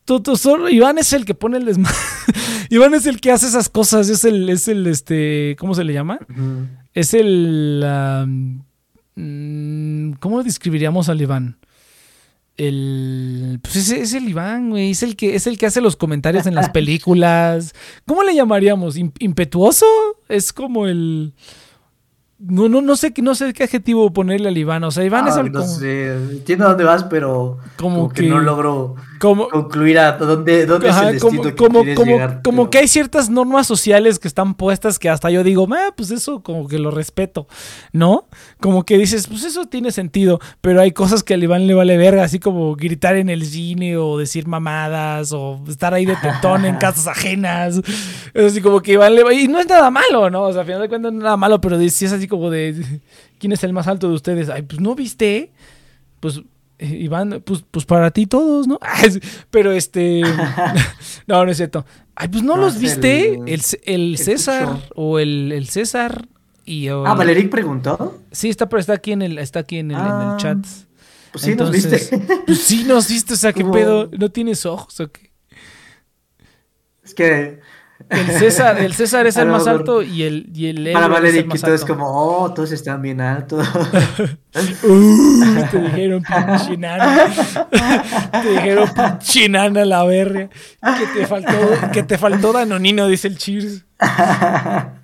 Tú, 0.06 0.20
tú 0.22 0.36
solo, 0.36 0.68
Iván 0.70 0.98
es 0.98 1.14
el 1.14 1.26
que 1.26 1.34
pone 1.36 1.58
el 1.58 1.66
desmadre. 1.66 1.96
Iván 2.70 2.94
es 2.94 3.06
el 3.06 3.22
que 3.22 3.32
hace 3.32 3.48
esas 3.48 3.70
cosas. 3.70 4.10
Es 4.10 4.24
el, 4.26 4.50
es 4.50 4.68
el, 4.68 4.88
este, 4.88 5.56
¿cómo 5.60 5.74
se 5.76 5.84
le 5.84 5.94
llama? 5.94 6.20
Es 6.94 7.14
el. 7.14 7.86
mm, 9.16 10.14
¿Cómo 10.20 10.44
describiríamos 10.44 11.10
al 11.10 11.22
Iván? 11.22 11.58
El. 12.58 13.60
Pues 13.62 13.76
es, 13.76 13.92
es 13.92 14.14
el 14.14 14.28
Iván, 14.30 14.70
güey. 14.72 14.92
Es 14.92 15.04
el 15.04 15.16
que 15.16 15.36
es 15.36 15.48
el 15.48 15.58
que 15.58 15.66
hace 15.66 15.82
los 15.82 15.96
comentarios 15.96 16.46
en 16.46 16.56
las 16.56 16.70
películas. 16.72 17.74
¿Cómo 18.06 18.24
le 18.24 18.36
llamaríamos? 18.36 18.98
¿Im- 18.98 19.14
¿Impetuoso? 19.20 19.86
Es 20.28 20.52
como 20.54 20.88
el. 20.88 21.34
No, 22.40 22.68
no, 22.70 22.82
no 22.82 22.96
sé, 22.96 23.14
qué- 23.14 23.22
no 23.22 23.36
sé 23.36 23.54
qué 23.54 23.64
adjetivo 23.66 24.12
ponerle 24.14 24.50
al 24.50 24.58
Iván. 24.58 24.84
O 24.84 24.90
sea, 24.92 25.06
Iván 25.06 25.28
es 25.28 25.36
el 25.38 25.52
no 25.52 25.60
como, 25.62 25.72
sé, 25.72 26.14
entiendo 26.16 26.68
dónde 26.68 26.84
vas, 26.84 27.04
pero 27.04 27.60
como 27.78 27.96
como 27.98 28.10
que, 28.10 28.24
que- 28.24 28.30
no 28.30 28.40
logro 28.40 28.96
como, 29.22 29.48
concluir 29.50 30.00
a 30.00 30.14
dónde, 30.18 30.66
dónde 30.66 30.90
Ajá, 30.90 31.02
es 31.02 31.08
el 31.08 31.14
destino 31.20 31.54
como, 31.56 31.84
que 31.84 31.94
como, 31.94 32.12
llegar. 32.12 32.42
como 32.44 32.64
pero- 32.64 32.70
que 32.72 32.78
hay 32.80 32.88
ciertas 32.88 33.30
normas 33.30 33.68
sociales 33.68 34.18
que 34.18 34.28
están 34.28 34.56
puestas 34.56 34.98
que 34.98 35.10
hasta 35.10 35.30
yo 35.30 35.44
digo, 35.44 35.68
ah, 35.72 35.94
pues 35.96 36.10
eso 36.10 36.42
como 36.42 36.68
que 36.68 36.80
lo 36.80 36.90
respeto, 36.90 37.48
¿no? 37.94 38.28
Como 38.60 38.84
que 38.84 38.98
dices, 38.98 39.28
pues 39.28 39.44
eso 39.44 39.66
tiene 39.66 39.92
sentido, 39.92 40.40
pero 40.60 40.82
hay 40.82 40.92
cosas 40.92 41.22
que 41.24 41.36
al 41.36 41.44
Iván 41.44 41.68
le 41.68 41.76
vale 41.76 41.98
verga, 41.98 42.24
así 42.24 42.40
como 42.40 42.76
gritar 42.76 43.16
en 43.16 43.30
el 43.30 43.46
cine 43.46 43.96
o 43.96 44.18
decir 44.18 44.48
mamadas 44.48 45.32
o 45.34 45.62
estar 45.70 45.94
ahí 45.94 46.06
de 46.06 46.16
tetón 46.16 46.66
en 46.66 46.76
casas 46.80 47.06
ajenas. 47.08 47.80
Es 48.34 48.46
así 48.46 48.60
como 48.60 48.82
que 48.82 48.94
Iván 48.94 49.14
le 49.14 49.24
va... 49.24 49.34
Y 49.36 49.48
no 49.48 49.60
es 49.60 49.68
nada 49.70 49.92
malo, 49.92 50.32
¿no? 50.32 50.46
O 50.46 50.52
sea, 50.52 50.62
al 50.62 50.66
final 50.68 50.82
de 50.82 50.90
cuentas 50.90 51.12
no 51.14 51.20
es 51.20 51.24
nada 51.24 51.38
malo, 51.38 51.62
pero 51.62 51.78
sí 51.90 52.06
es 52.06 52.12
así 52.12 52.28
como 52.28 52.50
de, 52.50 52.84
¿quién 53.38 53.54
es 53.54 53.64
el 53.64 53.72
más 53.72 53.88
alto 53.88 54.08
de 54.10 54.16
ustedes? 54.16 54.50
Ay, 54.50 54.64
pues 54.64 54.82
no 54.82 54.96
viste, 54.96 55.52
pues 56.20 56.42
Iván, 56.82 57.42
pues, 57.46 57.64
pues 57.70 57.86
para 57.86 58.12
ti 58.12 58.26
todos, 58.28 58.68
¿no? 58.68 58.80
Pero 59.52 59.72
este. 59.72 60.22
no, 61.28 61.46
no 61.46 61.52
es 61.52 61.58
cierto. 61.58 61.86
Ay, 62.16 62.28
pues 62.28 62.44
no, 62.44 62.56
No, 62.56 62.64
los 62.64 62.80
viste. 62.80 63.36
el- 63.36 63.48
El, 63.50 63.62
el 63.86 64.18
César 64.18 64.78
o 64.96 65.20
el, 65.20 65.52
el 65.52 65.68
César. 65.70 66.28
Y, 66.66 66.90
o 66.90 67.06
Ah, 67.08 67.16
Valeric 67.16 67.50
preguntó. 67.50 68.20
Sí, 68.32 68.50
está, 68.50 68.70
pero 68.70 68.80
está 68.80 68.94
aquí 68.94 69.12
en 69.14 69.22
el, 69.22 69.38
está 69.40 69.60
aquí 69.62 69.78
en 69.78 69.92
el, 69.92 69.98
en 69.98 70.06
el 70.06 70.12
Ah, 70.12 70.36
chat. 70.38 70.58
Pues 71.32 71.44
sí, 71.46 71.52
Entonces, 71.52 71.86
nos 71.86 72.10
viste. 72.12 72.38
Pues 72.46 72.62
sí 72.62 72.84
nos 72.84 73.08
viste, 73.10 73.34
o 73.34 73.38
sea, 73.38 73.54
¿qué 73.54 73.64
pedo? 73.66 74.10
¿No 74.18 74.30
tienes 74.30 74.66
ojos 74.66 75.00
o 75.00 75.12
qué? 75.12 75.32
es 77.04 77.14
que 77.16 77.60
El 78.10 78.28
César, 78.28 78.80
el 78.80 78.94
César 78.94 79.28
es 79.28 79.38
el 79.38 79.48
más 79.48 79.68
alto 79.68 80.02
y 80.02 80.24
el, 80.24 80.50
y 80.54 80.68
el 80.68 80.92
para 80.94 81.30
y 81.30 81.44
todo 81.44 81.74
es 81.74 81.86
como, 81.86 82.08
oh, 82.08 82.54
todos 82.54 82.72
están 82.72 83.02
bien 83.02 83.22
altos. 83.22 83.68
Uh, 84.84 85.64
te 85.72 85.80
dijeron 85.80 86.22
pinche 86.24 86.76
nana. 86.76 87.32
te 88.44 88.50
dijeron 88.50 88.90
pinche 88.94 89.48
nana 89.48 89.86
la 89.86 90.04
verga. 90.04 90.50
Que 90.50 91.08
te 91.20 91.26
faltó, 91.26 91.92
que 91.94 92.04
te 92.04 92.18
faltó 92.18 92.52
Danonino, 92.52 93.08
dice 93.08 93.30
el 93.30 93.38
Cheers. 93.38 93.86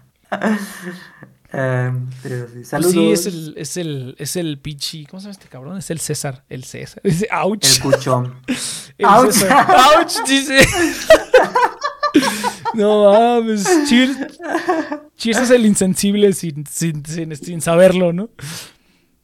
Em, 1.53 2.09
pero 2.21 2.45
sí, 2.47 2.53
Pues 2.55 2.67
saludos. 2.67 2.91
sí, 2.91 3.11
es 3.11 3.25
el, 3.25 3.53
es 3.57 3.77
el, 3.77 4.15
es 4.19 4.35
el 4.35 4.59
pinche. 4.59 5.05
¿Cómo 5.09 5.21
se 5.21 5.25
llama 5.25 5.31
este 5.31 5.47
cabrón? 5.47 5.77
Es 5.77 5.89
el 5.89 5.99
César. 5.99 6.43
El 6.49 6.65
César. 6.65 7.01
Dice, 7.03 7.27
ouch. 7.31 7.77
El 7.77 7.81
cuchón. 7.83 8.35
El 8.97 9.05
Ouch. 9.05 9.31
César. 9.31 9.67
Ouch, 9.97 10.13
dice. 10.27 10.67
No 12.73 13.11
mames, 13.11 13.67
Cheers. 13.87 14.17
Cheers 15.17 15.39
es 15.39 15.49
el 15.51 15.65
insensible 15.65 16.33
sin, 16.33 16.65
sin, 16.67 17.05
sin, 17.05 17.35
sin 17.35 17.61
saberlo, 17.61 18.13
¿no? 18.13 18.29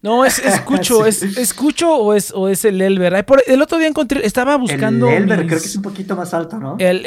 No, 0.01 0.25
es, 0.25 0.39
es 0.45 0.59
Cucho, 0.61 1.05
es, 1.05 1.19
Sí. 1.19 1.31
es 1.37 1.53
Cucho 1.53 1.95
o 1.95 2.13
es, 2.13 2.31
o 2.35 2.49
es 2.49 2.65
el 2.65 2.81
Elber. 2.81 3.25
Por- 3.25 3.43
el 3.47 3.61
otro 3.61 3.77
día 3.77 3.87
encontré, 3.87 4.25
estaba 4.25 4.57
buscando. 4.57 5.07
el 5.07 5.23
Elber 5.23 5.39
mis- 5.39 5.47
creo 5.47 5.59
que 5.61 5.65
es 5.67 5.75
un 5.75 5.81
poquito 5.81 6.15
más 6.15 6.33
alto, 6.33 6.57
¿no? 6.57 6.75
el- 6.79 7.03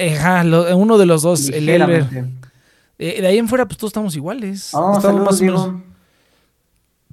lo- 0.50 0.76
uno 0.76 0.96
de 0.98 1.06
los 1.06 1.22
dos, 1.22 1.48
el 1.48 1.68
Elber. 1.68 2.06
Eh, 2.98 3.20
de 3.20 3.26
ahí 3.26 3.36
en 3.38 3.48
fuera, 3.48 3.66
pues 3.66 3.76
todos 3.76 3.90
estamos 3.90 4.16
iguales. 4.16 4.70
Oh, 4.72 4.96
estamos 4.96 5.20
más 5.22 5.40
o 5.40 5.44
menos- 5.44 5.62
Diego. 5.64 5.82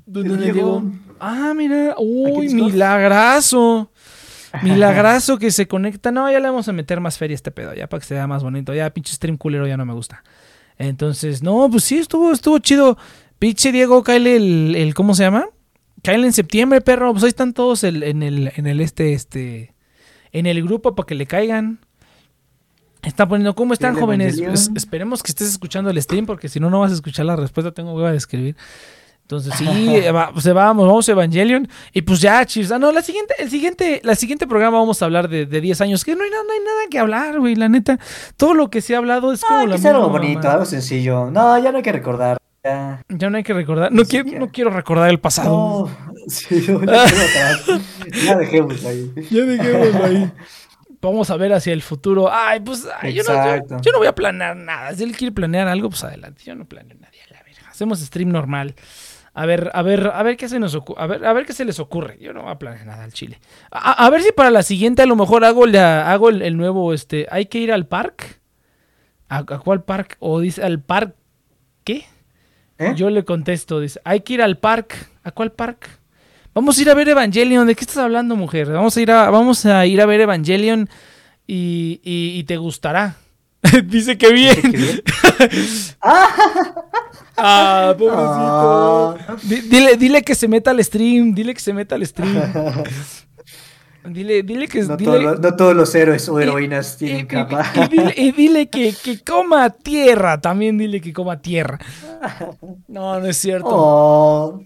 ¿Dónde 0.05 0.51
Diego. 0.51 0.83
Ah, 1.19 1.53
mira. 1.55 1.95
Uy, 1.97 2.49
milagrazo. 2.53 3.89
Milagrazo 4.61 5.37
que 5.39 5.51
se 5.51 5.67
conecta. 5.67 6.11
No, 6.11 6.29
ya 6.31 6.39
le 6.39 6.47
vamos 6.47 6.67
a 6.67 6.73
meter 6.73 6.99
más 6.99 7.17
feria 7.17 7.33
a 7.33 7.37
este 7.37 7.51
pedo, 7.51 7.73
ya 7.73 7.87
para 7.87 8.01
que 8.01 8.07
se 8.07 8.13
vea 8.13 8.27
más 8.27 8.43
bonito. 8.43 8.73
Ya, 8.73 8.89
pinche 8.91 9.13
stream 9.13 9.37
culero 9.37 9.65
ya 9.67 9.77
no 9.77 9.85
me 9.85 9.93
gusta. 9.93 10.23
Entonces, 10.77 11.41
no, 11.43 11.67
pues 11.71 11.83
sí, 11.83 11.97
estuvo, 11.97 12.31
estuvo 12.31 12.59
chido. 12.59 12.97
Pinche 13.39 13.71
Diego, 13.71 14.03
cáele 14.03 14.35
el, 14.35 14.75
el- 14.75 14.93
¿cómo 14.93 15.15
se 15.15 15.23
llama? 15.23 15.45
Cáele 16.03 16.27
en 16.27 16.33
septiembre, 16.33 16.81
perro. 16.81 17.11
Pues 17.11 17.23
ahí 17.23 17.29
están 17.29 17.53
todos 17.53 17.83
el- 17.83 18.03
en 18.03 18.21
el, 18.23 18.51
en 18.55 18.67
el 18.67 18.79
este, 18.81 19.13
este, 19.13 19.73
en 20.31 20.45
el 20.45 20.61
grupo 20.63 20.95
para 20.95 21.05
que 21.07 21.15
le 21.15 21.25
caigan. 21.25 21.79
Está 23.01 23.27
poniendo, 23.27 23.53
¿cómo 23.53 23.73
están, 23.73 23.95
jóvenes? 23.99 24.37
Es- 24.53 24.71
esperemos 24.75 25.21
que 25.23 25.31
estés 25.31 25.49
escuchando 25.49 25.89
el 25.89 26.01
stream, 26.01 26.25
porque 26.25 26.47
si 26.47 26.59
no, 26.59 26.69
no 26.69 26.79
vas 26.79 26.91
a 26.91 26.95
escuchar 26.95 27.25
la 27.25 27.35
respuesta. 27.35 27.71
Tengo 27.73 27.93
hueva 27.93 28.11
de 28.11 28.17
escribir. 28.17 28.55
Entonces, 29.23 29.53
sí, 29.57 29.65
va- 30.13 30.31
pues, 30.31 30.45
vamos, 30.53 30.85
vamos 30.87 31.09
a 31.09 31.11
Evangelion. 31.13 31.67
Y 31.91 32.01
pues 32.03 32.19
ya, 32.21 32.45
chis. 32.45 32.71
Ah, 32.71 32.77
no, 32.77 32.91
la 32.91 33.01
siguiente, 33.01 33.33
el 33.39 33.49
siguiente, 33.49 33.99
la 34.03 34.15
siguiente 34.15 34.45
programa 34.47 34.77
vamos 34.79 35.01
a 35.01 35.05
hablar 35.05 35.27
de, 35.29 35.45
de 35.45 35.61
10 35.61 35.81
años. 35.81 36.03
Que 36.03 36.15
no 36.15 36.23
hay, 36.23 36.29
nada, 36.29 36.43
no 36.43 36.51
hay 36.53 36.59
nada 36.59 36.81
que 36.91 36.99
hablar, 36.99 37.39
güey. 37.39 37.55
La 37.55 37.69
neta, 37.69 37.99
todo 38.37 38.53
lo 38.53 38.69
que 38.69 38.81
se 38.81 38.95
ha 38.95 38.97
hablado 38.99 39.31
es 39.33 39.41
como 39.41 39.61
Ah, 39.61 39.65
la 39.65 39.75
que 39.75 39.81
sea 39.81 39.91
algo 39.91 40.09
misma 40.09 40.19
bonito, 40.19 40.49
algo 40.49 40.65
sencillo. 40.65 41.31
No, 41.31 41.57
ya 41.57 41.71
no 41.71 41.77
hay 41.77 41.83
que 41.83 41.91
recordar. 41.93 42.37
Ya. 42.63 43.01
Ya 43.09 43.29
no 43.29 43.37
hay 43.37 43.43
que 43.43 43.53
recordar. 43.53 43.91
No, 43.91 44.03
quiero, 44.05 44.39
no 44.39 44.51
quiero 44.51 44.69
recordar 44.69 45.09
el 45.09 45.19
pasado. 45.19 45.89
No, 45.89 46.13
sí, 46.27 46.63
no, 46.67 46.79
no 46.79 46.85
quiero. 46.85 47.81
Ya 48.25 48.35
dejemos 48.37 48.85
ahí. 48.85 49.11
Ya 49.31 49.41
dejémoslo 49.45 50.05
ahí. 50.05 50.31
Vamos 51.01 51.29
a 51.29 51.35
ver 51.37 51.51
hacia 51.51 51.73
el 51.73 51.81
futuro. 51.81 52.29
Ay, 52.31 52.61
pues 52.61 52.87
ay, 53.01 53.13
yo, 53.13 53.23
no, 53.23 53.81
yo- 53.81 53.91
no 53.91 53.97
voy 53.97 54.07
a 54.07 54.15
planear 54.15 54.55
nada. 54.55 54.93
Si 54.95 55.03
él 55.03 55.15
quiere 55.17 55.33
planear 55.33 55.67
algo, 55.67 55.89
pues 55.89 56.03
adelante. 56.05 56.41
Yo 56.45 56.55
no 56.55 56.63
planeo 56.65 56.95
nada. 56.97 57.11
a 57.29 57.33
la 57.33 57.43
verga. 57.43 57.69
Hacemos 57.69 57.99
stream 57.99 58.29
normal. 58.29 58.73
A 59.35 59.45
ver, 59.47 59.71
a 59.73 59.81
ver, 59.81 60.11
a 60.13 60.21
ver 60.21 60.37
qué 60.37 60.47
se 60.47 60.59
nos. 60.59 60.77
A 60.97 61.07
ver, 61.07 61.25
a 61.25 61.33
ver 61.33 61.45
qué 61.45 61.53
se 61.53 61.65
les 61.65 61.79
ocurre. 61.79 62.17
Yo 62.21 62.33
no 62.33 62.43
voy 62.43 62.51
a 62.51 62.59
planear 62.59 62.85
nada 62.85 63.03
al 63.03 63.13
chile. 63.13 63.39
A, 63.71 64.05
a 64.05 64.09
ver 64.11 64.21
si 64.21 64.31
para 64.31 64.51
la 64.51 64.61
siguiente 64.61 65.01
a 65.01 65.05
lo 65.07 65.15
mejor 65.15 65.43
hago, 65.43 65.65
la, 65.65 66.11
hago 66.11 66.29
el, 66.29 66.41
el 66.43 66.55
nuevo, 66.55 66.93
este, 66.93 67.27
hay 67.31 67.47
que 67.47 67.57
ir 67.57 67.71
al 67.71 67.87
parque. 67.87 68.25
¿A, 69.29 69.37
a 69.39 69.43
cuál 69.59 69.83
parque? 69.83 70.15
O 70.19 70.39
dice 70.39 70.61
al 70.63 70.79
parque. 70.81 71.15
¿Qué? 71.83 72.05
¿Eh? 72.77 72.93
Yo 72.95 73.09
le 73.09 73.23
contesto, 73.25 73.79
dice, 73.79 73.99
hay 74.03 74.21
que 74.21 74.33
ir 74.33 74.41
al 74.43 74.57
parque. 74.59 74.95
¿A 75.23 75.31
cuál 75.31 75.51
parque? 75.51 75.87
Vamos 76.53 76.77
a 76.77 76.81
ir 76.83 76.89
a 76.91 76.93
ver 76.93 77.09
Evangelion. 77.09 77.65
¿De 77.65 77.73
qué 77.75 77.81
estás 77.81 77.97
hablando, 77.97 78.35
mujer? 78.35 78.71
Vamos 78.71 78.95
a 78.95 79.01
ir 79.01 79.09
a, 79.11 79.31
vamos 79.31 79.65
a, 79.65 79.85
ir 79.87 79.99
a 79.99 80.05
ver 80.05 80.21
Evangelion 80.21 80.87
y, 81.47 81.99
y- 82.03 82.37
y 82.37 82.43
te 82.43 82.57
gustará. 82.57 83.15
dice 83.85 84.17
que 84.17 84.31
bien. 84.33 84.55
Bien. 84.71 85.01
ah, 87.37 87.95
pobrecito. 87.97 89.17
Ah. 89.27 89.35
Di- 89.43 89.61
Dile, 89.61 89.95
dile 89.97 90.21
que 90.21 90.35
se 90.35 90.47
meta 90.47 90.71
al 90.71 90.83
stream. 90.83 91.33
Dile 91.33 91.53
que 91.53 91.59
se 91.59 91.73
meta 91.73 91.95
al 91.95 92.05
stream. 92.05 92.33
Dile, 94.05 94.43
dile 94.43 94.67
que... 94.67 94.81
No, 94.81 94.97
dile- 94.97 95.05
todos 95.05 95.23
los- 95.23 95.39
no 95.39 95.55
todos 95.55 95.73
los 95.75 95.95
héroes 95.95 96.27
o 96.27 96.37
heroínas 96.37 96.95
y, 96.95 97.05
tienen 97.05 97.21
y- 97.21 97.27
capa. 97.27 97.65
y 97.73 97.87
dile, 97.87 98.13
y 98.17 98.31
dile 98.33 98.67
que, 98.69 98.93
que 99.01 99.19
coma 99.23 99.69
tierra. 99.69 100.41
También 100.41 100.77
dile 100.77 100.99
que 100.99 101.13
coma 101.13 101.41
tierra. 101.41 101.79
No, 102.89 103.19
no 103.21 103.25
es 103.27 103.37
cierto. 103.37 103.69
Oh, 103.71 104.61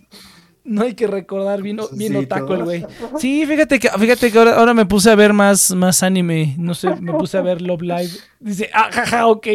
No 0.68 0.84
hay 0.84 0.95
que 0.95 1.07
recordar, 1.07 1.61
bien 1.61 1.80
Sí, 1.98 2.14
otaku 2.14 2.53
el 2.53 2.64
güey. 2.65 2.85
Sí, 3.19 3.45
fíjate 3.45 3.80
que, 3.80 3.89
fíjate 3.89 4.31
que 4.31 4.38
ahora, 4.38 4.60
ahora 4.60 4.73
me 4.73 4.85
puse 4.85 5.10
a 5.10 5.15
ver 5.15 5.31
más, 5.31 5.73
más 5.73 6.03
anime. 6.03 6.56
No 6.57 6.76
sé, 6.76 6.94
me 6.99 7.14
puse 7.14 7.38
a 7.38 7.41
ver 7.41 7.61
Love 7.61 7.84
Live. 7.84 8.11
Dice, 8.41 8.69
ah, 8.73 8.89
jaja, 8.91 9.27
ok. 9.27 9.48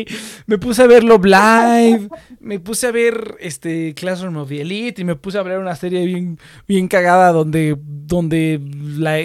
Me 0.46 0.56
puse 0.56 0.82
a 0.82 0.86
ver 0.86 1.04
Love 1.04 1.26
Live. 1.26 2.08
Me 2.40 2.60
puse 2.60 2.86
a 2.86 2.92
ver 2.92 3.36
este 3.40 3.92
Classroom 3.94 4.38
of 4.38 4.48
the 4.48 4.62
Elite. 4.62 5.02
Y 5.02 5.04
me 5.04 5.14
puse 5.14 5.36
a 5.36 5.42
ver 5.42 5.58
una 5.58 5.76
serie 5.76 6.06
bien, 6.06 6.38
bien 6.66 6.88
cagada 6.88 7.30
donde, 7.30 7.76
donde 7.78 8.58
la, 8.96 9.18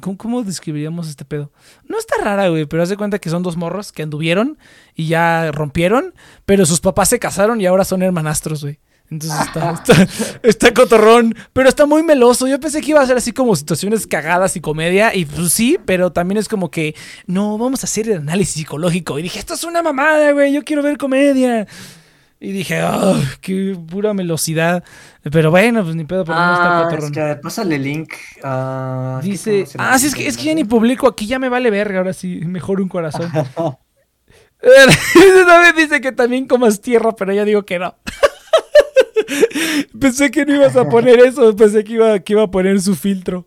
¿cómo, 0.00 0.18
cómo 0.18 0.42
describiríamos 0.42 1.08
este 1.08 1.24
pedo? 1.24 1.50
No 1.88 1.98
está 1.98 2.16
rara, 2.22 2.48
güey, 2.48 2.66
pero 2.66 2.82
haz 2.82 2.88
de 2.88 2.96
cuenta 2.96 3.18
que 3.18 3.30
son 3.30 3.42
dos 3.42 3.56
morros 3.56 3.92
que 3.92 4.02
anduvieron 4.02 4.58
y 4.94 5.06
ya 5.06 5.50
rompieron, 5.52 6.14
pero 6.44 6.66
sus 6.66 6.80
papás 6.80 7.08
se 7.08 7.18
casaron 7.18 7.60
y 7.60 7.66
ahora 7.66 7.84
son 7.84 8.02
hermanastros, 8.02 8.62
güey. 8.62 8.78
Entonces 9.10 9.38
está, 9.46 9.72
está, 9.72 10.08
está 10.42 10.74
cotorrón, 10.74 11.34
pero 11.52 11.68
está 11.68 11.86
muy 11.86 12.02
meloso. 12.02 12.48
Yo 12.48 12.58
pensé 12.58 12.80
que 12.80 12.90
iba 12.90 13.00
a 13.00 13.06
ser 13.06 13.16
así 13.16 13.32
como 13.32 13.54
situaciones 13.54 14.06
cagadas 14.06 14.56
y 14.56 14.60
comedia, 14.60 15.14
y 15.14 15.24
pues 15.24 15.52
sí, 15.52 15.78
pero 15.84 16.10
también 16.10 16.38
es 16.38 16.48
como 16.48 16.70
que, 16.70 16.94
no, 17.26 17.56
vamos 17.58 17.82
a 17.84 17.86
hacer 17.86 18.08
el 18.08 18.18
análisis 18.18 18.54
psicológico. 18.54 19.18
Y 19.18 19.22
dije, 19.22 19.38
esto 19.38 19.54
es 19.54 19.64
una 19.64 19.82
mamada, 19.82 20.32
güey, 20.32 20.52
yo 20.52 20.64
quiero 20.64 20.82
ver 20.82 20.96
comedia. 20.98 21.66
Y 22.40 22.52
dije, 22.52 22.82
oh, 22.82 23.16
qué 23.40 23.76
pura 23.88 24.12
velocidad. 24.12 24.82
Pero 25.30 25.50
bueno, 25.50 25.82
pues 25.84 25.94
ni 25.96 26.04
pedo, 26.04 26.24
pero 26.24 26.36
no 26.38 26.52
está 26.54 26.78
Ah, 26.80 26.84
cotorrón. 26.84 27.04
es 27.06 27.10
que 27.12 27.36
pásale 27.36 27.76
el 27.76 27.82
link. 27.84 28.12
ah, 28.42 29.20
que 29.22 29.30
Dice, 29.30 29.50
¿cómo 29.50 29.66
se 29.66 29.76
ah, 29.78 29.98
sí, 29.98 30.06
es 30.08 30.14
que, 30.14 30.26
es 30.26 30.36
que 30.36 30.44
ya 30.44 30.54
ni 30.54 30.64
publico 30.64 31.06
aquí, 31.06 31.26
ya 31.26 31.38
me 31.38 31.48
vale 31.48 31.70
verga, 31.70 31.98
ahora 31.98 32.12
sí, 32.12 32.40
mejor 32.44 32.80
un 32.80 32.88
corazón. 32.88 33.30
Dice 35.76 36.00
que 36.00 36.12
también 36.12 36.46
comas 36.46 36.80
tierra, 36.80 37.14
pero 37.14 37.32
ya 37.32 37.44
digo 37.44 37.64
que 37.64 37.78
no. 37.78 37.94
pensé 40.00 40.30
que 40.30 40.44
no 40.44 40.54
ibas 40.54 40.76
a 40.76 40.88
poner 40.88 41.18
eso, 41.20 41.54
pensé 41.56 41.84
que 41.84 41.92
iba, 41.94 42.18
que 42.20 42.32
iba 42.32 42.42
a 42.42 42.50
poner 42.50 42.80
su 42.80 42.94
filtro. 42.94 43.46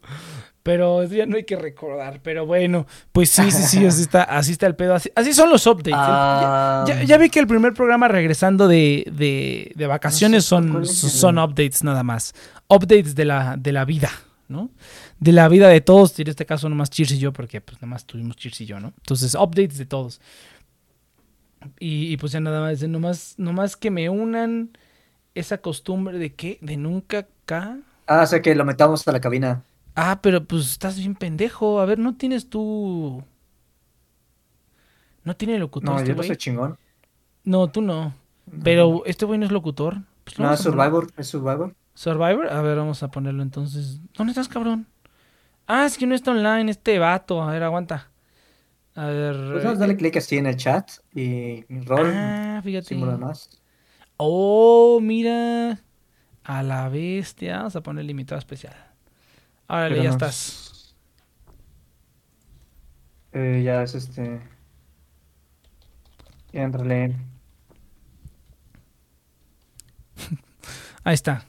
Pero 0.63 1.05
ya 1.05 1.25
no 1.25 1.37
hay 1.37 1.45
que 1.45 1.55
recordar. 1.55 2.19
Pero 2.21 2.45
bueno, 2.45 2.87
pues 3.13 3.29
sí, 3.29 3.51
sí, 3.51 3.63
sí, 3.63 3.85
así 3.85 4.01
está, 4.01 4.23
así 4.23 4.51
está 4.51 4.67
el 4.67 4.75
pedo. 4.75 4.95
Así, 4.95 5.09
así 5.15 5.31
son 5.33 5.49
los 5.49 5.65
updates. 5.65 5.93
¿eh? 5.93 5.97
Ah, 5.97 6.83
Ya, 6.85 7.03
ya 7.03 7.17
vi 7.17 7.29
que 7.29 7.39
el 7.39 7.47
primer 7.47 7.73
programa 7.73 8.09
regresando 8.09 8.67
de, 8.67 9.05
de- 9.15 9.71
de 9.75 9.87
vacaciones 9.87 10.43
son, 10.43 10.85
son 10.85 11.37
updates 11.39 11.83
nada 11.85 12.03
más. 12.03 12.33
Updates 12.67 13.15
de 13.15 13.23
la, 13.23 13.55
de 13.57 13.71
la 13.71 13.85
vida, 13.85 14.11
¿no? 14.49 14.69
De 15.21 15.31
la 15.31 15.47
vida 15.47 15.69
de 15.69 15.79
todos. 15.79 16.19
Y 16.19 16.23
en 16.23 16.27
este 16.27 16.45
caso 16.45 16.67
nomás 16.67 16.89
Cheers 16.89 17.13
y 17.13 17.19
yo, 17.19 17.31
porque 17.31 17.61
pues 17.61 17.77
nada 17.77 17.87
más 17.87 18.05
tuvimos 18.05 18.35
Cheers 18.35 18.59
y 18.59 18.65
yo, 18.65 18.81
¿no? 18.81 18.89
Entonces, 18.97 19.35
updates 19.35 19.77
de 19.77 19.85
todos. 19.85 20.19
Y, 21.79 22.11
y, 22.11 22.17
pues 22.17 22.33
ya 22.33 22.41
nada 22.41 22.59
más, 22.59 22.83
nomás, 22.83 23.35
nomás 23.37 23.77
que 23.77 23.89
me 23.89 24.09
unan 24.09 24.71
esa 25.39 25.59
costumbre 25.59 26.17
de 26.17 26.33
que, 26.33 26.57
de 26.61 26.77
nunca 26.77 27.19
acá. 27.19 27.79
Ah, 28.07 28.21
o 28.23 28.27
sea 28.27 28.41
que 28.41 28.55
lo 28.55 28.65
metamos 28.65 29.07
a 29.07 29.11
la 29.11 29.19
cabina. 29.21 29.63
Ah, 29.95 30.19
pero 30.21 30.43
pues 30.45 30.69
estás 30.71 30.97
bien 30.97 31.15
pendejo. 31.15 31.79
A 31.79 31.85
ver, 31.85 31.99
¿no 31.99 32.15
tienes 32.15 32.49
tú... 32.49 33.23
¿No 35.23 35.35
tiene 35.35 35.59
locutor 35.59 35.89
No, 35.89 35.97
este 35.97 36.09
yo 36.09 36.15
no 36.15 36.23
soy 36.23 36.37
chingón. 36.37 36.77
No, 37.43 37.67
tú 37.67 37.81
no. 37.81 38.13
Pero 38.63 39.03
este 39.05 39.25
güey 39.25 39.39
no 39.39 39.45
es 39.45 39.51
locutor. 39.51 39.97
Pues 40.23 40.39
No, 40.39 40.53
es. 40.53 40.59
Survivor, 40.59 41.11
es 41.17 41.27
Survivor. 41.27 41.73
Survivor. 41.95 42.47
A 42.49 42.61
ver, 42.61 42.77
vamos 42.77 43.03
a 43.03 43.09
ponerlo 43.09 43.43
entonces. 43.43 43.99
¿Dónde 44.15 44.31
estás, 44.31 44.47
cabrón? 44.47 44.87
Ah, 45.65 45.85
es 45.85 45.97
que 45.97 46.07
no 46.07 46.15
está 46.15 46.31
online 46.31 46.71
este 46.71 46.97
vato. 46.99 47.41
A 47.41 47.51
ver, 47.51 47.63
aguanta. 47.63 48.09
A 48.95 49.07
ver. 49.07 49.35
Pues 49.51 49.63
vamos 49.63 49.77
a 49.77 49.81
darle 49.81 49.97
clic 49.97 50.15
así 50.17 50.37
en 50.37 50.45
el 50.45 50.55
chat 50.55 50.89
y 51.13 51.63
rol, 51.85 52.11
Ah, 52.13 52.61
fíjate. 52.63 52.87
símbolo 52.87 53.17
más. 53.17 53.49
Oh, 54.17 54.99
mira. 55.01 55.79
A 56.43 56.63
la 56.63 56.89
bestia. 56.89 57.57
Vamos 57.57 57.75
a 57.75 57.81
poner 57.81 58.05
limitado 58.05 58.39
especial. 58.39 58.75
Pero 59.67 59.95
ya 60.01 60.09
estás. 60.09 60.95
Eh, 63.33 63.61
ya 63.63 63.83
es 63.83 63.95
este. 63.95 64.39
Ya 66.53 66.63
entrale. 66.63 67.15
Ahí 71.03 71.13
está. 71.13 71.45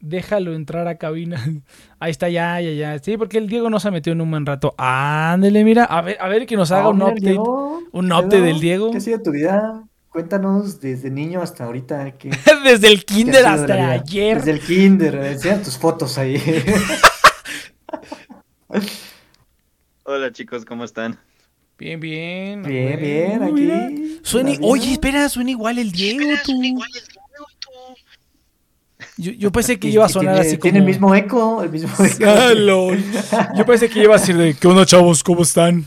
Déjalo 0.00 0.52
entrar 0.54 0.88
a 0.88 0.98
cabina. 0.98 1.40
Ahí 2.00 2.10
está, 2.10 2.28
ya, 2.28 2.60
ya, 2.60 2.72
ya. 2.72 2.98
Sí, 2.98 3.16
porque 3.16 3.38
el 3.38 3.48
Diego 3.48 3.70
no 3.70 3.78
se 3.78 3.90
metió 3.92 4.12
en 4.12 4.20
un 4.20 4.30
buen 4.30 4.44
rato. 4.44 4.74
Ándele, 4.76 5.62
mira. 5.64 5.84
A 5.84 6.02
ver, 6.02 6.16
a 6.20 6.28
ver 6.28 6.44
que 6.46 6.56
nos 6.56 6.72
haga 6.72 6.88
Oh, 6.88 6.90
un 6.90 6.96
mira, 6.98 7.08
update. 7.10 7.20
Diego. 7.30 7.80
un 7.92 8.12
update 8.12 8.40
del 8.40 8.60
Diego. 8.60 8.90
¿Qué 8.90 8.96
ha 8.96 9.00
sido 9.00 9.22
tu 9.22 9.30
vida? 9.30 9.84
Cuéntanos 10.12 10.78
desde 10.78 11.10
niño 11.10 11.40
hasta 11.40 11.64
ahorita. 11.64 12.12
¿qué, 12.18 12.30
Desde 12.64 12.88
el 12.88 13.04
kinder 13.06 13.42
de 13.42 13.46
hasta 13.46 13.90
ayer. 13.92 14.36
Desde 14.36 14.50
el 14.50 14.60
kinder. 14.60 15.14
Enseña 15.14 15.62
tus 15.62 15.78
fotos 15.78 16.18
ahí. 16.18 16.36
Hola 20.04 20.30
chicos, 20.32 20.66
¿cómo 20.66 20.84
están? 20.84 21.18
Bien, 21.78 21.98
bien. 21.98 22.62
bien, 22.62 23.00
bien, 23.00 23.54
Mira. 23.54 23.86
aquí. 23.86 24.20
Suena, 24.22 24.52
oye, 24.60 24.92
espera, 24.92 25.28
suena 25.30 25.50
igual 25.50 25.78
el 25.78 25.90
Diego, 25.90 26.24
tú. 26.44 26.52
Yo, 29.16 29.32
yo 29.32 29.50
pensé 29.50 29.78
que 29.78 29.88
iba 29.88 30.04
a 30.04 30.08
sonar 30.08 30.34
tiene, 30.34 30.48
así 30.48 30.58
como. 30.58 30.62
Tiene 30.62 30.78
el 30.80 30.84
mismo 30.84 31.14
eco. 31.14 31.62
El 31.62 31.70
mismo 31.70 31.88
eco. 32.04 32.24
Ah, 32.26 32.52
lol. 32.54 33.02
Yo 33.56 33.64
pensé 33.64 33.88
que 33.88 34.02
iba 34.02 34.14
a 34.14 34.18
decir 34.18 34.36
de 34.36 34.54
¿Qué 34.54 34.68
onda, 34.68 34.84
chavos? 34.84 35.24
¿Cómo 35.24 35.42
están? 35.42 35.86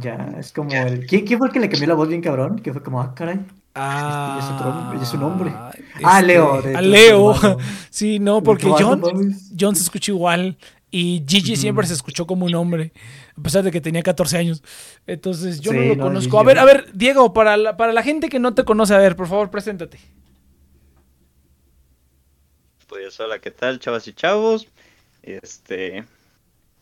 Ya, 0.00 0.34
es 0.38 0.52
como 0.52 0.70
el. 0.70 1.06
¿Quién, 1.06 1.26
quién 1.26 1.38
fue 1.38 1.48
el 1.48 1.52
que 1.52 1.60
le 1.60 1.68
cambió 1.68 1.88
la 1.88 1.94
voz 1.94 2.08
bien 2.08 2.20
cabrón? 2.20 2.58
Que 2.60 2.72
fue 2.72 2.82
como, 2.82 3.00
ah, 3.00 3.14
caray. 3.14 3.40
Ah, 3.74 4.94
es 5.00 5.12
un 5.12 5.22
hombre. 5.22 5.50
este, 5.50 6.02
Ah, 6.02 6.20
Leo, 6.20 6.60
de 6.62 6.76
a 6.76 6.80
tu 6.80 6.86
Leo. 6.86 7.34
Sí, 7.90 8.18
no, 8.18 8.42
porque 8.42 8.66
ah, 8.68 8.76
John. 8.78 9.02
John 9.58 9.76
se 9.76 9.82
escucha 9.82 10.12
igual. 10.12 10.56
Y 10.90 11.22
Gigi 11.28 11.56
siempre 11.56 11.86
se 11.86 11.92
escuchó 11.92 12.26
como 12.26 12.46
un 12.46 12.54
hombre, 12.54 12.92
a 13.36 13.42
pesar 13.42 13.62
de 13.62 13.70
que 13.70 13.80
tenía 13.80 14.02
14 14.02 14.38
años. 14.38 14.62
Entonces 15.06 15.60
yo 15.60 15.72
no 15.74 15.82
lo 15.82 15.96
no, 15.96 16.04
conozco. 16.04 16.30
Gigi, 16.30 16.40
A 16.40 16.46
ver, 16.46 16.58
a 16.58 16.64
ver, 16.64 16.90
Diego, 16.94 17.34
para 17.34 17.58
la, 17.58 17.76
para 17.76 17.92
la 17.92 18.02
gente 18.02 18.30
que 18.30 18.38
no 18.38 18.54
te 18.54 18.64
conoce, 18.64 18.94
a 18.94 18.98
ver, 18.98 19.14
por 19.14 19.28
favor, 19.28 19.50
preséntate. 19.50 19.98
Pues 22.86 23.20
hola, 23.20 23.38
¿qué 23.38 23.50
tal, 23.50 23.78
chavas 23.80 24.08
y 24.08 24.14
chavos? 24.14 24.66
Este, 25.22 26.04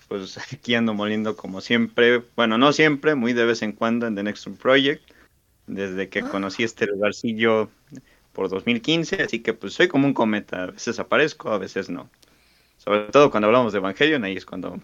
pues 0.08 0.38
aquí 0.52 0.74
ando 0.74 0.94
moliendo 0.94 1.36
como 1.36 1.60
siempre, 1.60 2.22
bueno, 2.36 2.58
no 2.58 2.72
siempre, 2.72 3.14
muy 3.14 3.32
de 3.32 3.44
vez 3.44 3.62
en 3.62 3.72
cuando 3.72 4.06
en 4.06 4.14
The 4.14 4.22
Next 4.22 4.46
Room 4.46 4.56
Project, 4.56 5.02
desde 5.66 6.08
que 6.08 6.22
conocí 6.22 6.62
este 6.62 6.86
lugarcillo 6.86 7.68
por 8.32 8.48
2015, 8.48 9.22
así 9.22 9.40
que 9.40 9.52
pues 9.54 9.72
soy 9.72 9.88
como 9.88 10.06
un 10.06 10.14
cometa, 10.14 10.64
a 10.64 10.66
veces 10.66 10.98
aparezco, 10.98 11.50
a 11.50 11.58
veces 11.58 11.88
no. 11.88 12.08
Sobre 12.76 13.00
todo 13.10 13.30
cuando 13.30 13.46
hablamos 13.46 13.72
de 13.72 13.78
Evangelion, 13.78 14.22
ahí 14.24 14.36
es 14.36 14.46
cuando 14.46 14.78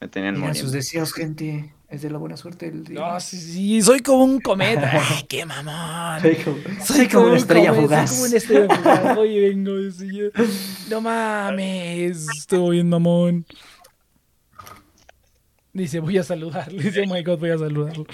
me 0.00 0.08
tenían 0.08 0.34
sus 0.34 0.44
moliendo. 0.44 0.70
deseos, 0.72 1.12
gente. 1.12 1.74
Es 1.90 2.02
de 2.02 2.10
la 2.10 2.18
buena 2.18 2.36
suerte 2.36 2.68
el 2.68 2.84
día. 2.84 3.00
No, 3.00 3.20
sí, 3.20 3.36
sí, 3.36 3.82
soy 3.82 4.00
como 4.00 4.24
un 4.24 4.40
cometa. 4.40 4.90
Ay, 5.10 5.24
qué 5.28 5.44
mamón. 5.44 6.20
Soy 6.22 6.36
como, 6.36 6.56
soy 6.84 7.08
como 7.08 7.26
una 7.26 7.36
estrella 7.36 7.70
cometa, 7.70 8.06
fugaz. 8.06 8.10
Soy 8.10 8.16
como 8.16 8.28
una 8.28 8.36
estrella 8.36 8.76
fugaz. 8.76 9.16
Oye, 9.18 9.40
vengo. 9.48 9.72
No 10.88 11.00
mames. 11.00 12.28
Estuvo 12.38 12.70
bien 12.70 12.88
mamón. 12.88 13.44
Dice, 15.72 16.00
voy 16.00 16.18
a 16.18 16.22
saludarlo. 16.24 16.80
Dice, 16.82 17.02
oh 17.08 17.12
my 17.14 17.22
god, 17.22 17.38
voy 17.38 17.50
a 17.50 17.58
saludarlo. 17.58 18.04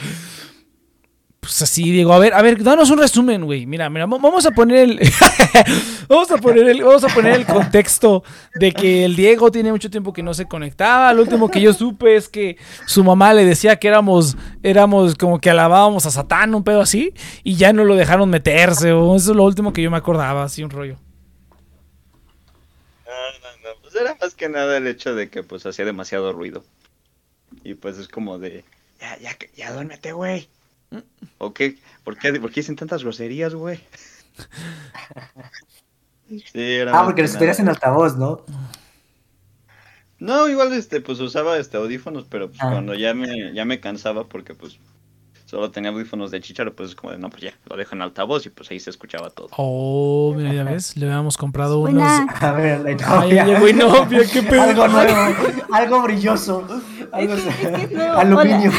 Pues 1.41 1.62
así, 1.62 1.91
Diego. 1.93 2.12
A 2.12 2.19
ver, 2.19 2.35
a 2.35 2.43
ver, 2.43 2.61
danos 2.62 2.91
un 2.91 2.99
resumen, 2.99 3.45
güey. 3.45 3.66
Mira, 3.66 3.89
mira, 3.89 4.07
va- 4.07 4.19
vamos 4.19 4.45
a 4.47 4.51
poner 4.51 4.78
el. 4.78 5.01
vamos 6.09 6.28
a 6.33 6.39
poner 6.39 6.69
el. 6.69 6.83
Vamos 6.83 7.05
a 7.05 7.09
poner 7.09 7.35
el 7.35 7.47
contexto 7.47 8.24
de 8.57 8.73
que 8.73 9.05
el 9.05 9.15
Diego 9.15 9.53
tiene 9.53 9.70
mucho 9.70 9.89
tiempo 9.89 10.12
que 10.12 10.24
no 10.24 10.35
se 10.35 10.47
conectaba. 10.47 11.12
Lo 11.15 11.23
último 11.23 11.49
que 11.49 11.61
yo 11.61 11.73
supe 11.73 12.16
es 12.16 12.28
que 12.28 12.57
su 12.87 13.05
mamá 13.05 13.33
le 13.33 13.45
decía 13.45 13.77
que 13.77 13.87
éramos. 13.87 14.37
Éramos 14.65 15.15
como 15.15 15.41
que 15.41 15.49
alabábamos 15.49 16.05
a 16.05 16.11
Satán, 16.11 16.53
un 16.53 16.65
pedo 16.65 16.81
así. 16.81 17.15
Y 17.45 17.55
ya 17.55 17.73
no 17.73 17.85
lo 17.85 17.95
dejaron 17.95 18.28
meterse. 18.28 18.91
O 18.91 19.15
eso 19.15 19.31
es 19.31 19.37
lo 19.37 19.45
último 19.45 19.73
que 19.73 19.83
yo 19.83 19.91
me 19.91 19.99
acordaba, 19.99 20.43
así 20.43 20.65
un 20.65 20.70
rollo. 20.70 20.97
No, 23.07 23.12
no, 23.12 23.70
no, 23.74 23.81
pues 23.83 23.95
era 23.95 24.16
más 24.20 24.35
que 24.35 24.49
nada 24.49 24.77
el 24.78 24.87
hecho 24.89 25.15
de 25.15 25.31
que 25.31 25.45
pues 25.45 25.65
hacía 25.65 25.85
demasiado 25.85 26.33
ruido. 26.33 26.65
Y 27.66 27.74
pues 27.74 27.98
es 27.98 28.06
como 28.06 28.38
de, 28.38 28.64
ya, 29.01 29.18
ya, 29.18 29.36
ya 29.56 29.72
duérmete, 29.72 30.12
güey. 30.12 30.48
¿O 31.38 31.52
qué? 31.52 31.78
¿Por 32.05 32.16
qué, 32.16 32.32
¿Por 32.34 32.51
qué 32.52 32.60
dicen 32.60 32.76
tantas 32.76 33.02
groserías, 33.02 33.55
güey? 33.55 33.80
Sí, 36.28 36.60
era 36.60 36.90
Ah, 36.98 37.05
porque 37.05 37.22
que 37.22 37.28
los 37.28 37.38
tenías 37.38 37.60
en 37.60 37.68
altavoz, 37.68 38.16
¿no? 38.16 38.44
No, 40.18 40.48
igual 40.48 40.72
este, 40.72 41.01
pues 41.01 41.20
usaba 41.20 41.56
este 41.59 41.76
audífonos, 41.76 42.26
pero 42.28 42.48
pues 42.48 42.60
Ah. 42.62 42.70
cuando 42.70 42.94
ya 42.94 43.14
me, 43.14 43.52
ya 43.55 43.64
me 43.64 43.78
cansaba 43.80 44.28
porque 44.28 44.55
pues 44.55 44.78
solo 45.47 45.70
tenía 45.70 45.90
audífonos 45.90 46.31
de 46.31 46.40
chicharo, 46.40 46.74
pues 46.74 46.90
es 46.90 46.94
como 46.94 47.12
de, 47.12 47.18
no, 47.18 47.31
pues 47.31 47.43
ya, 47.43 47.55
lo 47.64 47.77
dejo 47.77 47.94
en 47.94 48.02
altavoz 48.02 48.44
y 48.47 48.51
pues 48.51 48.70
ahí 48.70 48.78
se 48.81 48.90
escuchaba 48.90 49.31
todo. 49.31 49.48
Oh, 49.56 50.35
mira, 50.36 50.52
ya 50.52 50.64
ves. 50.64 50.97
Le 50.97 51.06
habíamos 51.06 51.36
comprado 51.39 51.78
unos. 51.78 51.94
Buena. 51.94 52.27
A 52.40 52.52
ver, 52.52 52.81
la 52.81 52.90
Ay, 52.90 52.97
novia. 53.31 53.44
llegó 53.47 53.68
Inopia, 53.68 54.20
qué 54.31 54.43
pedo. 54.43 54.62
Algo 54.62 54.89
nuevo, 54.89 55.36
algo 55.73 56.02
brilloso. 56.02 56.66
Algo 57.12 57.35
Es 57.35 57.43
que- 57.43 57.48
es 57.68 57.89
que 57.89 58.01
aluminio. 58.02 58.73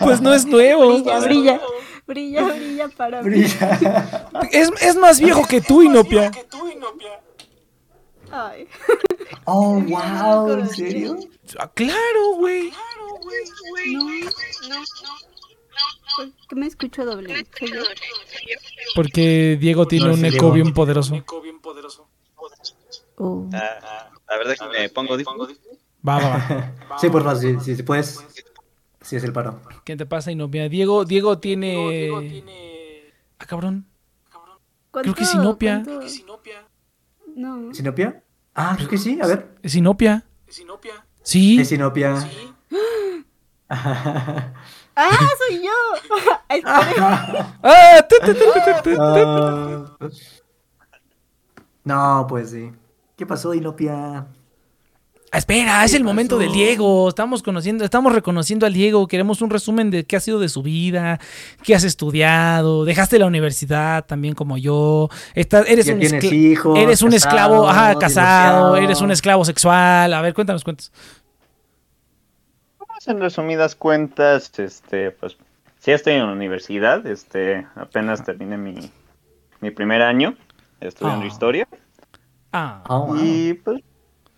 Pues 0.00 0.20
no 0.20 0.32
es 0.32 0.46
nuevo. 0.46 0.88
Brilla, 1.02 1.18
brilla. 1.20 1.60
Brilla, 2.06 2.42
brilla 2.44 2.88
para 2.96 3.20
mí. 3.22 3.30
Brilla. 3.30 4.28
Es, 4.52 4.70
es 4.80 4.96
más 4.96 5.18
viejo 5.18 5.44
que 5.48 5.60
tú, 5.60 5.82
Inopia. 5.82 6.30
Ay. 8.30 8.68
Oh, 9.44 9.80
wow, 9.80 10.50
¿en 10.52 10.68
serio? 10.68 11.16
Ah, 11.58 11.70
Claro, 11.74 12.34
güey. 12.38 12.70
No. 13.92 14.06
¿Por 16.16 16.46
qué 16.48 16.56
me 16.56 16.66
escucho 16.66 17.04
doble? 17.04 17.46
¿Soy 17.58 17.72
yo? 17.72 17.82
Porque 18.94 19.56
Diego 19.60 19.86
tiene 19.86 20.06
No, 20.06 20.12
un 20.14 20.20
sí, 20.20 20.26
eco 20.26 20.36
Diego. 20.36 20.52
bien 20.52 20.72
poderoso. 20.72 21.24
Oh. 23.18 23.48
Ah, 23.52 24.10
a 24.28 24.36
ver, 24.38 24.48
déjame, 24.48 24.88
pongo 24.90 25.14
audífonos. 25.14 25.48
Va, 26.06 26.18
va, 26.18 26.28
va. 26.28 26.72
Sí, 26.98 27.08
por 27.10 27.22
favor, 27.24 27.40
si, 27.62 27.74
si 27.76 27.82
puedes. 27.82 28.24
Sí, 29.00 29.16
es 29.16 29.24
el 29.24 29.32
paro. 29.32 29.60
¿Qué 29.84 29.96
te 29.96 30.04
pasa, 30.06 30.30
Inopia? 30.32 30.68
Diego, 30.68 31.04
Diego 31.04 31.38
tiene. 31.38 32.32
Ah, 33.38 33.46
cabrón. 33.46 33.86
Creo 34.92 35.14
que 35.14 35.22
es 35.22 35.30
¿Cuánto- 35.30 35.58
Sinopia. 35.58 35.82
cuánto? 35.84 36.06
No. 37.36 37.74
¿Sinopia? 37.74 38.22
Ah, 38.54 38.74
creo 38.76 38.88
que 38.88 38.98
sí, 38.98 39.18
a 39.22 39.26
ver. 39.26 39.54
¿Es 39.62 39.74
Inopia? 39.74 40.24
Sí. 41.22 41.60
Es 41.60 41.68
Sinopia. 41.68 42.14
¡Ah, 44.96 45.28
soy 45.48 45.62
yo! 45.62 45.70
Ah. 46.64 48.06
Ah. 49.98 50.08
No, 51.84 52.26
pues 52.28 52.50
sí. 52.50 52.72
¿Qué 53.16 53.26
pasó, 53.26 53.54
Inopia? 53.54 54.26
Ah, 55.32 55.38
espera, 55.38 55.84
es 55.84 55.92
el 55.94 56.04
momento 56.04 56.36
pasó? 56.36 56.44
del 56.44 56.52
Diego. 56.52 57.08
Estamos 57.08 57.42
conociendo, 57.42 57.84
estamos 57.84 58.12
reconociendo 58.14 58.64
al 58.64 58.72
Diego. 58.72 59.06
Queremos 59.06 59.42
un 59.42 59.50
resumen 59.50 59.90
de 59.90 60.04
qué 60.04 60.16
ha 60.16 60.20
sido 60.20 60.38
de 60.38 60.48
su 60.48 60.62
vida, 60.62 61.18
qué 61.62 61.74
has 61.74 61.84
estudiado. 61.84 62.84
Dejaste 62.84 63.18
la 63.18 63.26
universidad 63.26 64.06
también 64.06 64.34
como 64.34 64.56
yo. 64.56 65.08
Estás, 65.34 65.66
eres 65.68 65.86
Ya 65.86 65.94
un 65.94 66.00
tienes 66.00 66.24
hijos, 66.24 66.78
Eres 66.78 67.02
un 67.02 67.12
esclavo, 67.12 67.68
ajá, 67.68 67.94
casado, 67.94 68.00
casado. 68.00 68.56
divorciado. 68.56 68.76
Eres 68.76 69.00
un 69.00 69.10
esclavo 69.10 69.44
sexual. 69.44 70.12
A 70.14 70.22
ver, 70.22 70.32
cuéntanos, 70.32 70.64
cuentas. 70.64 70.90
Pues, 73.06 73.14
en 73.14 73.20
resumidas 73.22 73.76
cuentas, 73.76 74.58
este, 74.58 75.12
pues, 75.12 75.36
sí 75.78 75.92
estoy 75.92 76.14
en 76.14 76.26
la 76.26 76.32
universidad, 76.32 77.06
este, 77.06 77.64
apenas 77.76 78.24
terminé 78.24 78.56
mi, 78.58 78.90
mi 79.60 79.70
primer 79.70 80.02
año 80.02 80.34
estudiando 80.80 81.24
Ah. 81.24 81.28
historia 81.28 81.68
Ah, 82.52 82.82
Oh, 82.88 83.06
wow. 83.06 83.16
y 83.22 83.54
pues 83.54 83.80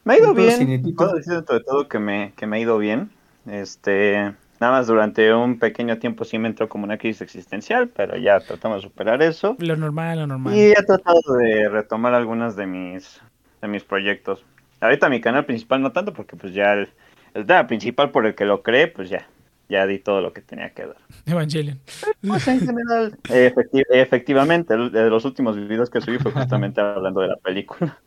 me 0.05 0.15
ha 0.15 0.19
ido 0.19 0.35
bien, 0.35 0.83
puedo 0.95 1.15
decir 1.15 1.43
todo 1.47 1.89
que 1.89 1.99
me, 1.99 2.35
que 2.37 2.47
me 2.47 2.59
ha 2.59 2.61
ido 2.61 2.77
bien, 2.77 3.11
este, 3.47 4.35
nada 4.61 4.73
más 4.75 4.87
durante 4.87 5.33
un 5.33 5.59
pequeño 5.59 5.99
tiempo 5.99 6.25
sí 6.27 6.39
me 6.39 6.49
entró 6.49 6.69
como 6.69 6.85
una 6.85 6.99
crisis 6.99 7.23
existencial, 7.23 7.89
pero 7.89 8.19
ya 8.19 8.39
tratamos 8.41 8.83
de 8.83 8.89
superar 8.89 9.23
eso 9.23 9.57
lo 9.61 9.77
normal, 9.77 10.19
lo 10.19 10.27
normal. 10.27 10.55
y 10.55 10.61
he 10.73 10.83
tratado 10.87 11.21
de 11.41 11.71
retomar 11.71 12.13
algunas 12.13 12.55
de 12.55 12.67
mis, 12.67 13.19
de 13.63 13.69
mis 13.69 13.83
proyectos. 13.85 14.45
Ahorita 14.81 15.09
mi 15.09 15.21
canal 15.23 15.47
principal 15.47 15.81
no 15.81 15.91
tanto 15.93 16.13
porque 16.13 16.37
pues 16.37 16.53
ya 16.53 16.73
el, 16.75 16.89
el 17.35 17.47
tema 17.47 17.67
principal 17.67 18.11
por 18.11 18.27
el 18.27 18.35
que 18.35 18.45
lo 18.45 18.63
creé, 18.63 18.89
pues 18.89 19.11
ya, 19.11 19.27
ya 19.69 19.87
di 19.87 19.99
todo 19.99 20.21
lo 20.21 20.33
que 20.33 20.41
tenía 20.43 20.71
que 20.75 20.87
dar. 20.87 20.97
Evangelion. 21.27 21.79
Pues, 22.21 22.47
en 22.49 22.61
general, 22.61 23.19
efecti- 23.29 23.85
efectivamente, 23.91 24.75
el- 24.75 24.91
de 24.93 25.09
los 25.11 25.25
últimos 25.25 25.57
videos 25.57 25.91
que 25.91 26.01
subí 26.01 26.19
fue 26.19 26.33
justamente 26.33 26.81
hablando 26.81 27.21
de 27.21 27.29
la 27.29 27.37
película. 27.37 27.99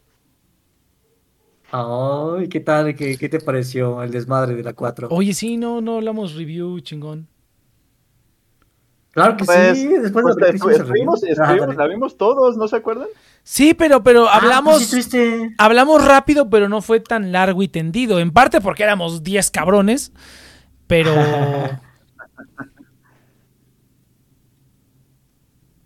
Ay, 1.72 2.49
¿qué 2.49 2.60
tal? 2.60 2.95
¿Qué, 2.95 3.18
qué 3.18 3.30
te 3.30 3.39
pareció 3.39 4.03
el 4.03 4.11
desmadre 4.11 4.56
de 4.56 4.64
la 4.64 4.73
4? 4.73 5.07
Oye, 5.10 5.34
sí, 5.34 5.56
no, 5.57 5.80
no 5.80 5.95
hablamos 5.98 6.35
review, 6.35 6.80
chingón. 6.81 7.27
Claro 9.12 9.36
que 9.36 9.44
Pues, 9.46 9.78
sí, 9.78 9.88
después 9.88 10.24
pues, 10.24 10.36
de 10.38 10.50
estuvimos, 10.52 11.22
estuvimos- 11.24 11.76
la 11.76 11.88
vimos 11.88 12.18
todos, 12.18 12.56
¿no 12.56 12.68
se 12.70 12.78
acuerdan? 12.78 13.08
Sí, 13.44 13.74
pero, 13.74 14.04
pero 14.04 14.28
Ah, 14.30 14.38
hablamos, 14.38 14.76
pues 14.76 14.88
sí 14.90 15.00
estuviste. 15.00 15.54
hablamos 15.58 16.06
rápido, 16.06 16.50
pero 16.50 16.70
no 16.70 16.82
fue 16.82 17.00
tan 17.02 17.32
largo 17.34 17.62
y 17.62 17.68
tendido. 17.68 18.20
En 18.20 18.32
parte 18.32 18.62
porque 18.62 18.84
éramos 18.84 19.22
10 19.24 19.52
cabrones, 19.52 20.14
pero... 20.88 21.14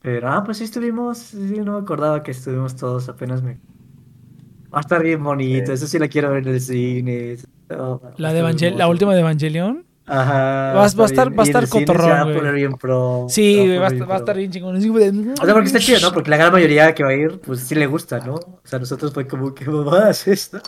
Pero, 0.02 0.30
ah, 0.32 0.44
pues 0.44 0.58
sí 0.60 0.66
estuvimos. 0.66 1.18
Sí, 1.18 1.38
no 1.64 1.74
me 1.74 1.80
acordaba 1.80 2.22
que 2.22 2.30
estuvimos 2.30 2.76
todos. 2.76 3.10
Apenas 3.10 3.42
me. 3.42 3.54
Va 4.74 4.78
a 4.78 4.82
estar 4.82 5.02
bien 5.02 5.24
bonito. 5.24 5.72
Eso 5.74 5.88
sí 5.88 5.98
la 5.98 6.08
quiero 6.08 6.30
ver 6.30 6.48
en 6.48 6.54
el 6.54 6.62
cine. 6.62 7.38
Oh, 7.76 8.00
La, 8.18 8.32
de 8.34 8.42
Evangel- 8.42 8.76
la 8.76 8.88
última 8.88 9.16
de 9.16 9.22
Evangelion. 9.22 9.84
Ajá. 10.08 10.34
Va 10.34 10.72
a- 10.72 10.74
va 10.76 10.84
a 10.84 10.86
estar- 11.08 11.30
bien. 11.30 11.40
va 11.40 11.44
a 11.44 11.46
estar 11.48 11.68
cotorrón, 11.68 12.10
va 12.10 12.22
a 12.22 12.34
poner 12.34 12.54
bien 12.54 12.74
pro. 12.74 13.26
Sí, 13.30 13.58
va, 13.58 13.64
a 13.64 13.90
poner 13.90 13.94
estar, 13.94 14.10
va 14.12 14.16
a 14.16 14.18
estar 14.20 14.38
bien 14.38 14.52
chingón. 14.52 14.76
O 14.78 14.82
sea, 15.46 15.54
porque 15.54 15.68
está 15.68 15.80
chido, 15.80 16.00
¿no? 16.02 16.14
Porque 16.14 16.30
la 16.30 16.38
gran 16.38 16.52
mayoría 16.52 16.94
que 16.94 17.04
va 17.04 17.10
a 17.10 17.14
ir, 17.16 17.40
pues 17.40 17.62
sí 17.62 17.74
le 17.76 17.88
gusta, 17.88 18.20
¿no? 18.20 18.36
O 18.36 18.60
sea, 18.64 18.78
nosotros 18.80 19.14
fue 19.14 19.26
como 19.28 19.54
que 19.56 19.66
mamadas 19.66 20.28
esto. 20.28 20.60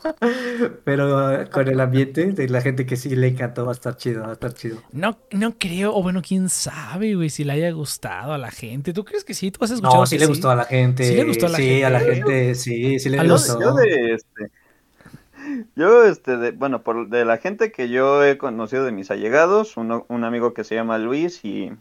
Pero 0.84 1.34
eh, 1.42 1.50
con 1.50 1.68
el 1.68 1.80
ambiente 1.80 2.32
de 2.32 2.50
la 2.50 2.62
gente 2.62 2.86
que 2.86 2.96
sí 2.96 3.16
le 3.16 3.28
encantó, 3.28 3.66
va 3.66 3.72
a 3.72 3.76
estar 3.76 3.96
chido, 3.98 4.24
va 4.24 4.30
a 4.30 4.34
estar 4.34 4.54
chido. 4.54 4.78
No, 4.92 5.18
no 5.32 5.56
creo, 5.58 5.96
o 5.96 6.02
bueno, 6.02 6.22
quién 6.28 6.50
sabe, 6.50 7.16
güey, 7.16 7.30
si 7.30 7.44
le 7.44 7.54
haya 7.54 7.72
gustado 7.72 8.34
a 8.34 8.38
la 8.38 8.52
gente. 8.52 8.94
¿Tú 8.94 9.06
crees 9.06 9.24
que 9.24 9.34
sí? 9.34 9.52
¿Tú 9.52 9.64
has 9.64 9.72
escuchado 9.72 9.96
No, 9.98 10.02
que 10.04 10.08
sí 10.10 10.18
le 10.20 10.26
gustó 10.26 10.50
a 10.50 10.56
la 10.56 10.66
gente. 10.66 11.04
Sí 11.04 11.16
le 11.16 11.24
gustó 11.26 11.46
a 11.46 11.50
la 11.50 11.58
sí, 11.58 11.64
gente. 11.64 11.86
a 11.86 11.90
la 11.90 12.00
gente, 12.00 12.56
sí, 12.56 13.00
sí 13.00 13.10
le 13.10 13.20
A 13.20 13.24
los- 13.24 13.48
gustó. 13.48 13.62
yo 13.62 13.74
de 13.76 14.14
este. 14.14 14.52
Yo, 15.76 16.04
este, 16.04 16.38
de, 16.38 16.52
bueno, 16.52 16.82
por 16.82 17.10
de 17.10 17.26
la 17.26 17.38
gente 17.38 17.72
que 17.72 17.90
yo 17.90 18.24
he 18.24 18.38
conocido 18.38 18.84
de 18.84 18.92
mis 18.92 19.12
allegados, 19.12 19.78
uno, 19.78 20.06
un 20.10 20.24
amigo 20.24 20.54
que 20.54 20.64
se 20.64 20.76
llama 20.76 20.98
Luis 20.98 21.44
y 21.46 21.72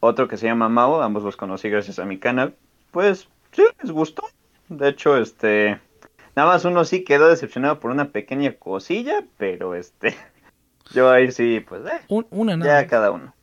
otro 0.00 0.28
que 0.28 0.36
se 0.36 0.46
llama 0.46 0.68
Mao, 0.68 1.02
ambos 1.02 1.22
los 1.24 1.36
conocí 1.36 1.68
gracias 1.68 1.98
a 1.98 2.04
mi 2.04 2.18
canal, 2.18 2.54
pues 2.90 3.28
sí 3.52 3.62
les 3.82 3.90
gustó. 3.90 4.24
De 4.68 4.88
hecho, 4.88 5.16
este, 5.16 5.80
nada 6.34 6.48
más 6.48 6.64
uno 6.64 6.84
sí 6.84 7.04
quedó 7.04 7.28
decepcionado 7.28 7.80
por 7.80 7.90
una 7.90 8.10
pequeña 8.10 8.52
cosilla, 8.54 9.24
pero 9.38 9.74
este, 9.74 10.14
yo 10.94 11.10
ahí 11.10 11.32
sí, 11.32 11.60
pues, 11.60 11.82
eh, 11.86 12.00
Un- 12.08 12.26
una 12.30 12.56
nada. 12.56 12.82
ya 12.82 12.86
cada 12.88 13.10
uno. 13.10 13.34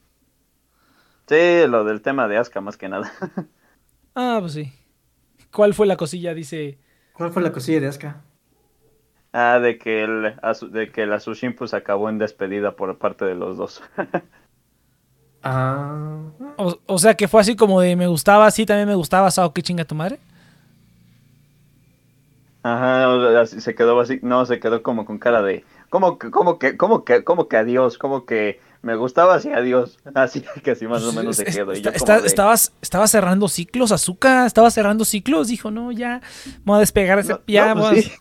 Sí, 1.28 1.66
lo 1.68 1.84
del 1.86 2.02
tema 2.02 2.28
de 2.28 2.38
Aska 2.38 2.62
más 2.62 2.78
que 2.78 2.90
nada. 2.90 3.12
Ah, 4.16 4.38
pues 4.42 4.54
sí. 4.54 4.72
¿Cuál 5.52 5.74
fue 5.74 5.88
la 5.88 5.98
cosilla? 5.98 6.36
Dice. 6.36 6.78
¿Cuál 7.14 7.32
fue 7.32 7.42
la 7.42 7.52
cosilla 7.52 7.80
de 7.80 7.88
Aska? 7.88 8.22
Ah, 9.34 9.60
de 9.60 9.80
que 9.80 10.04
el, 10.04 10.36
de 10.72 10.92
que 10.92 11.06
la 11.08 11.20
Sushin 11.20 11.56
pues 11.56 11.74
acabó 11.74 12.08
en 12.10 12.20
despedida 12.20 12.76
por 12.76 12.98
parte 12.98 13.26
de 13.26 13.36
los 13.36 13.58
dos. 13.58 13.82
Ah. 15.46 16.22
O, 16.56 16.78
o 16.86 16.98
sea, 16.98 17.16
que 17.16 17.28
fue 17.28 17.42
así 17.42 17.58
como 17.58 17.82
de 17.82 17.98
me 17.98 18.08
gustaba, 18.08 18.50
sí, 18.50 18.66
también 18.66 18.88
me 18.88 18.96
gustaba, 18.96 19.30
Sao, 19.30 19.52
qué 19.52 19.62
chinga 19.62 19.84
tu 19.84 19.94
madre. 19.94 20.18
Ajá, 22.64 23.46
se 23.46 23.76
quedó 23.76 24.00
así, 24.00 24.20
no, 24.22 24.46
se 24.46 24.62
quedó 24.62 24.82
como 24.82 25.06
con 25.06 25.20
cara 25.20 25.42
de, 25.42 25.66
¿cómo 25.90 26.18
que, 26.18 26.32
cómo 26.32 26.58
que, 26.60 26.78
cómo 26.78 27.04
que, 27.04 27.26
cómo 27.26 27.50
que 27.50 27.58
adiós? 27.58 27.98
¿Cómo 27.98 28.26
que 28.26 28.62
me 28.82 28.96
gustaba 28.96 29.36
así 29.36 29.52
adiós? 29.52 30.00
Así 30.16 30.46
que 30.64 30.72
así 30.72 30.88
más 30.88 31.04
o 31.04 31.12
menos 31.12 31.36
se 31.36 31.44
quedó. 31.44 31.74
Y 31.74 31.78
está- 31.78 31.90
yo 31.92 31.96
está- 31.98 32.06
como 32.14 32.22
de, 32.22 32.28
estabas, 32.28 32.74
estaba 32.82 33.08
cerrando 33.08 33.50
ciclos, 33.50 33.92
Azúcar, 33.92 34.48
estaba 34.48 34.72
cerrando 34.72 35.04
ciclos. 35.04 35.50
Dijo, 35.50 35.72
no, 35.72 35.92
ya, 35.92 36.22
voy 36.64 36.78
a 36.78 36.80
despegar 36.80 37.20
ese. 37.20 37.34
No, 37.34 37.42
ya, 37.48 37.76
no, 37.76 37.82
pues 37.82 38.06
sí. 38.06 38.12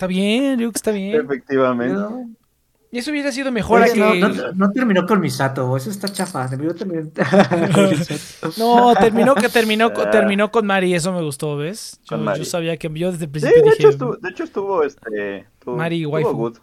Está 0.00 0.06
bien, 0.06 0.52
yo 0.52 0.56
creo 0.56 0.72
que 0.72 0.76
está 0.78 0.90
bien. 0.92 1.20
efectivamente. 1.26 1.92
No, 1.92 2.30
Y 2.90 2.98
eso 3.00 3.10
hubiera 3.10 3.30
sido 3.32 3.52
mejor 3.52 3.82
a 3.82 3.84
Oye, 3.84 3.92
que. 3.92 4.00
no, 4.00 4.14
No, 4.14 4.28
no, 4.30 4.52
no 4.54 4.70
terminó 4.72 5.04
con 5.06 5.20
Misato, 5.20 5.76
eso 5.76 5.90
está 5.90 6.08
chafa. 6.08 6.48
Misato. 6.48 6.86
terminó, 8.98 9.34
que 9.34 9.50
terminó, 9.50 9.92
con- 9.92 10.10
terminó 10.10 10.50
con 10.50 10.64
Mari, 10.64 10.94
eso 10.94 11.12
me 11.12 11.20
gustó, 11.22 11.58
¿ves? 11.58 12.00
Yo, 12.08 12.44
sabía 12.46 12.78
que 12.78 12.88
yo 12.94 13.12
desde 13.12 13.26
el 13.26 13.30
Sí, 13.30 13.32
principio 13.32 13.62
de 13.62 13.70
dije. 13.70 13.76
hecho 13.82 13.88
estuvo, 13.90 14.16
de 14.16 14.28
hecho 14.30 14.44
estuvo 14.44 14.82
este, 14.82 15.36
estuvo, 15.40 15.76
Mari, 15.76 15.96
estuvo 15.98 16.14
waifu. 16.14 16.32
good. 16.32 16.56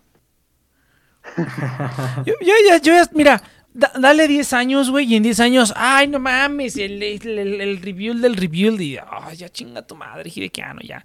Yo, 2.25 2.33
yo 2.41 2.53
ya, 2.67 2.77
yo 2.81 2.93
ya- 2.93 3.09
mira, 3.13 3.39
da- 3.77 3.91
dale 3.99 4.27
10 4.27 4.53
años, 4.53 4.89
güey, 4.89 5.05
y 5.05 5.15
en 5.15 5.23
10 5.23 5.39
años, 5.39 5.73
ay, 5.75 6.07
no 6.07 6.19
mames, 6.19 6.75
el, 6.77 7.01
el, 7.03 7.81
review 7.81 8.15
del 8.15 8.35
review, 8.35 8.75
y 8.81 8.97
ya 9.37 9.49
chinga 9.49 9.83
tu 9.83 9.95
madre, 9.95 10.31
Hidekiano, 10.33 10.81
ya. 10.81 11.03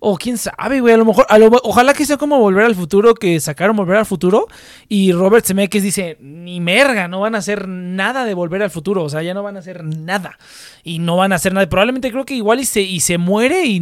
O 0.00 0.16
quién 0.16 0.38
sabe, 0.38 0.80
güey, 0.80 0.94
a 0.94 0.96
lo 0.96 1.04
mejor, 1.04 1.26
a 1.28 1.38
lo- 1.38 1.50
ojalá 1.62 1.92
que 1.92 2.06
sea 2.06 2.16
como 2.16 2.38
Volver 2.38 2.64
al 2.64 2.74
Futuro, 2.74 3.14
que 3.14 3.38
sacaron 3.40 3.76
Volver 3.76 3.98
al 3.98 4.06
Futuro, 4.06 4.48
y 4.88 5.12
Robert 5.12 5.44
Zemeckis 5.46 5.82
dice, 5.82 6.16
ni 6.20 6.60
merga, 6.60 7.08
no 7.08 7.20
van 7.20 7.34
a 7.34 7.38
hacer 7.38 7.68
nada 7.68 8.24
de 8.24 8.32
Volver 8.34 8.62
al 8.62 8.70
Futuro, 8.70 9.04
o 9.04 9.08
sea, 9.10 9.22
ya 9.22 9.34
no 9.34 9.42
van 9.42 9.56
a 9.56 9.60
hacer 9.60 9.84
nada, 9.84 10.38
y 10.82 10.98
no 11.00 11.16
van 11.16 11.32
a 11.32 11.36
hacer 11.36 11.52
nada, 11.52 11.68
probablemente 11.68 12.10
creo 12.10 12.24
que 12.24 12.34
igual 12.34 12.58
y 12.60 12.64
se, 12.64 12.80
y 12.80 13.00
se 13.00 13.18
muere, 13.18 13.66
y 13.66 13.80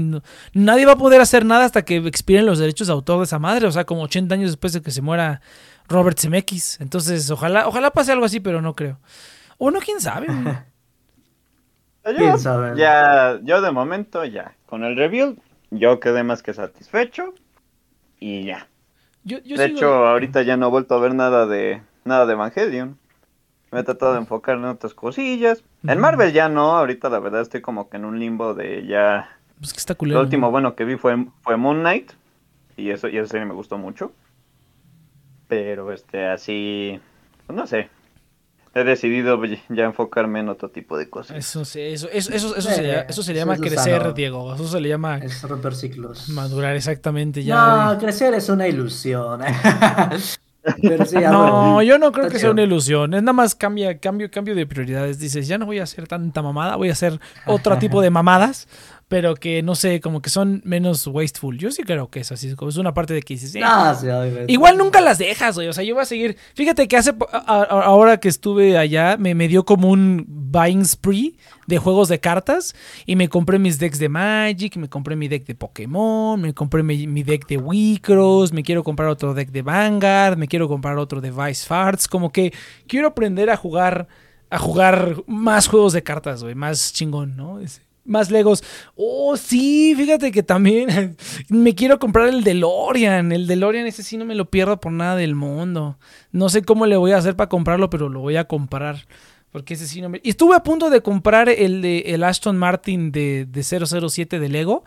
nadie 0.52 0.84
va 0.84 0.92
a 0.92 0.98
poder 0.98 1.20
hacer 1.20 1.44
nada 1.46 1.64
hasta 1.64 1.84
que 1.84 1.96
expiren 1.98 2.44
los 2.44 2.58
derechos 2.58 2.88
de 2.88 2.92
autor 2.92 3.18
de 3.18 3.24
esa 3.24 3.38
madre, 3.38 3.68
o 3.68 3.72
sea, 3.72 3.84
como 3.84 4.02
80 4.02 4.34
años 4.34 4.50
después 4.50 4.72
de 4.72 4.82
que 4.82 4.90
se 4.90 5.00
muera 5.00 5.40
Robert 5.88 6.18
Zemeckis. 6.18 6.80
Entonces, 6.80 7.30
ojalá, 7.30 7.66
ojalá 7.68 7.90
pase 7.90 8.12
algo 8.12 8.24
así, 8.24 8.40
pero 8.40 8.60
no 8.62 8.74
creo. 8.74 8.98
O 9.58 9.70
no, 9.70 9.80
quién 9.80 10.00
sabe. 10.00 10.26
Yo, 12.04 12.16
¿Quién 12.16 12.38
sabe? 12.38 12.76
ya, 12.76 13.38
yo 13.42 13.60
de 13.62 13.70
momento 13.70 14.24
ya, 14.24 14.54
con 14.66 14.82
el 14.82 14.96
review, 14.96 15.36
yo 15.70 16.00
quedé 16.00 16.24
más 16.24 16.42
que 16.42 16.52
satisfecho 16.52 17.32
y 18.18 18.44
ya. 18.44 18.66
Yo, 19.24 19.38
yo 19.44 19.56
de 19.56 19.66
sigo- 19.68 19.76
hecho, 19.76 20.06
ahorita 20.08 20.42
ya 20.42 20.56
no 20.56 20.66
he 20.66 20.70
vuelto 20.70 20.96
a 20.96 20.98
ver 21.00 21.14
nada 21.14 21.46
de 21.46 21.80
nada 22.04 22.26
de 22.26 22.32
Evangelion. 22.32 22.98
Me 23.70 23.80
he 23.80 23.82
tratado 23.84 24.14
de 24.14 24.18
enfocar 24.18 24.56
en 24.58 24.64
otras 24.64 24.94
cosillas. 24.94 25.62
En. 25.86 25.98
Marvel 26.00 26.32
ya 26.32 26.48
no, 26.48 26.76
ahorita 26.76 27.08
la 27.08 27.20
verdad 27.20 27.40
estoy 27.42 27.60
como 27.62 27.88
que 27.88 27.96
en 27.98 28.04
un 28.04 28.18
limbo 28.18 28.52
de 28.54 28.84
ya. 28.86 29.30
pues 29.60 29.72
que 29.72 29.78
está 29.78 29.92
Lo 29.94 29.98
culero. 29.98 30.20
último 30.20 30.48
¿no? 30.48 30.50
bueno 30.50 30.74
que 30.74 30.84
vi 30.84 30.96
fue, 30.96 31.24
fue 31.42 31.56
Moon 31.56 31.80
Knight. 31.80 32.12
Y 32.76 32.90
eso, 32.90 33.06
y 33.08 33.16
esa 33.18 33.28
serie 33.28 33.46
me 33.46 33.54
gustó 33.54 33.78
mucho. 33.78 34.12
Pero 35.52 35.92
este, 35.92 36.24
así. 36.26 36.98
pues, 37.46 37.54
no 37.54 37.66
sé. 37.66 37.90
He 38.74 38.84
decidido 38.84 39.38
ya 39.68 39.84
enfocarme 39.84 40.40
en 40.40 40.48
otro 40.48 40.70
tipo 40.70 40.96
de 40.96 41.10
cosas. 41.10 41.36
Eso, 41.36 41.66
sí, 41.66 41.78
eso, 41.80 42.08
eso, 42.10 42.32
eso, 42.32 42.56
eso, 42.56 42.70
Eh, 42.70 42.72
se, 42.74 42.82
llama- 42.86 43.00
eso 43.06 43.22
se 43.22 43.32
le 43.34 43.38
llama 43.38 43.56
crecer, 43.58 44.00
sano. 44.00 44.12
Diego. 44.14 44.54
Eso 44.54 44.66
se 44.66 44.80
le 44.80 44.88
llama 44.88 45.18
Es 45.18 45.42
romper 45.42 45.74
ciclos. 45.74 46.30
madurar, 46.30 46.74
exactamente. 46.74 47.44
Ya. 47.44 47.92
No, 47.92 47.98
crecer 47.98 48.32
es 48.32 48.48
una 48.48 48.66
ilusión. 48.66 49.42
Pero 50.80 51.04
sí, 51.04 51.16
No, 51.16 51.82
yo 51.82 51.98
no 51.98 52.12
creo 52.12 52.26
está 52.26 52.34
que 52.36 52.40
sea 52.40 52.50
una 52.52 52.62
ilusión. 52.62 53.12
Es 53.12 53.22
nada 53.22 53.32
más 53.34 53.54
cambia, 53.54 53.98
cambio, 53.98 54.30
cambio 54.30 54.54
de 54.54 54.64
prioridades. 54.64 55.18
Dices, 55.18 55.48
ya 55.48 55.58
no 55.58 55.66
voy 55.66 55.80
a 55.80 55.82
hacer 55.82 56.06
tanta 56.08 56.40
mamada, 56.40 56.76
voy 56.76 56.88
a 56.88 56.92
hacer 56.92 57.20
otro 57.46 57.76
tipo 57.78 58.00
de 58.00 58.08
mamadas, 58.10 58.68
pero 59.12 59.34
que 59.34 59.62
no 59.62 59.74
sé, 59.74 60.00
como 60.00 60.22
que 60.22 60.30
son 60.30 60.62
menos 60.64 61.06
wasteful. 61.06 61.58
Yo 61.58 61.70
sí 61.70 61.82
creo 61.82 62.08
que 62.08 62.20
es 62.20 62.32
así. 62.32 62.54
como 62.54 62.70
Es 62.70 62.78
una 62.78 62.94
parte 62.94 63.12
de 63.12 63.20
que 63.20 63.34
dices, 63.34 63.54
eh, 63.54 63.60
No, 63.60 63.94
sí, 63.94 64.08
obviamente. 64.08 64.50
Igual 64.50 64.78
nunca 64.78 65.02
las 65.02 65.18
dejas, 65.18 65.54
güey. 65.54 65.68
O 65.68 65.72
sea, 65.74 65.84
yo 65.84 65.94
voy 65.94 66.02
a 66.02 66.06
seguir. 66.06 66.38
Fíjate 66.54 66.88
que 66.88 66.96
hace. 66.96 67.12
po- 67.12 67.28
a- 67.30 67.38
a- 67.46 67.64
ahora 67.84 68.18
que 68.18 68.28
estuve 68.30 68.78
allá, 68.78 69.18
me, 69.18 69.34
me 69.34 69.48
dio 69.48 69.64
como 69.66 69.90
un 69.90 70.24
buying 70.26 70.84
spree 70.86 71.36
de 71.66 71.76
juegos 71.76 72.08
de 72.08 72.20
cartas. 72.20 72.74
Y 73.04 73.16
me 73.16 73.28
compré 73.28 73.58
mis 73.58 73.78
decks 73.78 73.98
de 73.98 74.08
Magic, 74.08 74.76
me 74.76 74.88
compré 74.88 75.14
mi 75.14 75.28
deck 75.28 75.44
de 75.44 75.54
Pokémon, 75.54 76.40
me 76.40 76.54
compré 76.54 76.82
mi, 76.82 77.06
mi 77.06 77.22
deck 77.22 77.46
de 77.48 77.58
Wicross, 77.58 78.52
me 78.54 78.62
quiero 78.62 78.82
comprar 78.82 79.08
otro 79.10 79.34
deck 79.34 79.50
de 79.50 79.60
Vanguard, 79.60 80.38
me 80.38 80.48
quiero 80.48 80.68
comprar 80.68 80.96
otro 80.96 81.20
de 81.20 81.30
Vice 81.30 81.66
Farts. 81.66 82.08
Como 82.08 82.32
que 82.32 82.52
quiero 82.86 83.08
aprender 83.08 83.50
a 83.50 83.56
jugar. 83.58 84.08
A 84.50 84.58
jugar 84.58 85.16
más 85.26 85.66
juegos 85.66 85.94
de 85.94 86.02
cartas, 86.02 86.42
güey. 86.42 86.54
Más 86.54 86.92
chingón, 86.92 87.36
¿no? 87.36 87.58
Ese- 87.60 87.80
Más 88.04 88.30
Legos. 88.30 88.64
Oh, 88.96 89.36
sí, 89.36 89.94
fíjate 89.96 90.32
que 90.32 90.42
también 90.42 91.16
me 91.48 91.74
quiero 91.74 91.98
comprar 91.98 92.28
el 92.28 92.42
DeLorean. 92.42 93.32
El 93.32 93.46
DeLorean 93.46 93.86
ese 93.86 94.02
sí 94.02 94.16
no 94.16 94.24
me 94.24 94.34
lo 94.34 94.50
pierdo 94.50 94.80
por 94.80 94.92
nada 94.92 95.16
del 95.16 95.34
mundo. 95.34 95.98
No 96.32 96.48
sé 96.48 96.62
cómo 96.62 96.86
le 96.86 96.96
voy 96.96 97.12
a 97.12 97.18
hacer 97.18 97.36
para 97.36 97.48
comprarlo, 97.48 97.90
pero 97.90 98.08
lo 98.08 98.20
voy 98.20 98.36
a 98.36 98.44
comprar. 98.44 99.06
Porque 99.50 99.74
ese 99.74 99.86
sí 99.86 100.00
no 100.00 100.08
me... 100.08 100.20
Estuve 100.24 100.56
a 100.56 100.62
punto 100.62 100.88
de 100.88 101.02
comprar 101.02 101.48
el 101.48 101.82
de 101.82 101.98
el 102.06 102.24
Aston 102.24 102.56
Martin 102.56 103.12
de, 103.12 103.44
de 103.44 103.62
007 103.62 104.40
de 104.40 104.48
Lego. 104.48 104.82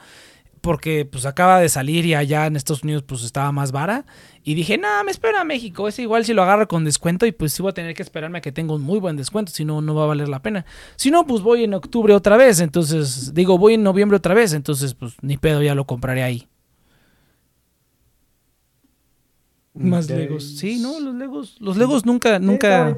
Porque 0.66 1.06
pues 1.06 1.28
acaba 1.28 1.60
de 1.60 1.70
salir 1.70 2.08
y 2.08 2.16
allá 2.16 2.48
en 2.48 2.56
Estados 2.56 2.82
Unidos 2.82 3.04
pues 3.04 3.24
estaba 3.24 3.52
más 3.52 3.72
vara. 3.72 4.04
Y 4.44 4.56
dije, 4.56 4.80
no, 4.80 4.88
me 5.04 5.12
espera 5.12 5.42
a 5.42 5.44
México. 5.44 5.88
Ese 5.88 6.02
igual 6.02 6.26
si 6.26 6.34
lo 6.34 6.42
agarro 6.42 6.68
con 6.68 6.84
descuento 6.84 7.28
y 7.28 7.32
pues 7.32 7.54
sí 7.54 7.62
voy 7.62 7.70
a 7.70 7.74
tener 7.76 7.94
que 7.94 8.02
esperarme 8.02 8.40
a 8.40 8.42
que 8.42 8.52
tenga 8.52 8.74
un 8.74 8.82
muy 8.82 8.98
buen 8.98 9.16
descuento. 9.16 9.52
Si 9.52 9.64
no, 9.64 9.80
no 9.82 9.94
va 9.94 10.06
a 10.06 10.08
valer 10.08 10.28
la 10.28 10.42
pena. 10.42 10.66
Si 10.96 11.12
no, 11.12 11.28
pues 11.28 11.44
voy 11.44 11.66
en 11.66 11.76
octubre 11.76 12.16
otra 12.16 12.36
vez. 12.36 12.62
Entonces, 12.62 13.36
digo, 13.36 13.60
voy 13.60 13.76
en 13.76 13.84
noviembre 13.84 14.18
otra 14.18 14.34
vez. 14.34 14.54
Entonces, 14.54 14.96
pues 14.96 15.14
ni 15.22 15.38
pedo, 15.38 15.62
ya 15.62 15.76
lo 15.76 15.86
compraré 15.86 16.24
ahí. 16.24 16.48
Más. 19.76 20.10
Legos. 20.10 20.58
Sí, 20.58 20.80
no, 20.82 21.00
los 21.00 21.14
Legos. 21.14 21.58
Los 21.60 21.78
Legos 21.78 22.08
nunca, 22.08 22.40
nunca, 22.40 22.98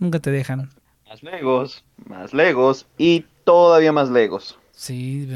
nunca 0.00 0.18
te 0.18 0.32
dejan. 0.32 0.68
Más 1.08 1.22
Legos, 1.22 1.84
más 2.06 2.34
Legos 2.34 2.86
y 2.98 3.24
todavía 3.44 3.92
más 3.92 4.10
Legos. 4.10 4.58
Sí, 4.76 5.28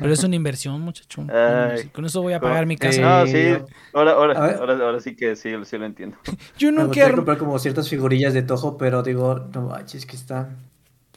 pero- 0.00 0.12
es 0.12 0.22
una 0.24 0.36
inversión, 0.36 0.80
muchacho. 0.80 1.26
Ay. 1.32 1.88
Con 1.88 2.04
eso 2.04 2.22
voy 2.22 2.32
a 2.32 2.40
pagar 2.40 2.64
mi 2.66 2.76
casa. 2.76 3.00
No, 3.00 3.26
sí, 3.26 3.56
ahora, 3.92 4.12
A 4.12 4.14
ahora, 4.14 4.40
ver. 4.40 4.56
ahora, 4.56 4.74
ahora 4.74 5.00
sí 5.00 5.16
que 5.16 5.34
sí, 5.36 5.50
sí 5.64 5.78
lo 5.78 5.84
entiendo. 5.86 6.16
Yo 6.58 6.68
Me 6.70 6.76
no 6.78 6.86
gustaría 6.86 7.04
quiero. 7.04 7.16
comprar 7.16 7.38
como 7.38 7.58
ciertas 7.58 7.88
figurillas 7.88 8.32
de 8.34 8.42
Toho, 8.42 8.78
pero 8.78 9.02
digo, 9.02 9.48
no 9.52 9.62
manches, 9.62 10.06
que 10.06 10.16
están 10.16 10.56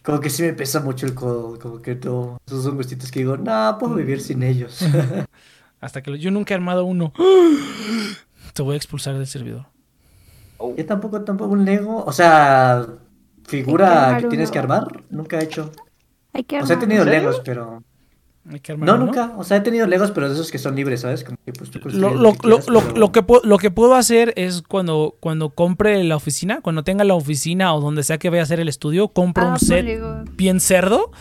como 0.04 0.22
que 0.22 0.30
sí 0.30 0.42
me 0.42 0.54
pesa 0.54 0.80
mucho 0.80 1.06
el 1.06 1.14
codo, 1.14 1.60
como 1.60 1.82
que 1.82 1.96
no, 1.96 2.38
esos 2.48 2.64
son 2.64 2.78
gustitos 2.78 3.12
que 3.12 3.20
digo, 3.20 3.36
no, 3.36 3.76
puedo 3.78 3.96
vivir 3.96 4.22
sin 4.22 4.42
ellos. 4.42 4.80
Hasta 5.82 6.02
que 6.02 6.12
lo- 6.12 6.16
yo 6.18 6.32
nunca 6.32 6.54
he 6.54 6.58
armado 6.58 6.86
uno. 6.86 7.12
Te 8.54 8.62
voy 8.64 8.74
a 8.76 8.78
expulsar 8.78 9.16
del 9.18 9.28
servidor. 9.28 9.66
Yo 10.78 10.86
tampoco, 10.86 11.22
tampoco 11.24 11.52
un 11.52 11.66
Lego, 11.66 12.04
o 12.06 12.12
sea, 12.14 12.88
figura 13.46 14.18
que 14.20 14.28
tienes 14.28 14.48
uno. 14.50 14.54
que 14.54 14.60
armar, 14.60 15.04
nunca 15.10 15.40
he 15.40 15.44
hecho. 15.44 15.72
Hay 16.38 16.44
que 16.44 16.60
O 16.62 16.66
sea, 16.66 16.76
he 16.76 16.78
armar. 16.78 16.88
tenido. 16.90 17.06
Legos, 17.06 17.42
pero... 17.44 17.84
Hay 18.50 18.62
que 18.62 18.72
armar 18.72 18.88
No, 18.88 18.98
nunca, 18.98 19.34
o 19.38 19.44
sea, 19.44 19.58
he 19.58 19.60
tenido 19.62 19.86
Legos, 19.88 20.12
pero 20.12 20.30
de 20.30 20.36
esos 20.36 20.52
que 20.52 20.58
son 20.58 20.74
libres, 20.76 21.02
¿sabes? 21.02 21.24
Como 21.26 21.38
que 21.46 21.52
pues 21.52 21.70
tú 21.70 21.80
Lo, 21.90 22.14
lo- 22.14 22.32
que 22.34 22.48
lo- 22.48 22.58
quieras, 22.60 22.68
lo- 22.70 22.82
pero- 22.82 22.98
lo 22.98 23.12
que 23.12 23.22
puedo, 23.24 23.42
lo 23.44 23.58
que 23.58 23.72
puedo 23.72 23.96
hacer 23.96 24.32
es 24.38 24.62
cuando, 24.62 25.18
cuando 25.20 25.50
compre 25.50 26.02
la 26.06 26.16
oficina, 26.16 26.62
cuando 26.62 26.84
tenga 26.86 27.04
la 27.04 27.16
oficina 27.16 27.74
o 27.74 27.82
donde 27.82 28.04
sea 28.04 28.18
que 28.20 28.30
vaya 28.30 28.42
a 28.42 28.44
hacer 28.44 28.62
el 28.62 28.70
estudio, 28.70 29.10
compro 29.10 29.44
Ah, 29.46 29.50
un 29.54 29.60
set 29.60 29.84
Lego. 29.84 30.24
bien 30.38 30.60
cerdo. 30.62 31.12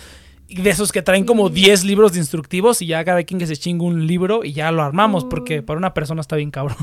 Y 0.48 0.62
de 0.62 0.70
esos 0.70 0.92
que 0.92 1.02
traen 1.02 1.24
como 1.24 1.48
Sí. 1.48 1.54
10 1.54 1.82
libros 1.84 2.12
de 2.12 2.20
instructivos 2.20 2.80
y 2.80 2.86
ya 2.86 3.04
cada 3.04 3.24
quien 3.24 3.40
que 3.40 3.48
se 3.48 3.56
chingue 3.56 3.84
un 3.84 4.06
libro 4.06 4.44
y 4.44 4.52
ya 4.52 4.70
lo 4.70 4.84
armamos, 4.84 5.24
Uh. 5.24 5.28
porque 5.28 5.62
para 5.62 5.78
una 5.78 5.92
persona 5.94 6.20
está 6.20 6.36
bien 6.36 6.52
cabrón. 6.52 6.76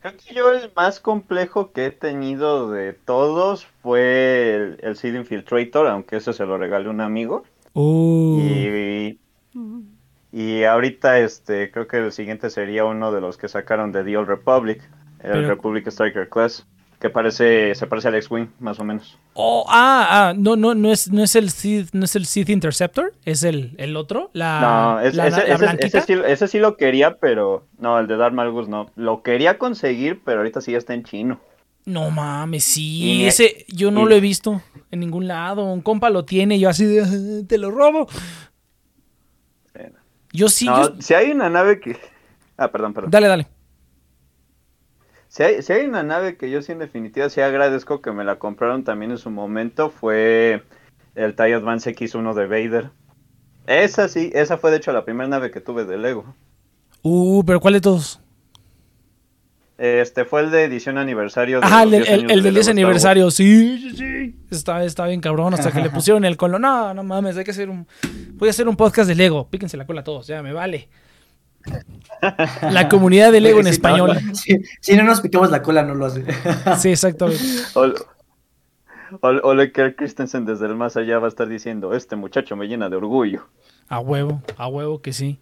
Creo 0.00 0.14
que 0.16 0.34
yo 0.34 0.52
el 0.52 0.70
más 0.76 1.00
complejo 1.00 1.72
que 1.72 1.86
he 1.86 1.90
tenido 1.90 2.70
de 2.70 2.92
todos 2.92 3.66
fue 3.82 4.54
el, 4.54 4.78
el 4.82 4.96
Seed 4.96 5.14
Infiltrator, 5.14 5.86
aunque 5.88 6.16
ese 6.16 6.32
se 6.32 6.46
lo 6.46 6.58
regalé 6.58 6.86
a 6.86 6.90
un 6.90 7.00
amigo. 7.00 7.44
Uh. 7.72 8.38
Y, 8.40 9.18
Mm. 9.52 9.80
y 10.32 10.64
ahorita 10.64 11.18
este 11.20 11.70
creo 11.70 11.86
que 11.88 11.96
el 11.96 12.12
siguiente 12.12 12.50
sería 12.50 12.84
uno 12.84 13.10
de 13.10 13.22
los 13.22 13.38
que 13.38 13.48
sacaron 13.48 13.90
de 13.90 14.04
The 14.04 14.18
Old 14.18 14.28
Republic, 14.28 14.82
el 15.20 15.32
Pero- 15.32 15.48
Republic 15.48 15.86
Striker 15.86 16.28
Class, 16.28 16.66
que 17.00 17.10
parece 17.10 17.74
se 17.74 17.86
parece 17.86 18.08
al 18.08 18.14
X-Wing 18.14 18.48
más 18.58 18.80
o 18.80 18.84
menos. 18.84 19.18
Oh, 19.34 19.64
ah, 19.68 20.06
ah, 20.30 20.34
no, 20.36 20.56
no, 20.56 20.74
no 20.74 20.90
es, 20.90 21.10
no 21.12 21.22
es 21.22 21.36
el 21.36 21.50
Sith, 21.50 21.90
no 21.92 22.04
es 22.06 22.16
el 22.16 22.24
Sith 22.26 22.48
Interceptor, 22.48 23.12
es 23.24 23.42
el, 23.42 23.74
el 23.78 23.96
otro, 23.96 24.30
la, 24.32 24.60
No, 24.60 25.00
es- 25.00 25.14
la, 25.14 25.26
ese, 25.26 25.36
la 25.46 25.54
ese- 25.54 25.56
blanquita. 25.64 25.98
ese 25.98 26.06
sí, 26.06 26.20
ese 26.26 26.48
sí 26.48 26.58
lo 26.58 26.76
quería, 26.76 27.16
pero 27.18 27.66
no, 27.78 27.98
el 27.98 28.06
de 28.06 28.16
Darth 28.16 28.34
Malgus 28.34 28.68
no. 28.68 28.90
Lo 28.96 29.22
quería 29.22 29.58
conseguir, 29.58 30.22
pero 30.24 30.38
ahorita 30.38 30.60
sí 30.62 30.72
ya 30.72 30.78
está 30.78 30.94
en 30.94 31.04
chino. 31.04 31.38
No 31.84 32.10
mames, 32.10 32.64
sí, 32.64 33.26
ese 33.26 33.64
yo 33.68 33.90
no 33.90 34.02
y- 34.02 34.08
lo 34.08 34.14
he 34.16 34.20
visto 34.20 34.60
en 34.90 35.00
ningún 35.00 35.28
lado. 35.28 35.64
Un 35.64 35.82
compa 35.82 36.10
lo 36.10 36.24
tiene 36.24 36.56
y 36.56 36.60
yo 36.60 36.68
así 36.68 36.84
de, 36.84 37.02
"Ah, 37.02 37.46
te 37.46 37.58
lo 37.58 37.70
robo. 37.70 38.08
Yo 40.32 40.48
sí, 40.48 40.66
No, 40.66 40.94
yo- 40.94 41.00
si 41.02 41.14
hay 41.14 41.30
una 41.30 41.48
nave 41.50 41.80
que... 41.80 41.96
Ah, 42.58 42.68
perdón, 42.72 42.94
perdón. 42.94 43.10
dale, 43.10 43.28
dale. 43.28 43.46
Si 45.36 45.42
hay, 45.42 45.60
si 45.60 45.70
hay 45.74 45.84
una 45.84 46.02
nave 46.02 46.38
que 46.38 46.48
yo 46.50 46.62
sí 46.62 46.72
en 46.72 46.78
definitiva 46.78 47.28
sí 47.28 47.42
agradezco 47.42 48.00
que 48.00 48.10
me 48.10 48.24
la 48.24 48.36
compraron 48.38 48.84
también 48.84 49.10
en 49.10 49.18
su 49.18 49.28
momento 49.28 49.90
fue 49.90 50.62
el 51.14 51.34
TIE 51.36 51.52
Advance 51.52 51.94
X1 51.94 52.32
de 52.32 52.46
Vader. 52.46 52.90
Esa 53.66 54.08
sí, 54.08 54.30
esa 54.32 54.56
fue 54.56 54.70
de 54.70 54.78
hecho 54.78 54.92
la 54.92 55.04
primera 55.04 55.28
nave 55.28 55.50
que 55.50 55.60
tuve 55.60 55.84
de 55.84 55.98
Lego. 55.98 56.34
Uh, 57.02 57.44
pero 57.44 57.60
¿cuál 57.60 57.74
de 57.74 57.82
todos? 57.82 58.18
Este 59.76 60.24
fue 60.24 60.40
el 60.40 60.50
de 60.50 60.64
edición 60.64 60.96
aniversario. 60.96 61.60
de 61.60 61.66
Ajá, 61.66 61.82
el, 61.82 61.90
los 61.90 61.98
del- 62.00 62.04
10 62.06 62.14
el, 62.14 62.20
el 62.22 62.26
de 62.28 62.34
del 62.36 62.44
Lego 62.44 62.54
10 62.54 62.56
Star 62.56 62.56
Wars. 62.56 62.68
aniversario, 62.70 63.30
sí, 63.30 63.78
sí, 63.78 63.94
sí. 63.94 64.36
Está, 64.50 64.82
está 64.84 65.04
bien 65.06 65.20
cabrón, 65.20 65.52
hasta 65.52 65.70
que 65.70 65.82
le 65.82 65.90
pusieron 65.90 66.24
el 66.24 66.38
color. 66.38 66.62
No, 66.62 66.94
no 66.94 67.04
mames, 67.04 67.36
hay 67.36 67.44
que 67.44 67.50
hacer 67.50 67.68
un. 67.68 67.86
Voy 68.36 68.48
a 68.48 68.52
hacer 68.52 68.66
un 68.68 68.76
podcast 68.76 69.06
de 69.06 69.14
Lego. 69.14 69.46
Píquense 69.50 69.76
la 69.76 69.84
cola 69.84 70.00
a 70.00 70.04
todos, 70.04 70.26
ya 70.28 70.42
me 70.42 70.54
vale. 70.54 70.88
La 72.70 72.88
comunidad 72.88 73.30
de 73.32 73.40
Lego 73.40 73.60
en 73.60 73.66
español. 73.66 74.18
no, 74.24 74.34
si, 74.34 74.56
si 74.80 74.96
no 74.96 75.02
nos 75.04 75.20
picamos 75.20 75.50
la 75.50 75.62
cola, 75.62 75.82
no 75.82 75.94
lo 75.94 76.06
hace. 76.06 76.24
Sí, 76.78 76.90
exactamente. 76.90 77.42
Ol- 77.74 77.94
Ol- 79.20 79.40
Ole 79.44 79.72
Kerr 79.72 79.94
Christensen 79.94 80.44
desde 80.46 80.66
el 80.66 80.74
más 80.76 80.96
allá 80.96 81.18
va 81.18 81.26
a 81.26 81.28
estar 81.28 81.48
diciendo, 81.48 81.94
este 81.94 82.16
muchacho 82.16 82.56
me 82.56 82.66
llena 82.66 82.88
de 82.88 82.96
orgullo. 82.96 83.46
A 83.88 84.00
huevo, 84.00 84.42
a 84.56 84.66
huevo 84.68 85.00
que 85.00 85.12
sí. 85.12 85.38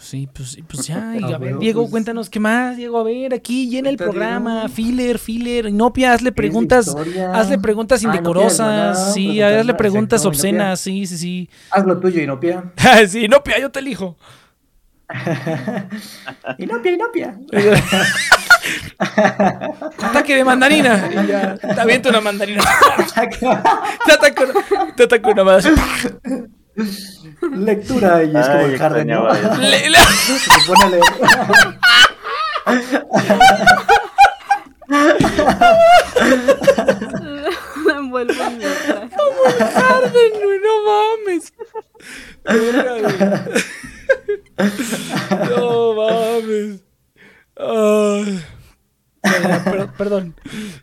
Sí, 0.00 0.28
pues, 0.32 0.58
pues 0.68 0.86
ya, 0.86 1.14
y 1.16 1.32
A 1.32 1.38
ver, 1.38 1.58
Diego, 1.58 1.82
pues. 1.82 1.90
cuéntanos 1.90 2.30
qué 2.30 2.40
más, 2.40 2.76
Diego, 2.76 2.98
a 2.98 3.02
ver, 3.02 3.34
aquí 3.34 3.68
llena 3.68 3.90
el 3.90 3.96
programa, 3.96 4.68
filler, 4.68 5.18
filler, 5.18 5.66
Inopia, 5.66 6.12
hazle 6.12 6.32
preguntas, 6.32 6.94
hazle 7.32 7.58
preguntas 7.58 8.02
Ah, 8.04 8.06
indecorosas, 8.06 9.14
sí, 9.14 9.42
hazle 9.42 9.74
preguntas 9.74 10.24
obscenas, 10.24 10.80
sí, 10.80 11.06
sí, 11.06 11.18
sí. 11.18 11.50
Haz 11.70 11.84
lo 11.86 11.98
tuyo, 11.98 12.22
Inopia. 12.22 12.72
sí, 13.08 13.24
Inopia, 13.24 13.58
yo 13.58 13.70
te 13.70 13.80
elijo. 13.80 14.16
Inopia, 16.58 16.92
Inopia. 16.92 17.38
Ataque 18.98 20.36
de 20.36 20.44
mandarina. 20.44 21.08
Y 21.10 21.26
ya, 21.26 21.54
te 21.56 21.80
aviento 21.80 22.10
una 22.10 22.20
mandarina. 22.20 22.62
te 24.06 24.12
ataco, 24.12 24.44
te 24.96 25.02
ataco 25.04 25.30
una 25.30 25.44
mandarina. 25.44 25.82
Lectura 27.56 28.22
y 28.24 28.36
es 28.36 28.46
como 28.46 28.58
Ay, 28.64 28.72
el 28.74 28.78
Harden, 28.78 29.06
¿no? 29.08 29.28
Le- 29.60 29.90
le- 29.90 29.98
Se 29.98 30.50
pone 30.66 30.84
a 30.84 30.88
leer. 30.88 31.02
En 37.90 38.10
mi 38.10 38.26
traje. 38.26 39.08
Harden, 39.74 40.32
güey, 40.42 40.58
no 40.60 40.74
mames. 40.88 41.52
No 45.50 45.94
mames. 45.94 46.80
Ay. 47.56 48.44
Ya, 49.24 49.40
ya, 49.48 49.64
per- 49.64 49.92
perdón. 49.92 50.34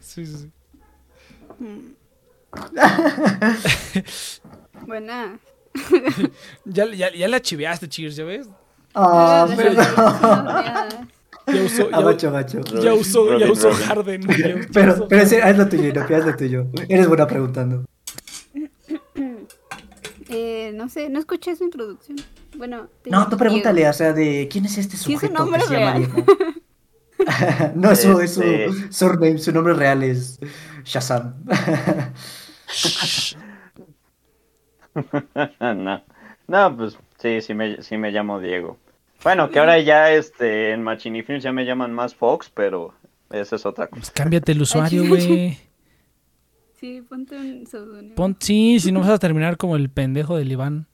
Sí, 0.02 0.26
sí, 0.26 0.38
sí. 0.38 0.52
Buena. 4.86 5.40
Ya, 6.66 6.86
ya, 6.94 7.14
ya 7.14 7.28
la 7.28 7.42
chiveaste, 7.42 7.88
Cheers, 7.90 8.16
¿ya 8.16 8.24
ves? 8.26 8.48
Ah, 8.94 9.46
Las 9.50 9.58
perdón. 9.58 9.86
Ya 11.48 11.62
usó, 11.64 11.90
ya, 11.92 11.98
Abacho, 11.98 12.28
abacho. 12.30 12.60
ya 12.82 12.94
usó, 12.94 13.26
ya 13.38 13.46
Robin, 13.46 13.52
usó 13.52 13.70
Robin. 13.70 13.86
Harden. 13.88 14.22
ya- 14.28 14.38
ya 14.38 14.68
Pero, 14.74 14.94
usó 14.94 15.08
pero 15.08 15.22
haz 15.22 15.58
lo 15.58 15.68
tuyo, 15.70 15.84
Inopia, 15.90 16.18
haz 16.18 16.26
lo 16.26 16.36
tuyo. 16.36 16.66
Eres 16.90 17.08
buena 17.08 17.28
preguntando. 17.28 17.86
Eh, 20.28 20.72
no 20.74 20.90
sé, 20.90 21.08
no 21.10 21.20
escuché 21.20 21.56
su 21.56 21.64
introducción. 21.64 22.18
Bueno, 22.58 22.88
te 23.04 23.12
No, 23.12 23.30
tú 23.30 23.38
pregúntale, 23.38 23.88
o 23.88 23.94
sea, 23.94 24.12
de 24.12 24.48
quién 24.52 24.66
es 24.66 24.76
este 24.80 24.98
Sí, 24.98 25.14
es 25.14 25.20
sujeto 25.20 25.44
un 25.44 25.52
nombre 25.52 25.62
que 25.62 25.68
se 25.68 25.74
llama 25.76 25.94
real. 25.94 26.12
Diego. 26.12 26.26
no, 27.76 27.92
eso 27.92 28.20
es 28.22 28.34
su 28.34 28.42
Este- 28.42 28.92
surname, 28.92 29.38
su 29.38 29.52
nombre 29.52 29.76
real 29.76 30.02
es 30.02 30.40
Shazam. 30.84 31.36
no. 35.60 36.04
no, 36.48 36.78
pues 36.78 36.98
sí, 37.18 37.42
sí 37.42 37.54
me, 37.54 37.82
sí 37.82 37.98
me 37.98 38.12
llamo 38.12 38.40
Diego. 38.40 38.78
Bueno, 39.24 39.50
que 39.50 39.60
ahora 39.60 39.80
ya 39.80 40.12
este, 40.12 40.72
en 40.72 40.84
Machine 40.84 41.24
Films 41.24 41.44
ya 41.44 41.52
me 41.52 41.66
llaman 41.66 41.94
más 41.94 42.16
Fox, 42.16 42.52
pero 42.54 42.94
esa 43.32 43.56
es 43.56 43.66
otra 43.66 43.88
cosa. 43.88 44.00
Pues 44.00 44.12
cámbiate 44.12 44.52
el 44.52 44.62
usuario, 44.62 45.08
güey. 45.08 45.58
Sí, 46.80 47.02
ponte 47.02 47.38
un 47.38 47.66
seudónimo. 47.66 48.16
Pon, 48.16 48.36
sí, 48.38 48.82
si 48.82 48.92
no 48.92 49.00
vas 49.00 49.10
a 49.10 49.18
terminar 49.18 49.56
como 49.56 49.78
el 49.78 49.90
pendejo 49.90 50.36
del 50.36 50.52
Iván. 50.52 50.88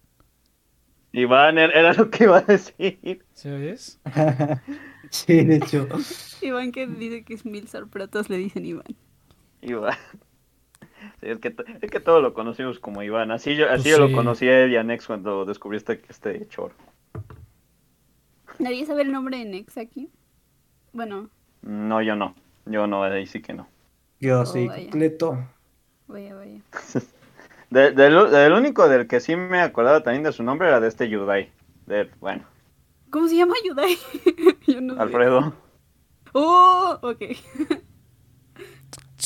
Iván, 1.11 1.57
era 1.57 1.73
era 1.77 1.93
lo 1.93 2.09
que 2.09 2.25
iba 2.25 2.37
a 2.37 2.41
decir. 2.41 3.25
¿Sí 3.33 3.49
ves? 3.49 3.99
sí, 5.09 5.43
de 5.43 5.55
hecho. 5.55 5.87
Iván 6.41 6.71
que 6.71 6.85
dice 6.85 7.23
que 7.23 7.33
es 7.33 7.45
Milsar, 7.45 7.87
pero 7.91 8.07
todos 8.07 8.29
le 8.29 8.37
dicen 8.37 8.63
Iván. 8.63 8.95
Iván. 9.61 9.97
Sí, 11.19 11.27
es, 11.29 11.39
que, 11.39 11.55
es 11.81 11.91
que 11.91 11.99
todos 11.99 12.21
lo 12.21 12.33
conocimos 12.33 12.79
como 12.79 13.03
Iván. 13.03 13.31
Así 13.31 13.55
yo, 13.55 13.65
así 13.69 13.83
Pues 13.83 13.97
yo 13.97 14.05
sí. 14.07 14.11
lo 14.11 14.17
conocí 14.17 14.47
a 14.47 14.63
él 14.63 14.71
y 14.71 14.77
a 14.77 14.83
Nex 14.83 15.07
cuando 15.07 15.45
descubriste 15.45 15.99
que 15.99 16.07
este 16.11 16.47
choro. 16.47 16.73
¿Nadie 18.59 18.85
sabe 18.85 19.03
el 19.03 19.11
nombre 19.11 19.37
de 19.37 19.45
Nex 19.45 19.77
aquí? 19.77 20.09
Bueno, 20.93 21.29
No, 21.61 22.01
yo 22.01 22.15
no. 22.15 22.35
Yo 22.65 22.85
no, 22.87 23.03
ahí 23.03 23.25
sí 23.25 23.41
que 23.41 23.53
no. 23.53 23.67
Yo 24.19 24.41
Oh, 24.41 24.45
sí, 24.45 24.67
vaya. 24.67 24.83
completo. 24.83 25.37
vaya, 26.07 26.35
vaya. 26.35 26.61
De- 27.71 27.91
del, 27.91 28.29
del 28.31 28.51
único 28.51 28.89
del 28.89 29.07
que 29.07 29.19
sí 29.21 29.35
me 29.37 29.61
acordaba 29.61 30.03
también 30.03 30.23
de 30.23 30.33
su 30.33 30.43
nombre 30.43 30.67
era 30.67 30.79
de 30.81 30.89
este 30.89 31.07
Yudai. 31.09 31.49
De, 31.85 32.09
bueno, 32.19 32.43
¿Cómo 33.09 33.27
se 33.27 33.35
llama 33.37 33.55
Yudai? 33.65 33.97
Yo 34.67 34.81
no 34.81 34.95
sé. 34.95 35.01
Alfredo. 35.01 35.53
Oh, 36.33 36.97
ok. 37.01 37.21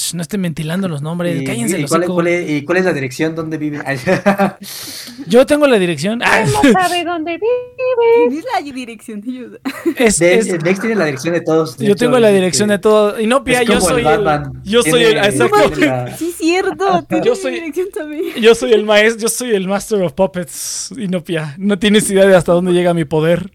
Ch, 0.09 0.13
No 0.15 0.21
estén 0.21 0.41
ventilando 0.41 0.87
los 0.87 1.01
nombres, 1.01 1.41
¿Y, 1.41 1.45
cállense 1.45 1.77
y 1.77 1.81
los 1.81 1.89
cuál, 1.89 2.03
es- 2.03 2.07
hocico. 2.09 2.13
cuál 2.15 2.27
es, 2.27 2.49
¿Y 2.49 2.61
cuál 2.63 2.77
es 2.79 2.85
la 2.85 2.93
dirección 2.93 3.35
donde 3.35 3.57
vive? 3.57 3.79
Yo 5.27 5.45
tengo 5.45 5.67
la 5.67 5.77
dirección. 5.79 6.21
Ah, 6.23 6.45
sabe 6.73 7.03
dónde 7.03 7.37
vive. 7.37 8.37
Es 8.39 8.45
la 8.53 8.61
dirección 8.73 9.21
de 9.21 9.31
Yudai. 9.31 9.59
es, 9.97 10.19
de- 10.19 10.33
es- 10.35 10.47
Dex 10.63 10.79
tiene 10.79 10.95
la 10.95 11.05
dirección 11.05 11.33
de 11.33 11.41
todos. 11.41 11.77
de 11.77 11.85
yo 11.85 11.91
hecho, 11.93 12.05
tengo 12.05 12.19
la 12.19 12.29
dirección 12.29 12.69
de 12.69 12.75
este, 12.75 12.83
todo. 12.83 13.19
Y 13.19 13.27
no, 13.27 13.43
Pia, 13.43 13.63
yo 13.63 13.79
como 13.79 13.89
el 13.89 13.93
soy 14.03 14.13
el. 14.13 14.23
Batman. 14.23 14.61
Yo 14.63 14.81
soy 14.83 15.03
el. 15.03 15.17
Exacto. 15.17 15.75
la- 15.79 16.15
Sí, 16.17 16.33
cierto. 16.37 17.03
Tiene 17.09 17.25
Yo 17.25 17.35
soy- 17.35 17.53
dirección 17.55 17.87
también. 17.93 18.23
Yo 18.41 18.55
soy 18.55 18.73
el 18.73 18.83
maestro, 18.85 19.21
yo 19.21 19.27
soy 19.29 19.51
el 19.55 19.67
Master 19.67 20.01
of 20.03 20.13
Puppets, 20.13 20.91
Inopia. 20.97 21.55
No 21.57 21.77
tienes 21.79 22.09
idea 22.09 22.25
de 22.25 22.35
hasta 22.35 22.51
dónde 22.53 22.71
llega 22.73 22.93
mi 22.93 23.05
poder. 23.05 23.51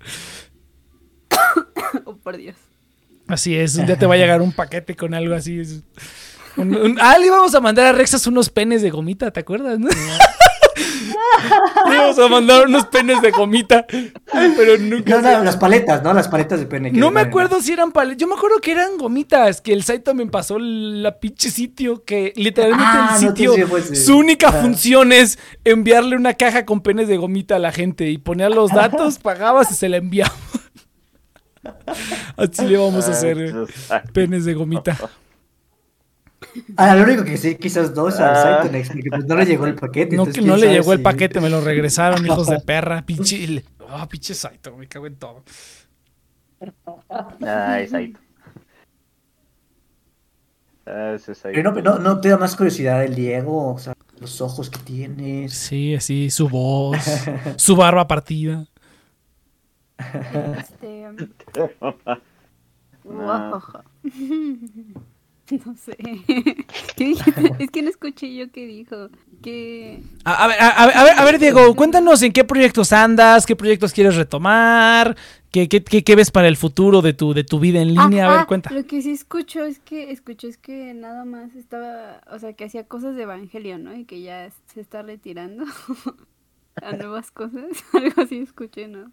Oh, 2.04 2.14
por 2.16 2.36
Dios. 2.36 2.54
Así 3.26 3.56
es, 3.56 3.74
día 3.86 3.96
te 3.96 4.06
va 4.06 4.14
a 4.14 4.16
llegar 4.18 4.40
un 4.42 4.52
paquete 4.52 4.94
con 4.96 5.12
algo 5.14 5.34
así. 5.34 5.62
Un- 6.56 6.74
un- 6.76 6.98
ah, 7.00 7.16
le 7.18 7.26
íbamos 7.26 7.54
a 7.54 7.60
mandar 7.60 7.86
a 7.86 7.92
Rexas 7.92 8.26
unos 8.26 8.50
penes 8.50 8.82
de 8.82 8.90
gomita, 8.90 9.30
¿te 9.30 9.40
acuerdas? 9.40 9.78
no? 9.78 9.88
le 11.88 11.94
íbamos 11.94 12.18
a 12.18 12.28
mandar 12.28 12.66
unos 12.66 12.86
penes 12.86 13.20
de 13.22 13.30
gomita, 13.30 13.86
pero 14.56 14.78
nunca. 14.78 15.20
No, 15.20 15.38
no, 15.38 15.44
las 15.44 15.56
paletas, 15.56 16.02
¿no? 16.02 16.12
Las 16.12 16.28
paletas 16.28 16.60
de 16.60 16.66
pene. 16.66 16.90
No 16.92 17.10
me 17.10 17.20
acuerdo 17.20 17.60
si 17.60 17.72
eran 17.72 17.92
paletas. 17.92 18.18
Yo 18.20 18.26
me 18.26 18.34
acuerdo 18.34 18.58
que 18.60 18.72
eran 18.72 18.96
gomitas. 18.98 19.60
Que 19.60 19.72
el 19.72 19.82
Saito 19.82 20.14
me 20.14 20.26
pasó 20.26 20.58
la 20.58 21.18
pinche 21.18 21.50
sitio. 21.50 22.04
Que 22.04 22.32
literalmente 22.36 22.84
Ah, 22.86 23.16
el 23.20 23.20
tú 23.20 23.28
sitio. 23.54 23.76
ese. 23.76 23.96
su 23.96 24.16
única 24.16 24.52
función 24.52 25.12
es 25.12 25.38
enviarle 25.64 26.16
una 26.16 26.34
caja 26.34 26.64
con 26.66 26.80
penes 26.80 27.08
de 27.08 27.16
gomita 27.16 27.56
a 27.56 27.58
la 27.60 27.72
gente. 27.72 28.08
Y 28.10 28.18
ponía 28.18 28.48
los 28.48 28.70
datos, 28.70 29.18
pagabas 29.22 29.70
y 29.70 29.74
se 29.74 29.88
la 29.88 29.98
enviaba. 29.98 30.32
Así 32.36 32.64
le 32.66 32.76
vamos 32.78 33.06
a 33.08 33.10
hacer. 33.12 33.38
eh, 33.38 33.52
Ah, 33.90 34.02
Penes 34.12 34.44
de 34.44 34.54
gomita. 34.54 34.96
Ah, 36.76 36.96
lo 36.96 37.04
único 37.04 37.24
que 37.24 37.36
sí, 37.36 37.56
quizás 37.56 37.94
dos 37.94 38.18
al 38.18 38.34
Ah. 38.34 38.60
Cytonex, 38.62 38.88
porque 38.90 39.10
pues 39.10 39.24
no 39.26 39.36
le 39.36 39.44
llegó 39.46 39.66
el 39.66 39.74
paquete. 39.74 40.16
No, 40.16 40.26
que 40.26 40.40
no 40.40 40.56
le 40.56 40.72
llegó 40.72 40.92
el 40.92 41.02
paquete, 41.02 41.40
me 41.40 41.50
lo 41.50 41.60
regresaron, 41.64 42.24
hijos 42.24 42.46
de 42.46 42.60
perra. 42.60 43.02
Pinche. 43.06 43.64
Ah, 43.88 44.08
pinche 44.08 44.34
Saito, 44.34 44.76
me 44.76 44.86
cago 44.88 45.06
en 45.06 45.16
todo. 45.16 45.42
Ay, 47.40 47.86
Saito. 47.88 48.18
Ah, 50.86 51.12
ese 51.14 51.34
Saito. 51.34 51.54
Pero 51.54 51.72
no, 51.72 51.80
no, 51.82 51.98
no 51.98 52.20
te 52.20 52.30
da 52.30 52.38
más 52.38 52.56
curiosidad 52.56 53.04
el 53.04 53.14
Diego, 53.14 53.74
o 53.74 53.78
sea, 53.78 53.92
los 54.18 54.40
ojos 54.40 54.70
que 54.70 54.78
tienes. 54.80 55.52
Sí, 55.52 55.94
así, 55.94 56.30
su 56.30 56.48
voz, 56.48 56.98
su 57.56 57.76
barba 57.76 58.08
partida. 58.08 58.66
Este. 60.58 61.06
Guau. 63.04 63.62
No 65.66 65.74
sé. 65.74 65.96
¿Qué 66.96 67.04
dijiste? 67.04 67.52
Es 67.58 67.70
que 67.70 67.82
no 67.82 67.90
escuché 67.90 68.34
yo 68.34 68.50
qué 68.50 68.66
dijo. 68.66 69.08
Que. 69.42 70.02
A, 70.24 70.44
a 70.44 70.46
ver, 70.48 70.60
a, 70.60 70.68
a 70.68 70.86
ver, 70.86 70.96
a 70.96 71.04
ver, 71.04 71.18
a 71.18 71.24
ver, 71.24 71.38
Diego, 71.38 71.74
cuéntanos 71.74 72.22
en 72.22 72.32
qué 72.32 72.44
proyectos 72.44 72.92
andas, 72.92 73.46
qué 73.46 73.56
proyectos 73.56 73.92
quieres 73.92 74.16
retomar, 74.16 75.16
qué, 75.50 75.68
qué, 75.68 75.82
qué, 75.82 76.04
qué 76.04 76.16
ves 76.16 76.30
para 76.30 76.48
el 76.48 76.56
futuro 76.56 77.02
de 77.02 77.14
tu, 77.14 77.32
de 77.34 77.44
tu 77.44 77.58
vida 77.58 77.80
en 77.80 77.88
línea. 77.94 78.26
Ah, 78.26 78.28
a 78.28 78.32
ver, 78.32 78.40
ah, 78.40 78.46
cuenta. 78.46 78.72
Lo 78.72 78.84
que 78.84 79.02
sí 79.02 79.12
escucho 79.12 79.64
es 79.64 79.78
que 79.78 80.10
escucho 80.10 80.46
es 80.46 80.56
que 80.56 80.94
nada 80.94 81.24
más 81.24 81.54
estaba, 81.54 82.20
o 82.30 82.38
sea, 82.38 82.52
que 82.52 82.64
hacía 82.64 82.84
cosas 82.84 83.16
de 83.16 83.22
Evangelio, 83.22 83.78
¿no? 83.78 83.94
Y 83.94 84.04
que 84.04 84.20
ya 84.20 84.50
se 84.72 84.80
está 84.80 85.02
retirando 85.02 85.64
a 86.82 86.92
nuevas 86.92 87.30
cosas. 87.30 87.64
Algo 87.92 88.22
así 88.22 88.38
escuché, 88.38 88.88
¿no? 88.88 89.10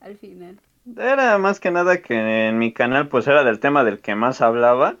Al 0.00 0.16
final. 0.16 0.60
Era 0.96 1.38
más 1.38 1.60
que 1.60 1.70
nada 1.70 2.00
que 2.00 2.48
en 2.48 2.58
mi 2.58 2.72
canal 2.72 3.08
pues 3.08 3.26
era 3.26 3.44
del 3.44 3.60
tema 3.60 3.84
del 3.84 4.00
que 4.00 4.14
más 4.14 4.40
hablaba 4.40 4.96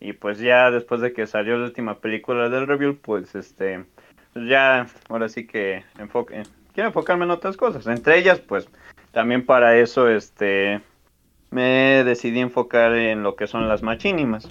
y 0.00 0.12
pues 0.12 0.38
ya 0.38 0.70
después 0.70 1.00
de 1.00 1.12
que 1.12 1.26
salió 1.26 1.56
la 1.58 1.66
última 1.66 1.98
película 1.98 2.48
del 2.48 2.66
review 2.66 2.98
pues 3.00 3.34
este 3.34 3.84
pues 4.32 4.48
ya 4.48 4.86
ahora 5.08 5.28
sí 5.28 5.46
que 5.46 5.84
enfoque 5.98 6.42
quiero 6.72 6.88
enfocarme 6.88 7.24
en 7.24 7.32
otras 7.32 7.56
cosas. 7.56 7.86
Entre 7.86 8.18
ellas 8.18 8.40
pues 8.40 8.68
también 9.12 9.44
para 9.44 9.76
eso 9.78 10.08
este 10.08 10.80
me 11.50 12.04
decidí 12.04 12.40
enfocar 12.40 12.94
en 12.94 13.22
lo 13.22 13.34
que 13.34 13.46
son 13.46 13.68
las 13.68 13.82
machínimas 13.82 14.48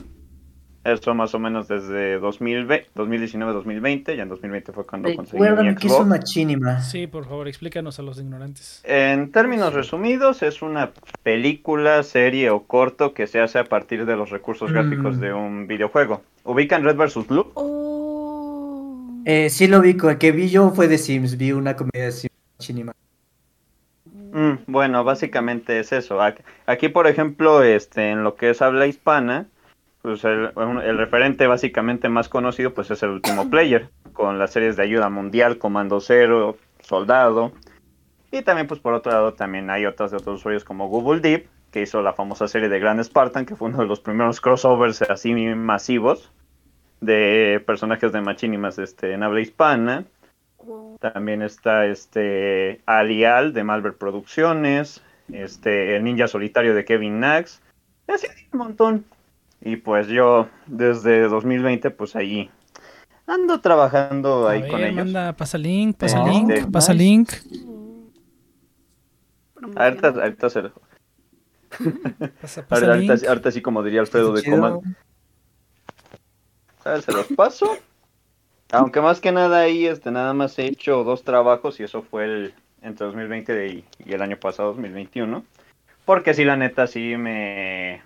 eso 0.94 1.14
más 1.14 1.34
o 1.36 1.40
menos 1.40 1.68
desde 1.68 2.20
2020, 2.20 2.90
2019-2020 2.96 4.16
ya 4.16 4.24
en 4.24 4.30
2020 4.30 4.72
fue 4.72 4.86
cuando 4.86 5.14
conseguí 5.16 5.42
mi 5.42 5.48
Recuérdame 5.48 5.76
que 5.76 5.88
es 5.88 5.94
Xbox. 5.94 6.06
una 6.06 6.20
chinima. 6.20 6.82
Sí, 6.82 7.08
por 7.08 7.26
favor, 7.26 7.48
explícanos 7.48 8.00
a 8.00 8.02
los 8.04 8.20
ignorantes. 8.20 8.82
En 8.86 9.32
términos 9.32 9.74
resumidos, 9.74 10.44
es 10.44 10.62
una 10.62 10.92
película, 11.24 12.04
serie 12.04 12.50
o 12.50 12.64
corto 12.64 13.14
que 13.14 13.28
se 13.28 13.40
hace 13.42 13.60
a 13.60 13.66
partir 13.66 14.06
de 14.06 14.16
los 14.16 14.30
recursos 14.30 14.70
Mm. 14.70 14.74
gráficos 14.74 15.20
de 15.20 15.34
un 15.34 15.68
videojuego. 15.68 16.22
¿Ubican 16.44 16.84
Red 16.84 16.96
vs. 16.96 17.28
Blue? 17.28 17.52
Oh. 17.56 19.22
Eh, 19.26 19.50
sí 19.50 19.68
lo 19.68 19.82
vi, 19.82 19.98
el 20.02 20.18
que 20.18 20.32
vi 20.32 20.48
yo 20.50 20.70
fue 20.72 20.88
de 20.88 20.98
Sims, 20.98 21.38
vi 21.38 21.52
una 21.52 21.76
comedia 21.76 22.06
de 22.06 22.12
Sims 22.14 22.32
chinima. 22.60 22.94
Mm, 24.32 24.54
bueno, 24.68 25.04
básicamente 25.04 25.80
es 25.80 25.92
eso. 25.92 26.20
Aquí, 26.66 26.90
por 26.90 27.08
ejemplo, 27.08 27.64
este, 27.64 28.12
en 28.12 28.24
lo 28.24 28.36
que 28.36 28.50
es 28.52 28.62
habla 28.62 28.88
hispana, 28.88 29.48
pues 30.02 30.24
el, 30.24 30.52
referente 30.98 31.48
básicamente 31.48 32.10
más 32.10 32.30
conocido 32.30 32.74
pues 32.74 32.92
es 32.92 33.04
el 33.04 33.10
último 33.10 33.50
player, 33.50 33.90
con 34.14 34.40
las 34.40 34.52
series 34.52 34.76
de 34.76 34.84
ayuda 34.84 35.10
mundial, 35.10 35.58
Comando 35.58 36.00
Cero, 36.00 36.58
Soldado. 36.80 37.52
Y 38.32 38.42
también, 38.42 38.68
pues 38.68 38.80
por 38.80 38.94
otro 38.94 39.12
lado, 39.12 39.34
también 39.34 39.70
hay 39.70 39.86
otras 39.86 40.12
de 40.12 40.18
otros 40.18 40.40
usuarios 40.40 40.64
como 40.64 40.90
Google 40.90 41.22
Deep, 41.22 41.48
que 41.72 41.82
hizo 41.82 42.02
la 42.02 42.14
famosa 42.14 42.48
serie 42.48 42.70
de 42.70 42.80
Grand 42.80 43.02
Spartan, 43.02 43.46
que 43.46 43.56
fue 43.56 43.70
uno 43.70 43.80
de 43.80 43.86
los 43.86 44.00
primeros 44.00 44.42
crossovers 44.42 45.02
así 45.04 45.34
masivos 45.34 46.32
de 47.02 47.64
personajes 47.66 48.12
de 48.12 48.22
machinimas 48.22 48.80
este, 48.80 49.14
en 49.14 49.24
habla 49.24 49.42
hispana. 49.42 50.06
También 51.00 51.42
está 51.42 51.86
este 51.86 52.82
Alial 52.86 53.54
de 53.54 53.64
Malver 53.64 53.94
Producciones, 53.94 55.04
este 55.32 55.96
el 55.96 56.04
Ninja 56.04 56.28
Solitario 56.28 56.74
de 56.74 56.84
Kevin 56.84 57.20
Nax, 57.20 57.62
así 58.08 58.28
hay 58.28 58.48
un 58.52 58.60
montón. 58.60 59.06
Y 59.62 59.78
pues 59.78 60.08
yo 60.08 60.50
desde 60.68 61.28
2020 61.28 61.90
pues 61.92 62.16
ahí 62.16 62.50
ando 63.26 63.60
trabajando 63.60 64.48
A 64.48 64.52
ahí 64.52 64.62
ver, 64.62 64.72
con 64.72 64.84
ellos. 64.84 64.96
manda, 64.96 65.34
pasa 65.34 65.58
link, 65.58 65.98
pasa 65.98 66.22
Oh, 66.22 66.28
link, 66.28 66.72
pasa 66.72 66.94
link. 66.94 67.30
Ahorita, 69.76 70.08
ahorita, 70.10 70.50
se- 70.50 70.62
Pasa, 72.42 72.66
pasa 72.66 72.86
ahorita, 72.86 72.96
link. 72.98 73.10
ahorita, 73.10 73.30
ahorita 73.30 73.52
sí 73.52 73.62
como 73.62 73.84
diría 73.84 74.00
Alfredo 74.02 74.32
de. 74.34 74.44
Coman. 74.50 74.80
¿Sabes? 76.84 77.04
Se 77.06 77.12
los 77.12 77.28
paso. 77.28 77.78
Aunque 78.72 79.02
más 79.02 79.20
que 79.20 79.32
nada 79.32 79.60
ahí 79.62 79.86
este 79.88 80.12
nada 80.12 80.34
más 80.34 80.58
he 80.60 80.66
hecho 80.66 81.04
dos 81.04 81.24
trabajos 81.24 81.80
y 81.80 81.84
eso 81.84 82.02
fue 82.02 82.26
el 82.26 82.54
entre 82.82 83.06
2020 83.08 83.68
y, 83.68 83.86
y 84.06 84.14
el 84.14 84.22
año 84.22 84.38
pasado 84.38 84.70
2021. 84.70 85.44
Porque 86.06 86.34
sí 86.34 86.46
la 86.46 86.56
neta 86.58 86.86
sí 86.88 87.18
me 87.18 88.02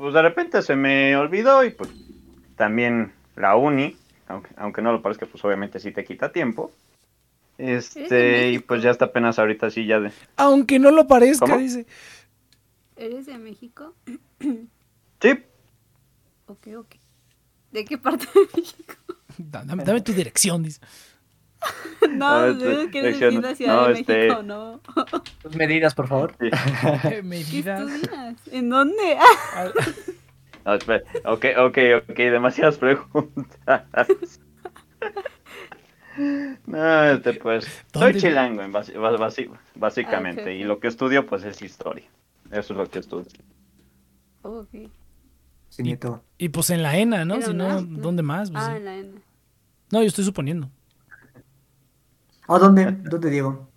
pues 0.00 0.14
de 0.14 0.22
repente 0.22 0.62
se 0.62 0.76
me 0.76 1.14
olvidó 1.16 1.62
y 1.62 1.70
pues 1.70 1.90
también 2.56 3.12
la 3.36 3.54
uni, 3.56 3.96
aunque, 4.28 4.50
aunque 4.56 4.80
no 4.80 4.92
lo 4.92 5.02
parezca, 5.02 5.26
pues 5.26 5.44
obviamente 5.44 5.78
sí 5.78 5.92
te 5.92 6.04
quita 6.04 6.32
tiempo. 6.32 6.72
Este, 7.58 8.50
y 8.52 8.58
pues 8.60 8.82
ya 8.82 8.90
hasta 8.90 9.04
apenas 9.06 9.38
ahorita 9.38 9.70
sí 9.70 9.84
ya 9.84 10.00
de... 10.00 10.10
Aunque 10.36 10.78
no 10.78 10.90
lo 10.90 11.06
parezca, 11.06 11.44
¿Cómo? 11.44 11.58
dice. 11.58 11.86
¿Eres 12.96 13.26
de 13.26 13.36
México? 13.36 13.94
Sí, 15.20 15.38
Ok, 16.46 16.66
ok. 16.78 16.94
¿De 17.70 17.84
qué 17.84 17.98
parte 17.98 18.26
de 18.34 18.40
México? 18.56 18.94
Da- 19.38 19.62
Dame, 19.64 19.84
dame 19.84 20.00
tu 20.00 20.12
dirección, 20.12 20.62
dice. 20.62 20.80
No, 22.10 22.26
Ah, 22.26 22.48
este, 22.48 22.90
que 22.90 22.98
eres 23.00 23.20
de 23.20 23.30
la 23.32 23.54
Ciudad 23.54 23.74
no, 23.76 23.88
de 23.88 24.00
este- 24.00 24.14
México, 24.16 24.42
¿no? 24.42 24.80
Tus 25.42 25.54
medidas, 25.56 25.94
por 25.94 26.08
favor. 26.08 26.34
sí. 26.40 26.50
¿Qué 27.08 27.22
Medidas. 27.22 27.88
estudias? 27.90 28.36
¿En 28.50 28.68
dónde? 28.70 29.16
Ah, 29.18 29.68
No, 30.64 30.74
espera. 30.74 31.02
Ok, 31.24 31.46
ok, 31.58 31.78
ok, 32.10 32.16
demasiadas 32.16 32.76
preguntas. 32.78 33.84
No, 36.66 37.04
este, 37.04 37.34
pues, 37.34 37.66
soy 37.94 38.14
chilango, 38.20 38.62
en 38.62 38.72
básicamente, 39.74 40.44
Ah, 40.44 40.52
y 40.52 40.64
lo 40.64 40.80
que 40.80 40.88
estudio, 40.88 41.24
pues, 41.26 41.44
es 41.44 41.62
historia. 41.62 42.04
Eso 42.50 42.72
es 42.74 42.78
lo 42.78 42.86
que 42.90 42.98
estudio. 42.98 43.26
Oh. 44.42 44.66
Sí. 44.70 44.90
Y 46.36 46.48
pues 46.48 46.70
en 46.70 46.82
la 46.82 46.96
ENA, 46.98 47.24
¿no? 47.24 47.40
Si 47.40 47.54
no, 47.54 47.80
¿no? 47.80 47.82
¿dónde 47.82 48.22
más? 48.22 48.50
Pues 48.50 48.64
Ah, 48.64 48.70
sí. 48.72 48.76
en 48.78 48.84
la 48.84 48.96
N. 48.96 49.12
No, 49.92 50.00
yo 50.00 50.06
estoy 50.08 50.24
suponiendo. 50.24 50.68
¿A 52.50 52.58
dónde? 52.58 52.84
¿Dónde, 53.04 53.30
Diego? 53.30 53.68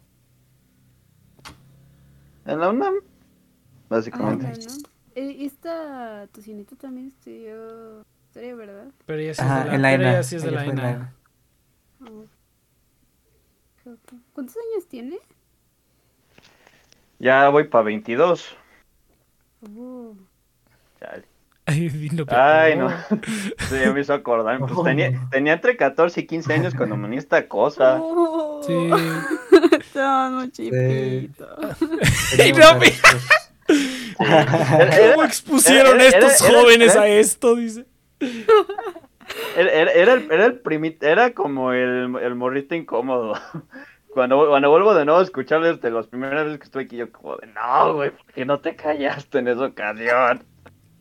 En 2.45 2.59
la 2.59 2.69
UNAM, 2.71 2.95
Ah, 2.95 3.87
básicamente. 3.89 4.47
bueno. 4.47 4.71
Eh, 5.13 5.45
esta 5.45 6.27
tocineta 6.31 6.75
también 6.75 7.09
estudió 7.09 8.01
historia, 8.25 8.55
¿verdad? 8.55 8.87
Pero 9.05 9.19
ella 9.19 9.35
sí 9.35 9.41
Ajá, 9.43 9.59
es 9.65 9.71
de 9.71 9.77
la, 9.77 9.93
en 9.93 10.01
la 10.01 10.23
sí 10.23 10.35
es 10.37 10.43
de 10.43 10.51
la. 10.51 11.13
Oh. 12.01 12.25
Ok. 13.91 14.13
¿Cuántos 14.33 14.55
años 14.57 14.87
tiene? 14.87 15.19
Ya 17.19 17.49
voy 17.49 17.65
para 17.65 17.83
22. 17.83 18.57
Oh. 19.77 20.15
Chale. 20.99 21.32
Ay, 21.65 22.75
no. 22.77 22.89
Sí, 23.69 23.75
me 23.93 24.01
hizo 24.01 24.13
acordar. 24.13 24.59
Pues 24.59 24.71
tenía, 24.83 25.11
tenía 25.31 25.53
entre 25.53 25.77
14 25.77 26.21
y 26.21 26.25
15 26.27 26.53
años 26.53 26.73
cuando 26.75 26.97
me 26.97 27.07
uní 27.07 27.15
a 27.15 27.19
esta 27.19 27.47
cosa. 27.47 27.97
Oh. 28.01 28.61
Sí. 28.65 28.89
Estaba 29.79 30.29
muy 30.29 30.51
chiquito. 30.51 31.47
Ay, 32.39 32.53
no. 32.53 32.79
Era, 34.19 35.13
¿Cómo 35.13 35.23
expusieron 35.23 35.99
era- 36.01 36.09
era- 36.17 36.27
estos 36.27 36.49
era- 36.49 36.59
jóvenes 36.61 36.91
era- 36.93 37.01
a 37.03 37.07
esto? 37.07 37.55
Dice. 37.55 37.85
era, 39.55 39.71
era- 39.71 39.91
era 39.91 40.13
el, 40.13 40.31
era 40.31 40.45
el 40.45 40.61
primi- 40.61 40.97
era 41.01 41.33
como 41.33 41.71
el, 41.71 42.15
el 42.21 42.35
morrito 42.35 42.75
incómodo. 42.75 43.33
Cuando, 44.13 44.47
cuando 44.47 44.69
vuelvo 44.69 44.93
de 44.93 45.05
nuevo 45.05 45.21
a 45.21 45.23
escucharles 45.23 45.81
de 45.81 45.89
las 45.89 46.05
primeras 46.07 46.45
veces 46.45 46.59
que 46.59 46.65
estuve 46.65 46.83
aquí, 46.83 46.97
yo 46.97 47.11
como 47.11 47.35
de, 47.37 47.47
no, 47.47 47.93
güey, 47.95 48.11
¿por 48.11 48.25
qué 48.27 48.45
no 48.45 48.59
te 48.59 48.75
callaste 48.75 49.39
en 49.39 49.47
esa 49.47 49.65
ocasión? 49.65 50.43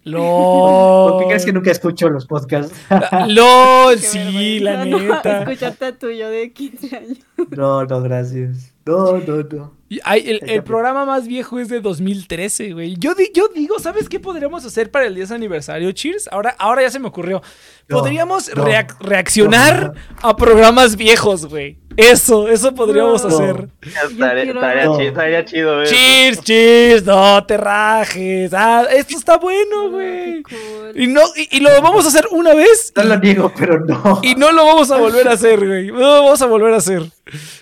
LOL. 0.05 1.13
¿Por 1.13 1.21
qué 1.21 1.27
crees 1.29 1.45
que 1.45 1.53
nunca 1.53 1.71
escucho 1.71 2.09
los 2.09 2.27
podcasts? 2.27 2.75
LOL, 3.29 3.99
sí, 3.99 4.61
la 4.61 4.85
vergüenza, 4.85 5.07
¿no? 5.07 5.15
neta. 5.15 5.39
Escucharte 5.43 5.85
a 5.85 5.99
tuyo 5.99 6.29
de 6.29 6.53
15 6.53 6.97
años. 6.97 7.19
No, 7.51 7.85
no, 7.85 8.03
gracias. 8.03 8.73
No, 8.85 9.19
no, 9.19 9.43
no. 9.43 9.73
Y, 9.93 10.41
el, 10.51 10.63
programa 10.65 11.05
más 11.05 11.27
viejo 11.27 11.59
es 11.59 11.69
de 11.69 11.81
2013, 11.81 12.73
güey. 12.73 12.97
Yo, 12.99 13.15
di- 13.15 13.31
yo 13.35 13.49
digo, 13.55 13.79
¿sabes 13.79 14.09
qué 14.09 14.19
podríamos 14.21 14.65
hacer 14.65 14.91
para 14.91 15.07
el 15.07 15.15
10 15.15 15.33
aniversario? 15.33 15.93
Cheers. 15.93 16.29
Ahora, 16.33 16.55
ahora 16.59 16.83
ya 16.83 16.91
se 16.91 16.99
me 16.99 17.09
ocurrió. 17.09 17.43
Podríamos 17.89 18.55
no, 18.57 18.65
reac- 18.65 18.97
reaccionar 19.01 19.93
no, 20.23 20.29
a 20.29 20.37
programas 20.37 20.97
viejos, 20.97 21.47
güey. 21.47 21.79
Eso, 21.97 22.49
eso 22.49 22.75
podríamos 22.75 23.23
No. 23.23 23.29
hacer. 23.29 23.69
Estaría, 23.83 24.45
quiero 24.45 24.99
estaría 25.01 25.45
chido 25.45 25.77
ver. 25.77 25.89
Cheers, 25.89 26.41
cheers, 26.43 27.05
no 27.05 27.45
te 27.45 27.57
rajes. 27.59 28.55
Ah, 28.55 28.87
esto 28.91 29.17
está 29.19 29.37
bueno, 29.37 29.91
güey. 29.91 30.43
Cool. 30.43 30.93
Y 30.95 31.07
no, 31.09 31.21
y, 31.37 31.59
y 31.59 31.61
lo 31.61 31.69
vamos 31.83 32.07
a 32.07 32.09
hacer 32.09 32.27
una 32.31 32.55
vez 32.55 32.93
No 32.97 33.05
lo 33.05 33.19
niego, 33.19 33.53
pero 33.59 33.79
no. 33.81 34.21
y 34.23 34.35
no 34.37 34.53
lo 34.53 34.65
vamos 34.65 34.91
a 34.91 34.97
volver 34.97 35.29
a 35.29 35.33
hacer, 35.33 35.59
güey. 35.67 35.89
No 35.89 35.99
lo 35.99 36.23
vamos 36.25 36.41
a 36.41 36.47
volver 36.47 36.73
a 36.73 36.77
hacer. 36.79 37.03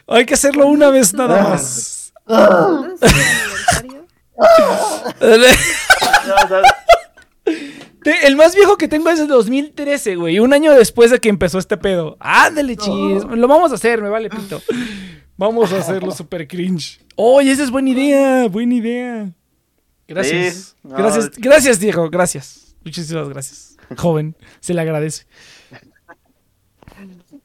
Hay 0.06 0.24
que 0.26 0.34
hacerlo 0.34 0.66
una 0.66 0.90
vez 0.90 1.12
nada 1.12 1.42
más. 1.48 1.99
Ah, 2.32 2.86
¿Cuándo 4.34 4.56
es 5.24 5.50
el 8.24 8.36
más 8.36 8.54
viejo 8.54 8.76
que 8.76 8.88
tengo 8.88 9.10
es 9.10 9.20
el 9.20 9.28
2013, 9.28 10.16
güey. 10.16 10.38
Un 10.38 10.52
año 10.52 10.72
después 10.72 11.10
de 11.10 11.18
que 11.18 11.28
empezó 11.28 11.58
este 11.58 11.76
pedo. 11.76 12.16
Ándale, 12.20 12.76
chis. 12.76 13.24
Lo 13.24 13.48
vamos 13.48 13.72
a 13.72 13.74
hacer, 13.74 14.00
me 14.00 14.08
vale 14.08 14.30
pito. 14.30 14.62
Vamos 15.36 15.72
a 15.72 15.78
hacerlo 15.78 16.10
super 16.12 16.46
cringe. 16.46 17.00
Oye, 17.16 17.50
esa 17.50 17.62
es 17.62 17.70
buena 17.70 17.90
idea. 17.90 18.48
Buena 18.48 18.74
idea. 18.74 19.32
Gracias. 20.06 20.54
Sí, 20.54 20.88
no, 20.88 20.96
gracias, 20.96 21.30
gracias, 21.36 21.80
Diego. 21.80 22.10
Gracias. 22.10 22.74
Muchísimas 22.84 23.28
gracias. 23.28 23.76
Joven, 23.96 24.36
se 24.60 24.74
le 24.74 24.80
agradece. 24.80 25.26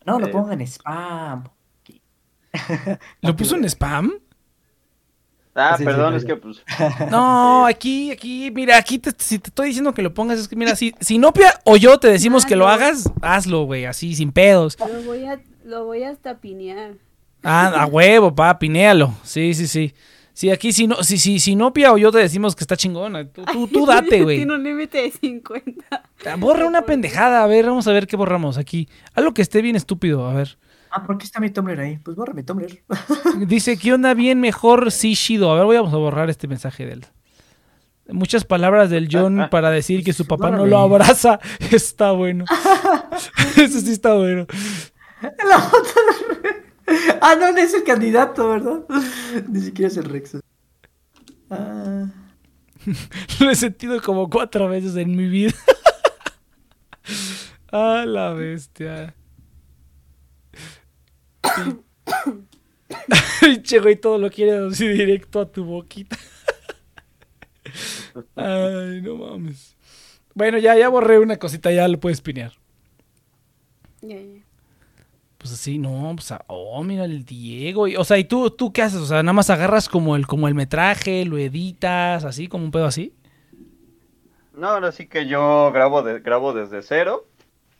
No, 0.05 0.19
lo 0.19 0.31
pongan 0.31 0.61
en 0.61 0.67
spam. 0.67 1.43
¿Lo 3.21 3.35
puso 3.35 3.55
en 3.55 3.65
spam? 3.65 4.13
Ah, 5.57 5.75
Sí, 5.77 5.85
perdón, 5.85 6.11
sí, 6.13 6.17
es 6.17 6.25
que 6.25 6.35
pues. 6.35 6.61
No, 7.09 7.65
aquí, 7.65 8.11
aquí, 8.11 8.51
mira, 8.51 8.77
aquí 8.77 8.99
te- 8.99 9.11
si 9.17 9.39
te 9.39 9.47
estoy 9.49 9.67
diciendo 9.67 9.93
que 9.93 10.01
lo 10.01 10.13
pongas, 10.13 10.37
es 10.37 10.47
que 10.49 10.55
mira, 10.57 10.75
si, 10.75 10.93
si 10.99 11.17
Nopia 11.17 11.53
o 11.63 11.77
yo 11.77 11.97
te 11.97 12.09
decimos 12.09 12.45
que 12.45 12.55
lo 12.57 12.67
hagas, 12.67 13.09
hazlo, 13.21 13.63
güey, 13.63 13.85
así, 13.85 14.15
sin 14.15 14.31
pedos. 14.33 14.77
Lo 14.79 15.01
voy 15.03 15.25
a, 15.25 15.39
lo 15.63 15.85
voy 15.85 16.03
hasta 16.03 16.37
pinear. 16.39 16.95
Ah, 17.43 17.83
a 17.83 17.85
huevo, 17.85 18.35
pa, 18.35 18.59
pinéalo. 18.59 19.13
Sí, 19.23 19.53
sí, 19.53 19.67
sí. 19.67 19.93
Sí, 20.33 20.49
aquí 20.49 20.73
si 20.73 20.85
no, 20.87 21.01
si, 21.01 21.17
si, 21.17 21.39
si 21.39 21.55
Nopia 21.55 21.93
o 21.93 21.97
yo 21.97 22.11
te 22.11 22.17
decimos 22.17 22.57
que 22.57 22.63
está 22.65 22.75
chingona, 22.75 23.25
tú, 23.25 23.45
tú, 23.45 23.67
tú 23.69 23.85
date, 23.87 24.21
güey. 24.23 24.37
Tiene 24.39 24.55
un 24.55 24.63
límite 24.63 24.97
de 25.03 25.11
50. 25.11 26.03
Borra 26.37 26.65
una 26.65 26.81
pendejada, 26.81 27.41
a 27.41 27.47
ver, 27.47 27.67
vamos 27.67 27.87
a 27.87 27.93
ver 27.93 28.05
qué 28.07 28.17
borramos 28.17 28.57
aquí. 28.57 28.89
Algo 29.13 29.33
que 29.33 29.41
esté 29.41 29.61
bien 29.61 29.77
estúpido, 29.77 30.27
a 30.27 30.33
ver. 30.33 30.57
Ah, 30.97 31.03
¿por 31.03 31.17
qué 31.17 31.25
está 31.25 31.41
mi 31.41 31.49
Tumblr 31.49 31.77
ahí? 31.77 31.97
Pues 31.97 32.15
borra 32.15 32.31
mi 32.33 32.43
Tumblr. 32.43 32.83
Dice, 33.47 33.77
¿qué 33.77 33.93
onda 33.93 34.13
bien 34.13 34.39
mejor 34.39 34.91
sí 34.93 35.13
Shido? 35.13 35.51
A 35.51 35.55
ver, 35.55 35.65
voy 35.65 35.75
a 35.75 35.81
borrar 35.81 36.29
este 36.29 36.47
mensaje 36.47 36.85
de 36.85 36.93
él. 36.93 37.05
Muchas 38.07 38.45
palabras 38.45 38.89
del 38.89 39.09
John 39.11 39.47
para 39.51 39.71
decir 39.71 40.03
que 40.05 40.13
su 40.13 40.25
papá 40.25 40.51
no 40.51 40.65
lo 40.65 40.77
abraza. 40.77 41.39
Está 41.71 42.11
bueno. 42.13 42.45
Eso 43.57 43.79
sí 43.81 43.91
está 43.91 44.13
bueno. 44.13 44.45
La 45.21 45.59
foto 45.59 45.89
de- 46.43 46.65
Ah, 47.19 47.35
no, 47.37 47.51
no 47.51 47.57
es 47.57 47.73
el 47.73 47.83
candidato, 47.83 48.47
¿verdad? 48.47 48.81
Ni 49.49 49.59
siquiera 49.59 49.87
es 49.87 49.97
el 49.97 50.05
Rex. 50.05 50.37
Ah, 51.49 52.05
Lo 53.39 53.49
he 53.49 53.55
sentido 53.55 53.99
como 54.01 54.29
cuatro 54.29 54.69
veces 54.69 54.95
en 54.97 55.15
mi 55.15 55.27
vida. 55.27 55.53
ah, 57.71 58.03
la 58.07 58.33
bestia. 58.33 59.15
Pinche 63.41 63.79
güey, 63.79 63.95
todo 63.95 64.17
lo 64.17 64.29
quiere 64.29 64.67
así 64.67 64.87
directo 64.87 65.41
a 65.41 65.45
tu 65.51 65.63
boquita. 65.65 66.17
Ay, 68.35 69.01
no 69.01 69.15
mames. 69.15 69.75
Bueno, 70.33 70.57
ya, 70.57 70.75
ya 70.75 70.89
borré 70.89 71.19
una 71.19 71.37
cosita, 71.37 71.71
ya 71.71 71.87
lo 71.87 71.99
puedes 71.99 72.21
pinear. 72.21 72.53
Ya, 74.01 74.17
ya. 74.17 74.41
Pues 75.37 75.53
así, 75.53 75.77
no, 75.77 76.11
pues, 76.15 76.31
ah, 76.31 76.43
oh, 76.47 76.83
mira 76.83 77.05
el 77.05 77.23
Diego. 77.23 77.87
Y- 77.87 77.95
o 77.95 78.03
sea, 78.03 78.17
¿y 78.17 78.23
tú, 78.23 78.49
tú 78.49 78.73
qué 78.73 78.81
haces? 78.81 78.99
O 78.99 79.05
sea, 79.05 79.21
nada 79.21 79.33
más 79.33 79.49
agarras 79.49 79.89
como 79.89 80.15
el, 80.15 80.25
como 80.27 80.47
el 80.47 80.55
metraje, 80.55 81.25
lo 81.25 81.37
editas, 81.37 82.23
así, 82.25 82.47
como 82.47 82.63
un 82.65 82.71
pedo 82.71 82.85
así. 82.85 83.13
No, 84.53 84.69
ahora 84.69 84.91
sí 84.91 85.07
que 85.07 85.27
yo 85.27 85.71
grabo 85.71 86.01
de, 86.01 86.19
grabo 86.19 86.53
desde 86.53 86.81
cero. 86.81 87.27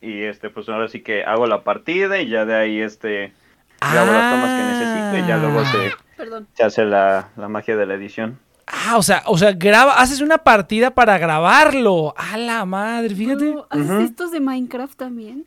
Y 0.00 0.22
este, 0.22 0.50
pues 0.50 0.68
ahora 0.68 0.88
sí 0.88 1.00
que 1.02 1.24
hago 1.24 1.46
la 1.46 1.64
partida 1.64 2.20
y 2.20 2.28
ya 2.28 2.44
de 2.44 2.54
ahí 2.54 2.80
este 2.80 3.32
grabo 3.80 4.12
las 4.12 4.32
tomas 4.32 4.50
que 4.50 4.64
necesito 4.72 5.18
y 5.24 5.28
ya 5.28 5.36
luego 5.38 5.64
se, 5.64 5.92
Perdón. 6.16 6.48
se 6.54 6.62
hace 6.64 6.84
la, 6.84 7.28
la 7.36 7.48
magia 7.48 7.76
de 7.76 7.86
la 7.86 7.94
edición. 7.94 8.38
Ah, 8.66 8.96
o 8.96 9.02
sea, 9.02 9.22
o 9.26 9.38
sea, 9.38 9.52
graba, 9.52 9.94
haces 10.00 10.20
una 10.20 10.38
partida 10.38 10.90
para 10.90 11.18
grabarlo. 11.18 12.14
A 12.16 12.36
la 12.36 12.64
madre, 12.64 13.14
fíjate. 13.14 13.54
¿Haces 13.70 13.86
Ujú. 13.90 14.00
estos 14.00 14.30
de 14.32 14.40
Minecraft 14.40 14.96
también? 14.96 15.46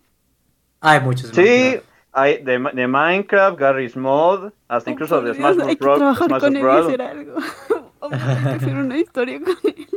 hay 0.82 1.02
muchos. 1.02 1.30
Sí, 1.32 1.42
Minecraft. 1.42 1.86
hay 2.14 2.44
de, 2.44 2.60
de 2.74 2.88
Minecraft, 2.88 3.60
Garry's 3.60 3.98
Mod, 3.98 4.52
hasta 4.70 4.90
Oh, 4.90 4.94
incluso 4.94 5.22
de 5.22 5.34
Smash 5.34 5.56
Bros. 5.56 5.68
Hay 5.68 5.76
que 5.76 5.86
trabajar 5.86 6.28
Smash 6.28 6.40
con 6.42 6.56
él 6.56 6.64
y 6.64 6.68
hacer 6.70 7.02
algo. 7.02 7.36
Que 8.10 8.16
hacer 8.16 8.76
una 8.76 8.98
historia 8.98 9.40
con 9.42 9.58
él. 9.66 9.88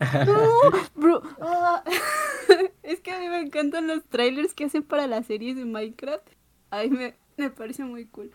No, 0.26 0.36
bro. 0.96 1.22
ah. 1.40 1.84
es 2.82 3.00
que 3.00 3.12
a 3.12 3.20
mí 3.20 3.28
me 3.28 3.38
encantan 3.40 3.86
los 3.86 4.02
trailers 4.08 4.52
que 4.54 4.64
hacen 4.64 4.82
para 4.82 5.06
las 5.06 5.26
series 5.26 5.56
de 5.56 5.64
Minecraft. 5.64 6.26
Ay, 6.70 6.90
me, 6.90 7.14
me 7.36 7.50
parece 7.50 7.84
muy 7.84 8.06
cool. 8.06 8.30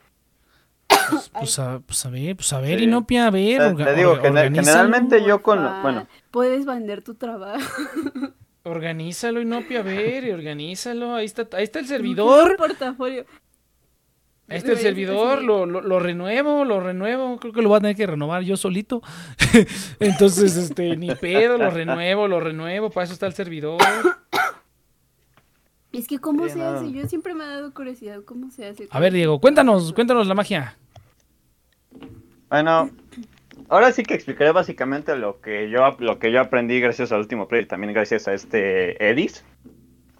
Pues, 0.87 1.29
pues 1.29 1.59
a, 1.59 1.79
pues 1.79 2.05
a 2.05 2.09
ver, 2.09 2.35
pues 2.35 2.51
a 2.53 2.59
ver, 2.59 2.79
Sí. 2.79 2.85
Inopia, 2.85 3.27
a 3.27 3.29
ver. 3.31 3.57
Te- 3.59 3.65
orga- 3.75 3.85
te 3.85 3.95
digo, 3.95 4.11
orga- 4.15 4.21
gener- 4.21 4.37
organízalo, 4.45 4.65
generalmente 4.67 5.23
yo 5.25 5.41
con... 5.41 5.59
Porfa. 5.59 5.81
Bueno, 5.81 6.07
Puedes 6.31 6.65
vender 6.65 7.01
tu 7.01 7.15
trabajo. 7.15 7.59
Organízalo, 8.63 9.39
Inopia, 9.41 9.79
a 9.79 9.83
ver, 9.83 10.25
y 10.25 10.31
organízalo. 10.31 11.15
Ahí 11.15 11.25
está, 11.25 11.47
ahí 11.57 11.63
está 11.63 11.79
el 11.79 11.85
Un 11.85 11.89
servidor. 11.89 12.57
portafolio. 12.57 13.25
Ahí 14.49 14.57
está 14.57 14.71
el 14.73 14.77
servidor, 14.77 15.41
lo, 15.43 15.65
lo, 15.65 15.81
lo 15.81 15.99
renuevo, 15.99 16.63
lo 16.65 16.79
renuevo. 16.79 17.37
Creo 17.37 17.51
que 17.53 17.61
lo 17.61 17.67
voy 17.69 17.77
a 17.77 17.81
tener 17.81 17.95
que 17.97 18.07
renovar 18.07 18.43
yo 18.43 18.55
solito. 18.57 19.01
Entonces, 19.99 20.55
este, 20.57 20.95
ni 20.97 21.13
pedo, 21.15 21.57
lo 21.57 21.69
renuevo, 21.69 22.27
lo 22.29 22.39
renuevo. 22.39 22.89
Para 22.89 23.05
eso 23.05 23.13
está 23.13 23.27
el 23.27 23.33
servidor. 23.33 23.77
Es 25.93 26.07
que 26.07 26.19
cómo 26.19 26.45
Sí, 26.45 26.51
se 26.51 26.59
no. 26.59 26.65
hace, 26.69 26.91
yo 26.91 27.07
siempre 27.07 27.33
me 27.33 27.43
ha 27.43 27.47
dado 27.47 27.73
curiosidad 27.73 28.21
cómo 28.25 28.51
se 28.51 28.65
hace. 28.67 28.87
A 28.91 28.99
ver, 28.99 29.13
Diego, 29.13 29.39
cuéntanos, 29.39 29.93
cuéntanos 29.93 30.27
la 30.27 30.35
magia. 30.35 30.77
bueno, 32.49 32.89
ahora 33.69 33.91
sí 33.91 34.03
que 34.03 34.13
explicaré 34.13 34.51
básicamente 34.51 35.15
lo 35.15 35.39
que 35.41 35.69
yo 35.69 35.95
lo 35.99 36.19
que 36.19 36.31
yo 36.31 36.41
aprendí 36.41 36.79
gracias 36.79 37.11
al 37.11 37.19
último 37.19 37.47
play 37.47 37.63
y 37.63 37.65
también 37.67 37.93
gracias 37.93 38.27
a 38.27 38.33
este 38.33 39.09
Edis. 39.09 39.43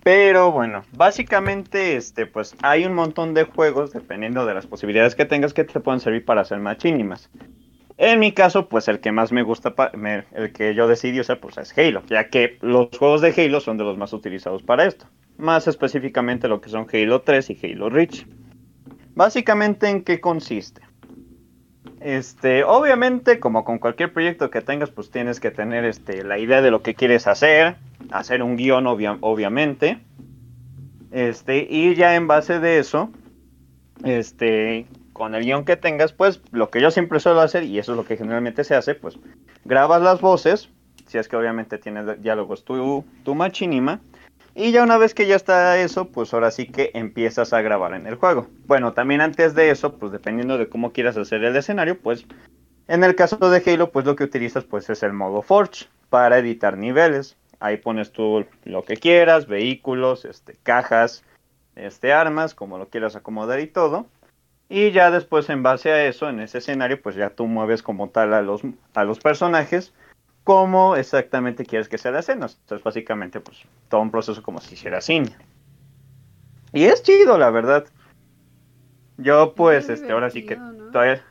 Pero 0.04 0.52
bueno, 0.54 0.84
básicamente 0.94 1.98
este 1.98 2.26
pues 2.26 2.56
hay 2.62 2.86
un 2.86 2.94
montón 2.94 3.34
de 3.34 3.44
juegos 3.44 3.92
dependiendo 3.92 4.46
de 4.46 4.54
las 4.54 4.66
posibilidades 4.66 5.16
que 5.16 5.26
tengas 5.26 5.54
que 5.54 5.66
te 5.66 5.80
pueden 5.82 6.00
servir 6.00 6.24
para 6.24 6.42
hacer 6.42 6.60
machínimas. 6.60 7.30
En 7.98 8.20
mi 8.20 8.32
caso, 8.32 8.68
pues 8.70 8.88
el 8.88 9.00
que 9.00 9.12
más 9.12 9.32
me 9.32 9.42
gusta, 9.42 9.74
me- 9.96 10.24
el 10.34 10.54
que 10.54 10.76
yo 10.76 10.88
decidí 10.88 11.20
usar, 11.20 11.40
pues 11.40 11.58
es 11.58 11.76
Halo, 11.78 12.04
ya 12.08 12.30
que 12.30 12.58
los 12.62 12.90
juegos 12.98 13.22
de 13.22 13.34
Halo 13.36 13.60
son 13.60 13.78
de 13.78 13.84
los 13.84 13.98
más 13.98 14.14
utilizados 14.14 14.62
para 14.62 14.86
esto. 14.86 15.08
Más 15.38 15.68
específicamente 15.68 16.48
lo 16.48 16.62
que 16.62 16.70
son 16.70 16.86
Halo 16.92 17.22
3 17.22 17.50
y 17.50 17.58
Halo 17.64 17.90
Reach. 17.90 18.26
Básicamente, 19.16 19.90
¿en 19.90 20.04
qué 20.04 20.20
consiste? 20.22 20.82
Este, 22.02 22.64
obviamente, 22.64 23.40
como 23.40 23.64
con 23.64 23.80
cualquier 23.80 24.14
proyecto 24.14 24.52
que 24.52 24.62
tengas, 24.62 24.92
pues 24.92 25.10
tienes 25.10 25.40
que 25.40 25.50
tener 25.50 25.84
este, 25.84 26.24
la 26.24 26.38
idea 26.38 26.62
de 26.62 26.70
lo 26.70 26.84
que 26.84 26.94
quieres 26.94 27.26
hacer, 27.26 27.78
hacer 28.12 28.44
un 28.44 28.58
guion, 28.58 28.86
obvia- 28.86 29.18
obviamente. 29.22 29.98
Este, 31.12 31.66
y 31.70 31.96
ya 31.96 32.16
en 32.16 32.28
base 32.28 32.60
de 32.60 32.78
eso, 32.80 33.10
este, 34.04 34.86
con 35.18 35.36
el 35.36 35.44
guion 35.44 35.66
que 35.66 35.76
tengas, 35.76 36.14
pues 36.14 36.42
lo 36.52 36.70
que 36.70 36.80
yo 36.80 36.92
siempre 36.92 37.20
suelo 37.20 37.42
hacer, 37.42 37.64
y 37.64 37.80
eso 37.80 37.94
es 37.94 37.98
lo 37.98 38.06
que 38.06 38.18
generalmente 38.18 38.64
se 38.64 38.76
hace, 38.76 38.96
pues 38.96 39.18
grabas 39.66 40.02
las 40.02 40.22
voces, 40.22 40.70
si 41.08 41.18
es 41.18 41.28
que 41.28 41.36
obviamente 41.36 41.78
tienes 41.78 42.22
diálogos 42.22 42.64
tu, 42.64 43.04
tu 43.24 43.36
machinima, 43.36 44.00
y 44.54 44.72
ya 44.72 44.84
una 44.84 44.98
vez 44.98 45.14
que 45.14 45.28
ya 45.28 45.36
está 45.36 45.78
eso, 45.80 46.10
pues 46.10 46.34
ahora 46.34 46.50
sí 46.52 46.66
que 46.66 46.92
empiezas 46.94 47.54
a 47.54 47.62
grabar 47.62 47.94
en 47.94 48.08
el 48.08 48.16
juego. 48.16 48.48
Bueno, 48.66 48.94
también 48.94 49.22
antes 49.22 49.54
de 49.54 49.70
eso, 49.70 49.96
pues 49.98 50.12
dependiendo 50.12 50.58
de 50.58 50.68
cómo 50.68 50.94
quieras 50.94 51.16
hacer 51.16 51.44
el 51.44 51.56
escenario, 51.56 52.00
pues 52.00 52.26
en 52.88 53.04
el 53.04 53.16
caso 53.16 53.38
de 53.38 53.62
Halo, 53.66 53.92
pues 53.92 54.06
lo 54.06 54.16
que 54.16 54.24
utilizas 54.24 54.64
pues 54.64 54.90
es 54.90 55.04
el 55.04 55.14
modo 55.14 55.42
Forge 55.44 55.86
para 56.10 56.40
editar 56.40 56.78
niveles. 56.78 57.38
Ahí 57.60 57.78
pones 57.78 58.12
tú 58.12 58.46
lo 58.64 58.84
que 58.84 58.98
quieras, 58.98 59.46
vehículos, 59.46 60.26
este, 60.26 60.56
cajas, 60.64 61.24
este, 61.76 62.14
armas, 62.14 62.56
como 62.56 62.78
lo 62.78 62.88
quieras 62.90 63.16
acomodar 63.16 63.60
y 63.60 63.68
todo. 63.68 64.08
Y 64.70 64.92
ya 64.92 65.12
después 65.12 65.50
en 65.50 65.64
base 65.64 65.92
a 65.92 66.06
eso, 66.06 66.28
en 66.30 66.42
ese 66.42 66.58
escenario, 66.58 67.02
pues 67.02 67.16
ya 67.16 67.30
tú 67.30 67.48
mueves 67.48 67.82
como 67.82 68.10
tal 68.10 68.34
a 68.34 68.42
los, 68.42 68.62
a 68.94 69.04
los 69.06 69.20
personajes 69.20 69.94
cómo 70.44 70.96
exactamente 70.96 71.66
quieres 71.66 71.90
que 71.90 71.98
sea 71.98 72.12
la 72.12 72.20
escena. 72.20 72.48
Entonces, 72.48 72.84
básicamente, 72.84 73.40
pues, 73.40 73.64
todo 73.90 74.02
un 74.02 74.12
proceso 74.12 74.42
como 74.44 74.60
si 74.60 74.76
hiciera 74.76 75.02
cine. 75.02 75.36
Y 76.74 76.86
es 76.86 77.04
chido, 77.04 77.38
la 77.38 77.50
verdad. 77.50 77.86
Yo, 79.18 79.54
pues, 79.56 79.90
este, 79.90 80.12
ahora 80.12 80.30
sí 80.30 80.46
que 80.46 80.58
todavía... 80.92 81.22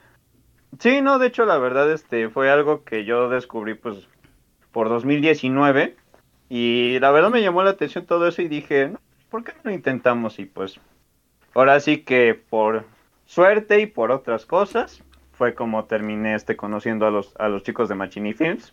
Sí, 0.79 1.01
no, 1.01 1.19
de 1.19 1.29
hecho, 1.29 1.47
la 1.47 1.57
verdad, 1.57 1.91
este, 1.91 2.29
fue 2.29 2.51
algo 2.51 2.85
que 2.85 3.05
yo 3.05 3.31
descubrí, 3.31 3.75
pues, 3.75 4.09
por 4.73 4.91
2019. 4.91 5.97
Y 6.49 6.99
la 7.01 7.11
verdad 7.11 7.31
me 7.31 7.43
llamó 7.43 7.63
la 7.63 7.71
atención 7.71 8.07
todo 8.07 8.29
eso 8.29 8.43
y 8.43 8.49
dije, 8.49 8.89
"No, 8.89 9.01
¿por 9.31 9.45
qué 9.45 9.53
no 9.53 9.61
lo 9.65 9.71
intentamos? 9.71 10.39
Y 10.39 10.45
pues, 10.45 10.79
ahora 11.55 11.81
sí 11.81 12.03
que 12.03 12.35
por 12.35 12.85
suerte 13.27 13.81
y 13.81 13.87
por 13.87 14.11
otras 14.11 14.47
cosas, 14.47 15.03
fue 15.33 15.55
como 15.55 15.85
terminé 15.85 16.35
este 16.35 16.57
conociendo 16.57 17.07
a 17.07 17.11
los, 17.11 17.35
a 17.39 17.49
los 17.49 17.63
chicos 17.63 17.89
de 17.89 17.95
Machini 17.95 18.33
Films. 18.33 18.73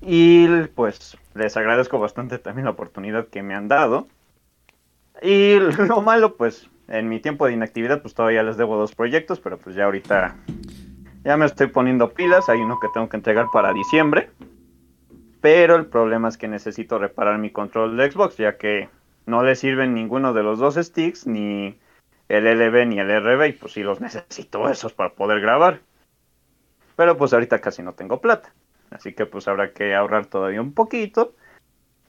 Y 0.00 0.48
pues 0.74 1.16
les 1.34 1.56
agradezco 1.56 1.98
bastante 1.98 2.38
también 2.38 2.64
la 2.64 2.72
oportunidad 2.72 3.28
que 3.28 3.42
me 3.42 3.54
han 3.54 3.68
dado. 3.68 4.08
Y 5.22 5.58
lo 5.88 6.02
malo, 6.02 6.36
pues, 6.36 6.68
en 6.88 7.08
mi 7.08 7.20
tiempo 7.20 7.46
de 7.46 7.52
inactividad, 7.52 8.02
pues 8.02 8.14
todavía 8.14 8.42
les 8.42 8.56
debo 8.56 8.76
dos 8.76 8.94
proyectos, 8.94 9.40
pero 9.40 9.58
pues 9.58 9.76
ya 9.76 9.84
ahorita 9.84 10.36
ya 11.24 11.36
me 11.36 11.46
estoy 11.46 11.68
poniendo 11.68 12.10
pilas. 12.10 12.48
Hay 12.48 12.60
uno 12.60 12.78
que 12.80 12.88
tengo 12.92 13.08
que 13.08 13.16
entregar 13.16 13.46
para 13.52 13.72
diciembre. 13.72 14.30
Pero 15.40 15.76
el 15.76 15.86
problema 15.86 16.28
es 16.28 16.36
que 16.36 16.48
necesito 16.48 16.98
reparar 16.98 17.38
mi 17.38 17.50
control 17.50 17.96
de 17.96 18.10
Xbox, 18.10 18.36
ya 18.36 18.56
que 18.56 18.88
no 19.26 19.44
le 19.44 19.54
sirven 19.54 19.94
ninguno 19.94 20.32
de 20.32 20.42
los 20.42 20.58
dos 20.58 20.74
sticks, 20.74 21.26
ni 21.26 21.78
el 22.28 22.44
LB 22.44 22.86
ni 22.86 22.98
el 22.98 23.08
RB, 23.08 23.48
y 23.48 23.52
pues 23.52 23.72
sí 23.72 23.82
los 23.82 24.00
necesito 24.00 24.68
esos 24.68 24.92
para 24.92 25.14
poder 25.14 25.40
grabar. 25.40 25.80
Pero 26.96 27.16
pues 27.16 27.32
ahorita 27.32 27.60
casi 27.60 27.82
no 27.82 27.92
tengo 27.92 28.20
plata. 28.20 28.52
Así 28.90 29.12
que 29.12 29.26
pues 29.26 29.48
habrá 29.48 29.72
que 29.72 29.94
ahorrar 29.94 30.26
todavía 30.26 30.60
un 30.60 30.72
poquito. 30.72 31.34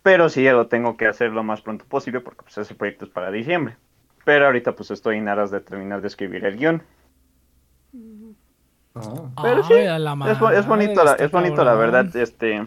Pero 0.02 0.30
sí 0.30 0.44
ya 0.44 0.54
lo 0.54 0.68
tengo 0.68 0.98
que 0.98 1.08
hacer 1.08 1.32
lo 1.32 1.44
más 1.44 1.62
pronto 1.62 1.86
posible 1.86 2.22
porque 2.22 2.44
pues 2.44 2.58
ese 2.58 2.74
proyecto 2.76 3.06
es 3.06 3.12
para 3.12 3.32
diciembre. 3.32 3.78
Pero 4.26 4.46
ahorita 4.46 4.76
pues 4.76 4.92
estoy 4.92 5.18
en 5.18 5.28
aras 5.28 5.52
de 5.52 5.62
terminar 5.62 6.02
de 6.02 6.08
escribir 6.08 6.46
el 6.46 6.58
guion. 6.58 6.84
Oh. 8.94 9.30
Pero 9.42 9.64
sí, 9.64 9.74
Ay, 9.74 9.88
a 9.88 10.00
la 10.00 10.14
Es, 10.32 10.60
es 10.60 10.68
bonito, 10.68 11.04
la, 11.04 11.14
es 11.14 11.32
bonito 11.32 11.64
la 11.64 11.76
verdad. 11.76 12.16
Este, 12.16 12.66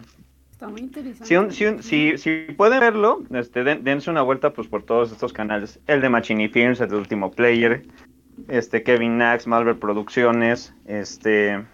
Está 0.63 0.71
muy 0.71 0.81
interesante. 0.81 1.25
si, 1.27 1.35
un- 1.35 1.51
si, 1.51 1.65
un- 1.65 1.83
si, 1.83 2.17
si 2.17 2.53
pueden 2.55 2.79
verlo, 2.79 3.21
este, 3.33 3.65
den- 3.65 3.83
dense 3.83 4.09
una 4.09 4.21
vuelta 4.21 4.53
pues 4.53 4.69
por 4.69 4.83
todos 4.83 5.11
estos 5.11 5.33
canales. 5.33 5.77
El 5.87 5.99
de 5.99 6.07
Machini 6.07 6.47
Films, 6.47 6.79
el 6.79 6.87
de 6.89 6.95
Último 6.95 7.31
Player, 7.31 7.85
este 8.47 8.81
Kevin 8.81 9.17
Nax, 9.17 9.45
Malver 9.45 9.77
Producciones, 9.77 10.73
este 10.85 11.65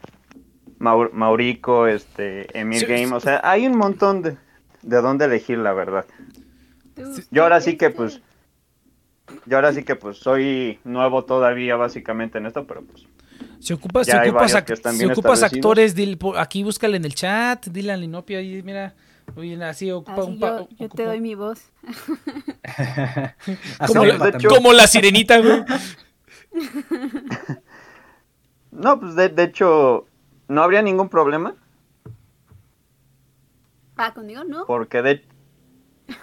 Maur- 0.80 1.12
Maurico, 1.14 1.86
este 1.86 2.48
Emil 2.60 2.80
Sí, 2.80 2.86
Game, 2.88 3.08
sí. 3.10 3.14
o 3.14 3.20
sea, 3.20 3.42
hay 3.44 3.68
un 3.68 3.78
montón 3.78 4.24
de, 4.24 4.38
de 4.82 5.02
dónde 5.02 5.26
elegir 5.26 5.60
la 5.60 5.74
verdad. 5.74 6.06
¿Te 6.96 7.06
gustó 7.06 7.28
Yo 7.30 7.44
ahora 7.44 7.62
sí 7.62 7.78
que 7.78 7.86
este? 7.88 7.96
pues 7.98 8.22
yo 9.46 9.58
ahora 9.58 9.72
sí 9.72 9.84
que 9.84 9.96
pues 9.96 10.18
soy 10.18 10.80
nuevo 10.84 11.26
todavía 11.26 11.76
básicamente 11.76 12.40
en 12.40 12.48
esto, 12.48 12.66
pero 12.66 12.82
pues 12.82 13.06
Si 13.60 13.74
ocupas, 13.74 14.08
si 14.08 14.16
ocupas, 14.16 15.40
si 15.40 15.46
actores, 15.46 15.94
dile 15.96 16.18
aquí 16.38 16.64
búscale 16.64 16.98
en 16.98 17.06
el 17.06 17.14
chat, 17.14 17.68
dile 17.68 17.92
a 17.92 17.98
Linopia 17.98 18.40
ahí, 18.40 18.64
mira, 18.64 18.96
oye, 19.36 19.62
así 19.64 19.92
ocupa 19.92 20.22
Así 20.22 20.30
un 20.32 20.40
pa- 20.40 20.60
yo, 20.62 20.68
yo 20.80 20.90
te 20.90 21.04
doy 21.04 21.20
mi 21.20 21.36
voz. 21.36 21.60
Como, 23.88 24.06
la, 24.06 24.18
de 24.18 24.30
hecho- 24.38 24.50
como 24.50 24.74
la 24.74 24.88
sirenita, 24.88 25.40
güey. 25.40 25.64
no, 28.72 29.00
pues 29.00 29.16
de, 29.16 29.30
de 29.30 29.44
hecho 29.44 30.06
no 30.48 30.64
habría 30.64 30.82
ningún 30.82 31.10
problema 31.10 31.56
Ah, 33.98 34.14
conmigo 34.14 34.44
no. 34.46 34.66
porque 34.66 35.02
de 35.02 35.26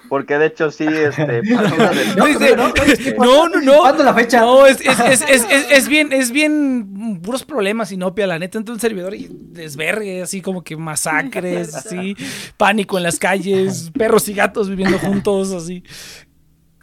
porque 0.08 0.38
de 0.38 0.46
hecho 0.46 0.70
sí 0.70 0.86
este 0.86 1.42
No, 2.16 2.26
Dice- 2.26 2.56
no, 2.56 2.68
no, 2.68 2.74
es 2.84 2.98
que- 2.98 3.14
no, 3.14 3.48
no, 3.48 3.60
no. 3.60 3.78
¿Cuándo 3.78 4.02
la 4.04 4.14
fecha? 4.14 4.40
No, 4.40 4.66
es, 4.66 4.80
es, 4.80 4.98
es, 5.00 5.22
es, 5.22 5.46
es- 5.50 5.66
es 5.70 5.88
bien, 5.88 6.12
es 6.12 6.30
bien 6.30 7.20
puros 7.22 7.44
problemas, 7.44 7.88
Sinopia, 7.90 8.26
la 8.26 8.38
neta, 8.38 8.58
entra 8.58 8.74
un 8.74 8.80
servidor 8.80 9.14
y 9.14 9.28
desvergue, 9.30 10.22
así 10.22 10.40
como 10.42 10.62
que 10.64 10.76
masacres, 10.76 11.74
así, 11.76 12.16
pánico 12.56 12.96
en 12.96 13.02
las 13.04 13.18
calles, 13.18 13.90
perros 13.96 14.28
y 14.28 14.34
gatos 14.34 14.68
viviendo 14.68 14.98
juntos, 14.98 15.52
así. 15.52 15.82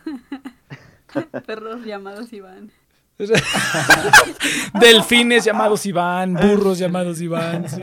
Perros 1.46 1.86
llamados 1.86 2.34
Iván. 2.34 2.72
Delfines 4.80 5.46
llamados 5.46 5.86
Iván, 5.86 6.34
burros 6.34 6.80
llamados 6.80 7.22
Iván, 7.22 7.70
sí. 7.70 7.80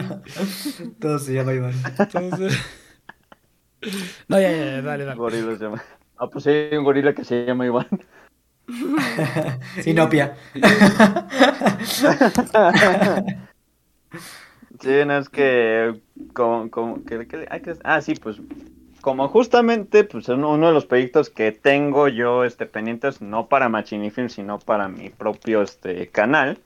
Todo 1.01 1.19
se 1.19 1.35
llama 1.35 1.53
Iván. 1.55 1.73
Entonces... 1.99 2.59
No, 4.29 4.41
ya, 4.41 4.51
ya, 4.51 4.65
ya, 4.65 4.83
dale, 4.83 5.05
dale. 5.05 5.17
gorilas 5.19 5.59
se 5.59 5.65
llama. 5.65 5.83
Ah, 6.19 6.27
pues 6.29 6.45
sí, 6.45 6.51
hay 6.51 6.77
un 6.77 6.85
gorila 6.85 7.15
que 7.15 7.25
se 7.25 7.47
llama 7.47 7.67
Iván. 7.67 7.87
Inopia. 9.87 10.37
Sí, 14.81 14.89
no 15.07 15.19
es 15.19 15.29
que 15.29 16.01
como, 16.33 16.71
como 16.71 17.05
que, 17.05 17.27
que- 17.27 17.47
hay 17.51 17.61
que- 17.61 17.77
ah 17.85 18.01
sí 18.01 18.15
pues 18.15 18.37
como 19.03 19.29
justamente 19.29 20.05
pues 20.05 20.29
uno, 20.29 20.53
uno 20.53 20.69
de 20.69 20.73
los 20.73 20.87
proyectos 20.87 21.29
que 21.29 21.53
tengo 21.53 22.09
yo 22.09 22.45
este 22.45 22.65
pendientes 22.67 23.21
no 23.21 23.47
para 23.49 23.69
Machini 23.69 24.11
Film 24.11 24.29
sino 24.31 24.59
para 24.59 24.89
mi 24.89 25.11
propio 25.11 25.61
este 25.63 26.09
canal 26.09 26.59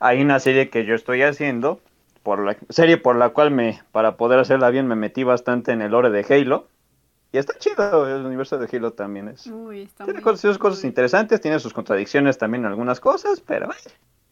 hay 0.00 0.20
una 0.22 0.40
serie 0.40 0.68
que 0.68 0.84
yo 0.84 0.94
estoy 0.96 1.22
haciendo 1.22 1.80
por 2.24 2.44
la 2.44 2.56
serie 2.70 2.96
por 2.96 3.14
la 3.14 3.28
cual 3.28 3.52
me 3.52 3.80
para 3.92 4.16
poder 4.16 4.40
hacerla 4.40 4.70
bien 4.70 4.88
me 4.88 4.96
metí 4.96 5.22
bastante 5.22 5.70
en 5.70 5.80
el 5.82 5.92
lore 5.92 6.10
de 6.10 6.24
Halo 6.28 6.66
y 7.30 7.38
está 7.38 7.56
chido 7.58 8.08
el 8.08 8.24
universo 8.26 8.58
de 8.58 8.68
Halo 8.76 8.92
también 8.92 9.28
es 9.28 9.46
Uy, 9.46 9.82
está 9.82 10.04
tiene 10.04 10.20
cosas, 10.20 10.40
sus 10.40 10.58
cosas 10.58 10.82
interesantes, 10.84 11.40
tiene 11.40 11.60
sus 11.60 11.72
contradicciones 11.72 12.36
también 12.38 12.64
en 12.64 12.70
algunas 12.70 12.98
cosas, 12.98 13.40
pero 13.40 13.70
eh, 13.70 13.76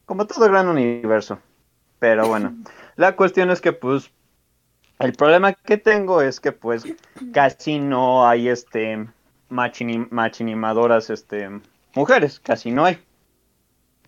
como 0.06 0.26
todo 0.26 0.48
gran 0.48 0.66
universo. 0.68 1.38
Pero 2.00 2.26
bueno, 2.26 2.54
la 2.96 3.14
cuestión 3.14 3.50
es 3.50 3.60
que 3.60 3.72
pues 3.72 4.10
el 4.98 5.12
problema 5.12 5.52
que 5.52 5.76
tengo 5.76 6.22
es 6.22 6.40
que 6.40 6.52
pues 6.52 6.84
casi 7.32 7.78
no 7.78 8.26
hay 8.26 8.48
este 8.48 9.06
machini- 9.50 10.08
machinimadoras 10.10 11.10
este 11.10 11.50
mujeres, 11.94 12.40
casi 12.40 12.70
no 12.70 12.84
hay. 12.84 12.98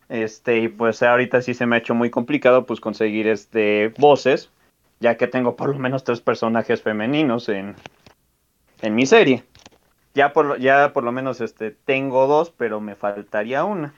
Este, 0.08 0.58
y 0.58 0.68
pues 0.68 1.02
ahorita 1.02 1.40
sí 1.42 1.54
se 1.54 1.66
me 1.66 1.76
ha 1.76 1.78
hecho 1.78 1.94
muy 1.94 2.10
complicado 2.10 2.66
pues 2.66 2.80
conseguir 2.80 3.26
este 3.26 3.94
voces, 3.98 4.50
ya 5.00 5.16
que 5.16 5.26
tengo 5.26 5.56
por 5.56 5.70
lo 5.70 5.78
menos 5.78 6.04
tres 6.04 6.20
personajes 6.20 6.82
femeninos 6.82 7.48
en, 7.48 7.74
en 8.82 8.94
mi 8.94 9.06
serie. 9.06 9.44
Ya 10.14 10.32
por, 10.32 10.44
lo- 10.46 10.56
ya 10.56 10.92
por 10.92 11.04
lo 11.04 11.12
menos 11.12 11.40
este 11.40 11.70
tengo 11.72 12.26
dos, 12.26 12.50
pero 12.50 12.80
me 12.80 12.94
faltaría 12.94 13.64
una. 13.64 13.94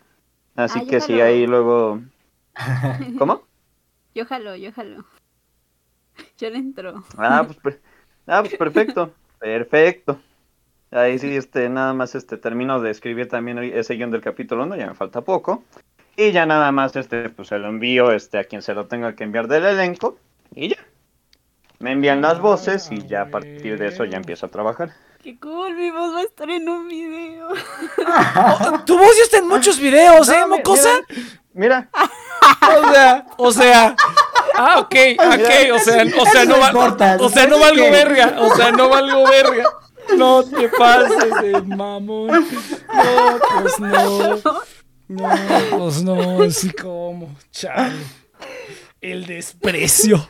Así 0.56 0.80
Ah, 0.80 0.84
que 0.88 1.00
si 1.00 1.12
déjalo. 1.12 1.24
ahí 1.24 1.46
luego... 1.46 2.00
¿Cómo? 3.18 3.42
Yo 4.14 4.24
jalo, 4.24 4.56
yo 4.56 4.72
jalo. 4.72 5.04
Yo 6.38 6.50
le 6.50 6.58
entro. 6.58 7.02
Ah, 7.18 7.42
pues, 7.46 7.58
per- 7.58 7.80
ah, 8.26 8.42
pues 8.42 8.54
perfecto, 8.56 9.12
perfecto. 9.38 10.18
Ahí 10.90 11.18
sí, 11.18 11.34
este, 11.36 11.68
nada 11.68 11.92
más 11.92 12.14
este, 12.14 12.38
termino 12.38 12.80
de 12.80 12.90
escribir 12.90 13.28
también 13.28 13.58
ese 13.58 13.94
guion 13.94 14.10
del 14.10 14.20
capítulo 14.22 14.64
1, 14.64 14.76
ya 14.76 14.86
me 14.86 14.94
falta 14.94 15.20
poco. 15.20 15.64
Y 16.16 16.32
ya 16.32 16.46
nada 16.46 16.72
más, 16.72 16.96
este, 16.96 17.28
pues 17.28 17.48
se 17.48 17.58
lo 17.58 17.68
envío 17.68 18.10
este, 18.12 18.38
a 18.38 18.44
quien 18.44 18.62
se 18.62 18.74
lo 18.74 18.86
tenga 18.86 19.14
que 19.14 19.24
enviar 19.24 19.48
del 19.48 19.66
elenco. 19.66 20.18
Y 20.54 20.68
ya. 20.68 20.76
Me 21.78 21.92
envían 21.92 22.22
las 22.22 22.40
voces 22.40 22.88
y 22.90 23.06
ya 23.06 23.22
a 23.22 23.26
partir 23.26 23.78
de 23.78 23.88
eso 23.88 24.04
ya 24.04 24.16
empiezo 24.16 24.46
a 24.46 24.48
trabajar. 24.50 24.94
Qué 25.22 25.38
cool, 25.38 25.74
mi 25.74 25.90
voz 25.90 26.14
va 26.14 26.20
a 26.20 26.22
estar 26.22 26.48
en 26.48 26.68
un 26.68 26.88
video. 26.88 27.48
Oh, 27.48 28.78
tu 28.86 28.96
voz 28.96 29.14
ya 29.18 29.22
está 29.24 29.38
en 29.38 29.48
muchos 29.48 29.78
videos, 29.78 30.28
¿eh, 30.30 30.36
No, 30.40 30.48
mocosa? 30.56 30.90
Mira, 31.52 31.88
O 32.78 32.92
sea, 32.92 33.26
o 33.36 33.52
sea. 33.52 33.96
Ah, 34.54 34.78
ok, 34.78 34.94
ok, 35.18 35.74
o 35.74 35.78
sea, 35.78 36.04
o 36.18 36.26
sea, 36.26 36.44
no, 36.46 36.54
no 36.54 36.60
va- 36.60 36.68
importa, 36.68 37.16
o 37.20 37.28
sea, 37.28 37.46
no 37.46 37.56
es 37.56 37.60
valgo 37.60 37.90
verga, 37.90 38.36
o 38.38 38.54
sea, 38.56 38.72
no 38.72 38.88
valgo 38.88 39.24
verga. 39.28 39.64
No 40.16 40.44
te 40.44 40.68
pases 40.70 41.42
de 41.42 41.60
mamón. 41.62 42.28
No, 42.28 43.38
pues 43.62 43.80
no. 43.80 44.40
No, 45.08 45.28
pues 45.78 46.02
no, 46.02 46.42
así 46.42 46.70
como, 46.70 47.34
chale. 47.50 47.94
El 49.00 49.26
desprecio. 49.26 50.28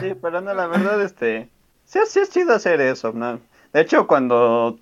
Sí, 0.00 0.14
pero 0.20 0.40
no, 0.40 0.52
la 0.54 0.66
verdad, 0.66 1.00
este, 1.02 1.48
sí, 1.84 2.00
sí 2.06 2.20
es 2.20 2.30
chido 2.30 2.52
hacer 2.54 2.80
eso, 2.80 3.12
¿no? 3.12 3.40
De 3.72 3.80
hecho, 3.80 4.06
cuando 4.06 4.78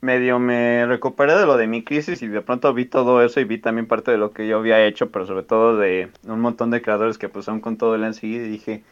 medio 0.00 0.38
me 0.38 0.86
recuperé 0.86 1.34
de 1.34 1.46
lo 1.46 1.56
de 1.56 1.66
mi 1.66 1.82
crisis 1.84 2.22
y 2.22 2.28
de 2.28 2.40
pronto 2.40 2.72
vi 2.72 2.86
todo 2.86 3.22
eso 3.22 3.40
y 3.40 3.44
vi 3.44 3.58
también 3.58 3.86
parte 3.86 4.10
de 4.10 4.18
lo 4.18 4.32
que 4.32 4.46
yo 4.46 4.58
había 4.58 4.84
hecho, 4.84 5.10
pero 5.10 5.26
sobre 5.26 5.42
todo 5.42 5.76
de 5.76 6.10
un 6.24 6.40
montón 6.40 6.70
de 6.70 6.82
creadores 6.82 7.18
que 7.18 7.30
aún 7.46 7.60
con 7.60 7.76
todo 7.76 7.94
el 7.94 8.04
enseguida 8.04 8.44
y 8.44 8.48
dije, 8.48 8.84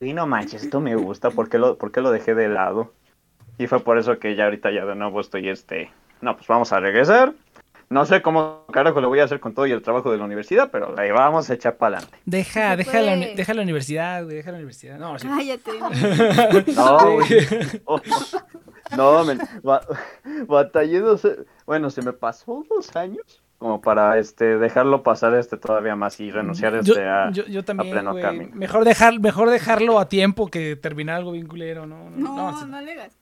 y 0.00 0.12
no 0.12 0.26
manches, 0.26 0.64
esto 0.64 0.80
me 0.80 0.94
gusta, 0.94 1.30
¿por 1.30 1.48
qué, 1.48 1.58
lo, 1.58 1.76
¿por 1.76 1.90
qué 1.90 2.00
lo 2.00 2.10
dejé 2.10 2.34
de 2.34 2.48
lado? 2.48 2.92
Y 3.58 3.66
fue 3.66 3.80
por 3.80 3.98
eso 3.98 4.18
que 4.18 4.34
ya 4.36 4.44
ahorita 4.44 4.70
ya 4.70 4.84
de 4.84 4.94
nuevo 4.94 5.20
estoy 5.20 5.48
este, 5.48 5.90
no, 6.20 6.36
pues 6.36 6.46
vamos 6.46 6.72
a 6.72 6.80
regresar. 6.80 7.32
No 7.90 8.04
sé 8.04 8.20
cómo 8.20 8.66
carajo 8.70 9.00
lo 9.00 9.08
voy 9.08 9.20
a 9.20 9.24
hacer 9.24 9.40
con 9.40 9.54
todo 9.54 9.66
y 9.66 9.72
el 9.72 9.80
trabajo 9.80 10.12
de 10.12 10.18
la 10.18 10.24
universidad, 10.24 10.70
pero 10.70 10.94
ahí 10.98 11.10
vamos 11.10 11.48
a 11.48 11.54
echar 11.54 11.76
para 11.76 11.96
adelante. 11.96 12.18
Deja, 12.26 12.76
deja 12.76 13.00
la, 13.00 13.16
deja 13.16 13.54
la 13.54 13.62
universidad, 13.62 14.24
güey, 14.24 14.36
deja 14.36 14.50
la 14.50 14.58
universidad. 14.58 14.98
No, 14.98 15.18
sí. 15.18 15.26
Cállate. 15.26 15.70
No, 16.76 17.12
güey. 17.14 17.26
Oh, 17.86 18.00
no, 18.96 19.24
men, 19.24 19.38
ba- 19.62 19.80
batallé 20.46 21.00
dos, 21.00 21.26
bueno, 21.66 21.88
se 21.90 22.02
me 22.02 22.12
pasó 22.12 22.64
dos 22.68 22.94
años 22.94 23.42
como 23.58 23.80
para 23.80 24.18
este 24.18 24.56
dejarlo 24.58 25.02
pasar 25.02 25.34
este 25.34 25.56
todavía 25.56 25.96
más 25.96 26.20
y 26.20 26.30
renunciar 26.30 26.74
yo, 26.74 26.92
este 26.92 27.04
a, 27.08 27.30
yo, 27.32 27.44
yo 27.46 27.64
también, 27.64 27.90
pleno 27.90 28.12
güey. 28.12 28.22
camino. 28.22 28.50
Mejor, 28.54 28.84
dejar, 28.84 29.18
mejor 29.18 29.50
dejarlo 29.50 29.98
a 29.98 30.08
tiempo 30.08 30.46
que 30.48 30.76
terminar 30.76 31.16
algo 31.16 31.32
bien 31.32 31.46
culero, 31.48 31.84
¿no? 31.86 32.08
No, 32.10 32.66
no 32.66 32.80
le 32.80 32.92
hagas. 32.92 33.16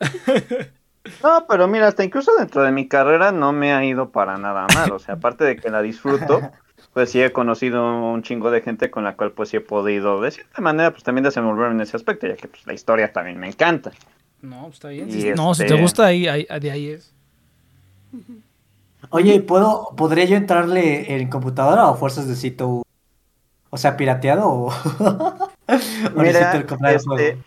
No, 1.22 1.46
pero 1.48 1.66
mira, 1.66 1.88
hasta 1.88 2.04
incluso 2.04 2.32
dentro 2.38 2.62
de 2.62 2.72
mi 2.72 2.86
carrera 2.86 3.32
no 3.32 3.52
me 3.52 3.72
ha 3.72 3.84
ido 3.84 4.10
para 4.10 4.36
nada 4.36 4.66
mal. 4.74 4.92
O 4.92 4.98
sea, 4.98 5.14
aparte 5.14 5.44
de 5.44 5.56
que 5.56 5.70
la 5.70 5.80
disfruto, 5.82 6.40
pues 6.92 7.10
sí 7.10 7.22
he 7.22 7.32
conocido 7.32 7.82
un 7.84 8.22
chingo 8.22 8.50
de 8.50 8.60
gente 8.60 8.90
con 8.90 9.04
la 9.04 9.16
cual 9.16 9.32
pues 9.32 9.48
sí 9.48 9.56
he 9.56 9.60
podido, 9.60 10.20
de 10.20 10.30
cierta 10.30 10.60
manera, 10.60 10.90
pues 10.90 11.02
también 11.02 11.24
desenvolverme 11.24 11.76
en 11.76 11.80
ese 11.80 11.96
aspecto, 11.96 12.26
ya 12.26 12.36
que 12.36 12.48
pues 12.48 12.66
la 12.66 12.74
historia 12.74 13.12
también 13.12 13.38
me 13.38 13.48
encanta. 13.48 13.92
No, 14.42 14.62
pues 14.64 14.74
está 14.74 14.88
bien. 14.88 15.08
Y 15.10 15.32
No, 15.34 15.54
si 15.54 15.62
este- 15.62 15.74
te 15.74 15.80
gusta, 15.80 16.06
ahí, 16.06 16.26
ahí, 16.28 16.46
de 16.60 16.70
ahí 16.70 16.88
es. 16.90 17.14
Oye, 19.10 19.40
¿puedo, 19.40 19.94
¿podría 19.96 20.24
yo 20.26 20.36
entrarle 20.36 21.14
en 21.14 21.28
computadora 21.28 21.88
o 21.88 21.96
fuerzas 21.96 22.26
necesito, 22.26 22.82
o 23.70 23.76
sea, 23.78 23.96
pirateado 23.96 24.48
o, 24.48 24.66
o 26.16 26.22
necesito 26.22 26.56
el 26.56 26.66
comprar 26.66 26.92
el 26.92 26.96
este, 26.96 27.08
juego? 27.08 27.42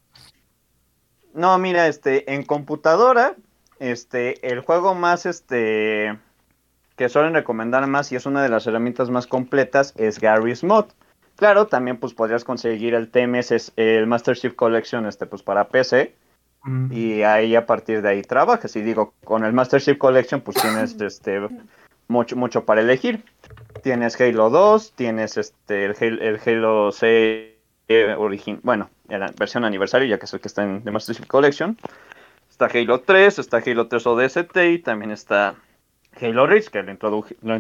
No, 1.34 1.58
mira, 1.58 1.88
este, 1.88 2.34
en 2.34 2.44
computadora, 2.44 3.36
este, 3.80 4.48
el 4.52 4.62
juego 4.62 4.94
más, 4.94 5.26
este, 5.26 6.18
que 6.96 7.10
suelen 7.10 7.34
recomendar 7.34 7.86
más 7.88 8.12
y 8.12 8.16
es 8.16 8.26
una 8.26 8.44
de 8.44 8.50
las 8.50 8.68
herramientas 8.68 9.10
más 9.10 9.28
completas 9.28 9.94
es 9.98 10.20
Garry's 10.20 10.64
Mod. 10.64 10.86
Claro, 11.36 11.68
también 11.68 11.98
pues 11.98 12.14
podrías 12.14 12.44
conseguir 12.44 12.94
el 12.94 13.10
TMS, 13.10 13.52
es 13.52 13.72
el 13.76 14.06
Master 14.06 14.38
Chief 14.38 14.54
Collection, 14.54 15.06
este, 15.08 15.26
pues 15.26 15.42
para 15.42 15.68
PC 15.68 16.16
Mm. 16.64 16.94
y 16.94 17.24
ahí 17.24 17.56
a 17.56 17.66
partir 17.66 18.02
de 18.02 18.10
ahí 18.10 18.22
trabajas. 18.22 18.76
Y 18.76 18.82
digo, 18.82 19.14
con 19.24 19.44
el 19.44 19.54
Master 19.54 19.82
Chief 19.82 19.98
Collection 19.98 20.42
pues 20.42 20.58
tienes, 20.62 20.96
este, 21.02 21.42
mucho, 22.08 22.36
mucho 22.36 22.66
para 22.66 22.82
elegir. 22.82 23.24
Tienes 23.82 24.20
Halo 24.20 24.50
2, 24.50 24.94
tienes 24.96 25.38
este, 25.38 25.86
el 25.86 25.96
Halo, 26.00 26.22
el 26.22 26.40
Halo 26.46 26.92
6 26.92 27.54
eh, 27.90 28.16
origin, 28.18 28.60
bueno, 28.64 28.90
la 29.08 29.32
versión 29.38 29.66
aniversario, 29.66 30.08
ya 30.08 30.18
que 30.18 30.26
es 30.26 30.34
el 30.34 30.40
que 30.40 30.48
está 30.48 30.64
en 30.64 30.84
The 30.84 30.92
Master 30.92 31.16
Chief 31.16 31.28
Collection. 31.28 31.78
Está 32.50 32.66
Halo 32.68 33.02
3, 33.02 33.40
está 33.40 33.58
Halo 33.66 33.88
3 33.88 34.06
ODST 34.08 34.58
y 34.72 34.80
también 34.80 35.12
está 35.12 35.56
Halo 36.22 36.46
Reach, 36.48 36.68
que 36.70 36.84
lo, 36.84 36.92
introdu- 36.92 37.36
lo, 37.42 37.56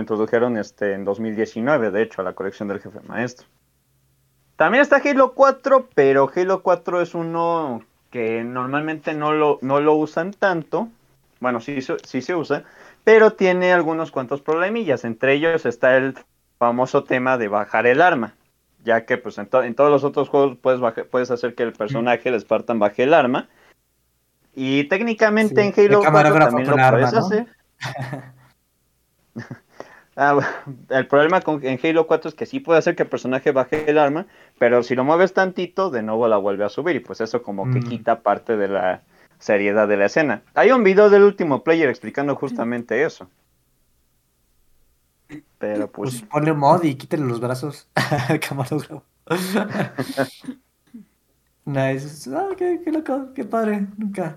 introdujeron 0.00 0.56
este, 0.58 0.92
en 0.94 1.04
2019, 1.04 1.90
de 1.90 2.02
hecho, 2.02 2.20
a 2.20 2.24
la 2.24 2.32
colección 2.32 2.68
del 2.68 2.80
jefe 2.80 2.98
maestro. 3.06 3.46
También 4.56 4.82
está 4.82 4.96
Halo 4.96 5.32
4, 5.32 5.88
pero 5.94 6.30
Halo 6.34 6.62
4 6.62 7.02
es 7.02 7.14
uno 7.14 7.84
que 8.10 8.42
normalmente 8.42 9.14
no 9.14 9.32
lo, 9.32 9.58
no 9.62 9.80
lo 9.80 9.94
usan 9.94 10.32
tanto. 10.32 10.88
Bueno, 11.40 11.60
sí, 11.60 11.80
sí 11.82 12.22
se 12.22 12.34
usa, 12.34 12.64
pero 13.04 13.34
tiene 13.34 13.72
algunos 13.72 14.10
cuantos 14.10 14.40
problemillas. 14.40 15.04
Entre 15.04 15.34
ellos 15.34 15.66
está 15.66 15.96
el 15.96 16.14
famoso 16.58 17.04
tema 17.04 17.36
de 17.36 17.48
bajar 17.48 17.86
el 17.86 18.00
arma. 18.00 18.34
Ya 18.86 19.04
que 19.04 19.18
pues 19.18 19.36
en, 19.38 19.46
to- 19.48 19.64
en 19.64 19.74
todos 19.74 19.90
los 19.90 20.04
otros 20.04 20.28
juegos 20.28 20.56
puedes, 20.62 20.80
puedes 21.10 21.30
hacer 21.32 21.56
que 21.56 21.64
el 21.64 21.72
personaje, 21.72 22.28
el 22.28 22.40
Spartan, 22.40 22.78
baje 22.78 23.02
el 23.02 23.14
arma. 23.14 23.48
Y 24.54 24.84
técnicamente 24.84 25.60
Sí, 25.60 25.66
en 25.68 25.72
Halo 25.74 25.82
el 25.82 25.88
4 25.90 26.02
camarógrafo 26.04 26.46
también 26.50 26.68
con 26.70 26.78
lo 26.78 26.84
arma, 26.84 26.98
puedes 26.98 27.12
¿no? 27.12 27.18
hacer. 27.26 27.46
Ah, 30.18 30.38
el 30.88 31.06
problema 31.08 31.42
con, 31.42 31.62
en 31.62 31.78
Halo 31.82 32.06
4 32.06 32.30
es 32.30 32.34
que 32.34 32.46
sí 32.46 32.58
puede 32.58 32.78
hacer 32.78 32.96
que 32.96 33.02
el 33.02 33.08
personaje 33.10 33.52
baje 33.52 33.84
el 33.90 33.98
arma, 33.98 34.24
pero 34.58 34.82
si 34.82 34.94
lo 34.94 35.04
mueves 35.04 35.34
tantito, 35.34 35.90
de 35.90 36.02
nuevo 36.02 36.26
la 36.26 36.38
vuelve 36.38 36.64
a 36.64 36.70
subir 36.70 36.96
y 36.96 37.00
pues 37.00 37.20
eso 37.20 37.42
como 37.42 37.70
que 37.70 37.80
Mm. 37.80 37.88
quita 37.88 38.20
parte 38.22 38.56
de 38.56 38.68
la 38.68 39.02
seriedad 39.38 39.86
de 39.86 39.98
la 39.98 40.06
escena. 40.06 40.40
Hay 40.54 40.70
un 40.70 40.82
video 40.84 41.10
del 41.10 41.22
último 41.22 41.62
player 41.62 41.90
explicando 41.90 42.34
justamente 42.34 43.02
eso. 43.04 43.28
Pero 45.58 45.90
Pues 45.90 46.20
pues, 46.20 46.30
ponle 46.30 46.52
mod 46.52 46.84
y 46.84 46.94
quítale 46.96 47.24
los 47.24 47.40
brazos 47.40 47.88
al 48.28 48.40
camarógrafo. 48.40 49.02
nice. 51.64 52.30
Ah, 52.34 52.48
qué, 52.56 52.80
qué 52.84 52.92
loco, 52.92 53.32
qué 53.34 53.44
padre. 53.44 53.86
Nunca, 53.96 54.36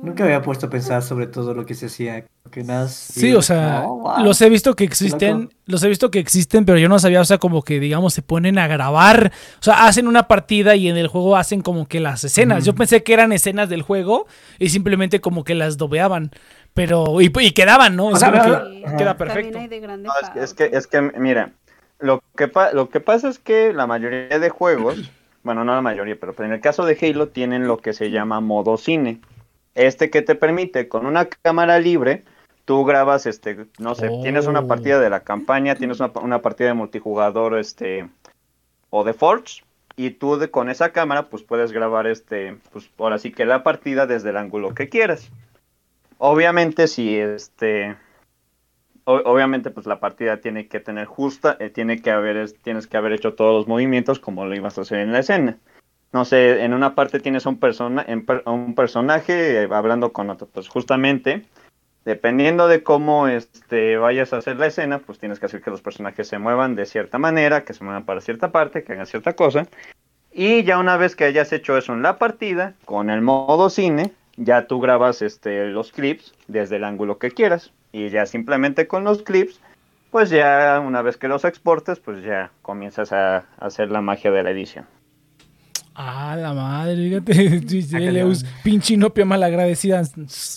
nunca 0.00 0.24
había 0.24 0.42
puesto 0.42 0.66
a 0.66 0.70
pensar 0.70 1.02
sobre 1.02 1.26
todo 1.26 1.54
lo 1.54 1.66
que 1.66 1.74
se 1.74 1.86
hacía. 1.86 2.24
Que 2.50 2.62
nada, 2.62 2.88
Sí, 2.88 3.34
o 3.34 3.42
sea, 3.42 3.82
oh, 3.84 3.98
wow. 3.98 4.24
los 4.24 4.40
he 4.40 4.48
visto 4.48 4.76
que 4.76 4.84
existen, 4.84 5.50
los 5.64 5.82
he 5.82 5.88
visto 5.88 6.12
que 6.12 6.20
existen, 6.20 6.64
pero 6.64 6.78
yo 6.78 6.88
no 6.88 7.00
sabía, 7.00 7.20
o 7.20 7.24
sea, 7.24 7.38
como 7.38 7.62
que, 7.62 7.80
digamos, 7.80 8.14
se 8.14 8.22
ponen 8.22 8.56
a 8.58 8.68
grabar, 8.68 9.32
o 9.58 9.62
sea, 9.62 9.86
hacen 9.86 10.06
una 10.06 10.28
partida 10.28 10.76
y 10.76 10.88
en 10.88 10.96
el 10.96 11.08
juego 11.08 11.36
hacen 11.36 11.60
como 11.60 11.86
que 11.88 11.98
las 11.98 12.22
escenas. 12.22 12.64
Yo 12.64 12.74
pensé 12.76 13.02
que 13.02 13.12
eran 13.14 13.32
escenas 13.32 13.68
del 13.68 13.82
juego 13.82 14.26
y 14.60 14.68
simplemente 14.68 15.20
como 15.20 15.42
que 15.42 15.56
las 15.56 15.76
dobeaban, 15.76 16.30
pero, 16.76 17.20
y, 17.20 17.32
y 17.40 17.50
quedaban, 17.52 17.96
¿no? 17.96 18.08
O 18.08 18.16
sea, 18.16 18.30
que 18.30 18.40
Sí, 18.90 18.96
queda 18.98 19.16
perfecto. 19.16 19.58
hay 19.58 19.66
de 19.66 19.80
grande 19.80 20.06
no, 20.08 20.14
es, 20.22 20.30
que- 20.30 20.40
es 20.42 20.54
que, 20.54 20.76
es 20.76 20.86
que, 20.86 21.00
mira, 21.00 21.50
lo 21.98 22.22
que, 22.36 22.50
lo 22.74 22.88
que 22.90 23.00
pasa 23.00 23.28
es 23.30 23.38
que 23.38 23.72
la 23.72 23.86
mayoría 23.88 24.38
de 24.38 24.48
juegos, 24.50 25.10
bueno, 25.42 25.64
no 25.64 25.74
la 25.74 25.80
mayoría, 25.80 26.16
pero 26.20 26.34
en 26.44 26.52
el 26.52 26.60
caso 26.60 26.84
de 26.84 26.96
Halo 27.00 27.28
tienen 27.28 27.66
lo 27.66 27.78
que 27.78 27.94
se 27.94 28.10
llama 28.10 28.40
modo 28.40 28.76
cine. 28.76 29.20
Este 29.74 30.10
que 30.10 30.22
te 30.22 30.34
permite 30.34 30.86
con 30.88 31.06
una 31.06 31.24
cámara 31.26 31.78
libre, 31.78 32.24
tú 32.66 32.84
grabas, 32.84 33.26
este, 33.26 33.66
no 33.78 33.94
sé, 33.94 34.08
tienes 34.22 34.46
una 34.46 34.60
Oh. 34.60 34.66
partida 34.68 35.00
de 35.00 35.08
la 35.10 35.20
campaña, 35.20 35.74
tienes 35.76 35.98
una, 36.00 36.12
una 36.22 36.42
partida 36.42 36.68
de 36.68 36.74
multijugador, 36.74 37.58
este, 37.58 38.08
o 38.90 39.02
de 39.04 39.14
Forge, 39.14 39.62
y 39.96 40.10
tú 40.10 40.36
de- 40.36 40.50
con 40.50 40.68
esa 40.68 40.90
cámara, 40.92 41.28
pues 41.30 41.42
puedes 41.42 41.72
grabar, 41.72 42.06
este, 42.06 42.56
pues 42.72 42.90
ahora 42.98 43.18
sí 43.18 43.32
que 43.32 43.46
la 43.46 43.62
partida 43.62 44.06
desde 44.06 44.28
el 44.30 44.36
ángulo 44.36 44.74
que 44.74 44.88
quieras. 44.90 45.30
Obviamente, 46.18 46.88
si 46.88 47.16
este, 47.16 47.96
obviamente, 49.04 49.70
pues 49.70 49.86
la 49.86 50.00
partida 50.00 50.40
tiene 50.40 50.68
que 50.68 50.80
tener 50.80 51.06
justa, 51.06 51.56
eh, 51.60 51.70
tiene 51.70 52.00
que 52.00 52.10
haber, 52.10 52.36
es- 52.36 52.60
tienes 52.62 52.86
que 52.86 52.96
haber 52.96 53.12
hecho 53.12 53.34
todos 53.34 53.54
los 53.54 53.68
movimientos 53.68 54.18
como 54.18 54.46
lo 54.46 54.54
ibas 54.54 54.78
a 54.78 54.82
hacer 54.82 54.98
en 54.98 55.12
la 55.12 55.20
escena. 55.20 55.58
No 56.12 56.24
sé, 56.24 56.62
en 56.64 56.72
una 56.72 56.94
parte 56.94 57.20
tienes 57.20 57.46
un, 57.46 57.58
persona, 57.58 58.06
un 58.46 58.74
personaje 58.74 59.62
eh, 59.64 59.68
hablando 59.70 60.12
con 60.12 60.30
otro, 60.30 60.46
pues 60.46 60.68
justamente, 60.68 61.44
dependiendo 62.04 62.68
de 62.68 62.82
cómo 62.82 63.28
este, 63.28 63.96
vayas 63.98 64.32
a 64.32 64.38
hacer 64.38 64.56
la 64.56 64.66
escena, 64.66 65.00
pues 65.00 65.18
tienes 65.18 65.40
que 65.40 65.46
hacer 65.46 65.62
que 65.62 65.70
los 65.70 65.82
personajes 65.82 66.28
se 66.28 66.38
muevan 66.38 66.74
de 66.76 66.86
cierta 66.86 67.18
manera, 67.18 67.64
que 67.64 67.74
se 67.74 67.84
muevan 67.84 68.04
para 68.04 68.20
cierta 68.20 68.52
parte, 68.52 68.84
que 68.84 68.92
hagan 68.92 69.06
cierta 69.06 69.34
cosa. 69.34 69.66
Y 70.32 70.64
ya 70.64 70.78
una 70.78 70.96
vez 70.96 71.16
que 71.16 71.24
hayas 71.24 71.52
hecho 71.52 71.76
eso 71.76 71.92
en 71.94 72.02
la 72.02 72.18
partida, 72.18 72.74
con 72.84 73.10
el 73.10 73.22
modo 73.22 73.70
cine, 73.70 74.12
ya 74.36 74.66
tú 74.66 74.80
grabas 74.80 75.22
este, 75.22 75.66
los 75.66 75.92
clips 75.92 76.34
desde 76.48 76.76
el 76.76 76.84
ángulo 76.84 77.18
que 77.18 77.30
quieras. 77.30 77.72
Y 77.92 78.10
ya 78.10 78.26
simplemente 78.26 78.86
con 78.86 79.04
los 79.04 79.22
clips, 79.22 79.60
pues 80.10 80.30
ya 80.30 80.80
una 80.84 81.02
vez 81.02 81.16
que 81.16 81.28
los 81.28 81.44
exportes, 81.44 81.98
pues 82.00 82.22
ya 82.22 82.50
comienzas 82.62 83.12
a, 83.12 83.36
a 83.38 83.44
hacer 83.60 83.90
la 83.90 84.00
magia 84.02 84.30
de 84.30 84.42
la 84.42 84.50
edición. 84.50 84.86
Ah, 85.98 86.36
la 86.38 86.52
madre, 86.52 86.94
fíjate, 87.24 88.00
Leus, 88.12 88.44
pinche 88.62 88.92
inopia 88.94 89.24
malagradecida. 89.24 90.02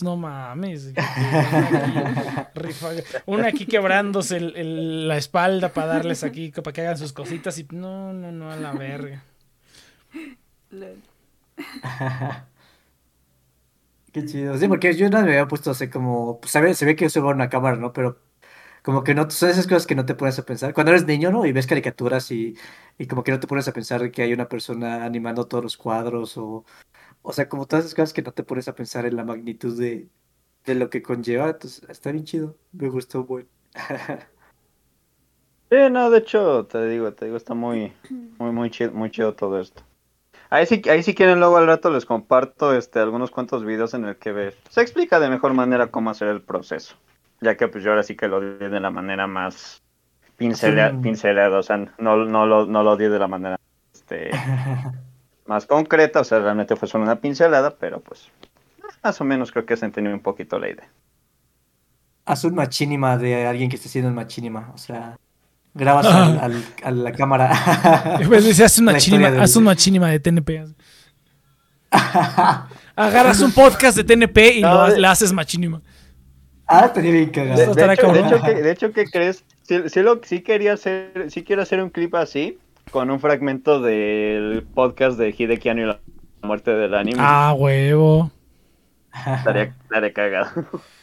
No 0.01 0.17
mames. 0.17 0.91
Una 0.97 1.01
aquí, 2.51 2.59
rifa- 2.59 3.23
una 3.25 3.47
aquí 3.47 3.65
quebrándose 3.65 4.35
el- 4.35 4.55
el- 4.57 5.07
la 5.07 5.15
espalda 5.15 5.69
para 5.69 5.87
darles 5.87 6.25
aquí, 6.25 6.51
para 6.51 6.73
que 6.73 6.81
hagan 6.81 6.97
sus 6.97 7.13
cositas 7.13 7.57
y 7.57 7.65
no, 7.71 8.11
no, 8.11 8.33
no, 8.33 8.51
a 8.51 8.57
la 8.57 8.73
verga. 8.73 9.23
Qué 14.11 14.25
chido. 14.25 14.57
Sí, 14.57 14.67
porque 14.67 14.95
yo 14.95 15.09
no 15.09 15.21
me 15.21 15.29
había 15.29 15.47
puesto 15.47 15.71
así 15.71 15.89
como. 15.89 16.39
Pues, 16.39 16.51
se 16.51 16.61
ve, 16.61 16.73
se 16.73 16.85
ve 16.85 16.95
que 16.95 17.05
yo 17.05 17.09
subo 17.09 17.29
una 17.29 17.49
cámara, 17.49 17.77
¿no? 17.77 17.93
Pero 17.93 18.19
como 18.83 19.03
que 19.03 19.15
no. 19.15 19.29
Son 19.31 19.49
esas 19.49 19.67
cosas 19.67 19.87
que 19.87 19.95
no 19.95 20.05
te 20.05 20.15
pones 20.15 20.39
a 20.39 20.45
pensar. 20.45 20.73
Cuando 20.73 20.91
eres 20.91 21.05
niño, 21.05 21.31
¿no? 21.31 21.45
Y 21.45 21.53
ves 21.53 21.67
caricaturas 21.67 22.31
y, 22.31 22.55
y 22.97 23.07
como 23.07 23.23
que 23.23 23.31
no 23.31 23.39
te 23.39 23.47
pones 23.47 23.67
a 23.67 23.73
pensar 23.73 24.11
que 24.11 24.23
hay 24.23 24.33
una 24.33 24.49
persona 24.49 25.05
animando 25.05 25.47
todos 25.47 25.63
los 25.63 25.77
cuadros 25.77 26.37
o. 26.37 26.65
O 27.23 27.33
sea, 27.33 27.49
como 27.49 27.67
todas 27.67 27.85
esas 27.85 27.95
cosas 27.95 28.13
que 28.13 28.23
no 28.23 28.33
te 28.33 28.43
pones 28.43 28.67
a 28.69 28.75
pensar 28.75 29.05
en 29.05 29.15
la 29.17 29.25
magnitud 29.25 29.79
de, 29.79 30.09
de 30.65 30.75
lo 30.75 30.89
que 30.89 31.03
conlleva. 31.03 31.49
Entonces, 31.51 31.83
está 31.89 32.11
bien 32.11 32.25
chido. 32.25 32.57
Me 32.73 32.89
gustó, 32.89 33.23
güey. 33.25 33.47
Sí, 35.71 35.77
no, 35.91 36.09
de 36.09 36.19
hecho, 36.19 36.65
te 36.67 36.85
digo, 36.87 37.13
te 37.13 37.25
digo, 37.25 37.37
está 37.37 37.53
muy, 37.53 37.93
muy, 38.39 38.51
muy 38.51 38.69
chido, 38.71 38.91
muy 38.91 39.11
chido 39.11 39.35
todo 39.35 39.59
esto. 39.59 39.83
Ahí 40.49 40.65
sí, 40.65 40.81
ahí 40.89 41.03
si 41.03 41.13
quieren 41.13 41.39
luego 41.39 41.57
al 41.57 41.67
rato 41.67 41.91
les 41.91 42.05
comparto 42.05 42.73
este 42.75 42.99
algunos 42.99 43.29
cuantos 43.31 43.63
videos 43.65 43.93
en 43.93 44.05
el 44.05 44.17
que 44.17 44.31
ves. 44.31 44.57
Se 44.69 44.81
explica 44.81 45.19
de 45.19 45.29
mejor 45.29 45.53
manera 45.53 45.87
cómo 45.87 46.09
hacer 46.09 46.27
el 46.27 46.41
proceso. 46.41 46.95
Ya 47.41 47.55
que 47.55 47.67
pues 47.67 47.83
yo 47.83 47.91
ahora 47.91 48.03
sí 48.03 48.15
que 48.15 48.27
lo 48.27 48.41
di 48.41 48.67
de 48.67 48.79
la 48.79 48.89
manera 48.91 49.27
más 49.27 49.81
Sí. 50.37 50.97
pincelada, 51.01 51.57
o 51.59 51.63
sea, 51.63 51.77
no, 51.97 52.15
no, 52.25 52.45
lo, 52.45 52.65
no 52.65 52.81
lo 52.81 52.95
di 52.95 53.07
de 53.09 53.19
la 53.19 53.27
manera 53.27 53.57
este, 53.93 54.31
más 55.45 55.65
concreta, 55.65 56.21
o 56.21 56.23
sea, 56.23 56.39
realmente 56.39 56.77
fue 56.77 56.87
solo 56.87 57.03
una 57.03 57.19
pincelada, 57.19 57.75
pero 57.77 57.99
pues 57.99 58.31
más 59.03 59.19
o 59.19 59.25
menos 59.25 59.51
creo 59.51 59.65
que 59.65 59.75
se 59.77 59.85
entendió 59.85 60.13
un 60.13 60.21
poquito 60.21 60.57
la 60.57 60.69
idea. 60.69 60.87
haz 62.25 62.43
un 62.45 62.55
machinima 62.55 63.17
de 63.17 63.45
alguien 63.45 63.69
que 63.69 63.75
esté 63.75 63.89
haciendo 63.89 64.09
un 64.09 64.15
machinima. 64.15 64.71
O 64.73 64.77
sea, 64.77 65.17
grabas 65.79 66.05
al- 66.05 66.39
al- 66.39 66.63
a 66.83 66.91
la 66.91 67.11
cámara. 67.13 68.19
Pues 68.27 68.45
dice, 68.45 68.63
haz 68.65 68.77
una 68.79 68.97
chinima, 68.97 69.27
haz 69.41 69.55
un 69.55 69.63
machinima 69.63 70.09
de 70.09 70.19
TNP. 70.19 70.65
Agarras 72.95 73.39
un 73.41 73.51
podcast 73.51 73.97
de 73.97 74.03
TNP 74.03 74.57
y 74.57 74.61
No, 74.61 74.73
lo, 74.87 74.93
de- 74.93 74.99
le 74.99 75.07
haces 75.07 75.31
machinima. 75.33 75.81
ah, 76.67 76.85
estaría 76.85 77.11
bien 77.11 77.25
De, 77.27 77.31
cagado. 77.31 77.57
De 77.57 77.63
estará 77.71 77.93
hecho, 77.93 78.11
de, 78.11 78.19
hecho, 78.19 78.41
que, 78.41 78.53
de 78.55 78.71
hecho, 78.71 78.91
¿qué 78.91 79.05
crees? 79.05 79.43
Sí, 79.63 79.77
sí 79.87 80.01
lo, 80.01 80.19
sí 80.23 80.41
quería 80.41 80.73
hacer, 80.73 81.27
sí 81.29 81.43
quiero 81.43 81.61
hacer 81.61 81.81
un 81.81 81.89
clip 81.89 82.13
así, 82.15 82.57
con 82.91 83.09
un 83.11 83.19
fragmento 83.19 83.81
del 83.81 84.65
podcast 84.73 85.17
de 85.17 85.33
Hideki 85.37 85.69
Anno 85.69 85.81
y 85.81 85.85
la 85.85 85.99
muerte 86.43 86.71
del 86.71 86.93
anime. 86.95 87.17
Ah, 87.21 87.53
huevo. 87.57 88.31
Estaría, 89.37 89.75
estaría 89.83 90.13
cagado. 90.13 90.65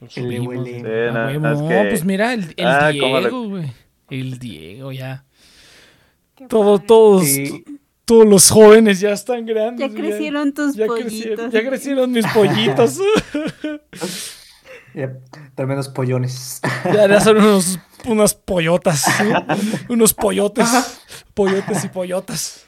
Lo 0.00 0.10
subimos. 0.10 0.66
Sí, 0.66 0.82
Ah, 0.84 1.32
no, 1.38 1.68
que- 1.68 1.86
pues 1.90 2.04
mira, 2.04 2.34
el, 2.34 2.52
el 2.56 2.66
Ah, 2.66 2.88
Diego, 2.90 3.48
güey. 3.48 3.72
El 4.10 4.38
Diego, 4.38 4.92
ya. 4.92 5.24
Qué 6.36 6.46
Todo, 6.46 6.74
padre. 6.76 6.86
todos, 6.86 7.24
Sí. 7.24 7.64
todos 8.04 8.26
los 8.26 8.50
jóvenes 8.50 9.00
ya 9.00 9.10
están 9.12 9.46
grandes. 9.46 9.88
Ya 9.90 9.94
crecieron 9.96 10.52
tus 10.52 10.74
ya 10.76 10.86
pollitos. 10.86 11.10
crecieron, 11.12 11.50
ya 11.50 11.66
crecieron 11.68 12.12
mis 12.12 12.26
pollitos. 12.28 12.98
Ya, 14.94 15.12
tremendos 15.54 15.88
pollones. 15.90 16.60
ya, 16.86 17.06
ya 17.06 17.20
son 17.20 17.36
unos, 17.36 17.78
unas 18.06 18.34
pollotas. 18.34 19.04
¿no? 19.24 19.44
unos 19.90 20.14
pollotes. 20.14 20.66
Pollotes 21.34 21.84
y 21.84 21.88
pollotas. 21.88 22.65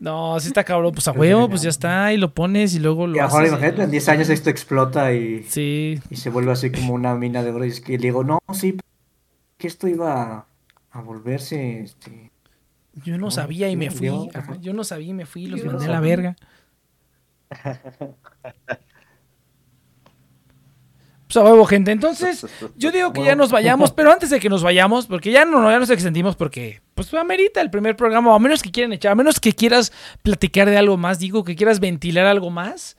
No, 0.00 0.38
sí 0.40 0.48
está 0.48 0.64
cabrón. 0.64 0.92
Pues 0.92 1.06
a 1.08 1.12
huevo, 1.12 1.48
pues 1.48 1.62
ya 1.62 1.68
está. 1.70 2.12
Y 2.12 2.16
lo 2.16 2.34
pones 2.34 2.74
y 2.74 2.80
luego 2.80 3.06
lo 3.06 3.16
Y 3.16 3.18
ahora 3.20 3.36
haces. 3.38 3.48
imagínate, 3.50 3.82
en 3.84 3.90
10 3.90 4.08
años 4.08 4.28
esto 4.28 4.50
explota 4.50 5.12
y, 5.12 5.42
Sí, 5.44 6.00
y 6.10 6.16
se 6.16 6.30
vuelve 6.30 6.52
así 6.52 6.70
como 6.72 6.92
una 6.94 7.14
mina 7.14 7.42
de 7.42 7.50
oro. 7.50 7.64
Y 7.64 7.68
es 7.68 7.80
que 7.80 7.92
le 7.92 7.98
digo, 7.98 8.24
no, 8.24 8.38
sí, 8.52 8.76
que 9.58 9.66
esto 9.68 9.86
iba 9.88 10.22
a, 10.22 10.46
a 10.90 11.00
volverse. 11.02 11.80
Este... 11.80 12.30
yo 12.94 13.12
no 13.16 13.26
No, 13.26 13.30
sabía 13.30 13.70
y 13.70 13.76
me 13.76 13.90
fui. 13.90 14.00
Diego, 14.08 14.28
Ajá, 14.34 14.52
ajá. 14.52 14.60
yo 14.60 14.72
no 14.72 14.82
sabía 14.84 15.08
y 15.10 15.14
me 15.14 15.26
fui 15.26 15.44
y 15.44 15.46
los 15.48 15.60
Yo 15.60 15.66
no 15.66 15.72
mandé 15.72 15.86
a 15.86 15.88
la 15.90 16.00
verga. 16.00 16.36
Pues 21.40 21.46
a 21.46 21.50
huevo, 21.52 21.64
gente. 21.66 21.90
Entonces, 21.90 22.46
yo 22.76 22.90
digo 22.92 23.12
que 23.12 23.22
ya 23.24 23.34
nos 23.36 23.50
vayamos, 23.50 23.92
pero 23.92 24.12
antes 24.12 24.30
de 24.30 24.40
que 24.40 24.48
nos 24.48 24.62
vayamos, 24.62 25.06
porque 25.06 25.30
ya 25.30 25.44
no, 25.44 25.70
ya 25.70 25.78
nos 25.78 25.90
extendimos, 25.90 26.36
porque 26.36 26.80
pues 26.94 27.12
amerita 27.14 27.60
el 27.60 27.70
primer 27.70 27.94
programa, 27.96 28.32
o 28.32 28.34
a 28.34 28.38
menos 28.38 28.62
que 28.62 28.70
quieran 28.70 28.92
echar, 28.92 29.12
a 29.12 29.14
menos 29.14 29.38
que 29.40 29.52
quieras 29.52 29.92
platicar 30.22 30.68
de 30.70 30.76
algo 30.78 30.96
más, 30.96 31.18
digo 31.18 31.44
que 31.44 31.54
quieras 31.56 31.80
ventilar 31.80 32.26
algo 32.26 32.50
más. 32.50 32.96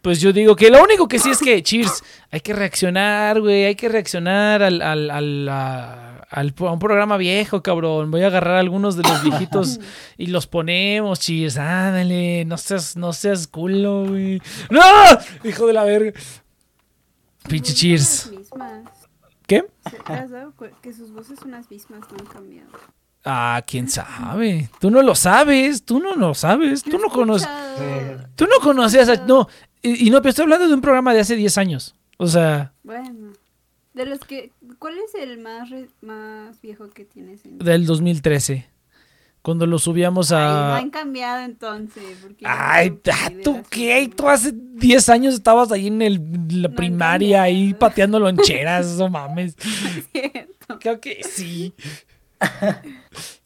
Pues 0.00 0.20
yo 0.20 0.32
digo 0.32 0.56
que 0.56 0.68
lo 0.68 0.82
único 0.82 1.06
que 1.06 1.20
sí 1.20 1.30
es 1.30 1.38
que, 1.38 1.62
cheers, 1.62 2.02
hay 2.32 2.40
que 2.40 2.52
reaccionar, 2.52 3.40
güey, 3.40 3.66
hay 3.66 3.76
que 3.76 3.88
reaccionar 3.88 4.60
al, 4.60 4.82
al, 4.82 5.10
al, 5.12 5.48
a, 5.48 6.16
al- 6.28 6.54
a 6.58 6.72
un 6.72 6.78
programa 6.80 7.16
viejo, 7.16 7.62
cabrón. 7.62 8.10
Voy 8.10 8.22
a 8.22 8.26
agarrar 8.26 8.56
algunos 8.56 8.96
de 8.96 9.04
los 9.04 9.22
viejitos 9.22 9.78
y 10.18 10.26
los 10.26 10.48
ponemos, 10.48 11.20
cheers, 11.20 11.56
ándale, 11.56 12.44
no 12.46 12.58
seas, 12.58 12.96
no 12.96 13.12
seas 13.12 13.46
culo, 13.46 14.06
güey. 14.08 14.42
¡No! 14.70 14.80
Hijo 15.44 15.68
de 15.68 15.72
la 15.72 15.84
verga. 15.84 16.18
Pinche 17.48 17.74
cheers. 17.74 18.30
¿Qué? 19.46 19.64
¿Se- 19.90 19.98
¿Te 19.98 20.12
has 20.12 20.30
dado 20.30 20.54
que 20.82 20.92
sus 20.92 21.12
voces 21.12 21.38
son 21.40 21.50
las 21.50 21.70
mismas, 21.70 22.00
no 22.10 22.16
han 22.20 22.26
cambiado? 22.26 22.68
Ah, 23.24 23.62
quién 23.66 23.88
sabe. 23.88 24.68
Tú 24.80 24.90
no 24.90 25.02
lo 25.02 25.14
sabes, 25.14 25.84
tú 25.84 26.00
no 26.00 26.16
lo 26.16 26.34
sabes, 26.34 26.82
tú 26.82 26.98
no 26.98 27.08
conoces. 27.08 27.48
Tú 28.36 28.46
no 28.46 28.58
conocías 28.62 29.08
a. 29.08 29.16
No, 29.26 29.48
y, 29.82 30.06
y 30.06 30.10
no, 30.10 30.20
pero 30.22 30.30
estoy 30.30 30.44
hablando 30.44 30.66
de 30.68 30.74
un 30.74 30.80
programa 30.80 31.12
de 31.14 31.20
hace 31.20 31.36
10 31.36 31.58
años. 31.58 31.94
O 32.18 32.26
sea, 32.26 32.72
Bueno. 32.82 33.32
De 33.94 34.06
los 34.06 34.20
que... 34.20 34.50
¿Cuál 34.78 34.94
es 34.96 35.14
el 35.14 35.36
más, 35.38 35.68
re- 35.68 35.90
más 36.00 36.58
viejo 36.62 36.88
que 36.88 37.04
tienes 37.04 37.44
en... 37.44 37.58
del 37.58 37.84
2013. 37.84 38.66
Cuando 39.42 39.66
lo 39.66 39.80
subíamos 39.80 40.30
Ay, 40.30 40.38
no 40.38 40.44
a. 40.44 40.76
han 40.78 40.90
cambiado 40.90 41.42
entonces. 41.42 42.04
porque 42.22 42.44
Ay, 42.46 42.96
ah, 43.12 43.30
¿tú 43.42 43.60
qué? 43.68 44.08
Tú 44.16 44.28
hace 44.28 44.52
10 44.54 45.08
años 45.08 45.34
estabas 45.34 45.72
ahí 45.72 45.88
en, 45.88 46.00
el, 46.00 46.20
la 46.48 46.68
No 46.68 46.76
primaria, 46.76 47.42
ahí 47.42 47.74
pateando 47.74 48.20
loncheras, 48.20 48.86
no 48.98 49.08
mames. 49.08 49.56
Cierto. 50.12 50.78
Creo 50.78 51.00
que 51.00 51.24
sí. 51.24 51.74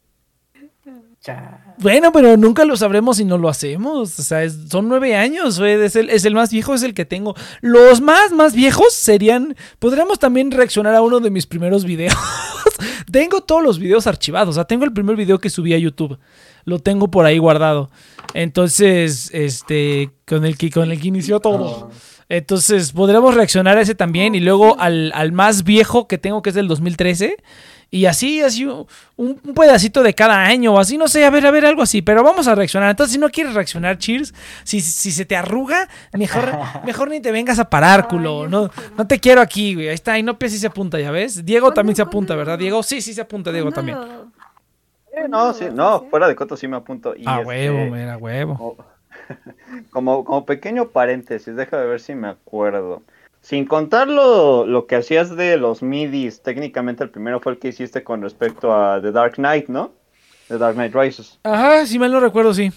Bueno, 1.79 2.11
pero 2.13 2.37
nunca 2.37 2.65
lo 2.65 2.77
sabremos 2.77 3.19
si 3.19 3.25
no 3.25 3.37
lo 3.37 3.49
hacemos. 3.49 4.19
O 4.19 4.23
sea, 4.23 4.49
son 4.49 4.89
nueve 4.89 5.15
años. 5.15 5.59
Es 5.59 5.97
el, 5.97 6.11
es 6.11 6.25
el 6.25 6.35
más 6.35 6.51
viejo, 6.51 6.75
es 6.75 6.83
el 6.83 6.95
que 6.95 7.05
tengo. 7.05 7.35
Los 7.61 8.01
más, 8.01 8.33
más 8.33 8.55
viejos 8.55 8.93
serían. 8.93 9.57
Podríamos 9.79 10.19
también 10.19 10.51
reaccionar 10.51 10.95
a 10.95 11.03
uno 11.03 11.21
de 11.21 11.31
mis 11.31 11.47
primeros 11.47 11.85
videos. 11.85 12.15
tengo 13.13 13.43
todos 13.43 13.63
los 13.63 13.79
videos 13.79 14.07
archivados. 14.07 14.51
O 14.51 14.53
sea, 14.55 14.65
tengo 14.65 14.85
el 14.85 14.93
primer 14.93 15.17
video 15.17 15.39
que 15.39 15.51
subí 15.51 15.75
a 15.75 15.79
YouTube. 15.79 16.19
Lo 16.65 16.79
tengo 16.79 17.11
por 17.11 17.27
ahí 17.27 17.39
guardado. 17.39 17.91
Entonces, 18.33 19.31
este, 19.33 20.11
con 20.27 20.45
el 20.45 20.57
que, 20.57 20.71
con 20.71 20.91
el 20.91 21.01
que 21.01 21.09
inició 21.09 21.41
todo. 21.41 21.91
Entonces, 22.29 22.93
podríamos 22.93 23.35
reaccionar 23.35 23.77
a 23.79 23.83
ese 23.83 23.95
también. 23.95 24.35
Y 24.35 24.41
luego 24.41 24.79
al, 24.81 25.13
al 25.15 25.33
más 25.33 25.63
viejo 25.63 26.09
que 26.09 26.19
tengo, 26.19 26.43
que 26.43 26.51
es 26.51 26.57
del 26.57 26.69
2013. 26.69 27.37
Y 27.91 28.07
así, 28.07 28.43
así, 28.43 28.65
un, 28.65 28.87
un 29.17 29.55
pedacito 29.55 30.03
de 30.03 30.13
cada 30.15 30.45
año 30.45 30.75
o 30.75 30.79
así, 30.79 30.99
no 30.99 31.07
sé, 31.07 31.25
a 31.25 31.31
ver, 31.31 31.47
a 31.47 31.51
ver, 31.51 31.65
algo 31.65 31.83
así. 31.83 32.03
Pero 32.03 32.23
vamos 32.25 32.49
a 32.49 32.55
reaccionar. 32.55 32.91
Entonces, 32.91 33.15
si 33.15 33.19
no 33.19 33.31
quieres 33.31 33.55
reaccionar, 33.55 33.97
cheers, 33.99 34.35
si, 34.65 34.81
si 34.81 35.13
se 35.13 35.25
te 35.25 35.37
arruga, 35.37 35.89
mejor, 36.13 36.51
mejor 36.85 37.11
ni 37.11 37.21
te 37.21 37.31
vengas 37.31 37.59
a 37.59 37.71
parar, 37.71 38.09
culo. 38.09 38.49
No, 38.49 38.71
no 38.99 39.07
te 39.07 39.21
quiero 39.21 39.41
aquí, 39.41 39.75
güey. 39.75 39.89
Ahí 39.89 39.95
está, 39.95 40.19
y 40.19 40.23
no 40.23 40.37
sí 40.41 40.59
se 40.59 40.67
apunta, 40.67 40.99
ya 40.99 41.11
ves. 41.11 41.45
Diego 41.45 41.67
¿Cuándo- 41.67 41.75
también 41.75 41.97
se 41.97 42.03
apunta, 42.03 42.35
¿verdad, 42.35 42.59
Diego? 42.59 42.83
Sí, 42.83 43.01
sí 43.01 43.15
se 43.15 43.21
apunta, 43.21 43.53
Diego 43.53 43.71
¿Cuándo 43.71 43.93
también. 43.93 44.31
Eh, 45.17 45.29
no, 45.29 45.55
sí, 45.55 45.67
no, 45.73 46.07
fuera 46.11 46.29
de 46.29 46.37
coto 46.37 46.57
sí 46.57 46.69
me 46.69 46.77
apunto. 46.77 47.15
Y 47.17 47.25
A 47.27 47.37
este, 47.37 47.47
huevo, 47.47 47.95
mira, 47.95 48.17
huevo. 48.19 48.57
Como, 48.57 48.77
como, 49.91 50.25
como 50.25 50.45
pequeño 50.45 50.89
paréntesis, 50.89 51.57
déjame 51.57 51.87
ver 51.87 52.01
si 52.01 52.15
me 52.15 52.29
acuerdo. 52.29 53.03
Sin 53.47 53.65
contar 53.65 54.09
lo, 54.09 54.67
lo 54.67 54.89
que 54.89 54.97
hacías 54.97 55.37
de 55.37 55.57
los 55.57 55.81
midis, 55.81 56.43
técnicamente 56.43 57.05
el 57.05 57.11
primero 57.11 57.39
fue 57.39 57.53
el 57.53 57.61
que 57.61 57.69
hiciste 57.69 58.03
con 58.03 58.21
respecto 58.21 58.75
a 58.75 59.01
The 59.01 59.13
Dark 59.13 59.35
Knight, 59.35 59.69
¿no? 59.69 59.93
The 60.49 60.59
Dark 60.59 60.75
Knight 60.75 60.93
Rises. 60.93 61.39
Ajá, 61.45 61.87
si 61.87 61.97
mal 61.97 62.11
no 62.11 62.19
recuerdo, 62.19 62.53
sí. 62.53 62.73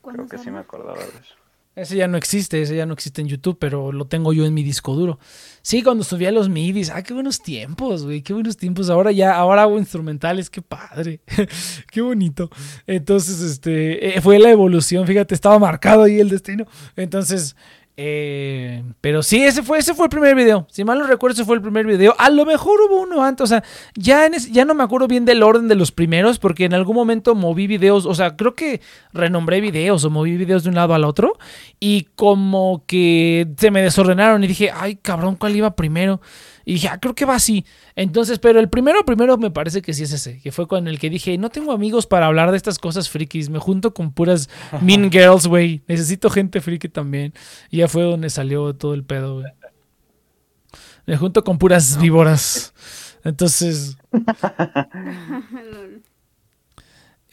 ¿Cuándo 0.00 0.26
Creo 0.26 0.28
que 0.28 0.44
sí 0.44 0.50
me 0.50 0.58
acordaba 0.58 0.98
de 0.98 1.04
eso. 1.04 1.36
Ese 1.76 1.94
ya 1.94 2.08
no 2.08 2.16
existe, 2.16 2.62
ese 2.62 2.74
ya 2.74 2.86
no 2.86 2.94
existe 2.94 3.20
en 3.20 3.28
YouTube, 3.28 3.58
pero 3.60 3.92
lo 3.92 4.06
tengo 4.06 4.32
yo 4.32 4.46
en 4.46 4.54
mi 4.54 4.62
disco 4.62 4.94
duro. 4.94 5.18
Sí, 5.60 5.82
cuando 5.82 6.04
subía 6.04 6.32
los 6.32 6.48
midis, 6.48 6.88
ah, 6.88 7.02
qué 7.02 7.12
buenos 7.12 7.42
tiempos, 7.42 8.02
güey, 8.04 8.22
qué 8.22 8.32
buenos 8.32 8.56
tiempos. 8.56 8.88
Ahora 8.88 9.12
ya, 9.12 9.36
ahora 9.36 9.64
hago 9.64 9.78
instrumentales, 9.78 10.48
qué 10.48 10.62
padre, 10.62 11.20
qué 11.92 12.00
bonito. 12.00 12.48
Entonces, 12.86 13.42
este, 13.42 14.16
eh, 14.16 14.22
fue 14.22 14.38
la 14.38 14.50
evolución, 14.50 15.06
fíjate, 15.06 15.34
estaba 15.34 15.58
marcado 15.58 16.04
ahí 16.04 16.18
el 16.18 16.30
destino. 16.30 16.64
Entonces, 16.96 17.54
eh, 17.98 18.82
pero 19.00 19.22
sí, 19.22 19.42
ese 19.42 19.62
fue, 19.62 19.78
ese 19.78 19.94
fue 19.94 20.06
el 20.06 20.10
primer 20.10 20.34
video. 20.34 20.66
Si 20.70 20.84
mal 20.84 20.98
no 20.98 21.06
recuerdo, 21.06 21.32
ese 21.34 21.44
fue 21.46 21.56
el 21.56 21.62
primer 21.62 21.86
video. 21.86 22.14
A 22.18 22.28
lo 22.28 22.44
mejor 22.44 22.78
hubo 22.86 23.00
uno 23.00 23.24
antes, 23.24 23.44
o 23.44 23.46
sea, 23.46 23.64
ya, 23.94 24.28
ya 24.50 24.66
no 24.66 24.74
me 24.74 24.84
acuerdo 24.84 25.08
bien 25.08 25.24
del 25.24 25.42
orden 25.42 25.66
de 25.66 25.76
los 25.76 25.92
primeros, 25.92 26.38
porque 26.38 26.66
en 26.66 26.74
algún 26.74 26.94
momento 26.94 27.34
moví 27.34 27.66
videos, 27.66 28.04
o 28.04 28.14
sea, 28.14 28.36
creo 28.36 28.54
que 28.54 28.82
renombré 29.14 29.62
videos 29.62 30.04
o 30.04 30.10
moví 30.10 30.36
videos 30.36 30.62
de 30.64 30.68
un 30.68 30.74
lado 30.74 30.92
al 30.92 31.04
otro, 31.04 31.38
y 31.80 32.08
como 32.16 32.84
que 32.86 33.48
se 33.56 33.70
me 33.70 33.80
desordenaron 33.80 34.44
y 34.44 34.46
dije, 34.46 34.70
ay, 34.74 34.96
cabrón, 34.96 35.36
¿cuál 35.36 35.56
iba 35.56 35.74
primero? 35.74 36.20
Y 36.68 36.74
dije, 36.74 36.88
ah, 36.88 36.98
creo 36.98 37.14
que 37.14 37.24
va 37.24 37.36
así. 37.36 37.64
Entonces, 37.94 38.40
pero 38.40 38.58
el 38.58 38.68
primero, 38.68 39.04
primero 39.04 39.38
me 39.38 39.52
parece 39.52 39.82
que 39.82 39.94
sí 39.94 40.02
es 40.02 40.12
ese, 40.12 40.40
que 40.40 40.50
fue 40.50 40.66
con 40.66 40.88
el 40.88 40.98
que 40.98 41.08
dije, 41.08 41.38
no 41.38 41.48
tengo 41.48 41.70
amigos 41.70 42.08
para 42.08 42.26
hablar 42.26 42.50
de 42.50 42.56
estas 42.56 42.80
cosas 42.80 43.08
frikis, 43.08 43.48
me 43.48 43.60
junto 43.60 43.94
con 43.94 44.12
puras 44.12 44.50
mean 44.82 45.08
girls, 45.12 45.46
güey, 45.46 45.82
necesito 45.86 46.28
gente 46.28 46.60
friki 46.60 46.88
también. 46.88 47.32
Y 47.70 47.78
ya 47.78 47.88
fue 47.88 48.02
donde 48.02 48.30
salió 48.30 48.74
todo 48.74 48.94
el 48.94 49.04
pedo, 49.04 49.34
güey. 49.40 49.52
Me 51.06 51.16
junto 51.16 51.44
con 51.44 51.56
puras 51.56 51.98
víboras. 52.00 52.74
Entonces. 53.22 53.96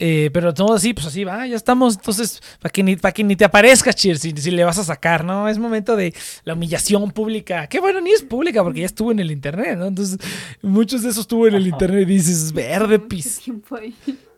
eh, 0.06 0.30
pero 0.34 0.52
todo 0.52 0.74
así, 0.74 0.92
pues 0.92 1.06
así 1.06 1.24
va, 1.24 1.46
ya 1.46 1.56
estamos. 1.56 1.94
Entonces, 1.96 2.42
para 2.60 2.70
que, 2.70 2.82
ni, 2.82 2.96
pa' 2.96 3.10
que 3.12 3.24
ni 3.24 3.36
te 3.36 3.44
aparezcas, 3.46 3.96
Cheers, 3.96 4.20
si, 4.20 4.32
si 4.32 4.50
le 4.50 4.62
vas 4.64 4.76
a 4.78 4.84
sacar, 4.84 5.24
¿no? 5.24 5.48
Es 5.48 5.58
momento 5.58 5.96
de 5.96 6.12
la 6.44 6.52
humillación 6.52 7.10
pública. 7.10 7.66
Que 7.68 7.80
bueno, 7.80 8.02
ni 8.02 8.10
es 8.10 8.22
pública 8.22 8.62
porque 8.62 8.80
ya 8.80 8.86
estuvo 8.86 9.12
en 9.12 9.20
el 9.20 9.30
internet, 9.30 9.78
¿no? 9.78 9.86
Entonces, 9.86 10.18
muchos 10.60 11.02
de 11.02 11.08
esos 11.08 11.22
estuvo 11.22 11.46
en 11.48 11.54
el 11.54 11.66
internet 11.66 12.02
y 12.02 12.12
dices, 12.16 12.52
verde 12.52 12.98
pis. 12.98 13.40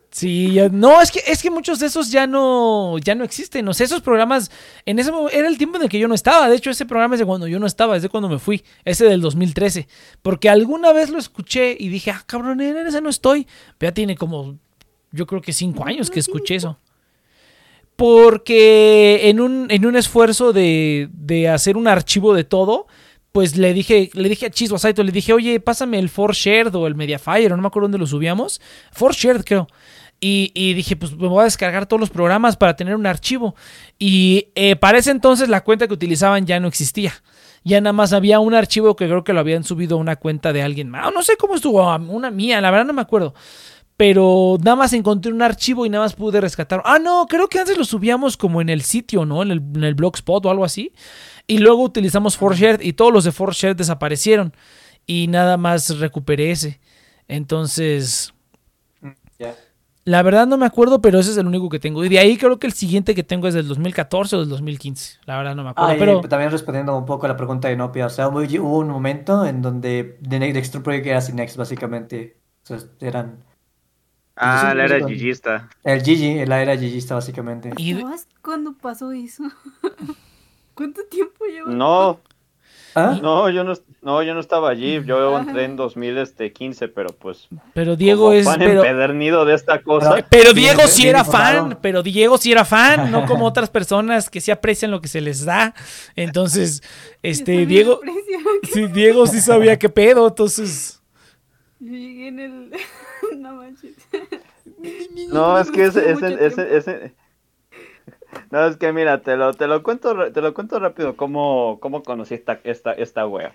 Sí, 0.09 0.53
ya- 0.53 0.69
no, 0.69 1.01
es 1.01 1.11
que, 1.11 1.21
es 1.27 1.41
que 1.43 1.51
muchos 1.51 1.79
de 1.79 1.87
esos 1.87 2.09
ya 2.09 2.25
no, 2.25 2.97
ya 2.99 3.13
no 3.13 3.23
existen. 3.23 3.67
O 3.67 3.73
sea, 3.73 3.85
esos 3.85 4.01
programas, 4.01 4.49
en 4.85 4.97
ese 4.99 5.11
mo- 5.11 5.29
era 5.29 5.47
el 5.47 5.57
tiempo 5.57 5.77
en 5.77 5.83
el 5.83 5.89
que 5.89 5.99
yo 5.99 6.07
no 6.07 6.15
estaba. 6.15 6.49
De 6.49 6.55
hecho, 6.55 6.71
ese 6.71 6.85
programa 6.85 7.15
es 7.15 7.19
de 7.19 7.25
cuando 7.25 7.45
yo 7.47 7.59
no 7.59 7.67
estaba, 7.67 7.95
es 7.97 8.01
de 8.03 8.09
cuando 8.09 8.29
me 8.29 8.39
fui. 8.39 8.63
Ese 8.85 9.05
del 9.05 9.21
2013. 9.21 9.87
Porque 10.23 10.49
alguna 10.49 10.93
vez 10.93 11.09
lo 11.09 11.19
escuché 11.19 11.75
y 11.77 11.89
dije, 11.89 12.09
ah, 12.11 12.23
cabrón, 12.25 12.61
en 12.61 12.77
ese 12.87 13.01
no 13.01 13.09
estoy. 13.09 13.47
Ya 13.79 13.91
tiene 13.91 14.15
como, 14.15 14.57
yo 15.11 15.25
creo 15.25 15.41
que 15.41 15.53
cinco 15.53 15.85
años 15.85 16.09
que 16.09 16.19
escuché 16.19 16.55
eso. 16.55 16.77
porque 17.95 19.29
en 19.29 19.39
un, 19.41 19.67
en 19.69 19.85
un 19.85 19.95
esfuerzo 19.95 20.53
de, 20.53 21.09
de 21.11 21.49
hacer 21.49 21.77
un 21.77 21.87
archivo 21.87 22.33
de 22.33 22.43
todo, 22.43 22.85
pues 23.31 23.57
le 23.57 23.73
dije, 23.73 24.09
le 24.13 24.29
dije 24.29 24.45
a 24.45 24.49
Chiswa 24.51 24.79
Saito, 24.79 25.03
le 25.03 25.11
dije, 25.11 25.33
oye, 25.33 25.59
pásame 25.59 25.99
el 25.99 26.09
Shared 26.09 26.73
o 26.75 26.87
el 26.87 26.95
Mediafire, 26.95 27.49
no 27.49 27.57
me 27.57 27.67
acuerdo 27.67 27.85
dónde 27.85 27.97
lo 27.97 28.07
subíamos. 28.07 28.61
For 28.91 29.13
Shared, 29.13 29.43
creo. 29.43 29.67
Y, 30.19 30.51
y 30.55 30.73
dije, 30.73 30.95
pues 30.95 31.15
me 31.15 31.27
voy 31.27 31.41
a 31.41 31.43
descargar 31.43 31.85
todos 31.85 31.99
los 31.99 32.09
programas 32.09 32.57
para 32.57 32.75
tener 32.75 32.95
un 32.95 33.05
archivo. 33.05 33.55
Y 33.99 34.49
eh, 34.55 34.75
para 34.75 34.97
ese 34.97 35.11
entonces 35.11 35.49
la 35.49 35.63
cuenta 35.63 35.87
que 35.87 35.93
utilizaban 35.93 36.45
ya 36.45 36.59
no 36.59 36.67
existía. 36.67 37.13
Ya 37.63 37.81
nada 37.81 37.93
más 37.93 38.13
había 38.13 38.39
un 38.39 38.53
archivo 38.53 38.95
que 38.95 39.05
creo 39.05 39.23
que 39.23 39.33
lo 39.33 39.39
habían 39.39 39.63
subido 39.63 39.97
a 39.97 39.99
una 39.99 40.15
cuenta 40.15 40.53
de 40.53 40.61
alguien 40.63 40.89
más. 40.89 41.13
No 41.13 41.21
sé 41.21 41.35
cómo 41.37 41.55
estuvo, 41.55 41.95
una 41.95 42.31
mía, 42.31 42.61
la 42.61 42.71
verdad 42.71 42.85
no 42.85 42.93
me 42.93 43.01
acuerdo. 43.01 43.35
Pero 43.97 44.57
nada 44.63 44.75
más 44.75 44.93
encontré 44.93 45.31
un 45.31 45.41
archivo 45.41 45.83
y 45.85 45.89
nada 45.89 46.05
más 46.05 46.13
pude 46.13 46.39
rescatar. 46.39 46.83
Ah, 46.85 46.99
no, 46.99 47.25
creo 47.27 47.47
que 47.47 47.57
antes 47.57 47.77
lo 47.77 47.83
subíamos 47.83 48.37
como 48.37 48.61
en 48.61 48.69
el 48.69 48.83
sitio, 48.83 49.25
¿no? 49.25 49.41
En 49.41 49.49
el, 49.49 49.57
en 49.57 49.83
el 49.83 49.95
blogspot 49.95 50.45
o 50.45 50.51
algo 50.51 50.63
así. 50.63 50.93
Y 51.47 51.57
luego 51.57 51.81
utilizamos 51.81 52.37
ForShared 52.37 52.81
y 52.81 52.93
todos 52.93 53.11
los 53.11 53.23
de 53.23 53.31
ForShared 53.31 53.75
desaparecieron. 53.75 54.53
Y 55.07 55.27
nada 55.27 55.57
más 55.57 55.97
recuperé 55.97 56.51
ese. 56.51 56.79
Entonces, 57.27 58.33
Ya. 59.39 59.55
la 60.05 60.21
verdad 60.21 60.45
no 60.45 60.57
me 60.57 60.67
acuerdo, 60.67 61.01
pero 61.01 61.19
ese 61.19 61.31
es 61.31 61.37
el 61.37 61.47
único 61.47 61.67
que 61.69 61.79
tengo. 61.79 62.05
Y 62.05 62.09
de 62.09 62.19
ahí 62.19 62.37
creo 62.37 62.59
que 62.59 62.67
el 62.67 62.73
siguiente 62.73 63.15
que 63.15 63.23
tengo 63.23 63.47
es 63.47 63.55
del 63.55 63.67
2014 63.67 64.35
o 64.35 64.39
del 64.41 64.49
2015. 64.49 65.21
La 65.25 65.37
verdad 65.37 65.55
no 65.55 65.63
me 65.63 65.71
acuerdo. 65.71 65.89
Ah, 65.89 65.95
y 65.95 65.99
pero 65.99 66.21
también 66.21 66.51
respondiendo 66.51 66.95
un 66.95 67.05
poco 67.05 67.25
a 67.25 67.29
la 67.29 67.37
pregunta 67.37 67.67
de 67.67 67.75
Nopia, 67.75 68.05
o 68.05 68.09
sea, 68.09 68.27
hubo, 68.27 68.77
un 68.77 68.89
momento 68.89 69.43
en 69.43 69.63
donde 69.63 70.19
The 70.27 70.37
Next 70.37 70.57
Extra 70.57 70.83
Project 70.83 71.07
era 71.07 71.19
Next, 71.33 71.57
básicamente. 71.57 72.37
O 72.63 72.67
sea, 72.67 72.79
eran 72.99 73.46
Ah, 74.39 74.73
la 74.75 74.85
era 74.85 75.05
Gigista. 75.07 75.69
el 75.83 76.01
Gigi, 76.03 76.45
la 76.45 76.61
era 76.61 76.77
Gigista, 76.77 77.15
básicamente. 77.15 77.71
Y 77.77 77.93
de- 77.93 77.99
¿Estabas 78.01 78.27
cuando 78.41 78.73
pasó 78.73 79.11
eso? 79.11 79.43
¿Cuánto 80.73 81.01
tiempo 81.09 81.45
lleva? 81.45 81.71
No, 81.71 82.19
¿Ah? 82.93 83.17
no, 83.21 83.49
yo 83.49 83.63
no, 83.63 83.73
no, 84.01 84.21
yo 84.23 84.33
no 84.35 84.39
estaba 84.39 84.69
allí. 84.69 85.03
Yo 85.05 85.35
Ajá. 85.35 85.47
entré 85.47 85.63
en 85.65 85.75
2015, 85.75 86.87
pero 86.87 87.09
pues. 87.11 87.47
pero 87.73 87.95
Diego 87.95 88.25
como 88.25 88.33
es. 88.33 88.45
fan 88.45 88.59
Pero, 88.59 88.81
empedernido 88.83 89.43
de 89.45 89.55
esta 89.55 89.81
cosa. 89.81 90.17
pero 90.29 90.53
Diego 90.53 90.81
sí 90.87 91.07
era 91.07 91.23
fan. 91.23 91.77
Pero 91.81 92.03
Diego 92.03 92.37
sí 92.37 92.51
era 92.51 92.63
fan. 92.65 93.11
No 93.11 93.25
como 93.25 93.45
otras 93.47 93.69
personas 93.69 94.29
que 94.29 94.39
sí 94.41 94.51
aprecian 94.51 94.91
lo 94.91 95.01
que 95.01 95.07
se 95.07 95.21
les 95.21 95.45
da. 95.45 95.73
Entonces, 96.15 96.81
este, 97.23 97.65
Diego. 97.65 97.99
Sí, 98.71 98.87
Diego 98.87 99.25
sí 99.27 99.41
sabía 99.41 99.77
qué 99.79 99.89
pedo. 99.89 100.27
Entonces. 100.27 101.01
Yo 101.79 101.91
llegué 101.91 102.27
en 102.29 102.39
el... 102.39 102.71
no 103.37 103.55
manches. 103.55 103.95
No, 105.29 105.57
es 105.59 105.71
que 105.71 105.85
ese, 105.85 106.11
ese, 106.11 106.45
ese, 106.45 106.77
ese- 106.77 107.15
No, 108.51 108.65
es 108.65 108.77
que 108.77 108.91
mira, 108.93 109.21
te 109.21 109.35
lo, 109.37 109.53
te 109.53 109.67
lo 109.67 109.83
cuento, 109.83 110.31
te 110.31 110.41
lo 110.41 110.53
cuento 110.53 110.79
rápido 110.79 111.15
cómo, 111.15 111.79
cómo 111.79 112.03
conocí 112.03 112.33
esta, 112.35 112.59
esta, 112.63 112.93
esta 112.93 113.25
wea. 113.27 113.53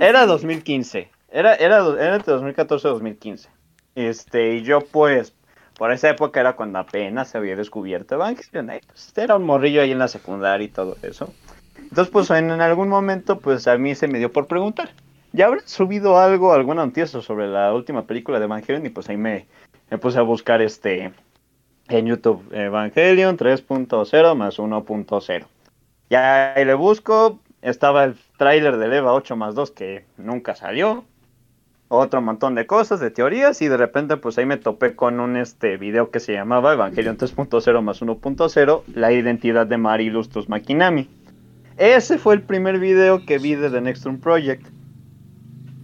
Era 0.00 0.26
2015. 0.26 1.10
Era, 1.30 1.54
era, 1.54 1.78
era 1.98 2.16
entre 2.16 2.32
2014 2.32 2.88
y 2.88 2.90
2015. 2.90 3.48
Este, 3.94 4.54
y 4.54 4.62
yo 4.62 4.80
pues, 4.80 5.34
por 5.76 5.92
esa 5.92 6.10
época 6.10 6.40
era 6.40 6.56
cuando 6.56 6.78
apenas 6.78 7.28
se 7.30 7.38
había 7.38 7.56
descubierto 7.56 8.14
Evangelion. 8.14 8.70
pues, 8.86 9.12
era 9.16 9.36
un 9.36 9.44
morrillo 9.44 9.82
ahí 9.82 9.92
en 9.92 9.98
la 9.98 10.08
secundaria 10.08 10.64
y 10.64 10.68
todo 10.68 10.96
eso. 11.02 11.32
Entonces, 11.78 12.08
pues 12.10 12.30
en, 12.30 12.50
en 12.50 12.60
algún 12.60 12.88
momento, 12.88 13.38
pues 13.38 13.66
a 13.66 13.76
mí 13.78 13.94
se 13.94 14.08
me 14.08 14.18
dio 14.18 14.32
por 14.32 14.46
preguntar. 14.46 14.90
¿Ya 15.32 15.46
habrán 15.46 15.66
subido 15.66 16.18
algo, 16.18 16.52
alguna 16.52 16.84
noticia 16.84 17.20
sobre 17.20 17.46
la 17.46 17.72
última 17.72 18.04
película 18.04 18.38
de 18.38 18.46
Evangelion? 18.46 18.84
Y 18.84 18.90
pues 18.90 19.08
ahí 19.08 19.16
me, 19.16 19.46
puse 20.00 20.18
a 20.18 20.22
buscar 20.22 20.60
este 20.60 21.12
en 21.88 22.06
YouTube 22.06 22.42
Evangelion 22.52 23.36
3.0 23.36 24.34
más 24.34 24.58
1.0. 24.58 25.44
Ya 26.08 26.54
ahí 26.54 26.64
le 26.64 26.74
busco, 26.74 27.38
estaba 27.62 28.04
el 28.04 28.16
tráiler 28.38 28.76
del 28.76 28.92
EVA 28.92 29.12
8 29.12 29.36
más 29.36 29.54
2 29.54 29.70
que 29.70 30.04
nunca 30.16 30.56
salió. 30.56 31.04
Otro 31.92 32.20
montón 32.22 32.54
de 32.54 32.66
cosas, 32.66 33.00
de 33.00 33.10
teorías, 33.10 33.62
y 33.62 33.68
de 33.68 33.76
repente 33.76 34.16
pues 34.16 34.38
ahí 34.38 34.46
me 34.46 34.56
topé 34.56 34.94
con 34.94 35.18
un 35.18 35.36
este 35.36 35.76
video 35.76 36.10
que 36.10 36.20
se 36.20 36.32
llamaba 36.32 36.72
Evangelion 36.72 37.18
3.0 37.18 37.82
más 37.82 38.02
1.0, 38.02 38.82
la 38.94 39.12
identidad 39.12 39.66
de 39.66 39.76
Mari 39.76 40.12
Makinami. 40.48 41.08
Ese 41.76 42.18
fue 42.18 42.34
el 42.34 42.42
primer 42.42 42.78
video 42.78 43.24
que 43.26 43.38
vi 43.38 43.54
de 43.54 43.70
The 43.70 43.80
Next 43.80 44.04
Room 44.04 44.20
Project. 44.20 44.79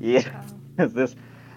Y 0.01 0.17
entonces, 0.77 1.17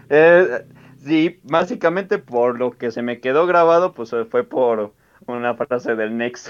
eh, 0.10 0.66
sí, 1.04 1.40
básicamente 1.44 2.18
por 2.18 2.58
lo 2.58 2.72
que 2.72 2.92
se 2.92 3.02
me 3.02 3.20
quedó 3.20 3.46
grabado, 3.48 3.94
pues 3.94 4.14
eh, 4.14 4.26
fue 4.26 4.44
por 4.44 4.94
una 5.28 5.56
frase 5.56 5.96
del 5.96 6.18
Next. 6.18 6.50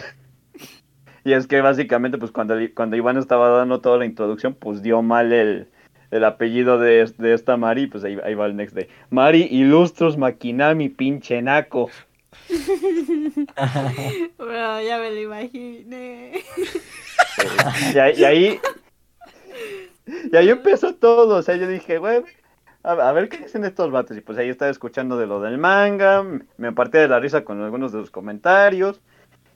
Y 1.26 1.34
es 1.34 1.48
que 1.48 1.60
básicamente, 1.60 2.18
pues 2.18 2.32
cuando, 2.32 2.56
cuando 2.74 2.96
Iván 2.96 3.18
estaba 3.18 3.50
dando 3.50 3.82
toda 3.82 3.98
la 3.98 4.06
introducción, 4.06 4.54
pues 4.54 4.82
dio 4.82 5.02
mal 5.02 5.34
el, 5.34 5.68
el 6.12 6.24
apellido 6.24 6.80
de, 6.80 7.12
de 7.18 7.34
esta 7.34 7.58
Mari, 7.58 7.88
pues 7.88 8.06
ahí, 8.06 8.18
ahí 8.24 8.36
va 8.36 8.46
el 8.46 8.56
Next 8.56 8.74
de 8.74 8.90
Mari 9.10 9.48
Ilustros 9.52 10.18
Makinami, 10.18 10.90
pinche 10.90 11.42
naco. 11.42 11.90
Bueno, 14.38 14.82
ya 14.82 14.98
me 15.00 15.12
lo 15.12 15.22
imaginé. 15.22 16.44
Y 17.94 18.24
ahí. 18.24 18.60
Y 20.32 20.36
ahí 20.36 20.50
empezó 20.50 20.94
todo. 20.96 21.38
O 21.38 21.42
sea, 21.42 21.56
yo 21.56 21.68
dije, 21.68 21.98
güey, 21.98 22.24
a, 22.84 22.92
a 22.92 23.12
ver 23.14 23.30
qué 23.30 23.38
dicen 23.38 23.64
estos 23.66 23.92
vatos. 23.92 24.18
Y 24.18 24.22
pues 24.22 24.38
ahí 24.38 24.50
estaba 24.50 24.72
escuchando 24.72 25.18
de 25.18 25.28
lo 25.28 25.42
del 25.42 25.58
manga. 25.58 26.24
Me 26.58 26.72
partí 26.72 26.98
de 26.98 27.08
la 27.08 27.20
risa 27.20 27.44
con 27.44 27.62
algunos 27.62 27.92
de 27.92 28.00
los 28.00 28.12
comentarios. 28.12 29.02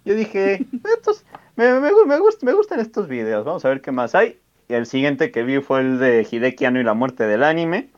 Yo 0.05 0.15
dije, 0.15 0.65
estos, 0.97 1.25
me, 1.55 1.71
me, 1.79 1.91
me 2.05 2.17
gust- 2.19 2.43
me 2.43 2.53
gustan 2.53 2.79
estos 2.79 3.07
videos. 3.07 3.45
Vamos 3.45 3.63
a 3.65 3.69
ver 3.69 3.81
qué 3.81 3.91
más 3.91 4.15
hay. 4.15 4.39
Y 4.67 4.73
el 4.75 4.85
siguiente 4.85 5.31
que 5.31 5.43
vi 5.43 5.59
fue 5.61 5.81
el 5.81 5.99
de 5.99 6.27
Hideki 6.29 6.65
Anno 6.65 6.79
y 6.79 6.83
la 6.83 6.93
muerte 6.93 7.25
del 7.27 7.43
anime. 7.43 7.89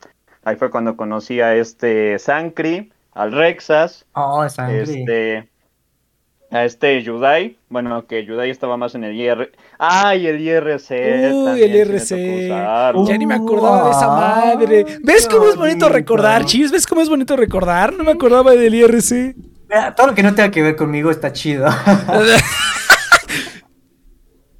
Ahí 0.44 0.56
fue 0.56 0.70
cuando 0.70 0.96
conocí 0.96 1.42
a 1.42 1.56
este 1.56 2.20
Sankri, 2.20 2.92
al 3.14 3.32
Rexas, 3.32 4.06
Oh, 4.14 4.48
sangre. 4.50 4.82
este 4.84 5.50
a 6.52 6.64
este 6.64 7.02
Yudai, 7.04 7.58
bueno 7.70 8.06
que 8.08 8.24
Yudai 8.26 8.50
estaba 8.50 8.78
más 8.78 8.96
en 8.96 9.04
el 9.04 9.16
IR, 9.16 9.52
ay 9.78 10.28
el 10.28 10.40
IRC, 10.40 10.90
Uy, 10.92 11.62
el 11.64 11.72
me 11.72 11.78
IRC. 11.78 12.46
usarlo. 12.46 13.08
Ya 13.08 13.18
ni 13.18 13.26
me 13.26 13.34
acordaba 13.36 13.86
de 13.86 13.92
esa 13.92 14.08
madre. 14.08 14.86
¿Ves 15.04 15.28
cómo 15.28 15.50
es 15.50 15.56
bonito 15.58 15.90
recordar, 15.90 16.46
Chis? 16.46 16.72
¿Ves 16.72 16.88
cómo 16.88 17.02
es 17.02 17.10
bonito 17.10 17.36
recordar? 17.36 17.94
No 17.94 18.04
me 18.04 18.12
acordaba 18.12 18.52
del 18.52 18.74
IRC. 18.76 19.36
Todo 19.98 20.08
lo 20.08 20.14
que 20.16 20.24
no 20.24 20.34
tenga 20.36 20.52
que 20.52 20.62
ver 20.62 20.76
conmigo 20.76 21.12
está 21.12 21.34
chido. 21.34 21.68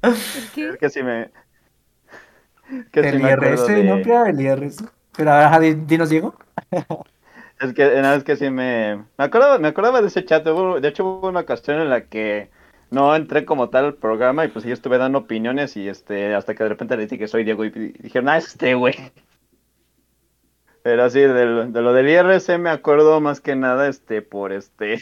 Es 0.02 0.76
que 0.78 0.90
sí 0.90 1.02
me 1.02 1.30
que 2.92 3.00
el 3.00 3.20
me 3.22 3.32
acuerdo 3.32 3.54
IRS, 3.54 3.66
de- 3.68 3.84
¿no? 3.84 4.02
Pia? 4.02 4.24
El 4.28 4.40
IRS. 4.40 4.84
Pero 5.16 5.32
ajá, 5.32 5.60
di- 5.60 5.74
dinos, 5.74 6.10
Diego. 6.10 6.34
es 7.60 7.74
que 7.74 8.02
no, 8.02 8.12
es 8.14 8.24
que 8.24 8.36
sí 8.36 8.50
me 8.50 9.04
me 9.18 9.24
acordaba 9.24 9.58
me 9.58 9.68
acordaba 9.68 10.02
de 10.02 10.08
ese 10.08 10.24
chat, 10.24 10.44
de 10.44 10.88
hecho 10.88 11.04
hubo 11.04 11.28
una 11.28 11.40
ocasión 11.40 11.80
en 11.80 11.90
la 11.90 12.02
que 12.06 12.50
no 12.90 13.14
entré 13.16 13.44
como 13.44 13.70
tal 13.70 13.86
al 13.86 13.94
programa 13.94 14.44
y 14.44 14.48
pues 14.48 14.64
yo 14.64 14.72
estuve 14.72 14.98
dando 14.98 15.18
opiniones 15.18 15.76
y 15.76 15.88
este 15.88 16.34
hasta 16.34 16.54
que 16.54 16.62
de 16.62 16.68
repente 16.70 16.96
le 16.96 17.04
dije 17.04 17.18
que 17.18 17.28
soy 17.28 17.44
Diego 17.44 17.64
y 17.64 17.70
dijeron, 17.70 18.28
"Ah, 18.28 18.38
es 18.38 18.48
este 18.48 18.74
güey." 18.74 18.94
Pero 20.86 21.10
sí, 21.10 21.18
de, 21.18 21.66
de 21.66 21.82
lo 21.82 21.92
del 21.92 22.08
IRC 22.08 22.58
me 22.58 22.70
acuerdo 22.70 23.20
más 23.20 23.40
que 23.40 23.56
nada, 23.56 23.88
este, 23.88 24.22
por 24.22 24.52
este... 24.52 25.00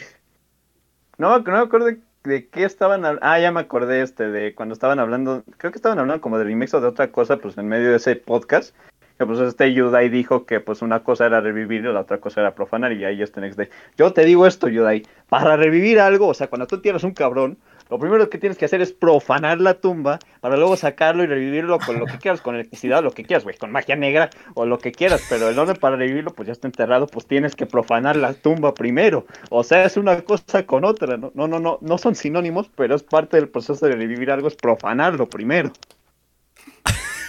No, 1.19 1.37
no 1.37 1.51
me 1.51 1.59
acuerdo 1.59 1.91
de, 2.23 2.49
qué 2.49 2.63
estaban 2.63 3.05
hablando. 3.05 3.21
Ah, 3.23 3.39
ya 3.39 3.51
me 3.51 3.59
acordé, 3.59 4.01
este, 4.01 4.31
de 4.31 4.55
cuando 4.55 4.73
estaban 4.73 4.97
hablando, 4.97 5.43
creo 5.57 5.71
que 5.71 5.77
estaban 5.77 5.99
hablando 5.99 6.21
como 6.21 6.39
de 6.39 6.43
remix 6.43 6.73
o 6.73 6.81
de 6.81 6.87
otra 6.87 7.11
cosa, 7.11 7.37
pues 7.37 7.55
en 7.59 7.67
medio 7.67 7.91
de 7.91 7.97
ese 7.97 8.15
podcast. 8.15 8.75
Que 9.17 9.25
pues 9.25 9.39
este 9.39 9.73
Yudai 9.73 10.09
dijo 10.09 10.45
que 10.45 10.59
pues 10.59 10.81
una 10.81 11.03
cosa 11.03 11.25
era 11.25 11.39
revivir 11.39 11.81
y 11.81 11.93
la 11.93 12.01
otra 12.01 12.19
cosa 12.19 12.41
era 12.41 12.53
profanar 12.53 12.91
y 12.91 13.05
ahí 13.05 13.21
este 13.21 13.39
next 13.41 13.57
day. 13.57 13.69
Yo 13.97 14.11
te 14.11 14.25
digo 14.25 14.45
esto, 14.45 14.67
Yudai, 14.67 15.03
para 15.29 15.55
revivir 15.55 15.99
algo, 15.99 16.27
o 16.27 16.33
sea, 16.33 16.47
cuando 16.47 16.67
tú 16.67 16.81
tienes 16.81 17.03
un 17.03 17.13
cabrón, 17.13 17.57
lo 17.89 17.99
primero 17.99 18.29
que 18.29 18.39
tienes 18.39 18.57
que 18.57 18.65
hacer 18.65 18.81
es 18.81 18.91
profanar 18.91 19.61
la 19.61 19.75
tumba 19.75 20.17
para 20.41 20.57
luego 20.57 20.75
sacarlo 20.75 21.23
y 21.23 21.27
revivirlo 21.27 21.77
con 21.79 21.99
lo 21.99 22.07
que 22.07 22.17
quieras, 22.17 22.41
con 22.41 22.55
electricidad, 22.55 23.03
lo 23.03 23.11
que 23.11 23.23
quieras, 23.23 23.43
güey, 23.43 23.55
con 23.57 23.71
magia 23.71 23.95
negra 23.95 24.31
o 24.55 24.65
lo 24.65 24.79
que 24.79 24.91
quieras, 24.91 25.23
pero 25.29 25.49
el 25.49 25.59
orden 25.59 25.75
para 25.75 25.95
revivirlo 25.95 26.33
pues 26.33 26.47
ya 26.47 26.53
está 26.53 26.67
enterrado, 26.67 27.05
pues 27.05 27.27
tienes 27.27 27.55
que 27.55 27.67
profanar 27.67 28.15
la 28.15 28.33
tumba 28.33 28.73
primero. 28.73 29.27
O 29.51 29.63
sea, 29.63 29.85
es 29.85 29.97
una 29.97 30.21
cosa 30.21 30.65
con 30.65 30.83
otra, 30.83 31.17
no, 31.17 31.31
no, 31.35 31.47
no, 31.47 31.59
no, 31.59 31.77
no 31.79 31.97
son 31.99 32.15
sinónimos, 32.15 32.71
pero 32.75 32.95
es 32.95 33.03
parte 33.03 33.37
del 33.37 33.49
proceso 33.49 33.85
de 33.85 33.95
revivir 33.95 34.31
algo, 34.31 34.47
es 34.47 34.55
profanarlo 34.55 35.29
primero. 35.29 35.71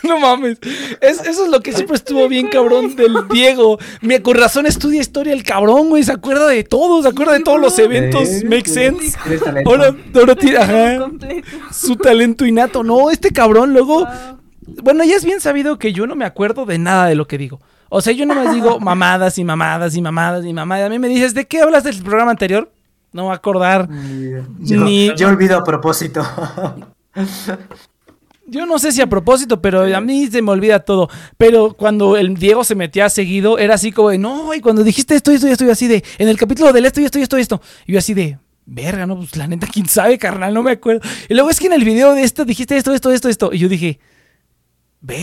No 0.09 0.19
mames. 0.21 0.59
Es- 1.01 1.21
eso 1.27 1.45
es 1.45 1.51
lo 1.51 1.61
que 1.61 1.73
siempre 1.73 1.97
estuvo 1.97 2.29
bien 2.29 2.49
cabrón 2.49 2.95
del 2.97 3.15
Diego. 3.31 3.79
Me, 4.01 4.23
con 4.23 4.37
razón 4.37 4.67
estudia 4.67 5.01
historia 5.01 5.33
el 5.33 5.43
cabrón, 5.43 5.89
güey. 5.89 6.03
Se 6.05 6.13
acuerda 6.13 6.47
de 6.47 6.63
todo, 6.65 7.03
se 7.03 7.09
acuerda 7.09 7.33
de 7.35 7.41
todos 7.41 7.61
los 7.61 7.79
eventos. 7.79 8.29
Make 8.45 8.69
sense. 8.69 9.17
Ahora, 9.67 9.95
ahora 10.15 10.35
tiene, 10.37 10.57
ajá, 10.59 10.99
Completo. 11.01 11.49
su 11.73 11.97
talento 11.97 12.47
innato. 12.47 12.83
No, 12.83 13.11
este 13.11 13.31
cabrón 13.33 13.73
luego. 13.73 14.01
Wow. 14.05 14.39
Bueno, 14.83 15.05
ya 15.05 15.15
es 15.17 15.25
bien 15.25 15.41
sabido 15.41 15.79
que 15.79 15.93
yo 15.93 16.07
no 16.07 16.17
me 16.17 16.25
acuerdo 16.25 16.67
de 16.67 16.79
nada 16.79 17.07
de 17.07 17.15
lo 17.15 17.27
que 17.27 17.39
digo. 17.39 17.61
O 17.89 18.01
sea, 18.01 18.13
yo 18.13 18.27
nomás 18.27 18.53
digo 18.53 18.81
mamadas 18.81 19.39
y 19.39 19.45
mamadas 19.45 19.95
y 19.95 20.03
mamadas 20.03 20.45
y 20.45 20.53
mamadas. 20.53 20.87
A 20.87 20.89
mí 20.91 20.99
me 20.99 21.09
dices, 21.09 21.35
¿de 21.35 21.47
qué 21.47 21.61
hablas 21.61 21.85
del 21.85 22.03
programa 22.03 22.33
anterior? 22.33 22.71
No 23.13 23.23
me 23.23 23.29
va 23.29 23.35
a 23.35 23.37
acordar. 23.37 23.89
Yo, 24.59 24.81
Ni- 24.85 25.15
yo 25.17 25.29
olvido 25.29 25.57
a 25.57 25.65
propósito. 25.65 26.27
Yo 28.49 28.65
no 28.65 28.79
sé 28.79 28.93
si 28.93 29.01
a 29.01 29.09
propósito, 29.09 29.61
pero 29.61 29.83
a 29.83 30.01
mí 30.01 30.29
se 30.29 30.41
me 30.41 30.53
olvida 30.53 30.81
todo. 30.81 31.09
Pero 31.37 31.75
cuando 31.75 32.17
el 32.17 32.35
Diego 32.37 32.63
se 32.63 32.75
metía 32.75 33.09
seguido, 33.11 33.59
era 33.59 33.75
así 33.75 33.91
como 33.91 34.11
de, 34.11 34.19
no, 34.19 34.55
y 34.55 34.61
cuando 34.61 34.85
dijiste 34.85 35.17
esto, 35.17 35.33
esto, 35.33 35.49
y 35.49 35.51
esto, 35.51 35.65
y 35.65 35.71
así 35.71 35.89
de, 35.89 36.05
en 36.19 36.29
el 36.29 36.37
capítulo 36.37 36.73
del 36.73 36.87
esto, 36.87 37.01
y 37.01 37.05
esto, 37.05 37.19
y 37.19 37.23
esto, 37.23 37.39
y 37.39 37.41
esto. 37.41 37.61
Y 37.87 37.93
yo 37.93 37.99
así 37.99 38.15
de, 38.15 38.39
verga, 38.65 39.07
no, 39.07 39.17
pues 39.17 39.37
la 39.37 39.47
neta, 39.47 39.67
quién 39.73 39.87
sabe, 39.87 40.19
carnal, 40.19 40.55
no 40.55 40.63
me 40.63 40.73
acuerdo. 40.73 41.01
Y 41.29 41.35
luego 41.35 41.51
es 41.51 41.59
que 41.59 41.67
en 41.67 41.73
el 41.73 41.85
video 41.85 42.15
de 42.15 42.23
esto 42.23 42.45
dijiste 42.45 42.77
esto, 42.77 42.93
esto, 42.93 43.11
esto, 43.11 43.29
esto. 43.29 43.51
Y 43.53 43.59
yo 43.59 43.69
dije, 43.69 43.99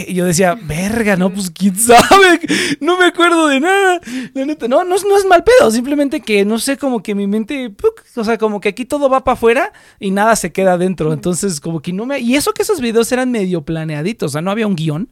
yo 0.10 0.26
decía, 0.26 0.56
verga, 0.56 1.16
no, 1.16 1.30
pues 1.34 1.50
quién 1.52 1.76
sabe, 1.76 2.40
no 2.80 2.98
me 2.98 3.06
acuerdo 3.06 3.48
de 3.48 3.60
nada. 3.60 4.00
La 4.34 4.46
neta, 4.46 4.68
no, 4.68 4.84
no, 4.84 4.96
es- 4.96 5.04
mal 5.28 5.44
pedo, 5.44 5.72
simplemente 5.72 6.22
que 6.22 6.46
no 6.46 6.60
sé, 6.60 6.78
como 6.78 7.02
que 7.04 7.16
mi 7.16 7.28
mente, 7.28 7.74
o 8.16 8.24
sea, 8.24 8.38
como 8.38 8.60
que 8.60 8.70
aquí 8.70 8.86
todo 8.86 9.10
va 9.10 9.24
para 9.24 9.34
afuera 9.34 9.74
y 10.00 10.12
nada 10.12 10.36
se 10.36 10.52
queda 10.52 10.74
adentro. 10.74 11.12
Entonces, 11.14 11.60
como 11.60 11.82
que 11.82 11.94
no 11.94 12.06
me. 12.06 12.20
Y 12.20 12.36
eso 12.36 12.54
que 12.54 12.62
esos 12.64 12.80
videos 12.82 13.12
eran 13.12 13.32
medio 13.32 13.64
planeaditos, 13.64 14.32
o 14.32 14.34
sea, 14.34 14.42
no 14.42 14.52
había 14.52 14.68
un 14.68 14.76
guion, 14.76 15.10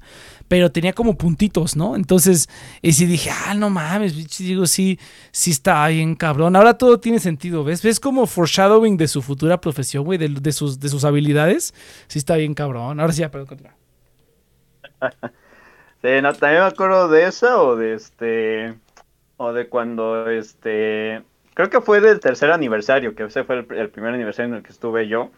pero 0.47 0.71
tenía 0.71 0.93
como 0.93 1.17
puntitos, 1.17 1.75
¿no? 1.75 1.95
Entonces, 1.95 2.49
y 2.81 2.93
sí 2.93 3.05
dije, 3.05 3.29
ah, 3.47 3.53
no 3.53 3.69
mames, 3.69 4.15
bicho", 4.15 4.43
digo, 4.43 4.65
sí, 4.67 4.99
sí 5.31 5.51
está 5.51 5.87
bien 5.87 6.15
cabrón. 6.15 6.55
Ahora 6.55 6.77
todo 6.77 6.99
tiene 6.99 7.19
sentido, 7.19 7.63
¿ves? 7.63 7.81
¿Ves 7.81 7.99
como 7.99 8.27
foreshadowing 8.27 8.97
de 8.97 9.07
su 9.07 9.21
futura 9.21 9.61
profesión, 9.61 10.03
güey, 10.03 10.17
de, 10.17 10.27
de 10.29 10.51
sus, 10.51 10.79
de 10.79 10.89
sus 10.89 11.03
habilidades? 11.05 11.73
Sí 12.07 12.19
está 12.19 12.35
bien 12.35 12.53
cabrón. 12.53 12.99
Ahora 12.99 13.13
sí, 13.13 13.21
ya, 13.21 13.31
perdón, 13.31 13.47
continúa. 13.47 13.75
Sí, 16.01 16.07
no, 16.21 16.33
también 16.33 16.61
me 16.63 16.67
acuerdo 16.67 17.09
de 17.09 17.25
esa 17.25 17.61
o 17.61 17.75
de 17.75 17.93
este. 17.93 18.73
O 19.37 19.53
de 19.53 19.69
cuando 19.69 20.29
este. 20.29 21.21
Creo 21.53 21.69
que 21.69 21.81
fue 21.81 22.01
del 22.01 22.19
tercer 22.19 22.51
aniversario, 22.51 23.13
que 23.13 23.23
ese 23.23 23.43
fue 23.43 23.65
el, 23.69 23.89
primer 23.89 24.13
aniversario 24.13 24.49
en 24.51 24.57
el 24.57 24.63
que 24.63 24.71
estuve 24.71 25.07
yo. 25.07 25.31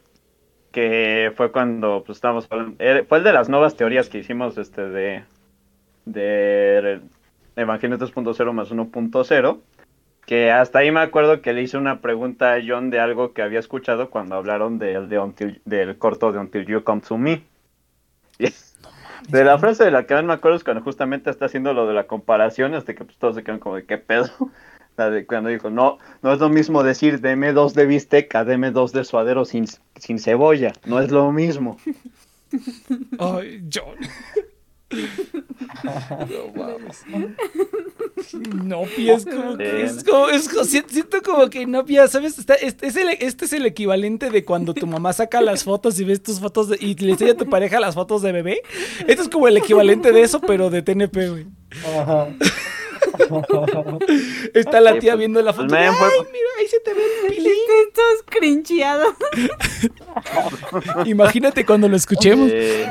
Que 0.72 1.34
fue 1.36 1.52
cuando 1.52 2.04
pues 2.06 2.18
estábamos 2.18 2.48
hablando. 2.50 2.78
Fue 3.08 3.18
el 3.18 3.24
de 3.24 3.34
las 3.34 3.50
nuevas 3.50 3.76
teorías 3.76 4.10
que 4.10 4.20
hicimos 4.20 4.58
este 4.58 4.88
de. 4.90 5.24
De 6.06 7.02
Evangelio 7.56 7.98
3.0 7.98 8.54
más 8.54 8.72
1.0. 8.72 9.62
Que 10.26 10.52
hasta 10.52 10.80
ahí 10.80 10.92
me 10.92 11.02
acuerdo 11.02 11.42
que 11.42 11.52
le 11.54 11.62
hice 11.64 11.78
una 11.78 12.00
pregunta 12.00 12.54
a 12.54 12.62
John 12.66 12.90
de 12.90 13.00
algo 13.02 13.34
que 13.34 13.42
había 13.42 13.60
escuchado 13.60 14.10
cuando 14.10 14.36
hablaron 14.36 14.80
del, 14.80 15.10
de 15.10 15.20
Until- 15.20 15.62
del 15.66 15.98
corto 15.98 16.32
de 16.32 16.40
Until 16.40 16.66
You 16.66 16.84
Come 16.86 17.02
to 17.02 17.18
Me. 17.18 17.44
De 19.30 19.44
la 19.44 19.58
frase 19.58 19.84
de 19.86 19.92
la 19.92 20.06
que 20.06 20.14
más 20.16 20.24
me 20.24 20.34
acuerdo 20.34 20.58
es 20.58 20.64
cuando 20.64 20.84
justamente 20.84 21.30
está 21.30 21.46
haciendo 21.46 21.74
lo 21.74 21.88
de 21.88 21.94
la 21.94 22.08
comparación, 22.08 22.74
hasta 22.74 22.94
que 22.94 23.06
pues, 23.06 23.18
todos 23.18 23.36
se 23.36 23.44
quedan 23.44 23.60
como 23.60 23.76
de 23.76 23.86
qué 23.86 23.98
pedo. 23.98 24.30
La 24.96 25.10
de 25.10 25.26
cuando 25.26 25.50
dijo, 25.50 25.72
no, 25.72 25.98
no 26.22 26.34
es 26.34 26.40
lo 26.40 26.50
mismo 26.50 26.84
decir 26.84 27.20
deme 27.20 27.52
dos 27.52 27.74
de 27.74 27.88
bistec 27.88 28.36
a 28.36 28.44
deme 28.44 28.70
dos 28.70 28.92
de 28.92 29.04
suadero 29.04 29.44
sin, 29.44 29.66
sin 29.96 30.20
cebolla. 30.20 30.72
No 30.86 31.00
es 31.00 31.10
lo 31.10 31.32
mismo. 31.32 31.78
Ay, 33.18 33.68
John. 33.74 33.98
No 35.84 36.48
mames. 36.56 37.04
Es 38.18 39.26
como 39.26 39.58
que 39.58 39.84
es 39.84 40.04
como, 40.04 40.30
es 40.30 40.50
como- 40.50 40.64
siento 40.64 41.22
como 41.24 41.50
que 41.50 41.66
Nopi, 41.66 41.98
¿sabes? 42.08 42.38
Está- 42.40 42.56
este, 42.56 42.88
es 42.88 42.96
el, 42.96 43.10
este 43.10 43.46
es 43.46 43.54
el 43.54 43.66
equivalente 43.66 44.30
de 44.30 44.46
cuando 44.46 44.74
tu 44.74 44.88
mamá 44.88 45.14
saca 45.14 45.42
las 45.42 45.64
fotos 45.64 46.00
y 46.00 46.04
ves 46.04 46.22
tus 46.24 46.40
fotos 46.40 46.70
de- 46.70 46.78
y 46.80 46.96
le 46.96 47.12
enseña 47.12 47.34
a 47.34 47.38
tu 47.38 47.50
pareja 47.50 47.80
las 47.80 47.96
fotos 47.96 48.22
de 48.22 48.32
bebé. 48.32 48.62
Esto 49.08 49.24
es 49.24 49.30
como 49.30 49.48
el 49.48 49.58
equivalente 49.58 50.12
de 50.12 50.22
eso, 50.22 50.40
pero 50.42 50.70
de 50.70 50.82
TNP, 50.82 51.30
güey. 51.30 51.46
Ajá. 51.98 52.28
Está 54.54 54.80
la 54.82 54.98
tía 55.00 55.12
pues, 55.14 55.20
viendo 55.20 55.42
la 55.42 55.54
foto. 55.54 55.74
Ay, 55.76 55.90
mira, 56.32 56.48
ahí 56.60 56.68
se 56.68 56.80
te 56.80 56.94
ve 56.94 57.02
el 57.28 57.36
pilín. 57.36 57.52
Estos 57.88 58.24
crincheados. 58.26 59.14
Imagínate 61.06 61.66
cuando 61.66 61.88
lo 61.90 61.96
escuchemos. 61.96 62.50
Eh, 62.52 62.88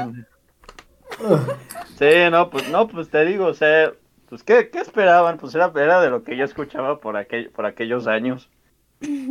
sí, 1.99 2.31
no, 2.31 2.50
pues 2.50 2.68
no, 2.70 2.89
pues 2.89 3.08
te 3.10 3.24
digo, 3.24 3.47
o 3.47 3.55
sea, 3.55 3.92
pues 4.28 4.42
¿qué, 4.42 4.70
qué 4.70 4.78
esperaban? 4.81 5.39
Pues 5.39 5.55
era, 5.55 5.70
era 5.76 6.00
de 6.00 6.10
lo 6.10 6.24
que 6.24 6.36
yo 6.36 6.44
escuchaba 6.44 6.99
por, 7.00 7.16
aquel, 7.16 7.50
por 7.50 7.66
aquellos 7.66 8.07
años. 8.07 8.49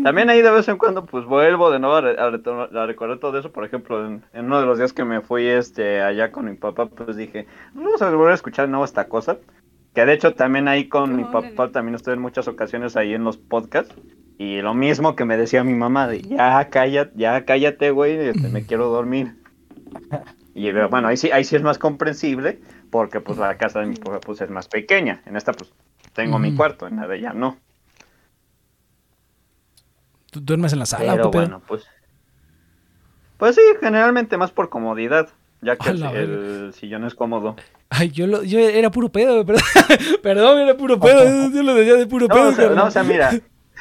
También 0.03 0.29
ahí 0.29 0.41
de 0.41 0.51
vez 0.51 0.67
en 0.67 0.77
cuando 0.77 1.05
pues 1.05 1.23
vuelvo 1.23 1.71
de 1.71 1.79
nuevo 1.79 1.95
a, 1.95 2.01
re- 2.01 2.19
a 2.19 2.29
retor- 2.29 2.75
a 2.77 2.85
recordar 2.85 3.19
todo 3.19 3.37
eso, 3.39 3.53
por 3.53 3.63
ejemplo, 3.63 4.05
en, 4.05 4.21
en 4.33 4.45
uno 4.45 4.59
de 4.59 4.65
los 4.65 4.77
días 4.77 4.91
que 4.91 5.05
me 5.05 5.21
fui 5.21 5.45
este 5.47 6.01
allá 6.01 6.29
con 6.31 6.43
mi 6.45 6.55
papá, 6.55 6.87
pues 6.87 7.15
dije, 7.15 7.47
vamos 7.73 8.01
a 8.01 8.09
volver 8.09 8.31
a 8.31 8.35
escuchar 8.35 8.65
de 8.65 8.71
nuevo 8.71 8.83
esta 8.83 9.07
cosa. 9.07 9.37
Que 9.93 10.05
de 10.05 10.13
hecho 10.13 10.33
también 10.33 10.67
ahí 10.67 10.87
con 10.89 11.15
mi 11.15 11.23
Órale. 11.23 11.51
papá 11.51 11.71
también 11.71 11.95
estoy 11.95 12.13
en 12.15 12.21
muchas 12.21 12.47
ocasiones 12.49 12.97
ahí 12.97 13.13
en 13.13 13.23
los 13.23 13.37
podcasts. 13.37 13.95
Y 14.37 14.61
lo 14.61 14.73
mismo 14.73 15.15
que 15.15 15.23
me 15.23 15.37
decía 15.37 15.63
mi 15.63 15.73
mamá, 15.73 16.07
de 16.07 16.21
ya 16.21 16.67
cállate, 16.69 17.11
ya 17.15 17.45
cállate, 17.45 17.91
güey, 17.91 18.17
este, 18.17 18.49
me 18.49 18.65
quiero 18.67 18.87
dormir. 18.89 19.35
Y 20.53 20.71
bueno, 20.71 21.07
ahí 21.07 21.17
sí, 21.17 21.31
ahí 21.31 21.43
sí 21.43 21.55
es 21.55 21.61
más 21.61 21.77
comprensible, 21.77 22.59
porque 22.89 23.21
pues 23.21 23.37
la 23.37 23.57
casa 23.57 23.79
de 23.79 23.85
mi 23.85 23.95
papá 23.95 24.19
pues 24.19 24.41
es 24.41 24.49
más 24.49 24.67
pequeña. 24.67 25.21
En 25.25 25.35
esta 25.37 25.53
pues 25.53 25.71
tengo 26.13 26.39
mi 26.39 26.53
cuarto, 26.55 26.87
en 26.87 26.97
la 26.97 27.07
de 27.07 27.17
ella 27.17 27.33
no. 27.33 27.57
¿Tú 30.31 30.39
duermes 30.41 30.73
en 30.73 30.79
la 30.79 30.85
sala 30.85 31.13
Pero 31.13 31.31
bueno, 31.31 31.61
pues. 31.67 31.85
Pues 33.37 33.55
sí, 33.55 33.61
generalmente 33.79 34.37
más 34.37 34.51
por 34.51 34.69
comodidad, 34.69 35.29
ya 35.61 35.75
que 35.77 35.89
el, 35.89 36.03
el 36.03 36.73
sillón 36.73 37.05
es 37.05 37.15
cómodo. 37.15 37.55
Ay, 37.89 38.09
yo, 38.11 38.27
lo, 38.27 38.43
yo 38.43 38.59
era 38.59 38.91
puro 38.91 39.09
pedo, 39.09 39.45
perdón. 39.45 39.63
perdón, 40.21 40.59
era 40.59 40.77
puro 40.77 40.99
pedo. 40.99 41.49
Yo 41.51 41.63
lo 41.63 41.73
decía 41.75 41.95
de 41.95 42.07
puro 42.07 42.27
No, 42.27 42.33
pedo. 42.35 42.47
o 42.49 42.51
sea, 42.51 42.63
carnal. 42.67 42.75
no, 42.77 42.85
o 42.85 42.91
sea, 42.91 43.03
mira. 43.03 43.31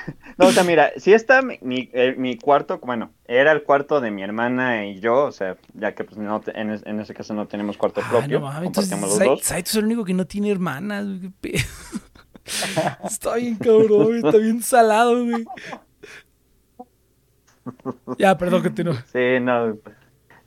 No, 0.39 0.47
o 0.47 0.53
sea, 0.53 0.65
mira, 0.65 0.93
si 0.97 1.12
está 1.12 1.43
mi, 1.43 1.59
mi, 1.61 1.91
eh, 1.93 2.15
mi 2.17 2.39
cuarto, 2.39 2.79
bueno, 2.79 3.11
era 3.27 3.53
el 3.53 3.62
cuarto 3.62 4.01
de 4.01 4.11
mi 4.11 4.23
hermana 4.23 4.87
y 4.87 4.99
yo, 5.01 5.25
o 5.27 5.33
sea, 5.33 5.57
ya 5.75 5.95
que 5.95 6.05
pues 6.05 6.17
no 6.17 6.41
te- 6.41 6.59
en, 6.59 6.70
es- 6.70 6.87
en 6.87 6.99
ese 7.01 7.12
caso 7.12 7.35
no 7.35 7.47
tenemos 7.47 7.77
cuarto 7.77 8.01
Ah, 8.03 8.09
propio, 8.09 8.41
no 8.41 8.62
entonces 8.62 8.99
los 9.01 9.19
dos. 9.19 9.43
Saito 9.43 9.69
es 9.70 9.75
el 9.77 9.85
único 9.85 10.05
que 10.05 10.15
no 10.15 10.27
tiene 10.27 10.51
hermanas, 10.51 11.05
güey. 11.07 11.55
Está 13.05 13.35
bien 13.37 13.57
cabrón, 13.57 14.05
güey, 14.05 14.17
está 14.25 14.39
bien 14.39 14.62
salado, 14.62 15.25
güey. 15.25 15.45
Ya, 18.19 18.37
perdón, 18.37 18.62
continúa. 18.62 19.05
Sí, 19.12 19.39
no, 19.41 19.77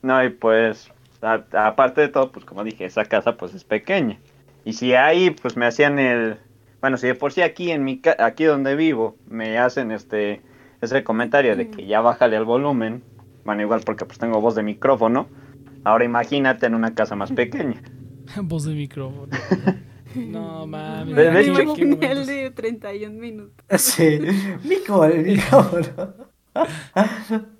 no, 0.02 0.24
y 0.24 0.30
pues, 0.30 0.90
a- 1.22 1.44
aparte 1.66 2.00
de 2.02 2.08
todo, 2.08 2.30
pues 2.32 2.44
como 2.44 2.64
dije, 2.64 2.84
esa 2.84 3.04
casa 3.04 3.36
pues 3.36 3.54
es 3.54 3.64
pequeña. 3.64 4.18
Y 4.64 4.72
si 4.74 4.94
ahí, 4.94 5.30
pues 5.30 5.56
me 5.56 5.66
hacían 5.66 5.98
el, 5.98 6.38
bueno, 6.84 6.98
si 6.98 7.06
de 7.06 7.14
por 7.14 7.32
sí 7.32 7.40
aquí 7.40 7.70
en 7.70 7.82
mi, 7.82 7.98
ca- 7.98 8.16
aquí 8.18 8.44
donde 8.44 8.76
vivo, 8.76 9.16
me 9.26 9.56
hacen 9.56 9.90
este, 9.90 10.42
ese 10.82 11.02
comentario 11.02 11.56
de 11.56 11.70
que 11.70 11.86
ya 11.86 12.02
bájale 12.02 12.36
el 12.36 12.44
volumen, 12.44 13.02
bueno, 13.46 13.62
igual 13.62 13.80
porque 13.86 14.04
pues 14.04 14.18
tengo 14.18 14.38
voz 14.42 14.54
de 14.54 14.62
micrófono, 14.62 15.26
ahora 15.82 16.04
imagínate 16.04 16.66
en 16.66 16.74
una 16.74 16.94
casa 16.94 17.16
más 17.16 17.32
pequeña. 17.32 17.80
Voz 18.42 18.64
de 18.64 18.74
micrófono. 18.74 19.28
No 20.14 20.66
mames. 20.66 21.16
De- 21.16 21.40
hecho- 21.40 21.64
momentos. 21.64 22.10
el 22.10 22.26
de 22.26 22.50
31 22.50 23.18
minutos. 23.18 23.64
Sí, 23.80 24.18
Mico, 24.62 25.06
el 25.06 25.24
micrófono. 25.24 26.14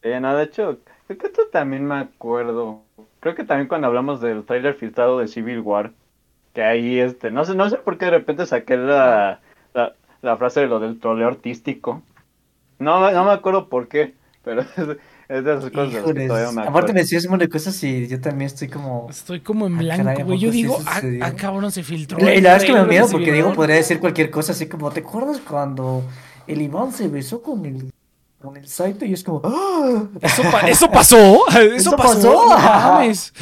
Sí, 0.00 0.10
no, 0.20 0.36
de 0.36 0.44
hecho, 0.44 0.78
creo 1.08 1.18
que 1.18 1.26
esto 1.26 1.42
también 1.50 1.84
me 1.84 1.96
acuerdo. 1.96 2.82
Creo 3.18 3.34
que 3.34 3.42
también 3.42 3.66
cuando 3.66 3.88
hablamos 3.88 4.20
del 4.20 4.44
trailer 4.44 4.74
filtrado 4.74 5.18
de 5.18 5.26
Civil 5.26 5.58
War, 5.58 5.90
que 6.54 6.62
ahí, 6.62 6.98
este, 6.98 7.30
no 7.30 7.44
sé, 7.44 7.54
no 7.54 7.68
sé 7.70 7.76
por 7.76 7.98
qué 7.98 8.06
de 8.06 8.10
repente 8.12 8.46
saqué 8.46 8.76
la, 8.76 9.40
la, 9.74 9.92
la 10.22 10.36
frase 10.36 10.60
de 10.60 10.66
lo 10.66 10.80
del 10.80 10.98
troleo 11.00 11.28
artístico. 11.28 12.02
No, 12.78 13.00
me- 13.00 13.12
no 13.12 13.24
me 13.24 13.32
acuerdo 13.32 13.68
por 13.68 13.88
qué, 13.88 14.14
pero 14.44 14.60
es, 14.76 14.78
es 15.28 15.44
de 15.44 15.54
esas 15.56 15.70
cosas 15.70 15.74
de 15.74 15.80
las 15.82 15.90
que 15.92 15.98
Híjoles. 15.98 16.28
todavía 16.28 16.52
me 16.52 16.68
Aparte 16.68 16.92
me 16.92 17.00
decías 17.00 17.24
un 17.24 17.30
montón 17.32 17.46
de 17.48 17.52
cosas 17.52 17.82
y 17.84 18.08
yo 18.08 18.20
también 18.20 18.46
estoy 18.46 18.68
como... 18.68 19.06
Estoy 19.10 19.40
como 19.40 19.66
en 19.66 19.74
Ah, 19.76 19.78
blanco, 19.78 20.04
caray, 20.04 20.20
¿a 20.22 20.24
güey. 20.24 20.38
Yo 20.38 20.50
digo, 20.50 20.78
ah, 20.86 21.00
ah, 21.22 21.32
cabrón, 21.36 21.70
se 21.70 21.82
filtró. 21.82 22.18
Y 22.20 22.24
la 22.40 22.52
verdad 22.52 22.56
es 22.56 22.64
que 22.64 22.72
me 22.72 22.84
miedo 22.84 23.06
porque 23.10 23.32
digo, 23.32 23.52
podría 23.52 23.76
decir 23.76 24.00
cualquier 24.00 24.30
cosa 24.30 24.52
así 24.52 24.66
como, 24.68 24.90
¿te 24.90 25.00
acuerdas 25.00 25.40
cuando 25.40 26.02
el 26.46 26.62
Iván 26.62 26.92
se 26.92 27.08
besó 27.08 27.42
con 27.42 27.66
el, 27.66 27.90
con 28.38 28.56
el 28.56 28.66
Saito? 28.68 29.04
Y 29.04 29.12
es 29.12 29.24
como, 29.24 29.40
¡ah! 29.44 30.08
¿Eso, 30.20 30.42
pa- 30.50 30.68
eso 30.68 30.90
pasó? 30.90 31.48
¿Eso, 31.50 31.60
¿Eso 31.60 31.90
pasó? 31.96 32.14
pasó? 32.14 32.32
No 32.48 32.56
mames. 32.56 33.32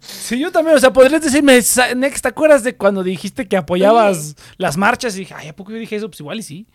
Sí, 0.00 0.38
yo 0.38 0.50
también, 0.52 0.76
o 0.76 0.80
sea, 0.80 0.92
podrías 0.92 1.22
decirme, 1.22 1.60
Sa- 1.62 1.94
Nex, 1.94 2.22
¿te 2.22 2.28
acuerdas 2.28 2.62
de 2.64 2.76
cuando 2.76 3.02
dijiste 3.02 3.46
que 3.48 3.56
apoyabas 3.56 4.36
las 4.56 4.76
marchas? 4.76 5.16
Y 5.16 5.20
dije, 5.20 5.34
ay, 5.34 5.48
¿a 5.48 5.56
poco 5.56 5.72
yo 5.72 5.78
dije 5.78 5.96
eso? 5.96 6.08
Pues 6.08 6.20
igual 6.20 6.38
y 6.38 6.42
sí. 6.42 6.66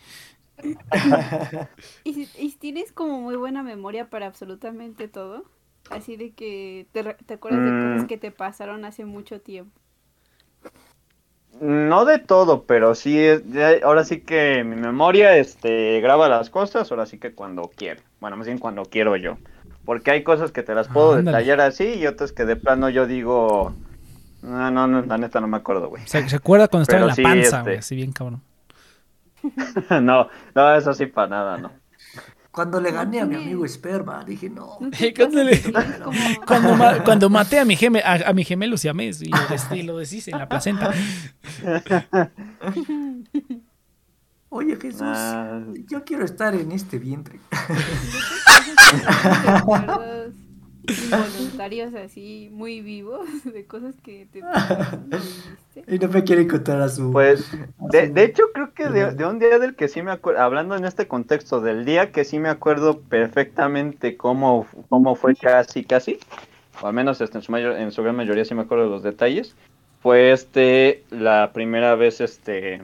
¿Y, 2.03 2.51
tienes 2.59 2.91
como 2.91 3.19
muy 3.21 3.35
buena 3.35 3.63
memoria 3.63 4.09
para 4.09 4.27
absolutamente 4.27 5.07
todo? 5.07 5.45
Así 5.89 6.15
de 6.15 6.31
que 6.33 6.87
te, 6.91 7.03
te 7.03 7.33
acuerdas 7.33 7.63
de 7.65 7.71
Mm. 7.71 7.93
cosas 7.93 8.07
que 8.07 8.17
te 8.17 8.31
pasaron 8.31 8.85
hace 8.85 9.03
mucho 9.05 9.41
tiempo. 9.41 9.80
No 11.61 12.06
de 12.06 12.17
todo, 12.17 12.64
pero 12.64 12.95
sí, 12.95 13.19
es- 13.19 13.43
ahora 13.83 14.03
sí 14.03 14.22
que 14.22 14.64
mi 14.64 14.75
memoria 14.75 15.38
este, 15.38 16.01
graba 16.01 16.27
las 16.27 16.49
cosas, 16.49 16.90
ahora 16.91 17.06
sí 17.06 17.19
que 17.19 17.33
cuando 17.33 17.69
quiero. 17.75 18.01
Bueno, 18.19 18.35
más 18.35 18.48
bien 18.48 18.57
cuando 18.57 18.83
quiero 18.83 19.15
yo. 19.15 19.38
Porque 19.85 20.09
hay 20.09 20.23
cosas 20.23 20.51
que 20.51 20.64
te 20.64 20.73
las 20.73 20.88
puedo 20.88 21.14
Ándale. 21.14 21.38
detallar 21.38 21.61
así 21.61 21.93
y 21.99 22.07
otras 22.07 22.31
que 22.31 22.45
de 22.45 22.56
plano 22.56 22.90
yo 22.90 23.06
digo, 23.06 23.73
no, 24.41 24.72
no, 24.72 24.88
no, 24.88 25.01
la 25.03 25.17
neta 25.19 25.40
no 25.40 25.48
me 25.48 25.57
acuerdo, 25.57 25.88
güey. 25.90 26.03
O 26.03 26.07
sea, 26.07 26.27
¿se 26.27 26.35
acuerda 26.35 26.67
cuando 26.67 26.83
estaba 26.83 27.01
en 27.01 27.07
la 27.09 27.15
sí, 27.15 27.22
panza, 27.23 27.57
este- 27.57 27.61
güey? 27.61 27.77
Así 27.77 27.95
bien 27.95 28.11
cabrón. 28.11 28.41
no, 30.01 30.27
no, 30.56 30.75
eso 30.75 30.93
sí 30.95 31.06
para 31.06 31.27
nada, 31.27 31.57
no. 31.57 31.72
Cuando 32.51 32.81
le 32.81 32.91
gané 32.91 33.21
a 33.21 33.25
mi 33.25 33.35
amigo 33.35 33.63
Esperma, 33.63 34.23
dije, 34.25 34.49
no. 34.49 34.77
¿No 34.81 34.89
te 34.97 35.13
¿Cuándo 35.13 35.38
pasa 35.38 35.43
le- 35.45 35.61
que 35.61 35.71
tienes 35.71 35.99
como- 35.99 36.45
Cuando, 36.45 36.75
ma- 36.75 37.03
cuando 37.05 37.30
maté 37.30 37.59
a 37.59 37.65
mi, 37.65 37.75
geme, 37.77 38.01
a, 38.01 38.30
a 38.30 38.33
mi 38.33 38.43
gemelo 38.43 38.75
siamés 38.77 39.21
y 39.21 39.30
lo, 39.30 39.47
des- 39.49 39.67
y 39.71 39.83
lo 39.83 39.97
deshice 39.97 40.31
en 40.31 40.38
la 40.39 40.49
placenta. 40.49 40.91
Oye, 44.49 44.75
Jesús, 44.75 45.01
Ah. 45.03 45.61
yo 45.88 46.03
quiero 46.03 46.25
estar 46.25 46.53
en 46.53 46.73
este 46.73 46.99
vientre. 46.99 47.39
Involuntarios 50.99 51.93
así 51.93 52.49
muy 52.51 52.81
vivos 52.81 53.27
de 53.45 53.65
cosas 53.65 53.95
que 54.03 54.27
te. 54.31 54.41
Y 55.87 55.99
no 55.99 56.07
me 56.09 56.23
quiere 56.23 56.47
contar 56.47 56.81
a 56.81 56.89
su... 56.89 57.11
Pues, 57.11 57.49
de, 57.91 58.07
su- 58.07 58.13
de 58.13 58.23
hecho, 58.23 58.43
creo 58.53 58.73
que 58.73 58.89
de, 58.89 59.25
un 59.25 59.39
día 59.39 59.57
del 59.59 59.75
que 59.75 59.87
sí 59.87 60.01
me 60.01 60.11
acuerdo, 60.11 60.41
hablando 60.41 60.75
en 60.75 60.85
este 60.85 61.07
contexto 61.07 61.61
del 61.61 61.85
día, 61.85 62.11
que 62.11 62.23
sí 62.25 62.39
me 62.39 62.49
acuerdo 62.49 62.99
perfectamente 62.99 64.17
cómo, 64.17 64.67
cómo 64.89 65.15
fue 65.15 65.35
casi, 65.35 65.83
casi, 65.83 66.19
o 66.81 66.87
al 66.87 66.93
menos 66.93 67.21
este, 67.21 67.37
en, 67.37 67.41
su 67.43 67.51
mayor, 67.51 67.77
en 67.77 67.91
su 67.91 68.03
gran 68.03 68.15
mayoría 68.15 68.45
sí 68.45 68.53
me 68.53 68.61
acuerdo 68.63 68.85
de 68.85 68.89
los 68.89 69.03
detalles, 69.03 69.55
fue 70.01 70.31
este 70.31 71.03
la 71.11 71.51
primera 71.53 71.95
vez 71.95 72.21
este 72.21 72.81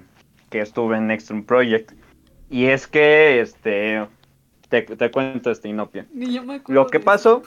que 0.49 0.61
estuve 0.61 0.97
en 0.97 1.11
Extreme 1.11 1.43
Project. 1.43 1.91
Y 2.49 2.67
es 2.67 2.87
que, 2.87 3.41
este, 3.41 4.07
te, 4.69 4.83
te 4.83 5.11
cuento, 5.11 5.51
este, 5.51 5.67
Inopia. 5.67 6.05
Lo 6.67 6.87
que 6.87 7.01
pasó, 7.01 7.43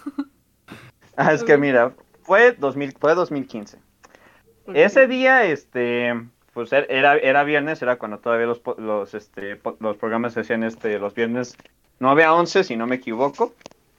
ah, 1.16 1.32
es 1.32 1.44
que 1.44 1.56
mira, 1.56 1.92
fue, 2.22 2.52
2000, 2.52 2.92
fue 2.92 3.14
2015. 3.14 3.76
eso. 3.76 4.74
Ese 4.74 5.06
día, 5.06 5.44
este, 5.44 6.14
pues 6.52 6.72
er- 6.72 6.86
era, 6.89 7.16
era 7.16 7.44
viernes, 7.44 7.82
era 7.82 7.97
cuando 7.97 8.18
todavía 8.18 8.47
los, 8.47 8.58
po- 8.60 8.76
los, 8.78 9.14
este, 9.14 9.60
los 9.80 9.97
programas 9.97 10.34
se 10.34 10.40
hacían 10.40 10.62
este, 10.64 10.98
los 10.98 11.14
viernes 11.14 11.56
9 11.98 12.24
a 12.24 12.34
11, 12.34 12.64
si 12.64 12.76
no 12.76 12.86
me 12.86 12.97
equivoco. 12.97 13.52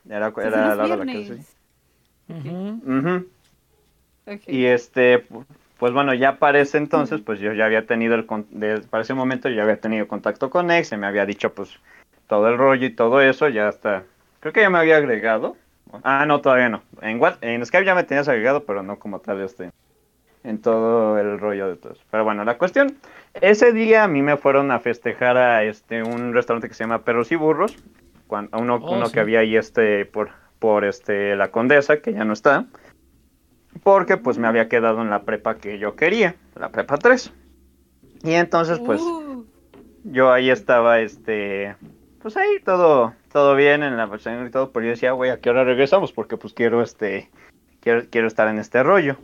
Era, 0.09 0.27
hacen 0.27 0.48
era 0.48 0.67
los 0.69 0.77
la 0.77 0.83
hora 0.95 1.06
que. 1.06 1.11
Y 4.48 4.65
este, 4.65 5.27
pu- 5.27 5.45
pues 5.77 5.93
bueno, 5.93 6.14
ya 6.14 6.38
para 6.38 6.59
ese 6.59 6.77
entonces, 6.77 7.22
pues 7.22 7.40
yo 7.40 7.53
ya 7.53 7.65
había 7.65 7.85
tenido 7.88 8.15
el, 8.15 8.25
con- 8.25 8.48
de- 8.51 8.81
para 8.81 9.03
ese 9.03 9.14
momento 9.14 9.49
yo 9.49 9.56
ya 9.56 9.64
había 9.64 9.80
tenido 9.80 10.07
contacto 10.07 10.49
con 10.49 10.69
Ex, 10.72 10.90
se 10.90 10.98
me 10.98 11.07
había 11.07 11.25
dicho 11.25 11.53
pues 11.53 11.80
todo 12.27 12.48
el 12.48 12.57
rollo 12.57 12.85
y 12.85 12.95
todo 12.95 13.19
eso, 13.22 13.49
ya 13.49 13.67
hasta, 13.67 14.03
creo 14.40 14.53
que 14.53 14.61
ya 14.61 14.69
me 14.69 14.77
había 14.77 14.98
agregado. 14.98 15.57
Ah, 16.03 16.26
no, 16.26 16.42
todavía 16.42 16.70
no. 16.70 16.82
En, 17.02 17.66
Skype 17.66 17.86
ya 17.86 17.95
me 17.95 18.03
tenías 18.03 18.28
agregado, 18.28 18.64
pero 18.64 18.84
no 18.84 19.00
como 19.00 19.20
tal 19.20 19.42
este, 19.42 19.72
en 20.44 20.61
todo 20.61 21.18
el 21.18 21.40
rollo 21.40 21.68
de 21.68 21.76
todo 21.76 21.94
eso. 21.94 22.03
Pero 22.10 22.24
bueno, 22.24 22.44
la 22.44 22.58
cuestión, 22.58 22.95
ese 23.34 23.72
día 23.74 24.03
a 24.03 24.08
mí 24.08 24.22
me 24.22 24.38
fueron 24.38 24.72
a 24.72 24.80
festejar 24.80 25.38
a 25.38 25.64
este, 25.64 26.03
un 26.03 26.34
restaurante 26.34 26.68
que 26.68 26.74
se 26.74 26.84
llama 26.84 27.03
Perros 27.03 27.32
y 27.32 27.36
Burros, 27.36 27.78
uno, 28.30 28.76
Oh, 28.82 28.92
uno 28.95 29.08
sí. 29.08 29.14
que 29.14 29.20
había 29.20 29.40
ahí 29.40 29.58
este, 29.58 30.06
por, 30.06 30.30
por 30.60 30.86
este, 30.86 31.36
la 31.36 31.52
Condesa, 31.52 32.02
que 32.02 32.14
ya 32.14 32.24
no 32.24 32.34
está 32.34 32.66
porque 33.84 34.18
pues 34.18 34.38
me 34.38 34.48
había 34.48 34.68
quedado 34.68 35.02
en 35.02 35.10
la 35.10 35.24
prepa 35.24 35.56
que 35.58 35.80
yo 35.80 35.95
quería, 35.95 36.36
la 36.56 36.70
prepa 36.70 36.98
3. 36.98 37.32
Y 38.24 38.34
entonces 38.34 38.80
pues 38.80 39.02
Uh, 39.02 39.45
yo 40.03 40.32
ahí 40.32 40.50
estaba, 40.50 41.00
este, 41.00 41.76
pues 42.22 42.38
ahí 42.38 42.60
todo, 42.64 43.14
todo 43.32 43.56
bien 43.56 43.84
en 43.84 43.98
la 43.98 44.06
versión 44.06 44.45
y 44.45 44.51
todo, 44.51 44.72
pero 44.72 44.85
yo 44.85 44.92
decía, 44.92 45.11
güey, 45.14 45.32
¿a 45.32 45.40
qué 45.40 45.50
hora 45.50 45.64
regresamos? 45.64 46.11
Porque 46.11 46.38
pues 46.38 46.53
quiero, 46.53 46.82
este, 46.82 47.30
quiero, 47.80 48.03
quiero 48.10 48.27
estar 48.27 48.48
en 48.48 48.60
este 48.60 48.84
rollo. 48.84 49.18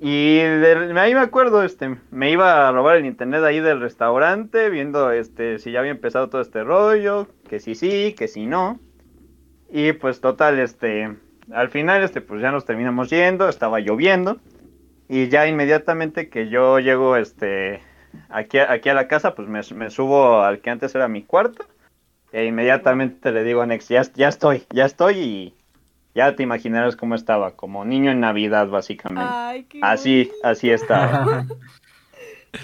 Y 0.00 0.36
de- 0.38 0.98
ahí 0.98 1.14
me 1.14 1.20
acuerdo, 1.20 1.62
este, 1.62 1.96
me 2.10 2.30
iba 2.30 2.66
a 2.68 2.72
robar 2.72 2.96
el 2.96 3.04
internet 3.06 3.42
ahí 3.44 3.60
del 3.60 3.80
restaurante, 3.80 4.70
viendo, 4.70 5.10
este, 5.12 5.58
si 5.58 5.72
ya 5.72 5.80
había 5.80 5.90
empezado 5.90 6.28
todo 6.30 6.40
este 6.40 6.64
rollo, 6.64 7.28
que 7.48 7.60
sí 7.60 7.74
sí, 7.74 8.14
que 8.16 8.26
sí 8.28 8.46
no. 8.46 8.80
Y 9.70 9.92
pues 9.92 10.20
total, 10.20 10.58
este, 10.58 11.14
al 11.52 11.68
final, 11.68 12.02
este, 12.02 12.20
pues 12.22 12.40
ya 12.40 12.50
nos 12.50 12.64
terminamos 12.64 13.10
yendo, 13.10 13.48
estaba 13.48 13.78
lloviendo. 13.80 14.38
Y 15.08 15.28
ya 15.28 15.46
inmediatamente 15.46 16.28
que 16.30 16.48
yo 16.48 16.78
llego, 16.78 17.16
este, 17.16 17.80
aquí, 18.30 18.58
aquí 18.58 18.88
a 18.88 18.94
la 18.94 19.06
casa, 19.08 19.34
pues 19.34 19.48
me, 19.48 19.60
me 19.76 19.90
subo 19.90 20.40
al 20.40 20.60
que 20.60 20.70
antes 20.70 20.94
era 20.94 21.08
mi 21.08 21.24
cuarto. 21.24 21.64
E 22.32 22.44
inmediatamente 22.44 23.32
le 23.32 23.42
digo 23.44 23.60
a 23.62 23.66
Nex, 23.66 23.88
ya, 23.88 24.02
ya 24.14 24.28
estoy, 24.28 24.64
ya 24.70 24.84
estoy 24.84 25.18
y 25.18 25.54
ya 26.14 26.34
te 26.36 26.42
imaginarás 26.42 26.96
cómo 26.96 27.14
estaba, 27.14 27.52
como 27.56 27.84
niño 27.84 28.10
en 28.10 28.20
Navidad 28.20 28.68
básicamente. 28.68 29.30
ay, 29.34 29.64
qué 29.64 29.80
Así, 29.82 30.24
bonito. 30.24 30.34
así 30.46 30.70
estaba. 30.70 31.46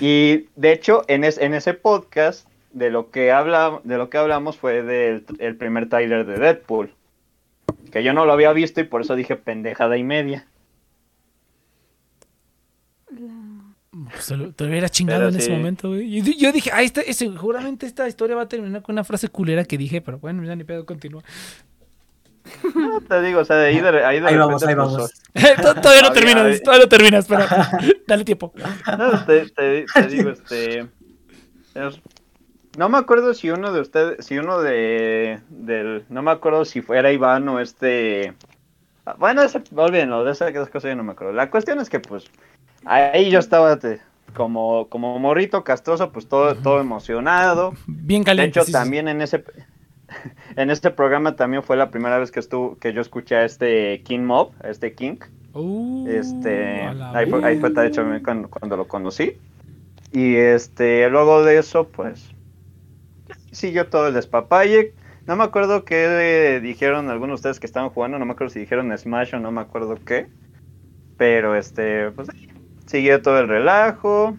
Y 0.00 0.46
de 0.56 0.72
hecho, 0.72 1.04
en, 1.08 1.22
es- 1.24 1.38
en 1.38 1.54
ese 1.54 1.72
podcast, 1.74 2.48
de 2.72 2.90
lo 2.90 3.10
que 3.10 3.30
habla, 3.32 3.80
de 3.84 3.96
lo 3.98 4.10
que 4.10 4.18
hablamos 4.18 4.58
fue 4.58 4.82
del 4.82 5.24
el 5.38 5.56
primer 5.56 5.88
trailer 5.88 6.26
de 6.26 6.38
Deadpool. 6.38 6.92
Que 7.92 8.02
yo 8.02 8.12
no 8.12 8.26
lo 8.26 8.32
había 8.32 8.52
visto 8.52 8.80
y 8.80 8.84
por 8.84 9.00
eso 9.02 9.14
dije 9.14 9.36
pendejada 9.36 9.96
y 9.96 10.02
media. 10.02 10.44
Pues 14.10 14.26
te, 14.26 14.36
lo- 14.36 14.52
hubiera 14.70 14.88
chingado 14.88 15.20
Pero 15.20 15.28
en 15.30 15.36
ese 15.36 15.50
momento, 15.50 15.88
güey. 15.88 16.16
Y 16.18 16.20
di- 16.22 16.36
yo 16.38 16.52
dije, 16.52 16.70
ah, 16.72 16.82
esta, 16.82 17.02
seguramente 17.12 17.86
esta 17.86 18.08
historia 18.08 18.36
va 18.36 18.42
a 18.42 18.48
terminar 18.48 18.82
con 18.82 18.94
una 18.94 19.04
frase 19.04 19.28
culera 19.28 19.64
que 19.64 19.76
dije, 19.78 20.00
pero 20.00 20.18
bueno, 20.18 20.44
ya 20.44 20.54
ni 20.56 20.64
pedo, 20.64 20.84
continúa. 20.86 21.22
No 22.76 23.00
te 23.00 23.22
digo, 23.22 23.40
o 23.40 23.44
sea, 23.44 23.56
de 23.56 23.66
ahí 23.68 23.80
de, 23.80 23.88
ahí 24.04 24.20
de 24.20 24.28
Ahí 24.28 24.36
vamos, 24.36 24.62
repente, 24.62 24.68
ahí 24.70 24.74
vamos. 24.74 25.12
Tod- 25.34 25.80
todavía 25.80 26.02
no 26.02 26.12
terminas, 26.12 26.62
todavía 26.62 26.84
no 26.84 26.88
terminas, 26.88 27.26
pero 27.26 27.44
dale 28.06 28.24
tiempo. 28.24 28.52
No, 28.96 29.24
te, 29.26 29.46
te- 29.50 29.84
te 29.92 30.06
digo, 30.06 30.30
este. 30.30 30.80
es- 31.74 32.00
no 32.78 32.88
me 32.90 32.98
acuerdo 32.98 33.32
si 33.34 33.50
uno 33.50 33.72
de 33.72 33.80
ustedes, 33.80 34.24
si 34.24 34.38
uno 34.38 34.60
de. 34.60 35.40
del 35.48 36.04
no 36.08 36.22
me 36.22 36.30
acuerdo 36.30 36.64
si 36.64 36.82
fuera 36.82 37.10
Iván 37.10 37.48
o 37.48 37.58
este. 37.58 38.34
Bueno, 39.18 39.42
ese, 39.42 39.62
olvídenlo, 39.74 40.24
de 40.24 40.32
esas 40.32 40.52
cosas 40.70 40.90
yo 40.90 40.96
no 40.96 41.04
me 41.04 41.12
acuerdo. 41.12 41.32
La 41.32 41.50
cuestión 41.50 41.78
es 41.80 41.88
que, 41.88 42.00
pues, 42.00 42.24
ahí 42.84 43.30
yo 43.30 43.38
estaba 43.38 43.78
te- 43.78 44.00
como, 44.34 44.88
como 44.88 45.18
morrito 45.18 45.62
castroso, 45.64 46.12
pues 46.12 46.28
todo, 46.28 46.54
todo 46.56 46.80
emocionado. 46.80 47.72
Bien 47.86 48.22
De 48.22 48.26
caliente. 48.26 48.50
hecho, 48.50 48.60
sí, 48.62 48.66
sí, 48.66 48.72
sí. 48.72 48.78
también 48.78 49.08
en 49.08 49.20
ese. 49.22 49.44
En 50.56 50.70
este 50.70 50.90
programa 50.92 51.34
también 51.34 51.64
fue 51.64 51.76
la 51.76 51.90
primera 51.90 52.18
vez 52.18 52.30
que 52.30 52.38
estuvo, 52.40 52.78
que 52.78 52.92
yo 52.92 53.00
escuché 53.00 53.34
a 53.36 53.44
este 53.44 54.02
King 54.04 54.20
Mob, 54.20 54.52
a 54.62 54.68
este 54.68 54.94
King. 54.94 55.16
Uh, 55.52 56.06
Este, 56.08 56.82
ahí 57.12 57.28
fue, 57.28 57.44
ahí 57.44 57.58
fue 57.58 57.70
de 57.70 57.86
hecho 57.88 58.04
cuando, 58.24 58.48
cuando 58.48 58.76
lo 58.76 58.86
conocí. 58.86 59.36
Y 60.12 60.36
este, 60.36 61.08
luego 61.10 61.42
de 61.42 61.58
eso, 61.58 61.88
pues, 61.88 62.30
siguió 63.50 63.88
todo 63.88 64.08
el 64.08 64.14
despapalle. 64.14 64.94
No 65.26 65.34
me 65.34 65.42
acuerdo 65.42 65.84
qué 65.84 66.60
dijeron 66.62 67.10
algunos 67.10 67.30
de 67.30 67.34
ustedes 67.34 67.60
que 67.60 67.66
estaban 67.66 67.90
jugando, 67.90 68.18
no 68.18 68.26
me 68.26 68.32
acuerdo 68.32 68.52
si 68.52 68.60
dijeron 68.60 68.96
Smash 68.96 69.34
o 69.34 69.40
no 69.40 69.50
me 69.50 69.60
acuerdo 69.60 69.96
qué. 70.04 70.28
Pero 71.16 71.56
este, 71.56 72.10
pues, 72.12 72.28
siguió 72.86 73.20
todo 73.22 73.40
el 73.40 73.48
relajo. 73.48 74.36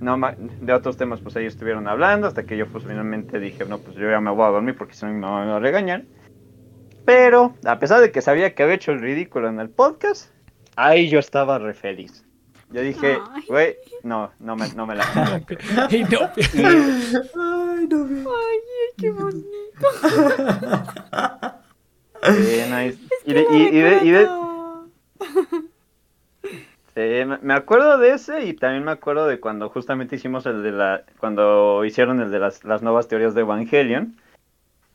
No, 0.00 0.18
de 0.60 0.72
otros 0.72 0.96
temas, 0.96 1.20
pues 1.20 1.34
ellos 1.36 1.54
estuvieron 1.54 1.88
hablando 1.88 2.26
hasta 2.26 2.44
que 2.44 2.56
yo 2.56 2.68
pues 2.68 2.84
finalmente 2.84 3.40
dije, 3.40 3.64
no, 3.64 3.78
pues 3.78 3.96
yo 3.96 4.10
ya 4.10 4.20
me 4.20 4.30
voy 4.30 4.44
a 4.44 4.50
dormir 4.50 4.76
porque 4.76 4.94
si 4.94 5.06
no 5.06 5.12
me 5.12 5.20
va 5.20 5.56
a 5.56 5.58
regañar. 5.58 6.04
Pero, 7.06 7.54
a 7.64 7.78
pesar 7.78 8.00
de 8.00 8.12
que 8.12 8.20
sabía 8.20 8.54
que 8.54 8.62
había 8.62 8.74
hecho 8.74 8.92
el 8.92 9.00
ridículo 9.00 9.48
en 9.48 9.58
el 9.58 9.70
podcast, 9.70 10.30
ahí 10.76 11.08
yo 11.08 11.18
estaba 11.18 11.58
re 11.58 11.72
feliz. 11.72 12.25
Yo 12.70 12.80
dije, 12.82 13.18
güey, 13.48 13.76
no, 14.02 14.30
no 14.40 14.56
me, 14.56 14.68
no 14.74 14.86
me 14.86 14.94
la... 14.96 15.04
No, 15.74 15.86
Y, 15.90 16.02
Ay, 16.02 17.86
no 17.88 18.04
me... 18.04 18.20
Ay, 18.20 18.58
qué 18.98 19.10
bonito. 19.10 19.86
sí, 22.22 22.62
nice. 22.70 22.98
Y 23.24 23.32
de- 23.34 23.46
y- 23.50 23.68
y 23.76 23.80
de- 23.80 24.00
y 24.04 24.10
de- 24.10 24.18
Recuerdo. 24.20 24.88
Sí, 26.94 27.24
me- 27.26 27.38
me 27.42 27.54
acuerdo 27.54 27.98
de 27.98 28.12
ese 28.14 28.44
y 28.46 28.54
también 28.54 28.82
me 28.84 28.90
acuerdo 28.92 29.26
de 29.26 29.38
cuando 29.38 29.68
justamente 29.68 30.16
hicimos 30.16 30.46
el 30.46 30.62
de 30.62 30.72
la, 30.72 31.02
cuando 31.20 31.84
hicieron 31.84 32.20
el 32.20 32.30
de 32.30 32.38
las, 32.38 32.64
las 32.64 32.82
nuevas 32.82 33.06
teorías 33.06 33.34
de 33.34 33.42
Evangelion, 33.42 34.16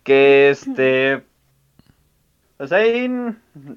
que 0.03 0.49
este, 0.49 1.21
pues 2.57 2.71
ahí, 2.71 3.05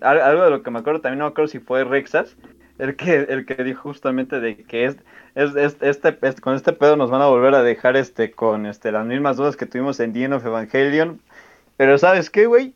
al- 0.01 0.21
algo 0.23 0.45
de 0.45 0.51
lo 0.51 0.63
que 0.63 0.71
me 0.71 0.79
acuerdo, 0.79 1.01
también 1.03 1.19
no 1.19 1.27
me 1.27 1.31
acuerdo 1.33 1.49
si 1.49 1.59
fue 1.59 1.85
Rexas, 1.85 2.35
el 2.79 2.97
que, 2.97 3.17
el 3.29 3.47
que 3.47 3.63
dijo 3.65 3.83
justamente 3.83 4.41
de 4.41 4.57
que 4.65 4.87
es, 4.87 4.97
es, 5.35 5.55
es- 5.57 5.77
este, 5.81 6.19
es- 6.23 6.41
con 6.41 6.55
este 6.55 6.73
pedo 6.73 6.97
nos 6.97 7.11
van 7.11 7.23
a 7.23 7.27
volver 7.27 7.55
a 7.55 7.63
dejar 7.63 7.97
este, 7.97 8.31
con 8.33 8.67
este, 8.67 8.93
las 8.93 9.07
mismas 9.07 9.37
dudas 9.37 9.57
que 9.57 9.67
tuvimos 9.67 10.01
en 10.01 10.13
The 10.13 10.25
End 10.25 10.35
of 10.35 10.47
Evangelion, 10.47 11.21
pero 11.77 11.99
¿sabes 11.99 12.31
qué, 12.31 12.47
güey? 12.47 12.75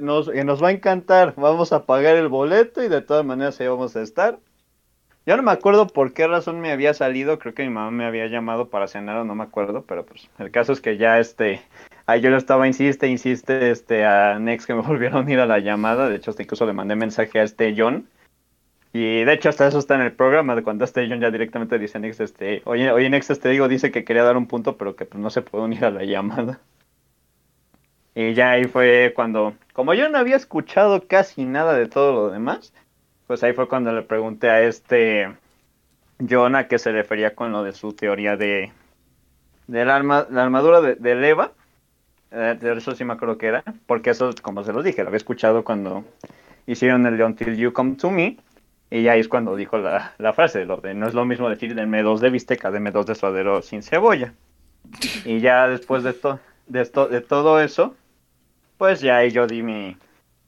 Nos, 0.00 0.28
eh, 0.28 0.44
nos 0.44 0.62
va 0.62 0.68
a 0.68 0.72
encantar, 0.72 1.34
vamos 1.36 1.72
a 1.72 1.86
pagar 1.86 2.16
el 2.16 2.28
boleto 2.28 2.82
y 2.84 2.88
de 2.88 3.02
todas 3.02 3.24
maneras 3.24 3.60
ahí 3.60 3.68
vamos 3.68 3.96
a 3.96 4.02
estar. 4.02 4.38
Yo 5.26 5.36
no 5.36 5.42
me 5.42 5.50
acuerdo 5.50 5.88
por 5.88 6.12
qué 6.14 6.26
razón 6.28 6.60
me 6.60 6.70
había 6.72 6.94
salido, 6.94 7.38
creo 7.38 7.52
que 7.54 7.64
mi 7.64 7.70
mamá 7.70 7.90
me 7.90 8.06
había 8.06 8.26
llamado 8.28 8.70
para 8.70 8.86
cenar 8.86 9.16
o 9.18 9.24
no 9.24 9.34
me 9.34 9.42
acuerdo, 9.44 9.84
pero 9.86 10.06
pues 10.06 10.30
el 10.38 10.50
caso 10.52 10.72
es 10.72 10.80
que 10.80 10.96
ya 10.98 11.18
este, 11.18 11.62
ahí 12.06 12.20
yo 12.20 12.30
le 12.30 12.36
estaba 12.36 12.66
insiste, 12.68 13.08
insiste 13.08 13.70
este 13.70 14.04
a 14.04 14.38
Nex 14.38 14.66
que 14.66 14.74
me 14.74 14.82
volvieron 14.86 15.26
a 15.26 15.32
ir 15.32 15.40
a 15.40 15.46
la 15.46 15.58
llamada, 15.58 16.08
de 16.08 16.16
hecho 16.16 16.30
hasta 16.30 16.42
incluso 16.42 16.64
le 16.66 16.72
mandé 16.74 16.94
mensaje 16.96 17.40
a 17.40 17.42
este 17.42 17.74
John 17.76 18.08
Y 18.98 19.24
de 19.24 19.32
hecho 19.34 19.50
hasta 19.50 19.66
eso 19.66 19.78
está 19.78 19.94
en 19.96 20.00
el 20.00 20.12
programa, 20.12 20.56
de 20.56 20.62
cuando 20.62 20.86
este 20.86 21.06
John 21.06 21.20
ya 21.20 21.30
directamente 21.30 21.78
dice 21.78 21.98
Next, 21.98 22.18
este, 22.22 22.62
oye, 22.64 22.90
oye 22.90 23.10
Next, 23.10 23.30
te 23.42 23.50
digo, 23.50 23.68
dice 23.68 23.90
que 23.90 24.04
quería 24.04 24.22
dar 24.24 24.38
un 24.38 24.46
punto, 24.46 24.78
pero 24.78 24.96
que 24.96 25.04
pues, 25.04 25.22
no 25.22 25.28
se 25.28 25.42
puede 25.42 25.64
unir 25.64 25.84
a 25.84 25.90
la 25.90 26.02
llamada. 26.04 26.60
Y 28.14 28.32
ya 28.32 28.52
ahí 28.52 28.64
fue 28.64 29.12
cuando, 29.14 29.52
como 29.74 29.92
yo 29.92 30.08
no 30.08 30.16
había 30.16 30.36
escuchado 30.36 31.06
casi 31.06 31.44
nada 31.44 31.74
de 31.74 31.88
todo 31.88 32.14
lo 32.14 32.30
demás, 32.30 32.72
pues 33.26 33.42
ahí 33.42 33.52
fue 33.52 33.68
cuando 33.68 33.92
le 33.92 34.00
pregunté 34.00 34.48
a 34.48 34.62
este 34.62 35.28
John 36.26 36.56
a 36.56 36.66
qué 36.66 36.78
se 36.78 36.90
refería 36.90 37.34
con 37.34 37.52
lo 37.52 37.62
de 37.64 37.72
su 37.72 37.92
teoría 37.92 38.38
de, 38.38 38.72
de 39.66 39.84
la, 39.84 39.94
arma, 39.94 40.26
la 40.30 40.42
armadura 40.42 40.80
de, 40.80 40.94
de 40.94 41.14
Leva. 41.16 41.52
Eh, 42.30 42.56
de 42.58 42.72
eso 42.72 42.94
sí 42.94 43.04
me 43.04 43.12
acuerdo 43.12 43.36
que 43.36 43.48
era, 43.48 43.62
porque 43.86 44.08
eso, 44.08 44.30
como 44.40 44.64
se 44.64 44.72
los 44.72 44.82
dije, 44.82 45.02
lo 45.02 45.08
había 45.08 45.18
escuchado 45.18 45.64
cuando 45.64 46.02
hicieron 46.66 47.04
el 47.04 47.20
Until 47.20 47.58
You 47.58 47.74
Come 47.74 47.96
to 47.96 48.10
Me. 48.10 48.38
Y 48.90 49.08
ahí 49.08 49.20
es 49.20 49.28
cuando 49.28 49.56
dijo 49.56 49.78
la, 49.78 50.14
la 50.18 50.32
frase, 50.32 50.64
lo 50.64 50.76
de 50.78 50.94
no 50.94 51.08
es 51.08 51.14
lo 51.14 51.24
mismo 51.24 51.48
decir 51.50 51.74
denme 51.74 52.02
dos 52.02 52.20
de 52.20 52.30
bisteca, 52.30 52.70
denme 52.70 52.92
dos 52.92 53.06
de 53.06 53.14
suadero 53.14 53.60
sin 53.62 53.82
cebolla. 53.82 54.32
Y 55.24 55.40
ya 55.40 55.66
después 55.68 56.04
de, 56.04 56.12
to, 56.12 56.38
de, 56.68 56.82
esto, 56.82 57.08
de 57.08 57.20
todo 57.20 57.60
eso, 57.60 57.96
pues 58.78 59.00
ya 59.00 59.16
ahí 59.18 59.30
yo 59.32 59.46
di 59.48 59.62
mi, 59.64 59.96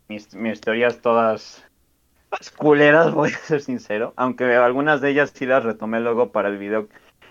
mis, 0.09 0.33
mis 0.35 0.61
teorías 0.61 0.99
todas 1.01 1.65
las 2.31 2.51
culeras, 2.53 3.13
voy 3.15 3.31
a 3.31 3.39
ser 3.39 3.61
sincero. 3.61 4.13
Aunque 4.17 4.45
algunas 4.55 5.01
de 5.01 5.11
ellas 5.11 5.33
sí 5.35 5.45
las 5.47 5.65
retomé 5.65 5.99
luego 6.01 6.31
para 6.31 6.49
el 6.49 6.59
video. 6.59 6.89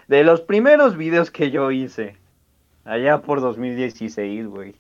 De 0.10 0.24
los 0.26 0.42
primeros 0.42 0.98
videos 0.98 1.32
que 1.32 1.52
yo 1.52 1.72
hice, 1.72 2.18
allá 2.84 3.22
por 3.22 3.40
2016, 3.40 4.48
güey. 4.48 4.76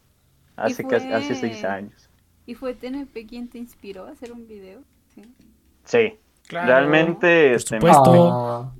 Hace, 0.57 0.83
fue- 0.83 1.13
hace 1.13 1.35
seis 1.35 1.63
años. 1.63 2.09
¿Y 2.45 2.55
fue 2.55 2.73
TNP 2.73 3.25
quien 3.27 3.47
te 3.47 3.57
inspiró 3.59 4.05
a 4.07 4.11
hacer 4.11 4.31
un 4.33 4.47
video? 4.47 4.81
Sí. 5.15 5.21
Sí, 5.87 6.17
Claro. 6.47 6.67
realmente... 6.67 7.47
Por 7.49 7.55
este, 7.57 7.75
supuesto. 7.79 8.73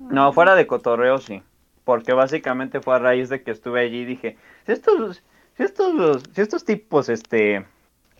No, 0.00 0.32
fuera 0.32 0.54
de 0.54 0.66
cotorreo 0.66 1.18
sí. 1.18 1.42
Porque 1.84 2.12
básicamente 2.12 2.80
fue 2.80 2.96
a 2.96 2.98
raíz 2.98 3.28
de 3.28 3.42
que 3.42 3.50
estuve 3.50 3.80
allí 3.80 4.00
y 4.00 4.04
dije, 4.04 4.36
si 4.66 4.72
estos, 4.72 5.22
si 5.56 5.62
estos, 5.62 6.22
si 6.34 6.40
estos 6.40 6.64
tipos 6.64 7.08
este 7.08 7.64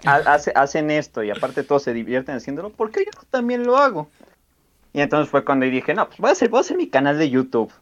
ha- 0.04 0.14
hace- 0.34 0.52
hacen 0.54 0.90
esto 0.90 1.22
y 1.22 1.30
aparte 1.30 1.62
todos 1.62 1.82
se 1.82 1.92
divierten 1.92 2.36
haciéndolo, 2.36 2.70
¿por 2.70 2.90
qué 2.90 3.04
yo 3.04 3.10
también 3.30 3.64
lo 3.64 3.76
hago? 3.76 4.08
Y 4.92 5.00
entonces 5.00 5.28
fue 5.30 5.44
cuando 5.44 5.66
dije, 5.66 5.94
no, 5.94 6.06
pues 6.06 6.18
voy 6.18 6.30
a 6.30 6.32
hacer, 6.32 6.48
voy 6.48 6.58
a 6.58 6.60
hacer 6.62 6.76
mi 6.76 6.88
canal 6.88 7.18
de 7.18 7.30
YouTube. 7.30 7.72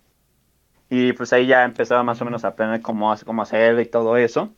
Y 0.91 1.13
pues 1.13 1.33
ahí 1.33 1.47
ya 1.47 1.65
empezaba 1.65 2.03
más 2.03 2.21
o 2.21 2.25
menos 2.25 2.45
a 2.45 2.49
aprender 2.49 2.81
cómo, 2.83 3.15
cómo 3.25 3.43
hacerlo 3.43 3.81
y 3.81 3.87
todo 3.87 4.17
eso. 4.17 4.51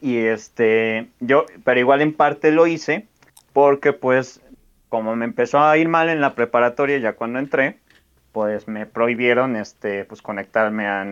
Y 0.00 0.16
este, 0.18 1.08
yo, 1.20 1.44
pero 1.64 1.78
igual 1.80 2.00
en 2.02 2.14
parte 2.14 2.50
lo 2.52 2.66
hice 2.66 3.06
porque 3.52 3.92
pues 3.92 4.40
como 4.88 5.14
me 5.16 5.24
empezó 5.24 5.60
a 5.60 5.76
ir 5.76 5.88
mal 5.88 6.08
en 6.08 6.20
la 6.20 6.34
preparatoria 6.34 6.98
ya 6.98 7.12
cuando 7.14 7.38
entré, 7.38 7.78
pues 8.32 8.68
me 8.68 8.86
prohibieron 8.86 9.56
este 9.56 10.04
pues 10.04 10.22
conectarme 10.22 10.86
a, 10.86 11.06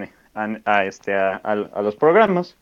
a- 0.65 0.85
este 0.85 1.15
a 1.15 1.55
los 1.83 1.97
programas. 1.97 2.57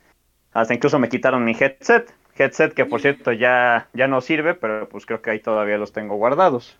Hasta 0.52 0.74
incluso 0.74 0.98
me 0.98 1.08
quitaron 1.08 1.44
mi 1.44 1.52
headset. 1.58 2.12
Headset 2.36 2.74
que 2.74 2.84
por 2.84 3.00
cierto 3.00 3.30
ya 3.32 3.88
ya 3.92 4.08
no 4.08 4.20
sirve 4.20 4.54
pero 4.54 4.88
pues 4.88 5.06
creo 5.06 5.22
que 5.22 5.30
ahí 5.30 5.40
todavía 5.40 5.78
los 5.78 5.92
tengo 5.92 6.16
guardados. 6.16 6.76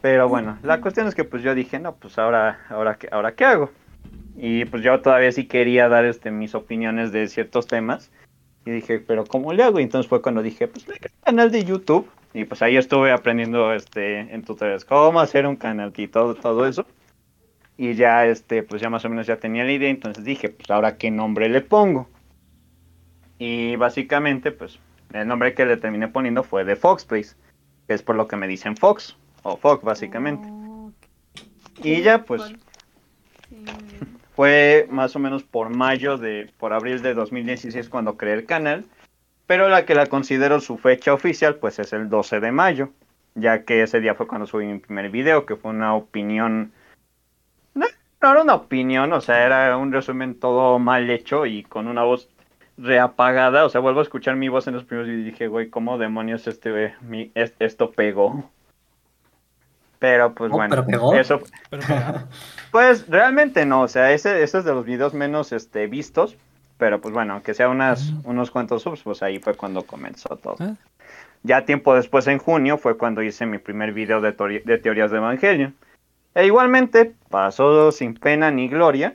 Pero 0.00 0.28
bueno 0.28 0.58
la 0.62 0.80
cuestión 0.80 1.06
es 1.06 1.14
que 1.14 1.24
pues 1.24 1.42
yo 1.42 1.54
dije 1.54 1.78
no 1.78 1.94
pues 1.96 2.18
ahora 2.18 2.60
ahora 2.68 2.96
qué 2.96 3.08
ahora 3.10 3.32
qué 3.34 3.44
hago 3.44 3.70
y 4.36 4.64
pues 4.66 4.82
yo 4.82 5.00
todavía 5.00 5.32
sí 5.32 5.46
quería 5.46 5.88
dar 5.88 6.04
este 6.04 6.30
mis 6.30 6.54
opiniones 6.54 7.12
de 7.12 7.26
ciertos 7.28 7.66
temas 7.66 8.10
y 8.66 8.70
dije 8.70 8.98
pero 8.98 9.24
cómo 9.24 9.54
le 9.54 9.62
hago 9.62 9.80
y 9.80 9.84
entonces 9.84 10.08
fue 10.08 10.20
cuando 10.20 10.42
dije 10.42 10.68
pues 10.68 10.86
le 10.86 10.94
un 10.94 11.20
canal 11.24 11.50
de 11.50 11.64
YouTube 11.64 12.06
y 12.36 12.44
pues 12.44 12.60
ahí 12.60 12.76
estuve 12.76 13.12
aprendiendo 13.12 13.72
este 13.72 14.20
en 14.20 14.42
tutoriales 14.42 14.84
cómo 14.84 15.20
hacer 15.20 15.46
un 15.46 15.56
canal 15.56 15.90
y 15.96 16.06
todo, 16.06 16.34
todo 16.34 16.66
eso. 16.66 16.84
Y 17.78 17.94
ya 17.94 18.26
este, 18.26 18.62
pues 18.62 18.82
ya 18.82 18.90
más 18.90 19.06
o 19.06 19.08
menos 19.08 19.26
ya 19.26 19.38
tenía 19.38 19.64
la 19.64 19.72
idea, 19.72 19.88
entonces 19.88 20.22
dije, 20.22 20.50
pues 20.50 20.70
ahora 20.70 20.98
qué 20.98 21.10
nombre 21.10 21.48
le 21.48 21.62
pongo. 21.62 22.10
Y 23.38 23.76
básicamente, 23.76 24.52
pues, 24.52 24.78
el 25.14 25.26
nombre 25.26 25.54
que 25.54 25.64
le 25.64 25.78
terminé 25.78 26.08
poniendo 26.08 26.42
fue 26.42 26.66
de 26.66 26.76
Foxplace, 26.76 27.36
que 27.86 27.94
es 27.94 28.02
por 28.02 28.16
lo 28.16 28.28
que 28.28 28.36
me 28.36 28.48
dicen 28.48 28.76
Fox, 28.76 29.16
o 29.42 29.56
Fox 29.56 29.82
básicamente. 29.82 30.46
Oh, 30.50 30.92
Y 31.82 32.02
ya 32.02 32.22
pues. 32.22 32.42
Sí. 33.48 33.64
Fue 34.36 34.86
más 34.90 35.16
o 35.16 35.18
menos 35.18 35.42
por 35.42 35.74
mayo 35.74 36.18
de, 36.18 36.50
por 36.58 36.72
abril 36.74 37.02
de 37.02 37.14
2016 37.14 37.88
cuando 37.88 38.16
creé 38.16 38.34
el 38.34 38.44
canal, 38.46 38.84
pero 39.46 39.68
la 39.68 39.84
que 39.86 39.94
la 39.94 40.06
considero 40.06 40.60
su 40.60 40.76
fecha 40.76 41.14
oficial 41.14 41.56
pues 41.56 41.78
es 41.78 41.92
el 41.94 42.08
12 42.10 42.40
de 42.40 42.52
mayo, 42.52 42.90
ya 43.34 43.64
que 43.64 43.82
ese 43.82 44.00
día 44.00 44.14
fue 44.14 44.26
cuando 44.28 44.46
subí 44.46 44.66
mi 44.66 44.78
primer 44.78 45.10
video, 45.10 45.46
que 45.46 45.56
fue 45.56 45.70
una 45.70 45.94
opinión, 45.94 46.70
no, 47.74 47.86
no 48.22 48.30
era 48.30 48.42
una 48.42 48.54
opinión, 48.54 49.12
o 49.12 49.20
sea, 49.20 49.44
era 49.46 49.76
un 49.76 49.90
resumen 49.92 50.38
todo 50.38 50.78
mal 50.78 51.08
hecho 51.10 51.46
y 51.46 51.62
con 51.62 51.88
una 51.88 52.02
voz 52.02 52.28
reapagada, 52.76 53.64
o 53.64 53.70
sea, 53.70 53.80
vuelvo 53.80 54.00
a 54.00 54.02
escuchar 54.02 54.36
mi 54.36 54.48
voz 54.50 54.66
en 54.66 54.74
los 54.74 54.84
primeros 54.84 55.10
y 55.10 55.16
dije, 55.22 55.48
güey, 55.48 55.70
¿cómo 55.70 55.96
demonios 55.96 56.46
este, 56.46 56.94
mi, 57.00 57.30
es- 57.34 57.54
esto 57.58 57.90
pegó? 57.92 58.50
Pero 59.98 60.34
pues 60.34 60.52
Oh, 60.52 60.56
bueno, 60.56 60.70
¿pero 60.70 60.86
pegó? 60.86 61.14
eso 61.14 61.40
Pero 61.70 61.82
pues 62.70 63.08
realmente 63.08 63.64
no, 63.64 63.82
o 63.82 63.88
sea, 63.88 64.12
ese, 64.12 64.42
ese 64.42 64.58
es 64.58 64.64
de 64.64 64.72
los 64.74 64.84
videos 64.84 65.14
menos 65.14 65.52
este, 65.52 65.86
vistos, 65.86 66.36
pero 66.76 67.00
pues 67.00 67.14
bueno, 67.14 67.32
aunque 67.34 67.54
sea 67.54 67.68
unas, 67.68 68.12
unos 68.24 68.50
cuantos 68.50 68.82
subs, 68.82 69.02
pues 69.02 69.22
ahí 69.22 69.38
fue 69.38 69.54
cuando 69.54 69.82
comenzó 69.86 70.36
todo. 70.36 70.56
Ah. 70.60 70.74
Ya 71.42 71.64
tiempo 71.64 71.94
después, 71.94 72.26
en 72.26 72.38
junio, 72.38 72.76
fue 72.76 72.98
cuando 72.98 73.22
hice 73.22 73.46
mi 73.46 73.58
primer 73.58 73.92
video 73.92 74.20
de, 74.20 74.36
teori- 74.36 74.64
de 74.64 74.78
teorías 74.78 75.10
de 75.10 75.18
Evangelion. 75.18 75.74
E 76.34 76.44
igualmente 76.44 77.14
pasó 77.30 77.92
sin 77.92 78.14
pena 78.14 78.50
ni 78.50 78.68
gloria, 78.68 79.14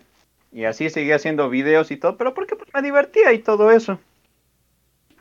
y 0.52 0.64
así 0.64 0.90
seguí 0.90 1.12
haciendo 1.12 1.50
videos 1.50 1.92
y 1.92 1.98
todo, 1.98 2.18
pero 2.18 2.34
porque 2.34 2.56
pues, 2.56 2.70
me 2.74 2.82
divertía 2.82 3.32
y 3.34 3.40
todo 3.40 3.70
eso. 3.70 4.00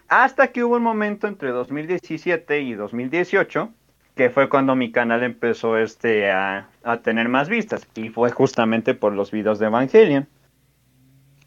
Hasta 0.09 0.49
que 0.49 0.65
hubo 0.65 0.77
un 0.77 0.83
momento 0.83 1.27
entre 1.29 1.51
2017 1.51 2.61
y 2.61 2.75
2018 2.75 3.71
que 4.15 4.31
fue 4.31 4.49
cuando 4.49 4.75
mi 4.77 4.93
canal 4.93 5.23
empezó 5.23 5.77
este 5.79 6.31
a, 6.31 6.69
a 6.83 6.99
tener 6.99 7.29
más 7.29 7.49
vistas 7.49 7.87
y 7.95 8.09
fue 8.11 8.31
justamente 8.31 8.95
por 8.95 9.13
los 9.15 9.31
videos 9.31 9.59
de 9.59 9.67
Evangelion. 9.67 10.27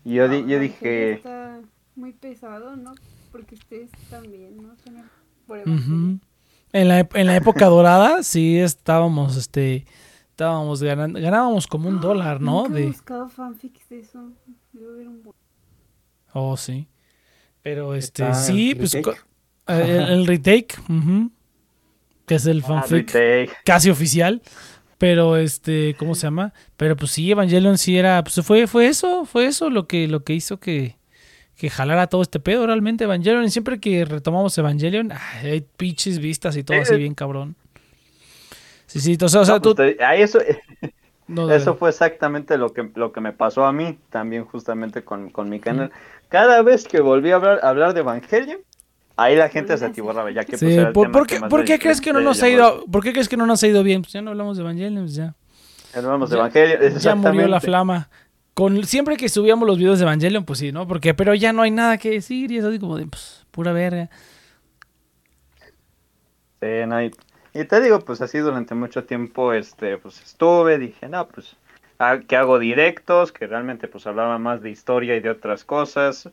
Y 0.04 0.16
yo, 0.16 0.28
di- 0.28 0.40
yo 0.40 0.44
Ángel 0.44 0.60
dije, 0.60 1.14
Está 1.14 1.60
muy 1.96 2.12
pesado, 2.14 2.76
¿no? 2.76 2.94
Porque 3.32 3.56
ustedes 3.56 3.90
también, 4.10 4.58
¿no? 4.62 4.70
Por 5.48 5.58
Ujú. 5.60 5.70
Evangelio. 5.70 6.20
en, 6.74 6.88
la, 6.88 7.00
en 7.14 7.28
la 7.28 7.36
época 7.36 7.66
dorada 7.68 8.24
sí 8.24 8.60
estábamos, 8.60 9.38
este, 9.38 9.86
estábamos 10.30 10.82
ganando, 10.84 11.20
ganábamos 11.20 11.68
como 11.68 11.90
un 11.90 12.00
dólar, 12.02 12.42
¿no? 12.42 12.64
Nunca 12.64 12.74
he 12.74 12.82
De, 12.82 12.88
buscado 12.88 13.30
fanfics 13.30 13.88
de 13.90 14.00
eso. 14.00 14.32
Debe 14.74 14.92
haber 14.94 15.08
un 15.08 15.24
buen. 15.24 15.36
oh, 16.34 16.58
sí. 16.58 16.88
Pero 17.62 17.96
este, 17.96 18.24
Está 18.24 18.34
sí, 18.34 18.72
el 18.72 18.78
pues 18.80 18.94
retake. 18.94 19.18
eh, 19.68 19.98
el, 20.00 20.10
el 20.20 20.28
retake, 20.28 20.76
ujú, 20.90 21.32
que 22.26 22.36
es 22.36 22.46
el 22.46 22.64
"Ah, 22.64 22.68
fanfic 22.68 23.10
retake". 23.14 23.52
casi 23.66 23.90
oficial. 23.90 24.42
Pero 24.98 25.38
este, 25.38 25.96
¿cómo 26.00 26.16
se 26.16 26.28
llama? 26.28 26.54
Pero 26.78 26.96
pues 26.96 27.12
sí, 27.12 27.32
Evangelion 27.32 27.78
sí 27.78 27.98
era, 27.98 28.24
pues 28.24 28.46
fue, 28.46 28.68
fue 28.68 28.88
eso, 28.88 29.26
fue 29.26 29.46
eso 29.48 29.70
lo 29.70 29.88
que, 29.88 30.08
lo 30.08 30.24
que 30.24 30.34
hizo 30.34 30.60
que, 30.60 30.98
que 31.56 31.70
jalara 31.70 32.08
todo 32.08 32.22
este 32.24 32.40
pedo 32.40 32.68
realmente 32.68 33.06
Evangelion. 33.06 33.44
Y 33.46 33.50
siempre 33.52 33.80
que 33.80 34.06
retomamos 34.06 34.58
Evangelion, 34.58 35.12
ay, 35.12 35.50
hay 35.52 35.62
pinches 35.78 36.20
vistas 36.20 36.58
y 36.58 36.64
todo 36.64 36.78
Sí. 36.78 36.82
así 36.84 36.98
bien 36.98 37.16
cabrón. 37.16 37.56
Sí, 38.86 39.00
sí, 39.00 39.18
sea, 39.28 39.42
o 39.42 39.46
sea, 39.46 39.56
No, 39.56 39.62
tú... 39.62 39.76
eso, 40.16 40.40
no, 41.28 41.52
eso 41.52 41.76
fue 41.76 41.90
exactamente 41.90 42.58
lo 42.58 42.74
que, 42.74 42.90
lo 42.96 43.12
que 43.12 43.22
me 43.22 43.34
pasó 43.34 43.66
a 43.66 43.74
mí, 43.74 43.98
también 44.10 44.46
justamente 44.46 45.04
con, 45.04 45.30
con 45.30 45.50
mi 45.50 45.60
canal. 45.60 45.92
Cada 46.30 46.62
vez 46.62 46.88
que 46.88 47.02
volví 47.02 47.32
a 47.32 47.36
hablar, 47.36 47.60
a 47.64 47.70
hablar 47.70 47.94
de 47.94 48.02
Evangelion, 48.02 48.60
ahí 49.16 49.36
la 49.36 49.50
gente 49.50 49.78
se 49.78 49.86
atiborraba, 49.86 50.32
ya 50.32 50.44
que 50.46 50.58
Sí, 50.58 50.66
pues, 50.66 50.78
era 50.78 50.88
el 50.90 50.94
¿por, 50.94 51.08
tema 51.08 51.20
por 51.20 51.28
que 51.28 51.36
qué, 51.36 51.40
por 51.48 51.64
crees 51.80 52.02
que 52.02 52.14
no 52.14 52.22
nos 52.22 52.42
ha 52.44 52.50
ido, 52.50 52.86
por 52.92 53.04
qué 53.04 53.12
crees 53.14 53.30
que 53.30 53.38
no 53.38 53.46
nos 53.46 53.64
ha 53.64 53.68
ido 53.68 53.84
bien? 53.84 54.02
Pues 54.02 54.14
ya 54.14 54.22
no 54.22 54.32
hablamos 54.32 54.58
de 54.58 54.64
Evangelion, 54.64 55.04
pues 55.04 55.16
ya. 55.16 55.36
Hablamos 55.94 56.30
de 56.30 56.36
Ya- 56.36 56.40
Evangelion, 56.42 57.00
Ya 57.00 57.16
murió 57.16 57.48
la 57.48 57.58
exactamente. 57.58 57.60
flama. 57.60 58.10
Con, 58.54 58.84
siempre 58.86 59.18
que 59.18 59.30
subíamos 59.30 59.68
los 59.68 59.78
videos 59.80 60.00
de 60.00 60.04
Evangelion, 60.06 60.46
pues 60.46 60.60
sí, 60.60 60.72
¿no? 60.72 60.88
Porque, 60.88 61.14
pero 61.14 61.34
ya 61.36 61.54
no 61.54 61.64
hay 61.64 61.72
nada 61.72 61.98
que 61.98 62.12
decir 62.12 62.52
y 62.52 62.58
es 62.60 62.66
así 62.66 62.80
como 62.80 62.98
de, 62.98 63.08
pues, 63.08 63.46
pura 63.52 63.74
verga. 63.74 64.10
Sí, 66.62 66.68
no, 66.88 67.02
y, 67.04 67.12
y 67.54 67.66
te 67.66 67.82
digo, 67.82 68.00
pues 68.00 68.22
así 68.22 68.38
durante 68.40 68.74
mucho 68.76 69.04
tiempo, 69.06 69.54
este, 69.54 69.98
pues 69.98 70.22
estuve, 70.24 70.78
dije, 70.78 71.10
no, 71.10 71.28
pues, 71.28 71.56
ah, 72.00 72.20
que 72.28 72.36
hago 72.38 72.58
directos, 72.60 73.32
que 73.32 73.48
realmente 73.48 73.88
pues 73.88 74.08
hablaba 74.08 74.38
más 74.38 74.62
de 74.62 74.70
historia 74.70 75.16
y 75.16 75.20
de 75.20 75.30
otras 75.30 75.66
cosas. 75.66 76.30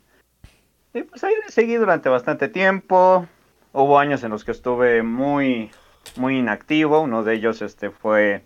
Y 0.92 1.02
pues 1.02 1.22
ahí 1.22 1.34
seguí 1.48 1.76
durante 1.76 2.08
bastante 2.08 2.48
tiempo. 2.48 3.26
Hubo 3.72 3.98
años 3.98 4.24
en 4.24 4.30
los 4.30 4.44
que 4.44 4.50
estuve 4.50 5.02
muy, 5.02 5.70
muy 6.16 6.38
inactivo. 6.38 7.00
Uno 7.00 7.22
de 7.22 7.34
ellos, 7.34 7.62
este, 7.62 7.90
fue 7.90 8.42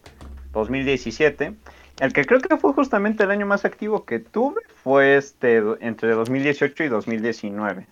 2017. 0.52 1.55
El 2.00 2.12
que 2.12 2.24
creo 2.24 2.40
que 2.40 2.56
fue 2.56 2.73
justamente 2.73 3.24
el 3.24 3.31
año 3.31 3.47
más 3.47 3.64
activo 3.64 4.05
que 4.05 4.18
tuve 4.18 4.60
fue 4.82 5.16
este, 5.16 5.62
entre 5.81 6.10
2018 6.12 6.84
y 6.84 6.89
2019. 6.89 7.86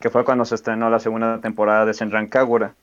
Que 0.00 0.10
fue 0.10 0.24
cuando 0.24 0.44
se 0.44 0.56
estrenó 0.56 0.90
la 0.90 0.98
segunda 0.98 1.40
temporada 1.40 1.86
de 1.86 1.94
Senran 1.94 2.28
Kagura. 2.28 2.74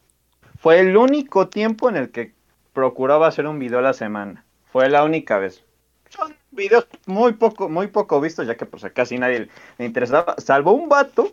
fue 0.60 0.80
el 0.80 0.98
único 0.98 1.50
tiempo 1.50 1.90
en 1.90 1.98
el 1.98 2.10
que 2.10 2.34
procuraba 2.72 3.28
hacer 3.28 3.46
un 3.46 3.60
video 3.60 3.80
a 3.80 3.84
la 3.84 3.94
semana. 3.94 4.46
Fue 4.72 4.90
la 4.90 5.04
única 5.04 5.38
vez. 5.38 5.64
Son 6.10 6.34
videos 6.54 6.88
muy 7.06 7.34
poco, 7.34 7.70
muy 7.70 7.88
poco 7.88 8.20
vistos, 8.22 8.48
ya 8.48 8.56
que 8.56 8.66
pues 8.66 8.84
a 8.84 8.90
casi 8.92 9.18
nadie 9.18 9.48
le 9.78 9.86
interesaba, 9.86 10.36
salvo 10.38 10.72
un 10.74 10.90
vato, 10.90 11.32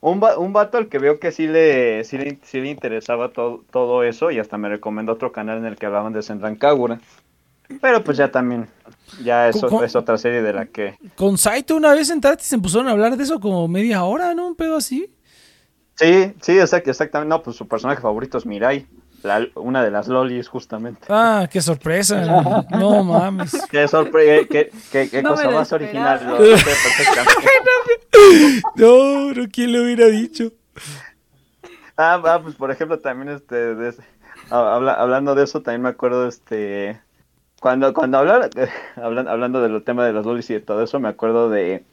un, 0.00 0.20
va- 0.22 0.38
un 0.38 0.52
vato 0.52 0.78
al 0.78 0.88
que 0.88 0.98
veo 0.98 1.18
que 1.20 1.32
sí 1.32 1.46
le, 1.46 2.04
sí 2.04 2.18
le, 2.18 2.38
sí 2.42 2.60
le 2.60 2.68
interesaba 2.70 3.30
todo, 3.32 3.64
todo 3.70 4.02
eso, 4.04 4.30
y 4.30 4.38
hasta 4.38 4.58
me 4.58 4.68
recomendó 4.68 5.12
otro 5.12 5.32
canal 5.32 5.58
en 5.58 5.66
el 5.66 5.76
que 5.76 5.86
hablaban 5.86 6.12
de 6.12 6.22
Senran 6.22 6.56
Kagura. 6.56 7.00
Pero 7.80 8.02
pues 8.02 8.16
ya 8.16 8.30
también, 8.32 8.68
ya 9.22 9.48
eso 9.48 9.82
es 9.84 9.94
otra 9.94 10.18
serie 10.18 10.42
de 10.42 10.52
la 10.52 10.66
que... 10.66 10.96
Con 11.14 11.38
Saito 11.38 11.76
una 11.76 11.92
vez 11.94 12.10
entraste 12.10 12.42
y 12.42 12.46
se 12.46 12.58
pusieron 12.58 12.88
a 12.88 12.92
hablar 12.92 13.16
de 13.16 13.22
eso 13.22 13.38
como 13.38 13.68
media 13.68 14.02
hora, 14.04 14.34
¿no? 14.34 14.48
Un 14.48 14.56
pedo 14.56 14.76
así. 14.76 15.14
Sí, 15.94 16.32
sí, 16.40 16.52
exact- 16.52 16.88
exactamente. 16.88 17.28
No, 17.28 17.42
pues 17.42 17.56
su 17.56 17.68
personaje 17.68 18.00
favorito 18.00 18.38
es 18.38 18.46
Mirai, 18.46 18.86
la- 19.22 19.46
una 19.54 19.82
de 19.84 19.90
las 19.90 20.08
lolis 20.08 20.48
justamente. 20.48 21.06
Ah, 21.08 21.48
qué 21.50 21.60
sorpresa. 21.60 22.24
No 22.70 23.04
mames. 23.04 23.52
Qué 23.70 23.86
sorpresa, 23.88 24.46
qué, 24.50 24.70
qué- 24.92 25.08
qué 25.10 25.22
No 25.22 25.30
cosa 25.30 25.50
más 25.50 25.72
original. 25.72 26.20
lo. 26.26 26.38
No, 28.76 29.32
no, 29.34 29.44
¿quién 29.52 29.72
lo 29.72 29.82
hubiera 29.82 30.06
dicho? 30.06 30.52
Ah, 31.96 32.20
ah, 32.24 32.40
pues 32.42 32.54
por 32.54 32.70
ejemplo 32.70 32.98
también 32.98 33.28
este 33.36 33.74
de 33.74 33.94
ah, 34.50 34.74
habla- 34.74 34.94
hablando 34.94 35.34
de 35.34 35.44
eso 35.44 35.60
también 35.62 35.82
me 35.82 35.88
acuerdo 35.90 36.26
este 36.26 36.98
cuando 37.60 37.92
cuando 37.92 38.18
hablar 38.18 38.48
hablan- 38.96 39.28
hablando 39.28 39.60
del 39.60 39.82
tema 39.84 40.04
de 40.06 40.12
los 40.12 40.24
lolis 40.24 40.48
y 40.50 40.54
de 40.54 40.60
todo 40.60 40.82
eso 40.82 40.98
me 40.98 41.08
acuerdo 41.08 41.50
de 41.50 41.84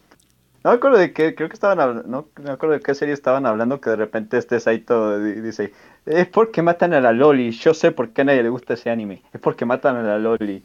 no 0.67 0.73
me 0.73 0.77
acuerdo 0.77 0.97
de 0.97 1.13
qué 1.13 1.33
creo 1.33 1.47
que 1.47 1.53
estaban 1.53 1.79
hablando 1.79 2.03
no 2.07 2.27
me 2.43 2.51
acuerdo 2.51 2.73
de 2.75 2.81
qué 2.81 2.93
serie 2.93 3.13
estaban 3.13 3.45
hablando 3.45 3.79
que 3.79 3.89
de 3.89 3.95
repente 3.95 4.37
este 4.37 4.59
Saito 4.59 5.17
di- 5.19 5.39
dice 5.39 5.71
es 6.05 6.27
porque 6.27 6.61
matan 6.61 6.93
a 6.93 6.99
la 6.99 7.13
loli 7.13 7.51
yo 7.51 7.73
sé 7.73 7.91
por 7.91 8.09
qué 8.09 8.21
a 8.21 8.25
nadie 8.25 8.43
le 8.43 8.49
gusta 8.49 8.73
ese 8.73 8.89
anime 8.89 9.21
es 9.33 9.39
porque 9.39 9.65
matan 9.65 9.95
a 9.95 10.03
la 10.03 10.17
loli 10.19 10.63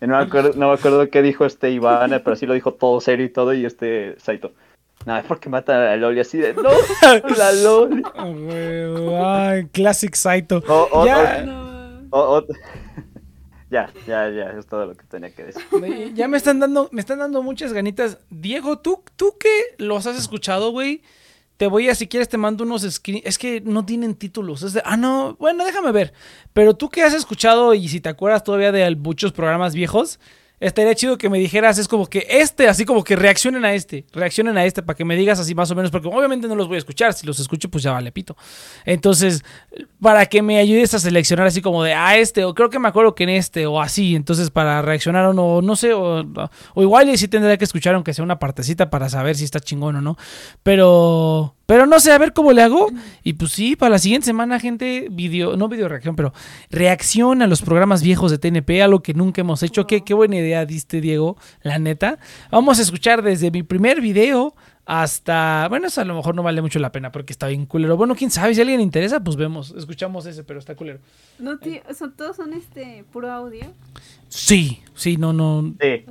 Y 0.00 0.06
no 0.06 0.16
me 0.16 0.22
acuerdo 0.24 0.52
no 0.56 0.68
me 0.68 0.74
acuerdo 0.74 1.08
qué 1.10 1.20
dijo 1.20 1.44
este 1.44 1.70
Iván 1.70 2.18
pero 2.24 2.34
sí 2.34 2.46
lo 2.46 2.54
dijo 2.54 2.72
todo 2.72 2.98
serio 3.02 3.26
y 3.26 3.28
todo 3.28 3.52
y 3.52 3.66
este 3.66 4.14
Saito 4.18 4.52
no, 5.04 5.16
es 5.18 5.24
porque 5.24 5.48
matan 5.48 5.76
a 5.80 5.84
la 5.84 5.96
Loli 5.96 6.20
así 6.20 6.38
de 6.38 6.54
no, 6.54 6.70
la 7.36 7.52
Loli. 7.52 8.02
Ah, 9.20 9.56
Classic 9.72 10.14
Saito. 10.14 10.62
O- 10.68 10.88
o- 10.92 11.04
Ya. 11.04 11.42
No. 11.42 12.06
O- 12.10 12.46
ya, 13.72 13.90
ya, 14.06 14.28
ya, 14.28 14.50
es 14.58 14.66
todo 14.66 14.84
lo 14.84 14.94
que 14.94 15.04
tenía 15.06 15.34
que 15.34 15.44
decir. 15.44 15.62
Ya 16.14 16.28
me 16.28 16.36
están 16.36 16.60
dando, 16.60 16.90
me 16.92 17.00
están 17.00 17.20
dando 17.20 17.42
muchas 17.42 17.72
ganitas. 17.72 18.18
Diego, 18.28 18.78
tú, 18.78 19.02
tú 19.16 19.38
que 19.40 19.48
los 19.78 20.06
has 20.06 20.18
escuchado, 20.18 20.70
güey. 20.72 21.02
Te 21.56 21.68
voy 21.68 21.88
a, 21.88 21.94
si 21.94 22.06
quieres, 22.06 22.28
te 22.28 22.36
mando 22.36 22.64
unos 22.64 22.82
screen. 22.82 23.22
Es 23.24 23.38
que 23.38 23.62
no 23.62 23.86
tienen 23.86 24.14
títulos. 24.14 24.62
Es 24.62 24.74
de, 24.74 24.82
ah, 24.84 24.98
no, 24.98 25.36
bueno, 25.40 25.64
déjame 25.64 25.90
ver. 25.90 26.12
Pero 26.52 26.74
tú 26.74 26.90
que 26.90 27.02
has 27.02 27.14
escuchado 27.14 27.72
y 27.72 27.88
si 27.88 28.00
te 28.00 28.10
acuerdas 28.10 28.44
todavía 28.44 28.72
de 28.72 28.94
muchos 28.94 29.32
programas 29.32 29.74
viejos, 29.74 30.20
estaría 30.62 30.94
chido 30.94 31.18
que 31.18 31.28
me 31.28 31.38
dijeras, 31.38 31.78
es 31.78 31.88
como 31.88 32.06
que 32.06 32.26
este, 32.30 32.68
así 32.68 32.84
como 32.84 33.02
que 33.04 33.16
reaccionen 33.16 33.64
a 33.64 33.74
este, 33.74 34.06
reaccionen 34.12 34.56
a 34.56 34.64
este 34.64 34.82
para 34.82 34.96
que 34.96 35.04
me 35.04 35.16
digas 35.16 35.38
así 35.40 35.54
más 35.54 35.70
o 35.70 35.74
menos, 35.74 35.90
porque 35.90 36.08
obviamente 36.08 36.48
no 36.48 36.54
los 36.54 36.68
voy 36.68 36.76
a 36.76 36.78
escuchar. 36.78 37.12
Si 37.12 37.26
los 37.26 37.38
escucho, 37.40 37.68
pues 37.68 37.82
ya 37.84 37.92
vale 37.92 38.12
pito. 38.12 38.36
Entonces, 38.84 39.44
para 40.00 40.26
que 40.26 40.42
me 40.42 40.58
ayudes 40.58 40.94
a 40.94 40.98
seleccionar 40.98 41.46
así 41.46 41.60
como 41.60 41.82
de, 41.82 41.94
ah, 41.94 42.16
este, 42.16 42.44
o 42.44 42.54
creo 42.54 42.70
que 42.70 42.78
me 42.78 42.88
acuerdo 42.88 43.14
que 43.14 43.24
en 43.24 43.30
este, 43.30 43.66
o 43.66 43.80
así, 43.80 44.14
entonces 44.14 44.50
para 44.50 44.82
reaccionar 44.82 45.26
o 45.26 45.32
no, 45.32 45.62
no 45.62 45.76
sé, 45.76 45.92
o, 45.94 46.24
igual 46.76 47.08
y 47.08 47.16
sí 47.16 47.28
tendría 47.28 47.56
que 47.56 47.64
escuchar 47.64 47.94
aunque 47.94 48.14
sea 48.14 48.24
una 48.24 48.38
partecita 48.38 48.90
para 48.90 49.08
saber 49.08 49.36
si 49.36 49.44
está 49.44 49.60
chingón 49.60 49.96
o 49.96 50.00
no, 50.00 50.16
pero, 50.62 51.54
pero 51.66 51.86
no 51.86 52.00
sé, 52.00 52.12
a 52.12 52.18
ver 52.18 52.32
cómo 52.32 52.52
le 52.52 52.62
hago, 52.62 52.88
y 53.22 53.34
pues 53.34 53.52
sí, 53.52 53.76
para 53.76 53.90
la 53.90 53.98
siguiente 53.98 54.26
semana, 54.26 54.58
gente, 54.60 55.08
video, 55.10 55.56
no 55.56 55.68
video 55.68 55.88
reacción, 55.88 56.16
pero 56.16 56.32
reacción 56.70 57.42
a 57.42 57.46
los 57.46 57.62
programas 57.62 58.02
viejos 58.02 58.30
de 58.30 58.38
TNP, 58.38 58.82
algo 58.82 59.02
que 59.02 59.14
nunca 59.14 59.40
hemos 59.40 59.62
hecho, 59.62 59.86
qué, 59.86 60.02
qué 60.02 60.14
buena 60.14 60.36
idea 60.36 60.51
diste, 60.66 61.00
Diego, 61.00 61.36
la 61.62 61.78
neta, 61.78 62.18
vamos 62.50 62.78
a 62.78 62.82
escuchar 62.82 63.22
desde 63.22 63.50
mi 63.50 63.62
primer 63.62 64.00
video, 64.00 64.54
hasta. 64.84 65.66
Bueno, 65.68 65.86
eso 65.86 66.00
a 66.00 66.04
lo 66.04 66.14
mejor 66.14 66.34
no 66.34 66.42
vale 66.42 66.60
mucho 66.60 66.78
la 66.78 66.92
pena 66.92 67.12
porque 67.12 67.32
está 67.32 67.46
bien 67.48 67.66
culero. 67.66 67.96
Bueno, 67.96 68.14
quién 68.14 68.30
sabe, 68.30 68.54
si 68.54 68.60
a 68.60 68.62
alguien 68.62 68.78
le 68.78 68.84
interesa, 68.84 69.22
pues 69.22 69.36
vemos, 69.36 69.74
escuchamos 69.76 70.26
ese, 70.26 70.44
pero 70.44 70.58
está 70.58 70.74
culero. 70.74 70.98
No, 71.38 71.58
tío, 71.58 71.80
son, 71.96 72.12
todos 72.14 72.36
son 72.36 72.52
este 72.52 73.04
puro 73.12 73.30
audio. 73.30 73.66
Sí, 74.28 74.82
sí, 74.94 75.16
no, 75.16 75.32
no, 75.32 75.74
Sí, 75.80 76.04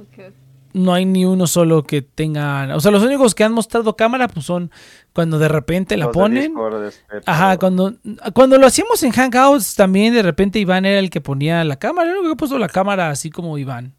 no 0.73 0.93
hay 0.93 1.05
ni 1.05 1.25
uno 1.25 1.47
solo 1.47 1.83
que 1.83 2.01
tenga. 2.01 2.75
O 2.75 2.79
sea, 2.79 2.91
los 2.91 3.03
únicos 3.03 3.35
que 3.35 3.43
han 3.43 3.51
mostrado 3.51 3.95
cámara, 3.95 4.27
pues 4.27 4.45
son 4.45 4.71
cuando 5.13 5.39
de 5.39 5.47
repente 5.47 5.97
la 5.97 6.05
los 6.05 6.13
ponen. 6.13 6.43
Discord, 6.43 6.85
este, 6.85 7.21
Ajá, 7.25 7.57
cuando, 7.57 7.93
cuando 8.33 8.57
lo 8.57 8.67
hacíamos 8.67 9.03
en 9.03 9.11
Hangouts, 9.11 9.75
también 9.75 10.13
de 10.13 10.21
repente 10.21 10.59
Iván 10.59 10.85
era 10.85 10.99
el 10.99 11.09
que 11.09 11.21
ponía 11.21 11.63
la 11.63 11.77
cámara. 11.77 12.13
Que 12.21 12.31
ha 12.31 12.35
puesto 12.35 12.57
la 12.57 12.69
cámara 12.69 13.09
así 13.09 13.29
como 13.29 13.57
Iván. 13.57 13.95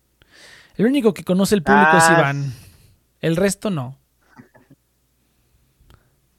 El 0.77 0.87
único 0.87 1.13
que 1.15 1.25
conoce 1.25 1.55
el 1.55 1.63
público 1.63 1.97
es 1.97 2.05
Ah. 2.05 2.17
Iván. 2.19 2.53
El 3.21 3.37
resto 3.37 3.71
no. 3.71 3.99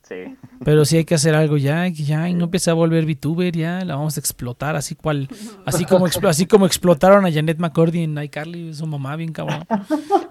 Sí. 0.03 0.35
Pero 0.65 0.83
sí 0.85 0.97
hay 0.97 1.05
que 1.05 1.15
hacer 1.15 1.33
algo 1.33 1.55
ya, 1.57 1.87
ya, 1.87 2.27
y 2.29 2.33
no 2.33 2.45
empiece 2.45 2.69
a 2.69 2.73
volver 2.73 3.05
VTuber, 3.05 3.55
ya, 3.55 3.83
la 3.85 3.95
vamos 3.95 4.17
a 4.17 4.19
explotar, 4.19 4.75
así 4.75 4.95
cual, 4.95 5.29
así 5.65 5.85
como, 5.85 6.07
expl- 6.07 6.27
así 6.29 6.45
como 6.45 6.65
explotaron 6.65 7.25
a 7.25 7.31
Janet 7.31 7.57
McCordy 7.57 8.03
en 8.03 8.17
iCarly, 8.21 8.73
su 8.73 8.85
mamá, 8.85 9.15
bien 9.15 9.31
cabrón. 9.31 9.65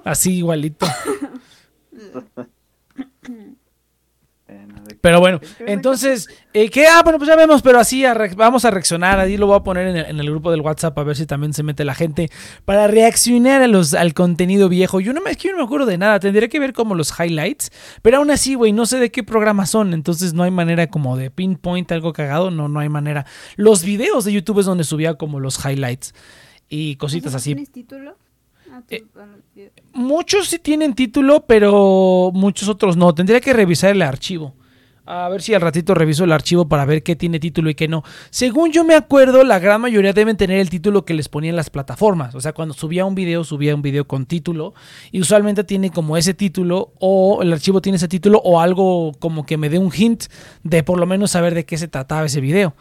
Así 0.05 0.37
igualito. 0.39 0.87
Pero 5.01 5.21
bueno, 5.21 5.41
entonces, 5.67 6.29
eh, 6.53 6.71
¿qué? 6.71 6.87
Ah, 6.87 7.03
bueno, 7.03 7.19
pues 7.19 7.29
ya 7.29 7.37
vemos, 7.37 7.63
pero 7.63 7.79
así 7.79 8.05
a 8.05 8.15
vamos 8.37 8.65
a 8.65 8.71
reaccionar. 8.71 9.19
Ahí 9.21 9.37
lo 9.37 9.47
voy 9.47 9.57
a 9.57 9.61
poner 9.61 9.89
en 9.89 9.97
el, 9.97 10.07
en 10.07 10.21
el 10.21 10.31
grupo 10.31 10.51
del 10.51 10.61
WhatsApp 10.61 10.99
a 10.99 11.03
ver 11.03 11.17
si 11.17 11.27
también 11.27 11.53
se 11.53 11.63
mete 11.63 11.85
la 11.85 11.95
gente 11.95 12.31
para 12.65 12.87
reaccionar 12.87 13.63
a 13.63 13.67
los, 13.67 13.95
al 13.95 14.15
contenido 14.15 14.69
viejo. 14.69 15.01
Yo 15.01 15.13
no 15.13 15.21
me, 15.21 15.31
es 15.31 15.37
que 15.37 15.49
yo 15.49 15.53
no 15.53 15.59
me 15.59 15.65
acuerdo 15.65 15.87
de 15.87 15.99
nada, 15.99 16.21
tendría 16.21 16.49
que 16.49 16.61
ver 16.61 16.73
como 16.73 16.95
los 16.95 17.13
highlights, 17.19 17.71
pero 18.03 18.19
aún 18.19 18.31
así, 18.31 18.55
güey, 18.55 18.73
no 18.73 18.87
sé 18.87 18.99
de 18.99 19.11
qué 19.11 19.23
programas 19.23 19.71
son, 19.71 19.95
entonces 19.95 20.35
no 20.35 20.43
hay 20.43 20.51
manera 20.51 20.87
como 20.89 21.17
de 21.17 21.31
pinpoint 21.31 21.91
algo 21.93 22.13
cagado, 22.13 22.51
no, 22.51 22.69
no 22.69 22.81
hay 22.81 22.89
manera. 22.89 23.27
Los 23.57 23.85
videos 23.85 24.25
de 24.25 24.33
YouTube 24.33 24.61
es 24.61 24.67
donde 24.67 24.85
subía 24.85 25.15
como 25.15 25.41
los 25.41 25.65
highlights 25.65 26.15
y 26.69 26.97
cositas 26.97 27.33
¿Esos 27.33 27.43
así. 27.43 27.55
¿Tienes 27.55 27.71
título? 27.73 28.17
Ah, 28.73 28.81
Eh. 28.89 29.71
Muchos 29.93 30.49
sí 30.49 30.59
tienen 30.59 30.95
título, 30.95 31.45
pero 31.47 32.31
muchos 32.33 32.69
otros 32.69 32.97
no. 32.97 33.15
Tendría 33.15 33.41
que 33.41 33.53
revisar 33.53 33.91
el 33.91 34.01
archivo. 34.01 34.55
A 35.05 35.29
ver 35.29 35.43
si 35.43 35.53
al 35.53 35.61
ratito 35.61 35.95
reviso 35.95 36.23
el 36.23 36.31
archivo 36.31 36.69
para 36.69 36.85
ver 36.85 37.03
qué 37.03 37.17
tiene 37.17 37.41
título 37.41 37.69
y 37.69 37.75
qué 37.75 37.89
no. 37.89 38.05
Según 38.31 38.71
yo 38.71 38.85
me 38.85 38.95
acuerdo, 38.95 39.43
la 39.43 39.59
gran 39.59 39.81
mayoría 39.81 40.13
deben 40.13 40.37
tener 40.37 40.61
el 40.61 40.71
título 40.71 41.05
que 41.05 41.13
les 41.13 41.29
ponían 41.29 41.57
las 41.57 41.71
plataformas. 41.71 42.37
O 42.37 42.41
sea, 42.41 42.53
cuando 42.53 42.73
subía 42.73 43.05
un 43.05 43.17
video, 43.17 43.43
subía 43.43 43.75
un 43.75 43.83
video 43.83 44.07
con 44.07 44.27
título. 44.27 44.75
Y 45.11 45.21
usualmente 45.21 45.65
tiene 45.65 45.91
como 45.91 46.17
ese 46.17 46.35
título, 46.35 46.93
o 47.01 47.43
el 47.43 47.53
archivo 47.53 47.83
tiene 47.83 47.97
ese 47.97 48.07
título, 48.07 48.41
o 48.45 48.61
algo 48.61 49.13
como 49.19 49.45
que 49.45 49.57
me 49.57 49.69
dé 49.69 49.79
un 49.79 49.93
hint 49.93 50.25
de 50.63 50.85
por 50.85 51.01
lo 51.01 51.07
menos 51.07 51.33
saber 51.33 51.55
de 51.55 51.65
qué 51.65 51.79
se 51.79 51.89
trataba 51.89 52.27
ese 52.27 52.41
video. 52.41 52.75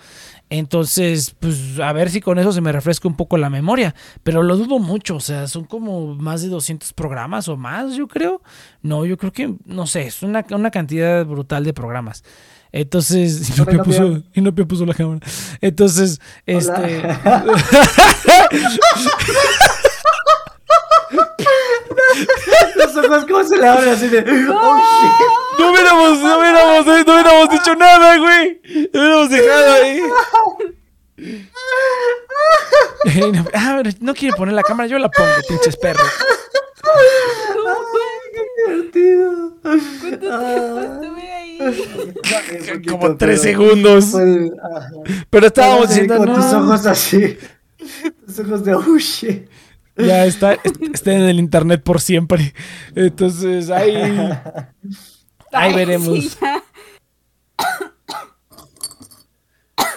Entonces, 0.51 1.33
pues 1.39 1.79
a 1.79 1.93
ver 1.93 2.09
si 2.09 2.19
con 2.19 2.37
eso 2.37 2.51
se 2.51 2.59
me 2.59 2.73
refresca 2.73 3.07
un 3.07 3.15
poco 3.15 3.37
la 3.37 3.49
memoria. 3.49 3.95
Pero 4.21 4.43
lo 4.43 4.57
dudo 4.57 4.79
mucho, 4.79 5.15
o 5.15 5.19
sea, 5.21 5.47
son 5.47 5.63
como 5.63 6.13
más 6.15 6.41
de 6.41 6.49
200 6.49 6.91
programas 6.91 7.47
o 7.47 7.55
más, 7.55 7.95
yo 7.95 8.05
creo. 8.09 8.41
No, 8.81 9.05
yo 9.05 9.17
creo 9.17 9.31
que, 9.31 9.55
no 9.63 9.87
sé, 9.87 10.07
es 10.07 10.23
una, 10.23 10.45
una 10.51 10.69
cantidad 10.69 11.25
brutal 11.25 11.63
de 11.63 11.71
programas. 11.73 12.25
Entonces, 12.73 13.49
y 13.57 13.61
Hola, 13.61 13.71
Inopia 13.71 13.83
puso, 13.83 14.07
Inopia. 14.07 14.31
Inopia 14.33 14.65
puso 14.65 14.85
la 14.85 14.93
cámara. 14.93 15.21
Entonces, 15.61 16.19
este... 16.45 17.01
Los 22.75 22.95
ojos, 22.97 23.25
¿cómo 23.25 23.43
se 23.43 23.57
le 23.57 23.67
abren 23.67 23.89
así 23.93 24.07
de. 24.07 24.19
¡Oh, 24.49 24.79
No 25.59 25.71
hubiéramos, 25.71 26.19
no 26.19 26.39
hubiéramos, 26.39 26.85
no 26.85 26.93
hubiéramos 26.93 27.49
dicho 27.49 27.75
nada, 27.75 28.17
güey. 28.17 28.61
No 28.93 28.99
hubiéramos 29.01 29.29
dejado 29.29 29.73
ahí. 29.73 30.01
Ah, 33.53 33.79
pero 33.83 33.95
no 34.01 34.13
quiere 34.13 34.35
poner 34.35 34.53
la 34.53 34.63
cámara, 34.63 34.87
yo 34.87 34.97
la 34.99 35.09
pongo, 35.09 35.29
pinches 35.47 35.75
perros. 35.77 36.05
shit! 36.83 38.31
¡Qué 38.33 38.71
divertido! 38.73 39.53
Poquito, 41.61 42.91
Como 42.91 43.17
tres 43.17 43.41
pero 43.41 43.43
segundos. 43.43 44.05
Pero 45.29 45.47
estábamos 45.47 45.89
diciendo, 45.89 46.17
Con 46.17 46.33
tus 46.33 46.51
no. 46.51 46.59
ojos 46.63 46.85
así. 46.85 47.37
Tus 48.25 48.39
ojos 48.39 48.63
de. 48.63 48.73
¡Oh, 48.75 48.97
shit! 48.97 49.47
Ya 50.05 50.25
está, 50.25 50.57
está 50.93 51.13
en 51.13 51.21
el 51.21 51.39
internet 51.39 51.81
por 51.83 52.01
siempre. 52.01 52.53
Entonces, 52.95 53.69
ahí. 53.69 53.95
Ahí 55.53 55.71
Ay, 55.71 55.75
veremos. 55.75 56.17
sí, 56.17 56.37
ya. 56.39 56.63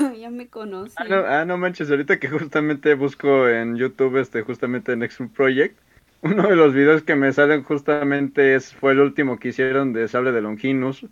ya 0.20 0.30
me 0.30 0.48
conocen. 0.48 0.94
Ah 0.98 1.04
no, 1.08 1.16
ah, 1.26 1.44
no 1.44 1.56
manches, 1.56 1.90
ahorita 1.90 2.18
que 2.18 2.28
justamente 2.28 2.94
busco 2.94 3.48
en 3.48 3.76
YouTube, 3.76 4.16
este, 4.16 4.42
justamente 4.42 4.96
Next 4.96 5.20
Project, 5.34 5.78
uno 6.22 6.48
de 6.48 6.56
los 6.56 6.74
videos 6.74 7.02
que 7.02 7.14
me 7.14 7.32
salen 7.32 7.62
justamente 7.62 8.54
es, 8.54 8.72
fue 8.72 8.92
el 8.92 9.00
último 9.00 9.38
que 9.38 9.48
hicieron 9.48 9.92
de 9.92 10.08
Sable 10.08 10.32
de 10.32 10.40
Longinus. 10.40 11.06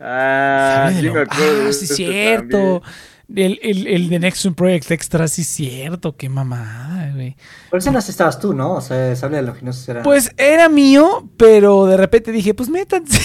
Ah, 0.00 0.90
sí 0.92 1.08
me 1.10 1.20
acuerdo. 1.20 1.68
Ah, 1.68 1.72
sí, 1.72 1.84
este 1.84 1.94
cierto. 1.94 2.82
El, 3.34 3.58
el, 3.62 3.86
el 3.86 4.08
de 4.08 4.18
Nexus 4.18 4.54
Project 4.54 4.90
Extra, 4.90 5.28
sí, 5.28 5.44
cierto. 5.44 6.16
Qué 6.16 6.28
mamada, 6.28 7.10
güey. 7.14 7.36
Por 7.70 7.78
eso 7.78 7.90
no 7.90 7.98
estabas 7.98 8.38
tú, 8.38 8.52
¿no? 8.54 8.72
O 8.74 8.80
sea, 8.80 9.14
Sable 9.16 9.36
de 9.38 9.42
Longinosos 9.42 9.88
era. 9.88 10.02
Pues 10.02 10.32
era 10.36 10.68
mío, 10.68 11.28
pero 11.36 11.86
de 11.86 11.96
repente 11.96 12.32
dije, 12.32 12.52
pues 12.54 12.68
métanse. 12.68 13.20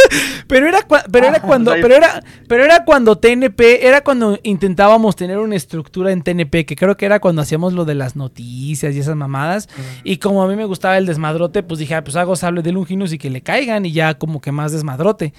pero 0.48 0.68
era 0.68 0.86
cua- 0.86 1.04
pero 1.10 1.26
era 1.26 1.40
cuando 1.40 1.72
pero 1.72 1.94
era 1.94 2.22
pero 2.48 2.64
era 2.64 2.84
cuando 2.84 3.16
TNP, 3.18 3.86
era 3.86 4.02
cuando 4.02 4.38
intentábamos 4.42 5.16
tener 5.16 5.38
una 5.38 5.56
estructura 5.56 6.10
en 6.12 6.22
TNP, 6.22 6.64
que 6.66 6.76
creo 6.76 6.96
que 6.96 7.06
era 7.06 7.20
cuando 7.20 7.42
hacíamos 7.42 7.72
lo 7.72 7.84
de 7.84 7.94
las 7.94 8.16
noticias 8.16 8.94
y 8.94 8.98
esas 9.00 9.16
mamadas. 9.16 9.68
Y 10.04 10.18
como 10.18 10.42
a 10.42 10.48
mí 10.48 10.56
me 10.56 10.64
gustaba 10.64 10.98
el 10.98 11.06
desmadrote, 11.06 11.62
pues 11.62 11.78
dije, 11.80 11.94
ah, 11.94 12.04
pues 12.04 12.16
hago 12.16 12.36
sable 12.36 12.62
de 12.62 12.72
Longinus 12.72 13.12
y 13.12 13.18
que 13.18 13.30
le 13.30 13.42
caigan 13.42 13.84
y 13.86 13.92
ya 13.92 14.14
como 14.14 14.40
que 14.40 14.52
más 14.52 14.72
desmadrote. 14.72 15.32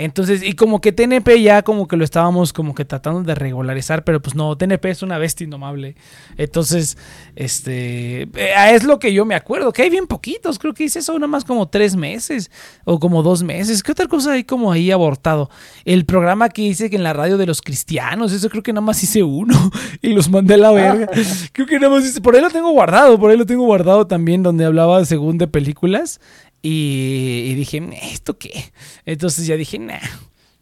Entonces, 0.00 0.44
y 0.44 0.52
como 0.52 0.80
que 0.80 0.92
TNP 0.92 1.42
ya 1.42 1.62
como 1.62 1.88
que 1.88 1.96
lo 1.96 2.04
estábamos 2.04 2.52
como 2.52 2.72
que 2.72 2.84
tratando 2.84 3.24
de 3.24 3.34
regularizar, 3.34 4.04
pero 4.04 4.22
pues 4.22 4.36
no, 4.36 4.56
TNP 4.56 4.90
es 4.90 5.02
una 5.02 5.18
bestia 5.18 5.42
indomable. 5.42 5.96
Entonces, 6.36 6.96
este, 7.34 8.22
eh, 8.22 8.54
es 8.70 8.84
lo 8.84 9.00
que 9.00 9.12
yo 9.12 9.24
me 9.24 9.34
acuerdo, 9.34 9.72
que 9.72 9.82
hay 9.82 9.90
bien 9.90 10.06
poquitos, 10.06 10.60
creo 10.60 10.72
que 10.72 10.84
hice 10.84 11.00
eso 11.00 11.14
nada 11.14 11.26
más 11.26 11.44
como 11.44 11.66
tres 11.66 11.96
meses 11.96 12.48
o 12.84 13.00
como 13.00 13.24
dos 13.24 13.42
meses. 13.42 13.82
¿Qué 13.82 13.90
otra 13.90 14.06
cosa 14.06 14.34
hay 14.34 14.44
como 14.44 14.70
ahí 14.70 14.92
abortado? 14.92 15.50
El 15.84 16.04
programa 16.04 16.48
que 16.48 16.62
hice 16.62 16.90
que 16.90 16.94
en 16.94 17.02
la 17.02 17.12
radio 17.12 17.36
de 17.36 17.46
los 17.46 17.60
cristianos, 17.60 18.32
eso 18.32 18.48
creo 18.50 18.62
que 18.62 18.72
nada 18.72 18.86
más 18.86 19.02
hice 19.02 19.24
uno 19.24 19.56
y 20.00 20.10
los 20.10 20.30
mandé 20.30 20.54
a 20.54 20.58
la 20.58 20.70
verga. 20.70 21.10
Creo 21.52 21.66
que 21.66 21.80
nada 21.80 21.92
más 21.92 22.04
hice, 22.04 22.20
por 22.20 22.36
ahí 22.36 22.40
lo 22.40 22.50
tengo 22.50 22.70
guardado, 22.70 23.18
por 23.18 23.32
ahí 23.32 23.36
lo 23.36 23.46
tengo 23.46 23.64
guardado 23.64 24.06
también 24.06 24.44
donde 24.44 24.64
hablaba 24.64 25.04
según 25.04 25.38
de 25.38 25.48
películas. 25.48 26.20
Y, 26.60 27.54
dije, 27.54 27.88
¿esto 28.02 28.36
qué? 28.36 28.72
Entonces 29.04 29.46
ya 29.46 29.56
dije, 29.56 29.78
nah. 29.78 29.98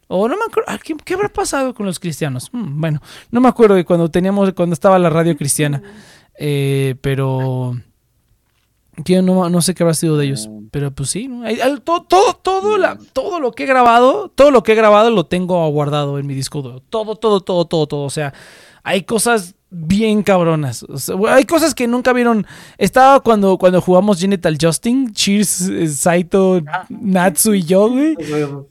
O 0.07 0.27
no 0.29 0.35
me 0.37 0.43
acuerdo, 0.47 0.71
¿qué, 1.03 1.13
habrá 1.15 1.27
pasado 1.27 1.73
con 1.73 1.85
los 1.85 1.99
cristianos? 1.99 2.49
Mm, 2.53 2.79
bueno, 2.79 3.01
no 3.29 3.41
me 3.41 3.49
acuerdo 3.49 3.75
de 3.75 3.83
cuando 3.83 4.09
teníamos, 4.09 4.53
cuando 4.53 4.73
estaba 4.73 4.97
la 4.99 5.09
radio 5.09 5.35
cristiana. 5.35 5.81
Eh, 6.39 6.95
pero 7.01 7.75
yo 9.03 9.21
no, 9.21 9.49
no 9.49 9.61
sé 9.61 9.75
qué 9.75 9.83
habrá 9.83 9.93
sido 9.93 10.17
de 10.17 10.27
ellos. 10.27 10.49
Pero 10.71 10.91
pues 10.91 11.09
sí, 11.09 11.27
¿no? 11.27 11.43
Todo, 11.81 12.03
todo, 12.03 12.33
todo, 12.35 12.77
todo 13.11 13.39
lo 13.39 13.51
que 13.51 13.63
he 13.63 13.67
grabado, 13.67 14.29
todo 14.29 14.51
lo 14.51 14.63
que 14.63 14.73
he 14.73 14.75
grabado 14.75 15.09
lo 15.09 15.25
tengo 15.25 15.67
guardado 15.69 16.19
en 16.19 16.27
mi 16.27 16.35
disco 16.35 16.61
duro. 16.61 16.79
Todo, 16.79 17.15
todo, 17.15 17.41
todo, 17.41 17.65
todo, 17.65 17.87
todo. 17.87 18.03
O 18.03 18.09
sea, 18.09 18.33
hay 18.83 19.03
cosas 19.03 19.55
bien 19.69 20.23
cabronas. 20.23 20.83
O 20.83 20.97
sea, 20.97 21.15
hay 21.29 21.45
cosas 21.45 21.75
que 21.75 21.87
nunca 21.87 22.13
vieron. 22.13 22.45
Estaba 22.77 23.19
cuando, 23.19 23.57
cuando 23.57 23.81
jugamos 23.81 24.19
Genital 24.19 24.57
Justin, 24.59 25.13
Cheers, 25.13 25.61
eh, 25.61 25.87
Saito, 25.87 26.61
Natsu 26.89 27.53
y 27.53 27.63
yo, 27.63 27.89
güey. 27.89 28.15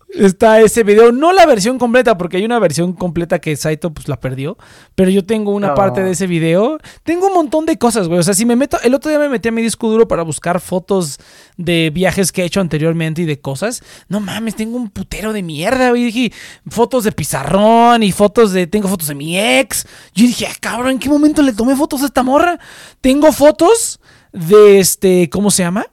Está 0.09 0.61
ese 0.61 0.85
video, 0.85 1.11
no 1.11 1.33
la 1.33 1.45
versión 1.47 1.79
completa, 1.79 2.17
porque 2.17 2.37
hay 2.37 2.45
una 2.45 2.61
versión 2.61 2.93
completa 2.93 3.41
que 3.41 3.55
Saito 3.57 3.93
pues 3.93 4.07
la 4.09 4.19
perdió, 4.21 4.57
pero 4.95 5.11
yo 5.11 5.27
tengo 5.27 5.53
una 5.53 5.69
No. 5.69 5.75
parte 5.75 6.03
de 6.03 6.13
ese 6.13 6.29
video. 6.29 6.79
Tengo 7.03 7.27
un 7.27 7.35
montón 7.35 7.67
de 7.67 7.77
cosas, 7.77 8.07
güey. 8.07 8.21
O 8.21 8.23
sea, 8.23 8.33
si 8.33 8.47
me 8.47 8.55
meto, 8.55 8.79
el 8.83 8.95
otro 8.95 9.11
día 9.11 9.19
me 9.19 9.29
metí 9.29 9.49
a 9.49 9.53
mi 9.53 9.63
disco 9.63 9.91
duro 9.91 10.07
para 10.07 10.23
buscar 10.23 10.61
fotos 10.61 11.19
de 11.57 11.91
viajes 11.93 12.31
que 12.31 12.43
he 12.43 12.45
hecho 12.47 12.61
anteriormente 12.61 13.23
y 13.23 13.25
de 13.25 13.41
cosas. 13.41 13.83
No 14.09 14.21
mames, 14.21 14.55
tengo 14.55 14.77
un 14.77 14.91
putero 14.91 15.33
de 15.33 15.43
mierda, 15.43 15.91
güey. 15.91 16.05
Dije, 16.05 16.33
fotos 16.69 17.03
de 17.05 17.11
pizarrón 17.13 18.03
y 18.05 18.13
fotos 18.13 18.53
de, 18.53 18.69
tengo 18.69 18.89
fotos 18.89 19.09
de 19.09 19.15
mi 19.17 19.39
ex. 19.39 19.87
Yo 20.15 20.25
dije, 20.25 20.47
ah, 20.49 20.55
cabrón, 20.61 20.93
¿en 20.93 20.99
qué 21.01 21.09
momento 21.09 21.43
le 21.43 21.53
tomé 21.53 21.75
fotos 21.75 22.03
a 22.03 22.07
esta 22.07 22.23
morra? 22.23 22.59
Tengo 23.01 23.33
fotos 23.33 23.99
de 24.33 24.79
este, 24.79 25.29
¿cómo 25.31 25.51
se 25.51 25.65
llama? 25.65 25.85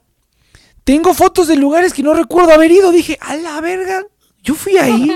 Tengo 0.84 1.14
fotos 1.14 1.48
de 1.48 1.56
lugares 1.56 1.94
que 1.94 2.02
no 2.02 2.14
recuerdo 2.14 2.52
haber 2.52 2.70
ido. 2.70 2.92
Dije, 2.92 3.18
a 3.20 3.36
la 3.36 3.60
verga, 3.60 4.02
yo 4.42 4.54
fui 4.54 4.76
ahí. 4.76 5.10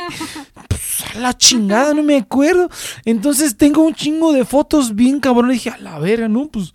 Pues, 0.69 1.05
a 1.15 1.19
la 1.19 1.37
chingada, 1.37 1.93
no 1.93 2.03
me 2.03 2.17
acuerdo. 2.17 2.71
Entonces 3.05 3.57
tengo 3.57 3.83
un 3.83 3.95
chingo 3.95 4.33
de 4.33 4.45
fotos 4.45 4.95
bien 4.95 5.21
cabrón. 5.21 5.51
Dije, 5.51 5.71
a 5.71 5.79
la 5.79 5.99
verga, 5.99 6.29
¿no? 6.29 6.49
Pues, 6.49 6.73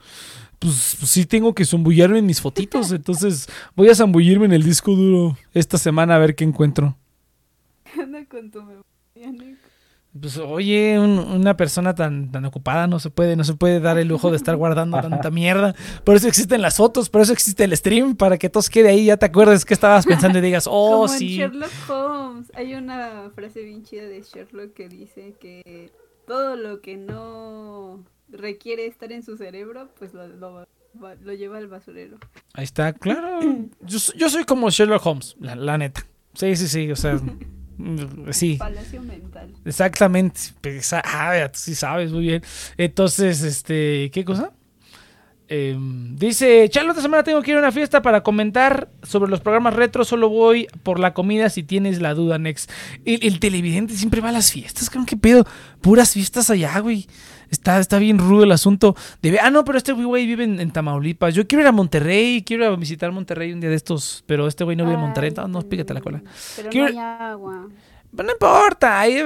pues, 0.59 0.95
pues 0.99 1.11
sí 1.11 1.25
tengo 1.25 1.53
que 1.55 1.65
zambullarme 1.65 2.19
en 2.19 2.25
mis 2.27 2.39
fotitos. 2.39 2.91
Entonces 2.91 3.47
voy 3.75 3.89
a 3.89 3.95
zambullirme 3.95 4.45
en 4.45 4.53
el 4.53 4.63
disco 4.63 4.95
duro 4.95 5.37
esta 5.53 5.77
semana 5.77 6.15
a 6.15 6.19
ver 6.19 6.35
qué 6.35 6.43
encuentro. 6.43 6.95
Anda 7.99 8.25
con 8.25 8.51
tu 8.51 8.61
memoria. 8.61 8.83
Pues 10.19 10.37
oye, 10.37 10.99
un- 10.99 11.17
una 11.17 11.57
persona 11.57 11.95
tan, 11.95 12.31
tan 12.31 12.45
ocupada 12.45 12.85
no 12.85 12.99
se 12.99 13.09
puede, 13.09 13.35
no 13.35 13.43
se 13.43 13.55
puede 13.55 13.79
dar 13.79 13.97
el 13.97 14.07
lujo 14.07 14.29
de 14.29 14.37
estar 14.37 14.55
guardando 14.55 15.01
tanta 15.01 15.31
mierda. 15.31 15.73
Por 16.03 16.15
eso 16.15 16.27
existen 16.27 16.61
las 16.61 16.77
fotos, 16.77 17.09
por 17.09 17.21
eso 17.21 17.33
existe 17.33 17.63
el 17.63 17.75
stream, 17.75 18.15
para 18.15 18.37
que 18.37 18.47
todos 18.49 18.69
quede 18.69 18.89
ahí, 18.89 19.05
ya 19.05 19.17
te 19.17 19.25
acuerdes 19.25 19.65
que 19.65 19.73
estabas 19.73 20.05
pensando 20.05 20.37
y 20.37 20.41
digas, 20.41 20.67
oh, 20.69 21.01
Como 21.01 21.13
en 21.13 21.19
sí. 21.19 21.37
Sherlock 21.37 21.71
Holmes. 21.89 22.51
Hay 22.55 22.75
una 22.75 23.31
frase 23.33 23.63
bien 23.63 23.83
chida 23.83 24.03
de 24.03 24.21
Sherlock 24.21 24.73
que 24.73 24.87
dice 24.87 25.33
que 25.39 25.91
todo 26.27 26.55
lo 26.57 26.79
que 26.81 26.95
no 26.95 28.03
requiere 28.29 28.85
estar 28.85 29.11
en 29.11 29.23
su 29.23 29.35
cerebro, 29.35 29.89
pues 29.97 30.13
lo, 30.13 30.27
lo, 30.27 30.53
va- 31.03 31.15
lo 31.23 31.33
lleva 31.33 31.57
al 31.57 31.67
basurero. 31.67 32.17
Ahí 32.53 32.63
está, 32.65 32.93
claro. 32.93 33.39
Yo, 33.81 33.97
so- 33.99 34.13
yo 34.15 34.29
soy 34.29 34.43
como 34.43 34.69
Sherlock 34.69 35.03
Holmes, 35.05 35.35
la, 35.39 35.55
la 35.55 35.77
neta. 35.79 36.05
Sí, 36.35 36.55
sí, 36.55 36.67
sí, 36.67 36.91
o 36.91 36.95
sea, 36.95 37.19
sí. 38.31 38.55
Palacio 38.57 39.01
mental. 39.01 39.49
Exactamente. 39.65 40.39
Pues, 40.61 40.93
Ah, 40.93 41.49
tú 41.51 41.59
sí 41.59 41.75
sabes, 41.75 42.11
muy 42.11 42.23
bien. 42.23 42.43
Entonces, 42.77 43.41
este, 43.43 44.09
¿qué 44.11 44.23
cosa? 44.25 44.51
Em, 45.49 46.15
dice, 46.15 46.67
Charlo, 46.69 46.91
esta 46.91 47.01
semana 47.01 47.23
tengo 47.23 47.41
que 47.41 47.51
ir 47.51 47.57
a 47.57 47.59
una 47.59 47.71
fiesta 47.71 48.01
para 48.01 48.23
comentar 48.23 48.89
sobre 49.03 49.29
los 49.29 49.41
programas 49.41 49.75
retro. 49.75 50.05
Solo 50.05 50.29
voy 50.29 50.67
por 50.83 50.99
la 50.99 51.13
comida 51.13 51.49
si 51.49 51.63
tienes 51.63 52.01
la 52.01 52.13
duda, 52.13 52.37
Nex. 52.39 52.67
El, 53.05 53.19
el 53.23 53.39
televidente 53.39 53.93
siempre 53.93 54.21
va 54.21 54.29
a 54.29 54.31
las 54.31 54.51
fiestas, 54.51 54.89
creo 54.89 55.05
que 55.05 55.17
pedo. 55.17 55.45
Puras 55.81 56.13
fiestas 56.13 56.49
allá, 56.49 56.79
güey. 56.79 57.07
Está, 57.53 57.79
está 57.79 57.99
bien 57.99 58.17
rudo 58.17 58.43
el 58.43 58.51
asunto. 58.51 58.95
De, 59.21 59.39
ah, 59.39 59.51
no, 59.51 59.63
pero 59.63 59.77
este 59.77 59.93
güey 59.93 60.25
vive 60.25 60.43
en, 60.43 60.59
en 60.59 60.71
Tamaulipas. 60.71 61.35
Yo 61.35 61.47
quiero 61.47 61.61
ir 61.61 61.67
a 61.67 61.71
Monterrey, 61.71 62.43
quiero 62.43 62.65
ir 62.65 62.71
a 62.71 62.75
visitar 62.75 63.11
Monterrey 63.11 63.53
un 63.53 63.61
día 63.61 63.69
de 63.69 63.75
estos, 63.75 64.23
pero 64.25 64.47
este 64.47 64.63
güey 64.63 64.75
no 64.75 64.83
vive 64.85 64.95
en 64.95 65.01
Monterrey. 65.01 65.31
No, 65.37 65.47
no, 65.47 65.61
pícate 65.61 65.93
la 65.93 66.01
cola. 66.01 66.21
Pero 66.55 66.69
Quiero- 66.71 66.91
no 66.93 66.99
hay 66.99 67.05
agua. 67.31 67.67
Pero 68.15 68.27
no 68.27 68.31
importa, 68.33 68.99
ahí, 68.99 69.23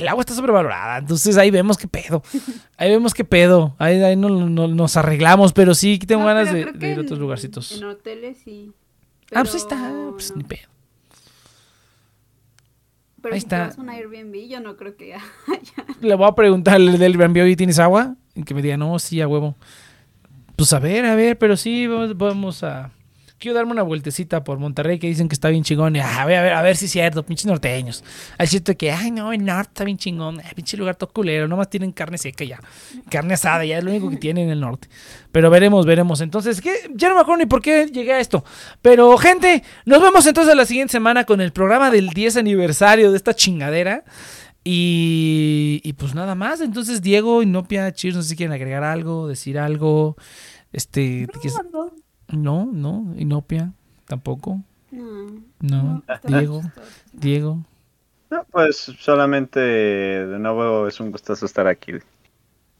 el 0.00 0.08
agua 0.08 0.22
está 0.22 0.34
sobrevalorada, 0.34 0.96
entonces 0.98 1.36
ahí 1.36 1.50
vemos 1.50 1.76
qué 1.76 1.86
pedo. 1.88 2.22
Ahí 2.78 2.90
vemos 2.90 3.12
qué 3.12 3.22
pedo, 3.24 3.76
ahí, 3.78 4.02
ahí 4.02 4.16
no- 4.16 4.28
no- 4.30 4.66
nos 4.68 4.96
arreglamos, 4.96 5.52
pero 5.52 5.74
sí 5.74 5.98
tengo 5.98 6.22
No, 6.22 6.28
ganas 6.28 6.50
de, 6.52 6.60
ir 6.60 6.68
a 6.68 7.00
otros 7.00 7.12
en- 7.12 7.18
lugarcitos. 7.18 7.72
En 7.72 7.84
hoteles 7.84 8.38
sí. 8.42 8.72
ah, 9.34 9.40
pues 9.42 9.52
ahí 9.54 9.60
está, 9.60 9.92
pues 10.12 10.34
ni 10.36 10.42
pedo. 10.44 10.68
Pero 13.24 13.36
ahí 13.36 13.40
si 13.40 13.46
está. 13.46 13.72
un 13.78 13.88
Airbnb, 13.88 14.34
yo 14.46 14.60
no 14.60 14.76
creo 14.76 14.96
que 14.98 15.14
haya. 15.46 15.86
Le 16.02 16.14
voy 16.14 16.28
a 16.28 16.32
preguntar 16.32 16.74
al 16.74 16.98
del 16.98 17.18
Airbnb, 17.18 17.46
¿y 17.46 17.56
tienes 17.56 17.78
agua? 17.78 18.16
Y 18.34 18.42
que 18.42 18.52
me 18.52 18.60
diga, 18.60 18.76
no, 18.76 18.98
sí, 18.98 19.22
a 19.22 19.26
huevo. 19.26 19.56
Pues 20.56 20.74
a 20.74 20.78
ver, 20.78 21.06
a 21.06 21.14
ver, 21.14 21.38
pero 21.38 21.56
sí, 21.56 21.86
vamos, 21.86 22.18
vamos 22.18 22.62
a... 22.62 22.90
Quiero 23.44 23.56
darme 23.56 23.72
una 23.72 23.82
vueltecita 23.82 24.42
por 24.42 24.58
Monterrey 24.58 24.98
que 24.98 25.06
dicen 25.06 25.28
que 25.28 25.34
está 25.34 25.50
bien 25.50 25.64
chingón. 25.64 25.94
Y, 25.96 26.00
ah, 26.00 26.22
a 26.22 26.24
ver, 26.24 26.38
a 26.38 26.42
ver, 26.42 26.52
a 26.54 26.62
ver 26.62 26.76
si 26.76 26.86
es 26.86 26.92
cierto, 26.92 27.26
pinches 27.26 27.44
norteños. 27.44 28.02
Hay 28.38 28.46
cierto 28.46 28.74
que, 28.74 28.90
ay, 28.90 29.10
no, 29.10 29.34
el 29.34 29.44
norte 29.44 29.68
está 29.68 29.84
bien 29.84 29.98
chingón. 29.98 30.40
Ay, 30.42 30.52
pinche 30.54 30.78
lugar 30.78 30.96
todo 30.96 31.10
culero. 31.12 31.46
Nomás 31.46 31.68
tienen 31.68 31.92
carne 31.92 32.16
seca 32.16 32.42
ya. 32.42 32.58
Carne 33.10 33.34
asada, 33.34 33.66
ya 33.66 33.76
es 33.76 33.84
lo 33.84 33.90
único 33.90 34.08
que 34.08 34.16
tienen 34.16 34.44
en 34.44 34.52
el 34.52 34.60
norte. 34.60 34.88
Pero 35.30 35.50
veremos, 35.50 35.84
veremos. 35.84 36.22
Entonces, 36.22 36.62
¿qué? 36.62 36.72
ya 36.94 37.10
no 37.10 37.16
me 37.16 37.20
acuerdo 37.20 37.40
ni 37.40 37.44
por 37.44 37.60
qué 37.60 37.84
llegué 37.84 38.14
a 38.14 38.18
esto. 38.18 38.42
Pero, 38.80 39.14
gente, 39.18 39.62
nos 39.84 40.00
vemos 40.00 40.26
entonces 40.26 40.56
la 40.56 40.64
siguiente 40.64 40.92
semana 40.92 41.24
con 41.24 41.42
el 41.42 41.52
programa 41.52 41.90
del 41.90 42.08
10 42.08 42.38
aniversario 42.38 43.10
de 43.10 43.18
esta 43.18 43.34
chingadera. 43.34 44.04
Y, 44.64 45.82
y 45.84 45.92
pues 45.92 46.14
nada 46.14 46.34
más. 46.34 46.62
Entonces, 46.62 47.02
Diego, 47.02 47.42
Inopia, 47.42 47.92
Cheers, 47.92 48.16
no 48.16 48.22
sé 48.22 48.30
si 48.30 48.36
quieren 48.36 48.54
agregar 48.54 48.84
algo, 48.84 49.28
decir 49.28 49.58
algo. 49.58 50.16
Este, 50.72 51.28
¿qué 51.42 51.48
es? 51.48 51.54
No, 52.42 52.66
no, 52.66 53.14
Inopia, 53.16 53.72
tampoco. 54.06 54.60
No. 55.60 56.02
Diego. 56.22 56.62
Diego. 57.12 57.64
No, 58.30 58.44
pues 58.50 58.76
solamente 58.98 59.60
de 59.60 60.38
nuevo 60.38 60.88
es 60.88 61.00
un 61.00 61.10
gustazo 61.10 61.46
estar 61.46 61.66
aquí. 61.66 61.92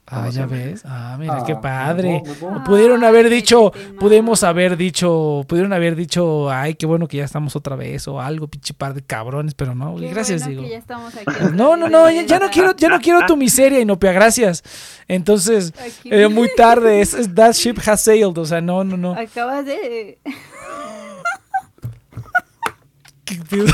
Ah, 0.06 0.28
ya 0.28 0.44
ves. 0.44 0.82
Ah, 0.84 1.16
mira, 1.18 1.38
Ah, 1.38 1.44
qué 1.46 1.56
padre. 1.56 2.22
Ah, 2.46 2.62
Pudieron 2.64 3.02
haber 3.04 3.30
dicho, 3.30 3.72
pudimos 3.98 4.42
haber 4.44 4.76
dicho, 4.76 5.44
pudieron 5.48 5.72
haber 5.72 5.96
dicho, 5.96 6.50
ay, 6.50 6.74
qué 6.74 6.84
bueno 6.84 7.08
que 7.08 7.16
ya 7.16 7.24
estamos 7.24 7.56
otra 7.56 7.74
vez 7.74 8.06
o 8.06 8.20
algo, 8.20 8.46
pinche 8.46 8.74
par 8.74 8.92
de 8.92 9.00
cabrones, 9.02 9.54
pero 9.54 9.74
no, 9.74 9.96
Qué 9.96 10.08
gracias, 10.10 10.44
bueno 10.44 10.62
que 10.62 10.68
ya 10.68 10.76
estamos 10.78 11.14
aquí 11.16 11.24
No, 11.54 11.76
no, 11.76 11.88
no, 11.88 12.10
ya, 12.10 12.22
ya 12.22 12.38
no 12.38 12.50
quiero, 12.50 12.76
ya 12.76 12.88
no 12.90 13.00
quiero 13.00 13.24
tu 13.26 13.34
miseria, 13.36 13.80
Inopia, 13.80 14.12
gracias. 14.12 14.62
Entonces, 15.08 15.72
eh, 16.04 16.28
muy 16.28 16.50
tarde, 16.54 17.00
es, 17.00 17.14
es- 17.14 17.34
that 17.34 17.52
ship 17.54 17.76
has 17.86 18.02
sailed, 18.02 18.36
o 18.36 18.44
sea, 18.44 18.60
no, 18.60 18.84
no, 18.84 18.98
no. 18.98 19.14
Acabas 19.18 19.64
de. 19.64 20.18
¿Qué 23.24 23.36
pedo? 23.48 23.64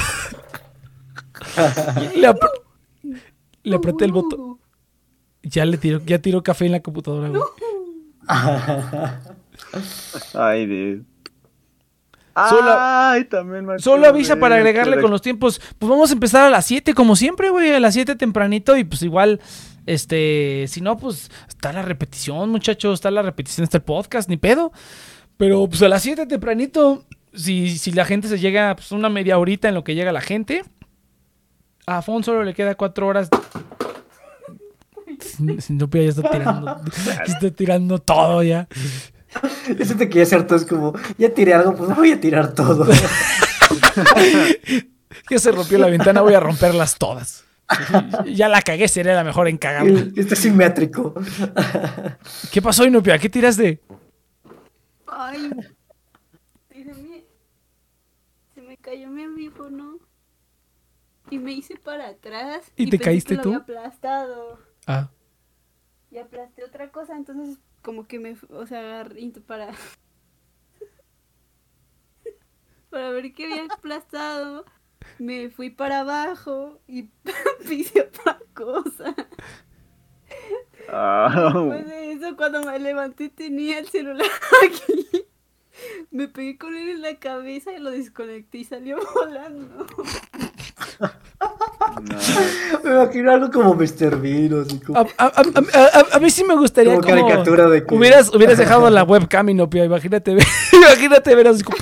le, 2.15 2.29
apr- 2.29 2.63
le 3.65 3.77
apreté 3.77 4.05
el 4.05 4.13
botón. 4.13 4.50
Ya 5.43 5.65
le 5.65 5.79
tiró, 5.79 6.01
ya 6.05 6.19
tiró 6.21 6.43
café 6.43 6.67
en 6.67 6.73
la 6.73 6.81
computadora, 6.81 7.29
güey. 7.29 7.43
Ay, 10.35 10.67
de... 10.67 11.03
Solo- 12.49 12.75
Ay, 12.79 13.25
también 13.25 13.67
me 13.67 13.79
Solo 13.79 14.07
avisa 14.07 14.35
de 14.37 14.41
para 14.41 14.57
agregarle 14.57 14.97
de- 14.97 15.03
con 15.03 15.11
los 15.11 15.21
tiempos. 15.21 15.61
Pues 15.79 15.91
vamos 15.91 16.11
a 16.11 16.15
empezar 16.15 16.47
a 16.47 16.51
las 16.51 16.65
7, 16.67 16.95
como 16.95 17.17
siempre, 17.17 17.51
güey. 17.51 17.73
A 17.73 17.81
las 17.81 17.95
7 17.95 18.15
tempranito. 18.17 18.77
Y 18.77 18.85
pues 18.85 19.03
igual, 19.03 19.41
este. 19.85 20.67
Si 20.69 20.81
no, 20.81 20.97
pues 20.97 21.31
está 21.49 21.73
la 21.73 21.83
repetición, 21.83 22.49
muchachos. 22.51 22.95
Está 22.95 23.11
la 23.11 23.23
repetición, 23.23 23.65
está 23.65 23.79
el 23.79 23.83
podcast, 23.83 24.29
ni 24.31 24.37
pedo. 24.37 24.73
Pero 25.37 25.69
pues 25.69 25.83
a 25.83 25.89
las 25.89 26.03
7 26.03 26.27
tempranito. 26.27 27.05
Si, 27.35 27.77
si 27.79 27.93
la 27.93 28.05
gente 28.05 28.29
se 28.29 28.39
llega, 28.39 28.75
pues 28.77 28.93
una 28.93 29.09
media 29.09 29.39
horita 29.39 29.69
en 29.69 29.75
lo 29.75 29.85
que 29.85 29.95
llega 29.95 30.13
la 30.13 30.21
gente. 30.21 30.65
A 31.87 31.99
Afonso 31.99 32.31
solo 32.31 32.45
le 32.45 32.55
queda 32.55 32.75
4 32.75 33.07
horas. 33.07 33.29
Sinopia 35.59 36.03
ya 36.03 36.09
está 36.09 36.31
tirando. 36.31 36.81
está 37.27 37.51
tirando 37.51 37.99
todo 37.99 38.43
ya. 38.43 38.69
Yo 39.79 39.85
siento 39.85 40.09
que 40.09 40.17
ya 40.17 40.23
es 40.23 40.33
harto, 40.33 40.57
es 40.57 40.65
como, 40.65 40.93
ya 41.17 41.33
tiré 41.33 41.55
algo, 41.55 41.75
pues 41.77 41.95
voy 41.97 42.13
a 42.13 42.21
tirar 42.21 42.53
todo. 42.55 42.87
Ya 45.31 45.39
se 45.39 45.53
rompió 45.53 45.79
la 45.79 45.87
ventana, 45.87 46.21
voy 46.23 46.35
a 46.35 46.41
romperlas 46.41 46.99
todas. 46.99 47.45
Ya 48.27 48.49
la 48.49 48.63
cagué, 48.63 48.89
sería 48.89 49.15
la 49.15 49.23
mejor 49.23 49.47
en 49.47 49.57
cagarla. 49.59 50.07
Esto 50.17 50.35
es 50.35 50.41
simétrico. 50.41 51.15
¿Qué 52.51 52.61
pasó, 52.61 52.85
Inopia? 52.85 53.17
¿Qué 53.19 53.29
tiraste? 53.29 53.81
Ay. 55.07 55.51
Se 58.55 58.61
me 58.63 58.77
cayó 58.79 59.09
mi 59.09 59.23
audífono. 59.23 59.99
Y 61.31 61.39
me 61.39 61.53
hice 61.53 61.77
para 61.77 62.09
atrás. 62.09 62.65
¿Y 62.75 62.87
te 62.87 62.99
pensé 62.99 63.05
caíste 63.05 63.29
que 63.31 63.37
lo 63.37 63.43
tú? 63.43 63.49
había 63.51 63.59
aplastado. 63.61 64.59
Ah. 64.91 65.11
Y 66.11 66.19
aplasté 66.19 66.65
otra 66.65 66.91
cosa, 66.91 67.17
entonces 67.17 67.59
como 67.83 68.09
que 68.09 68.19
me, 68.19 68.37
o 68.49 68.67
sea, 68.67 69.09
para... 69.47 69.71
para 72.91 73.11
ver 73.11 73.33
qué 73.33 73.45
había 73.45 73.67
aplastado. 73.73 74.65
Me 75.19 75.49
fui 75.51 75.71
para 75.71 76.01
abajo 76.01 76.81
y 76.89 77.05
pisé 77.69 78.03
otra 78.03 78.41
cosa. 78.53 79.15
Ah, 80.89 81.53
Después 81.55 81.87
de 81.87 82.13
eso, 82.13 82.37
cuando 82.37 82.65
me 82.65 82.79
levanté 82.79 83.29
tenía 83.29 83.79
el 83.79 83.89
celular 83.89 84.29
aquí. 84.65 85.09
Me 86.11 86.27
pegué 86.27 86.59
con 86.59 86.77
él 86.77 86.89
en 86.89 87.03
la 87.03 87.19
cabeza 87.19 87.73
y 87.73 87.79
lo 87.79 87.93
desconecté 87.93 88.59
y 88.59 88.65
salió 88.65 88.99
volando. 89.15 89.87
No. 91.01 91.11
Me 92.85 92.91
imagino 92.91 93.33
algo 93.33 93.51
como 93.51 93.75
Mr. 93.75 94.21
Bean, 94.21 94.61
así 94.61 94.79
como... 94.81 94.99
A, 94.99 95.03
a- 95.19 95.27
a- 95.27 95.29
a- 95.73 96.01
a- 96.01 96.17
a 96.17 96.19
mí 96.21 96.31
sí 96.31 96.45
me 96.45 96.55
gustaría 96.57 96.95
Como 96.95 97.03
como... 97.07 97.15
caricatura 97.27 97.69
de 97.69 97.85
que- 97.87 97.95
Hubieras, 97.95 98.35
hubieras 98.35 98.59
dejado 98.59 98.89
la 98.91 99.03
webcam, 99.05 99.49
Inopia. 99.49 99.85
Imagínate, 99.85 100.35
ver- 100.35 100.45
imagínate 100.73 101.35
ver 101.35 101.49
así 101.49 101.63
como... 101.63 101.79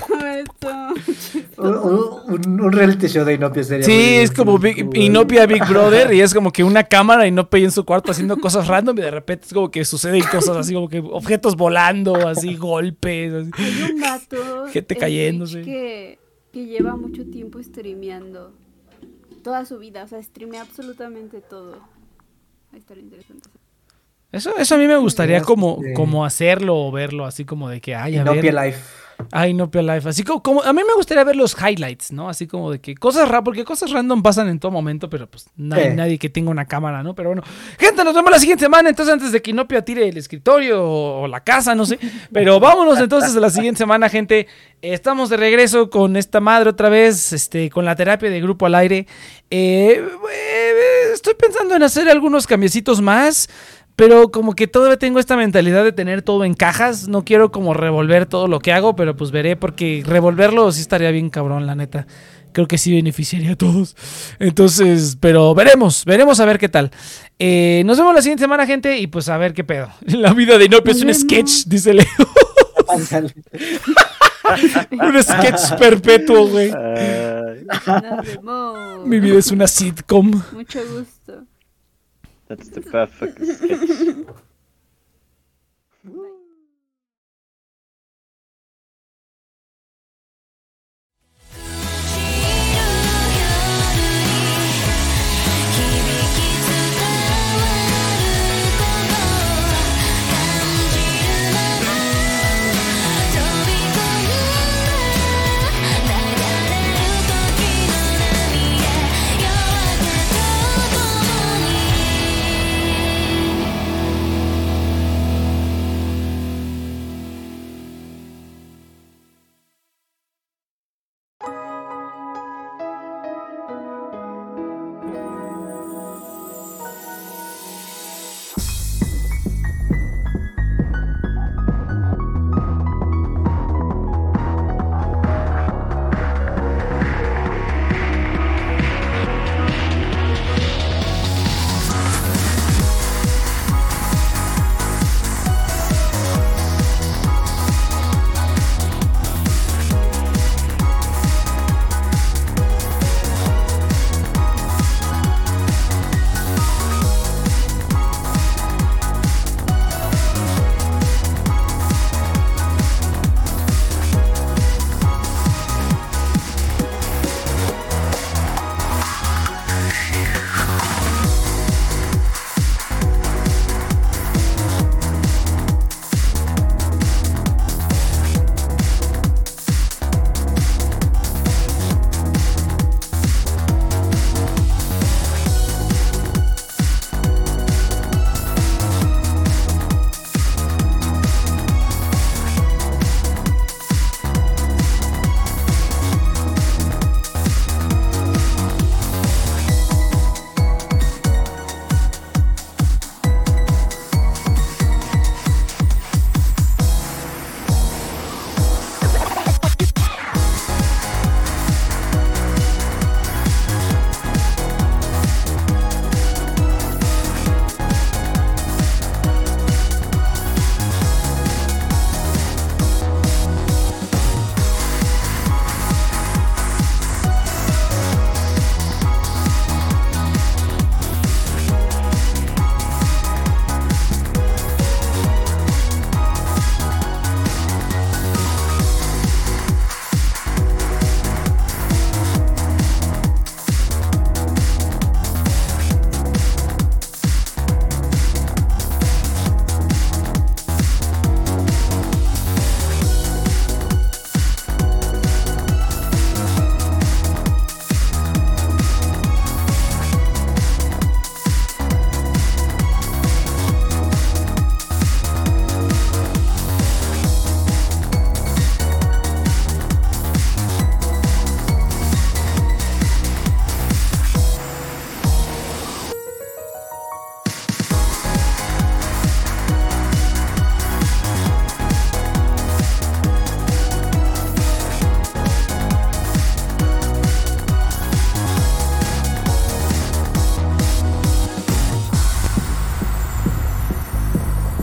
Un, 1.57 1.75
un- 1.75 2.61
un 2.61 2.73
reality 2.73 3.09
show 3.09 3.25
de 3.25 3.35
Inopia 3.35 3.65
sería 3.65 3.85
Sí, 3.85 3.93
muy- 3.93 4.01
es 4.17 4.31
como 4.31 4.59
Big- 4.59 4.85
muy- 4.85 5.07
Inopia 5.07 5.45
Big 5.47 5.65
Brother 5.67 6.13
y 6.13 6.21
es 6.21 6.33
como 6.33 6.53
que 6.53 6.63
una 6.63 6.85
cámara 6.85 7.27
Inopia 7.27 7.65
en 7.65 7.73
su 7.73 7.85
cuarto 7.85 8.13
haciendo 8.13 8.37
cosas 8.37 8.69
random 8.69 8.97
y 8.99 9.03
de 9.03 9.11
repente 9.11 9.47
es 9.47 9.53
como 9.53 9.71
que 9.71 9.85
suceden 9.85 10.23
cosas 10.31 10.57
así 10.57 10.73
como 10.75 10.89
que 10.89 11.01
objetos 11.01 11.57
volando, 11.57 12.15
así 12.29 12.55
golpes. 12.57 13.33
así. 13.33 13.51
Hay 13.59 13.93
un 13.93 14.01
vato 14.01 14.67
Gente 14.73 14.95
en 14.95 15.01
cayéndose. 15.01 15.63
Que, 15.63 16.19
que 16.53 16.67
lleva 16.67 16.97
mucho 16.97 17.25
tiempo 17.29 17.61
streameando. 17.63 18.53
Toda 19.43 19.65
su 19.65 19.79
vida, 19.79 20.05
o 20.05 20.09
sea, 20.09 20.23
streamea 20.23 20.63
absolutamente 20.63 21.41
todo. 21.41 21.79
Interesante. 22.73 23.49
Eso, 24.31 24.57
eso 24.57 24.75
a 24.75 24.79
mí 24.79 24.87
me 24.87 24.97
gustaría 24.99 25.41
como, 25.41 25.81
como 25.95 26.25
hacerlo 26.25 26.77
o 26.77 26.93
verlo 26.93 27.25
así 27.25 27.45
como 27.45 27.71
de 27.71 27.81
que, 27.81 27.95
ay, 27.95 28.17
a 28.17 28.25
ver. 28.25 28.45
Life. 28.55 29.08
Ay, 29.33 29.53
no 29.53 29.69
Life. 29.73 30.09
Así 30.09 30.23
como, 30.23 30.43
como- 30.43 30.63
a 30.63 30.73
mí 30.73 30.81
me 30.87 30.95
gustaría 30.95 31.25
ver 31.25 31.35
los 31.37 31.57
highlights, 31.61 32.13
¿no? 32.13 32.29
Así 32.29 32.47
como 32.47 32.71
de 32.71 32.81
que 32.81 32.95
cosas 32.95 33.29
raras, 33.29 33.43
porque 33.45 33.65
cosas 33.65 33.91
random 33.91 34.23
pasan 34.23 34.49
en 34.49 34.59
todo 34.61 34.71
momento, 34.73 35.11
pero 35.11 35.27
pues 35.29 35.47
no 35.57 35.75
hay 35.75 35.91
Sí. 35.91 35.97
nadie 35.97 36.19
que 36.19 36.29
tenga 36.29 36.51
una 36.51 36.67
cámara, 36.67 37.03
¿no? 37.03 37.15
Pero 37.15 37.31
bueno, 37.31 37.43
gente, 37.79 38.05
nos 38.05 38.15
vemos 38.15 38.31
la 38.31 38.39
siguiente 38.39 38.65
semana. 38.65 38.89
Entonces, 38.89 39.13
antes 39.13 39.33
de 39.33 39.43
que 39.43 39.51
Inopia 39.51 39.85
tire 39.85 40.09
el 40.09 40.17
escritorio 40.17 40.83
o, 40.83 41.23
o 41.23 41.29
la 41.29 41.41
casa, 41.41 41.75
no 41.75 41.85
sé. 41.85 41.99
Pero 42.33 42.61
vámonos 42.61 42.99
entonces 43.01 43.37
a 43.37 43.41
la 43.41 43.51
siguiente 43.51 43.79
semana, 43.79 44.09
gente. 44.09 44.47
Estamos 44.81 45.29
de 45.29 45.37
regreso 45.37 45.91
con 45.91 46.17
esta 46.17 46.39
madre 46.41 46.71
otra 46.71 46.89
vez, 46.89 47.33
este, 47.33 47.69
con 47.71 47.85
la 47.85 47.97
terapia 47.97 48.31
de 48.31 48.41
grupo 48.41 48.67
al 48.67 48.77
aire. 48.77 49.07
Eh, 49.51 50.01
eh, 50.33 50.73
estoy 51.13 51.35
pensando 51.35 51.75
en 51.75 51.83
hacer 51.83 52.09
algunos 52.09 52.47
cambiecitos 52.47 53.01
más. 53.01 53.49
Pero 53.99 54.31
como 54.31 54.55
que 54.55 54.69
todavía 54.69 54.97
tengo 54.97 55.19
esta 55.19 55.37
mentalidad 55.37 55.83
de 55.83 55.91
tener 55.91 56.23
todo 56.23 56.45
en 56.45 56.55
cajas. 56.55 57.09
No 57.09 57.25
quiero 57.25 57.51
como 57.51 57.75
revolver 57.75 58.27
todo 58.27 58.47
lo 58.47 58.61
que 58.61 58.73
hago, 58.73 58.95
pero 58.95 59.17
pues 59.17 59.33
veré 59.33 59.57
porque 59.57 60.05
revolverlo 60.07 60.71
sí 60.71 60.83
estaría 60.83 61.11
bien 61.11 61.31
cabrón, 61.31 61.67
la 61.67 61.75
neta. 61.75 62.07
Creo 62.53 62.69
que 62.69 62.79
sí 62.79 62.95
beneficiaría 62.95 63.55
a 63.55 63.57
todos. 63.57 63.97
Entonces, 64.39 65.19
pero 65.19 65.53
veremos, 65.53 66.05
veremos 66.05 66.39
a 66.39 66.45
ver 66.45 66.61
qué 66.61 66.69
tal. 66.69 66.93
Eh, 67.41 67.83
nos 67.87 67.99
vemos 67.99 68.15
la 68.15 68.23
siguiente 68.23 68.45
semana, 68.45 68.67
gente, 68.67 68.99
y 68.99 69.09
pues 69.09 69.29
a 69.29 69.37
ver 69.37 69.53
qué 69.53 69.65
pedo. 69.65 69.89
La 70.07 70.33
vida 70.33 70.59
de 70.59 70.67
Inopia 70.67 70.93
es 70.93 71.03
un 71.03 71.13
sketch, 71.13 71.65
dice 71.67 71.93
Leo. 71.93 72.07
Un 74.93 75.23
sketch 75.23 75.77
perpetuo, 75.77 76.47
güey. 76.47 76.73
Mi 79.05 79.19
vida 79.19 79.41
es 79.41 79.51
una 79.51 79.67
sitcom. 79.67 80.41
Mucho 80.53 80.79
gusto. 80.87 81.18
That's 82.49 82.69
the 82.71 82.81
perfect 82.81 83.45
sketch. 83.45 84.27